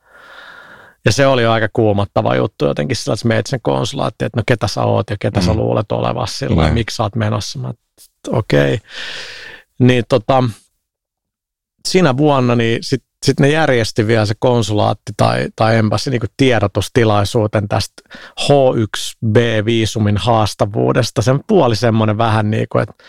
ja 1.05 1.11
se 1.11 1.27
oli 1.27 1.45
aika 1.45 1.67
kuumottava 1.73 2.35
juttu 2.35 2.65
jotenkin 2.65 2.95
sillä, 2.95 3.13
että 3.13 3.27
meitä 3.27 3.49
sen 3.49 3.59
konsulaatti, 3.61 4.25
että 4.25 4.39
no 4.39 4.43
ketä 4.45 4.67
sä 4.67 4.83
oot 4.83 5.09
ja 5.09 5.17
ketä 5.19 5.39
mm. 5.39 5.45
sä 5.45 5.53
luulet 5.53 5.91
olevassa 5.91 6.37
sillä, 6.37 6.67
mm. 6.67 6.73
miksi 6.73 6.95
sä 6.95 7.03
oot 7.03 7.15
menossa. 7.15 7.59
Mä, 7.59 7.73
okei. 8.27 8.73
Okay. 8.73 8.87
Niin 9.79 10.03
tota, 10.09 10.43
siinä 11.87 12.17
vuonna 12.17 12.55
niin 12.55 12.79
sitten 12.81 13.13
sit 13.25 13.39
ne 13.39 13.49
järjesti 13.49 14.07
vielä 14.07 14.25
se 14.25 14.33
konsulaatti 14.39 15.11
tai, 15.17 15.47
tai 15.55 15.77
embassi 15.77 16.09
niin 16.09 16.21
tiedotustilaisuuden 16.37 17.67
tästä 17.67 17.93
H1B-viisumin 18.41 20.17
haastavuudesta. 20.17 21.21
Sen 21.21 21.39
puoli 21.47 21.75
semmoinen 21.75 22.17
vähän 22.17 22.51
niin 22.51 22.67
kuin, 22.69 22.83
että 22.83 23.03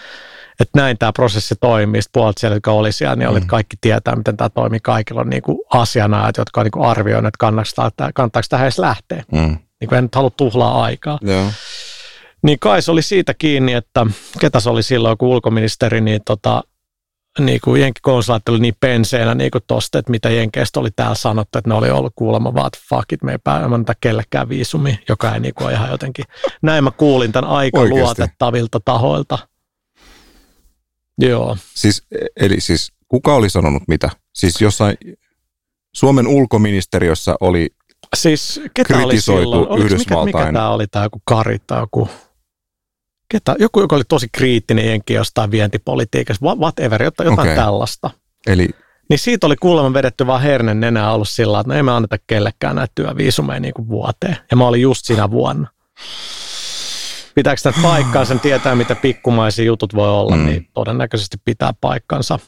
että 0.60 0.80
näin 0.80 0.98
tämä 0.98 1.12
prosessi 1.12 1.54
toimii. 1.60 2.02
Sitten 2.02 2.20
puolet 2.20 2.38
siellä, 2.38 2.56
jotka 2.56 2.72
oli 2.72 2.92
siellä, 2.92 3.16
niin 3.16 3.28
mm. 3.28 3.32
olit 3.32 3.44
kaikki 3.44 3.76
tietää, 3.80 4.16
miten 4.16 4.36
tämä 4.36 4.48
toimii. 4.48 4.80
Kaikilla 4.80 5.20
on 5.20 5.30
niin 5.30 5.42
kuin 5.42 5.58
asianajat, 5.70 6.36
jotka 6.36 6.60
on 6.60 6.64
niin 6.64 6.72
kuin 6.72 6.86
arvioineet, 6.86 7.28
että 7.34 7.38
kannattaako, 7.38 7.96
kannattaako 8.14 8.46
tähän 8.48 8.64
edes 8.64 8.78
lähteä. 8.78 9.24
Mm. 9.32 9.58
Niin 9.80 9.88
kuin 9.88 9.98
en 9.98 10.04
nyt 10.04 10.14
halua 10.14 10.30
tuhlaa 10.30 10.82
aikaa. 10.82 11.18
Yeah. 11.28 11.52
Niin 12.42 12.58
kai 12.58 12.82
se 12.82 12.90
oli 12.90 13.02
siitä 13.02 13.34
kiinni, 13.34 13.72
että 13.72 14.06
ketä 14.40 14.60
se 14.60 14.70
oli 14.70 14.82
silloin, 14.82 15.18
kun 15.18 15.28
ulkoministeri, 15.28 16.00
niin 16.00 16.20
tota, 16.24 16.62
niin 17.40 17.60
kuin 17.64 17.80
jenkkikonsulaatti 17.80 18.50
oli 18.50 18.60
niin 18.60 18.76
penseenä 18.80 19.34
niin 19.34 19.50
kuin 19.50 19.64
tosta, 19.66 19.98
että 19.98 20.10
mitä 20.10 20.30
jenkeistä 20.30 20.80
oli 20.80 20.90
täällä 20.96 21.14
sanottu, 21.14 21.58
että 21.58 21.70
ne 21.70 21.74
oli 21.74 21.90
ollut 21.90 22.12
kuulemma 22.16 22.54
vaan, 22.54 22.66
että 22.66 22.78
fuck 22.88 23.12
it, 23.12 23.22
me 23.22 23.32
ei 23.32 23.38
päätä 23.44 23.94
kellekään 24.00 24.48
viisumi, 24.48 24.98
joka 25.08 25.34
ei 25.34 25.40
niin 25.40 25.54
kuin 25.54 25.74
ihan 25.74 25.90
jotenkin, 25.90 26.24
näin 26.62 26.84
mä 26.84 26.90
kuulin 26.90 27.32
tämän 27.32 27.50
aika 27.50 27.80
Oikeasti. 27.80 28.02
luotettavilta 28.02 28.80
tahoilta. 28.84 29.38
Joo. 31.18 31.56
Siis, 31.74 32.02
eli 32.36 32.60
siis 32.60 32.92
kuka 33.08 33.34
oli 33.34 33.50
sanonut 33.50 33.82
mitä? 33.88 34.10
Siis 34.32 34.60
jossain... 34.60 34.96
Suomen 35.94 36.26
ulkoministeriössä 36.26 37.34
oli 37.40 37.70
Siis 38.14 38.60
ketä 38.74 38.96
oli 38.96 39.04
kritisoitu 39.04 39.42
silloin? 39.42 39.68
Oliko, 39.68 39.74
mikä, 39.82 39.94
mikä 39.94 40.14
Yhdysvaltain- 40.14 40.52
tämä 40.54 40.70
oli, 40.70 40.86
tämä 40.86 41.04
joku 41.04 41.22
Kari 41.24 41.58
tai 41.66 41.80
joku, 41.80 42.08
ketä, 43.28 43.56
joku, 43.58 43.80
joka 43.80 43.96
oli 43.96 44.04
tosi 44.08 44.28
kriittinen 44.32 44.86
jenki 44.86 45.14
jostain 45.14 45.50
vientipolitiikasta, 45.50 46.46
wha- 46.46 46.58
whatever, 46.58 47.02
jotain, 47.02 47.40
Okei. 47.40 47.54
tällaista. 47.56 48.10
Eli 48.46 48.68
Niin 49.10 49.18
siitä 49.18 49.46
oli 49.46 49.56
kuulemma 49.56 49.92
vedetty 49.92 50.26
vaan 50.26 50.42
hernen 50.42 50.80
nenää 50.80 51.12
ollut 51.12 51.28
sillä, 51.28 51.60
että 51.60 51.72
no 51.72 51.76
ei 51.76 51.82
me 51.82 51.92
anneta 51.92 52.16
kellekään 52.26 52.76
näitä 52.76 52.92
työviisumeja 52.94 53.60
niin 53.60 53.74
kuin 53.74 53.88
vuoteen. 53.88 54.36
Ja 54.50 54.56
mä 54.56 54.66
olin 54.66 54.82
just 54.82 55.04
siinä 55.04 55.30
vuonna. 55.30 55.68
Pitääkö 57.34 57.60
tämä 57.62 57.82
paikkaa 57.82 58.24
sen 58.24 58.40
tietää, 58.40 58.74
mitä 58.74 58.94
pikkumaisia 58.94 59.64
jutut 59.64 59.94
voi 59.94 60.08
olla, 60.08 60.36
Mm. 60.36 60.46
niin 60.46 60.68
todennäköisesti 60.74 61.36
pitää 61.44 61.72
paikkansa. 61.80 62.38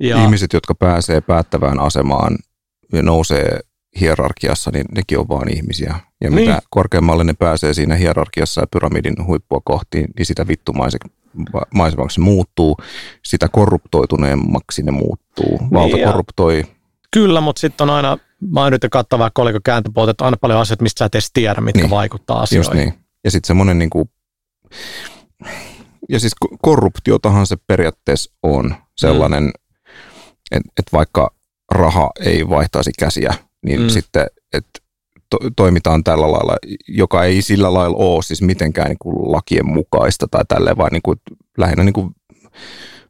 Ja. 0.00 0.22
ihmiset, 0.22 0.52
jotka 0.52 0.74
pääsee 0.74 1.20
päättävään 1.20 1.80
asemaan 1.80 2.38
ja 2.92 3.02
nousee 3.02 3.60
hierarkiassa, 4.00 4.70
niin 4.70 4.84
nekin 4.94 5.18
on 5.18 5.28
vaan 5.28 5.48
ihmisiä. 5.56 5.94
Ja 6.20 6.30
Niin. 6.30 6.34
mitä 6.48 6.62
korkeammalle 6.70 7.24
ne 7.24 7.34
pääsee 7.38 7.74
siinä 7.74 7.94
hierarkiassa 7.94 8.60
ja 8.60 8.66
pyramidin 8.66 9.26
huippua 9.26 9.60
kohti, 9.64 10.04
niin 10.18 10.26
sitä 10.26 10.46
vittumaisemmaksi 10.48 12.14
se 12.14 12.20
muuttuu, 12.20 12.76
sitä 13.24 13.48
korruptoituneemmaksi 13.48 14.82
ne 14.82 14.90
muuttuu. 14.90 15.58
Valta 15.72 15.96
Niin 15.96 16.06
korruptoi. 16.06 16.64
Kyllä, 17.10 17.40
mutta 17.40 17.60
sitten 17.60 17.90
on 17.90 17.96
aina, 17.96 18.18
mä 18.52 18.60
oon 18.62 18.72
nyt 18.72 18.86
katsoa 18.90 19.18
vaikka 19.18 19.40
koliko 19.40 19.58
kääntöpuolta, 19.64 20.10
että 20.10 20.24
on 20.24 20.26
aina 20.26 20.36
paljon 20.40 20.60
asioita, 20.60 20.82
mistä 20.82 20.98
sä 20.98 21.04
et 21.04 21.14
edes 21.14 21.30
tiedä, 21.32 21.60
mitkä 21.60 21.78
Niin. 21.78 21.82
niin. 21.84 21.90
vaikuttaa 21.90 22.40
Just 22.40 22.52
asioihin. 22.52 22.76
niin. 22.76 22.94
Ja 23.24 23.30
sitten 23.30 23.46
semmoinen 23.46 23.78
niin 23.78 23.90
kuin, 23.90 24.10
ja 26.08 26.20
siis 26.20 26.32
ko- 26.44 26.56
korruptiotahan 26.62 27.46
se 27.46 27.56
periaatteessa 27.66 28.32
on 28.42 28.74
sellainen, 28.96 29.42
mm. 29.42 29.50
että 30.50 30.70
et 30.78 30.86
vaikka 30.92 31.30
raha 31.72 32.10
ei 32.20 32.48
vaihtaisi 32.48 32.90
käsiä, 32.98 33.34
niin 33.66 33.80
mm. 33.80 33.88
Sitten, 33.88 34.26
että 34.52 34.80
to, 35.30 35.38
toimitaan 35.56 36.04
tällä 36.04 36.32
lailla, 36.32 36.56
joka 36.88 37.24
ei 37.24 37.42
sillä 37.42 37.74
lailla 37.74 37.96
ole 37.96 38.22
siis 38.22 38.42
mitenkään 38.42 38.88
niin 38.88 38.98
kuin 38.98 39.32
lakien 39.32 39.66
mukaista 39.66 40.26
tai 40.30 40.44
tälleen, 40.48 40.76
vaan 40.76 40.92
niin 40.92 41.02
kuin, 41.02 41.20
lähinnä 41.58 41.84
niin 41.84 41.92
kuin 41.92 42.10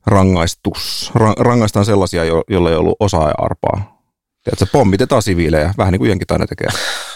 rangaistus, 0.06 1.10
ra, 1.14 1.32
rangaistaan 1.38 1.84
sellaisia, 1.84 2.24
jo, 2.24 2.42
joilla 2.50 2.70
ei 2.70 2.76
ollut 2.76 2.96
osaa 3.00 3.28
ja 3.28 3.34
arpaa. 3.38 4.00
Tiedätkö, 4.44 4.66
pommitetaan 4.72 5.22
siviilejä, 5.22 5.74
vähän 5.78 5.92
niin 5.92 5.98
kuin 6.00 6.08
jenkit 6.08 6.30
aina 6.30 6.46
tekee. 6.46 6.68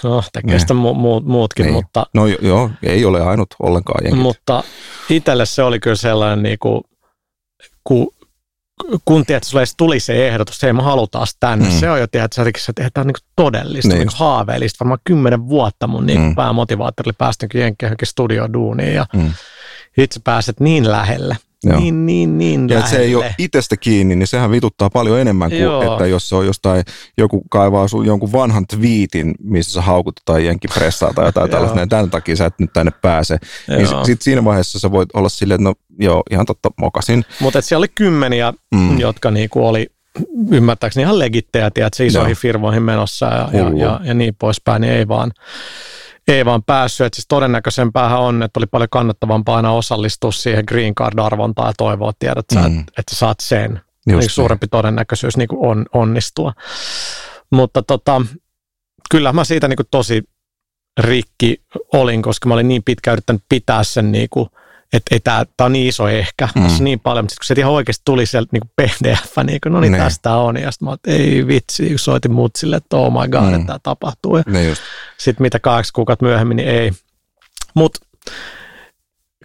No, 0.02 0.22
tekee 0.32 0.50
Niin. 0.50 0.60
sitä 0.60 0.74
mu- 0.74 0.76
mu- 0.96 1.28
muutkin, 1.28 1.64
Niin. 1.66 1.74
mutta, 1.74 2.06
No 2.14 2.26
jo- 2.26 2.38
joo, 2.40 2.70
ei 2.82 3.04
ole 3.04 3.22
ainut 3.22 3.48
ollenkaan 3.62 4.04
jenkit. 4.04 4.22
mutta 4.22 4.64
itselle 5.10 5.46
se 5.46 5.62
oli 5.62 5.80
kyllä 5.80 5.96
sellainen, 5.96 6.42
niin 6.42 6.58
kuin, 6.60 6.80
kun, 7.84 8.08
kun 9.04 9.26
tiedät, 9.26 9.44
sulle 9.44 9.64
tuli 9.76 10.00
se 10.00 10.28
ehdotus, 10.28 10.54
että 10.56 10.66
hei, 10.66 10.72
me 10.72 10.82
halutaan 10.82 11.26
tänne. 11.40 11.68
Mm. 11.68 11.74
Se 11.80 11.90
on 11.90 12.00
jo, 12.00 12.06
tiedät, 12.06 12.32
että 12.68 12.90
tämä 12.94 13.02
on 13.02 13.06
niin 13.06 13.14
todellista, 13.36 13.88
Niin 13.88 13.98
niin 13.98 14.08
haaveellista. 14.14 14.84
Varmaan 14.84 14.98
kymmenen 15.04 15.48
vuotta 15.48 15.86
mun 15.86 16.06
niin 16.06 16.20
Mm. 16.20 16.34
päämotivaattori 16.34 17.12
päästäkin 17.18 17.60
jenkkeen 17.60 17.88
johonkin 17.88 18.08
studioduuniin 18.08 18.94
ja 18.94 19.06
Mm. 19.14 19.32
itse 19.98 20.20
pääset 20.24 20.60
niin 20.60 20.90
lähelle. 20.90 21.36
Joo. 21.66 21.80
Niin, 21.80 22.06
niin, 22.06 22.38
niin 22.38 22.68
Ja 22.68 22.86
se 22.86 22.96
ei 22.96 23.14
ole 23.14 23.34
itsestä 23.38 23.76
kiinni, 23.76 24.16
niin 24.16 24.26
sehän 24.26 24.50
vituttaa 24.50 24.90
paljon 24.90 25.20
enemmän 25.20 25.50
kuin, 25.50 25.60
Joo. 25.62 25.92
että 25.92 26.06
jos 26.06 26.28
se 26.28 26.36
on 26.36 26.46
jostain, 26.46 26.84
joku 27.18 27.42
kaivaa 27.50 27.88
sun 27.88 28.06
jonkun 28.06 28.32
vanhan 28.32 28.66
twiitin, 28.66 29.34
missä 29.42 29.72
sä 29.72 29.80
haukut 29.82 30.14
tai 30.24 30.46
jenkkipressaa 30.46 31.12
tai 31.14 31.26
jotain 31.26 31.50
tällaista, 31.50 31.76
niin 31.78 31.88
tämän 31.88 32.10
takia 32.10 32.36
sä 32.36 32.46
et 32.46 32.54
nyt 32.58 32.72
tänne 32.72 32.92
pääse. 33.02 33.38
Niin 33.68 33.80
Joo. 33.80 34.04
sitten 34.04 34.24
siinä 34.24 34.44
vaiheessa 34.44 34.78
sä 34.78 34.90
voit 34.90 35.08
olla 35.14 35.28
silleen, 35.28 35.60
että 35.60 35.68
no 35.68 35.74
joo, 35.98 36.22
ihan 36.30 36.46
totta, 36.46 36.70
mokasin. 36.80 37.24
Mutta 37.40 37.60
siellä 37.60 37.80
oli 37.80 37.88
kymmeniä, 37.94 38.52
Mm. 38.74 38.98
jotka 38.98 39.30
niinku 39.30 39.66
oli 39.66 39.86
ymmärtääkseni 40.50 41.02
ihan 41.02 41.18
legittejä, 41.18 41.70
tiedätkö, 41.70 42.04
isoihin 42.04 42.30
Joo. 42.30 42.38
firmoihin 42.40 42.82
menossa 42.82 43.26
ja, 43.26 43.48
ja, 43.52 43.64
Hullu. 43.64 43.78
ja, 43.78 44.00
ja, 44.04 44.14
niin 44.14 44.34
poispäin, 44.38 44.80
niin 44.80 44.92
ei 44.92 45.08
vaan, 45.08 45.32
ei 46.28 46.44
vaan 46.44 46.62
päässyt. 46.62 47.06
Et 47.06 47.14
siis 47.14 47.26
todennäköisempäähän 47.28 48.20
on, 48.20 48.42
että 48.42 48.60
oli 48.60 48.66
paljon 48.66 48.88
kannattavampaa 48.90 49.56
aina 49.56 49.72
osallistua 49.72 50.32
siihen 50.32 50.64
green 50.68 50.94
card-arvontaan 50.94 51.68
ja 51.68 51.72
toivoa, 51.78 52.12
tiedät 52.18 52.44
Mm. 52.54 52.58
että, 52.66 52.92
että 52.98 53.14
sä 53.14 53.18
saat 53.18 53.40
sen. 53.40 53.70
Just 53.72 53.82
niin 54.06 54.18
niin. 54.18 54.30
suurempi 54.30 54.66
todennäköisyys 54.68 55.36
niin 55.36 55.48
on, 55.56 55.86
onnistua. 55.92 56.52
Mutta 57.52 57.82
tota, 57.82 58.22
kyllä 59.10 59.32
mä 59.32 59.44
siitä 59.44 59.68
niin 59.68 59.78
tosi 59.90 60.22
rikki 61.00 61.62
olin, 61.92 62.22
koska 62.22 62.48
mä 62.48 62.54
olin 62.54 62.68
niin 62.68 62.82
pitkä 62.82 63.12
yrittänyt 63.12 63.42
pitää 63.48 63.84
sen, 63.84 64.12
niin 64.12 64.28
kuin, 64.30 64.48
että 64.94 65.14
ei 65.14 65.20
tämä, 65.20 65.44
tämä 65.56 65.66
on 65.66 65.72
niin 65.72 65.86
iso 65.88 66.08
ehkä, 66.08 66.48
Mm. 66.54 66.62
tässä 66.62 66.84
niin 66.84 67.00
paljon, 67.00 67.24
mutta 67.24 67.32
sit 67.32 67.38
kun 67.38 67.44
se 67.46 67.54
ihan 67.60 67.72
oikeasti 67.72 68.02
tuli 68.04 68.26
sieltä 68.26 68.48
niin 68.52 68.62
PDF, 68.76 69.36
niin 69.44 69.60
kuin, 69.62 69.72
no 69.72 69.80
niin, 69.80 69.92
Niin. 69.92 70.02
tästä 70.02 70.36
on, 70.36 70.56
ja 70.60 70.70
sitten 70.70 70.88
mä 70.88 70.94
että 70.94 71.10
ei 71.10 71.46
vitsi, 71.46 71.88
kun 71.88 71.98
soitin 71.98 72.32
mut 72.32 72.56
sille, 72.56 72.76
että 72.76 72.96
oh 72.96 73.12
my 73.22 73.28
god, 73.28 73.42
Mm. 73.42 73.54
että 73.54 73.66
tämä 73.66 73.78
tapahtuu, 73.82 74.36
ja 74.36 74.62
just. 74.68 74.82
sitten 75.18 75.42
mitä 75.42 75.58
kahdeksan 75.60 75.92
kuukautta 75.94 76.24
myöhemmin, 76.24 76.56
niin 76.56 76.68
ei. 76.68 76.92
Mutta 77.74 78.00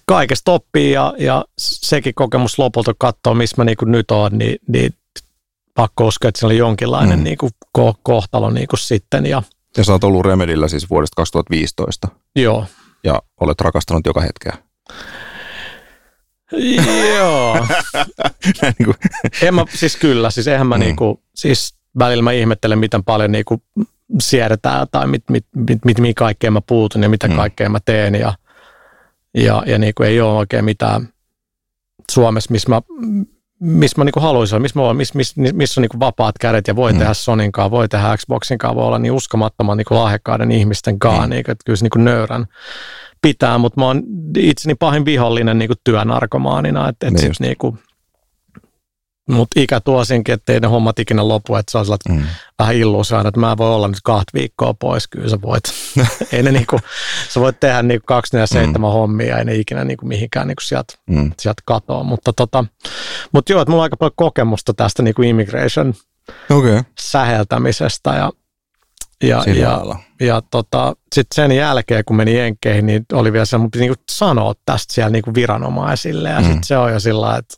kaikesta 0.06 0.52
oppii 0.52 0.92
ja, 0.92 1.14
ja 1.18 1.46
sekin 1.60 2.14
kokemus 2.16 2.60
lopulta 2.60 2.94
katsoa, 2.98 3.34
missä 3.34 3.56
mä 3.58 3.64
niinku 3.66 3.86
nyt 3.86 4.12
oon, 4.12 4.38
niin, 4.38 4.58
niin 4.68 4.94
pakko 5.74 6.08
uskoa, 6.08 6.30
että 6.30 6.40
se 6.40 6.46
oli 6.46 6.58
jonkinlainen 6.58 7.20
Mm. 7.20 7.20
mm. 7.20 7.24
niinku 7.24 7.50
ko- 7.78 8.00
kohtalo 8.04 8.50
niinku 8.50 8.78
sitten. 8.78 9.26
Ja 9.26 9.44
Ja 9.78 9.84
sä 9.84 9.92
oot 9.92 10.04
ollut 10.04 10.26
Remedillä 10.26 10.68
siis 10.68 10.90
vuodesta 10.90 11.16
2015 11.16 12.08
joo. 12.36 12.66
ja 13.04 13.22
olet 13.42 13.62
rakastanut 13.62 14.06
joka 14.06 14.22
hetkeä. 14.22 14.58
Joo. 17.16 17.68
Niin 18.62 18.86
kuin, 18.86 18.96
En 19.42 19.56
mä, 19.56 19.66
siis 19.70 19.96
kyllä, 19.96 20.32
siis 20.32 20.48
eihän 20.48 20.68
mä 20.68 20.76
Mm. 20.76 20.80
niinku, 20.80 21.22
siis 21.36 21.76
välillä 22.00 22.24
mä 22.24 22.32
ihmettelen, 22.32 22.80
miten 22.80 23.04
paljon 23.04 23.32
niinku 23.32 23.62
siedetään 24.22 24.88
tai 24.92 25.08
mit, 25.08 25.24
mit, 25.30 25.46
mit, 25.56 25.86
mit, 25.86 26.00
mihin 26.00 26.16
kaikkeen 26.16 26.54
mä 26.54 26.62
puutun 26.68 27.04
ja 27.04 27.10
mitä 27.10 27.28
Mm. 27.28 27.36
kaikkea 27.36 27.70
mä 27.70 27.80
teen 27.86 28.16
ja, 28.16 28.34
ja, 29.38 29.64
ja 29.66 29.78
niinku 29.80 30.04
ei 30.04 30.22
ole 30.22 30.38
oikein 30.38 30.66
mitään 30.66 31.10
Suomessa, 32.12 32.52
missä 32.52 32.70
mä, 32.70 32.82
missä 33.60 33.96
mä 34.02 34.04
niinku 34.06 34.20
haluaisin 34.20 34.56
olla, 34.56 34.62
missä, 34.62 34.80
mä, 34.80 34.86
oon, 34.86 34.98
missä, 34.98 35.14
missä, 35.18 35.42
missä 35.54 35.80
on 35.80 35.82
niinku 35.82 36.00
vapaat 36.00 36.38
kädet 36.38 36.68
ja 36.68 36.76
voi 36.76 36.94
Mm. 36.94 37.00
tehdä 37.00 37.14
Sonin 37.14 37.52
kanssa, 37.52 37.72
voi 37.72 37.88
tehdä 37.90 38.18
Xboxin 38.18 38.58
kanssa, 38.58 38.76
voi 38.76 38.86
olla 38.86 39.00
niin 39.00 39.12
uskomattoman 39.12 39.78
niinku 39.78 39.96
lahjakkaiden 39.96 40.52
ihmisten 40.52 41.00
kanssa, 41.00 41.22
Mm. 41.22 41.26
mm. 41.28 41.30
niinku, 41.30 41.52
että 41.52 41.64
kyllä 41.66 41.78
se 41.78 41.86
niinku 41.86 42.00
nöyrän 42.00 42.46
pitää, 43.22 43.58
mutta 43.58 43.82
mä 43.82 43.86
oon 43.86 44.04
itseni 44.38 44.76
pahin 44.76 45.06
vihollinen 45.06 45.60
niinku 45.60 45.76
työnarkomaanina, 45.84 46.90
että 46.90 47.08
et 47.08 47.14
Niin 47.14 47.20
sit 47.20 47.30
just. 47.30 47.40
niinku, 47.40 47.78
mutta 49.30 49.60
ikä 49.60 49.80
tuo 49.80 50.06
senkin, 50.06 50.34
ettei 50.34 50.60
ne 50.60 50.68
hommat 50.68 51.00
ikinä 51.00 51.28
lopu, 51.28 51.56
että 51.56 51.72
se 51.72 51.78
on 51.78 51.86
mm. 52.10 52.24
vähän 52.60 52.76
illuusio, 52.76 53.20
että 53.20 53.40
mä 53.40 53.58
voin 53.58 53.74
olla 53.74 53.88
nyt 53.88 53.98
kahta 54.04 54.32
viikkoa 54.34 54.74
pois, 54.74 55.08
kyllä 55.08 55.30
sä 55.30 55.42
voit. 55.42 55.64
ei 56.34 56.44
ne 56.44 56.52
niinku, 56.52 56.80
sä 57.30 57.40
voit 57.40 57.60
tehdä 57.60 57.82
niinku 57.82 58.06
24 58.06 58.68
mm. 58.78 58.82
hommia, 58.82 59.38
ei 59.38 59.46
ne 59.46 59.56
ikinä 59.56 59.84
niinku 59.84 60.06
mihinkään 60.06 60.48
niinku 60.48 60.62
sieltä 60.62 60.94
Mm. 61.10 61.32
sieltä 61.40 61.62
katoa. 61.66 62.04
Mutta 62.04 62.34
tota, 62.34 62.66
mut 63.32 63.50
joo, 63.50 63.62
että 63.62 63.70
mulla 63.72 63.82
on 63.82 63.86
aika 63.86 63.98
paljon 63.98 64.14
kokemusta 64.16 64.74
tästä 64.74 65.04
niinku 65.04 65.22
immigration 65.22 65.94
okay. 66.50 66.84
säheltämisestä 67.00 68.10
ja, 68.10 68.32
ja, 69.24 69.44
sillä 69.44 69.62
ja, 69.64 69.78
lailla. 69.78 69.98
ja 70.22 70.42
tota, 70.52 70.94
sitten 71.16 71.36
sen 71.36 71.52
jälkeen, 71.52 72.04
kun 72.06 72.16
meni 72.16 72.38
Jenkkeihin, 72.38 72.86
niin 72.86 73.06
oli 73.14 73.34
vielä 73.34 73.46
se, 73.46 73.58
mun 73.58 73.72
piti 73.72 73.84
niinku 73.84 74.02
sanoa 74.12 74.54
tästä 74.66 74.94
siellä 74.94 75.10
niinku 75.10 75.34
viranomaisille 75.34 76.30
ja 76.30 76.36
Mm. 76.40 76.42
mm. 76.42 76.48
sitten 76.48 76.64
se 76.64 76.78
on 76.78 76.92
jo 76.92 77.00
sillä 77.00 77.38
että 77.38 77.56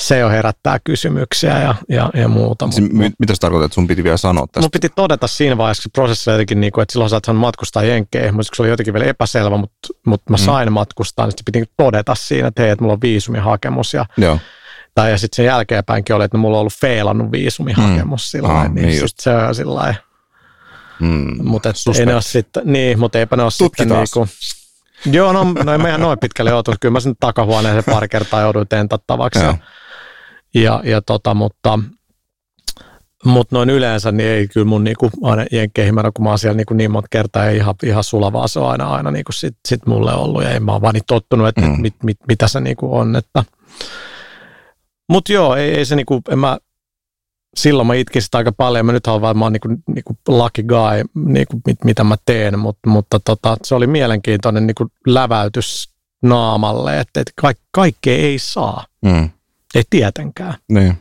se 0.00 0.18
jo 0.18 0.28
herättää 0.28 0.78
kysymyksiä 0.84 1.58
ja, 1.58 1.74
ja, 1.88 2.10
ja 2.14 2.28
muuta. 2.28 2.68
Si- 2.70 2.80
Mut, 2.80 2.92
mi- 2.92 3.10
mitä 3.18 3.34
se 3.34 3.40
tarkoittaa, 3.40 3.64
että 3.66 3.74
sun 3.74 3.86
piti 3.86 4.04
vielä 4.04 4.16
sanoa 4.16 4.46
tästä? 4.46 4.60
Mun 4.60 4.70
piti 4.70 4.88
todeta 4.88 5.26
siinä 5.26 5.56
vaiheessa, 5.58 5.88
prosessissa 5.92 6.32
jotenkin, 6.32 6.60
niin 6.60 6.72
kuin, 6.72 6.82
että 6.82 6.92
silloin 6.92 7.10
sä 7.10 7.20
saanut 7.26 7.40
matkustaa 7.40 7.82
jenkkeihin, 7.82 8.34
mutta 8.34 8.56
se 8.56 8.62
oli 8.62 8.68
jotenkin 8.70 8.94
vielä 8.94 9.06
epäselvä, 9.06 9.56
mutta, 9.56 9.88
mutta 10.06 10.30
mä 10.30 10.36
Mm. 10.36 10.42
sain 10.44 10.72
matkustaa, 10.72 11.26
niin 11.26 11.32
sitten 11.32 11.44
piti 11.44 11.58
niinku 11.58 11.72
todeta 11.76 12.14
siinä, 12.14 12.48
että 12.48 12.62
hei, 12.62 12.70
että 12.70 12.82
mulla 12.82 12.92
on 12.94 13.00
viisumihakemus. 13.02 13.94
Ja, 13.94 14.06
Joo, 14.16 14.38
tai 14.94 15.10
ja 15.10 15.18
sitten 15.18 15.36
sen 15.36 15.44
jälkeenpäinkin 15.44 16.16
oli, 16.16 16.24
että 16.24 16.38
mulla 16.38 16.56
on 16.56 16.60
ollut 16.60 16.80
feilannut 16.80 17.32
viisumihakemus 17.32 18.20
mm. 18.22 18.38
sillä 18.38 18.48
Ah, 18.48 18.72
niin, 18.72 18.86
niin 18.86 19.00
just. 19.00 19.20
se 19.20 19.30
on 19.34 19.54
sillä 19.54 19.74
lailla. 19.74 19.94
Mm. 21.00 21.48
Mutta 21.48 21.72
ei 21.98 22.06
ne 22.06 22.14
ole 22.14 22.22
sitten, 22.22 22.62
niin, 22.66 22.98
mutta 22.98 23.18
eipä 23.18 23.36
ne 23.36 23.42
ole 23.42 23.50
sitten 23.50 23.88
niinku, 23.88 24.28
Joo, 25.06 25.32
no, 25.32 25.44
no 25.64 25.72
ei 25.72 25.78
mehän 25.78 26.00
noin 26.00 26.18
pitkälle 26.18 26.50
joutunut. 26.50 26.78
Kyllä 26.80 26.92
mä 26.92 27.00
sen 27.00 27.14
takahuoneeseen 27.20 27.84
pari 27.94 28.08
kertaa 28.08 28.40
jouduin 28.40 28.68
tentattavaksi. 28.68 29.40
Ja, 29.40 29.58
ja, 30.54 30.80
ja 30.84 31.02
tota, 31.02 31.34
mutta, 31.34 31.78
mutta 33.24 33.56
noin 33.56 33.70
yleensä 33.70 34.12
niin 34.12 34.30
ei 34.30 34.48
kyllä 34.48 34.66
mun 34.66 34.84
niinku 34.84 35.10
aina 35.22 35.44
jenkkeihin 35.52 35.94
kun 36.14 36.24
mä 36.24 36.28
oon 36.28 36.38
siellä 36.38 36.56
niinku 36.56 36.74
niin 36.74 36.90
monta 36.90 37.08
kertaa 37.10 37.46
ei 37.46 37.56
ihan, 37.56 37.74
ihan 37.84 38.04
sulavaa, 38.04 38.48
se 38.48 38.60
on 38.60 38.70
aina, 38.70 38.86
aina 38.94 39.10
niinku 39.10 39.32
sit, 39.32 39.56
sit 39.68 39.86
mulle 39.86 40.12
ollut 40.12 40.42
ja 40.42 40.50
en 40.50 40.62
mä 40.64 40.72
oon 40.72 40.82
vaan 40.82 40.94
niin 40.94 41.04
tottunut, 41.06 41.48
että 41.48 41.60
Mm. 41.60 41.66
mm. 41.66 41.80
mit, 41.80 41.94
mit, 42.02 42.16
mitä 42.28 42.48
se 42.48 42.60
niinku 42.60 42.96
on. 42.96 43.16
Että. 43.16 43.44
Mutta 45.08 45.32
joo, 45.32 45.56
ei, 45.56 45.74
ei 45.74 45.84
se 45.84 45.96
niinku, 45.96 46.20
en 46.30 46.38
mä, 46.38 46.58
silloin 47.56 47.86
mä 47.86 47.94
itkin 47.94 48.22
sitä 48.22 48.38
aika 48.38 48.52
paljon, 48.52 48.86
mä 48.86 48.92
nyt 48.92 49.06
haluan 49.06 49.22
vaan, 49.22 49.38
mä 49.38 49.44
oon 49.44 49.52
niinku, 49.52 49.68
niinku 49.94 50.18
lucky 50.28 50.62
guy, 50.62 51.04
niinku, 51.14 51.60
mit, 51.66 51.84
mitä 51.84 52.04
mä 52.04 52.16
teen, 52.26 52.58
mutta, 52.58 52.90
mutta 52.90 53.20
tota, 53.20 53.56
se 53.62 53.74
oli 53.74 53.86
mielenkiintoinen 53.86 54.66
niinku 54.66 54.86
läväytys 55.06 55.90
naamalle, 56.22 57.00
että, 57.00 57.20
että 57.20 57.32
kaik, 57.40 57.58
kaikkea 57.70 58.16
ei 58.18 58.38
saa, 58.38 58.84
Mm. 59.04 59.30
ei 59.74 59.82
tietenkään. 59.90 60.54
Niin. 60.68 60.94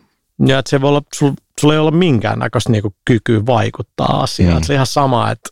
Ja 0.47 0.59
että 0.59 0.69
se 0.69 0.81
voi 0.81 0.89
olla, 0.89 1.01
sul, 1.13 1.31
sulla 1.61 1.73
ei 1.73 1.79
ole 1.79 1.91
minkäännäköistä 1.91 2.71
niinku 2.71 2.95
kykyä 3.05 3.45
vaikuttaa 3.45 4.23
asiaan. 4.23 4.57
Mm. 4.57 4.63
Se 4.63 4.73
on 4.73 4.75
ihan 4.75 4.87
sama, 4.87 5.31
että 5.31 5.49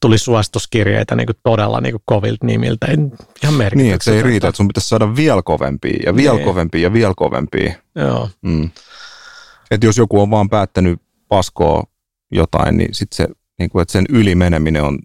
tuli 0.00 0.18
suosituskirjeitä 0.18 1.14
niinku 1.14 1.32
todella 1.42 1.80
niinku 1.80 2.02
kovilta 2.04 2.46
nimiltä. 2.46 2.86
Ei 2.86 2.96
ihan 3.42 3.54
Niin, 3.74 3.94
että 3.94 4.04
se 4.04 4.16
ei 4.16 4.22
riitä, 4.22 4.48
että 4.48 4.56
sun 4.56 4.68
pitäisi 4.68 4.88
saada 4.88 5.16
vielä 5.16 5.42
kovempia 5.42 5.98
ja 6.06 6.16
vielä 6.16 6.34
niin. 6.34 6.44
kovempia 6.44 6.80
ja 6.80 6.92
vielä 6.92 7.14
kovempia. 7.16 7.74
Joo. 7.94 8.30
Mm. 8.42 8.70
Että 9.70 9.86
jos 9.86 9.96
joku 9.96 10.20
on 10.20 10.30
vaan 10.30 10.48
päättänyt 10.48 11.00
paskoa 11.28 11.84
jotain, 12.30 12.76
niin 12.76 12.94
sitten 12.94 13.16
se, 13.16 13.34
niinku, 13.58 13.80
että 13.80 13.92
sen 13.92 14.04
ylimeneminen 14.08 14.82
on 14.82 14.98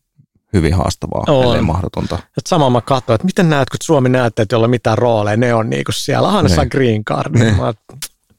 hyvin 0.53 0.73
haastavaa, 0.73 1.23
on. 1.27 1.44
ellei 1.44 1.61
mahdotonta. 1.61 2.15
Et 2.38 2.48
sama 2.48 2.69
mä 2.69 2.81
katsoin, 2.81 3.15
että 3.15 3.26
miten 3.26 3.49
näet, 3.49 3.69
kun 3.69 3.77
Suomi 3.84 4.10
näette, 4.10 4.41
että 4.41 4.56
jolla 4.56 4.68
mitään 4.68 4.98
rooleja, 4.98 5.38
ne 5.38 5.53
on 5.53 5.69
niinku 5.69 5.91
siellä, 5.91 6.27
ahan 6.27 6.45
ne 6.45 6.56
saa 6.56 6.65
green 6.65 7.06
card. 7.06 7.40
Niin. 7.40 7.57
Mä, 7.57 7.73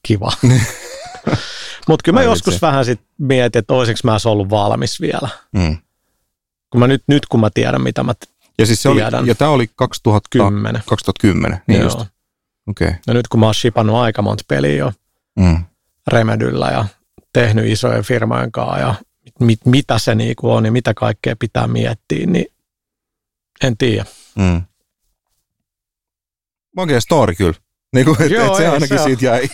kiva. 0.03 0.33
Mutta 1.89 2.03
kyllä 2.05 2.17
mä 2.17 2.21
Ai 2.21 2.25
joskus 2.27 2.55
vitsi. 2.55 2.61
vähän 2.61 2.85
sit 2.85 3.01
mietin, 3.19 3.59
että 3.59 3.75
olisinko 3.75 4.01
mä 4.05 4.17
ollut 4.25 4.51
valmis 4.51 5.01
vielä. 5.01 5.29
Mm. 5.53 5.77
Kun 6.71 6.81
mä 6.81 6.87
nyt, 6.87 7.03
nyt 7.07 7.27
kun 7.27 7.41
mä 7.41 7.51
tiedän, 7.51 7.83
mitä 7.83 8.03
mä 8.03 8.15
ja 8.59 8.67
siis 8.67 8.83
se 8.83 8.91
tiedän. 8.91 9.21
Oli, 9.21 9.29
ja 9.29 9.35
tämä 9.35 9.51
oli 9.51 9.71
2010. 9.77 10.83
2010, 10.87 11.61
niin 11.67 11.81
Joo. 11.81 11.85
just. 11.85 12.01
Okay. 12.67 12.93
Ja 13.07 13.15
nyt 13.15 13.29
kun 13.29 13.41
mä 13.41 13.47
oon 13.47 13.55
shipannut 13.55 13.97
aika 13.97 14.23
monta 14.23 14.45
peliä 14.49 14.77
jo 14.77 14.93
mm. 15.39 15.65
Remedyllä 16.07 16.67
ja 16.67 16.85
tehnyt 17.33 17.67
isojen 17.67 18.05
firmojen 18.05 18.53
kanssa 18.53 18.79
ja 18.79 18.95
mit, 19.41 19.67
mitä 19.67 19.99
se 19.99 20.15
niinku 20.15 20.51
on 20.51 20.65
ja 20.65 20.73
mitä 20.73 20.95
kaikkea 20.95 21.37
pitää 21.37 21.67
miettiä, 21.67 22.27
niin 22.27 22.47
en 23.65 23.77
tiedä. 23.77 24.05
Mm. 24.35 24.63
Makea 26.77 27.01
story 27.01 27.35
kyllä. 27.35 27.55
Niin 27.95 28.05
kuin, 28.07 28.23
et, 28.23 28.31
Joo, 28.31 28.47
et 28.47 28.57
se 28.57 28.69
ainakin 28.69 28.99
se 28.99 29.05
siitä 29.05 29.25
jäi. 29.25 29.49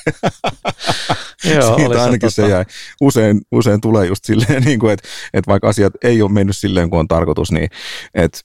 Joo, 1.55 1.77
siitä 1.77 2.03
ainakin 2.03 2.31
se, 2.31 2.43
se 2.43 2.49
jäi. 2.49 2.65
Usein, 3.01 3.41
usein 3.53 3.81
tulee 3.81 4.07
just 4.07 4.25
silleen, 4.25 4.63
niin 4.69 4.81
kuin, 4.81 4.93
että, 4.93 5.09
että 5.35 5.49
vaikka 5.51 5.69
asiat 5.69 5.93
ei 6.05 6.23
ole 6.23 6.33
mennyt 6.33 6.57
silleen, 6.57 6.91
kun 6.91 6.99
on 6.99 7.09
tarkoitus, 7.09 7.53
niin 7.53 7.71
että 8.15 8.39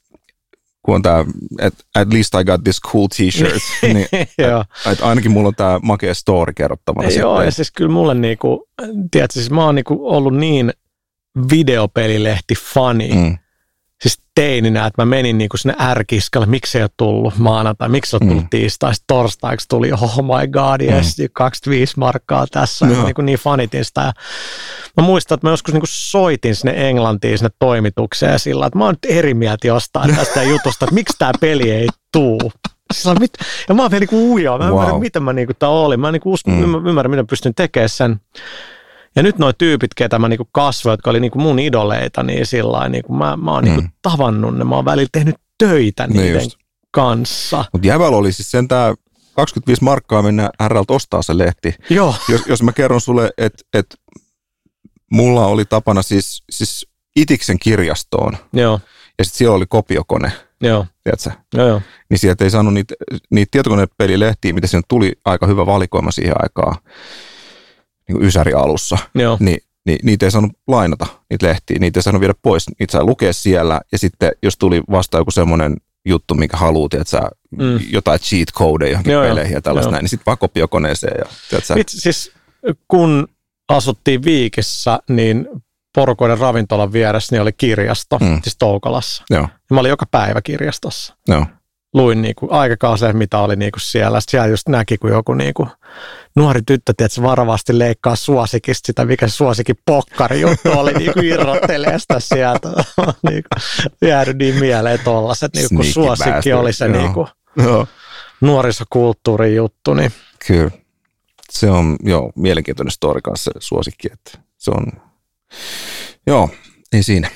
kun 0.86 0.96
on 0.96 1.02
tämä, 1.02 1.26
että 1.62 1.84
at 1.96 2.14
least 2.14 2.34
I 2.34 2.44
got 2.44 2.64
this 2.64 2.82
cool 2.82 3.08
t-shirt, 3.08 3.62
niin 3.94 4.08
että, 4.12 4.66
että 4.92 5.08
ainakin 5.08 5.32
mulla 5.32 5.48
on 5.48 5.56
tämä 5.56 5.80
makea 5.84 6.14
story 6.14 6.54
kerrottavana. 6.54 7.10
Joo, 7.10 7.42
ja 7.42 7.52
siis 7.52 7.72
kyllä 7.72 7.92
mulle 7.92 8.16
niinku, 8.16 8.68
tiedätkö, 9.12 9.34
siis 9.34 9.52
mä 9.52 9.66
oon 9.66 9.76
niinku 9.76 10.10
ollut 10.10 10.36
niin 10.36 10.74
videopelilehti 11.52 12.56
fani, 12.74 13.14
mm 13.14 13.38
teininä, 14.36 14.86
että 14.86 15.02
mä 15.02 15.06
menin 15.06 15.38
niin 15.38 15.50
kuin 15.50 15.60
sinne 15.60 15.76
ärkiskalle, 15.80 16.46
miksi 16.48 16.78
ei 16.78 16.84
ole 16.84 16.90
tullut 16.98 17.38
maanantai, 17.38 17.90
miksi 17.90 18.16
ei 18.16 18.20
ole 18.22 18.28
tullut 18.28 18.44
mm. 18.44 18.50
tiistaista, 18.50 19.04
torstaiksi 19.08 19.68
tuli, 19.70 19.92
oh 19.92 20.18
my 20.22 20.48
god, 20.48 20.82
yes, 20.82 21.18
mm. 21.18 21.26
25 21.34 21.94
markkaa 21.98 22.46
tässä, 22.52 22.86
no. 22.86 23.04
niin, 23.04 23.16
kuin 23.16 23.26
niin 23.26 23.40
fanitin 23.40 23.86
sitä. 23.86 24.02
Ja 24.02 24.14
mä 24.98 25.04
muistan, 25.04 25.36
että 25.36 25.48
mä 25.48 25.52
joskus 25.52 25.74
niin 25.74 25.82
kuin 25.82 25.90
soitin 25.92 26.56
sinne 26.56 26.90
Englantiin, 26.90 27.38
sinne 27.38 27.52
toimitukseen 27.60 28.40
sillä, 28.40 28.66
että 28.66 28.80
mä 28.80 28.86
oon 28.86 28.94
nyt 28.94 29.18
eri 29.18 29.34
mieltä 29.34 29.68
jostain 29.68 30.16
tästä 30.16 30.44
jutusta, 30.44 30.86
että 30.86 30.96
miksi 30.96 31.16
tämä 31.20 31.32
peli 31.42 31.72
ei 31.72 31.88
tuu. 32.12 32.52
Sillä, 32.94 33.16
mit, 33.20 33.32
ja 33.70 33.76
mä 33.76 33.82
oon 33.82 33.92
vielä 33.92 34.00
niin 34.00 34.10
kuin 34.10 34.32
ujaa, 34.32 34.58
mä 34.58 34.64
wow. 34.64 34.74
ymmärrän, 34.74 35.00
miten 35.00 35.24
mä 35.24 35.34
niin 35.34 35.48
kuin 35.48 35.56
tämä 35.60 35.72
oli, 35.72 35.98
mä 35.98 36.12
niin 36.12 36.22
kuin 36.22 36.34
uskon, 36.34 36.54
mm. 36.54 36.88
ymmärrän, 36.88 37.12
miten 37.12 37.28
pystyn 37.28 37.56
tekemään 37.56 37.90
sen. 37.90 38.22
Ja 39.16 39.24
nyt 39.24 39.38
nuo 39.38 39.54
tyypit, 39.54 39.94
ketä 39.94 40.20
mä 40.20 40.30
niinku 40.30 40.50
kasvoin, 40.52 40.94
jotka 40.94 41.10
oli 41.10 41.20
niinku 41.20 41.40
mun 41.40 41.60
idoleita, 41.60 42.24
niin 42.24 42.46
sillä 42.46 42.90
niinku 42.90 43.14
mä, 43.14 43.38
mä 43.38 43.52
oon 43.52 43.64
niinku 43.64 43.82
mm. 43.82 43.90
tavannut 44.02 44.58
ne, 44.58 44.64
mä 44.64 44.76
oon 44.76 44.86
välillä 44.86 45.10
tehnyt 45.12 45.36
töitä 45.58 46.08
niin 46.08 46.18
niiden 46.18 46.44
just. 46.44 46.58
kanssa. 46.92 47.66
Mutta 47.74 47.88
Jävällä 47.88 48.18
oli 48.18 48.32
siis 48.32 48.52
sentään 48.52 48.96
25 49.36 49.84
markkaa 49.84 50.22
mennä 50.22 50.50
RLt 50.68 50.92
ostaa 50.92 51.22
se 51.22 51.38
lehti. 51.38 51.76
Joo. 51.90 52.16
Jos, 52.30 52.42
jos 52.48 52.64
mä 52.64 52.72
kerron 52.72 53.02
sulle, 53.02 53.32
että 53.38 53.64
et 53.74 53.96
mulla 55.12 55.46
oli 55.46 55.66
tapana 55.66 56.02
siis, 56.02 56.44
siis 56.50 56.88
Itiksen 57.16 57.60
kirjastoon. 57.60 58.38
Joo. 58.54 58.80
Ja 59.18 59.26
sitten 59.26 59.38
siellä 59.38 59.56
oli 59.56 59.66
kopiokone. 59.70 60.32
Joo. 60.62 60.86
Tiedätkö? 61.04 61.32
Joo, 61.54 61.68
joo. 61.68 61.82
Niin 62.10 62.20
sieltä 62.20 62.44
ei 62.44 62.50
saanut 62.50 62.74
niitä, 62.74 62.96
niitä 63.30 63.52
tietokonepelilehtiä, 63.52 64.54
mitä 64.54 64.68
siinä 64.68 64.82
tuli 64.88 65.14
aika 65.26 65.48
hyvä 65.48 65.66
valikoima 65.66 66.12
siihen 66.12 66.36
aikaan 66.40 66.76
niin 68.08 68.24
Ysäri 68.24 68.54
alussa, 68.54 68.98
Joo. 69.16 69.38
niin, 69.40 69.58
niin 69.86 70.00
niitä 70.04 70.26
ei 70.26 70.32
saanut 70.32 70.52
lainata, 70.68 71.06
niitä 71.30 71.48
lehtiä, 71.48 71.78
niitä 71.80 71.98
ei 72.00 72.04
saanut 72.04 72.20
viedä 72.20 72.34
pois, 72.42 72.66
niitä 72.80 72.92
sai 72.92 73.04
lukea 73.04 73.34
siellä, 73.34 73.82
ja 73.92 73.98
sitten 73.98 74.32
jos 74.44 74.58
tuli 74.58 74.82
vasta 74.92 75.18
joku 75.18 75.32
semmoinen 75.32 75.76
juttu, 76.06 76.34
minkä 76.34 76.58
haluut, 76.58 76.94
että 76.94 77.10
sä 77.10 77.22
mm. 77.52 77.80
jotain 77.90 78.20
cheat 78.20 78.48
codeja 78.54 78.92
johonkin 78.92 79.14
joo, 79.14 79.24
peleihin 79.24 79.54
ja 79.54 79.62
tällaista 79.62 79.92
näin, 79.92 80.04
niin 80.04 80.10
sitten 80.10 80.26
vaan 80.26 80.38
kopiokoneeseen. 80.38 81.16
Ja, 81.20 81.26
tiedätkö, 81.50 81.74
Itse, 81.80 81.98
siis 81.98 82.32
kun 82.88 83.28
asuttiin 83.70 84.26
Viikissä, 84.26 85.00
niin 85.10 85.48
porukoiden 85.96 86.38
ravintolan 86.38 86.94
vieressä 86.94 87.36
niin 87.36 87.42
oli 87.42 87.54
kirjasto, 87.54 88.18
mm. 88.20 88.42
siis 88.44 88.58
Toukolassa. 88.58 89.24
Joo. 89.30 89.42
Ja 89.42 89.74
mä 89.74 89.80
olin 89.80 89.90
joka 89.90 90.06
päivä 90.12 90.42
kirjastossa. 90.42 91.16
Joo 91.28 91.46
luin 91.96 92.22
niinku 92.22 92.48
aikakausia, 92.52 93.14
mitä 93.14 93.40
oli 93.40 93.56
niinku 93.56 93.80
siellä. 93.80 94.22
Sitten 94.22 94.32
siellä 94.32 94.48
just 94.48 94.68
näki, 94.68 94.98
kun 94.98 95.10
joku 95.10 95.34
niinku 95.34 95.68
nuori 96.36 96.62
tyttö, 96.66 96.92
että 97.00 97.22
varovasti 97.22 97.80
leikkaa 97.80 98.16
suosikista 98.16 98.88
sitä, 98.88 99.06
mikä 99.06 99.28
suosikin 99.28 99.76
pokkari 99.86 100.42
juttu 100.42 100.72
oli, 100.72 100.94
niinku 101.00 101.20
irrottelee 101.20 102.00
sitä 102.00 102.20
sieltä. 102.20 102.70
niinku, 103.30 103.50
jäädy 104.02 104.34
niin 104.34 104.56
mieleen 104.56 105.00
tollaset, 105.04 105.54
niinku, 105.54 105.76
kun 105.76 105.86
suosikki 105.86 106.54
oli 106.54 106.74
se 106.74 106.86
Joo. 106.86 106.98
niinku, 106.98 107.28
Joo. 107.64 107.88
nuorisokulttuurin 108.42 109.56
juttu. 109.56 109.94
Niin. 109.94 110.12
Kyllä. 110.48 110.72
Se 111.50 111.70
on 111.70 111.96
joo, 112.04 112.32
mielenkiintoinen 112.36 112.92
story 112.92 113.22
kanssa 113.22 113.52
se 113.54 113.60
suosikki, 113.60 114.08
että 114.14 114.40
se 114.58 114.72
on, 114.72 114.86
joo, 116.28 116.50
ei 116.94 117.04
siinä. 117.04 117.30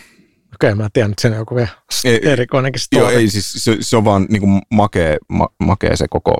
Okei, 0.64 0.76
mä 0.76 0.90
tiedän, 0.94 1.12
että 1.12 1.22
se 1.22 1.28
on 1.28 1.34
joku 1.34 1.56
vielä 1.56 1.70
ei, 2.06 2.20
erikoinenkin 2.24 2.80
story. 2.80 3.04
Joo, 3.04 3.10
ei 3.10 3.30
siis 3.30 3.54
se, 3.54 3.78
se 3.80 3.98
on 3.98 4.06
vaan 4.06 4.26
niin 4.30 4.40
kuin 4.40 4.62
makea, 4.74 5.18
ma, 5.30 5.48
makea 5.60 5.98
se 5.98 6.08
koko, 6.10 6.38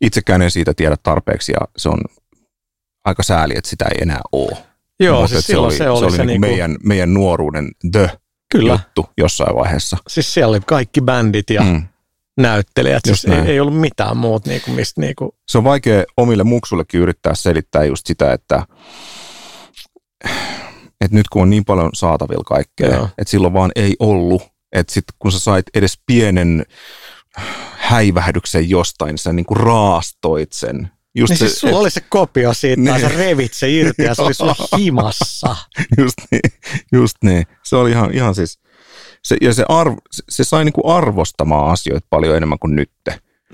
itsekään 0.00 0.42
en 0.42 0.50
siitä 0.50 0.74
tiedä 0.74 0.96
tarpeeksi 1.02 1.52
ja 1.52 1.68
se 1.76 1.88
on 1.88 1.98
aika 3.04 3.22
sääli, 3.22 3.54
että 3.56 3.70
sitä 3.70 3.84
ei 3.84 3.98
enää 4.02 4.20
ole. 4.32 4.56
Joo, 5.00 5.20
Mutta 5.20 5.34
siis 5.34 5.46
se 5.46 5.56
oli, 5.56 5.76
se 5.76 5.90
oli, 5.90 5.98
se 5.98 6.04
oli 6.04 6.16
se 6.16 6.24
niin 6.24 6.40
kuin 6.40 6.50
meidän, 6.50 6.76
meidän 6.82 7.14
nuoruuden 7.14 7.70
the 7.92 8.10
Kyllä. 8.52 8.72
juttu 8.72 9.10
jossain 9.18 9.56
vaiheessa. 9.56 9.96
Siis 10.08 10.34
siellä 10.34 10.50
oli 10.50 10.60
kaikki 10.66 11.00
bändit 11.00 11.50
ja 11.50 11.62
mm. 11.62 11.82
näyttelijät, 12.36 13.02
siis 13.06 13.24
ei, 13.24 13.38
ei 13.38 13.60
ollut 13.60 13.80
mitään 13.80 14.16
muuta, 14.16 14.50
niin 14.50 14.62
kuin, 14.64 14.74
mistä 14.74 15.00
niin 15.00 15.14
kuin... 15.16 15.30
Se 15.48 15.58
on 15.58 15.64
vaikea 15.64 16.04
omille 16.16 16.44
muksullekin 16.44 17.00
yrittää 17.00 17.34
selittää 17.34 17.84
just 17.84 18.06
sitä, 18.06 18.32
että 18.32 18.62
että 21.04 21.16
nyt 21.16 21.28
kun 21.28 21.42
on 21.42 21.50
niin 21.50 21.64
paljon 21.64 21.90
saatavilla 21.94 22.44
kaikkea, 22.44 22.94
Joo. 22.94 23.08
että 23.18 23.30
silloin 23.30 23.54
vaan 23.54 23.72
ei 23.76 23.96
ollut, 23.98 24.42
että 24.72 24.92
sitten 24.92 25.14
kun 25.18 25.32
sä 25.32 25.38
sait 25.38 25.66
edes 25.74 25.98
pienen 26.06 26.66
häivähdyksen 27.76 28.70
jostain, 28.70 29.18
sä 29.18 29.32
niin 29.32 29.46
kuin 29.46 29.56
raastoit 29.56 30.52
sen. 30.52 30.90
Just 31.14 31.30
niin 31.30 31.38
se, 31.38 31.48
siis 31.48 31.60
sulla 31.60 31.72
et, 31.72 31.80
oli 31.80 31.90
se 31.90 32.00
kopio 32.08 32.54
siitä, 32.54 32.82
niin. 32.82 33.00
sä 33.00 33.08
revit 33.08 33.54
se 33.54 33.70
irti 33.70 34.02
ja 34.02 34.14
se 34.14 34.22
oli 34.22 34.34
sulla 34.34 34.54
himassa. 34.78 35.56
Just 35.98 36.14
niin, 36.30 36.52
just 36.92 37.16
niin. 37.24 37.46
Se 37.64 37.76
oli 37.76 37.90
ihan, 37.90 38.14
ihan 38.14 38.34
siis, 38.34 38.58
se, 39.24 39.36
ja 39.40 39.54
se, 39.54 39.64
arv, 39.68 39.94
se, 40.10 40.22
se 40.28 40.44
sai 40.44 40.64
niin 40.64 40.72
kuin 40.72 40.96
arvostamaan 40.96 41.72
asioita 41.72 42.06
paljon 42.10 42.36
enemmän 42.36 42.58
kuin 42.58 42.76
nyt. 42.76 42.90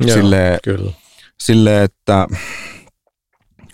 Joo, 0.01 0.17
Silleen, 0.17 0.59
kyllä. 0.65 0.93
Silleen, 1.41 1.85
että 1.85 2.27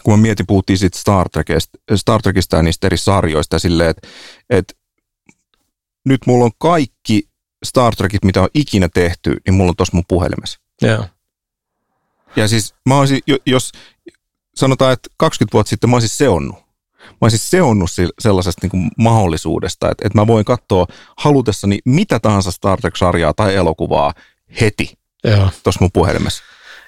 kun 0.04 0.18
mä 0.18 0.22
mietin, 0.22 0.46
puhuttiin 0.46 0.78
siitä 0.78 0.98
Star 0.98 1.28
Trekista, 1.28 1.78
Star 1.96 2.22
Trekista 2.22 2.56
ja 2.56 2.62
niistä 2.62 2.86
eri 2.86 2.96
sarjoista 2.96 3.58
silleen, 3.58 3.90
että, 3.90 4.08
että 4.50 4.74
nyt 6.04 6.20
mulla 6.26 6.44
on 6.44 6.50
kaikki 6.58 7.28
Star 7.64 7.96
Trekit, 7.96 8.24
mitä 8.24 8.42
on 8.42 8.48
ikinä 8.54 8.88
tehty, 8.94 9.36
niin 9.46 9.54
mulla 9.54 9.70
on 9.70 9.76
tuossa 9.76 9.96
mun 9.96 10.04
puhelimessa. 10.08 10.60
Joo. 10.82 11.04
Ja 12.36 12.48
siis 12.48 12.74
mä 12.86 12.98
olisin, 12.98 13.20
jos 13.46 13.72
sanotaan, 14.54 14.92
että 14.92 15.10
20 15.16 15.52
vuotta 15.52 15.70
sitten 15.70 15.90
mä 15.90 15.96
olisin 15.96 16.16
seonnut. 16.16 16.64
Mä 17.04 17.18
olisin 17.20 17.38
seonnut 17.38 17.90
sellaisesta 18.18 18.58
niin 18.62 18.70
kuin 18.70 18.90
mahdollisuudesta, 18.98 19.90
että, 19.90 20.06
että 20.06 20.18
mä 20.18 20.26
voin 20.26 20.44
katsoa 20.44 20.86
halutessani 21.16 21.78
mitä 21.84 22.20
tahansa 22.20 22.50
Star 22.50 22.80
Trek-sarjaa 22.80 23.34
tai 23.34 23.54
elokuvaa 23.54 24.14
heti 24.60 24.98
tuossa 25.62 25.80
mun 25.80 25.92
puhelimessa. 25.92 26.42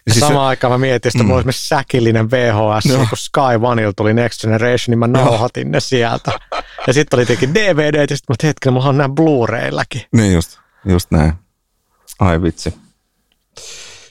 Ja 0.07 0.13
siis 0.13 0.21
samaan 0.21 0.47
se, 0.47 0.49
aikaan 0.49 0.73
mä 0.73 0.79
mietin, 0.79 1.09
että 1.09 1.23
mm. 1.23 1.27
mulla 1.27 1.43
olisi 1.45 1.69
säkillinen 1.69 2.31
VHS, 2.31 2.87
no. 2.87 3.07
kun 3.09 3.19
Sky 3.19 3.41
Oneilla 3.63 3.93
tuli 3.97 4.15
Next 4.15 4.41
Generation, 4.41 4.93
niin 4.93 4.99
mä 4.99 5.07
nauhoitin 5.07 5.71
ne 5.71 5.81
sieltä. 5.81 6.33
ja 6.87 6.93
sitten 6.93 7.19
oli 7.19 7.27
tietenkin 7.27 7.55
DVD, 7.55 8.11
ja 8.11 8.17
sitten 8.17 8.37
mä 8.45 8.49
hetken, 8.49 8.73
mulla 8.73 8.89
on 8.89 8.97
nämä 8.97 9.15
Blu-raylläkin. 9.15 10.03
Niin 10.13 10.33
just, 10.33 10.59
just 10.85 11.11
näin. 11.11 11.33
Ai 12.19 12.43
vitsi. 12.43 12.75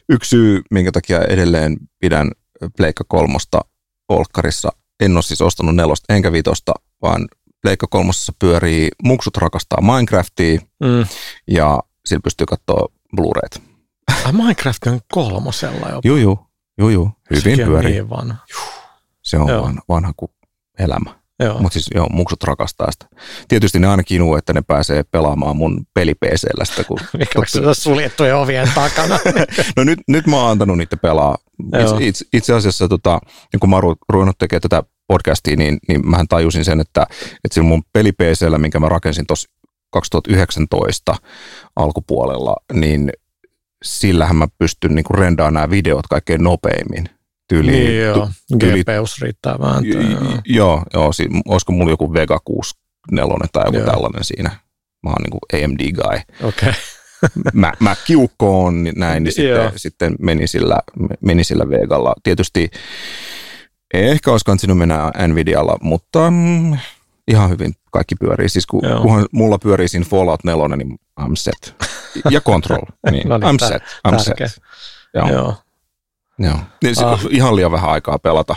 Yksi 0.09 0.29
syy, 0.29 0.61
minkä 0.71 0.91
takia 0.91 1.21
edelleen 1.21 1.77
pidän 1.99 2.31
Pleikka 2.77 3.03
kolmosta 3.07 3.61
Olkkarissa, 4.09 4.69
en 4.99 5.15
ole 5.15 5.23
siis 5.23 5.41
ostanut 5.41 5.75
nelosta 5.75 6.13
enkä 6.13 6.31
vitosta, 6.31 6.73
vaan 7.01 7.27
Pleikka 7.61 7.87
kolmosessa 7.87 8.33
pyörii 8.39 8.89
Muksut 9.03 9.37
rakastaa 9.37 9.81
Minecraftia 9.81 10.59
mm. 10.59 11.05
ja 11.47 11.79
sillä 12.05 12.21
pystyy 12.23 12.45
katsoa 12.45 12.87
Blu-rayt. 13.15 13.74
Ai 14.25 14.31
Minecraft 14.31 14.87
on 14.87 14.99
kolmosella 15.11 15.89
jo. 15.89 16.01
Juu, 16.03 16.17
juu. 16.17 16.39
Juu, 16.77 16.89
juu. 16.89 17.11
Hyvin 17.29 17.67
pyörii. 17.67 17.91
Niin 17.91 18.09
vanha. 18.09 18.37
Se 19.21 19.37
on 19.37 19.49
Joo. 19.49 19.63
vanha, 19.63 19.81
vanha 19.89 20.13
kuin 20.17 20.31
elämä. 20.79 21.25
Mutta 21.59 21.73
siis 21.73 21.89
joo, 21.95 22.09
muksut 22.09 22.43
rakastaa 22.43 22.91
sitä. 22.91 23.05
Tietysti 23.47 23.79
ne 23.79 23.87
aina 23.87 24.03
kinuu, 24.03 24.35
että 24.35 24.53
ne 24.53 24.61
pääsee 24.61 25.03
pelaamaan 25.03 25.57
mun 25.57 25.85
peli 25.93 26.13
sitä, 26.63 26.83
kun... 26.83 26.99
Mikä 27.17 27.39
se 27.47 27.59
suljettujen 27.73 28.35
ovien 28.35 28.71
takana? 28.75 29.19
No 29.77 29.83
nyt, 29.83 29.99
nyt 30.07 30.27
mä 30.27 30.41
oon 30.41 30.51
antanut 30.51 30.77
niitä 30.77 30.97
pelaa. 30.97 31.37
Itse, 31.81 31.95
itse, 31.99 32.25
itse 32.33 32.53
asiassa, 32.53 32.87
tota, 32.87 33.19
niin 33.53 33.59
kun 33.59 33.69
mä 33.69 33.75
oon 33.75 33.95
ruvennut 34.09 34.37
tekemään 34.37 34.61
tätä 34.61 34.83
podcastia, 35.07 35.55
niin, 35.55 35.79
niin 35.87 36.09
mähän 36.09 36.27
tajusin 36.27 36.65
sen, 36.65 36.79
että, 36.79 37.07
että 37.43 37.53
sillä 37.53 37.67
mun 37.67 37.83
peli 37.93 38.11
minkä 38.57 38.79
mä 38.79 38.89
rakensin 38.89 39.27
tuossa 39.27 39.49
2019 39.91 41.15
alkupuolella, 41.75 42.55
niin 42.73 43.11
sillähän 43.85 44.35
mä 44.35 44.47
pystyn 44.57 44.95
niin 44.95 45.05
rendaamaan 45.13 45.53
nämä 45.53 45.69
videot 45.69 46.07
kaikkein 46.07 46.43
nopeimmin. 46.43 47.09
Tyyli, 47.47 47.71
niin 47.71 48.01
joo, 48.01 48.29
tyyli- 48.59 48.83
GPUs 48.83 49.21
riittää 49.21 49.55
vähän. 49.59 49.85
J- 49.85 49.89
j- 49.91 50.39
Joo, 50.45 50.83
joo 50.93 51.13
si- 51.13 51.29
olisiko 51.47 51.71
mulla 51.71 51.91
joku 51.91 52.13
Vega 52.13 52.39
64 52.45 53.47
tai 53.53 53.63
joku 53.67 53.77
Joo. 53.77 53.85
tällainen 53.85 54.23
siinä. 54.23 54.49
Mä 55.03 55.09
oon 55.09 55.21
niinku 55.23 55.39
AMD-guy. 55.53 56.21
Okei. 56.43 56.73
Mä, 57.53 57.73
mä 57.79 57.95
kiukkoon 58.05 58.83
niin 58.83 58.95
näin, 58.97 59.23
niin 59.23 59.47
Joo. 59.47 59.57
sitten, 59.63 59.79
sitten 59.79 60.15
meni, 60.19 60.47
sillä, 60.47 60.79
meni 61.21 61.43
sillä 61.43 61.69
Vegalla. 61.69 62.13
Tietysti 62.23 62.69
ehkä 63.93 64.31
olisi 64.31 64.45
kansinut 64.45 64.77
mennä 64.77 65.11
Nvidialla, 65.27 65.77
mutta 65.81 66.31
mm, 66.31 66.77
ihan 67.27 67.49
hyvin 67.49 67.73
kaikki 67.91 68.15
pyörii. 68.15 68.49
Siis 68.49 68.65
kun, 68.65 68.81
Joo. 68.83 69.01
kunhan 69.01 69.25
mulla 69.31 69.57
pyörii 69.59 69.87
siinä 69.87 70.05
Fallout 70.09 70.43
4, 70.43 70.75
niin 70.75 70.95
I'm 71.21 71.31
set. 71.35 71.75
Ja 72.29 72.41
Control, 72.41 72.81
niin, 73.11 73.29
No 73.29 73.37
niin, 73.37 73.49
I'm 73.49 73.63
tär- 73.63 73.67
set. 73.67 73.83
I'm 74.07 74.23
tärkeä. 74.25 74.47
set. 74.47 74.63
Joo. 75.13 75.27
Joo. 75.29 75.55
Joo. 76.39 76.57
Niin 76.83 76.95
Ah. 77.05 77.21
Ihan 77.29 77.55
liian 77.55 77.71
vähän 77.71 77.89
aikaa 77.89 78.19
pelata 78.19 78.55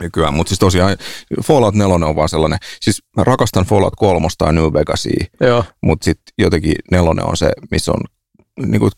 nykyään, 0.00 0.34
mutta 0.34 0.48
siis 0.48 0.58
tosiaan 0.58 0.96
Fallout 1.44 1.74
4 1.74 1.94
on 2.06 2.16
vaan 2.16 2.28
sellainen, 2.28 2.58
siis 2.80 3.02
mä 3.16 3.24
rakastan 3.24 3.64
Fallout 3.64 3.96
3 3.96 4.26
ja 4.46 4.52
New 4.52 4.64
Vegasia, 4.72 5.26
Joo. 5.40 5.64
mutta 5.82 6.04
sitten 6.04 6.34
jotenkin 6.38 6.74
nelonen 6.90 7.24
on 7.24 7.36
se, 7.36 7.52
missä 7.70 7.92
on 7.92 8.00
niin 8.66 8.80
kuin 8.80 8.90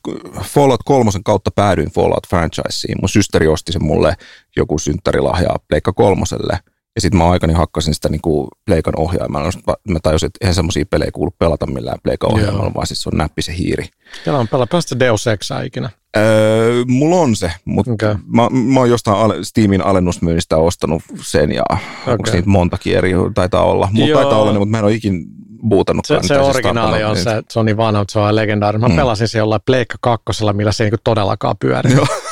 Fallout 0.42 0.80
3 0.84 1.10
kautta 1.24 1.51
päädyin 1.51 1.90
Fallout 1.90 2.28
franchiseen. 2.28 2.98
Mun 3.02 3.09
systeri 3.09 3.48
osti 3.48 3.72
sen 3.72 3.84
mulle 3.84 4.16
joku 4.56 4.78
synttärilahjaa 4.78 5.59
Pleikka 5.68 5.92
kolmoselle. 5.92 6.59
Ja 6.94 7.00
sitten 7.00 7.18
mä 7.18 7.30
aikani 7.30 7.52
hakkasin 7.52 7.94
sitä 7.94 8.08
niin 8.08 8.20
kuin 8.20 8.48
Pleikan 8.64 8.94
ohjaimella. 8.96 9.50
Mä 9.88 9.98
tajusin, 10.02 10.26
että 10.26 10.38
eihän 10.40 10.54
semmoisia 10.54 10.84
pelejä 10.90 11.10
kuulu 11.12 11.30
pelata 11.38 11.66
millään 11.66 11.98
Pleikan 12.02 12.30
Joo. 12.30 12.34
ohjaimella, 12.38 12.74
vaan 12.74 12.86
siis 12.86 13.02
se 13.02 13.08
on 13.12 13.18
näppi 13.18 13.42
se 13.42 13.56
hiiri. 13.58 13.84
Siellä 14.24 14.40
on 14.40 14.48
pelaa. 14.48 14.66
Pelasta 14.66 14.98
Deus 14.98 15.26
Exaa 15.26 15.60
ikinä. 15.62 15.90
Öö, 16.16 16.84
mulla 16.88 17.16
on 17.16 17.36
se, 17.36 17.52
mutta 17.64 17.92
okay. 17.92 18.14
mä, 18.26 18.48
mä 18.50 18.80
oon 18.80 18.90
jostain 18.90 19.16
ale, 19.16 19.34
Steamin 19.44 19.82
alennusmyynnistä 19.82 20.56
ostanut 20.56 21.02
sen 21.22 21.52
ja 21.52 21.62
okay. 21.70 22.12
onko 22.14 22.30
niitä 22.32 22.48
montakin 22.48 22.96
eri, 22.96 23.12
taitaa 23.34 23.64
olla. 23.64 23.88
Mutta 23.92 24.10
Joo. 24.10 24.20
taitaa 24.20 24.38
olla, 24.38 24.52
ne, 24.52 24.58
mutta 24.58 24.70
mä 24.70 24.78
en 24.78 24.84
ole 24.84 24.92
ikin 24.94 25.24
buutannutkaan. 25.68 26.22
Se, 26.24 26.28
se 26.28 26.40
originaali 26.40 27.04
on 27.04 27.14
tarkkaan. 27.16 27.36
se, 27.36 27.42
se 27.50 27.58
on 27.58 27.66
niin 27.66 27.76
vanha, 27.76 28.00
että 28.02 28.12
se 28.12 28.18
on 28.18 28.36
legendaarinen. 28.36 28.80
Mä 28.90 28.94
Mm. 28.94 28.96
pelasin 28.96 29.28
se 29.28 29.38
jollain 29.38 29.60
Pleikka 29.66 29.96
kakkosella, 30.00 30.52
millä 30.52 30.72
se 30.72 30.84
ei 30.84 30.90
niinku 30.90 31.00
todellakaan 31.04 31.56
pyöri. 31.60 31.92
Joo. 31.92 32.06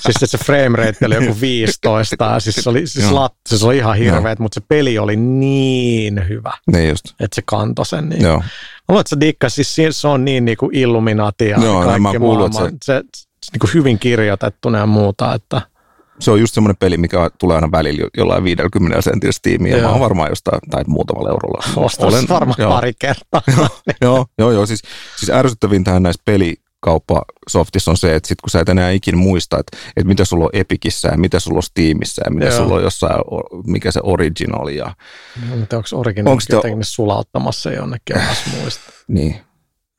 siis 0.00 0.14
se, 0.20 0.26
se 0.26 0.38
frame 0.38 0.76
rate 0.78 1.06
oli 1.06 1.14
joku 1.14 1.40
15, 1.40 2.24
ja 2.24 2.40
siis 2.40 2.56
se 2.56 2.70
oli, 2.70 2.86
siis 2.86 3.10
lat, 3.10 3.32
se 3.48 3.66
oli 3.66 3.76
ihan 3.76 3.96
hirveet, 3.96 4.38
mutta 4.38 4.54
se 4.60 4.66
peli 4.68 4.98
oli 4.98 5.16
niin 5.16 6.28
hyvä, 6.28 6.52
Niin 6.72 6.88
just, 6.88 7.04
että 7.20 7.34
se 7.34 7.42
kantoi 7.44 7.86
sen. 7.86 8.08
Niin. 8.08 8.22
joo. 8.22 8.36
Mä 8.38 8.44
luulen, 8.88 9.00
että 9.00 9.10
se 9.16 9.20
dikkas, 9.20 9.54
siis 9.54 9.74
si- 9.74 9.92
se 9.92 10.08
on 10.08 10.24
niin 10.24 10.44
niinku 10.44 10.70
Illuminati 10.72 11.48
ja 11.48 11.58
Joo, 11.64 11.82
kaikki 11.84 12.00
mä 12.00 12.12
kuullut, 12.18 12.46
että 12.46 12.58
maailman. 12.58 12.78
Se, 12.84 12.92
se, 12.94 13.02
se 13.46 13.52
niinku 13.52 13.66
hyvin 13.74 13.98
kirjoitettuna 13.98 14.78
ja 14.78 14.86
muuta, 14.86 15.34
että 15.34 15.62
Se 16.18 16.30
on 16.30 16.40
just 16.40 16.54
semmoinen 16.54 16.76
peli, 16.76 16.96
mikä 16.96 17.30
tulee 17.38 17.54
aina 17.54 17.70
välillä 17.72 18.00
jo- 18.00 18.08
jollain 18.16 18.44
50 18.44 19.00
sentillä 19.00 19.32
Steamiin, 19.32 19.80
mä 19.82 19.88
oon 19.88 20.00
varmaan 20.00 20.28
jostain, 20.30 20.60
tai 20.70 20.82
muutamalla 20.86 21.28
eurolla. 21.30 21.64
ostaa 21.76 22.10
varmaan 22.28 22.56
joo, 22.58 22.70
pari 22.72 22.92
kertaa. 22.98 23.42
Joo, 24.02 24.26
joo, 24.38 24.50
joo. 24.50 24.66
Siis, 24.66 24.82
siis 25.16 25.30
ärsyttävintähän 25.30 26.02
näissä 26.02 26.22
pelikauppasoftissa 26.84 27.90
on 27.90 27.96
se, 27.96 28.14
että 28.16 28.28
sit 28.28 28.40
kun 28.40 28.50
sä 28.50 28.60
et 28.60 28.68
enää 28.68 28.90
ikin 28.90 29.18
muista, 29.18 29.58
että, 29.58 29.76
että 29.96 30.08
mitä 30.08 30.24
sulla 30.24 30.44
on 30.44 30.50
Epicissä 30.52 31.08
ja 31.08 31.16
mitä 31.16 31.40
sulla 31.40 31.56
on 31.58 31.62
Steamissa 31.62 32.22
ja 32.26 32.30
mitä 32.30 32.46
Joo. 32.46 32.56
sulla 32.56 32.74
on 32.74 32.82
jossain, 32.82 33.14
mikä 33.66 33.90
se 33.90 34.00
original 34.02 34.68
ja 34.68 34.94
Mutta 35.48 35.76
onko 35.76 35.88
Onko 35.92 36.00
originaali 36.00 36.40
sitä- 36.40 36.56
jotenkin 36.56 36.84
sulauttamassa 36.84 37.72
jonnekin 37.72 38.16
omassa 38.18 38.50
muista? 38.60 38.92
niin. 39.08 39.40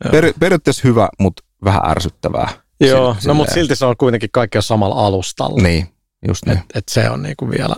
Joo. 0.03 0.11
Per, 0.11 0.33
periaatteessa 0.39 0.81
hyvä, 0.87 1.09
mutta 1.19 1.43
vähän 1.63 1.81
ärsyttävää. 1.89 2.49
Joo, 2.79 3.13
Sille- 3.19 3.27
no 3.27 3.33
mutta 3.33 3.53
silti 3.53 3.75
se 3.75 3.85
on 3.85 3.97
kuitenkin 3.97 4.29
kaikki 4.31 4.57
on 4.57 4.63
samalla 4.63 5.05
alustalla. 5.05 5.63
Niin, 5.63 5.87
just 6.27 6.45
niin. 6.45 6.57
Et, 6.57 6.63
et 6.75 6.83
se 6.91 7.09
on 7.09 7.23
niinku 7.23 7.49
vielä 7.49 7.75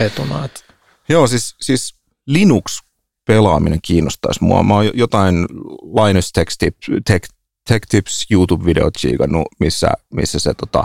etuna. 0.00 0.44
Et, 0.44 0.64
Joo, 1.08 1.26
siis, 1.26 1.54
siis 1.60 1.94
Linux-pelaaminen 2.26 3.78
kiinnostaisi 3.82 4.44
mua. 4.44 4.62
Mä 4.62 4.74
oon 4.74 4.86
jo- 4.86 4.92
jotain 4.94 5.46
Linus 5.82 6.32
Tech 6.32 6.56
Tech, 7.06 7.28
Tech 7.68 7.86
Tips 7.88 8.26
YouTube-videot 8.30 8.94
chiikannut, 8.98 9.46
missä, 9.60 9.88
missä 10.14 10.38
se 10.38 10.54
tota, 10.54 10.84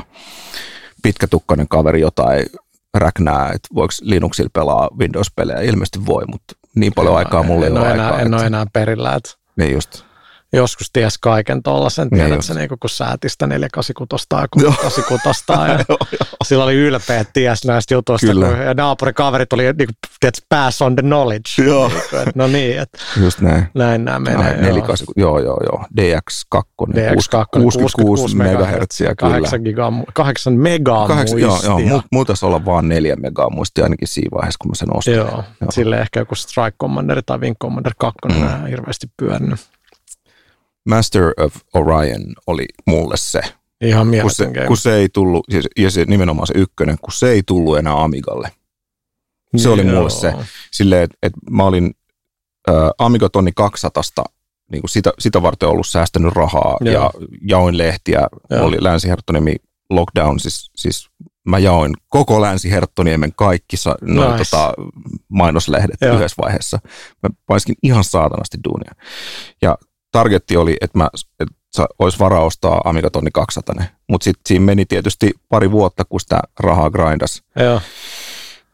pitkätukkainen 1.03 1.67
kaveri 1.67 2.01
jotain 2.01 2.45
räknää, 2.93 3.45
että 3.53 3.67
voiko 3.75 3.93
Linuxilla 4.01 4.49
pelaa 4.53 4.89
Windows-pelejä. 4.99 5.61
Ilmeisesti 5.61 6.05
voi, 6.05 6.23
mutta 6.31 6.55
niin 6.75 6.93
paljon 6.93 7.17
aikaa 7.17 7.43
mulla 7.43 7.65
ei 7.65 7.71
en, 7.71 7.77
ole 7.77 7.87
aikaa. 7.91 8.19
en 8.19 8.25
että- 8.27 8.37
ole 8.37 8.45
enää 8.45 8.65
perillä. 8.73 9.15
Et 9.15 9.37
Niin 9.55 9.71
just. 9.73 10.03
Joskus 10.53 10.89
ties 10.93 11.17
kaiken 11.17 11.63
tuollaisen. 11.63 12.07
Niin 12.11 12.19
Tiedät 12.21 12.35
just. 12.35 12.47
se 12.47 12.53
niinku, 12.53 12.77
kun 12.79 12.89
sääti 12.89 13.29
sitä 13.29 13.47
486 13.47 14.27
ja 14.57 14.63
Joo. 14.63 14.73
86 14.81 15.43
ja 15.49 15.85
sillä 16.47 16.63
oli 16.63 16.73
ylpeä, 16.75 17.19
että 17.19 17.33
ties 17.33 17.65
näistä 17.65 17.93
jutuista. 17.93 18.27
Kyllä. 18.27 18.47
Kun, 18.47 18.57
ja 18.59 18.73
naapurikaverit 18.73 19.53
oli 19.53 19.63
niinku, 19.63 19.93
tiedät, 20.19 20.35
pass 20.49 20.81
on 20.81 20.95
the 20.95 21.01
knowledge. 21.01 21.63
Joo. 21.65 21.87
Niinku, 21.87 22.15
et, 22.15 22.35
no 22.35 22.47
niin, 22.47 22.79
että 22.79 22.97
Just 23.21 23.41
näin. 23.41 23.67
näin 23.73 24.05
nämä 24.05 24.19
menee. 24.19 24.45
Ai, 24.45 24.51
joo. 24.53 24.61
48, 24.61 25.07
joo, 25.17 25.39
joo, 25.39 25.57
joo. 25.63 25.85
DX2, 26.01 26.61
DX2, 26.91 27.61
66 27.61 28.35
megahertsiä, 28.35 29.15
kyllä. 29.15 29.31
8, 29.33 29.61
giga, 29.61 29.93
8 30.13 30.53
megaa 30.53 31.07
Kahdeksan, 31.07 31.39
joo, 31.39 31.59
joo, 31.63 31.73
muistia. 31.79 31.97
mu- 31.97 32.03
mulla 32.11 32.25
taisi 32.25 32.45
olla 32.45 32.65
vaan 32.65 32.89
neljä 32.89 33.15
megaa 33.15 33.49
muistia 33.49 33.83
ainakin 33.83 34.07
siinä 34.07 34.29
vaiheessa, 34.37 34.57
kun 34.61 34.71
mä 34.71 34.75
sen 34.75 34.97
ostin. 34.97 35.13
Joo, 35.13 35.27
Joo. 35.61 35.71
sille 35.71 35.97
ehkä 36.01 36.19
joku 36.19 36.35
Strike 36.35 36.75
Commander 36.81 37.23
tai 37.25 37.37
Wing 37.39 37.55
Commander 37.61 37.93
2 37.97 38.17
mm. 38.27 38.65
Hirveästi 38.69 39.07
pyörinyt. 39.17 39.59
Master 40.89 41.33
of 41.39 41.55
Orion 41.73 42.21
oli 42.47 42.65
mulle 42.87 43.17
se, 43.17 43.41
Ihan 43.81 44.07
kun 44.21 44.31
se, 44.31 44.45
game. 44.45 44.67
kun 44.67 44.77
se 44.77 44.95
ei 44.95 45.09
tullut, 45.09 45.45
ja 45.77 45.91
se 45.91 46.05
nimenomaan 46.05 46.47
se 46.47 46.53
ykkönen, 46.57 46.97
kun 47.01 47.13
se 47.13 47.29
ei 47.29 47.43
tullut 47.43 47.77
enää 47.77 48.03
Amigalle. 48.03 48.51
se 49.57 49.69
oli 49.69 49.83
mulle 49.83 50.09
se. 50.09 50.33
Silleen, 50.71 51.03
että 51.03 51.17
et 51.23 51.33
mä 51.49 51.63
olin 51.63 51.93
ä, 52.69 52.71
Amiga 52.97 53.29
tonni 53.29 53.51
200 53.55 54.03
niin 54.71 54.81
kuin 54.81 54.89
sitä, 54.89 55.11
sitä 55.19 55.41
varten 55.41 55.69
ollut 55.69 55.87
säästänyt 55.87 56.33
rahaa 56.33 56.77
Joo. 56.81 56.93
ja 56.93 57.11
jaoin 57.47 57.77
lehtiä, 57.77 58.27
Joo. 58.49 58.65
oli 58.65 58.77
Länsi-Herttoniemi 58.79 59.55
lockdown, 59.89 60.39
siis, 60.39 60.71
siis 60.75 61.09
mä 61.47 61.59
jaoin 61.59 61.93
koko 62.09 62.41
Länsi-Herttoniemen 62.41 63.33
kaikki 63.35 63.77
sa, 63.77 63.95
noin, 64.01 64.31
Nice. 64.31 64.43
tota, 64.51 64.73
mainoslehdet 65.29 65.97
Joo. 66.01 66.15
yhdessä 66.15 66.41
vaiheessa. 66.43 66.79
Mä 67.23 67.29
paiskin 67.45 67.75
ihan 67.83 68.03
saatanasti 68.03 68.57
duunia. 68.63 68.91
Ja 69.61 69.77
targetti 70.13 70.57
oli, 70.57 70.77
että 70.81 70.97
mä 70.97 71.09
että 71.39 71.55
olisi 71.99 72.19
varaa 72.19 72.43
ostaa 72.43 72.81
Amiga 72.85 73.09
tonni 73.09 73.31
200, 73.33 73.75
mutta 74.09 74.23
sitten 74.23 74.41
siinä 74.47 74.65
meni 74.65 74.85
tietysti 74.85 75.31
pari 75.49 75.71
vuotta, 75.71 76.05
kun 76.05 76.19
sitä 76.19 76.39
rahaa 76.59 76.89
grindas. 76.89 77.43
Joo, 77.59 77.81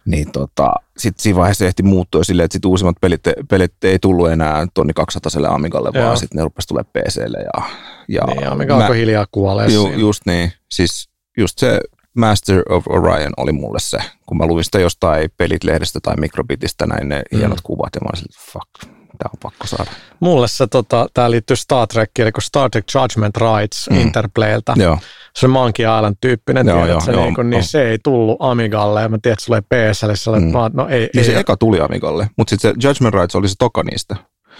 Niin 0.05 0.31
tota, 0.31 0.73
sitten 0.97 1.23
siinä 1.23 1.37
vaiheessa 1.39 1.65
ehti 1.65 1.83
muuttua 1.83 2.23
silleen, 2.23 2.45
että 2.45 2.53
sit 2.53 2.65
uusimmat 2.65 2.95
pelit, 3.01 3.21
pelit 3.49 3.83
ei 3.83 3.99
tullut 3.99 4.29
enää 4.31 4.67
tonni 4.73 4.93
200 4.93 5.31
Amigalle, 5.55 5.91
Joo. 5.93 6.05
vaan 6.05 6.17
sitten 6.17 6.37
ne 6.37 6.43
rupesi 6.43 6.67
tulee 6.67 6.83
PClle. 6.83 7.37
Ja, 7.37 7.63
ja 8.07 8.25
niin, 8.25 8.41
ja 8.43 8.55
mikä 8.55 8.75
alkoi 8.75 8.97
hiljaa 8.97 9.25
kuolee 9.31 9.67
ju. 9.67 9.87
Just 9.91 10.25
niin, 10.25 10.51
siis 10.71 11.09
just 11.37 11.57
se 11.59 11.79
Master 12.17 12.63
of 12.69 12.83
Orion 12.89 13.33
oli 13.37 13.51
mulle 13.51 13.79
se, 13.79 13.97
kun 14.25 14.37
mä 14.37 14.45
luin 14.45 14.63
sitä 14.63 14.79
jostain 14.79 15.29
pelit-lehdestä 15.37 15.99
tai 16.03 16.15
mikrobitistä 16.15 16.85
näin 16.85 17.09
ne 17.09 17.23
Mm. 17.31 17.37
hienot 17.37 17.61
kuvat 17.63 17.95
ja 17.95 18.01
mä 18.01 18.09
olin 18.13 18.25
fuck, 18.53 18.98
tää 19.19 19.29
on 19.33 19.39
pakko 19.41 19.67
saada. 19.67 19.91
Mulle 20.19 20.47
se, 20.47 20.67
tota, 20.67 21.07
tää 21.13 21.31
liittyy 21.31 21.55
Star 21.55 21.87
Trekiin, 21.87 22.23
eli 22.23 22.31
kun 22.31 22.41
Star 22.41 22.69
Trek 22.69 22.85
Judgment 22.95 23.37
Rights 23.37 23.89
Mm. 23.89 23.97
Interplaylta. 23.97 24.73
Joo, 24.77 24.97
Se 25.37 25.47
Monkey 25.47 25.85
Island 25.97 26.15
tyyppinen, 26.21 26.67
Joo, 26.67 26.75
tiedät, 26.77 26.89
joo, 26.91 26.99
se, 27.01 27.11
joo, 27.11 27.23
niin, 27.23 27.35
kun, 27.35 27.49
niin 27.49 27.63
se 27.63 27.89
ei 27.89 27.97
tullut 28.03 28.37
Amigalle, 28.39 29.01
ja 29.01 29.09
mä 29.09 29.17
tiedän, 29.21 29.33
että 29.33 29.45
sulle 29.45 29.61
ei 29.71 29.91
PSL, 29.93 30.13
sä 30.13 30.29
olet, 30.31 30.41
Mm. 30.41 30.47
mm. 30.47 30.53
no 30.73 30.87
ei, 30.87 30.99
niin 30.99 31.09
ei, 31.17 31.23
se 31.23 31.39
eka 31.39 31.57
tuli 31.57 31.79
Amigalle, 31.81 32.29
mutta 32.37 32.49
sitten 32.49 32.71
se 32.81 32.87
Judgment 32.87 33.15
Rights 33.15 33.35
oli 33.35 33.47
se 33.49 33.55
toka 33.59 33.83
niistä. 33.83 34.15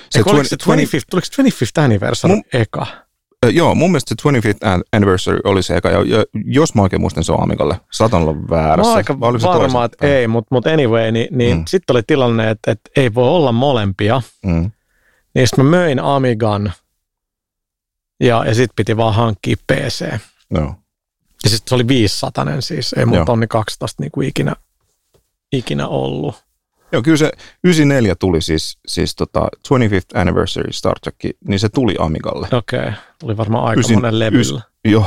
se, 0.10 0.20
oliko 0.20 0.30
20 0.32 0.50
se 0.50 0.56
25th, 0.56 1.04
tuliko 1.10 1.28
se 1.32 1.42
25th 1.42 1.84
anniversary 1.84 2.34
Mun- 2.36 2.42
eka? 2.54 2.88
Joo, 3.48 3.76
mun 3.76 3.92
mielestä 3.92 4.16
se 4.22 4.30
25th 4.30 4.68
an- 4.74 4.84
anniversary 4.94 5.40
oli 5.44 5.64
se 5.64 5.78
eka, 5.78 5.90
ja, 5.90 6.00
jos 6.46 6.76
mä 6.76 6.82
oikein 6.82 7.02
muistan, 7.02 7.24
se 7.24 7.32
on 7.32 7.44
Amigalle. 7.44 7.80
Saatan 7.92 8.22
olla 8.22 8.34
Mä 8.34 8.50
väärässä. 8.50 8.90
oon 8.90 8.98
aika 8.98 9.20
Vai 9.20 9.34
varma, 9.42 9.86
että 9.86 10.08
ei, 10.08 10.28
mutta 10.28 10.56
mut 10.56 10.68
anyway, 10.68 11.12
niin, 11.12 11.28
niin 11.38 11.58
Mm. 11.58 11.64
sitten 11.68 11.94
oli 11.94 12.04
tilanne, 12.08 12.50
että, 12.50 12.72
että 12.72 12.90
ei 12.96 13.14
voi 13.14 13.30
olla 13.30 13.52
molempia. 13.52 14.22
Mm. 14.46 14.72
Niin 15.36 15.48
sitten 15.48 15.66
mä 15.66 15.72
möin 15.72 16.00
Amigan 16.00 16.74
ja, 18.20 18.46
ja 18.46 18.56
sitten 18.56 18.76
piti 18.76 18.98
vaan 18.98 19.14
hankkia 19.14 19.56
PC. 19.74 20.06
Joo. 20.52 20.76
Ja 21.44 21.50
sitten 21.50 21.70
se 21.70 21.76
oli 21.76 21.88
500 21.88 22.46
siis, 22.62 22.94
ei 22.94 23.06
mun 23.06 23.26
tonni 23.26 23.48
12 23.48 24.04
niin 24.04 24.12
kuin 24.12 24.28
ikinä 24.28 24.56
ikinä 25.52 25.88
ollut. 25.88 26.44
Joo, 26.92 27.02
kyllä 27.02 27.18
se 27.18 27.32
94 27.64 28.16
tuli 28.16 28.42
siis, 28.42 28.78
siis 28.88 29.16
tota 29.16 29.40
25th 29.68 30.20
Anniversary 30.20 30.74
Star 30.74 31.00
Trek, 31.00 31.16
niin 31.48 31.60
se 31.60 31.70
tuli 31.70 31.96
Amigalle. 32.00 32.48
Okei, 32.52 32.80
okay. 32.80 32.92
tuli 33.20 33.38
varmaan 33.38 33.66
aika 33.66 33.82
Ysin- 33.82 33.94
monen 33.96 34.20
levyllä. 34.20 34.62
Joo, 34.86 35.06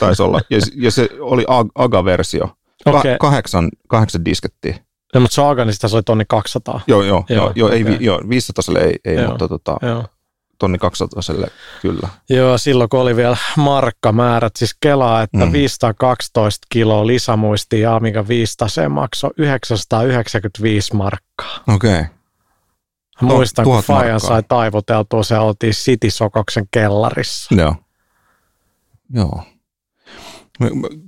taisi 0.00 0.22
olla. 0.22 0.40
Ja, 0.50 0.58
ja 0.74 0.90
se 0.90 1.08
oli 1.20 1.42
Ag- 1.42 1.70
AGA-versio. 1.74 2.48
Ka- 2.84 2.90
Okei. 2.90 3.16
kahdeksan, 3.20 3.68
kahdeksan 3.88 4.24
diskettiä. 4.24 4.76
No, 5.14 5.20
mutta 5.20 5.34
Saga, 5.34 5.64
niin 5.64 5.74
sitä 5.74 5.88
se 5.88 5.96
oli 5.96 6.02
tonni 6.02 6.24
200. 6.28 6.80
Joo, 6.86 7.02
joo, 7.02 7.24
Joo, 7.28 7.38
joo, 7.38 7.52
joo, 7.54 7.70
ei, 7.70 7.96
joo 8.00 8.20
500 8.28 8.62
ei, 8.80 8.94
ei 9.04 9.14
Joo. 9.16 9.28
mutta 9.28 9.48
tota, 9.48 9.76
Joo. 9.82 10.04
Tonni 10.58 10.78
200 10.78 11.22
kyllä. 11.82 12.08
Joo, 12.30 12.58
silloin 12.58 12.90
kun 12.90 13.00
oli 13.00 13.16
vielä 13.16 13.36
markkamäärät, 13.56 14.56
siis 14.56 14.76
kelaa, 14.80 15.22
että 15.22 15.38
Mm. 15.38 15.44
mm. 15.44 15.52
512 15.52 16.66
kiloa 16.70 17.06
lisämuistia 17.06 17.78
ja 17.78 17.96
Amiga 17.96 18.28
500 18.28 18.68
se 18.68 18.88
maksoi 18.88 19.30
995 19.36 20.94
markkaa. 20.96 21.60
Okei. 21.74 22.02
Mä 23.22 23.28
muistan, 23.28 23.64
kun 23.64 23.82
Fajan 23.82 24.20
sai 24.20 24.42
taivuteltua, 24.48 25.22
se 25.22 25.38
oltiin 25.38 25.72
City 25.72 26.10
Sokoksen 26.10 26.64
kellarissa. 26.70 27.54
Joo. 27.54 27.74
Joo. 29.12 29.42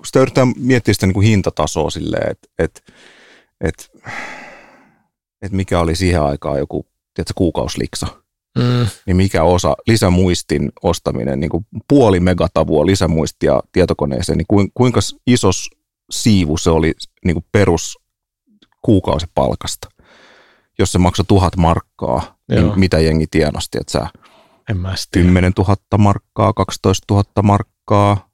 Sitä 0.04 0.20
yrittää 0.20 0.46
miettiä 0.56 0.94
sitä 0.94 1.06
niin 1.06 1.14
kuin 1.14 1.26
hintatasoa 1.26 1.90
silleen, 1.90 2.30
että 2.30 2.48
et, 2.58 2.82
et, 3.60 3.90
et 5.42 5.52
mikä 5.52 5.80
oli 5.80 5.96
siihen 5.96 6.22
aikaan 6.22 6.58
joku 6.58 6.86
tiedätkö, 7.14 7.32
kuukausliksa, 7.36 8.06
Mm. 8.58 8.86
niin 9.06 9.16
mikä 9.16 9.42
osa 9.42 9.76
lisämuistin 9.86 10.72
ostaminen, 10.82 11.40
niin 11.40 11.50
kuin 11.50 11.66
puoli 11.88 12.20
megatavua 12.20 12.86
lisämuistia 12.86 13.60
tietokoneeseen, 13.72 14.38
niin 14.38 14.46
kuin, 14.48 14.70
kuinka 14.74 15.00
iso 15.26 15.48
siivu 16.10 16.56
se 16.56 16.70
oli 16.70 16.92
niin 17.24 17.34
kuin 17.34 17.44
perus 17.52 17.98
kuukausipalkasta. 18.84 19.88
Jos 20.78 20.92
se 20.92 20.98
maksoi 20.98 21.24
tuhat 21.28 21.56
markkaa, 21.56 22.36
Joo. 22.48 22.60
niin 22.66 22.80
mitä 22.80 22.98
jengi 22.98 23.26
tienosti, 23.30 23.78
että 23.80 23.92
sä 23.92 24.06
En 24.70 24.76
mä 24.76 24.96
sitä 24.96 25.08
tiedä. 25.12 25.26
10 25.26 25.52
000 25.58 25.76
markkaa, 25.98 26.52
12 26.52 27.14
000 27.14 27.24
markkaa 27.42 28.28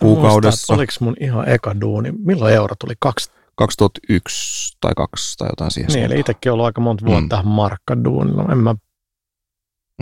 kuukaudessa. 0.00 0.72
muistan, 0.72 0.74
että 0.74 0.74
Oliko 0.74 0.92
mun 1.00 1.16
ihan 1.20 1.48
eka 1.48 1.80
duuni? 1.80 2.12
Milloin 2.18 2.54
euro 2.54 2.74
tuli? 2.80 2.94
Kaksi. 3.00 3.30
2001 3.54 4.76
tai 4.80 4.92
2 4.96 5.36
tai 5.38 5.48
jotain 5.48 5.70
siihen 5.70 5.88
Niin, 5.88 5.96
eli 5.98 6.04
suuntaan. 6.08 6.20
itsekin 6.20 6.52
ollut 6.52 6.66
aika 6.66 6.80
monta 6.80 7.06
vuotta 7.06 7.42
Mm. 7.42 7.48
markkaduunilla. 7.48 8.52
En 8.52 8.58
mä 8.58 8.74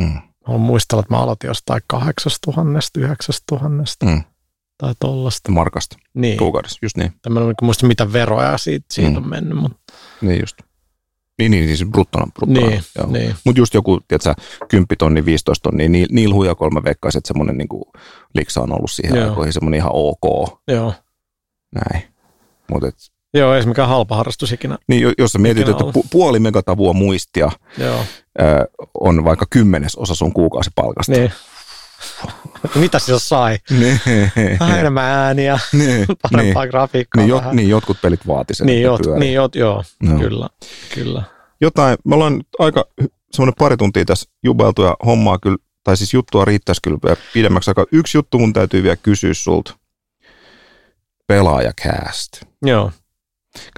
Mm, 0.00 0.18
haluan 0.44 0.60
muistella, 0.60 1.00
että 1.00 1.14
mä 1.14 1.20
aloitin 1.20 1.48
jostain 1.48 1.82
8000, 1.86 3.00
9000 3.00 4.06
mm, 4.06 4.22
tai 4.78 4.94
tollasta. 5.00 5.52
markasta 5.52 5.96
Niin. 6.14 6.38
kuukaudessa, 6.38 6.78
just 6.82 6.96
niin. 6.96 7.12
En 7.26 7.32
mä 7.32 7.40
en 7.40 7.54
muista, 7.62 7.86
mitä 7.86 8.12
veroja 8.12 8.58
siitä, 8.58 8.86
siitä 8.92 9.10
Mm. 9.10 9.16
on 9.16 9.28
mennyt, 9.28 9.58
mutta 9.58 9.76
Niin 10.20 10.40
just. 10.40 10.56
Niin, 11.38 11.50
niin 11.50 11.66
siis 11.76 11.90
bruttona. 11.90 12.26
bruttona 12.34 12.66
niin, 12.68 12.82
joo. 12.98 13.06
niin. 13.10 13.34
Mutta 13.44 13.60
just 13.60 13.74
joku, 13.74 14.00
tiedätkö, 14.08 14.34
10 14.68 14.86
tonni, 14.98 15.24
15 15.24 15.62
tonni, 15.70 15.88
niin 15.88 16.06
niillä 16.10 16.34
huija 16.34 16.54
kolme 16.54 16.84
veikkaisin, 16.84 17.18
että 17.18 17.28
semmoinen 17.28 17.58
niinku, 17.58 17.92
liksa 18.34 18.60
on 18.60 18.72
ollut 18.72 18.90
siihen 18.90 19.16
Joo. 19.16 19.28
aikoihin 19.28 19.52
semmoinen 19.52 19.78
ihan 19.78 19.90
ok. 19.94 20.58
Joo. 20.68 20.94
Näin. 21.74 22.02
Mutta 22.70 22.88
et, 22.88 22.94
Joo, 23.34 23.54
ei 23.54 23.62
se 23.62 23.68
mikään 23.68 23.88
halpa 23.88 24.16
harrastus 24.16 24.52
ikinä. 24.52 24.78
niin 24.88 25.02
jo- 25.02 25.12
jos 25.18 25.32
sä 25.32 25.38
mietit, 25.38 25.68
että 25.68 25.84
pu- 25.84 26.06
puoli 26.10 26.38
megatavua 26.40 26.92
muistia 26.92 27.50
Joo, 27.78 28.00
ö, 28.40 28.44
on 29.00 29.24
vaikka 29.24 29.46
kymmenes 29.50 29.96
osa 29.96 30.14
sun 30.14 30.32
kuukausipalkasta. 30.32 31.12
niin. 31.12 31.32
Mitä 32.74 32.98
sillä 32.98 33.18
sai? 33.18 33.58
Niin. 33.70 34.00
Enemmän 34.78 35.04
ääniä, 35.04 35.58
niin. 35.72 36.06
parempaa 36.32 36.62
niin. 36.62 36.70
grafiikkaa. 36.70 37.20
Niin, 37.22 37.28
jot, 37.28 37.40
vähän. 37.40 37.56
niin, 37.56 37.68
jotkut 37.68 37.96
pelit 38.02 38.26
vaati 38.26 38.54
sen, 38.54 38.66
niin, 38.66 38.82
jot, 38.82 39.00
niin 39.18 39.34
jot, 39.34 39.54
joo, 39.54 39.84
Joo. 40.02 40.18
kyllä, 40.18 40.48
kyllä. 40.94 41.22
Jotain, 41.60 41.98
me 42.04 42.14
ollaan 42.14 42.36
nyt 42.36 42.46
aika 42.58 42.84
semmoinen 43.32 43.54
pari 43.58 43.76
tuntia 43.76 44.04
tässä 44.04 44.30
jubeltu 44.44 44.82
ja 44.82 44.96
hommaa 45.06 45.38
kyllä, 45.38 45.56
tai 45.84 45.96
siis 45.96 46.14
juttua 46.14 46.44
riittäisi 46.44 46.80
kyllä 46.82 46.98
pidemmäksi 47.34 47.70
aikaa. 47.70 47.84
Yksi 47.92 48.18
juttu 48.18 48.38
mun 48.38 48.52
täytyy 48.52 48.82
vielä 48.82 48.96
kysyä 48.96 49.34
sulta. 49.34 49.74
Pelaajakääst. 51.26 52.30
Joo, 52.62 52.90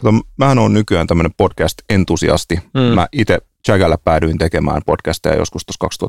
Kato, 0.02 0.20
mähän 0.36 0.58
on 0.58 0.74
nykyään 0.74 1.06
tämmöinen 1.06 1.34
podcast-entusiasti. 1.36 2.60
Mm. 2.74 2.80
Mä 2.80 3.08
itse 3.12 3.38
Jagalla 3.68 3.98
päädyin 3.98 4.38
tekemään 4.38 4.82
podcasteja 4.86 5.36
joskus 5.36 5.62
tuossa 5.66 6.08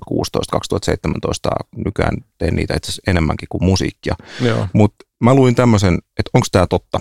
2016-2017. 1.51 1.65
Nykyään 1.85 2.17
teen 2.37 2.55
niitä 2.55 2.73
itse 2.77 2.89
asiassa 2.91 3.11
enemmänkin 3.11 3.47
kuin 3.51 3.63
musiikkia. 3.63 4.15
Mutta 4.73 5.05
mä 5.19 5.33
luin 5.33 5.55
tämmöisen, 5.55 5.93
että 6.19 6.29
onko 6.33 6.47
tämä 6.51 6.67
totta? 6.67 6.99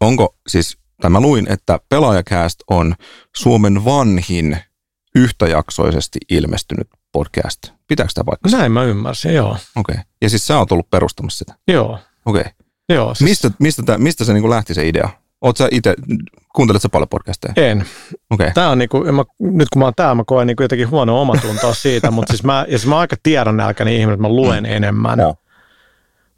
Onko 0.00 0.36
siis, 0.48 0.78
tai 1.00 1.10
mä 1.10 1.20
luin, 1.20 1.52
että 1.52 1.80
Pelaajakääst 1.88 2.58
on 2.70 2.94
Suomen 3.36 3.84
vanhin 3.84 4.58
yhtäjaksoisesti 5.14 6.18
ilmestynyt 6.30 6.88
podcast. 7.12 7.58
Pitääkö 7.88 8.12
tämä 8.14 8.24
paikkansa? 8.24 8.58
näin 8.58 8.72
mä 8.72 8.84
ymmärsin, 8.84 9.34
joo, 9.34 9.50
Okei. 9.50 9.62
Okay. 9.76 9.96
Ja 10.22 10.30
siis 10.30 10.46
sä 10.46 10.58
oot 10.58 10.72
ollut 10.72 10.90
perustamassa 10.90 11.38
sitä. 11.38 11.54
joo, 11.68 11.98
Okei. 12.26 12.40
Okay. 12.40 12.52
joo. 12.88 13.14
Siis 13.14 13.30
Mistä, 13.30 13.50
mistä, 13.58 13.82
tää, 13.82 13.98
mistä 13.98 14.24
se 14.24 14.32
niinku 14.32 14.50
lähti 14.50 14.74
se 14.74 14.88
idea? 14.88 15.21
Oot 15.42 15.56
sä 15.56 15.68
itse, 15.70 15.94
kuuntelet 16.54 16.82
sä 16.82 16.88
paljon 16.88 17.08
podcasteja? 17.08 17.52
En. 17.56 17.78
Okei. 17.78 17.86
Okay. 18.30 18.50
Tää 18.54 18.68
on 18.70 18.78
niinku, 18.78 19.04
mä, 19.04 19.24
nyt 19.40 19.68
kun 19.72 19.80
mä 19.80 19.84
oon 19.84 19.92
täällä, 19.96 20.14
mä 20.14 20.24
koen 20.26 20.46
niinku 20.46 20.62
jotenkin 20.62 20.90
huonoa 20.90 21.20
omatuntoa 21.20 21.74
siitä, 21.74 22.10
mutta 22.10 22.32
siis 22.32 22.44
mä, 22.44 22.64
ja 22.68 22.78
siis 22.78 22.86
mä 22.86 22.98
aika 22.98 23.16
tiedonnälkäinen 23.22 23.94
ihminen, 23.94 24.14
että 24.14 24.22
mä 24.22 24.28
luen 24.28 24.66
enemmän. 24.66 25.18
Joo. 25.18 25.34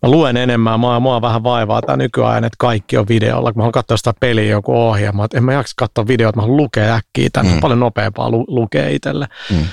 Mä 0.02 0.10
luen 0.10 0.36
enemmän, 0.36 0.81
mua, 0.81 1.01
mua 1.01 1.22
vähän 1.22 1.43
vaivaa 1.43 1.82
tämä 1.82 1.97
nykyajan, 1.97 2.44
että 2.44 2.56
kaikki 2.59 2.97
on 2.97 3.09
videolla. 3.09 3.52
Kun 3.52 3.60
mä 3.60 3.62
haluan 3.62 3.72
katsoa 3.72 3.97
sitä 3.97 4.14
peliä 4.20 4.51
joku 4.51 4.72
ohjelma, 4.76 5.24
että 5.24 5.39
en 5.39 5.44
mä 5.44 5.52
jaksa 5.52 5.74
katsoa 5.76 6.06
videota, 6.06 6.36
mä 6.36 6.43
haluan 6.43 6.56
lukea 6.56 6.94
äkkiä 6.94 7.28
tänne, 7.32 7.51
Mm. 7.51 7.56
mm. 7.56 7.60
paljon 7.60 7.81
nopeampaa 7.81 8.31
lu, 8.31 8.44
lukea 8.48 8.89
itselle. 8.89 9.26
Mm. 9.51 9.64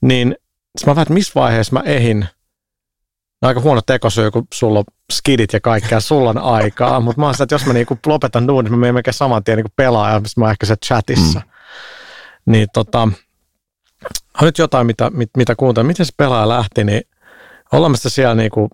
Niin 0.00 0.34
mä 0.86 0.90
vähän, 0.90 1.02
että 1.02 1.14
missä 1.14 1.32
vaiheessa 1.34 1.72
mä 1.72 1.80
ehin, 1.84 2.26
aika 3.42 3.60
huono 3.60 3.80
tekosyy, 3.86 4.30
kun 4.30 4.46
sulla 4.54 4.78
on 4.78 4.84
skidit 5.12 5.52
ja 5.52 5.60
kaikkea, 5.60 6.00
sulla 6.00 6.30
on 6.30 6.38
aikaa, 6.38 7.00
mutta 7.00 7.20
mä 7.20 7.26
oon 7.26 7.34
sitä, 7.34 7.44
että 7.44 7.54
jos 7.54 7.66
mä 7.66 7.72
niinku 7.72 7.98
lopetan 8.06 8.48
duunin, 8.48 8.64
niin 8.64 8.78
mä 8.78 8.80
menen 8.80 8.94
melkein 8.94 9.14
saman 9.14 9.44
tien 9.44 9.56
niinku 9.56 9.72
pelaamaan, 9.76 10.22
missä 10.22 10.40
mä 10.40 10.44
oon 10.44 10.50
ehkä 10.50 10.66
se 10.66 10.76
chatissa. 10.76 11.38
Mm. 11.38 12.52
Niin 12.52 12.68
tota, 12.72 13.08
on 14.40 14.42
nyt 14.42 14.58
jotain, 14.58 14.86
mitä, 14.86 15.10
mit, 15.10 15.30
mitä 15.36 15.54
kuuntelin. 15.56 15.86
Miten 15.86 16.06
se 16.06 16.12
pelaaja 16.16 16.48
lähti, 16.48 16.84
niin 16.84 17.02
ollaan 17.72 17.92
me 17.92 17.96
sitä 17.96 18.08
siellä 18.08 18.34
niinku 18.34 18.68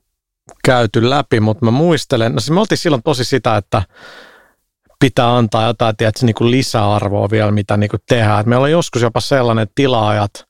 käyty 0.65 1.11
läpi, 1.11 1.41
mutta 1.41 1.65
mä 1.65 1.71
muistelen, 1.71 2.33
no 2.33 2.41
siis 2.41 2.51
me 2.51 2.61
oltiin 2.61 2.79
silloin 2.79 3.03
tosi 3.03 3.25
sitä, 3.25 3.57
että 3.57 3.83
pitää 5.01 5.37
antaa 5.37 5.67
jotain 5.67 5.97
tiedätkö, 5.97 6.27
niinku 6.27 6.51
lisäarvoa 6.51 7.31
vielä, 7.31 7.51
mitä 7.51 7.77
niinku 7.77 7.97
tehdään. 8.09 8.41
Et 8.41 8.47
meillä 8.47 8.63
oli 8.63 8.71
joskus 8.71 9.03
jopa 9.03 9.21
sellainen, 9.21 9.63
että 9.63 9.73
tilaajat, 9.75 10.47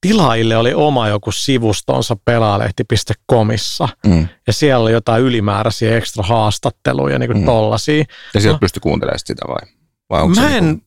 tilaajille 0.00 0.56
oli 0.56 0.74
oma 0.74 1.08
joku 1.08 1.32
sivustonsa 1.32 2.16
pelaalehti.comissa 2.24 3.88
Mm. 4.06 4.28
ja 4.46 4.52
siellä 4.52 4.82
oli 4.82 4.92
jotain 4.92 5.22
ylimääräisiä 5.22 5.96
ekstra 5.96 6.24
haastatteluja, 6.24 7.18
niin 7.18 7.28
kuin 7.30 7.38
Mm. 7.40 7.44
tollasia. 7.46 8.04
Ja 8.34 8.40
sieltä 8.40 8.54
No. 8.54 8.58
pystyi 8.58 8.80
kuuntelemaan 8.80 9.18
sitä 9.18 9.42
vai? 9.48 9.68
vai 10.10 10.22
onko 10.22 10.40
Mä 10.40 10.48
se 10.48 10.56
en, 10.56 10.64
niinku, 10.64 10.84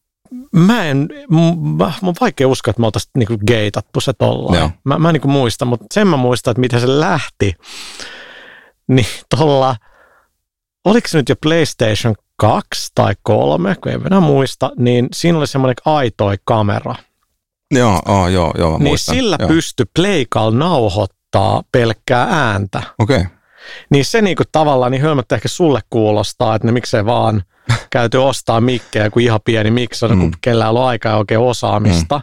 mä 0.55 0.83
en, 0.85 1.07
mä, 1.77 1.91
mun 2.01 2.09
on 2.09 2.15
vaikea 2.21 2.47
uskoa, 2.47 2.69
että 2.71 2.79
me 2.79 2.85
oltaisiin 2.85 3.11
niinku 3.17 3.37
geitattu 3.47 4.01
se 4.01 4.13
Joo. 4.19 4.29
tollain. 4.31 4.71
Mä, 4.83 4.99
mä 4.99 5.09
en 5.09 5.13
niinku 5.13 5.27
muista, 5.27 5.65
mutta 5.65 5.85
sen 5.93 6.07
mä 6.07 6.17
muistan, 6.17 6.51
että 6.51 6.59
miten 6.61 6.81
se 6.81 6.99
lähti. 6.99 7.53
Niin 8.87 9.05
tolla, 9.37 9.75
oliko 10.85 11.07
se 11.07 11.17
nyt 11.17 11.29
jo 11.29 11.35
PlayStation 11.41 12.15
2 12.37 12.91
tai 12.95 13.13
3, 13.23 13.75
kun 13.75 13.91
en 13.91 14.01
enää 14.05 14.19
muista, 14.19 14.71
niin 14.79 15.07
siinä 15.13 15.37
oli 15.37 15.47
semmoinen 15.47 15.75
aitoi 15.85 16.35
kamera. 16.45 16.95
Joo, 17.71 17.99
oh, 18.07 18.27
joo, 18.27 18.53
joo, 18.57 18.77
Niin 18.77 18.83
muistan. 18.87 19.15
sillä 19.15 19.37
joo. 19.39 19.47
pystyi 19.47 19.85
Pleikal 19.95 20.51
nauhoittaa 20.51 21.61
pelkkää 21.71 22.27
ääntä. 22.31 22.83
Okei, 22.99 23.17
okay. 23.17 23.29
Niin 23.89 24.05
se 24.05 24.21
niinku 24.21 24.43
tavallaan 24.51 24.91
niin 24.91 25.01
hölmöttä 25.01 25.35
ehkä 25.35 25.47
sulle 25.47 25.79
kuulostaa, 25.89 26.55
että 26.55 26.67
ne 26.67 26.71
miksei 26.71 27.05
vaan 27.05 27.43
käyty 27.89 28.17
ostaa 28.17 28.61
mikkejä, 28.61 29.09
kun 29.09 29.21
ihan 29.21 29.39
pieni 29.45 29.87
on, 30.03 30.11
Mm. 30.11 30.19
kun 30.19 30.31
kellään 30.41 30.71
on 30.75 30.85
aikaa 30.85 31.11
ja 31.11 31.17
oikein 31.17 31.39
osaamista. 31.39 32.17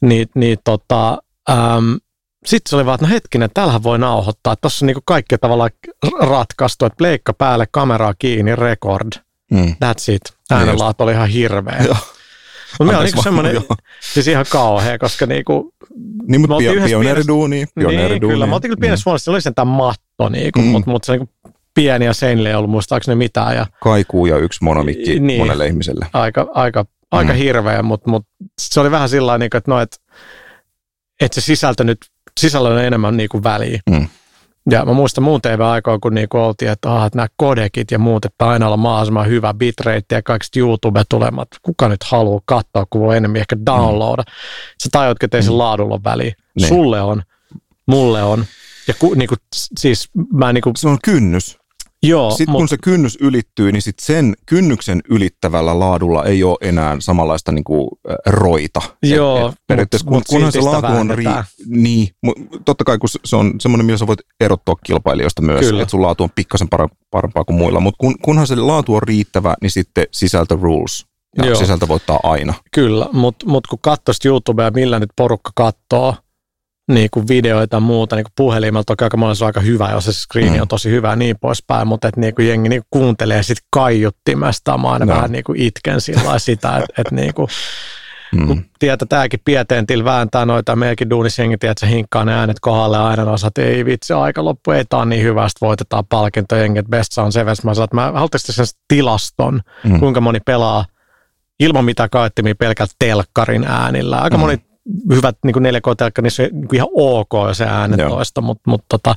Mm. 0.00 0.08
Niin, 0.08 0.28
niin 0.34 0.58
tota, 0.64 1.18
äm, 1.50 1.98
sitten 2.46 2.70
se 2.70 2.76
oli 2.76 2.86
vaan, 2.86 2.94
että 2.94 3.06
no 3.06 3.12
hetkinen, 3.14 3.50
täällähän 3.54 3.82
voi 3.82 3.98
nauhoittaa. 3.98 4.56
Tuossa 4.56 4.84
on 4.84 4.86
niinku 4.86 5.02
kaikki 5.06 5.38
tavallaan 5.38 5.70
ratkaistu, 6.20 6.84
että 6.84 6.96
pleikka 6.96 7.32
päälle, 7.32 7.66
kameraa 7.70 8.14
kiinni, 8.18 8.56
record. 8.56 9.12
mm. 9.50 9.76
That's 9.84 10.12
it. 10.12 10.22
Äänenlaatu 10.50 11.02
oli 11.04 11.12
ihan 11.12 11.28
hirveä. 11.28 11.82
Joo. 11.86 11.96
Mutta 12.78 12.84
meillä 12.84 12.98
on 12.98 13.04
niinku 13.04 13.22
semmoinen, 13.22 13.62
siis 14.00 14.28
ihan 14.28 14.44
kauhea, 14.48 14.98
koska 14.98 15.26
niinku, 15.26 15.72
Niin, 16.28 16.40
mutta 16.40 16.54
Me 16.56 16.58
pio, 16.58 16.72
pioneeriduuni, 16.86 17.56
niin, 17.56 17.68
pioneeriduuni. 17.74 18.34
kyllä. 18.34 18.46
Mä 18.46 18.54
oltiin 18.54 18.70
kyllä 18.70 18.80
pienessä 18.80 19.02
huoneessa, 19.06 19.24
siellä 19.24 19.36
oli 19.36 19.42
sentään 19.42 19.68
matto, 19.68 20.28
niinku, 20.28 20.60
Mm. 20.60 20.66
mutta, 20.66 20.90
mutta 20.90 21.06
se 21.06 21.12
niinku 21.12 21.32
pieni 21.74 22.04
ja 22.04 22.12
seinille 22.14 22.48
ei 22.48 22.54
ollut 22.54 22.70
muistaakseni 22.70 23.14
mitään. 23.16 23.56
Ja 23.56 23.66
Kaikuu 23.82 24.26
ja 24.26 24.36
yksi 24.38 24.58
monomikki 24.64 25.20
Niin. 25.20 25.40
monelle 25.40 25.66
ihmiselle. 25.66 26.06
aika, 26.12 26.46
aika, 26.54 26.84
aika 27.10 27.32
Mm. 27.32 27.38
hirveä, 27.38 27.82
mutta, 27.82 28.10
mutta 28.10 28.28
se 28.60 28.80
oli 28.80 28.90
vähän 28.90 29.08
sillä 29.08 29.32
tavalla, 29.32 29.44
että 29.44 29.70
no, 29.70 29.80
et, 29.80 30.00
että 31.20 31.34
se 31.40 31.44
sisältö 31.44 31.84
nyt, 31.84 31.98
sisällä 32.40 32.68
on 32.68 32.78
enemmän 32.84 33.16
niin 33.16 33.28
kuin 33.28 33.44
väliä. 33.44 33.80
Mm. 33.90 34.06
Ja 34.70 34.84
mä 34.84 34.92
muistan 34.92 35.24
muun 35.24 35.42
TV-aikaa, 35.42 35.98
kun 35.98 36.14
niinku 36.14 36.38
oltiin, 36.38 36.70
että, 36.70 36.94
ah, 36.94 37.10
nämä 37.14 37.28
kodekit 37.36 37.90
ja 37.90 37.98
muut, 37.98 38.24
että 38.24 38.48
aina 38.48 38.66
olla 38.66 38.76
mahdollisimman 38.76 39.28
hyvä 39.28 39.54
bitrate 39.54 40.14
ja 40.14 40.22
kaikista 40.22 40.58
YouTube-tulemat. 40.58 41.48
Kuka 41.62 41.88
nyt 41.88 42.04
haluaa 42.04 42.40
katsoa, 42.44 42.86
kun 42.90 43.00
voi 43.00 43.16
enemmän 43.16 43.40
ehkä 43.40 43.56
downloada. 43.66 44.22
Mm. 44.22 44.32
Sä 44.82 44.88
tajut, 44.92 45.22
että 45.22 45.36
ei 45.36 45.42
se 45.42 45.50
mm. 45.50 45.58
laadulla 45.58 46.00
väliä. 46.04 46.34
Niin. 46.54 46.68
Sulle 46.68 47.00
on, 47.00 47.22
mulle 47.86 48.22
on. 48.22 48.44
Ja 48.88 48.94
ku, 48.98 49.14
niinku, 49.14 49.34
siis 49.78 50.08
mä 50.32 50.52
niinku... 50.52 50.72
Se 50.76 50.88
on 50.88 50.98
kynnys. 51.04 51.58
Joo, 52.08 52.30
Sitten 52.30 52.52
mut... 52.52 52.58
kun 52.58 52.68
se 52.68 52.76
kynnys 52.82 53.18
ylittyy, 53.20 53.72
niin 53.72 53.82
sit 53.82 53.98
sen 53.98 54.34
kynnyksen 54.46 55.00
ylittävällä 55.10 55.78
laadulla 55.78 56.24
ei 56.24 56.44
ole 56.44 56.56
enää 56.60 56.96
samanlaista 56.98 57.52
niin 57.52 57.64
kuin, 57.64 57.88
roita. 58.26 58.80
Joo, 59.02 59.46
et, 59.48 59.52
et 59.52 59.58
periaatteessa, 59.66 60.10
mut, 60.10 60.24
kun, 60.28 60.36
kunhan 60.36 60.52
se 60.52 60.60
laatu 60.60 60.86
on 60.86 61.10
ri... 61.10 61.24
Niin, 61.66 62.08
totta 62.64 62.84
kai 62.84 62.98
kun 62.98 63.08
se 63.24 63.36
on 63.36 63.52
semmoinen, 63.60 63.86
millä 63.86 63.98
sä 63.98 64.06
voit 64.06 64.20
erottua 64.40 64.74
kilpailijoista 64.86 65.42
myös, 65.42 65.68
että 65.68 65.90
sun 65.90 66.02
laatu 66.02 66.22
on 66.22 66.30
pikkasen 66.34 66.68
parempaa 67.10 67.44
kuin 67.44 67.56
muilla, 67.56 67.80
mutta 67.80 67.98
kun, 67.98 68.14
kunhan 68.22 68.46
se 68.46 68.56
laatu 68.56 68.94
on 68.94 69.02
riittävä, 69.02 69.54
niin 69.62 69.70
sitten 69.70 70.06
sisältö 70.10 70.58
rules. 70.60 71.06
Ja 71.38 71.46
Joo. 71.46 71.54
sisältö 71.54 71.88
voittaa 71.88 72.20
aina. 72.22 72.54
Kyllä, 72.74 73.08
mutta 73.12 73.46
mut 73.46 73.66
kun 73.66 73.78
katsoisit 73.82 74.24
YouTubea, 74.24 74.70
millä 74.70 74.98
nyt 74.98 75.10
porukka 75.16 75.50
katsoo, 75.54 76.14
niin 76.88 77.08
kuin 77.12 77.28
videoita 77.28 77.76
ja 77.76 77.80
muuta, 77.80 78.16
niin 78.16 78.24
kuin 78.24 78.32
puhelimella 78.36 78.84
toki 78.84 79.04
aika 79.04 79.16
monessa 79.16 79.44
on 79.44 79.48
aika 79.48 79.60
hyvä, 79.60 79.90
jos 79.92 80.04
se 80.04 80.12
screeni 80.12 80.56
mm. 80.56 80.62
on 80.62 80.68
tosi 80.68 80.90
hyvä 80.90 81.10
ja 81.10 81.16
niin 81.16 81.36
poispäin, 81.40 81.88
mutta 81.88 82.08
että 82.08 82.20
niin 82.20 82.34
kuin 82.34 82.48
jengi 82.48 82.68
niin 82.68 82.82
kuin 82.82 83.00
kuuntelee 83.00 83.42
sitten 83.42 83.66
kaiuttimesta, 83.70 84.78
mä 84.78 84.92
aina 84.92 85.04
no. 85.04 85.14
vähän 85.14 85.32
niin 85.32 85.44
kuin 85.44 85.60
itken 85.60 86.00
sillä 86.00 86.38
sitä, 86.38 86.76
että, 86.76 87.02
että 87.02 87.14
niin 87.14 87.34
kuin, 87.34 87.48
mm. 88.32 88.46
kun 88.46 88.64
tietää, 88.78 89.06
tämäkin 89.08 89.40
pieteentil 89.44 90.04
vääntää 90.04 90.44
noita, 90.44 90.76
meidänkin 90.76 91.10
duunisjengi, 91.10 91.54
että 91.54 91.74
se 91.80 91.88
hinkkaa 91.88 92.24
ne 92.24 92.34
äänet 92.34 92.60
kohdalle 92.60 92.98
aina, 92.98 93.24
no 93.24 93.34
että 93.46 93.62
ei 93.62 93.84
vitsi, 93.84 94.12
aika 94.12 94.44
loppu, 94.44 94.70
ei 94.70 94.84
tämä 94.84 95.04
niin 95.04 95.22
hyvä, 95.22 95.48
sitten 95.48 95.66
voitetaan 95.66 96.04
palkinto, 96.08 96.56
jengi, 96.56 96.78
että 96.78 96.90
best 96.90 97.12
sound 97.12 97.32
seven, 97.32 97.56
mä 97.64 97.74
sanoin, 97.74 97.84
että 97.84 97.96
mä 97.96 98.12
haluaisin 98.12 98.54
sen 98.54 98.66
tilaston, 98.88 99.60
mm. 99.84 100.00
kuinka 100.00 100.20
moni 100.20 100.40
pelaa 100.40 100.84
ilman 101.60 101.84
mitä 101.84 102.08
kaettimia 102.08 102.54
pelkät 102.54 102.90
telkkarin 102.98 103.64
äänillä. 103.64 104.18
Aika 104.18 104.36
mm. 104.36 104.40
moni 104.40 104.58
hyvät 105.14 105.36
niin 105.44 105.54
4K-telkka, 105.56 106.22
niin 106.22 106.30
se 106.30 106.50
niin 106.52 106.74
ihan 106.74 106.88
ok 106.94 107.32
se 107.52 107.64
äänentoista, 107.64 108.40
mutta 108.40 108.70
mut, 108.70 108.84
tota, 108.88 109.14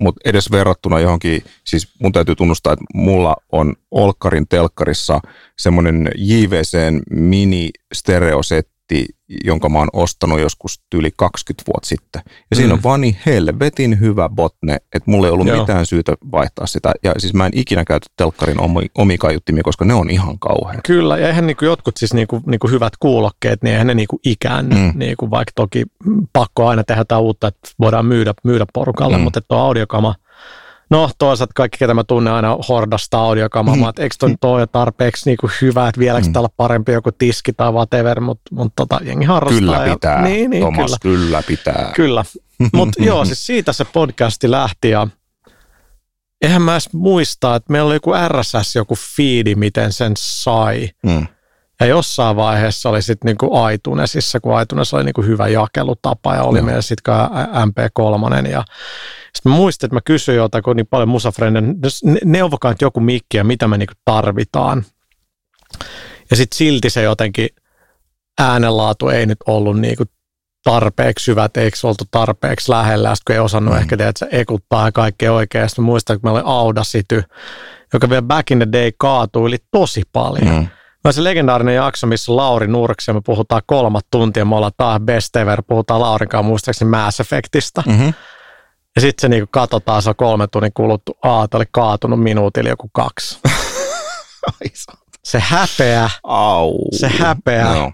mutta 0.00 0.20
edes 0.24 0.50
verrattuna 0.50 1.00
johonkin, 1.00 1.44
siis 1.64 1.94
mun 2.02 2.12
täytyy 2.12 2.34
tunnustaa, 2.34 2.72
että 2.72 2.84
mulla 2.94 3.36
on 3.52 3.76
Olkkarin 3.90 4.48
telkkarissa 4.48 5.20
semmoinen 5.58 6.10
JVCn 6.16 7.00
mini 7.10 7.70
stereosetti, 7.94 8.79
setti, 8.90 9.06
jonka 9.44 9.68
mä 9.68 9.78
oon 9.78 9.88
ostanut 9.92 10.40
joskus 10.40 10.80
yli 10.94 11.10
20 11.16 11.64
vuotta 11.66 11.88
sitten. 11.88 12.22
Ja 12.50 12.56
siinä 12.56 12.68
mm. 12.68 12.72
on 12.72 12.82
vaan 12.82 13.00
niin 13.00 13.16
helvetin 13.26 14.00
hyvä 14.00 14.28
botne, 14.28 14.76
että 14.94 15.10
mulla 15.10 15.26
ei 15.26 15.32
ollut 15.32 15.46
Joo. 15.46 15.60
mitään 15.60 15.86
syytä 15.86 16.12
vaihtaa 16.32 16.66
sitä. 16.66 16.92
Ja 17.02 17.12
siis 17.18 17.34
mä 17.34 17.46
en 17.46 17.52
ikinä 17.54 17.84
käytä 17.84 18.06
telkkarin 18.16 18.56
omi, 18.94 19.18
kaiuttimia, 19.18 19.62
koska 19.62 19.84
ne 19.84 19.94
on 19.94 20.10
ihan 20.10 20.38
kauhean. 20.38 20.80
Kyllä, 20.86 21.18
ja 21.18 21.28
eihän 21.28 21.46
niinku 21.46 21.64
jotkut 21.64 21.96
siis 21.96 22.14
niinku, 22.14 22.42
niinku 22.46 22.68
hyvät 22.68 22.92
kuulokkeet, 23.00 23.62
niin 23.62 23.72
eihän 23.72 23.86
ne 23.86 23.94
niinku 23.94 24.20
ikäänny, 24.24 24.74
mm. 24.74 24.92
niinku, 24.94 25.30
vaikka 25.30 25.52
toki 25.54 25.84
pakko 26.32 26.68
aina 26.68 26.84
tehdä 26.84 27.00
jotain 27.00 27.22
uutta, 27.22 27.48
että 27.48 27.70
voidaan 27.80 28.06
myydä, 28.06 28.34
myydä 28.44 28.66
porukalle, 28.72 29.16
mm. 29.16 29.22
mutta 29.22 29.40
tuo 29.40 29.58
audiokama– 29.58 30.14
No 30.90 31.10
toisaalta 31.18 31.52
kaikki, 31.56 31.78
ketä 31.78 31.94
mä 31.94 32.04
tunnen 32.04 32.32
aina 32.32 32.56
hordasta 32.68 33.18
audiokamaa, 33.18 33.76
mm. 33.76 33.88
että 33.88 34.02
eikö 34.02 34.14
toi, 34.18 34.34
toi 34.40 34.66
tarpeeksi 34.66 35.30
niinku 35.30 35.50
hyvä, 35.60 35.88
että 35.88 35.98
vieläkö 35.98 36.26
mm. 36.26 36.32
täällä 36.32 36.48
parempi 36.56 36.92
joku 36.92 37.12
tiski 37.12 37.52
tai 37.52 37.72
whatever, 37.72 38.20
mutta 38.20 38.54
mut 38.54 38.72
tota, 38.76 39.00
jengi 39.02 39.24
harrastaa. 39.24 39.60
Kyllä 39.60 39.86
ja, 39.86 39.94
pitää, 39.94 40.22
niin, 40.22 40.50
niin, 40.50 40.62
Thomas, 40.62 40.96
kyllä. 41.00 41.16
kyllä 41.16 41.42
pitää. 41.46 41.92
Kyllä, 41.94 42.24
mutta 42.72 43.02
joo, 43.02 43.24
siis 43.24 43.46
siitä 43.46 43.72
se 43.72 43.84
podcasti 43.84 44.50
lähti 44.50 44.90
ja 44.90 45.08
eihän 46.42 46.62
mä 46.62 46.72
edes 46.72 46.92
muista, 46.92 47.54
että 47.54 47.72
meillä 47.72 47.86
oli 47.86 47.94
joku 47.94 48.12
RSS, 48.28 48.76
joku 48.76 48.94
feedi, 49.16 49.54
miten 49.54 49.92
sen 49.92 50.12
sai. 50.18 50.88
Mm. 51.02 51.26
Ja 51.80 51.86
jossain 51.86 52.36
vaiheessa 52.36 52.88
oli 52.88 53.02
sitten 53.02 53.26
niinku 53.26 53.50
iTunesissa, 53.74 54.40
kun 54.40 54.62
iTunes 54.62 54.94
oli 54.94 55.04
niinku 55.04 55.22
hyvä 55.22 55.48
jakelutapa 55.48 56.34
ja 56.34 56.42
oli 56.42 56.58
no. 56.58 56.64
meillä 56.64 56.82
sitten 56.82 57.14
MP3. 57.54 58.50
Ja 58.50 58.64
sitten 59.34 59.52
mä 59.52 59.56
muistin, 59.56 59.86
että 59.86 59.96
mä 59.96 60.00
kysyin 60.04 60.36
jotain, 60.36 60.62
niin 60.74 60.86
paljon 60.86 61.08
musafrenden, 61.08 61.76
neuvokaa 62.24 62.74
joku 62.80 63.00
mikki 63.00 63.36
ja 63.36 63.44
mitä 63.44 63.68
me 63.68 63.78
niinku 63.78 63.94
tarvitaan. 64.04 64.84
Ja 66.30 66.36
sitten 66.36 66.56
silti 66.56 66.90
se 66.90 67.02
jotenkin 67.02 67.48
äänenlaatu 68.40 69.08
ei 69.08 69.26
nyt 69.26 69.38
ollut 69.46 69.80
niinku 69.80 70.04
tarpeeksi 70.64 71.30
hyvä, 71.30 71.44
että 71.44 71.60
eikö 71.60 71.76
oltu 71.82 72.04
tarpeeksi 72.10 72.70
lähellä, 72.70 73.14
sitten 73.14 73.24
kun 73.32 73.34
ei 73.34 73.40
osannut 73.40 73.74
mm. 73.74 73.80
ehkä 73.80 73.96
tehdä, 73.96 74.10
että 74.10 74.18
se 74.18 74.28
ekuttaa 74.30 74.86
ja 74.86 74.92
kaikki 74.92 75.28
oikein. 75.28 75.68
Sitten 75.68 75.84
muistan, 75.84 76.16
että 76.16 76.26
meillä 76.26 76.40
oli 76.40 76.50
Audacity, 76.58 77.22
joka 77.92 78.10
vielä 78.10 78.22
back 78.22 78.50
in 78.50 78.58
the 78.58 78.68
day 78.72 78.92
kaatui 78.98 79.50
tosi 79.70 80.02
paljon. 80.12 80.54
Mm. 80.54 80.66
Mä 81.04 81.12
se 81.12 81.24
legendaarinen 81.24 81.74
jakso, 81.74 82.06
missä 82.06 82.36
Lauri 82.36 82.66
Nurksi 82.66 83.10
ja 83.10 83.14
me 83.14 83.20
puhutaan 83.24 83.62
kolmat 83.66 84.06
tuntia, 84.10 84.44
me 84.44 84.56
ollaan 84.56 84.72
taas 84.76 85.00
best 85.00 85.36
ever, 85.36 85.62
puhutaan 85.68 86.00
Laurinkaan 86.00 86.44
muistaakseni 86.44 86.90
Mass 86.90 87.20
Effectista. 87.20 87.82
Mm-hmm. 87.86 88.14
Ja 88.96 89.00
sitten 89.00 89.20
se 89.20 89.28
niinku 89.28 89.48
katsotaan, 89.50 90.02
se 90.02 90.08
on 90.08 90.16
kolme 90.16 90.46
tunnin 90.46 90.72
kuluttu, 90.74 91.18
aa, 91.22 91.48
oli 91.54 91.64
kaatunut 91.72 92.22
minuutilla 92.22 92.70
joku 92.70 92.90
kaksi. 92.92 93.38
se 95.24 95.40
häpeä, 95.40 96.10
Au. 96.22 96.78
se 96.92 97.08
häpeä 97.08 97.74
no. 97.74 97.92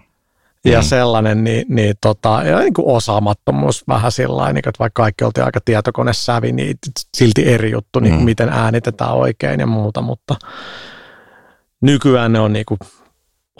ja 0.65 0.79
mm. 0.79 0.83
sellainen, 0.83 1.43
niin, 1.43 1.65
niin, 1.69 1.95
tota, 2.01 2.43
ja 2.45 2.59
niin 2.59 2.73
kuin 2.73 2.87
osaamattomuus 2.87 3.87
vähän 3.87 4.11
sillä 4.11 4.53
niin 4.53 4.57
että 4.57 4.79
vaikka 4.79 5.01
kaikki 5.01 5.23
oltiin 5.23 5.45
aika 5.45 5.59
tietokonesävi, 5.65 6.51
niin 6.51 6.77
silti 7.17 7.49
eri 7.49 7.71
juttu, 7.71 7.99
niin 7.99 8.15
mm. 8.15 8.23
miten 8.23 8.49
äänitetään 8.49 9.13
oikein 9.13 9.59
ja 9.59 9.67
muuta, 9.67 10.01
mutta 10.01 10.35
nykyään 11.81 12.33
ne 12.33 12.39
on 12.39 12.53
niin 12.53 12.65
kuin, 12.65 12.79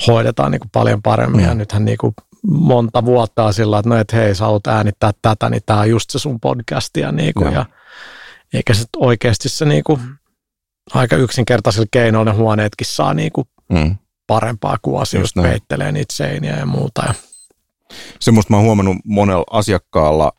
hoidetaan 0.07 0.51
niin 0.51 0.59
kuin 0.59 0.71
paljon 0.71 1.01
paremmin 1.01 1.41
mm. 1.41 1.47
ja 1.47 1.55
nythän 1.55 1.85
niin 1.85 1.97
kuin 1.97 2.13
monta 2.47 3.05
vuotta 3.05 3.51
sillä, 3.51 3.79
että 3.79 3.89
no 3.89 3.97
et 3.97 4.13
hei, 4.13 4.35
sä 4.35 4.45
haluat 4.45 4.67
äänittää 4.67 5.11
tätä, 5.21 5.49
niin 5.49 5.61
tämä 5.65 5.79
on 5.79 5.89
just 5.89 6.09
se 6.09 6.19
sun 6.19 6.39
podcast 6.39 6.97
ja, 6.97 7.11
niin 7.11 7.33
kuin, 7.33 7.53
ja 7.53 7.65
eikä 8.53 8.73
se 8.73 8.85
oikeasti 8.97 9.49
se 9.49 9.65
niin 9.65 9.83
kuin, 9.83 10.01
aika 10.93 11.15
yksinkertaisilla 11.15 11.87
keinoilla 11.91 12.31
ne 12.31 12.37
huoneetkin 12.37 12.87
saa 12.87 13.13
niin 13.13 13.31
kuin 13.31 13.47
mm. 13.69 13.95
parempaa 14.27 14.77
kuvasi, 14.81 15.17
just 15.17 15.35
peittelee 15.41 15.91
niitä 15.91 16.13
seiniä 16.13 16.57
ja 16.57 16.65
muuta. 16.65 17.03
Ja. 17.07 17.13
Semmoista 18.19 18.53
mä 18.53 18.57
oon 18.57 18.65
huomannut 18.65 18.97
monella 19.05 19.45
asiakkaalla 19.51 20.31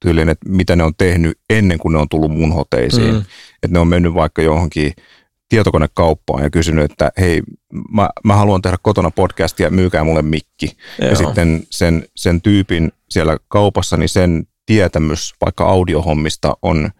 tyylin, 0.00 0.28
että 0.28 0.48
mitä 0.48 0.76
ne 0.76 0.84
on 0.84 0.92
tehnyt 0.98 1.38
ennen 1.50 1.78
kuin 1.78 1.92
ne 1.92 1.98
on 1.98 2.08
tullut 2.08 2.32
mun 2.32 2.52
hoteisiin. 2.52 3.14
Mm. 3.14 3.24
Että 3.62 3.68
ne 3.70 3.78
on 3.78 3.88
mennyt 3.88 4.14
vaikka 4.14 4.42
johonkin 4.42 4.92
tietokonekauppaan 5.48 6.42
ja 6.42 6.50
kysynyt, 6.50 6.92
että 6.92 7.12
hei, 7.18 7.42
mä, 7.92 8.10
mä 8.24 8.36
haluan 8.36 8.62
tehdä 8.62 8.76
kotona 8.82 9.10
podcastia, 9.10 9.70
myykää 9.70 10.04
mulle 10.04 10.22
mikki. 10.22 10.76
Joo. 11.00 11.10
Ja 11.10 11.16
sitten 11.16 11.62
sen, 11.70 12.04
sen 12.16 12.42
tyypin 12.42 12.92
siellä 13.10 13.36
kaupassa, 13.48 13.96
niin 13.96 14.08
sen 14.08 14.46
tietämys 14.66 15.34
vaikka 15.44 15.66
audiohommista 15.66 16.56
on 16.62 16.90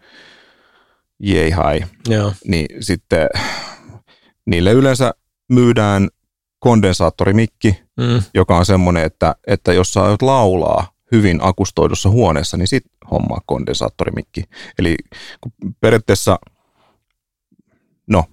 jei 1.19 1.51
hai. 1.51 1.83
Joo. 2.07 2.33
Niin 2.47 2.83
sitten 2.83 3.29
niille 4.45 4.71
yleensä 4.71 5.13
myydään 5.49 6.07
kondensaattorimikki, 6.59 7.79
mm. 7.97 8.21
joka 8.33 8.57
on 8.57 8.65
semmoinen, 8.65 9.03
että, 9.03 9.35
että 9.47 9.73
jos 9.73 9.93
sä 9.93 10.03
aiot 10.03 10.21
laulaa 10.21 10.91
hyvin 11.11 11.39
akustoidussa 11.41 12.09
huoneessa, 12.09 12.57
niin 12.57 12.67
sit 12.67 12.85
hommaa 13.11 13.41
kondensaattorimikki. 13.45 14.43
Eli 14.79 14.95
periaatteessa– 15.81 16.39
no, 18.07 18.25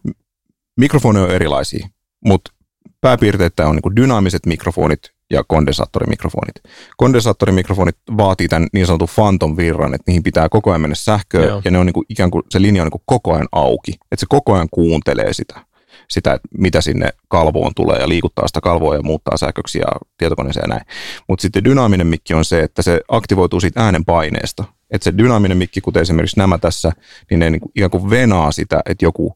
mikrofoni 0.76 1.20
on 1.20 1.30
erilaisia, 1.30 1.88
mutta 2.24 2.52
pääpiirteitä 3.00 3.68
on 3.68 3.76
niin 3.76 3.96
dynaamiset 3.96 4.46
mikrofonit 4.46 5.00
ja 5.30 5.44
kondensaattorimikrofonit. 5.48 6.54
Kondensaattorimikrofonit 6.96 7.96
vaatii 8.16 8.48
tämän 8.48 8.68
niin 8.72 8.86
sanotun 8.86 9.08
phantom 9.14 9.56
virran, 9.56 9.94
että 9.94 10.04
niihin 10.06 10.22
pitää 10.22 10.48
koko 10.48 10.70
ajan 10.70 10.80
mennä 10.80 10.94
sähköä 10.94 11.46
Joo. 11.46 11.62
ja 11.64 11.70
ne 11.70 11.78
on 11.78 11.86
niin 11.86 11.94
kuin, 11.94 12.06
ikään 12.08 12.30
kuin, 12.30 12.42
se 12.50 12.62
linja 12.62 12.82
on 12.82 12.86
niin 12.86 12.90
kuin 12.90 13.02
koko 13.04 13.34
ajan 13.34 13.48
auki, 13.52 13.92
että 13.92 14.20
se 14.20 14.26
koko 14.28 14.54
ajan 14.54 14.68
kuuntelee 14.70 15.32
sitä, 15.32 15.60
sitä 16.08 16.32
että 16.32 16.48
mitä 16.58 16.80
sinne 16.80 17.08
kalvoon 17.28 17.72
tulee 17.76 17.98
ja 17.98 18.08
liikuttaa 18.08 18.46
sitä 18.46 18.60
kalvoa 18.60 18.94
ja 18.94 19.02
muuttaa 19.02 19.36
sähköksi 19.36 19.78
ja 19.78 19.86
tietokoneeseen 20.18 20.64
ja 20.64 20.74
näin. 20.74 20.86
Mutta 21.28 21.42
sitten 21.42 21.64
dynaaminen 21.64 22.06
mikki 22.06 22.34
on 22.34 22.44
se, 22.44 22.60
että 22.60 22.82
se 22.82 23.00
aktivoituu 23.08 23.60
siitä 23.60 23.84
äänen 23.84 24.04
paineesta. 24.04 24.64
Että 24.90 25.04
se 25.04 25.18
dynaaminen 25.18 25.58
mikki, 25.58 25.80
kuten 25.80 26.02
esimerkiksi 26.02 26.38
nämä 26.38 26.58
tässä, 26.58 26.92
niin 27.30 27.40
ne 27.40 27.50
niin 27.50 27.60
kuin, 27.60 27.72
ikään 27.74 27.90
kuin 27.90 28.10
venaa 28.10 28.52
sitä, 28.52 28.80
että 28.86 29.04
joku 29.04 29.34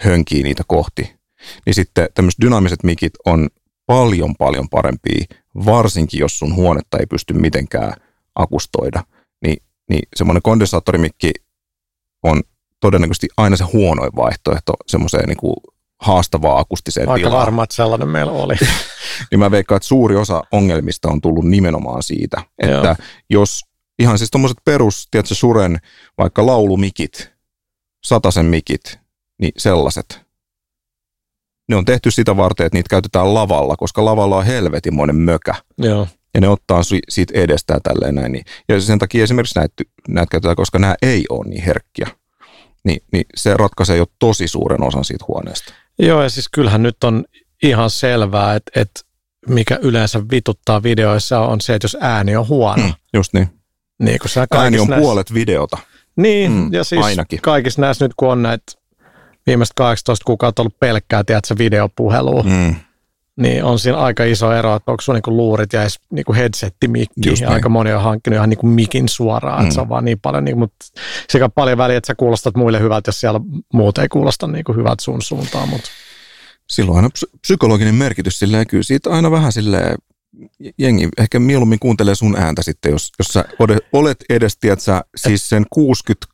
hönkii 0.00 0.42
niitä 0.42 0.62
kohti. 0.66 1.14
Niin 1.66 1.74
sitten 1.74 2.08
tämmöiset 2.14 2.40
dynaamiset 2.40 2.82
mikit 2.82 3.12
on 3.26 3.48
paljon 3.86 4.34
paljon 4.36 4.68
parempia, 4.68 5.24
varsinkin 5.64 6.20
jos 6.20 6.38
sun 6.38 6.54
huonetta 6.54 6.98
ei 6.98 7.06
pysty 7.06 7.34
mitenkään 7.34 7.92
akustoida. 8.34 9.04
Niin, 9.42 9.62
niin 9.90 10.02
semmoinen 10.16 10.42
kondensaattorimikki 10.42 11.32
on 12.22 12.42
todennäköisesti 12.80 13.28
aina 13.36 13.56
se 13.56 13.64
huonoin 13.64 14.16
vaihtoehto 14.16 14.72
semmoiseen 14.86 15.28
niin 15.28 15.36
kuin 15.36 15.56
haastavaa 16.00 16.58
akustiseen 16.58 17.08
Aika 17.08 17.28
tilaan. 17.28 17.40
varma, 17.40 17.62
että 17.64 17.74
sellainen 17.74 18.08
meillä 18.08 18.32
oli. 18.32 18.54
niin 19.30 19.38
mä 19.38 19.50
veikkaan, 19.50 19.76
että 19.76 19.86
suuri 19.86 20.16
osa 20.16 20.42
ongelmista 20.52 21.08
on 21.08 21.20
tullut 21.20 21.44
nimenomaan 21.44 22.02
siitä, 22.02 22.42
että 22.58 22.96
Joo. 22.98 23.06
jos 23.30 23.68
Ihan 23.98 24.18
siis 24.18 24.30
tommoset 24.30 24.58
perus, 24.64 25.08
tiedätkö, 25.10 25.34
suren 25.34 25.78
vaikka 26.18 26.46
laulumikit, 26.46 27.32
satasen 28.04 28.46
mikit, 28.46 28.98
niin 29.38 29.52
sellaiset. 29.56 30.20
Ne 31.68 31.76
on 31.76 31.84
tehty 31.84 32.10
sitä 32.10 32.36
varten, 32.36 32.66
että 32.66 32.76
niitä 32.78 32.88
käytetään 32.88 33.34
lavalla, 33.34 33.76
koska 33.76 34.04
lavalla 34.04 34.36
on 34.36 34.46
helvetimoinen 34.46 35.16
mökä. 35.16 35.54
Joo. 35.78 36.06
Ja 36.34 36.40
ne 36.40 36.48
ottaa 36.48 36.82
siitä 37.08 37.32
edestään 37.38 37.80
tälleen 37.82 38.14
näin. 38.14 38.32
Niin. 38.32 38.44
Ja 38.68 38.80
sen 38.80 38.98
takia 38.98 39.24
esimerkiksi 39.24 39.58
näitä, 39.58 39.84
näitä 40.08 40.30
käytetään, 40.30 40.56
koska 40.56 40.78
nämä 40.78 40.94
ei 41.02 41.24
ole 41.28 41.48
niin 41.48 41.62
herkkiä. 41.62 42.06
Niin, 42.84 43.02
niin 43.12 43.24
se 43.36 43.54
ratkaisee 43.56 43.96
jo 43.96 44.06
tosi 44.18 44.48
suuren 44.48 44.82
osan 44.82 45.04
siitä 45.04 45.24
huoneesta. 45.28 45.72
Joo, 45.98 46.22
ja 46.22 46.28
siis 46.28 46.48
kyllähän 46.48 46.82
nyt 46.82 47.04
on 47.04 47.24
ihan 47.62 47.90
selvää, 47.90 48.54
että, 48.54 48.80
että 48.80 49.00
mikä 49.48 49.78
yleensä 49.82 50.22
vituttaa 50.30 50.82
videoissa 50.82 51.40
on 51.40 51.60
se, 51.60 51.74
että 51.74 51.84
jos 51.84 51.96
ääni 52.00 52.36
on 52.36 52.48
huono. 52.48 52.82
Mm, 52.82 52.92
just 53.14 53.32
niin. 53.32 53.48
niin 54.02 54.18
kun 54.18 54.58
ääni 54.58 54.78
on 54.78 54.88
näissä... 54.88 55.02
puolet 55.02 55.34
videota. 55.34 55.78
Niin, 56.16 56.52
mm, 56.52 56.72
ja 56.72 56.84
siis 56.84 57.04
ainakin. 57.04 57.40
kaikissa 57.42 57.80
näissä 57.80 58.04
nyt, 58.04 58.12
kun 58.16 58.28
on 58.28 58.42
näitä 58.42 58.72
viimeiset 59.48 59.74
18 59.76 60.24
kuukautta 60.24 60.62
ollut 60.62 60.80
pelkkää, 60.80 61.24
tiedätkö, 61.24 61.54
videopuhelua, 61.58 62.42
mm. 62.42 62.74
niin 63.36 63.64
on 63.64 63.78
siinä 63.78 63.98
aika 63.98 64.24
iso 64.24 64.52
ero, 64.52 64.76
että 64.76 64.90
onko 64.90 65.00
sulla 65.00 65.16
niinku 65.16 65.36
luurit 65.36 65.72
ja 65.72 65.82
edes 65.82 66.00
niinku 66.10 66.34
headsetti 66.34 66.88
mikki. 66.88 67.28
Ja 67.28 67.32
niin. 67.32 67.48
aika 67.48 67.68
moni 67.68 67.92
on 67.92 68.02
hankkinut 68.02 68.36
ihan 68.36 68.48
niinku 68.48 68.66
mikin 68.66 69.08
suoraan, 69.08 69.58
mm. 69.58 69.62
että 69.62 69.74
se 69.74 69.80
on 69.80 69.88
vaan 69.88 70.04
niin 70.04 70.20
paljon, 70.20 70.44
niinku, 70.44 70.60
mutta 70.60 70.86
sekä 71.30 71.48
paljon 71.48 71.78
väliä, 71.78 71.96
että 71.96 72.06
sä 72.06 72.14
kuulostat 72.14 72.56
muille 72.56 72.80
hyvältä, 72.80 73.08
jos 73.08 73.20
siellä 73.20 73.40
muut 73.72 73.98
ei 73.98 74.08
kuulosta 74.08 74.46
niinku 74.46 74.72
hyvältä 74.72 75.04
sun 75.04 75.22
suuntaan. 75.22 75.68
Mutta. 75.68 75.90
Silloin 76.66 76.96
aina 76.96 77.08
psykologinen 77.40 77.94
merkitys 77.94 78.38
silleen, 78.38 78.66
kyllä 78.66 78.82
siitä 78.82 79.10
aina 79.10 79.30
vähän 79.30 79.52
silleen 79.52 79.96
jengi 80.78 81.08
ehkä 81.18 81.38
mieluummin 81.38 81.78
kuuntelee 81.78 82.14
sun 82.14 82.36
ääntä 82.36 82.62
sitten, 82.62 82.92
jos, 82.92 83.12
jos 83.18 83.28
sä 83.28 83.44
olet 83.92 84.24
edes, 84.28 84.56
tiedätkö, 84.56 85.00
siis 85.16 85.48
sen 85.48 85.66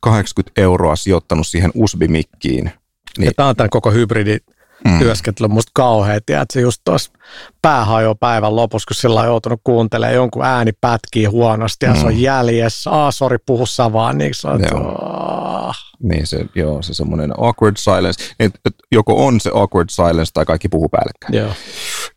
60-80 0.07 0.11
euroa 0.57 0.95
sijoittanut 0.95 1.47
siihen 1.47 1.71
USB-mikkiin. 1.73 2.71
Niin. 3.17 3.25
Ja 3.25 3.31
tämä 3.35 3.49
on 3.49 3.55
tämän 3.55 3.69
koko 3.69 3.91
hybridi 3.91 4.37
mm. 4.85 4.99
työskentely 4.99 5.47
musta 5.47 5.71
kauhea. 5.73 6.19
Tiedätkö, 6.25 6.59
just 6.59 6.81
tuossa 6.85 7.11
päähajo 7.61 8.15
päivän 8.15 8.55
lopussa, 8.55 8.87
kun 8.87 8.95
sillä 8.95 9.19
on 9.19 9.25
joutunut 9.25 9.61
kuuntelemaan 9.63 10.15
jonkun 10.15 10.45
ääni 10.45 10.71
pätkii 10.81 11.25
huonosti 11.25 11.85
ja 11.85 11.93
mm. 11.93 11.99
se 11.99 12.05
on 12.05 12.13
mm. 12.13 12.19
jäljessä. 12.19 12.91
Aa, 12.91 13.11
sori, 13.11 13.37
puhu 13.45 13.65
sä 13.65 13.93
vaan. 13.93 14.17
Niin, 14.17 14.33
se 14.33 14.47
on, 14.47 14.61
niin 16.03 16.27
se, 16.27 16.45
joo, 16.55 16.81
se 16.81 16.93
semmoinen 16.93 17.33
awkward 17.37 17.77
silence. 17.77 18.23
Et, 18.39 18.53
et 18.65 18.75
joko 18.91 19.25
on 19.25 19.39
se 19.39 19.51
awkward 19.53 19.89
silence 19.89 20.31
tai 20.33 20.45
kaikki 20.45 20.69
puhuu 20.69 20.89
päällekkäin. 20.89 21.33
Joo. 21.33 21.53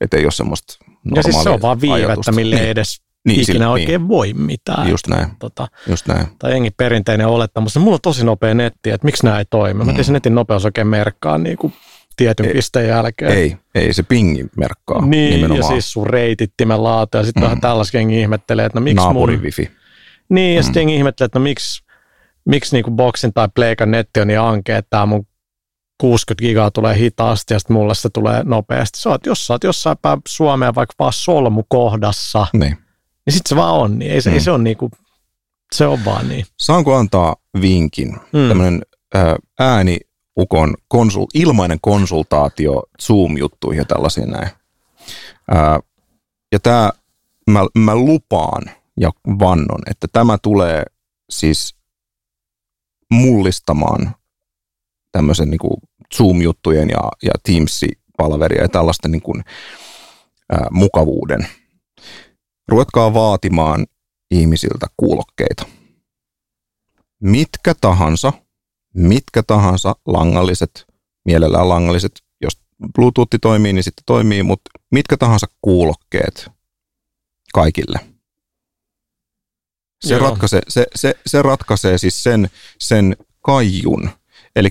Että 0.00 0.16
ei 0.16 0.24
ole 0.24 0.32
semmoista 0.32 0.74
Ja 1.14 1.22
siis 1.22 1.42
se 1.42 1.50
on 1.50 1.62
vaan 1.62 1.80
viivettä, 1.80 2.32
mille 2.32 2.56
ei 2.56 2.70
edes 2.70 3.07
niin, 3.24 3.40
ikinä 3.40 3.54
sillä, 3.54 3.70
oikein 3.70 4.00
niin. 4.00 4.08
voi 4.08 4.32
mitään. 4.32 4.88
Just 4.88 5.06
näin. 5.06 5.28
Tota, 5.38 5.68
Just 5.88 6.06
näin. 6.06 6.26
Tai 6.38 6.50
jengi 6.50 6.70
perinteinen 6.70 7.26
olettamus. 7.26 7.76
Mulla 7.76 7.94
on 7.94 8.00
tosi 8.02 8.24
nopea 8.24 8.54
netti, 8.54 8.90
että 8.90 9.04
miksi 9.04 9.24
nämä 9.24 9.38
ei 9.38 9.44
toimi. 9.50 9.84
Mm. 9.84 9.96
Mä 9.96 10.02
se 10.02 10.12
netin 10.12 10.34
nopeus 10.34 10.64
oikein 10.64 10.86
merkkaa 10.86 11.38
niin 11.38 11.56
kuin 11.56 11.72
tietyn 12.16 12.46
ei, 12.46 12.52
pisteen 12.52 12.88
jälkeen. 12.88 13.32
Ei, 13.32 13.56
ei 13.74 13.92
se 13.92 14.02
pingi 14.02 14.46
merkkaa 14.56 15.06
Niin, 15.06 15.30
nimenomaan. 15.30 15.58
ja 15.58 15.68
siis 15.68 15.92
sun 15.92 16.06
reitittimen 16.06 16.82
laatu. 16.82 17.16
Ja 17.16 17.24
sitten 17.24 17.42
mm. 17.42 17.44
vähän 17.44 17.60
tällaisen 17.60 17.98
jengi 17.98 18.20
ihmettelee, 18.20 18.66
että 18.66 18.78
no 18.78 18.84
miksi 18.84 19.04
Naapurin 19.04 19.38
mun... 19.38 19.44
wifi. 19.44 19.70
Niin, 20.28 20.54
ja 20.54 20.60
mm. 20.60 20.64
sitten 20.64 20.80
jengi 20.80 20.96
ihmettelee, 20.96 21.26
että 21.26 21.38
no 21.38 21.42
miksi, 21.42 21.84
miksi 22.44 22.76
niin 22.76 22.84
kuin 22.84 22.96
Boxin 22.96 23.32
tai 23.32 23.48
Playkan 23.54 23.90
netti 23.90 24.20
on 24.20 24.26
niin 24.26 24.40
ankea, 24.40 24.78
että 24.78 24.90
tämä 24.90 25.06
mun 25.06 25.26
60 26.00 26.42
gigaa 26.42 26.70
tulee 26.70 26.96
hitaasti 26.96 27.54
ja 27.54 27.58
sitten 27.58 27.74
mulle 27.74 27.94
se 27.94 28.08
tulee 28.10 28.42
nopeasti. 28.44 29.00
Sä 29.00 29.10
oot, 29.10 29.26
jos 29.26 29.46
sä 29.46 29.54
oot 29.54 29.64
jossain 29.64 29.98
päin 30.02 30.20
Suomea 30.28 30.74
vaikka 30.74 30.94
vaan 30.98 31.12
solmukohdassa, 31.12 32.46
niin 32.52 32.76
niin 33.28 33.34
sitten 33.34 33.48
se 33.48 33.56
vaan 33.56 33.74
on 33.74 33.98
niin. 33.98 34.12
Ei 34.12 34.22
se, 34.22 34.30
mm. 34.30 34.34
ei 34.34 34.40
se 34.40 34.50
on 34.50 34.64
niinku, 34.64 34.90
se 35.72 35.86
on 35.86 36.04
vaan 36.04 36.28
niin. 36.28 36.46
Saanko 36.56 36.96
antaa 36.96 37.36
vinkin? 37.60 38.08
Mm. 38.12 38.48
Tämmöinen 38.48 38.82
ääni 39.58 39.98
ukon 40.38 40.74
konsul, 40.88 41.26
ilmainen 41.34 41.78
konsultaatio 41.80 42.82
Zoom-juttuihin 43.02 43.78
ja 43.78 43.84
tällaisiin 43.84 44.30
näin. 44.30 44.48
Ää, 45.50 45.80
ja 46.52 46.58
tämä, 46.60 46.90
mä, 47.50 47.66
mä 47.74 47.94
lupaan 47.94 48.62
ja 49.00 49.10
vannon, 49.26 49.80
että 49.90 50.06
tämä 50.12 50.38
tulee 50.38 50.82
siis 51.30 51.76
mullistamaan 53.10 54.14
tämmöisen 55.12 55.50
niin 55.50 55.80
Zoom-juttujen 56.14 56.90
ja, 56.90 57.10
ja 57.22 57.32
Teams-palveria 57.42 58.62
ja 58.62 58.68
tällaisten 58.68 59.10
niin 59.10 59.22
kuin, 59.22 59.44
ää, 60.52 60.66
mukavuuden– 60.70 61.48
ruvetkaa 62.68 63.14
vaatimaan 63.14 63.86
ihmisiltä 64.30 64.86
kuulokkeita. 64.96 65.66
Mitkä 67.20 67.74
tahansa, 67.80 68.32
mitkä 68.94 69.42
tahansa 69.42 69.96
langalliset, 70.06 70.86
mielellään 71.24 71.68
langalliset, 71.68 72.12
jos 72.40 72.60
Bluetooth 72.94 73.36
toimii, 73.42 73.72
niin 73.72 73.84
sitten 73.84 74.02
toimii, 74.06 74.42
mutta 74.42 74.70
mitkä 74.90 75.16
tahansa 75.16 75.46
kuulokkeet 75.62 76.50
kaikille. 77.54 78.00
Se, 80.04 80.18
ratkaisee, 80.18 80.60
se, 80.68 80.86
se, 80.94 81.14
se 81.26 81.42
ratkaisee 81.42 81.98
siis 81.98 82.22
sen, 82.22 82.50
sen 82.78 83.16
kaijun. 83.40 84.10
Eli 84.56 84.68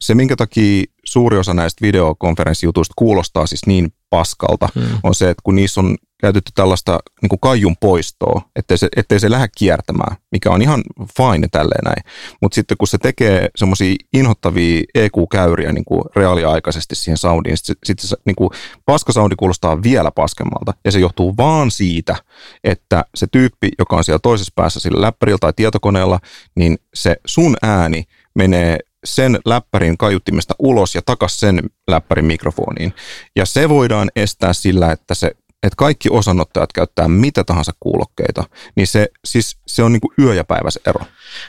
se, 0.00 0.14
minkä 0.14 0.36
takia 0.36 0.84
suuri 1.04 1.38
osa 1.38 1.54
näistä 1.54 1.86
videokonferenssijutuista 1.86 2.94
kuulostaa 2.96 3.46
siis 3.46 3.66
niin 3.66 3.92
paskalta, 4.10 4.68
hmm. 4.74 4.98
on 5.02 5.14
se, 5.14 5.30
että 5.30 5.42
kun 5.44 5.56
niissä 5.56 5.80
on 5.80 5.96
käytetty 6.20 6.52
tällaista 6.54 6.98
niin 7.22 7.28
kuin 7.28 7.40
kaijun 7.40 7.76
poistoa, 7.80 8.42
ettei 8.56 8.78
se, 8.78 8.88
ettei 8.96 9.20
se 9.20 9.30
lähde 9.30 9.48
kiertämään, 9.56 10.16
mikä 10.32 10.50
on 10.50 10.62
ihan 10.62 10.82
fine 11.16 11.48
tälleen 11.52 11.84
näin. 11.84 12.04
Mutta 12.42 12.54
sitten 12.54 12.76
kun 12.76 12.88
se 12.88 12.98
tekee 12.98 13.48
semmoisia 13.56 13.94
inhottavia 14.12 14.82
EQ-käyriä 14.94 15.72
niin 15.72 15.84
kuin 15.84 16.02
reaaliaikaisesti 16.16 16.94
siihen 16.94 17.18
soundiin, 17.18 17.56
sitten 17.56 17.76
sit 17.84 17.98
se 17.98 18.16
niin 18.24 18.36
kuin 18.36 18.50
paskasoundi 18.86 19.36
kuulostaa 19.36 19.82
vielä 19.82 20.10
paskemmalta. 20.10 20.74
Ja 20.84 20.92
se 20.92 20.98
johtuu 21.00 21.36
vaan 21.36 21.70
siitä, 21.70 22.16
että 22.64 23.04
se 23.14 23.26
tyyppi, 23.32 23.68
joka 23.78 23.96
on 23.96 24.04
siellä 24.04 24.18
toisessa 24.22 24.52
päässä 24.54 24.80
sillä 24.80 25.00
läppärillä 25.00 25.38
tai 25.40 25.52
tietokoneella, 25.56 26.20
niin 26.54 26.78
se 26.94 27.16
sun 27.26 27.56
ääni 27.62 28.04
menee 28.34 28.78
sen 29.04 29.38
läppärin 29.44 29.98
kaiuttimesta 29.98 30.54
ulos 30.58 30.94
ja 30.94 31.02
takas 31.06 31.40
sen 31.40 31.60
läppärin 31.88 32.24
mikrofoniin. 32.24 32.94
Ja 33.36 33.46
se 33.46 33.68
voidaan 33.68 34.10
estää 34.16 34.52
sillä, 34.52 34.92
että 34.92 35.14
se 35.14 35.30
kaikki 35.76 36.08
osanottajat 36.10 36.72
käyttää 36.72 37.08
mitä 37.08 37.44
tahansa 37.44 37.72
kuulokkeita, 37.80 38.44
niin 38.74 38.86
se, 38.86 39.08
siis, 39.24 39.58
se 39.66 39.82
on 39.82 39.92
niin 39.92 40.00
kuin 40.00 40.14
yö 40.18 40.34
ja 40.34 40.44
päivä 40.44 40.70
se 40.70 40.80
ero. 40.86 41.00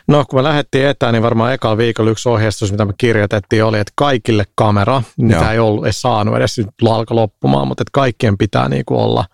No 0.08 0.26
kun 0.30 0.40
me 0.40 0.44
lähdettiin 0.44 0.88
etään, 0.88 1.14
niin 1.14 1.24
varmaan 1.24 1.54
ekalla 1.54 1.78
viikolla 1.78 2.12
yksi 2.12 2.30
ohjeistus, 2.30 2.72
mitä 2.72 2.86
me 2.86 2.94
kirjoitettiin, 2.98 3.64
oli, 3.64 3.80
että 3.80 3.94
kaikille 3.96 4.44
kamera, 4.56 5.04
mitä 5.18 5.52
ei 5.52 5.60
ollut 5.60 5.86
ei 5.86 5.94
saanut 5.94 6.36
edes 6.36 6.58
nyt 6.58 6.68
alkoi 6.90 7.16
loppumaan, 7.16 7.68
mutta 7.68 7.82
että 7.82 7.92
kaikkien 7.94 8.38
pitää 8.38 8.70
niin 8.70 8.86
kuin 8.86 9.00
olla 9.00 9.26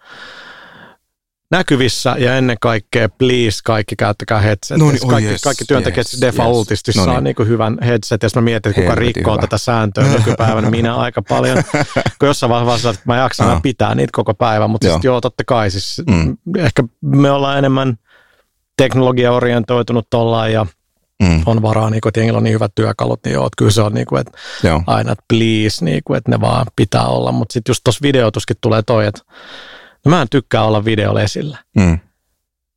näkyvissä 1.52 2.16
ja 2.20 2.36
ennen 2.36 2.58
kaikkea 2.62 3.10
please 3.10 3.60
kaikki 3.64 3.96
käyttäkää 3.96 4.40
headset. 4.40 4.78
No 4.78 4.92
niin, 4.92 5.06
oh 5.06 5.10
kaikki, 5.10 5.32
yes, 5.32 5.42
kaikki 5.42 5.66
työntekijät 5.66 6.08
yes, 6.14 6.22
defaultisti 6.22 6.92
yes. 6.96 7.06
saa 7.06 7.14
no 7.14 7.20
niin. 7.20 7.36
niin 7.40 7.48
hyvän 7.48 7.78
headset. 7.86 8.24
Jos 8.24 8.36
mä 8.36 8.42
mietin, 8.42 8.74
kuka 8.74 8.88
Helvetin 8.88 9.16
rikkoo 9.16 9.34
hyvä. 9.34 9.42
tätä 9.42 9.58
sääntöä 9.58 10.04
nykypäivänä, 10.04 10.70
minä 10.70 10.96
aika 10.96 11.22
paljon. 11.22 11.64
kun 12.20 12.28
jossain 12.28 12.50
vaiheessa 12.50 12.90
että 12.90 13.02
mä 13.06 13.18
jaksan 13.18 13.56
uh. 13.56 13.62
pitää 13.62 13.96
niitä 13.96 14.12
koko 14.16 14.34
päivän, 14.34 14.70
mutta 14.70 14.88
joo. 14.88 15.00
joo, 15.04 15.22
totta 15.22 15.44
kai 15.48 15.72
siis 15.72 16.02
mm. 16.10 16.38
ehkä 16.58 16.84
me 17.02 17.32
ollaan 17.32 17.58
enemmän 17.58 17.98
teknologiaorientoitunut 18.78 20.14
ollaan 20.14 20.54
ja 20.54 20.66
mm. 21.24 21.42
on 21.46 21.62
varaa, 21.62 21.90
niin 21.90 22.02
kuin, 22.02 22.10
että 22.10 22.38
on 22.38 22.44
niin 22.44 22.54
hyvät 22.54 22.72
työkalut, 22.76 23.20
niin 23.26 23.34
joo, 23.34 23.50
kyllä 23.58 23.72
se 23.72 23.82
on 23.82 23.94
niin 23.94 24.08
kuin, 24.08 24.22
että 24.22 24.38
joo. 24.64 24.84
aina, 24.88 25.12
että 25.12 25.24
please, 25.30 25.86
niin 25.86 26.02
kuin, 26.06 26.18
että 26.18 26.32
ne 26.32 26.42
vaan 26.42 26.66
pitää 26.76 27.08
olla. 27.08 27.32
Mutta 27.32 27.54
sitten 27.54 27.70
just 27.70 27.82
tuossa 27.84 28.02
videotuskin 28.02 28.58
tulee 28.62 28.82
toi, 28.82 29.06
että 29.06 29.22
mä 30.10 30.22
en 30.22 30.28
tykkää 30.32 30.64
olla 30.64 30.86
videolla 30.86 31.22
esillä. 31.22 31.58
Mm. 31.76 32.00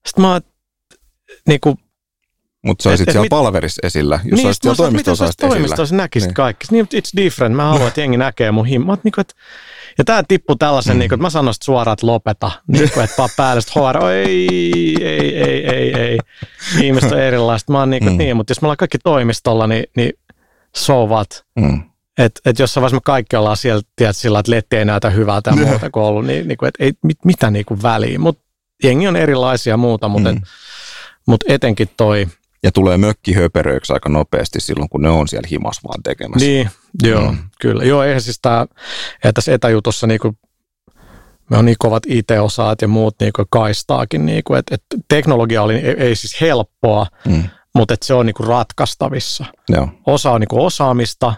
Sitten 0.07 0.25
mä 0.25 0.41
niin 1.49 1.60
kuin, 1.60 1.78
mutta 2.62 2.83
sä 2.83 2.89
olisit 2.89 3.09
et, 3.09 3.12
siellä 3.12 3.25
mit... 3.25 3.31
palverissa 3.31 3.86
esillä, 3.86 4.20
jos 4.25 4.36
niin, 4.36 4.47
olisit 4.47 4.62
siellä 4.62 4.76
toimistossa 4.76 5.25
esillä. 5.25 5.49
Toimistossa 5.49 5.97
näkisit 5.97 6.28
niin. 6.28 6.34
kaikki. 6.34 6.67
Niin, 6.70 6.86
it's 6.86 7.17
different. 7.17 7.57
Mä 7.57 7.65
haluan, 7.65 7.89
että 7.89 8.00
jengi 8.00 8.17
näkee 8.17 8.50
mun 8.50 8.67
him. 8.67 8.86
Mä 8.86 8.97
niin 9.05 9.12
kuin, 9.12 9.20
että, 9.20 9.34
ja 9.99 10.05
tämä 10.05 10.23
tippuu 10.28 10.57
tällaisen, 10.57 10.97
mm. 10.97 10.99
niin 10.99 11.09
kuin, 11.09 11.17
että 11.17 11.23
mä 11.23 11.31
sanon 11.31 11.55
suoraan, 11.62 11.92
että 11.92 12.07
lopeta. 12.07 12.50
Niin 12.67 12.91
kuin, 12.91 13.05
että 13.05 13.17
paa 13.17 13.28
päälle, 13.36 13.62
että 13.67 13.81
HR, 13.81 14.05
ei, 14.12 14.97
ei, 15.00 15.36
ei, 15.36 15.67
ei, 15.67 15.94
ei. 15.94 16.18
Ihmiset 16.83 17.12
on 17.12 17.20
erilaiset. 17.20 17.68
Mä 17.68 17.78
oon 17.78 17.91
niin 17.91 18.02
kuin, 18.02 18.12
mm. 18.12 18.18
niin, 18.18 18.36
mutta 18.36 18.50
jos 18.50 18.62
me 18.62 18.67
ollaan 18.67 18.76
kaikki 18.76 18.99
toimistolla, 18.99 19.67
niin, 19.67 19.84
niin 19.97 20.12
so 20.76 21.07
what? 21.07 21.44
Mm. 21.57 21.90
Että 22.24 22.40
et 22.44 22.58
jossain 22.58 22.82
vaiheessa 22.82 22.97
me 22.97 23.00
kaikki 23.05 23.36
ollaan 23.36 23.57
siellä, 23.57 23.82
tiedät, 23.97 24.16
sillä 24.16 24.39
että 24.39 24.50
letti 24.50 24.76
ei 24.76 24.84
näytä 24.84 25.10
hyvältä 25.10 25.50
ja 25.50 25.66
muuta 25.66 25.90
kuin 25.90 26.02
ollut, 26.02 26.26
niin, 26.26 26.49
niin 26.49 26.58
kuin, 26.58 26.68
et 26.68 26.74
ei 26.78 26.92
mit, 27.05 27.24
mitä 27.24 27.50
niin 27.50 27.65
kuin 27.65 27.82
väliä. 27.82 28.18
Mutta 28.18 28.42
jengi 28.84 29.08
on 29.08 29.16
erilaisia 29.16 29.76
muuta, 29.76 30.08
mutta 30.08 30.32
mm. 30.32 30.40
mut 31.26 31.44
etenkin 31.49 31.89
toi. 31.97 32.26
Ja 32.62 32.73
tulee 32.73 32.99
mökkihöperöiksi 32.99 33.92
aika 33.92 34.08
nopeasti 34.08 34.60
silloin, 34.60 34.89
kun 34.89 35.02
ne 35.02 35.08
on 35.08 35.28
siellä 35.28 35.49
himas 35.50 35.84
vaan 35.84 36.02
tekemässä. 36.02 36.47
Niin, 36.47 36.70
joo, 37.02 37.32
mm. 37.32 37.39
kyllä. 37.60 37.84
Joo, 37.84 38.02
eihän 38.02 38.20
siis 38.20 38.39
tämä, 38.42 38.66
tässä 39.34 39.55
etäjutussa 39.55 40.07
niin 40.07 40.20
kuin 40.20 40.39
me 41.50 41.58
on 41.58 41.65
niin 41.65 41.76
kovat 41.78 42.02
IT-osaat 42.07 42.82
ja 42.82 42.89
muut 42.89 43.16
niin 43.20 43.32
kuin 43.36 43.47
kaistaakin, 43.50 44.26
niin 44.26 44.42
kuin, 44.44 44.58
että, 44.58 44.74
että 44.74 44.97
teknologia 45.08 45.62
oli, 45.62 45.74
ei, 45.74 45.94
ei 45.99 46.16
siis 46.16 46.40
helppoa, 46.40 47.07
mm. 47.28 47.44
mutta 47.74 47.94
että 47.94 48.07
se 48.07 48.15
on 48.15 48.26
niin 48.26 48.34
kuin 48.34 48.47
ratkaistavissa. 48.47 49.44
Joo. 49.68 49.89
Osa 50.07 50.31
on 50.31 50.40
niin 50.40 50.49
kuin 50.49 50.62
osaamista, 50.62 51.34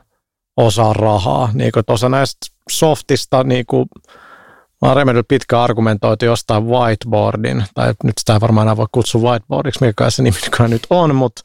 osa 0.57 0.93
rahaa. 0.93 1.51
Niin 1.53 1.73
kuin, 1.73 1.85
osa 1.87 2.09
näistä 2.09 2.47
softista, 2.71 3.45
niin 3.45 3.67
kuin, 3.67 3.87
mä 4.83 4.89
oon 4.89 4.97
Remedillä 4.97 5.25
pitkä 5.29 5.63
argumentoitu 5.63 6.25
jostain 6.25 6.67
whiteboardin, 6.67 7.65
tai 7.75 7.95
nyt 8.05 8.19
sitä 8.21 8.33
ei 8.33 8.41
varmaan 8.41 8.65
enää 8.65 8.77
voi 8.77 8.87
kutsua 8.93 9.31
whiteboardiksi, 9.31 9.87
mikä 9.87 10.11
se 10.11 10.23
nimi 10.23 10.37
nyt 10.69 10.87
on, 10.91 11.15
mutta, 11.15 11.43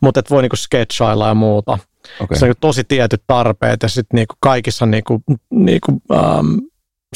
mutta 0.00 0.20
että 0.20 0.34
voi 0.34 0.42
niin 0.42 0.50
kuin 0.50 0.58
sketchailla 0.58 1.28
ja 1.28 1.34
muuta. 1.34 1.78
Okay. 2.20 2.38
Se 2.38 2.44
on 2.44 2.48
niin 2.48 2.56
tosi 2.60 2.84
tietyt 2.84 3.22
tarpeet 3.26 3.82
ja 3.82 3.88
sitten 3.88 4.16
niin 4.16 4.26
kaikissa 4.40 4.86
niin 4.86 5.04
kuin, 5.04 5.22
niin 5.50 5.80
kuin, 5.86 6.00
ähm, 6.12 6.54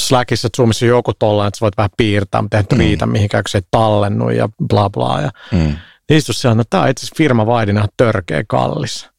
Slackissa, 0.01 0.49
Zoomissa 0.57 0.87
joku 0.87 1.13
tollainen, 1.19 1.49
että 1.49 1.59
sä 1.59 1.65
voit 1.65 1.77
vähän 1.77 1.91
piirtää, 1.97 2.43
mutta 2.43 2.57
eihän 2.57 2.67
mm. 2.73 2.79
riitä 2.79 3.07
mihinkään, 3.07 3.45
kun 3.45 3.51
se 3.51 3.59
ei 3.59 3.69
tallennu 3.71 4.31
ja 4.31 4.49
bla 4.69 4.91
bla. 4.91 5.21
Ja 5.21 5.31
mm. 5.53 5.77
Niin 6.09 6.23
se 6.23 6.49
on, 6.49 6.61
että 6.61 6.71
tämä 6.71 6.83
on 6.83 6.89
itse 6.89 7.01
asiassa 7.01 7.17
firma 7.17 7.47
vaidina 7.47 7.87
törkeä 7.97 8.45
kallis. 8.49 9.11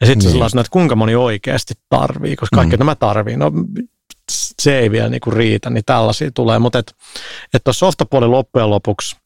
Ja 0.00 0.06
sitten 0.06 0.24
niin. 0.24 0.32
sellaisena, 0.32 0.60
että 0.60 0.70
kuinka 0.70 0.96
moni 0.96 1.14
oikeasti 1.14 1.74
tarvii, 1.88 2.36
koska 2.36 2.56
kaikki 2.56 2.76
mm. 2.76 2.80
nämä 2.80 2.94
tarvii. 2.94 3.36
No 3.36 3.52
se 4.62 4.78
ei 4.78 4.90
vielä 4.90 5.08
niinku 5.08 5.30
riitä, 5.30 5.70
niin 5.70 5.84
tällaisia 5.86 6.30
tulee. 6.34 6.58
Mutta 6.58 6.78
että 6.78 6.92
et 7.54 7.64
tuossa 7.64 7.86
softapuoli 7.86 8.26
loppujen 8.26 8.70
lopuksi, 8.70 9.16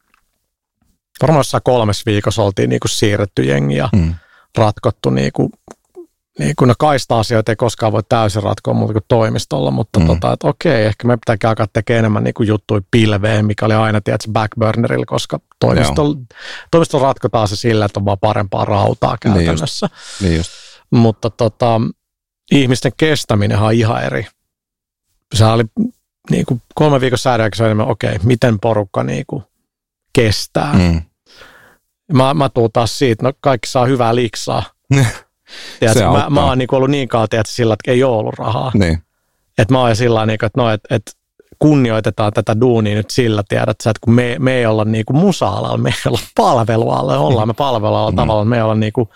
varmaan 1.22 1.38
jossain 1.38 1.62
kolmessa 1.64 2.02
viikossa 2.06 2.42
oltiin 2.42 2.70
niinku 2.70 2.88
siirretty 2.88 3.42
jengiä, 3.42 3.88
mm. 3.92 4.14
ratkottu 4.58 5.10
niinku 5.10 5.50
niin 6.38 6.56
kun 6.58 6.68
ne 6.68 6.74
kaista-asioita 6.78 7.52
ei 7.52 7.56
koskaan 7.56 7.92
voi 7.92 8.02
täysin 8.08 8.42
ratkoa 8.42 8.74
muuta 8.74 8.92
kuin 8.92 9.04
toimistolla, 9.08 9.70
mutta 9.70 10.00
mm. 10.00 10.06
tota, 10.06 10.32
että 10.32 10.48
okei, 10.48 10.84
ehkä 10.84 11.06
me 11.08 11.16
pitääkin 11.16 11.48
alkaa 11.48 11.66
tekemään 11.72 11.98
enemmän 11.98 12.24
niin 12.24 12.34
kuin 12.34 12.46
juttuja 12.46 12.80
pilveen, 12.90 13.46
mikä 13.46 13.66
oli 13.66 13.74
aina 13.74 14.00
tietysti 14.00 14.30
backburnerilla, 14.32 15.06
koska 15.06 15.40
toimistolla, 15.60 16.16
toimistolla 16.70 17.06
ratkotaan 17.06 17.48
se 17.48 17.56
sillä, 17.56 17.84
että 17.84 18.00
on 18.00 18.04
vaan 18.04 18.18
parempaa 18.18 18.64
rautaa 18.64 19.16
niin 19.24 19.34
käytännössä. 19.34 19.86
Niin 19.86 19.96
just. 19.96 20.20
Niin 20.20 20.36
just. 20.36 20.63
Mutta 20.94 21.30
tota, 21.30 21.80
ihmisten 22.52 22.92
kestäminen 22.96 23.58
on 23.58 23.72
ihan 23.72 24.04
eri. 24.04 24.26
Se 25.34 25.44
oli 25.44 25.64
niin 26.30 26.46
kuin 26.46 26.62
kolme 26.74 27.00
viikon 27.00 27.18
säädöllä 27.18 27.64
enemmän, 27.64 27.88
okei, 27.88 28.18
miten 28.22 28.60
porukka 28.60 29.02
niin 29.02 29.24
kuin 29.26 29.42
kestää. 30.12 30.72
Mm. 30.72 31.02
Mä, 32.12 32.34
mä 32.34 32.48
tuun 32.48 32.70
taas 32.72 32.98
siitä, 32.98 33.22
no 33.22 33.32
kaikki 33.40 33.70
saa 33.70 33.86
hyvää 33.86 34.14
liksaa. 34.14 34.62
Tiedätkö, 35.80 36.10
mä, 36.10 36.26
mä 36.30 36.44
oon 36.44 36.58
niin 36.58 36.74
ollut 36.74 36.90
niin 36.90 37.08
kauan 37.08 37.28
tiedätkö, 37.28 37.52
sillä, 37.52 37.74
että 37.74 37.90
ei 37.90 38.04
ole 38.04 38.16
ollut 38.16 38.34
rahaa. 38.38 38.70
Niin. 38.74 39.02
Että 39.58 39.74
mä 39.74 39.80
oon 39.80 39.96
sillä 39.96 40.26
niin 40.26 40.44
että, 40.44 40.60
no, 40.60 40.70
että, 40.70 40.94
että 40.94 41.12
kunnioitetaan 41.58 42.32
tätä 42.32 42.60
duunia 42.60 42.94
nyt 42.94 43.10
sillä, 43.10 43.42
tiedät 43.48 43.80
sä, 43.82 43.90
että 43.90 44.00
kun 44.00 44.14
me, 44.14 44.36
me 44.38 44.52
ei 44.52 44.66
olla 44.66 44.84
niin 44.84 45.04
kuin 45.04 45.16
musa-alalla, 45.16 45.78
me 45.78 45.88
ei 45.88 46.10
olla 46.10 46.20
palvelualla, 46.36 47.18
ollaan 47.18 47.48
me 47.48 47.54
palvelualla 47.54 48.10
mm. 48.10 48.16
tavallaan, 48.16 48.48
me 48.48 48.56
ei 48.56 48.62
olla 48.62 48.74
niin 48.74 48.92
kuin, 48.92 49.08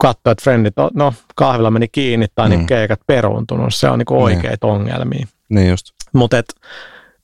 katsoo, 0.00 0.30
että 0.30 0.42
frendit, 0.42 0.74
no 0.94 1.14
kahvilla 1.36 1.70
meni 1.70 1.88
kiinni 1.88 2.26
tai 2.34 2.48
niin 2.48 2.60
mm. 2.60 2.66
keikat 2.66 3.00
peruuntunut, 3.06 3.74
se 3.74 3.90
on 3.90 3.98
niin 3.98 4.06
kuin 4.06 4.20
oikeita 4.20 4.66
niin. 4.66 4.74
ongelmia. 4.74 5.26
Niin 5.48 5.68
just. 5.68 5.86
Mutta 6.12 6.36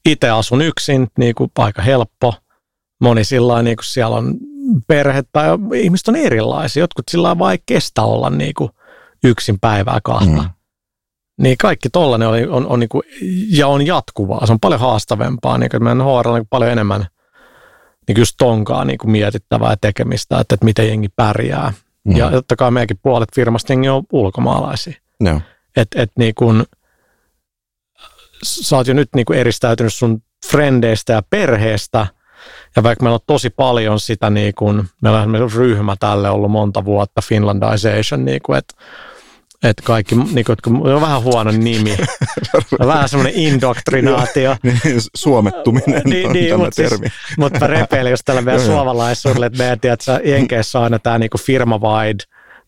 itse 0.08 0.30
asun 0.30 0.62
yksin, 0.62 1.08
niin 1.18 1.34
kuin 1.34 1.50
aika 1.58 1.82
helppo. 1.82 2.34
Moni 3.00 3.24
sillä 3.24 3.62
niin 3.62 3.76
kuin 3.76 3.84
siellä 3.84 4.16
on 4.16 4.34
perhe 4.86 5.22
tai 5.32 5.48
ihmiset 5.74 6.08
on 6.08 6.16
erilaisia. 6.16 6.82
Jotkut 6.82 7.08
sillä 7.10 7.30
on 7.30 7.38
vain 7.38 7.58
kestä 7.66 8.02
olla 8.02 8.30
niin 8.30 8.54
kuin 8.54 8.70
yksin 9.24 9.60
päivää 9.60 9.98
kahta. 10.04 10.42
Mm. 10.42 10.48
Niin 11.40 11.58
kaikki 11.58 11.88
tollainen 11.90 12.28
on, 12.28 12.34
on, 12.50 12.66
on 12.66 12.80
niin 12.80 12.88
kuin, 12.88 13.02
ja 13.50 13.68
on 13.68 13.86
jatkuvaa. 13.86 14.46
Se 14.46 14.52
on 14.52 14.60
paljon 14.60 14.80
haastavempaa. 14.80 15.58
Niin 15.58 15.70
kuin, 15.70 15.84
meidän 15.84 16.04
HR 16.04 16.28
on 16.28 16.34
niin 16.34 16.46
paljon 16.50 16.70
enemmän 16.70 17.06
niin 18.08 18.18
just 18.18 18.34
tonkaa 18.38 18.84
niin 18.84 18.98
kuin 18.98 19.10
mietittävää 19.10 19.76
tekemistä, 19.80 20.40
että, 20.40 20.54
että 20.54 20.64
miten 20.64 20.88
jengi 20.88 21.08
pärjää. 21.16 21.72
Mm. 22.04 22.16
Ja 22.16 22.30
totta 22.30 22.56
kai 22.56 22.70
meidänkin 22.70 22.98
puolet 23.02 23.28
firmasta 23.34 23.72
jengi 23.72 23.88
on 23.88 24.02
ulkomaalaisia. 24.12 24.94
No. 25.20 25.40
Että 25.76 26.02
et 26.02 26.10
niin 26.18 26.34
kuin, 26.34 26.64
sä 28.42 28.76
oot 28.76 28.86
jo 28.86 28.94
nyt 28.94 29.08
niin 29.14 29.26
kuin 29.26 29.38
eristäytynyt 29.38 29.94
sun 29.94 30.22
frendeistä 30.50 31.12
ja 31.12 31.22
perheestä– 31.30 32.06
ja 32.76 32.82
vaikka 32.82 33.02
meillä 33.02 33.14
on 33.14 33.20
tosi 33.26 33.50
paljon 33.50 34.00
sitä, 34.00 34.30
niin 34.30 34.54
kuin, 34.54 34.84
meillä 35.02 35.22
on 35.22 35.52
ryhmä 35.52 35.96
tälle 36.00 36.30
ollut 36.30 36.50
monta 36.50 36.84
vuotta, 36.84 37.22
Finlandization, 37.22 38.24
niin 38.24 38.42
kuin, 38.42 38.58
että 38.58 38.74
että 39.62 39.82
kaikki, 39.84 40.14
niin 40.14 40.44
kuin, 40.44 40.94
on 40.94 41.00
vähän 41.00 41.22
huono 41.22 41.50
nimi, 41.50 41.96
on 42.80 42.88
vähän 42.94 43.08
semmoinen 43.08 43.34
indoktrinaatio. 43.36 44.56
niin, 44.62 44.80
suomettuminen 45.16 46.02
niin, 46.04 46.26
on 46.26 46.32
niin, 46.32 46.48
tämä 46.48 46.58
mutta 46.58 46.74
siis- 46.74 46.90
termi. 46.90 47.08
Siis, 47.08 47.38
mutta 47.38 47.66
repeili 47.66 48.10
just 48.10 48.22
tällä 48.24 48.42
meidän 48.42 48.62
suomalaisuudelle, 48.66 49.46
että 49.46 49.58
meidän 49.58 49.80
tiedätkö, 49.80 50.20
Jenkeissä 50.24 50.78
on 50.78 50.84
aina 50.84 50.98
tämä 50.98 51.18
niin 51.18 51.30
firma-wide 51.40 52.24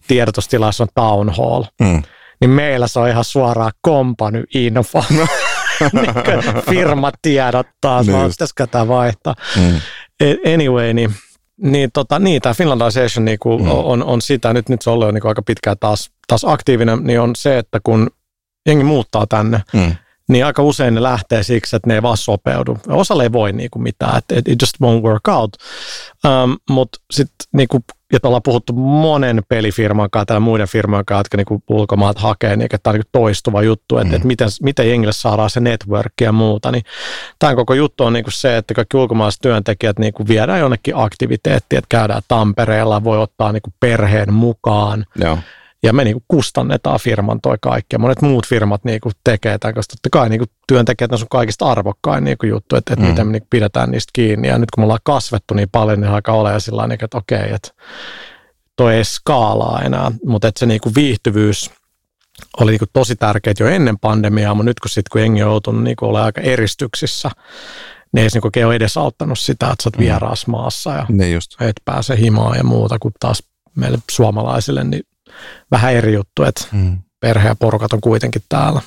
tiedotustilaisuus 0.08 0.80
on 0.80 0.88
town 0.94 1.30
hall. 1.36 1.62
Mm. 1.80 2.02
Niin 2.40 2.50
meillä 2.50 2.88
se 2.88 3.00
on 3.00 3.08
ihan 3.08 3.24
suoraan 3.24 3.72
company 3.86 4.44
info. 4.54 5.04
niin 5.92 6.14
firmat 6.70 7.14
tiedottaa, 7.22 8.02
niin 8.02 8.30
pitäisikö 8.30 8.66
tämä 8.66 8.88
vaihtaa. 8.88 9.34
Mm. 9.56 9.80
Anyway, 10.54 10.92
niin 10.92 11.14
niin, 11.62 11.90
tota, 11.92 12.18
niin 12.18 12.42
tämä 12.42 12.54
Finlandization 12.54 13.24
niin 13.24 13.38
kuin 13.38 13.62
mm. 13.62 13.70
on, 13.70 14.04
on 14.04 14.22
sitä, 14.22 14.52
nyt, 14.52 14.68
nyt 14.68 14.82
se 14.82 14.90
on 14.90 14.94
ollut 14.94 15.14
niin 15.14 15.26
aika 15.26 15.42
pitkään 15.42 15.76
taas, 15.80 16.10
taas 16.26 16.44
aktiivinen, 16.44 17.04
niin 17.04 17.20
on 17.20 17.36
se, 17.36 17.58
että 17.58 17.80
kun 17.84 18.10
jengi 18.66 18.84
muuttaa 18.84 19.26
tänne, 19.26 19.62
mm. 19.72 19.96
niin 20.28 20.46
aika 20.46 20.62
usein 20.62 20.94
ne 20.94 21.02
lähtee 21.02 21.42
siksi, 21.42 21.76
että 21.76 21.88
ne 21.88 21.94
ei 21.94 22.02
vaan 22.02 22.16
sopeudu. 22.16 22.78
Osalle 22.88 23.22
ei 23.22 23.32
voi 23.32 23.52
niin 23.52 23.70
kuin 23.70 23.82
mitään, 23.82 24.18
että 24.18 24.34
it 24.38 24.62
just 24.62 24.74
won't 24.82 25.02
work 25.02 25.28
out. 25.28 25.56
Um, 26.24 26.56
Mutta 26.70 26.98
sitten 27.12 27.46
niin 27.52 27.68
kuin 27.68 27.84
ja 28.14 28.28
ollaan 28.28 28.42
puhuttu 28.42 28.72
monen 28.72 29.42
pelifirman 29.48 30.10
kanssa 30.10 30.26
tai 30.26 30.40
muiden 30.40 30.68
firmojen 30.68 31.04
kanssa, 31.04 31.18
jotka 31.18 31.36
niinku 31.36 31.62
ulkomaat 31.68 32.18
hakee, 32.18 32.56
niin 32.56 32.68
tämä 32.68 32.80
on 32.86 32.94
niinku 32.94 33.08
toistuva 33.12 33.62
juttu, 33.62 33.98
että, 33.98 34.08
mm. 34.08 34.16
että 34.16 34.26
miten, 34.26 34.48
miten 34.62 34.90
jengille 34.90 35.12
saadaan 35.12 35.50
se 35.50 35.60
network 35.60 36.12
ja 36.20 36.32
muuta. 36.32 36.72
Niin 36.72 36.84
tämän 37.38 37.56
koko 37.56 37.74
juttu 37.74 38.04
on 38.04 38.12
niinku 38.12 38.30
se, 38.30 38.56
että 38.56 38.74
kaikki 38.74 38.96
ulkomaalaiset 38.96 39.42
työntekijät 39.42 39.98
niinku 39.98 40.28
viedään 40.28 40.60
jonnekin 40.60 40.96
aktiviteettiin, 40.96 41.78
että 41.78 41.88
käydään 41.88 42.22
Tampereella, 42.28 43.04
voi 43.04 43.18
ottaa 43.18 43.52
niinku 43.52 43.70
perheen 43.80 44.32
mukaan. 44.32 45.04
Joo. 45.16 45.38
Ja 45.84 45.92
me 45.92 46.04
niinku 46.04 46.24
kustannetaan 46.28 47.00
firman 47.00 47.40
toi 47.40 47.56
kaikki. 47.60 47.94
Ja 47.94 47.98
monet 47.98 48.22
muut 48.22 48.46
firmat 48.46 48.84
niinku 48.84 49.10
tekee 49.24 49.58
tämän, 49.58 49.74
koska 49.74 49.94
totta 49.94 50.18
kai 50.18 50.28
niinku 50.28 50.44
työntekijät 50.68 51.12
on 51.12 51.18
sun 51.18 51.28
kaikista 51.30 51.70
arvokkain 51.70 52.24
niinku 52.24 52.46
juttu, 52.46 52.76
että, 52.76 52.94
että 52.94 53.04
mm. 53.04 53.10
miten 53.10 53.26
me 53.26 53.32
niinku 53.32 53.48
pidetään 53.50 53.90
niistä 53.90 54.10
kiinni. 54.12 54.48
Ja 54.48 54.58
nyt 54.58 54.70
kun 54.70 54.82
me 54.82 54.84
ollaan 54.84 55.00
kasvettu 55.04 55.54
niin 55.54 55.68
paljon, 55.72 56.00
niin 56.00 56.10
aika 56.10 56.32
ole 56.32 56.60
sillä 56.60 56.86
niinku, 56.86 57.04
että 57.04 57.18
okei, 57.18 57.52
että 57.54 57.68
toi 58.76 58.94
ei 58.94 59.04
skaalaa 59.04 59.82
enää. 59.82 60.12
Mutta 60.26 60.48
että 60.48 60.58
se 60.58 60.66
niinku 60.66 60.90
viihtyvyys 60.94 61.70
oli 62.60 62.70
niinku 62.70 62.86
tosi 62.92 63.16
tärkeää 63.16 63.54
jo 63.60 63.66
ennen 63.66 63.98
pandemiaa, 63.98 64.54
mutta 64.54 64.70
nyt 64.70 64.80
kun, 64.80 64.90
sit, 64.90 65.08
kun 65.08 65.20
jengi 65.20 65.42
on 65.42 65.50
joutunut 65.50 65.82
niinku 65.82 66.04
olemaan 66.06 66.26
aika 66.26 66.40
eristyksissä, 66.40 67.30
niin 68.12 68.22
ei 68.22 68.30
se 68.30 68.38
niinku 68.38 68.66
ole 68.66 68.74
edes 68.74 68.96
auttanut 68.96 69.38
sitä, 69.38 69.70
että 69.70 69.82
sä 69.82 69.88
oot 69.88 69.96
mm. 69.96 70.02
vieraassa 70.02 70.50
maassa 70.50 70.92
ja 70.92 71.06
ne 71.08 71.30
just. 71.30 71.60
et 71.60 71.80
pääse 71.84 72.16
himaan 72.16 72.56
ja 72.56 72.64
muuta, 72.64 72.98
kun 72.98 73.12
taas 73.20 73.42
meille 73.74 73.98
suomalaisille, 74.10 74.84
niin 74.84 75.02
vähän 75.70 75.94
eri 75.94 76.14
juttu, 76.14 76.42
että 76.42 76.64
mm. 76.72 76.98
perhe 77.20 77.48
ja 77.48 77.54
porukat 77.54 77.92
on 77.92 78.00
kuitenkin 78.00 78.42
täällä. 78.48 78.80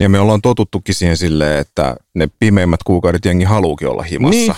Ja 0.00 0.08
me 0.08 0.18
ollaan 0.18 0.42
totuttukin 0.42 0.94
siihen 0.94 1.16
silleen, 1.16 1.58
että 1.58 1.96
ne 2.14 2.28
pimeimmät 2.38 2.82
kuukaudet 2.82 3.24
jengi 3.24 3.44
haluukin 3.44 3.88
olla 3.88 4.02
himassa. 4.02 4.36
Niin, 4.36 4.54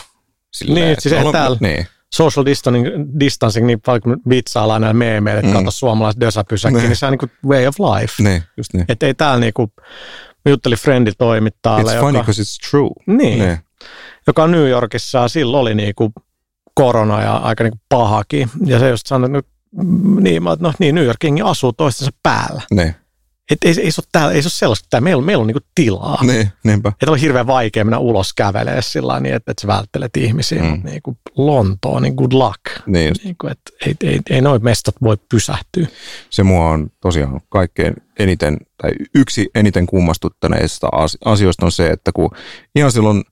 silleen, 0.52 0.86
niin 0.86 0.96
siis 1.00 1.14
ollaan, 1.14 1.32
täällä 1.32 1.58
niin. 1.60 1.86
social 2.14 2.46
distancing, 2.46 2.86
distancing 3.20 3.66
niin 3.66 3.80
paljon 3.80 4.16
vitsaillaan 4.28 4.80
näillä 4.80 4.94
meemeillä, 4.94 5.40
että 5.40 5.50
mm. 5.50 5.56
katso 5.56 5.70
suomalaiset 5.70 6.20
dösäpysäkki, 6.20 6.78
niin. 6.78 6.88
niin 6.88 6.96
se 6.96 7.06
on 7.06 7.12
niin 7.12 7.18
kuin 7.18 7.32
way 7.46 7.66
of 7.66 7.76
life. 7.80 8.22
Niin, 8.22 8.42
just 8.56 8.74
niin. 8.74 8.84
Että 8.88 9.06
ei 9.06 9.14
täällä 9.14 9.40
niin 9.40 9.54
kuin, 9.54 9.72
mä 10.44 10.50
juttelin 10.50 10.78
friendin 10.78 11.14
toimittajalle. 11.18 11.92
It's 11.92 11.94
joka, 11.94 12.06
funny 12.06 12.18
because 12.18 12.42
it's 12.42 12.70
true. 12.70 12.90
Niin, 13.06 13.38
niin, 13.38 13.58
joka 14.26 14.46
New 14.46 14.68
Yorkissa 14.68 15.28
silloin 15.28 15.60
oli 15.60 15.74
niin 15.74 15.94
kuin 15.94 16.12
korona 16.74 17.22
ja 17.22 17.36
aika 17.36 17.64
niin 17.64 17.72
kuin 17.72 17.80
pahakin. 17.88 18.50
Ja 18.66 18.78
se 18.78 18.88
just 18.88 19.06
sanoi, 19.06 19.38
että 19.38 19.50
niin, 20.20 20.42
mä, 20.42 20.56
no 20.60 20.72
niin, 20.78 20.94
New 20.94 21.04
Yorkin 21.04 21.44
asuu 21.44 21.72
toistensa 21.72 22.12
päällä. 22.22 22.62
Ne. 22.70 22.94
Et 23.50 23.58
ei, 23.64 23.74
ei, 23.82 23.90
se 23.90 24.00
ole 24.00 24.08
täällä, 24.12 24.32
ei 24.32 24.42
se 24.42 24.46
ole 24.46 24.50
sellaista, 24.50 24.86
että 24.86 25.00
meillä, 25.00 25.22
meillä 25.22 25.40
on 25.40 25.46
niinku 25.46 25.66
tilaa. 25.74 26.24
Niin, 26.24 26.52
niinpä. 26.64 26.88
Että 26.88 27.10
on 27.10 27.18
hirveän 27.18 27.46
vaikea 27.46 27.84
mennä 27.84 27.98
ulos 27.98 28.32
kävelee 28.32 28.82
sillä 28.82 29.20
niin, 29.20 29.34
että, 29.34 29.50
että 29.50 29.60
sä 29.60 29.66
välttelet 29.66 30.16
ihmisiä. 30.16 30.62
Mm. 30.62 30.80
Niin 30.84 31.02
kuin 31.02 31.18
Lontoon, 31.36 32.02
niin 32.02 32.14
good 32.14 32.32
luck. 32.32 32.60
Niin 32.86 33.14
niin 33.24 33.36
kuin, 33.40 33.52
että 33.52 33.70
ei, 33.86 33.94
ei, 34.04 34.20
ei 34.30 34.40
noin 34.40 34.64
mestat 34.64 34.94
voi 35.02 35.16
pysähtyä. 35.30 35.86
Se 36.30 36.42
mua 36.42 36.70
on 36.70 36.90
tosiaan 37.00 37.40
kaikkein 37.48 37.94
eniten, 38.18 38.56
tai 38.82 38.90
yksi 39.14 39.50
eniten 39.54 39.86
kummastuttaneista 39.86 40.88
asioista 41.24 41.66
on 41.66 41.72
se, 41.72 41.90
että 41.90 42.12
kun 42.12 42.30
ihan 42.74 42.92
silloin 42.92 43.24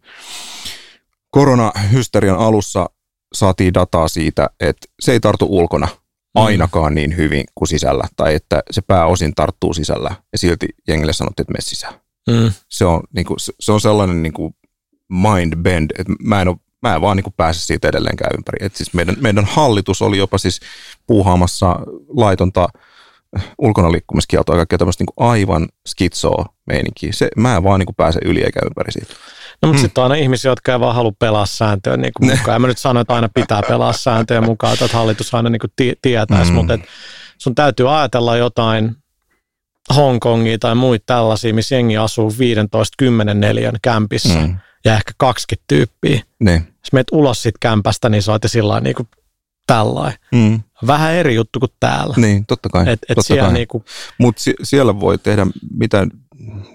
koronahysterian 1.31 2.39
alussa 2.39 2.91
saatiin 3.33 3.75
dataa 3.75 4.09
siitä, 4.09 4.51
että 4.61 4.87
se 5.01 5.13
ei 5.13 5.21
tartu 5.21 5.47
ulkona– 5.51 5.89
Mm. 5.99 6.08
Ainakaan 6.45 6.95
niin 6.95 7.17
hyvin 7.17 7.45
kuin 7.55 7.69
sisällä, 7.69 8.05
tai 8.17 8.35
että 8.35 8.63
se 8.71 8.83
pääosin 8.83 9.35
tarttuu 9.35 9.75
sisällä, 9.75 10.15
ja 10.33 10.39
silti 10.39 10.69
jengille 10.89 11.13
sanottiin, 11.13 11.45
että 11.45 11.53
mene 11.53 11.61
sisään. 11.61 11.95
Mm. 12.31 12.53
Se 12.69 12.85
on, 12.85 13.01
niin 13.15 13.27
kuin, 13.27 13.41
se, 13.41 13.53
se 13.61 13.73
on 13.73 13.81
sellainen 13.81 14.23
niin 14.23 14.33
kuin 14.33 14.55
mind 15.09 15.57
bend, 15.57 15.91
että 15.99 16.13
mä 16.23 16.41
en, 16.41 16.49
ole, 16.49 16.57
mä 16.83 16.95
en 16.95 17.01
vaan 17.01 17.17
niin 17.17 17.25
kuin 17.25 17.35
pääse 17.37 17.61
siitä 17.61 17.89
edelleenkään 17.89 18.35
ympäri. 18.39 18.67
Et 18.67 18.77
siis 18.77 18.95
meidän, 18.95 19.17
meidän 19.21 19.45
hallitus 19.45 20.03
oli 20.03 20.19
jopa 20.19 20.39
siis 20.39 20.61
puuhaamassa 21.07 21.77
laitonta 22.09 22.69
ulkona 23.59 23.93
liikkumiskieltoa 23.93 24.55
ja 24.55 24.59
kaikkea 24.59 24.79
tämmöistä 24.79 25.03
niin 25.03 25.13
kuin 25.17 25.29
aivan 25.29 25.69
skitsoa 25.89 26.45
meininkiä. 26.67 27.13
Se, 27.13 27.29
mä 27.37 27.57
en 27.57 27.65
vaan 27.65 27.81
niin 27.81 27.87
kuin 27.87 27.97
pääse 27.97 28.21
yli 28.25 28.43
eikä 28.43 28.61
ympäri 28.65 28.93
siitä. 28.93 29.15
No 29.63 29.67
mutta 29.67 29.79
mm. 29.79 29.83
sitten 29.83 30.05
on 30.05 30.11
aina 30.11 30.23
ihmisiä, 30.23 30.51
jotka 30.51 30.73
ei 30.73 30.81
vaan 30.81 30.95
halua 30.95 31.13
pelaa 31.19 31.47
sääntöjä 31.47 31.97
niin 31.97 32.13
kuin 32.17 32.31
mukaan. 32.31 32.55
Ja 32.55 32.59
mä 32.59 32.67
nyt 32.67 32.79
sanon, 32.79 33.01
että 33.01 33.15
aina 33.15 33.29
pitää 33.35 33.63
pelaa 33.69 33.93
sääntöjä 33.93 34.41
mukaan, 34.41 34.73
että 34.73 34.97
hallitus 34.97 35.35
aina 35.35 35.51
niin 35.51 35.61
kuin 35.61 35.97
tietäisi, 36.03 36.51
mm. 36.51 36.55
mutta 36.55 36.75
et 36.75 36.81
sun 37.39 37.55
täytyy 37.55 37.99
ajatella 37.99 38.37
jotain 38.37 38.97
Hongkongia 39.97 40.59
tai 40.59 40.75
muita 40.75 41.03
tällaisia, 41.07 41.55
missä 41.55 41.75
jengi 41.75 41.97
asuu 41.97 42.31
15-10 43.31 43.35
neljän 43.35 43.77
kämpissä 43.83 44.39
mm. 44.39 44.57
ja 44.85 44.95
ehkä 44.95 45.13
20 45.19 45.65
tyyppiä. 45.69 46.23
Ne. 46.41 46.53
Jos 46.53 46.93
meet 46.93 47.07
ulos 47.13 47.43
siitä 47.43 47.59
kämpästä, 47.61 48.09
niin 48.09 48.23
sä 48.23 48.33
oot 48.33 48.43
sillä 48.47 48.81
niin 48.81 48.95
kuin 48.95 49.09
tällainen. 49.69 50.19
Mm. 50.33 50.61
Vähän 50.87 51.15
eri 51.15 51.35
juttu 51.35 51.61
kuin 51.61 51.73
täällä. 51.81 52.15
Niin, 52.17 52.47
totta 52.47 52.69
kai. 52.69 52.83
Et, 52.83 52.93
et 52.93 52.99
totta 53.09 53.23
siellä 53.23 53.53
niinku... 53.53 53.85
Mutta 54.19 54.43
si- 54.43 54.57
siellä 54.63 55.01
voi 55.01 55.19
tehdä 55.19 55.47
mitä 55.79 56.07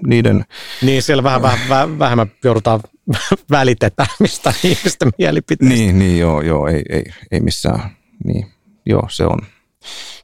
niiden... 0.08 0.46
Niin, 0.82 1.04
siellä 1.04 1.24
vähän, 1.24 1.42
vähän, 1.42 1.70
vähän 1.70 2.00
vähemmän 2.00 2.32
joudutaan 2.44 2.80
välitetään 3.52 4.10
mistä 4.20 4.54
ihmisten 4.64 5.12
mielipiteistä. 5.18 5.76
Niin, 5.76 6.00
niin 6.00 6.20
joo, 6.20 6.42
joo, 6.42 6.68
ei, 6.68 6.82
ei, 6.90 7.04
ei 7.32 7.40
missään. 7.40 7.98
Niin, 8.26 8.52
joo, 8.86 9.08
se 9.10 9.26
on. 9.26 9.40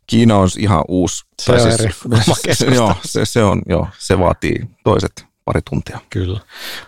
Kiina 0.08 0.38
on 0.38 0.50
ihan 0.58 0.84
uusi. 0.88 1.26
Se 1.42 1.52
on 1.52 1.62
siis, 1.62 1.80
eri 1.80 1.94
se, 2.54 2.66
joo, 2.66 2.96
se, 3.06 3.26
se, 3.26 3.44
on, 3.44 3.62
joo, 3.70 3.88
se 3.98 4.20
vaatii 4.20 4.70
toiset 4.84 5.26
pari 5.46 5.62
tuntia. 5.70 6.00
Kyllä. 6.10 6.40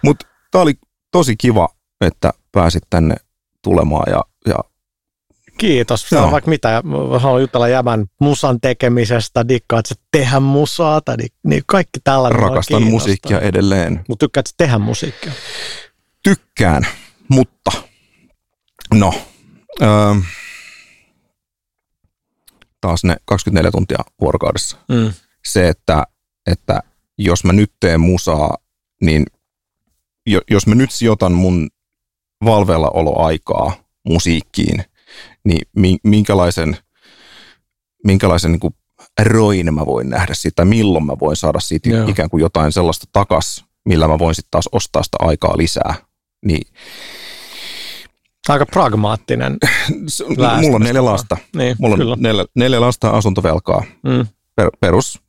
Mutta 0.03 0.25
tämä 0.51 0.61
oli 0.61 0.73
tosi 1.11 1.35
kiva, 1.37 1.69
että 2.01 2.33
pääsit 2.51 2.83
tänne 2.89 3.15
tulemaan 3.63 4.11
ja, 4.11 4.25
ja 4.47 4.55
Kiitos. 5.57 6.09
Se 6.09 6.17
on 6.17 6.31
vaikka 6.31 6.49
mitä. 6.49 6.83
Haluan 7.19 7.41
jutella 7.41 7.67
jäbän 7.67 8.05
musan 8.19 8.61
tekemisestä, 8.61 9.47
dikkaat 9.47 9.85
sä 9.85 9.95
tehdä 10.11 10.39
musaa 10.39 11.01
tai 11.01 11.15
niin 11.43 11.63
kaikki 11.65 11.99
tällainen 12.03 12.39
Rakastan 12.39 12.83
musiikkia 12.83 13.39
edelleen. 13.39 14.05
Mutta 14.07 14.25
tykkäät 14.25 14.47
sä 14.47 14.53
tehdä 14.57 14.77
musiikkia? 14.77 15.31
Tykkään, 16.23 16.87
mutta 17.27 17.71
no, 18.93 19.13
öö, 19.81 19.87
taas 22.81 23.03
ne 23.03 23.15
24 23.25 23.71
tuntia 23.71 23.97
vuorokaudessa. 24.21 24.77
Mm. 24.89 25.13
Se, 25.45 25.67
että, 25.67 26.03
että 26.51 26.83
jos 27.17 27.43
mä 27.43 27.53
nyt 27.53 27.71
teen 27.79 28.01
musaa, 28.01 28.57
niin 29.01 29.25
jos 30.51 30.67
mä 30.67 30.75
nyt 30.75 30.91
sijoitan 30.91 31.31
mun 31.31 31.69
valveilla 32.45 32.89
oloaikaa 32.89 33.73
musiikkiin, 34.05 34.83
niin 35.45 35.99
minkälaisen, 36.03 36.77
minkälaisen 38.03 38.51
niin 38.51 38.59
kuin 38.59 38.75
roin 39.21 39.73
mä 39.73 39.85
voin 39.85 40.09
nähdä 40.09 40.33
siitä, 40.33 40.55
tai 40.55 40.65
milloin 40.65 41.05
mä 41.05 41.13
voin 41.19 41.35
saada 41.35 41.59
siitä 41.59 41.89
Joo. 41.89 42.07
ikään 42.07 42.29
kuin 42.29 42.41
jotain 42.41 42.71
sellaista 42.71 43.05
takas, 43.13 43.65
millä 43.85 44.07
mä 44.07 44.19
voin 44.19 44.35
sitten 44.35 44.51
taas 44.51 44.69
ostaa 44.71 45.03
sitä 45.03 45.17
aikaa 45.19 45.57
lisää. 45.57 45.95
Niin, 46.45 46.67
Aika 48.49 48.65
pragmaattinen 48.65 49.57
Mulla 50.61 50.75
on 50.75 50.81
neljä 50.81 51.05
lasta. 51.05 51.37
Niin, 51.55 51.75
Mulla 51.79 51.97
kyllä. 51.97 52.13
on 52.13 52.21
neljä, 52.21 52.45
neljä 52.55 52.81
lasta 52.81 53.09
asuntovelkaa. 53.09 53.83
Mm. 54.03 54.27
Per, 54.55 54.69
perus, 54.79 55.21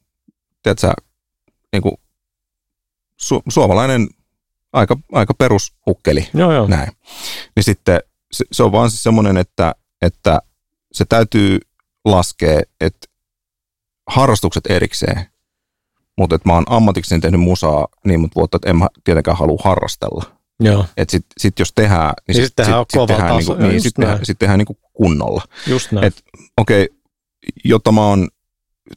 tiedätkö, 0.63 0.93
niin 1.73 1.83
kuin 1.83 1.95
su, 3.17 3.43
suomalainen 3.49 4.09
aika, 4.73 4.97
aika 5.13 5.35
perushukkeli. 5.35 6.29
Joo, 6.35 6.53
joo. 6.53 6.67
Näin. 6.67 6.93
Niin 7.57 7.65
sitten 7.65 8.01
se, 8.33 8.45
se 8.53 8.63
on 8.63 8.73
vaan 8.73 8.91
siis 8.91 9.03
semmoinen, 9.03 9.37
että, 9.37 9.75
että 10.03 10.43
se 10.93 11.05
täytyy 11.05 11.59
laskea, 12.05 12.61
että 12.81 13.09
harrastukset 14.07 14.67
erikseen, 14.69 15.27
mutta 16.19 16.37
että 16.37 16.49
mä 16.49 16.55
oon 16.55 16.65
ammatikseni 16.67 17.21
tehnyt 17.21 17.41
musaa 17.41 17.89
niin 18.05 18.21
monta 18.21 18.35
vuotta, 18.35 18.57
että 18.57 18.71
en 18.71 18.77
mä 18.77 18.89
tietenkään 19.05 19.37
halua 19.37 19.61
harrastella. 19.65 20.25
Joo. 20.61 20.87
Et 20.97 21.11
sit, 21.11 21.27
sit 21.39 21.59
jos 21.59 21.73
tehdään, 21.75 22.13
niin, 22.29 22.37
niin 22.37 22.47
sit, 22.47 22.57
tehdään, 22.57 22.81
sit, 22.81 23.01
sit 23.01 23.07
tehdään, 23.07 23.37
niinku, 23.37 23.55
niin, 23.55 23.81
sit 23.81 23.95
tehdään, 23.95 24.27
sit 24.27 24.39
tehdään 24.39 24.59
niinku 24.59 24.79
kunnolla. 24.93 25.43
Just 25.67 25.93
näin. 25.93 26.07
Et, 26.07 26.23
okei, 26.57 26.85
okay, 26.85 26.97
jotta 27.65 27.93
mä 27.93 28.07
oon 28.07 28.29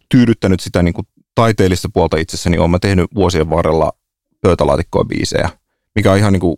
tyydyttänyt 0.10 0.60
sitä 0.60 0.84
niinku 0.84 1.02
taiteellista 1.36 1.90
puolta 1.94 2.18
itsessäni, 2.18 2.58
oon 2.58 2.72
mä 2.72 2.80
tehnyt 2.80 3.16
vuosien 3.16 3.50
varrella 3.50 3.94
pöytälaatikkoa 4.42 5.06
biisejä, 5.06 5.50
mikä 5.96 6.12
on 6.12 6.18
ihan 6.18 6.34
niinku, 6.34 6.58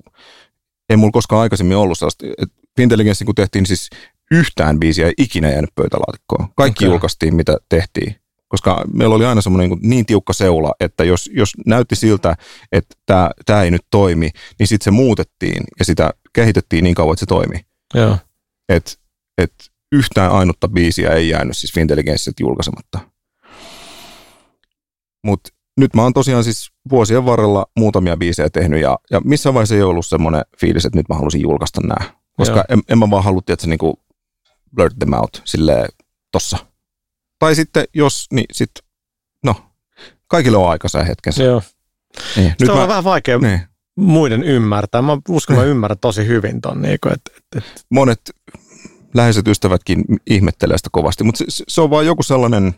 ei 0.89 0.97
mulla 0.97 1.11
koskaan 1.11 1.41
aikaisemmin 1.41 1.77
ollut 1.77 1.97
sellaista, 1.97 2.25
että 2.37 3.25
kun 3.25 3.35
tehtiin, 3.35 3.61
niin 3.61 3.67
siis 3.67 3.89
yhtään 4.31 4.79
biisiä 4.79 5.11
ikinä 5.17 5.49
jäänyt 5.49 5.75
pöytälaatikkoon. 5.75 6.47
Kaikki 6.57 6.85
okay. 6.85 6.93
julkaistiin, 6.93 7.35
mitä 7.35 7.57
tehtiin. 7.69 8.15
Koska 8.47 8.85
meillä 8.93 9.15
oli 9.15 9.25
aina 9.25 9.41
semmoinen 9.41 9.69
niin, 9.69 9.89
niin 9.89 10.05
tiukka 10.05 10.33
seula, 10.33 10.73
että 10.79 11.03
jos, 11.03 11.29
jos 11.33 11.53
näytti 11.65 11.95
siltä, 11.95 12.35
että 12.71 12.95
tämä, 13.05 13.31
tämä 13.45 13.63
ei 13.63 13.71
nyt 13.71 13.85
toimi, 13.91 14.29
niin 14.59 14.67
sitten 14.67 14.83
se 14.83 14.91
muutettiin 14.91 15.63
ja 15.79 15.85
sitä 15.85 16.13
kehitettiin 16.33 16.83
niin 16.83 16.95
kauan, 16.95 17.13
että 17.13 17.19
se 17.19 17.25
toimi. 17.25 17.65
Joo. 17.93 18.17
Et, 18.69 18.99
et 19.37 19.53
yhtään 19.91 20.31
ainutta 20.31 20.67
biisiä 20.67 21.09
ei 21.09 21.29
jäänyt 21.29 21.57
siis 21.57 21.73
Fintelligenssilt 21.73 22.39
julkaisematta. 22.39 22.99
Mutta 25.23 25.49
nyt 25.77 25.93
mä 25.93 26.01
oon 26.01 26.13
tosiaan 26.13 26.43
siis 26.43 26.71
vuosien 26.89 27.25
varrella 27.25 27.65
muutamia 27.79 28.17
biisejä 28.17 28.49
tehnyt 28.49 28.81
ja, 28.81 28.99
ja 29.11 29.21
missään 29.23 29.53
vaiheessa 29.53 29.75
ei 29.75 29.81
ollut 29.81 30.05
semmoinen 30.05 30.41
fiilis, 30.59 30.85
että 30.85 30.99
nyt 30.99 31.09
mä 31.09 31.15
halusin 31.15 31.41
julkaista 31.41 31.81
nämä. 31.81 32.11
Koska 32.37 32.65
en, 32.69 32.79
en 32.89 32.99
mä 32.99 33.09
vaan 33.09 33.23
halua, 33.23 33.39
että 33.39 33.61
se 33.61 33.67
niinku 33.69 33.99
blurt 34.75 34.95
them 34.99 35.13
out 35.13 35.41
silleen 35.45 35.89
tossa. 36.31 36.57
Tai 37.39 37.55
sitten 37.55 37.85
jos, 37.93 38.27
niin 38.33 38.45
sitten, 38.51 38.83
no, 39.43 39.55
kaikille 40.27 40.57
on 40.57 40.69
aikansa 40.69 41.03
hetkensä. 41.03 41.43
Joo. 41.43 41.61
Niin. 42.35 42.53
Nyt 42.59 42.69
on 42.69 42.77
mä, 42.77 42.87
vähän 42.87 43.03
vaikea 43.03 43.37
niin. 43.37 43.61
muiden 43.95 44.43
ymmärtää. 44.43 45.01
Mä 45.01 45.17
uskon, 45.29 45.53
että 45.53 45.65
mä 45.65 45.71
ymmärrän 45.71 45.99
tosi 45.99 46.27
hyvin 46.27 46.61
ton. 46.61 46.81
Niin 46.81 46.97
kuin, 47.03 47.13
että, 47.13 47.31
että. 47.57 47.71
Monet 47.89 48.31
läheiset 49.13 49.47
ystävätkin 49.47 50.03
ihmettelee 50.29 50.77
sitä 50.77 50.89
kovasti, 50.91 51.23
mutta 51.23 51.43
se, 51.49 51.63
se 51.67 51.81
on 51.81 51.89
vaan 51.89 52.05
joku 52.05 52.23
sellainen, 52.23 52.75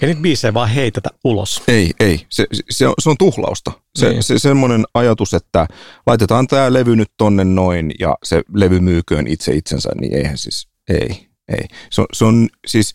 ja 0.00 0.06
niitä 0.06 0.20
biisejä 0.20 0.54
vaan 0.54 0.68
heitetä 0.68 1.10
ulos. 1.24 1.62
Ei, 1.68 1.90
ei. 2.00 2.26
Se, 2.28 2.46
se, 2.70 2.86
on, 2.86 2.94
se 2.98 3.10
on 3.10 3.16
tuhlausta. 3.18 3.72
Se, 3.98 4.08
niin. 4.08 4.22
se 4.22 4.38
semmoinen 4.38 4.84
ajatus, 4.94 5.34
että 5.34 5.66
laitetaan 6.06 6.46
tämä 6.46 6.72
levy 6.72 6.96
nyt 6.96 7.10
tonne 7.16 7.44
noin 7.44 7.92
ja 8.00 8.16
se 8.22 8.42
levy 8.54 8.80
myyköön 8.80 9.26
itse 9.26 9.52
itsensä, 9.52 9.90
niin 10.00 10.16
eihän 10.16 10.38
siis, 10.38 10.68
ei, 10.88 11.28
ei. 11.48 11.68
Se 11.90 12.00
on, 12.00 12.06
se 12.12 12.24
on 12.24 12.48
siis 12.66 12.94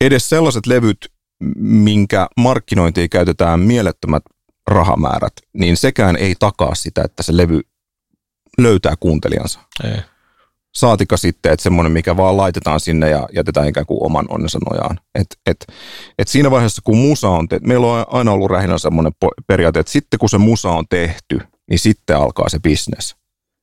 edes 0.00 0.28
sellaiset 0.28 0.66
levyt, 0.66 1.12
minkä 1.58 2.28
markkinointiin 2.36 3.10
käytetään 3.10 3.60
mielettömät 3.60 4.22
rahamäärät, 4.70 5.32
niin 5.52 5.76
sekään 5.76 6.16
ei 6.16 6.34
takaa 6.38 6.74
sitä, 6.74 7.02
että 7.04 7.22
se 7.22 7.36
levy 7.36 7.60
löytää 8.58 8.94
kuuntelijansa. 9.00 9.60
Ei. 9.84 10.00
Saatika 10.76 11.16
sitten, 11.16 11.52
että 11.52 11.62
semmoinen, 11.62 11.92
mikä 11.92 12.16
vaan 12.16 12.36
laitetaan 12.36 12.80
sinne 12.80 13.10
ja 13.10 13.28
jätetään 13.32 13.68
ikään 13.68 13.86
kuin 13.86 14.02
oman 14.02 14.26
onnensa 14.28 14.58
nojaan. 14.70 15.00
Et, 15.14 15.26
et, 15.46 15.66
et 16.18 16.28
siinä 16.28 16.50
vaiheessa, 16.50 16.82
kun 16.84 16.96
musa 16.96 17.28
on 17.28 17.48
tehty, 17.48 17.66
meillä 17.66 17.86
on 17.86 18.06
aina 18.08 18.32
ollut 18.32 18.50
rähinä 18.50 18.78
semmoinen 18.78 19.12
periaate, 19.46 19.80
että 19.80 19.92
sitten 19.92 20.18
kun 20.18 20.28
se 20.28 20.38
musa 20.38 20.70
on 20.70 20.84
tehty, 20.90 21.40
niin 21.70 21.78
sitten 21.78 22.16
alkaa 22.16 22.48
se 22.48 22.58
business. 22.58 23.16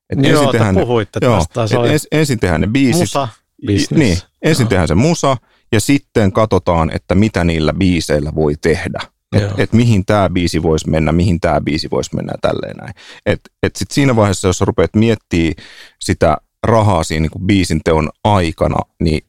Et 0.10 0.26
joo, 0.26 0.42
ensin 0.42 0.52
tehdään 0.52 0.76
puhuitte 0.76 1.20
ne, 1.22 1.28
tästä. 1.28 1.76
Joo, 1.76 1.86
ens, 1.86 2.08
ensin 2.12 2.40
tehdään 2.40 2.62
ne 2.62 2.68
biisit. 2.68 3.02
Musa, 3.02 3.28
business. 3.68 3.92
Niin, 3.92 4.18
ensin 4.42 4.64
joo. 4.64 4.70
tehdään 4.70 4.88
se 4.88 4.96
musa 4.96 5.38
ja 5.72 5.80
sitten 5.80 6.32
katsotaan, 6.32 6.92
että 6.96 7.16
mitä 7.16 7.44
niillä 7.44 7.74
biiseillä 7.74 8.32
voi 8.36 8.54
tehdä. 8.62 9.00
Että 9.36 9.54
et 9.58 9.74
mihin 9.74 10.06
tämä 10.06 10.30
biisi 10.30 10.64
voisi 10.64 10.90
mennä, 10.90 11.12
mihin 11.12 11.40
tämä 11.40 11.62
biisi 11.62 11.88
voisi 11.92 12.16
mennä 12.16 12.34
ja 12.34 12.38
tälleen 12.42 12.78
näin. 12.78 12.94
Et, 13.26 13.40
et 13.64 13.76
sit 13.76 13.92
siinä 13.92 14.16
vaiheessa, 14.16 14.48
jos 14.48 14.62
rupeat 14.62 14.96
miettimään 14.96 15.54
sitä 16.00 16.38
rahaa 16.64 17.04
siinä 17.04 17.22
niin 17.22 17.32
kuin 17.32 17.48
biisin 17.48 17.82
teon 17.84 18.10
aikana, 18.24 18.80
niin 19.00 19.22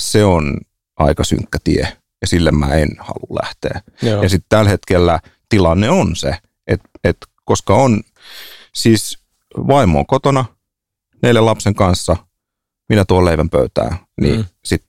se 0.00 0.24
on 0.24 0.56
aika 0.96 1.24
synkkä 1.24 1.58
tie 1.64 1.96
ja 2.20 2.26
sille 2.26 2.50
mä 2.50 2.74
en 2.74 2.88
halua 2.98 3.40
lähteä. 3.42 3.80
Joo. 4.02 4.22
Ja 4.22 4.28
sitten 4.28 4.46
tällä 4.48 4.70
hetkellä 4.70 5.20
tilanne 5.48 5.90
on 5.90 6.16
se, 6.16 6.36
että, 6.66 6.88
että 7.04 7.26
koska 7.44 7.74
on 7.74 8.00
siis 8.74 9.18
vaimo 9.56 9.98
on 9.98 10.06
kotona 10.06 10.44
neljän 11.22 11.46
lapsen 11.46 11.74
kanssa, 11.74 12.16
minä 12.88 13.04
tuon 13.04 13.24
leivän 13.24 13.50
pöytään, 13.50 13.96
niin 14.20 14.36
mm. 14.36 14.44
sit 14.64 14.84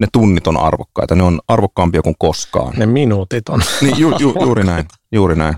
ne 0.00 0.08
tunnit 0.12 0.46
on 0.46 0.56
arvokkaita, 0.56 1.14
ne 1.14 1.22
on 1.22 1.40
arvokkaampia 1.48 2.02
kuin 2.02 2.16
koskaan. 2.18 2.72
Ne 2.76 2.86
minuutit 2.86 3.48
on. 3.48 3.62
Niin, 3.80 3.98
ju, 3.98 4.18
ju, 4.18 4.34
juuri 4.40 4.64
näin, 4.64 4.88
juuri 5.12 5.36
näin. 5.36 5.56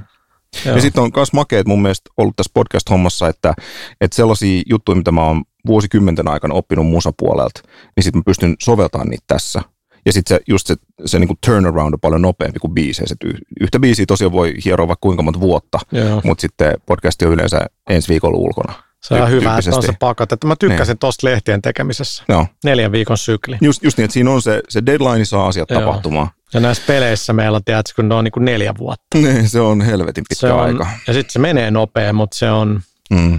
Joo. 0.65 0.77
Ja 0.77 0.83
sitten 0.83 1.03
on 1.03 1.11
myös 1.17 1.33
makeet 1.33 1.67
mun 1.67 1.83
mielestä 1.83 2.11
ollut 2.17 2.37
tässä 2.37 2.51
podcast-hommassa, 2.55 3.29
että, 3.29 3.55
että 4.01 4.17
sellaisia 4.17 4.63
juttuja, 4.67 4.97
mitä 4.97 5.13
mä 5.13 5.27
oon 5.27 5.45
vuosikymmenten 5.67 6.29
aikana 6.29 6.55
oppinut 6.55 6.87
musapuolelta, 6.87 7.61
niin 7.97 8.05
sitten 8.05 8.19
mä 8.19 8.23
pystyn 8.27 8.55
soveltamaan 8.63 9.09
niitä 9.09 9.25
tässä. 9.27 9.63
Ja 10.07 10.13
sitten 10.13 10.37
se, 10.37 10.43
just 10.49 10.67
se, 10.67 10.77
se 11.07 11.19
niinku 11.19 11.35
turnaround 11.47 11.95
on 11.95 12.01
paljon 12.01 12.23
nopeampi 12.23 12.59
kuin 12.59 12.75
biiseissä. 12.75 13.15
Yhtä 13.61 13.79
biisiä 13.79 14.07
tosiaan 14.09 14.33
voi 14.33 14.55
hieroa 14.65 14.89
vaikka 14.89 15.01
kuinka 15.01 15.23
monta 15.23 15.41
vuotta, 15.41 15.79
mutta 16.25 16.41
sitten 16.41 16.75
podcasti 16.87 17.27
on 17.27 17.33
yleensä 17.33 17.67
ensi 17.91 18.09
viikolla 18.09 18.39
ulkona. 18.39 18.75
Se 19.03 19.15
on 19.15 19.31
hyvä, 19.31 19.59
että 19.59 19.77
on 19.77 19.83
se 19.83 19.93
pakotettu. 20.01 20.47
Mä 20.47 20.57
tykkäsin 20.57 20.93
niin. 20.93 20.99
tuosta 20.99 21.27
lehtien 21.27 21.63
tekemisessä. 21.63 22.25
Joo. 22.29 22.47
Neljän 22.65 22.93
viikon 22.93 23.19
sykli. 23.19 23.59
Just, 23.61 23.83
just 23.83 23.99
niin, 23.99 24.05
että 24.05 24.13
siinä 24.13 24.31
on 24.31 24.43
se, 24.43 24.63
se 24.69 24.87
deadline 24.87 25.25
saa 25.25 25.47
asiat 25.47 25.71
Joo. 25.71 25.81
tapahtumaan. 25.81 26.29
Ja 26.55 26.61
näissä 26.61 26.83
peleissä 26.87 27.33
meillä 27.33 27.57
on, 27.57 27.65
tiedätkö, 27.65 27.93
kun 27.97 28.09
ne 28.09 28.15
on 28.15 28.25
niin 28.25 28.33
kuin 28.33 28.45
neljä 28.45 28.75
vuotta. 28.79 29.19
Niin, 29.19 29.49
se 29.49 29.61
on 29.61 29.81
helvetin 29.81 30.25
pitkä 30.29 30.47
se 30.47 30.53
on, 30.53 30.61
aika. 30.61 30.87
Ja 31.07 31.13
sitten 31.13 31.33
se 31.33 31.39
menee 31.39 31.71
nopea, 31.71 32.13
mutta 32.13 32.39
se 32.39 32.51
on, 32.51 32.81
mm. 33.11 33.39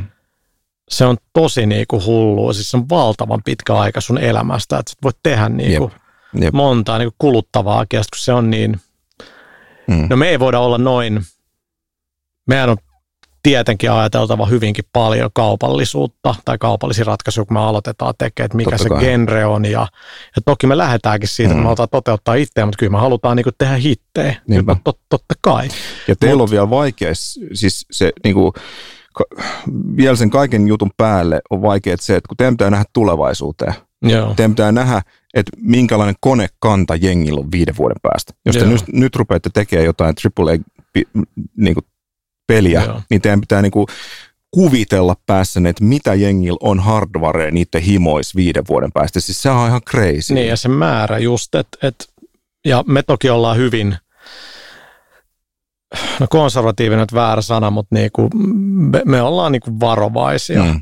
Se 0.90 1.06
on 1.06 1.18
tosi 1.34 1.66
niin 1.66 1.86
kuin 1.88 2.06
hullua. 2.06 2.54
Siis 2.54 2.72
se 2.72 2.78
on 2.78 2.90
valtavan 2.90 3.42
pitkä 3.46 3.76
aika 3.76 4.02
sun 4.02 4.18
elämästä, 4.18 4.78
että 4.78 4.94
voit 5.04 5.18
tehdä 5.24 5.50
niin 5.50 5.78
kuin 5.78 5.92
Jep. 5.92 6.44
Jep. 6.44 6.54
montaa 6.54 6.98
niin 6.98 7.08
kuin 7.08 7.16
kuluttavaa 7.18 7.86
kun 7.90 8.02
se 8.16 8.34
on 8.34 8.50
niin, 8.50 8.80
mm. 9.88 10.08
no 10.10 10.16
me 10.16 10.30
ei 10.30 10.40
voida 10.40 10.60
olla 10.60 10.78
noin, 10.78 11.22
meidän 12.48 12.70
on 12.70 12.78
tietenkin 13.44 13.92
ajateltava 13.92 14.46
hyvinkin 14.46 14.86
paljon 14.94 15.30
kaupallisuutta 15.34 16.36
tai 16.46 16.58
kaupallisia 16.58 17.06
ratkaisuja, 17.06 17.46
kun 17.46 17.54
me 17.54 17.60
aloitetaan 17.60 18.14
tekemään, 18.18 18.46
että 18.46 18.58
mikä 18.58 18.72
Totta 18.72 18.84
se 18.84 18.90
kai. 18.90 19.00
genre 19.00 19.46
on. 19.46 19.66
Ja, 19.66 19.88
ja 20.36 20.42
toki 20.46 20.68
me 20.68 20.78
lähdetäänkin 20.78 21.30
siitä, 21.30 21.50
mm. 21.50 21.52
että 21.52 21.62
me 21.62 21.66
halutaan 21.66 21.90
toteuttaa 21.92 22.36
itseä, 22.36 22.66
mutta 22.66 22.78
kyllä 22.78 22.92
me 22.92 22.98
halutaan 22.98 23.38
niin 23.38 23.46
tehdä 23.58 23.76
hittejä. 23.76 24.36
Tot, 24.84 25.00
totta 25.10 25.34
kai. 25.42 25.68
Ja 26.08 26.16
teillä 26.16 26.38
Mut, 26.38 26.50
on 26.50 26.52
vielä 26.52 26.70
vaikea, 26.70 27.12
siis 27.54 27.86
se 27.92 28.14
niin 28.24 28.36
kuin, 28.36 28.54
vielä 29.98 30.16
sen 30.16 30.30
kaiken 30.30 30.68
jutun 30.68 30.92
päälle 30.98 31.42
on 31.50 31.62
vaikea 31.62 31.98
se, 32.00 32.16
että 32.16 32.28
kun 32.28 32.38
teidän 32.38 32.54
pitää 32.54 32.70
nähdä 32.70 32.86
tulevaisuuteen, 32.94 33.74
Joo. 34.02 34.34
teidän 34.34 34.52
pitää 34.52 34.72
nähdä, 34.72 35.02
että 35.34 35.52
minkälainen 35.62 36.16
konekanta 36.20 36.96
jengillä 36.96 37.40
on 37.40 37.52
viiden 37.52 37.78
vuoden 37.78 37.98
päästä. 38.02 38.34
Jos 38.46 38.56
te 38.56 38.66
nyt, 38.66 38.84
nyt 38.94 39.16
rupeatte 39.16 39.50
tekemään 39.54 39.86
jotain 39.86 40.16
AAA 40.40 40.58
niin 41.58 41.74
kuin 41.74 41.86
peliä, 42.48 42.84
Joo. 42.84 43.02
niin 43.10 43.22
teidän 43.22 43.42
pitää 43.42 43.62
niinku 43.62 43.88
kuvitella 44.52 45.16
päässä, 45.26 45.62
että 45.70 45.84
mitä 45.84 46.14
jengillä 46.14 46.58
on 46.62 46.80
hardware 46.80 47.52
niiden 47.52 47.82
himois 47.82 48.36
viiden 48.36 48.64
vuoden 48.70 48.92
päästä. 48.92 49.20
Siis 49.20 49.42
se 49.42 49.50
on 49.50 49.68
ihan 49.68 49.82
crazy. 49.82 50.34
Niin 50.34 50.48
ja 50.48 50.58
se 50.58 50.70
määrä 50.70 51.18
just, 51.18 51.56
että 51.56 51.78
et, 51.88 52.10
ja 52.66 52.84
me 52.88 53.04
toki 53.04 53.30
ollaan 53.30 53.58
hyvin, 53.58 53.98
no 56.20 56.28
konservatiivinen 56.30 57.02
on 57.02 57.08
väärä 57.14 57.42
sana, 57.42 57.72
mutta 57.72 57.96
niinku, 57.96 58.30
me, 58.92 59.02
me 59.06 59.22
ollaan 59.22 59.52
niinku 59.52 59.80
varovaisia. 59.80 60.64
Mm. 60.64 60.82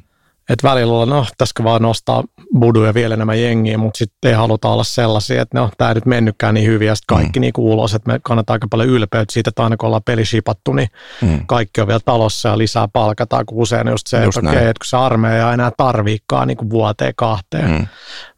Et 0.49 0.63
välillä 0.63 0.93
olla, 0.93 1.15
no, 1.15 1.25
pitäisikö 1.29 1.63
vaan 1.63 1.81
nostaa 1.81 2.23
buduja 2.59 2.93
vielä 2.93 3.13
enemmän 3.13 3.41
jengiä, 3.41 3.77
mutta 3.77 3.97
sitten 3.97 4.29
ei 4.29 4.35
haluta 4.35 4.69
olla 4.69 4.83
sellaisia, 4.83 5.41
että 5.41 5.59
no, 5.59 5.69
tämä 5.77 5.89
ei 5.89 5.95
nyt 5.95 6.05
mennytkään 6.05 6.53
niin 6.53 6.67
hyvin, 6.67 6.87
ja 6.87 6.95
sitten 6.95 7.17
kaikki 7.17 7.39
mm. 7.39 7.41
niinku 7.41 7.71
ulos, 7.71 7.93
että 7.93 8.11
me 8.11 8.19
kannattaa 8.23 8.53
aika 8.53 8.67
paljon 8.69 8.89
ylpeyttä 8.89 9.33
siitä, 9.33 9.49
että 9.49 9.63
aina 9.63 9.77
kun 9.77 9.87
ollaan 9.87 10.03
peli 10.05 10.25
shipattu, 10.25 10.73
niin 10.73 10.87
mm. 11.21 11.45
kaikki 11.45 11.81
on 11.81 11.87
vielä 11.87 11.99
talossa 12.05 12.49
ja 12.49 12.57
lisää 12.57 12.87
palkataan, 12.87 13.45
kun 13.45 13.61
usein 13.61 13.87
just 13.87 14.07
se, 14.07 14.23
just 14.23 14.37
että 14.37 14.49
okei, 14.49 14.59
okay, 14.59 14.69
että 14.69 14.79
kun 14.79 14.89
se 14.89 14.97
armeija 14.97 15.47
ei 15.47 15.53
enää 15.53 15.71
tarviikaan 15.77 16.47
niinku 16.47 16.69
vuoteen 16.69 17.13
kahteen, 17.15 17.71
mm. 17.71 17.87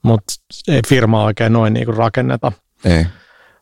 mutta 0.01 0.33
ei 0.67 0.81
firma 0.87 1.23
oikein 1.23 1.53
noin 1.53 1.73
niinku 1.73 1.91
rakenneta. 1.91 2.51
Ei. 2.85 3.05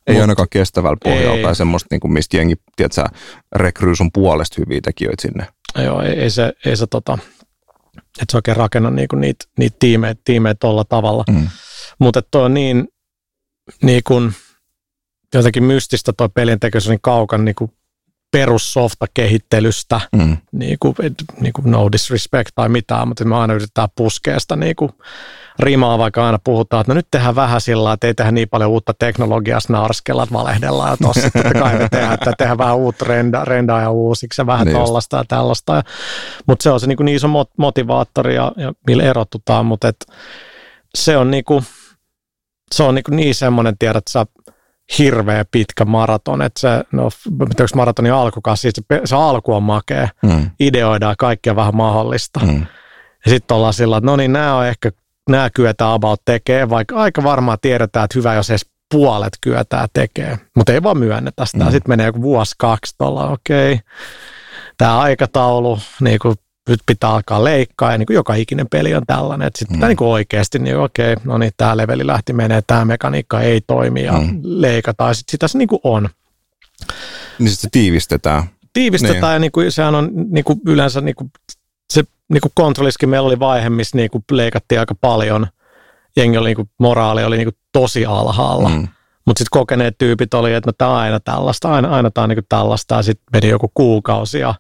Ei 0.08 0.14
Mut, 0.14 0.22
ainakaan 0.22 0.48
kestävällä 0.52 0.98
pohjalla 1.04 1.42
tai 1.42 1.56
semmoista, 1.56 1.88
niin 1.92 2.00
kuin 2.00 2.14
mistä 2.14 2.38
jengi, 2.38 2.56
tiedätkö, 2.76 3.04
rekryy 3.56 3.96
sun 3.96 4.12
puolesta 4.14 4.56
hyviä 4.60 4.80
tekijöitä 4.84 5.22
sinne. 5.22 5.48
Joo, 5.84 6.02
ei, 6.02 6.20
ei 6.20 6.30
se, 6.30 6.54
ei 6.66 6.78
se 6.78 6.88
tota, 6.88 7.18
että 7.98 8.32
se 8.32 8.38
oikein 8.38 8.58
rakenna 8.58 8.90
niinku 8.90 9.16
niitä, 9.16 9.46
niitä 9.58 9.76
tiimejä, 9.80 10.16
tiimejä 10.26 10.56
tuolla 10.56 10.84
tavalla. 10.84 11.24
Mm. 11.30 11.48
Mutta 12.00 12.22
toi 12.22 12.46
on 12.46 12.54
niin, 12.54 12.88
niin 13.84 14.02
kuin, 14.08 14.34
jotenkin 15.34 15.64
mystistä 15.64 16.14
toi 16.18 16.30
pelin 16.30 16.60
teko 16.60 16.78
niin 16.88 17.00
kaukan 17.02 17.46
niin 17.46 17.56
kuin 17.56 17.72
perussofta-kehittelystä, 18.32 20.02
mm. 20.16 20.38
niin 20.52 20.78
kuin, 20.80 20.96
niin 21.40 21.54
kuin 21.54 21.72
no 21.72 21.92
disrespect 21.92 22.50
tai 22.56 22.70
mitään, 22.70 23.08
mutta 23.08 23.26
me 23.26 23.36
aina 23.36 23.54
yritetään 23.54 23.90
puskea 23.96 24.40
sitä 24.40 24.56
niin 24.56 24.76
kuin 24.76 24.92
rimaa, 25.60 25.98
vaikka 25.98 26.26
aina 26.26 26.40
puhutaan, 26.44 26.82
että 26.82 26.94
no 26.94 26.96
nyt 26.96 27.08
tehdään 27.12 27.36
vähän 27.36 27.62
sillä 27.62 27.94
että 27.94 28.08
ei 28.08 28.14
tehdä 28.14 28.32
niin 28.32 28.50
paljon 28.50 28.70
uutta 28.70 28.94
teknologiaa, 29.00 29.60
snarskella, 29.60 30.24
että 30.24 30.34
valehdellaan 30.34 30.90
ja 30.90 30.98
tossa, 30.98 31.28
että 31.28 31.60
kai 31.60 31.78
me 31.78 31.90
tehdään, 31.90 32.14
että 32.14 32.34
tehdään 32.38 32.58
vähän 32.58 32.78
uutta 32.78 33.06
rendaa, 33.06 33.46
rendaa 33.46 33.82
ja 33.82 33.90
uusiksi 33.90 34.42
ja 34.42 34.46
vähän 34.46 34.68
niin 34.68 34.78
tollasta 34.78 35.18
ja 35.18 35.24
tällaista. 35.28 35.84
Mutta 36.48 36.64
se 36.64 36.70
on 36.70 36.80
se 36.80 36.88
niin, 36.88 36.98
kuin 36.98 37.06
niin 37.06 37.16
iso 37.16 37.28
motivaattori 37.58 38.36
ja, 38.36 38.52
ja 38.58 38.74
millä 38.88 39.04
erottutaan, 39.04 39.66
mutta 39.66 39.88
et, 39.88 40.06
se 40.96 41.18
on 41.18 41.32
niin 41.32 41.44
kuin, 41.44 41.64
se 42.72 42.84
on 42.84 42.96
niin, 42.96 43.04
kuin 43.04 43.16
niin 43.16 43.36
semmoinen, 43.36 43.78
tiedät, 43.78 43.98
että 43.98 44.12
sä 44.12 44.26
hirveä 44.98 45.46
pitkä 45.52 45.86
maraton, 45.86 46.42
että 46.42 46.60
se, 46.60 46.70
no, 46.92 47.04
onko 47.04 47.64
maratonin 47.76 48.14
alkukaan, 48.14 48.58
siis 48.58 48.74
se, 48.76 49.02
se 49.06 49.16
alku 49.16 49.54
on 49.54 49.64
makea, 49.64 50.08
mm. 50.24 50.50
ideoidaan 50.60 51.16
kaikkea 51.20 51.56
vähän 51.56 51.76
mahdollista. 51.76 52.40
Mm. 52.40 52.66
Ja 53.26 53.32
sitten 53.32 53.58
ollaan 53.58 53.74
sillä, 53.74 53.98
että 53.98 54.06
no 54.06 54.16
niin, 54.16 54.34
nämä 54.34 54.56
on 54.56 54.68
ehkä, 54.68 54.92
nämä 55.30 55.50
kyetään 55.50 55.92
about 55.92 56.22
tekee, 56.26 56.70
vaikka 56.70 56.96
aika 56.96 57.24
varmaan 57.24 57.58
tiedetään, 57.62 58.06
että 58.06 58.20
hyvä, 58.20 58.34
jos 58.34 58.50
edes 58.50 58.66
puolet 58.92 59.34
kyetään 59.42 59.88
tekee, 59.94 60.38
mutta 60.56 60.74
ei 60.74 60.84
vaan 60.84 60.98
myönnetä 60.98 61.46
sitä. 61.46 61.64
Mm. 61.64 61.72
Sitten 61.72 61.90
menee 61.92 62.06
joku 62.06 62.22
vuosi, 62.22 62.56
kaksi, 62.58 62.96
tuolla, 62.98 63.30
okei, 63.30 63.74
okay. 63.74 63.86
tämä 64.78 65.00
aikataulu, 65.00 65.80
niin 66.02 66.20
kuin 66.20 66.36
nyt 66.70 66.80
pitää 66.86 67.10
alkaa 67.10 67.44
leikkaa 67.44 67.92
ja 67.92 67.98
niin 67.98 68.06
kuin 68.06 68.16
joka 68.16 68.36
ikinen 68.36 68.68
peli 68.72 68.96
on 68.96 69.04
tällainen, 69.08 69.48
että 69.48 69.60
sitten 69.60 69.80
mm. 69.80 69.88
niin 69.88 69.98
kuin 69.98 70.08
oikeasti, 70.08 70.60
niin 70.60 70.78
okei, 70.78 71.16
no 71.24 71.38
niin, 71.38 71.52
tämä 71.58 71.78
leveli 71.78 72.08
lähti 72.08 72.34
menee, 72.34 72.62
tämä 72.68 72.86
mekaniikka 72.86 73.42
ei 73.42 73.62
toimi 73.68 74.04
ja 74.04 74.14
mm. 74.14 74.40
leikataan, 74.44 75.16
sitten 75.16 75.32
sitä 75.32 75.48
se 75.48 75.58
niin 75.58 75.68
kuin 75.68 75.80
on. 75.84 76.10
Niin 77.40 77.50
sitten 77.50 77.62
se 77.62 77.70
tiivistetään. 77.72 78.44
Tiivistetään 78.74 79.22
niin. 79.22 79.34
ja 79.34 79.40
niin 79.40 79.52
kuin, 79.52 79.72
sehän 79.72 79.96
on 79.96 80.12
niin 80.30 80.44
kuin 80.44 80.60
yleensä 80.68 81.02
niin 81.02 81.16
kuin, 81.16 81.32
se 81.94 82.04
niin 82.30 82.42
kuin 82.42 82.52
kontrolliskin 82.56 83.10
meillä 83.10 83.28
oli 83.28 83.40
vaihe, 83.40 83.70
missä 83.70 83.98
niin 83.98 84.10
kuin 84.12 84.24
leikattiin 84.32 84.80
aika 84.80 84.96
paljon. 84.96 85.48
Jengi 86.16 86.38
oli, 86.38 86.50
niin 86.50 86.56
kuin, 86.56 86.70
moraali 86.78 87.24
oli 87.24 87.38
niin 87.38 87.46
kuin 87.46 87.58
tosi 87.72 88.06
alhaalla. 88.06 88.70
Mm. 88.70 88.88
Mutta 89.26 89.40
sitten 89.40 89.60
kokeneet 89.60 89.98
tyypit 89.98 90.34
oli, 90.34 90.54
että 90.54 90.68
no 90.68 90.74
tämä 90.78 90.92
on 90.92 90.98
aina 90.98 91.20
tällaista, 91.20 91.74
aina, 91.74 91.90
aina 91.90 92.12
tämä 92.12 92.24
on 92.24 92.30
niin 92.30 92.46
tällaista. 92.50 92.96
Ja 92.96 93.04
sitten 93.04 93.26
meni 93.34 93.50
joku 93.50 93.72
kuukausi 93.74 94.40
ja 94.40 94.56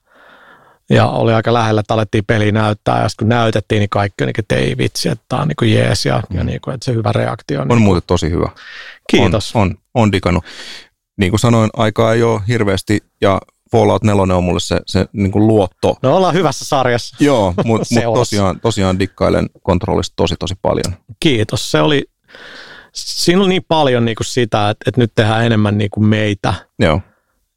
ja 0.89 1.07
oli 1.07 1.33
aika 1.33 1.53
lähellä, 1.53 1.79
että 1.79 1.93
alettiin 1.93 2.25
peli 2.25 2.51
näyttää, 2.51 3.01
ja 3.01 3.07
kun 3.19 3.29
näytettiin, 3.29 3.79
niin 3.79 3.89
kaikki 3.89 4.23
on 4.23 4.27
niin 4.27 4.45
kuin, 4.49 4.59
ei 4.59 4.77
vitsi, 4.77 5.09
että 5.09 5.25
tämä 5.29 5.41
on 5.41 5.47
niin 5.47 5.55
kuin 5.55 5.73
jees, 5.73 6.05
ja, 6.05 6.23
mm. 6.29 6.37
ja 6.37 6.43
niin 6.43 6.61
kuin, 6.61 6.73
että 6.73 6.85
se 6.85 6.93
hyvä 6.93 7.11
reaktio 7.11 7.61
on. 7.61 7.71
On 7.71 7.77
niin 7.77 7.85
muuten 7.85 8.03
tosi 8.07 8.29
hyvä. 8.29 8.49
Kiitos. 9.09 9.55
On, 9.55 9.61
on, 9.61 9.75
on 9.93 10.11
digannut. 10.11 10.45
Niin 11.17 11.31
kuin 11.31 11.39
sanoin, 11.39 11.69
aikaa 11.73 12.13
ei 12.13 12.23
ole 12.23 12.41
hirveästi, 12.47 13.03
ja 13.21 13.41
Fallout 13.73 14.03
4 14.03 14.35
on 14.35 14.43
mulle 14.43 14.59
se, 14.59 14.79
se 14.85 15.05
niin 15.13 15.31
kuin 15.31 15.47
luotto. 15.47 15.95
No 16.03 16.15
ollaan 16.15 16.33
hyvässä 16.33 16.65
sarjassa. 16.65 17.15
Joo, 17.19 17.53
mutta 17.65 17.87
mut 18.05 18.13
tosiaan, 18.13 18.59
tosiaan 18.59 18.99
dikkailen 18.99 19.49
kontrollista 19.63 20.13
tosi 20.15 20.35
tosi 20.39 20.55
paljon. 20.61 20.95
Kiitos, 21.19 21.71
se 21.71 21.81
oli, 21.81 22.03
siinä 22.93 23.43
on 23.43 23.49
niin 23.49 23.65
paljon 23.67 24.05
niin 24.05 24.15
kuin 24.15 24.25
sitä, 24.25 24.69
että, 24.69 24.83
että 24.87 25.01
nyt 25.01 25.11
tehdään 25.15 25.45
enemmän 25.45 25.77
niin 25.77 25.89
kuin 25.89 26.05
meitä. 26.05 26.53
Joo 26.79 27.01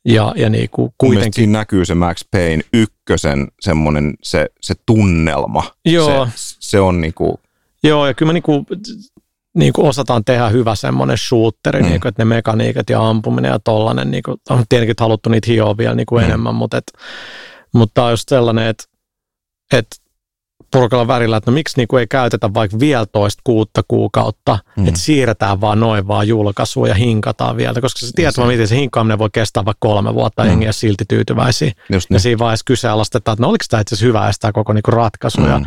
ja, 0.06 0.32
ja 0.36 0.50
niin 0.50 0.70
kuin 0.70 0.92
kuitenkin... 0.98 1.32
Siinä 1.34 1.58
näkyy 1.58 1.84
se 1.84 1.94
Max 1.94 2.24
Payne 2.30 2.62
ykkösen 2.72 3.48
semmoinen 3.60 4.14
se, 4.22 4.46
se 4.60 4.74
tunnelma. 4.86 5.62
Joo. 5.84 6.28
Se, 6.34 6.56
se 6.60 6.80
on 6.80 7.00
niin 7.00 7.14
kuin... 7.14 7.36
Joo, 7.82 8.06
ja 8.06 8.14
kyllä 8.14 8.28
me 8.28 8.32
niin 8.32 8.42
kuin, 8.42 8.66
niin 9.56 9.72
kuin 9.72 9.88
osataan 9.88 10.24
tehdä 10.24 10.48
hyvä 10.48 10.74
semmoinen 10.74 11.18
shooteri, 11.18 11.82
mm. 11.82 11.88
niin 11.88 12.00
kuin, 12.00 12.08
että 12.08 12.20
ne 12.20 12.24
mekaniikat 12.24 12.90
ja 12.90 13.08
ampuminen 13.08 13.50
ja 13.50 13.58
tollainen, 13.58 14.10
niin 14.10 14.22
kuin, 14.22 14.36
on 14.50 14.64
tietenkin 14.68 14.96
haluttu 15.00 15.28
niitä 15.28 15.50
hioa 15.50 15.76
vielä 15.76 15.94
niin 15.94 16.06
kuin 16.06 16.22
mm. 16.22 16.28
enemmän, 16.28 16.54
mutta, 16.54 16.76
et, 16.76 16.92
mutta 17.74 18.04
on 18.04 18.10
just 18.10 18.28
sellainen, 18.28 18.66
että, 18.66 18.84
että 19.72 19.96
porukalla 20.72 21.06
värillä, 21.06 21.36
että 21.36 21.50
no 21.50 21.54
miksi 21.54 21.76
niin 21.76 21.88
kuin 21.88 22.00
ei 22.00 22.06
käytetä 22.06 22.54
vaikka 22.54 22.78
vielä 22.80 23.06
toista 23.06 23.40
kuutta 23.44 23.82
kuukautta, 23.88 24.58
mm. 24.76 24.88
että 24.88 25.00
siirretään 25.00 25.60
vaan 25.60 25.80
noin 25.80 26.08
vaan 26.08 26.28
julkaisua 26.28 26.88
ja 26.88 26.94
hinkataan 26.94 27.56
vielä, 27.56 27.80
koska 27.80 28.06
se 28.06 28.12
tietää, 28.16 28.46
miten 28.46 28.68
se 28.68 28.76
hinkaaminen 28.76 29.18
voi 29.18 29.28
kestää 29.32 29.64
vaikka 29.64 29.88
kolme 29.88 30.14
vuotta, 30.14 30.42
mm. 30.42 30.48
jengiä 30.48 30.72
silti 30.72 31.04
tyytyväisiä. 31.08 31.72
Just 31.92 32.10
ja 32.10 32.14
niin. 32.14 32.20
siinä 32.20 32.38
vaiheessa 32.38 32.64
kyseenalaistetaan, 32.64 33.32
että 33.34 33.42
no 33.42 33.48
oliko 33.48 33.64
tämä 33.70 33.80
itse 33.80 33.94
asiassa 33.94 34.06
hyvä 34.06 34.30
ja 34.42 34.52
koko 34.52 34.72
niin 34.72 34.82
kuin 34.82 34.94
ratkaisu 34.94 35.40
mm. 35.40 35.48
ja, 35.48 35.60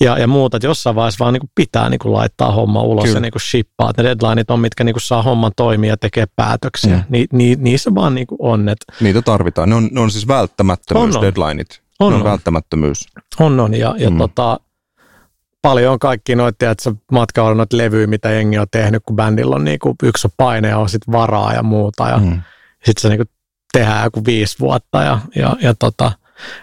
ja, 0.00 0.18
ja 0.18 0.26
muuta, 0.26 0.56
että 0.56 0.66
jossain 0.66 0.96
vaiheessa 0.96 1.24
vaan 1.24 1.32
niin 1.32 1.40
kuin 1.40 1.50
pitää 1.54 1.88
niin 1.88 1.98
kuin 1.98 2.12
laittaa 2.12 2.52
homma 2.52 2.82
ulos 2.82 3.04
Kyllä. 3.04 3.16
ja 3.16 3.20
niin 3.20 3.32
kuin 3.32 3.42
shippaa, 3.42 3.90
että 3.90 4.02
ne 4.02 4.08
deadlineit 4.08 4.50
on, 4.50 4.60
mitkä 4.60 4.84
niin 4.84 4.94
kuin 4.94 5.02
saa 5.02 5.22
homman 5.22 5.52
toimia 5.56 5.90
ja 5.90 5.96
tekee 5.96 6.26
päätöksiä. 6.36 6.96
Mm. 6.96 7.04
Ni, 7.08 7.26
ni, 7.32 7.56
niissä 7.58 7.94
vaan 7.94 8.14
niin 8.14 8.26
kuin 8.26 8.38
on. 8.42 8.68
Että 8.68 8.92
Niitä 9.00 9.22
tarvitaan, 9.22 9.68
ne 9.68 9.74
on, 9.74 9.88
ne 9.92 10.00
on 10.00 10.10
siis 10.10 10.28
välttämättömyys, 10.28 11.16
on, 11.16 11.22
deadlineit. 11.22 11.82
On, 12.00 12.12
on, 12.12 12.20
on 12.20 12.24
välttämättömyys. 12.24 13.06
On, 13.40 13.60
on. 13.60 13.74
Ja, 13.74 13.94
ja 13.98 14.10
mm. 14.10 14.18
tota, 14.18 14.60
paljon 15.62 15.92
on 15.92 15.98
kaikki 15.98 16.36
noita, 16.36 16.70
että 16.70 16.84
se 16.84 16.92
matka 17.12 17.42
on 17.42 17.56
noita 17.56 17.76
levyjä, 17.76 18.06
mitä 18.06 18.30
jengi 18.30 18.58
on 18.58 18.66
tehnyt, 18.70 19.02
kun 19.06 19.16
bändillä 19.16 19.56
on 19.56 19.64
niinku, 19.64 19.94
yksi 20.02 20.26
on 20.26 20.30
paine 20.36 20.68
ja 20.68 20.78
on 20.78 20.88
sit 20.88 21.02
varaa 21.12 21.52
ja 21.52 21.62
muuta. 21.62 22.08
Ja 22.08 22.18
mm. 22.18 22.42
sitten 22.84 23.02
se 23.02 23.08
niinku 23.08 23.24
tehdään 23.72 24.04
joku 24.04 24.24
viisi 24.24 24.58
vuotta. 24.60 25.02
Ja, 25.02 25.18
ja, 25.36 25.56
ja 25.60 25.74
tota, 25.74 26.12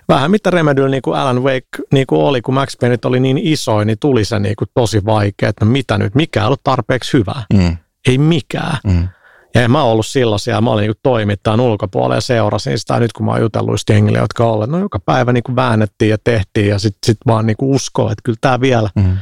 vähän 0.10 0.32
mitä 0.32 0.50
Remedyllä 0.50 0.90
niin 0.90 1.02
kuin 1.02 1.18
Alan 1.18 1.44
Wake 1.44 1.68
niin 1.94 2.08
kuin 2.08 2.22
oli, 2.22 2.42
kun 2.42 2.54
Max 2.54 2.78
Payne 2.82 2.98
oli 3.06 3.20
niin 3.20 3.38
iso, 3.38 3.84
niin 3.84 3.98
tuli 4.00 4.26
se 4.26 4.40
niin 4.40 4.56
kuin 4.56 4.70
tosi 4.74 5.06
vaikea, 5.06 5.50
että 5.50 5.66
no 5.66 5.72
mitä 5.72 5.98
nyt, 5.98 6.16
mikä 6.16 6.40
ei 6.40 6.46
ollut 6.46 6.64
tarpeeksi 6.64 7.18
hyvää. 7.18 7.44
Mm. 7.54 7.78
ei 8.08 8.18
mikään. 8.18 8.78
Mm. 8.84 9.08
Ja 9.56 9.62
en 9.62 9.72
mä 9.72 9.84
ollut 9.84 10.06
silloin 10.06 10.40
siellä, 10.40 10.62
mä 10.62 10.70
olin 10.72 10.82
niin 10.88 10.96
toimittajan 11.04 11.60
ulkopuolella 11.60 12.16
ja 12.16 12.22
seurasin 12.22 12.80
sitä. 12.80 13.00
nyt 13.00 13.14
kun 13.14 13.26
mä 13.26 13.32
oon 13.32 13.42
jutellut 13.42 13.74
just 13.74 13.90
jengille, 13.90 14.18
jotka 14.18 14.46
on 14.46 14.52
olleet, 14.52 14.70
no 14.72 14.80
joka 14.80 15.00
päivä 15.00 15.34
niin 15.34 15.44
kuin 15.44 15.56
väännettiin 15.56 16.10
ja 16.10 16.18
tehtiin 16.24 16.68
ja 16.68 16.80
sitten 16.80 17.00
sit 17.06 17.18
vaan 17.28 17.46
niin 17.46 17.58
kuin 17.58 17.76
uskoo, 17.76 18.06
että 18.12 18.22
kyllä 18.24 18.38
tämä 18.42 18.62
vielä 18.62 18.90
Mm. 18.96 19.18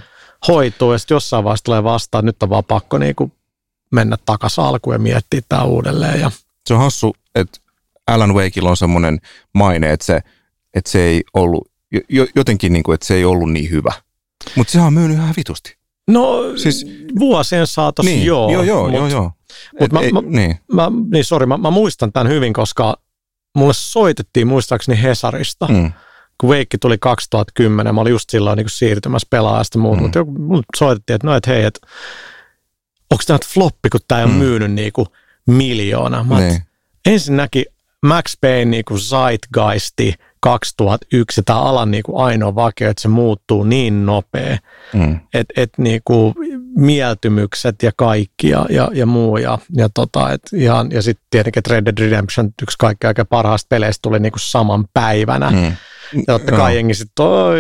hoituu. 0.48 0.92
Ja 0.92 0.98
sitten 0.98 1.16
jossain 1.16 1.44
vaiheessa 1.44 1.64
tulee 1.64 1.84
vastaan, 1.84 2.20
että 2.22 2.26
nyt 2.28 2.44
on 2.44 2.50
vaan 2.50 2.64
pakko 2.64 2.98
niin 2.98 3.16
kuin 3.16 3.32
mennä 3.92 4.18
takaisin 4.26 4.64
alkuun 4.64 4.96
ja 4.96 5.00
miettiä 5.00 5.42
tämä 5.50 5.64
uudelleen. 5.64 6.20
Ja 6.20 6.32
Se 6.68 6.74
on 6.74 6.80
hassu, 6.80 7.16
että 7.36 7.60
Alan 8.08 8.34
Wakeilla 8.34 8.70
on 8.70 8.78
semmoinen 8.78 9.20
maine, 9.54 9.92
että 9.92 10.06
se, 10.06 10.20
että 10.74 10.92
se 10.92 11.02
ei 11.04 11.24
ollut, 11.34 11.68
jo, 12.10 12.28
jotenkin 12.36 12.74
niin 12.74 12.84
kuin, 12.84 12.94
että 12.94 13.08
se 13.08 13.14
ei 13.16 13.26
ollut 13.26 13.52
niin 13.52 13.70
hyvä. 13.70 13.94
Mutta 14.56 14.72
sehän 14.72 14.88
on 14.88 14.94
myynyt 14.94 15.18
ihan 15.18 15.34
vitusti. 15.38 15.76
no 16.08 16.42
Siis- 16.58 16.80
siis, 16.80 16.88
vuosien 17.20 17.68
saatossa 17.68 18.12
niin, 18.12 18.26
joo. 18.26 18.52
joo, 18.52 18.64
joo, 18.64 18.88
mut- 18.90 18.96
joo, 18.96 19.08
joo. 19.08 19.32
Mut 19.74 19.82
Et 19.82 19.92
mä- 19.92 20.00
ei- 20.00 20.12
mä- 20.12 20.22
niin. 20.26 20.60
Mä, 20.74 20.92
niin 21.12 21.26
sori, 21.26 21.46
mä, 21.46 21.58
mä, 21.58 21.72
muistan 21.72 22.12
tämän 22.12 22.28
hyvin, 22.34 22.54
koska 22.54 22.98
mulle 23.56 23.74
soitettiin 23.76 24.48
muistaakseni 24.48 25.02
Hesarista, 25.02 25.68
mm. 25.68 25.92
Kun 26.38 26.50
Veikki 26.50 26.78
tuli 26.78 26.98
2010, 26.98 27.96
mä 27.96 28.02
olin 28.02 28.12
just 28.12 28.30
silloin 28.30 28.58
niin 28.58 28.70
siirtymässä 28.70 29.28
pelaajasta 29.30 29.80
muuta, 29.80 29.98
Mm. 29.98 30.04
mutta 30.04 30.20
joku, 30.20 30.32
mulle 30.32 30.64
soitettiin, 30.78 31.16
että 31.16 31.28
no, 31.28 31.36
et 31.36 31.48
hei, 31.48 31.64
että 31.64 31.80
onko 33.12 33.24
tämä 33.28 33.36
nyt 33.36 33.48
floppi, 33.48 33.90
kun 33.90 34.00
tämä 34.08 34.20
ei 34.22 34.26
ole 34.26 34.34
Mm. 34.34 34.38
myynyt 34.40 34.72
niin 34.72 34.94
kuin 34.94 35.08
miljoona. 35.48 36.24
Mä, 36.24 36.40
niin. 36.40 36.62
Ensinnäkin 37.06 37.66
Max 38.06 38.38
Payne 38.42 38.66
niin 38.66 38.86
kuin 38.86 39.00
Zeitgeisti 39.00 40.14
2001, 40.46 41.42
tämä 41.44 41.60
alan 41.62 41.92
niin 41.92 42.04
kuin 42.04 42.24
ainoa 42.26 42.56
vakio, 42.56 42.90
että 42.90 43.02
se 43.02 43.08
muuttuu 43.08 43.64
niin 43.64 44.06
nopea, 44.06 44.58
Mm. 44.94 45.20
että 45.34 45.54
et 45.62 45.70
niinku 45.78 46.34
mieltymykset 46.76 47.84
ja 47.84 47.92
kaikki 47.98 48.50
ja, 48.50 48.66
ja, 48.70 48.90
ja 48.94 49.06
muu. 49.06 49.38
Ja, 49.38 49.60
ja, 49.76 49.90
tota, 49.94 50.32
et 50.32 50.42
ihan, 50.54 50.92
ja 50.92 51.02
sitten 51.02 51.26
tietenkin, 51.30 51.60
että 51.60 51.74
Red 51.74 51.86
Dead 51.86 51.98
Redemption, 52.00 52.50
yksi 52.62 52.78
kaikkein 52.80 53.10
aika 53.10 53.26
parhaista 53.26 53.68
peleistä, 53.70 54.02
tuli 54.02 54.20
niinku 54.20 54.40
saman 54.40 54.86
päivänä. 54.94 55.52
Mm. 55.52 55.64
Ja 55.66 56.24
totta 56.28 56.52
kai 56.52 56.76
jengi 56.76 56.94
sitten, 56.94 57.12
toi, 57.16 57.60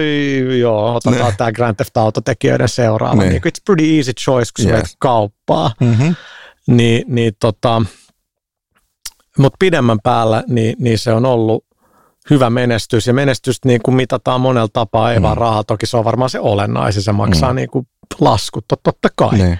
joo, 0.60 0.96
otetaan 0.96 1.30
Ne. 1.30 1.36
tämä 1.38 1.52
Grand 1.52 1.76
Theft 1.76 1.98
Auto-tekijöiden 1.98 2.70
seuraava. 2.70 3.24
Ne. 3.24 3.30
Niinku, 3.30 3.48
it's 3.50 3.62
pretty 3.66 3.96
easy 3.98 4.14
choice, 4.14 4.52
kun 4.56 4.66
sä 4.66 4.70
Yes. 4.72 4.80
yes. 4.80 4.96
kauppaa. 5.00 5.72
Mm-hmm. 5.80 6.16
Niin, 6.68 7.04
niin 7.08 7.34
tota, 7.40 7.82
mutta 9.38 9.56
pidemmän 9.60 10.00
päällä 10.04 10.44
niin, 10.48 10.76
niin 10.80 11.00
se 11.00 11.14
on 11.14 11.26
ollut 11.26 11.65
hyvä 12.30 12.50
menestys. 12.50 13.08
Ja 13.08 13.14
menestystä 13.14 13.68
niin 13.68 13.82
kuin 13.84 13.96
mitataan 13.96 14.42
monella 14.42 14.70
tapaa, 14.74 15.12
ei 15.12 15.20
Mm. 15.20 15.24
vaan 15.24 15.38
rahaa. 15.38 15.64
Toki 15.64 15.86
se 15.86 15.98
on 15.98 16.04
varmaan 16.06 16.30
se 16.30 16.40
olennaisin, 16.40 17.04
se 17.04 17.12
maksaa 17.12 17.54
Mm. 17.54 17.56
niin 17.56 17.70
kuin 17.70 17.88
laskut, 18.20 18.66
tot- 18.74 18.80
totta 18.84 19.10
kai. 19.16 19.38
Niin. 19.38 19.60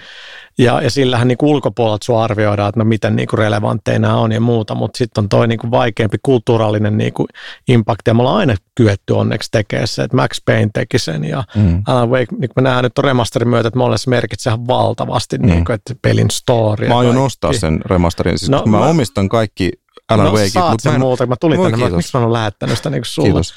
Ja, 0.58 0.80
ja 0.82 0.90
sillähän 0.90 1.28
niin 1.28 1.38
kuin 1.38 1.50
ulkopuolelta 1.50 2.04
sua 2.04 2.24
arvioidaan, 2.24 2.68
että 2.68 2.78
no 2.80 2.84
miten 2.84 3.16
niin 3.16 3.28
kuin 3.28 3.38
relevantteja 3.38 3.98
nämä 3.98 4.16
on 4.16 4.32
ja 4.32 4.40
muuta, 4.40 4.74
mutta 4.74 4.98
sitten 4.98 5.24
on 5.24 5.28
toi 5.28 5.48
niin 5.48 5.58
kuin 5.58 5.70
vaikeampi 5.70 6.16
kulttuurallinen 6.22 6.98
niin 6.98 7.12
kuin 7.12 7.26
impact, 7.68 8.00
ja 8.06 8.14
me 8.14 8.20
ollaan 8.20 8.36
aina 8.36 8.54
kyetty 8.74 9.12
onneksi 9.12 9.50
tekemään 9.50 9.88
se, 9.88 10.02
että 10.02 10.16
Max 10.16 10.40
Payne 10.44 10.70
teki 10.74 10.98
sen, 10.98 11.24
ja 11.24 11.44
Mm. 11.54 11.82
Alan 11.86 12.10
Wake, 12.10 12.26
niin 12.30 12.38
kuin 12.38 12.52
me 12.56 12.62
nähdään 12.62 12.82
nyt 12.84 12.98
remasterin 12.98 13.48
myötä, 13.48 13.68
että 13.68 13.78
se 13.96 14.10
merkitsee 14.10 14.50
ihan 14.50 14.66
valtavasti, 14.66 15.38
Mm. 15.38 15.46
niin 15.46 15.64
kuin, 15.64 15.74
että 15.74 15.94
pelin 16.02 16.30
story. 16.30 16.88
Mä 16.88 16.98
aion 16.98 17.16
ostaa 17.18 17.52
sen 17.52 17.80
remasterin. 17.84 18.38
Siis 18.38 18.50
No, 18.50 18.58
no, 18.58 18.66
mä, 18.66 18.78
mä- 18.78 18.84
omistan 18.86 19.28
kaikki 19.28 19.72
Alan 20.08 20.26
no, 20.26 20.32
Wakeit, 20.32 20.52
saat 20.52 20.70
mutta 20.70 20.82
sen 20.82 20.92
mä 20.92 20.94
en, 20.94 21.00
multa, 21.00 21.24
kun 21.24 21.28
mä 21.28 21.36
tulin 21.40 21.58
Voi 21.58 21.70
tänne, 21.70 21.84
kiitos. 21.84 21.96
miksi 21.96 22.16
mä 22.16 22.22
oon 22.22 22.32
lähettänyt 22.32 22.76
sitä 22.76 22.90
niin 22.90 23.00
kuin 23.00 23.06
sulle. 23.06 23.28
kiitos. 23.28 23.54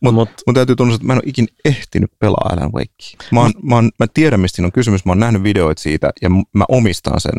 Mut- 0.00 0.14
Mut, 0.14 0.30
Mun 0.46 0.54
täytyy 0.54 0.76
tunnustaa, 0.76 0.96
että 0.96 1.06
mä 1.06 1.12
en 1.12 1.16
ole 1.18 1.22
ikin 1.26 1.46
ehtinyt 1.64 2.10
pelaa 2.18 2.48
Alan 2.52 2.72
Wakea. 2.72 3.28
Mä, 3.32 3.40
oon, 3.40 3.52
mä, 3.62 3.74
oon, 3.74 3.90
mä 3.98 4.06
tiedän, 4.14 4.40
mistä 4.40 4.56
siinä 4.56 4.66
on 4.66 4.72
kysymys. 4.72 5.04
Mä 5.04 5.10
oon 5.12 5.18
nähnyt 5.20 5.42
videoita 5.42 5.82
siitä 5.82 6.10
ja 6.22 6.30
mä 6.30 6.64
omistan 6.68 7.20
sen. 7.20 7.32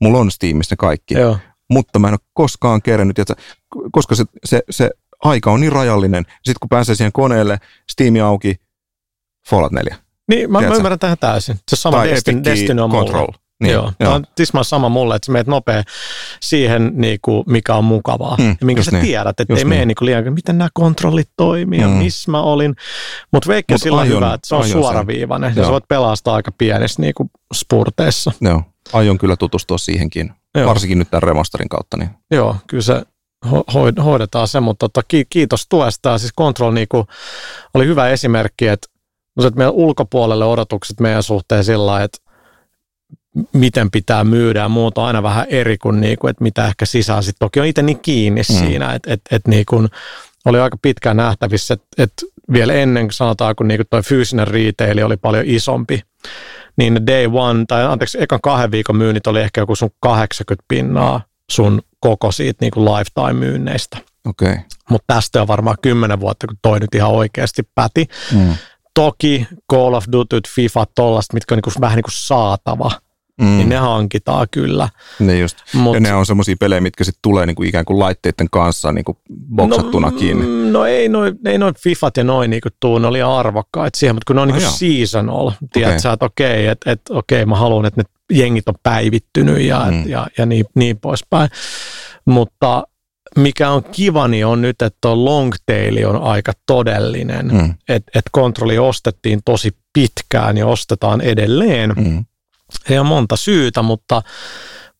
Mulla 0.00 0.18
on 0.18 0.30
Steamissa 0.30 0.72
ne 0.72 0.76
kaikki. 0.76 1.14
joo. 1.14 1.38
Mutta 1.70 1.98
mä 1.98 2.08
en 2.08 2.14
ole 2.14 2.20
koskaan 2.32 2.82
kerännyt, 2.82 3.16
koska 3.92 4.14
se, 4.14 4.24
se, 4.44 4.62
se 4.70 4.90
aika 5.24 5.50
on 5.52 5.60
niin 5.60 5.72
rajallinen. 5.72 6.24
Sitten 6.28 6.56
kun 6.60 6.68
pääsee 6.68 6.94
siihen 6.94 7.12
koneelle, 7.12 7.58
Steam 7.90 8.14
auki, 8.24 8.54
Fallout 9.50 9.72
4. 9.72 9.96
Niin, 10.28 10.52
mä, 10.52 10.60
mä 10.60 10.74
ymmärrän 10.74 10.98
tähän 10.98 11.18
täysin. 11.18 11.56
Se 11.70 11.76
sama 11.76 12.04
Destiny, 12.04 12.44
Destiny 12.44 12.82
on 12.82 12.90
Control. 12.90 13.20
mulla. 13.20 13.38
Niin, 13.60 13.72
joo. 13.72 13.92
Tämä 13.98 14.14
on 14.14 14.24
tismaan 14.34 14.64
sama 14.64 14.88
mulle, 14.88 15.16
että 15.16 15.26
sä 15.26 15.32
meet 15.32 15.46
nopea 15.46 15.82
siihen, 16.40 16.92
niin 16.94 17.18
kuin, 17.22 17.44
mikä 17.46 17.74
on 17.74 17.84
mukavaa. 17.84 18.36
Mm, 18.38 18.48
ja 18.60 18.66
minkä 18.66 18.82
sä 18.82 18.90
niin. 18.90 19.04
tiedät, 19.04 19.40
että 19.40 19.52
Just 19.52 19.58
ei 19.58 19.64
mene 19.64 19.78
niin. 19.78 19.88
niin 19.88 19.96
kuin 19.98 20.06
liian, 20.06 20.32
miten 20.32 20.58
nämä 20.58 20.68
kontrollit 20.74 21.30
toimii 21.36 21.80
ja 21.80 21.88
Mm. 21.88 21.92
missä 21.94 22.30
mä 22.30 22.42
olin. 22.42 22.74
Mutta 23.32 23.48
Veikki 23.48 23.74
Mut 23.74 23.82
sillä 23.82 24.00
aion- 24.00 24.16
hyvä, 24.16 24.34
että 24.34 24.48
se 24.48 24.54
on 24.54 24.68
suoraviivainen 24.68 25.48
ja 25.48 25.56
Joo. 25.56 25.66
sä 25.66 25.72
voit 25.72 25.88
pelastaa 25.88 26.34
aika 26.34 26.52
pienessä 26.58 27.02
niin 27.02 27.14
kuin 27.14 27.30
spurteissa. 27.54 28.32
Joo, 28.40 28.62
aion 28.92 29.18
kyllä 29.18 29.36
tutustua 29.36 29.78
siihenkin, 29.78 30.32
Joo. 30.54 30.66
varsinkin 30.68 30.98
nyt 30.98 31.10
tämän 31.10 31.22
remasterin 31.22 31.68
kautta. 31.68 31.96
Niin. 31.96 32.10
Joo, 32.30 32.56
kyllä 32.66 32.82
se 32.82 33.02
ho- 33.46 33.72
hoi- 33.74 34.02
hoidetaan 34.04 34.48
se, 34.48 34.60
mutta 34.60 34.88
tota, 34.88 35.02
ki- 35.08 35.26
kiitos 35.30 35.66
tuesta. 35.68 36.08
Ja 36.10 36.18
Siis 36.18 36.32
Control 36.38 36.72
niinku, 36.72 37.06
oli 37.74 37.86
hyvä 37.86 38.08
esimerkki, 38.08 38.68
että, 38.68 38.86
no 39.36 39.40
se, 39.40 39.46
että 39.46 39.58
meidän 39.58 39.74
ulkopuolelle 39.74 40.44
odotukset 40.44 41.00
meidän 41.00 41.22
suhteen 41.22 41.64
sillä 41.64 41.86
lailla, 41.86 42.04
että 42.04 42.18
miten 43.52 43.90
pitää 43.90 44.24
myydä 44.24 44.60
ja 44.60 44.68
muuta 44.68 45.04
aina 45.06 45.22
vähän 45.22 45.46
eri 45.48 45.78
kuin, 45.78 46.00
niinku, 46.00 46.26
että 46.26 46.42
mitä 46.44 46.66
ehkä 46.66 46.86
sisään. 46.86 47.22
Sitten 47.22 47.46
toki 47.46 47.60
on 47.60 47.66
itse 47.66 47.82
niin 47.82 48.00
kiinni 48.00 48.40
Mm. 48.40 48.54
siinä, 48.54 48.94
että, 48.94 49.12
että, 49.12 49.36
että 49.36 49.50
niinku, 49.50 49.86
oli 50.44 50.60
aika 50.60 50.76
pitkään 50.82 51.16
nähtävissä, 51.16 51.74
että, 51.74 51.86
että 51.98 52.26
vielä 52.52 52.72
ennen 52.72 53.04
kuin 53.06 53.12
sanotaan, 53.12 53.56
kun 53.56 53.68
niinku 53.68 53.84
toi 53.90 54.02
fyysinen 54.02 54.48
retail 54.48 55.06
oli 55.06 55.16
paljon 55.16 55.44
isompi, 55.46 56.02
niin 56.76 57.06
day 57.06 57.26
one, 57.32 57.64
tai 57.68 57.84
anteeksi, 57.84 58.22
ekan 58.22 58.40
kahden 58.42 58.70
viikon 58.70 58.96
myynnit 58.96 59.26
oli 59.26 59.40
ehkä 59.40 59.60
joku 59.60 59.76
sun 59.76 59.90
80 60.00 60.64
pinnaa 60.68 61.20
sun 61.50 61.82
koko 62.00 62.32
siitä 62.32 62.58
niin 62.60 62.70
kuin 62.70 62.84
lifetime-myynneistä. 62.84 63.98
Okay. 64.28 64.56
Mutta 64.90 65.14
tästä 65.14 65.42
on 65.42 65.48
varmaan 65.48 65.76
kymmenen 65.82 66.20
vuotta, 66.20 66.46
kun 66.46 66.56
toi 66.62 66.80
nyt 66.80 66.94
ihan 66.94 67.10
oikeasti 67.10 67.62
päti. 67.74 68.08
Mm. 68.32 68.54
Toki 68.94 69.46
Call 69.72 69.94
of 69.94 70.04
Duty, 70.12 70.40
FIFA, 70.48 70.86
tollasta, 70.94 71.34
mitkä 71.34 71.54
on 71.54 71.56
niin 71.56 71.72
kuin, 71.72 71.80
vähän 71.80 71.96
niin 71.96 72.02
kuin 72.04 72.14
saatava, 72.14 72.90
Mm. 73.40 73.46
niin 73.46 73.68
ne 73.68 73.76
hankitaan 73.76 74.46
kyllä. 74.50 74.88
Ne 75.18 75.38
just. 75.38 75.56
Mut, 75.74 75.94
ja 75.94 76.00
ne 76.00 76.14
on 76.14 76.26
semmoisia 76.26 76.56
pelejä, 76.60 76.80
mitkä 76.80 77.04
sitten 77.04 77.18
tulee 77.22 77.46
niinku 77.46 77.62
ikään 77.62 77.84
kuin 77.84 77.98
laitteiden 77.98 78.50
kanssa 78.50 78.92
niinku 78.92 79.18
boksattuna 79.54 80.10
no, 80.10 80.16
kiinni. 80.18 80.46
mm, 80.46 80.72
No 80.72 80.84
ei 80.84 81.08
noin 81.08 81.38
ei 81.46 81.58
noi 81.58 81.72
Fifat 81.78 82.16
ja 82.16 82.24
noin 82.24 82.50
niinku 82.50 82.68
tuu, 82.80 82.98
ne 82.98 83.06
oli 83.06 83.22
arvokkaita 83.22 83.98
siihen, 83.98 84.16
mutta 84.16 84.24
kun 84.26 84.36
ne 84.36 84.42
on 84.42 84.48
Ah, 84.48 84.54
niinku 84.54 84.68
joo. 84.70 84.76
seasonal, 84.76 85.50
tiedät 85.72 85.88
Okei. 85.90 86.00
sä, 86.00 86.12
että 86.12 86.24
okei, 86.26 86.66
että 86.66 86.90
et, 86.92 87.00
okei, 87.10 87.46
mä 87.46 87.56
haluan, 87.56 87.86
että 87.86 88.00
ne 88.00 88.36
jengit 88.38 88.68
on 88.68 88.74
päivittynyt 88.82 89.60
ja, 89.60 89.86
Mm. 89.90 90.08
ja, 90.08 90.26
ja 90.38 90.46
niin, 90.46 90.64
niin 90.74 90.98
poispäin. 90.98 91.50
Mutta 92.24 92.84
mikä 93.38 93.70
on 93.70 93.84
kiva, 93.84 94.28
niin 94.28 94.46
on 94.46 94.60
nyt, 94.62 94.82
että 94.82 94.98
tuo 95.00 95.24
long 95.24 95.52
tail 95.66 96.06
on 96.08 96.22
aika 96.22 96.52
todellinen. 96.66 97.48
Mm. 97.52 97.74
Että 97.88 98.10
et 98.18 98.24
kontrolli 98.32 98.78
ostettiin 98.78 99.40
tosi 99.44 99.76
pitkään 99.92 100.56
ja 100.56 100.66
ostetaan 100.66 101.20
edelleen. 101.20 101.92
Mm. 101.96 102.24
Ei 102.90 102.98
ole 102.98 103.06
monta 103.06 103.36
syytä, 103.36 103.82
mutta 103.82 104.22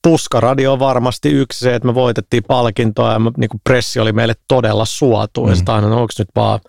puskaradio 0.03 0.73
on 0.73 0.79
varmasti 0.79 1.31
yksi 1.31 1.59
se, 1.59 1.75
että 1.75 1.87
me 1.87 1.95
voitettiin 1.95 2.43
palkintoa 2.49 3.13
ja 3.13 3.19
niin 3.19 3.51
kuin 3.51 3.61
pressi 3.65 4.01
oli 4.01 4.13
meille 4.13 4.35
todella 4.49 4.85
suotu. 4.85 5.47
Mm. 5.47 5.53
Aina, 5.67 5.89
no, 5.89 5.95
onko 5.97 6.13
nyt 6.19 6.29
vaan 6.37 6.61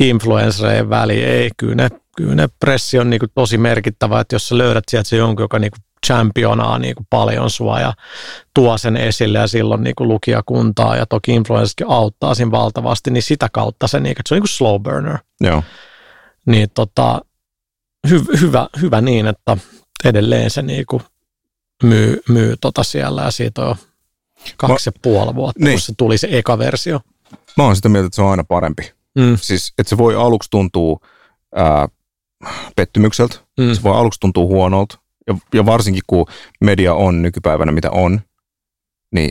influenssereiden 0.00 0.90
väli? 0.90 1.24
Ei, 1.24 1.50
kyllä 1.56 1.74
ne, 1.74 1.88
kyllä 2.16 2.34
ne 2.34 2.48
pressi 2.60 2.98
on 2.98 3.10
niin 3.10 3.20
kuin 3.20 3.30
tosi 3.34 3.58
merkittävä, 3.58 4.20
että 4.20 4.34
jos 4.34 4.48
sä 4.48 4.58
löydät 4.58 4.84
sieltä 4.88 5.08
se 5.08 5.16
jonkun, 5.16 5.44
joka 5.44 5.58
niin 5.58 5.70
kuin 5.70 5.86
championaa 6.06 6.78
niin 6.78 6.94
kuin 6.94 7.06
paljon 7.10 7.50
sua 7.50 7.80
ja 7.80 7.92
tuo 8.54 8.78
sen 8.78 8.96
esille 8.96 9.38
ja 9.38 9.46
silloin 9.46 9.82
niin 9.82 9.94
kuin 9.94 10.08
lukijakuntaa 10.08 10.96
ja 10.96 11.06
toki 11.06 11.34
influenssitkin 11.34 11.86
auttaa 11.90 12.34
siinä 12.34 12.50
valtavasti, 12.50 13.10
niin 13.10 13.22
sitä 13.22 13.48
kautta 13.52 13.86
se, 13.86 14.00
niin 14.00 14.14
kuin, 14.14 14.20
että 14.20 14.28
se 14.28 14.34
on 14.34 14.36
niin 14.36 14.42
kuin 14.42 14.48
slow 14.48 14.82
burner. 14.82 15.18
Joo. 15.40 15.62
Niin 16.46 16.68
tota, 16.74 17.20
hy, 18.10 18.20
hyvä, 18.40 18.68
hyvä 18.80 19.00
niin, 19.00 19.26
että 19.26 19.56
edelleen 20.04 20.50
se 20.50 20.62
niin 20.62 20.84
kuin 20.86 21.02
myy, 21.82 22.22
myy 22.28 22.56
tota 22.60 22.82
siellä 22.82 23.22
ja 23.22 23.30
siitä 23.30 23.64
on 23.66 23.76
kaksi 24.56 24.88
ja 24.88 24.92
puoli 25.02 25.34
vuotta, 25.34 25.64
Niin. 25.64 25.72
kun 25.72 25.80
se 25.80 25.92
tuli 25.96 26.18
se 26.18 26.28
eka 26.30 26.58
versio. 26.58 27.00
Mä 27.56 27.64
oon 27.64 27.76
sitä 27.76 27.88
mieltä, 27.88 28.06
että 28.06 28.16
se 28.16 28.22
on 28.22 28.30
aina 28.30 28.44
parempi. 28.44 28.92
Mm. 29.18 29.36
Siis, 29.40 29.72
että 29.78 29.90
se 29.90 29.98
voi 29.98 30.14
aluksi 30.16 30.50
tuntua 30.50 30.98
ää, 31.54 31.88
pettymykseltä, 32.76 33.36
Mm. 33.60 33.74
se 33.74 33.82
voi 33.82 33.96
aluksi 33.96 34.20
tuntua 34.20 34.44
huonolta, 34.44 34.98
ja, 35.26 35.36
ja 35.54 35.66
varsinkin 35.66 36.02
kun 36.06 36.26
media 36.60 36.94
on 36.94 37.22
nykypäivänä 37.22 37.72
mitä 37.72 37.90
on, 37.90 38.20
niin 39.14 39.30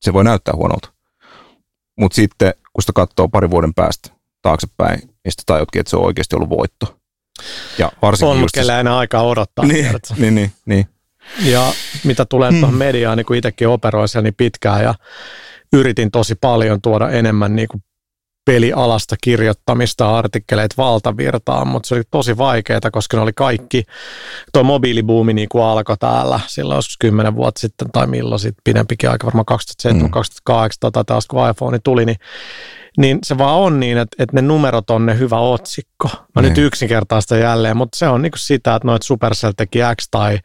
se 0.00 0.12
voi 0.12 0.24
näyttää 0.24 0.54
huonolta. 0.54 0.92
Mutta 1.98 2.14
sitten, 2.16 2.54
kun 2.72 2.82
sitä 2.82 2.92
katsoo 2.94 3.28
pari 3.28 3.50
vuoden 3.50 3.74
päästä 3.74 4.10
taaksepäin, 4.42 4.98
niin 5.00 5.32
sitten 5.32 5.46
tajutkin, 5.46 5.80
että 5.80 5.90
se 5.90 5.96
on 5.96 6.04
oikeasti 6.04 6.36
ollut 6.36 6.48
voitto. 6.50 6.97
Ja 7.78 7.92
varsinkin 8.02 8.28
On, 8.28 8.36
just 8.36 8.42
mutta 8.42 8.60
kellä 8.60 8.80
enää 8.80 8.98
aikaa 8.98 9.22
odottaa. 9.22 9.64
niin, 9.66 9.86
niin, 10.18 10.34
niin, 10.34 10.52
niin. 10.66 10.86
Ja 11.44 11.72
mitä 12.04 12.24
tulee 12.24 12.50
Hmm. 12.50 12.60
tuohon 12.60 12.78
mediaan, 12.78 13.16
niin 13.18 13.26
kun 13.26 13.36
itsekin 13.36 13.68
operoin 13.68 14.08
siellä 14.08 14.24
niin 14.24 14.34
pitkään 14.34 14.82
ja 14.82 14.94
yritin 15.72 16.10
tosi 16.10 16.34
paljon 16.34 16.82
tuoda 16.82 17.10
enemmän 17.10 17.56
niin 17.56 17.68
kuin 17.68 17.82
pelialasta 18.44 19.16
kirjoittamista 19.22 20.18
artikkeleita 20.18 20.74
valtavirtaan, 20.78 21.68
mutta 21.68 21.86
se 21.86 21.94
oli 21.94 22.02
tosi 22.10 22.38
vaikeaa, 22.38 22.80
koska 22.92 23.16
ne 23.16 23.22
oli 23.22 23.32
kaikki, 23.32 23.84
tuo 24.52 24.62
mobiilibuumi 24.64 25.34
niin 25.34 25.48
kuin 25.48 25.64
alkoi 25.64 25.96
täällä 25.96 26.40
silloin 26.46 26.78
joskus 26.78 26.96
kymmenen 26.98 27.36
vuotta 27.36 27.60
sitten 27.60 27.90
tai 27.92 28.06
milloin 28.06 28.38
sitten 28.40 28.62
pidempikin 28.64 29.10
aika, 29.10 29.26
varmaan 29.26 29.44
2007, 29.44 30.02
mm. 30.02 30.10
2008 30.10 30.78
tota, 30.80 31.04
taas 31.04 31.26
kun 31.26 31.50
iPhone 31.50 31.78
tuli, 31.84 32.04
niin 32.04 32.16
niin 32.98 33.18
se 33.22 33.38
vaan 33.38 33.56
on 33.56 33.80
niin, 33.80 33.98
että, 33.98 34.22
että 34.22 34.36
ne 34.36 34.42
numerot 34.42 34.90
on 34.90 35.06
ne 35.06 35.18
hyvä 35.18 35.38
otsikko. 35.38 36.08
Mä 36.34 36.42
niin. 36.42 36.48
nyt 36.48 36.58
yksinkertaista 36.58 37.36
jälleen, 37.36 37.76
mutta 37.76 37.98
se 37.98 38.08
on 38.08 38.22
niin 38.22 38.32
kuin 38.32 38.40
sitä, 38.40 38.74
että 38.74 38.88
noit 38.88 39.02
Supercell 39.02 39.52
teki 39.56 39.78
X 40.00 40.08
tai 40.10 40.38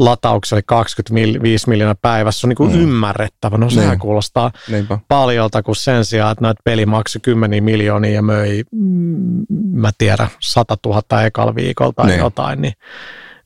lataukselle 0.00 0.62
25 0.62 1.68
miljoonaa 1.68 1.94
päivässä. 2.02 2.40
Se 2.40 2.46
on 2.46 2.48
niin 2.48 2.56
kuin 2.56 2.72
mm. 2.72 2.80
ymmärrettävä. 2.80 3.56
No 3.56 3.70
sehän 3.70 3.90
niin. 3.90 3.98
kuulostaa 3.98 4.50
Niinpä. 4.68 4.98
paljolta 5.08 5.62
kuin 5.62 5.76
sen 5.76 6.04
sijaan, 6.04 6.32
että 6.32 6.42
näitä 6.42 6.60
peli 6.64 6.86
maksoi 6.86 7.20
kymmeniä 7.20 7.60
miljoonia 7.60 8.12
ja 8.12 8.22
möi, 8.22 8.64
mm, 8.72 9.44
mä 9.72 9.90
tiedän, 9.98 10.28
100 10.40 10.76
000 10.86 11.24
ekalla 11.24 11.54
viikolla 11.54 11.92
tai 11.92 12.06
niin. 12.06 12.18
jotain. 12.18 12.62
Niin, 12.62 12.74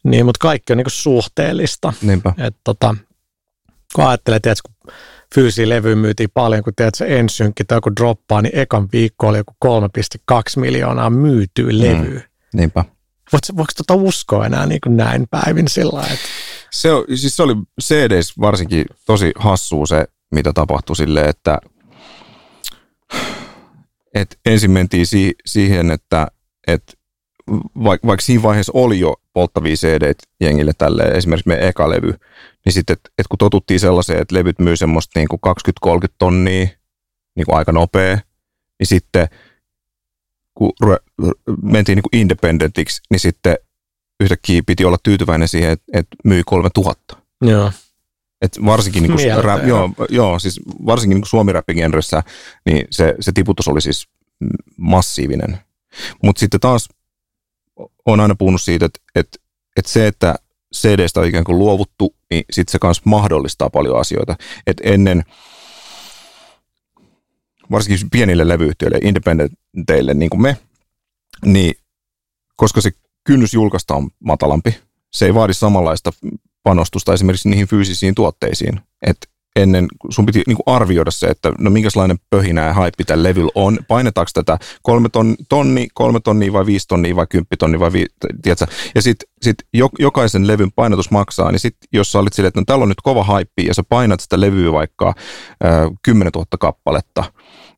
niin, 0.05 0.27
mutta 0.27 0.39
kaikki 0.41 0.73
on 0.73 0.77
niin 0.77 0.87
suhteellista. 0.89 1.93
Niinpä. 2.03 2.33
Et 2.39 2.57
tota, 2.65 2.95
kun 3.95 4.07
ajattelee, 4.07 4.37
että 4.37 4.55
kun 4.67 4.95
fyysisiä 5.35 5.69
levyjä 5.69 5.97
myytiin 5.97 6.31
paljon, 6.35 6.63
kun 6.63 6.73
teet 6.77 6.95
se 6.95 7.19
ensynkki 7.19 7.65
tai 7.65 7.77
joku 7.77 7.91
droppaa, 7.97 8.43
niin 8.43 8.59
ekan 8.59 8.89
viikko 8.93 9.29
oli 9.29 9.39
joku 9.39 9.55
3,2 9.65 10.41
miljoonaa 10.57 11.11
myytyä 11.11 11.69
levyä. 11.71 12.21
Mm. 12.21 12.59
Niinpä. 12.59 12.85
Voiko, 13.33 13.57
voiko 13.57 13.73
tota 13.77 13.95
uskoa 13.95 14.47
enää 14.47 14.67
niin 14.67 14.81
kuin 14.81 14.97
näin 14.97 15.27
päivin 15.31 15.69
sillä 15.69 16.01
että... 16.03 16.29
Se, 16.71 16.93
on, 16.93 17.05
siis 17.15 17.37
se 17.37 17.43
oli 17.43 17.55
CDs 17.83 18.39
varsinkin 18.41 18.85
tosi 19.07 19.33
hassua 19.37 19.87
se, 19.87 20.07
mitä 20.35 20.53
tapahtui 20.53 20.97
silleen, 20.97 21.29
että, 21.29 21.59
että 24.15 24.37
ensin 24.47 24.71
mentiin 24.71 25.07
si, 25.07 25.35
siihen, 25.47 25.91
että, 25.91 26.27
että 26.67 26.93
vaikka, 27.85 28.09
vaikka 28.09 28.25
siinä 28.25 28.43
vaiheessa 28.43 28.73
oli 28.75 29.01
jo 29.01 29.17
polttavia 29.33 29.75
cd 29.75 30.15
jengille 30.41 30.73
tälle, 30.79 31.03
esimerkiksi 31.03 31.49
meidän 31.49 31.69
eka 31.69 31.91
levy, 31.91 32.15
niin 32.65 32.73
sitten, 32.73 32.95
että 32.95 33.11
et 33.19 33.27
kun 33.29 33.39
totuttiin 33.39 33.81
sellaiseen, 33.81 34.23
että 34.23 34.35
levyt 34.35 34.59
myy 34.59 34.77
semmoista 34.77 35.19
niin 35.21 35.29
kuin 35.29 35.41
20-30 35.87 36.15
tonnia 36.19 36.67
niin 37.37 37.47
kuin 37.47 37.57
aika 37.57 37.73
nopea, 37.73 38.19
niin 38.79 38.87
sitten 38.87 39.29
kun 40.55 40.73
mentiin 41.63 41.97
niin 41.97 42.03
kuin 42.11 42.21
independentiksi, 42.21 43.03
niin 43.11 43.21
sitten 43.21 43.57
yhtäkkiä 44.21 44.63
piti 44.67 44.85
olla 44.85 44.99
tyytyväinen 45.03 45.49
siihen, 45.49 45.71
että, 45.71 45.85
että 45.93 46.17
myi 46.25 46.43
3000. 46.47 47.17
Joo. 47.43 47.73
Et 48.43 48.59
varsinkin, 48.65 49.03
niin 49.03 49.13
kuin, 49.13 49.45
rap, 49.45 49.67
joo, 49.67 49.91
joo, 50.09 50.39
siis 50.39 50.61
varsinkin 50.87 51.17
niin 51.17 51.27
suomi 51.27 51.53
genressä 51.75 52.23
niin 52.67 52.87
se, 52.91 53.15
se 53.21 53.33
tiputus 53.33 53.69
oli 53.69 53.81
siis 53.81 54.09
massiivinen. 54.77 55.59
Mutta 56.23 56.41
sitten 56.41 56.61
taas 56.61 56.89
on 58.07 58.21
aina 58.21 58.35
puhunut 58.35 58.63
siitä, 58.63 58.87
että, 58.87 59.01
että, 59.15 59.39
että 59.77 59.93
se, 59.93 60.07
että 60.07 60.35
CDstä 60.77 61.21
on 61.21 61.27
ikään 61.27 61.45
kuin 61.45 61.59
luovuttu, 61.59 62.15
niin 62.31 62.45
sitten 62.51 62.73
se 62.73 62.79
myös 62.87 63.05
mahdollistaa 63.05 63.71
paljon 63.71 64.01
asioita. 64.01 64.37
Et 64.67 64.81
ennen, 64.85 65.23
varsinkin 67.71 68.11
pienille 68.11 68.49
levyyhtiöille, 68.49 68.99
independenteille 69.03 70.15
niin 70.15 70.31
kuin 70.31 70.43
me, 70.43 70.57
niin 71.45 71.75
koska 72.57 72.81
se 72.81 72.91
kynnys 73.25 73.55
julkaista 73.55 73.95
on 73.95 74.11
matalampi, 74.25 74.79
se 75.11 75.27
ei 75.27 75.35
vaadi 75.35 75.55
samanlaista 75.55 76.13
panostusta 76.63 77.15
esimerkiksi 77.15 77.49
niihin 77.49 77.69
fyysisiin 77.69 78.15
tuotteisiin. 78.15 78.81
Että 79.07 79.29
ennen, 79.57 79.89
sun 80.11 80.27
piti 80.27 80.43
niin 80.47 80.57
kuin 80.57 80.75
arvioida 80.75 81.11
se, 81.11 81.27
että 81.27 81.53
no 81.59 81.71
minkälainen 81.71 82.19
pöhinä 82.31 82.67
ja 82.67 82.73
haippi 82.73 83.05
tällä 83.05 83.29
levyllä 83.29 83.51
on. 83.55 83.79
Painetaanko 83.89 84.31
tätä 84.35 84.59
kolme 84.83 85.09
tonni, 85.09 85.35
tonni, 85.49 85.89
kolme 85.95 86.21
tonnia 86.21 86.53
vai 86.53 86.67
viisi 86.67 86.89
tonnia 86.89 87.17
vai 87.17 87.27
kymppi 87.27 87.57
tonni 87.57 87.81
vai 87.81 87.93
vi? 87.93 88.07
Ja 88.95 89.03
sitten 89.03 89.29
sit 89.43 89.57
jokaisen 89.99 90.47
levyn 90.47 90.73
painotus 90.73 91.11
maksaa, 91.11 91.51
niin 91.51 91.61
sitten 91.61 91.89
jos 91.93 92.13
sä 92.13 92.19
olit 92.19 92.33
silleen, 92.33 92.49
että 92.49 92.61
no 92.61 92.65
täällä 92.67 92.83
on 92.83 92.89
nyt 92.89 93.01
kova 93.03 93.25
haippi 93.25 93.67
ja 93.67 93.75
sä 93.75 93.83
painat 93.89 94.21
sitä 94.21 94.41
levyä 94.41 94.73
vaikka 94.73 95.09
äh, 95.09 95.91
10 96.03 96.31
000 96.35 96.47
kappaletta 96.61 97.25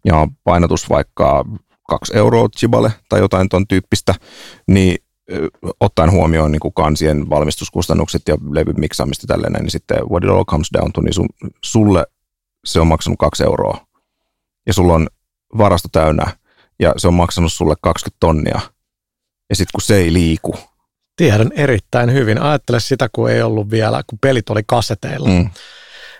ja 0.04 0.28
painotus 0.44 0.90
vaikka 0.90 1.44
kaksi 1.88 2.16
euroa 2.16 2.48
chibale 2.48 2.92
tai 3.08 3.20
jotain 3.20 3.48
ton 3.48 3.66
tyyppistä, 3.66 4.14
niin 4.68 5.03
ottaen 5.80 6.10
huomioon 6.10 6.52
niin 6.52 6.60
kuin 6.60 6.74
kansien 6.74 7.30
valmistuskustannukset 7.30 8.22
ja 8.28 8.36
levyn 8.50 8.80
miksaamista 8.80 9.26
tällainen, 9.26 9.62
niin 9.62 9.70
sitten 9.70 9.98
what 10.10 10.24
it 10.24 10.30
all 10.30 10.44
comes 10.44 10.68
down 10.72 10.92
to, 10.92 11.00
niin 11.00 11.14
sun, 11.14 11.28
sulle 11.64 12.06
se 12.64 12.80
on 12.80 12.86
maksanut 12.86 13.18
kaksi 13.18 13.44
euroa. 13.44 13.86
Ja 14.66 14.72
sulla 14.72 14.94
on 14.94 15.08
varasto 15.58 15.88
täynnä 15.92 16.36
ja 16.80 16.94
se 16.96 17.08
on 17.08 17.14
maksanut 17.14 17.52
sulle 17.52 17.74
20 17.82 18.16
tonnia. 18.20 18.60
Ja 19.50 19.56
sitten 19.56 19.72
kun 19.72 19.82
se 19.82 19.96
ei 19.96 20.12
liiku. 20.12 20.54
Tiedän 21.16 21.50
erittäin 21.54 22.12
hyvin. 22.12 22.40
Ajattele 22.40 22.80
sitä, 22.80 23.08
kun 23.12 23.30
ei 23.30 23.42
ollut 23.42 23.70
vielä, 23.70 24.02
kun 24.06 24.18
pelit 24.18 24.50
oli 24.50 24.62
kaseteilla. 24.66 25.28
Mm. 25.28 25.50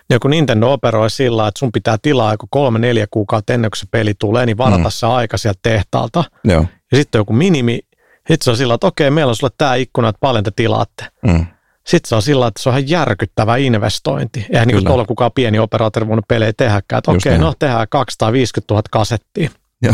Ja 0.09 0.19
kun 0.19 0.31
Nintendo 0.31 0.71
operoi 0.71 1.09
sillä, 1.09 1.47
että 1.47 1.59
sun 1.59 1.71
pitää 1.71 1.97
tilaa 2.01 2.33
joku 2.33 2.47
kolme, 2.49 2.79
neljä 2.79 3.07
kuukautta 3.11 3.53
ennen 3.53 3.71
kuin 3.71 3.79
se 3.79 3.85
peli 3.91 4.13
tulee, 4.13 4.45
niin 4.45 4.57
varata 4.57 4.83
mm. 4.83 4.89
se 4.89 5.05
aika 5.05 5.37
sieltä 5.37 5.59
tehtaalta. 5.63 6.23
Joo. 6.43 6.65
Ja 6.91 6.97
sitten 6.97 7.19
joku 7.19 7.33
minimi 7.33 7.79
sitten 8.27 8.43
se 8.43 8.51
on 8.51 8.57
sillä, 8.57 8.73
että 8.73 8.87
okei, 8.87 9.11
meillä 9.11 9.29
on 9.29 9.35
sulle 9.35 9.53
tämä 9.57 9.75
ikkuna, 9.75 10.09
että 10.09 10.19
paljon 10.19 10.43
te 10.43 10.51
tilaatte. 10.55 11.07
Mm. 11.21 11.45
Sitten 11.83 12.09
se 12.09 12.15
on 12.15 12.21
sillä, 12.21 12.47
että 12.47 12.63
se 12.63 12.69
on 12.69 12.73
ihan 12.77 12.89
järkyttävä 12.89 13.57
investointi. 13.57 14.45
Eihän 14.49 14.67
niin 14.67 14.85
tuolla 14.85 15.05
kukaan 15.05 15.31
pieni 15.35 15.59
operaattori 15.59 16.07
voinut 16.07 16.27
pelejä 16.27 16.53
tehdäkään. 16.53 16.97
Että 16.97 17.11
okei, 17.11 17.37
no 17.37 17.53
tehdään 17.59 17.87
250 17.89 18.73
000 18.73 18.83
kasettia. 18.91 19.49
Ja, 19.81 19.93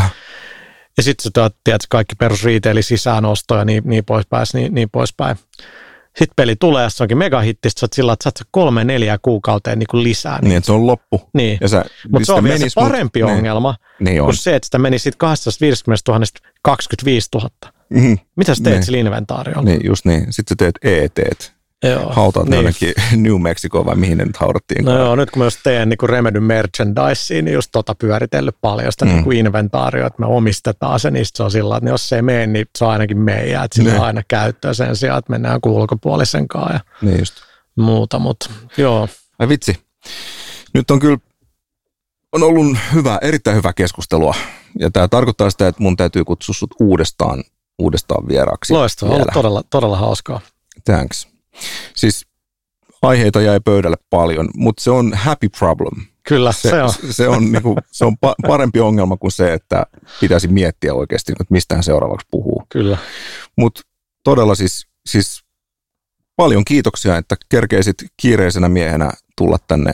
ja 0.98 1.04
sitten 1.04 1.24
se 1.24 1.50
tiedät, 1.64 1.82
kaikki 1.90 2.16
perus 2.16 2.44
retaili 2.44 2.84
sisäänosto 2.84 3.58
ja 3.58 3.66
niin, 3.66 3.84
niin 3.86 4.06
poispäin, 4.06 4.46
niin, 4.54 4.74
niin 4.74 4.90
poispäin. 4.90 5.38
Sitten 6.08 6.34
peli 6.36 6.56
tulee, 6.56 6.90
se 6.90 7.04
onkin 7.04 7.18
megahitti, 7.18 7.70
sitten 7.70 7.90
sä 7.90 7.96
sillä, 7.96 8.14
että 8.14 8.24
saat 8.24 8.48
kolme, 8.52 8.84
neljä 8.84 9.18
kuukauteen 9.22 9.80
niin 9.80 9.88
kuin 9.92 10.04
lisää. 10.04 10.40
Niin, 10.42 10.50
niin, 10.50 10.58
että 10.58 10.66
se 10.66 10.72
on 10.72 10.88
loppu. 10.88 11.30
Niin. 11.34 11.60
Mutta 12.12 12.26
se 12.26 12.34
on 12.34 12.44
vielä 12.44 12.58
se 12.58 12.68
parempi 12.76 13.24
mut, 13.24 13.32
ongelma, 13.32 13.76
niin, 14.00 14.06
niin 14.06 14.24
kuin 14.24 14.36
se, 14.36 14.56
että 14.56 14.66
sitä 14.66 14.78
meni 14.80 15.00
sitten 15.00 15.18
250 15.18 16.12
000 16.12 16.26
25 16.62 17.30
000. 17.36 17.50
Mm-hmm. 17.92 18.18
Mitä 18.36 18.56
sä 18.56 18.64
teet 18.64 18.76
niin. 18.76 18.84
sillä 18.84 18.98
inventaariolla? 18.98 19.62
Niin, 19.62 19.82
just 19.84 20.06
niin. 20.06 20.26
Sitten 20.30 20.56
sä 20.68 20.72
teet 20.82 21.06
ET. 21.16 21.54
Joo, 21.84 22.14
Hautaat 22.14 22.50
niin. 22.50 22.58
ainakin 22.58 22.94
New 23.26 23.42
Mexico 23.42 23.86
vai 23.86 23.96
mihin 23.96 24.18
ne 24.18 24.26
nyt 24.26 24.38
haudattiin? 24.38 24.86
No 24.86 24.98
joo, 24.98 25.16
nyt 25.16 25.32
kun 25.32 25.40
mä 25.40 25.46
just 25.46 25.60
teen 25.64 25.90
niin 25.90 26.10
Remedy 26.10 26.40
merchandise, 26.40 27.42
niin 27.42 27.54
just 27.54 27.70
tota 27.72 27.96
pyöritellyt 27.96 28.56
paljon 28.62 28.92
sitä 28.92 29.06
mm. 29.06 29.12
niin 29.12 29.46
inventaarioa, 29.46 30.08
että 30.08 30.20
me 30.20 30.26
omistetaan 30.26 31.00
se, 31.00 31.12
niin 31.12 31.26
se 31.34 31.44
on 31.44 31.52
sillä 31.52 31.78
että 31.78 31.90
jos 31.90 32.10
se 32.10 32.16
ei 32.16 32.22
mene, 32.22 32.48
niin 32.48 32.66
se 32.78 32.86
on 32.86 32.92
ainakin 32.92 33.18
meidän, 33.18 33.66
että 33.66 33.76
sillä 33.76 33.90
niin. 33.90 34.00
on 34.00 34.06
aina 34.06 34.22
käyttöä 34.28 34.74
sen 34.74 34.96
sijaan, 34.96 35.20
että 35.20 35.32
mennään 35.32 35.60
ulkopuolisen 35.66 36.48
kanssa 36.48 36.74
ja 36.74 36.80
niin 37.02 37.20
just. 37.20 37.34
muuta, 37.76 38.20
mutta 38.20 38.50
joo. 38.78 39.08
Ai 39.40 39.50
vitsi. 39.50 39.80
Nyt 40.74 40.92
on 40.92 41.00
kyllä 41.00 41.18
on 42.32 42.44
ollut 42.44 42.78
hyvä, 42.94 43.20
erittäin 43.22 43.58
hyvä 43.58 43.74
keskustelua. 43.74 44.36
Ja 44.80 44.92
tämä 44.92 45.08
tarkoittaa 45.08 45.50
sitä, 45.50 45.68
että 45.68 45.84
mun 45.84 45.98
täytyy 45.98 46.26
kutsua 46.26 46.54
sut 46.54 46.76
uudestaan 46.80 47.44
uudestaan 47.82 48.28
vieraaksi. 48.28 48.74
Loistavaa, 48.74 49.16
ollut 49.16 49.28
todella, 49.34 49.64
todella 49.70 49.98
hauskaa. 49.98 50.40
Thanks. 50.86 51.28
Siis 51.96 52.26
aiheita 53.02 53.42
jäi 53.42 53.60
pöydälle 53.60 53.98
paljon, 54.10 54.50
mutta 54.56 54.84
se 54.84 54.92
on 54.92 55.14
happy 55.14 55.50
problem. 55.50 56.06
Kyllä, 56.28 56.52
se, 56.52 56.70
se 56.70 56.84
on. 56.84 56.94
Se 57.12 57.28
on, 57.28 57.52
niinku, 57.52 57.76
se 57.92 58.06
on 58.06 58.16
parempi 58.48 58.80
ongelma 58.80 59.18
kuin 59.18 59.32
se, 59.32 59.54
että 59.54 59.86
pitäisi 60.20 60.48
miettiä 60.48 60.94
oikeasti, 60.94 61.32
että 61.32 61.46
mistä 61.50 61.76
hän 61.76 61.84
seuraavaksi 61.84 62.28
puhuu. 62.32 62.64
Kyllä. 62.70 62.98
Mutta 63.58 63.82
todella 64.24 64.56
siis, 64.56 64.88
siis 65.06 65.44
paljon 66.36 66.66
kiitoksia, 66.66 67.18
että 67.18 67.36
kerkeisit 67.50 67.96
kiireisenä 68.18 68.70
miehenä 68.70 69.12
tulla 69.38 69.58
tänne 69.68 69.92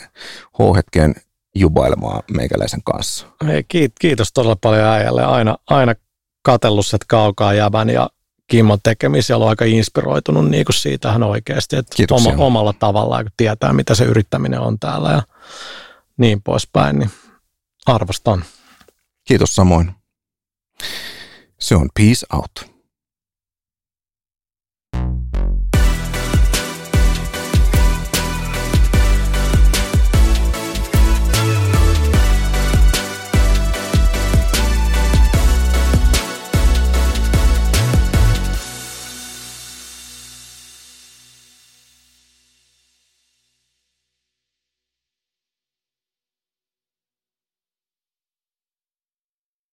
H-hetkeen 0.53 1.16
jubailemaan 1.56 2.24
meikäläisen 2.32 2.83
kanssa. 2.83 3.27
Hei, 3.48 3.66
kiitos 4.01 4.33
todella 4.33 4.56
paljon 4.56 4.85
äijälle. 4.85 5.25
Aina, 5.25 5.57
aina 5.69 5.95
katsellut 6.48 6.85
sieltä 6.85 7.06
kaukaa 7.08 7.53
jävän 7.53 7.90
ja 7.90 8.09
Kimmon 8.48 8.80
tekemisiä, 8.84 9.35
ollut 9.35 9.50
aika 9.50 9.66
inspiroitunut 9.66 10.50
niin 10.50 10.66
kuin 10.66 10.76
siitä 10.76 11.11
hän 11.11 11.24
oikeasti, 11.24 11.76
että 11.76 11.95
oma, 12.11 12.30
omalla 12.38 12.74
tavallaan, 12.74 13.26
kun 13.26 13.32
tietää, 13.38 13.74
mitä 13.74 13.95
se 13.95 14.03
yrittäminen 14.03 14.59
on 14.59 14.80
täällä 14.80 15.11
ja 15.11 15.22
niin 16.17 16.42
poispäin, 16.42 17.00
niin 17.00 17.11
arvostan. 17.85 18.45
Kiitos 19.27 19.56
samoin. 19.56 19.92
Se 21.59 21.76
on 21.76 21.90
peace 21.95 22.26
out. 22.34 22.76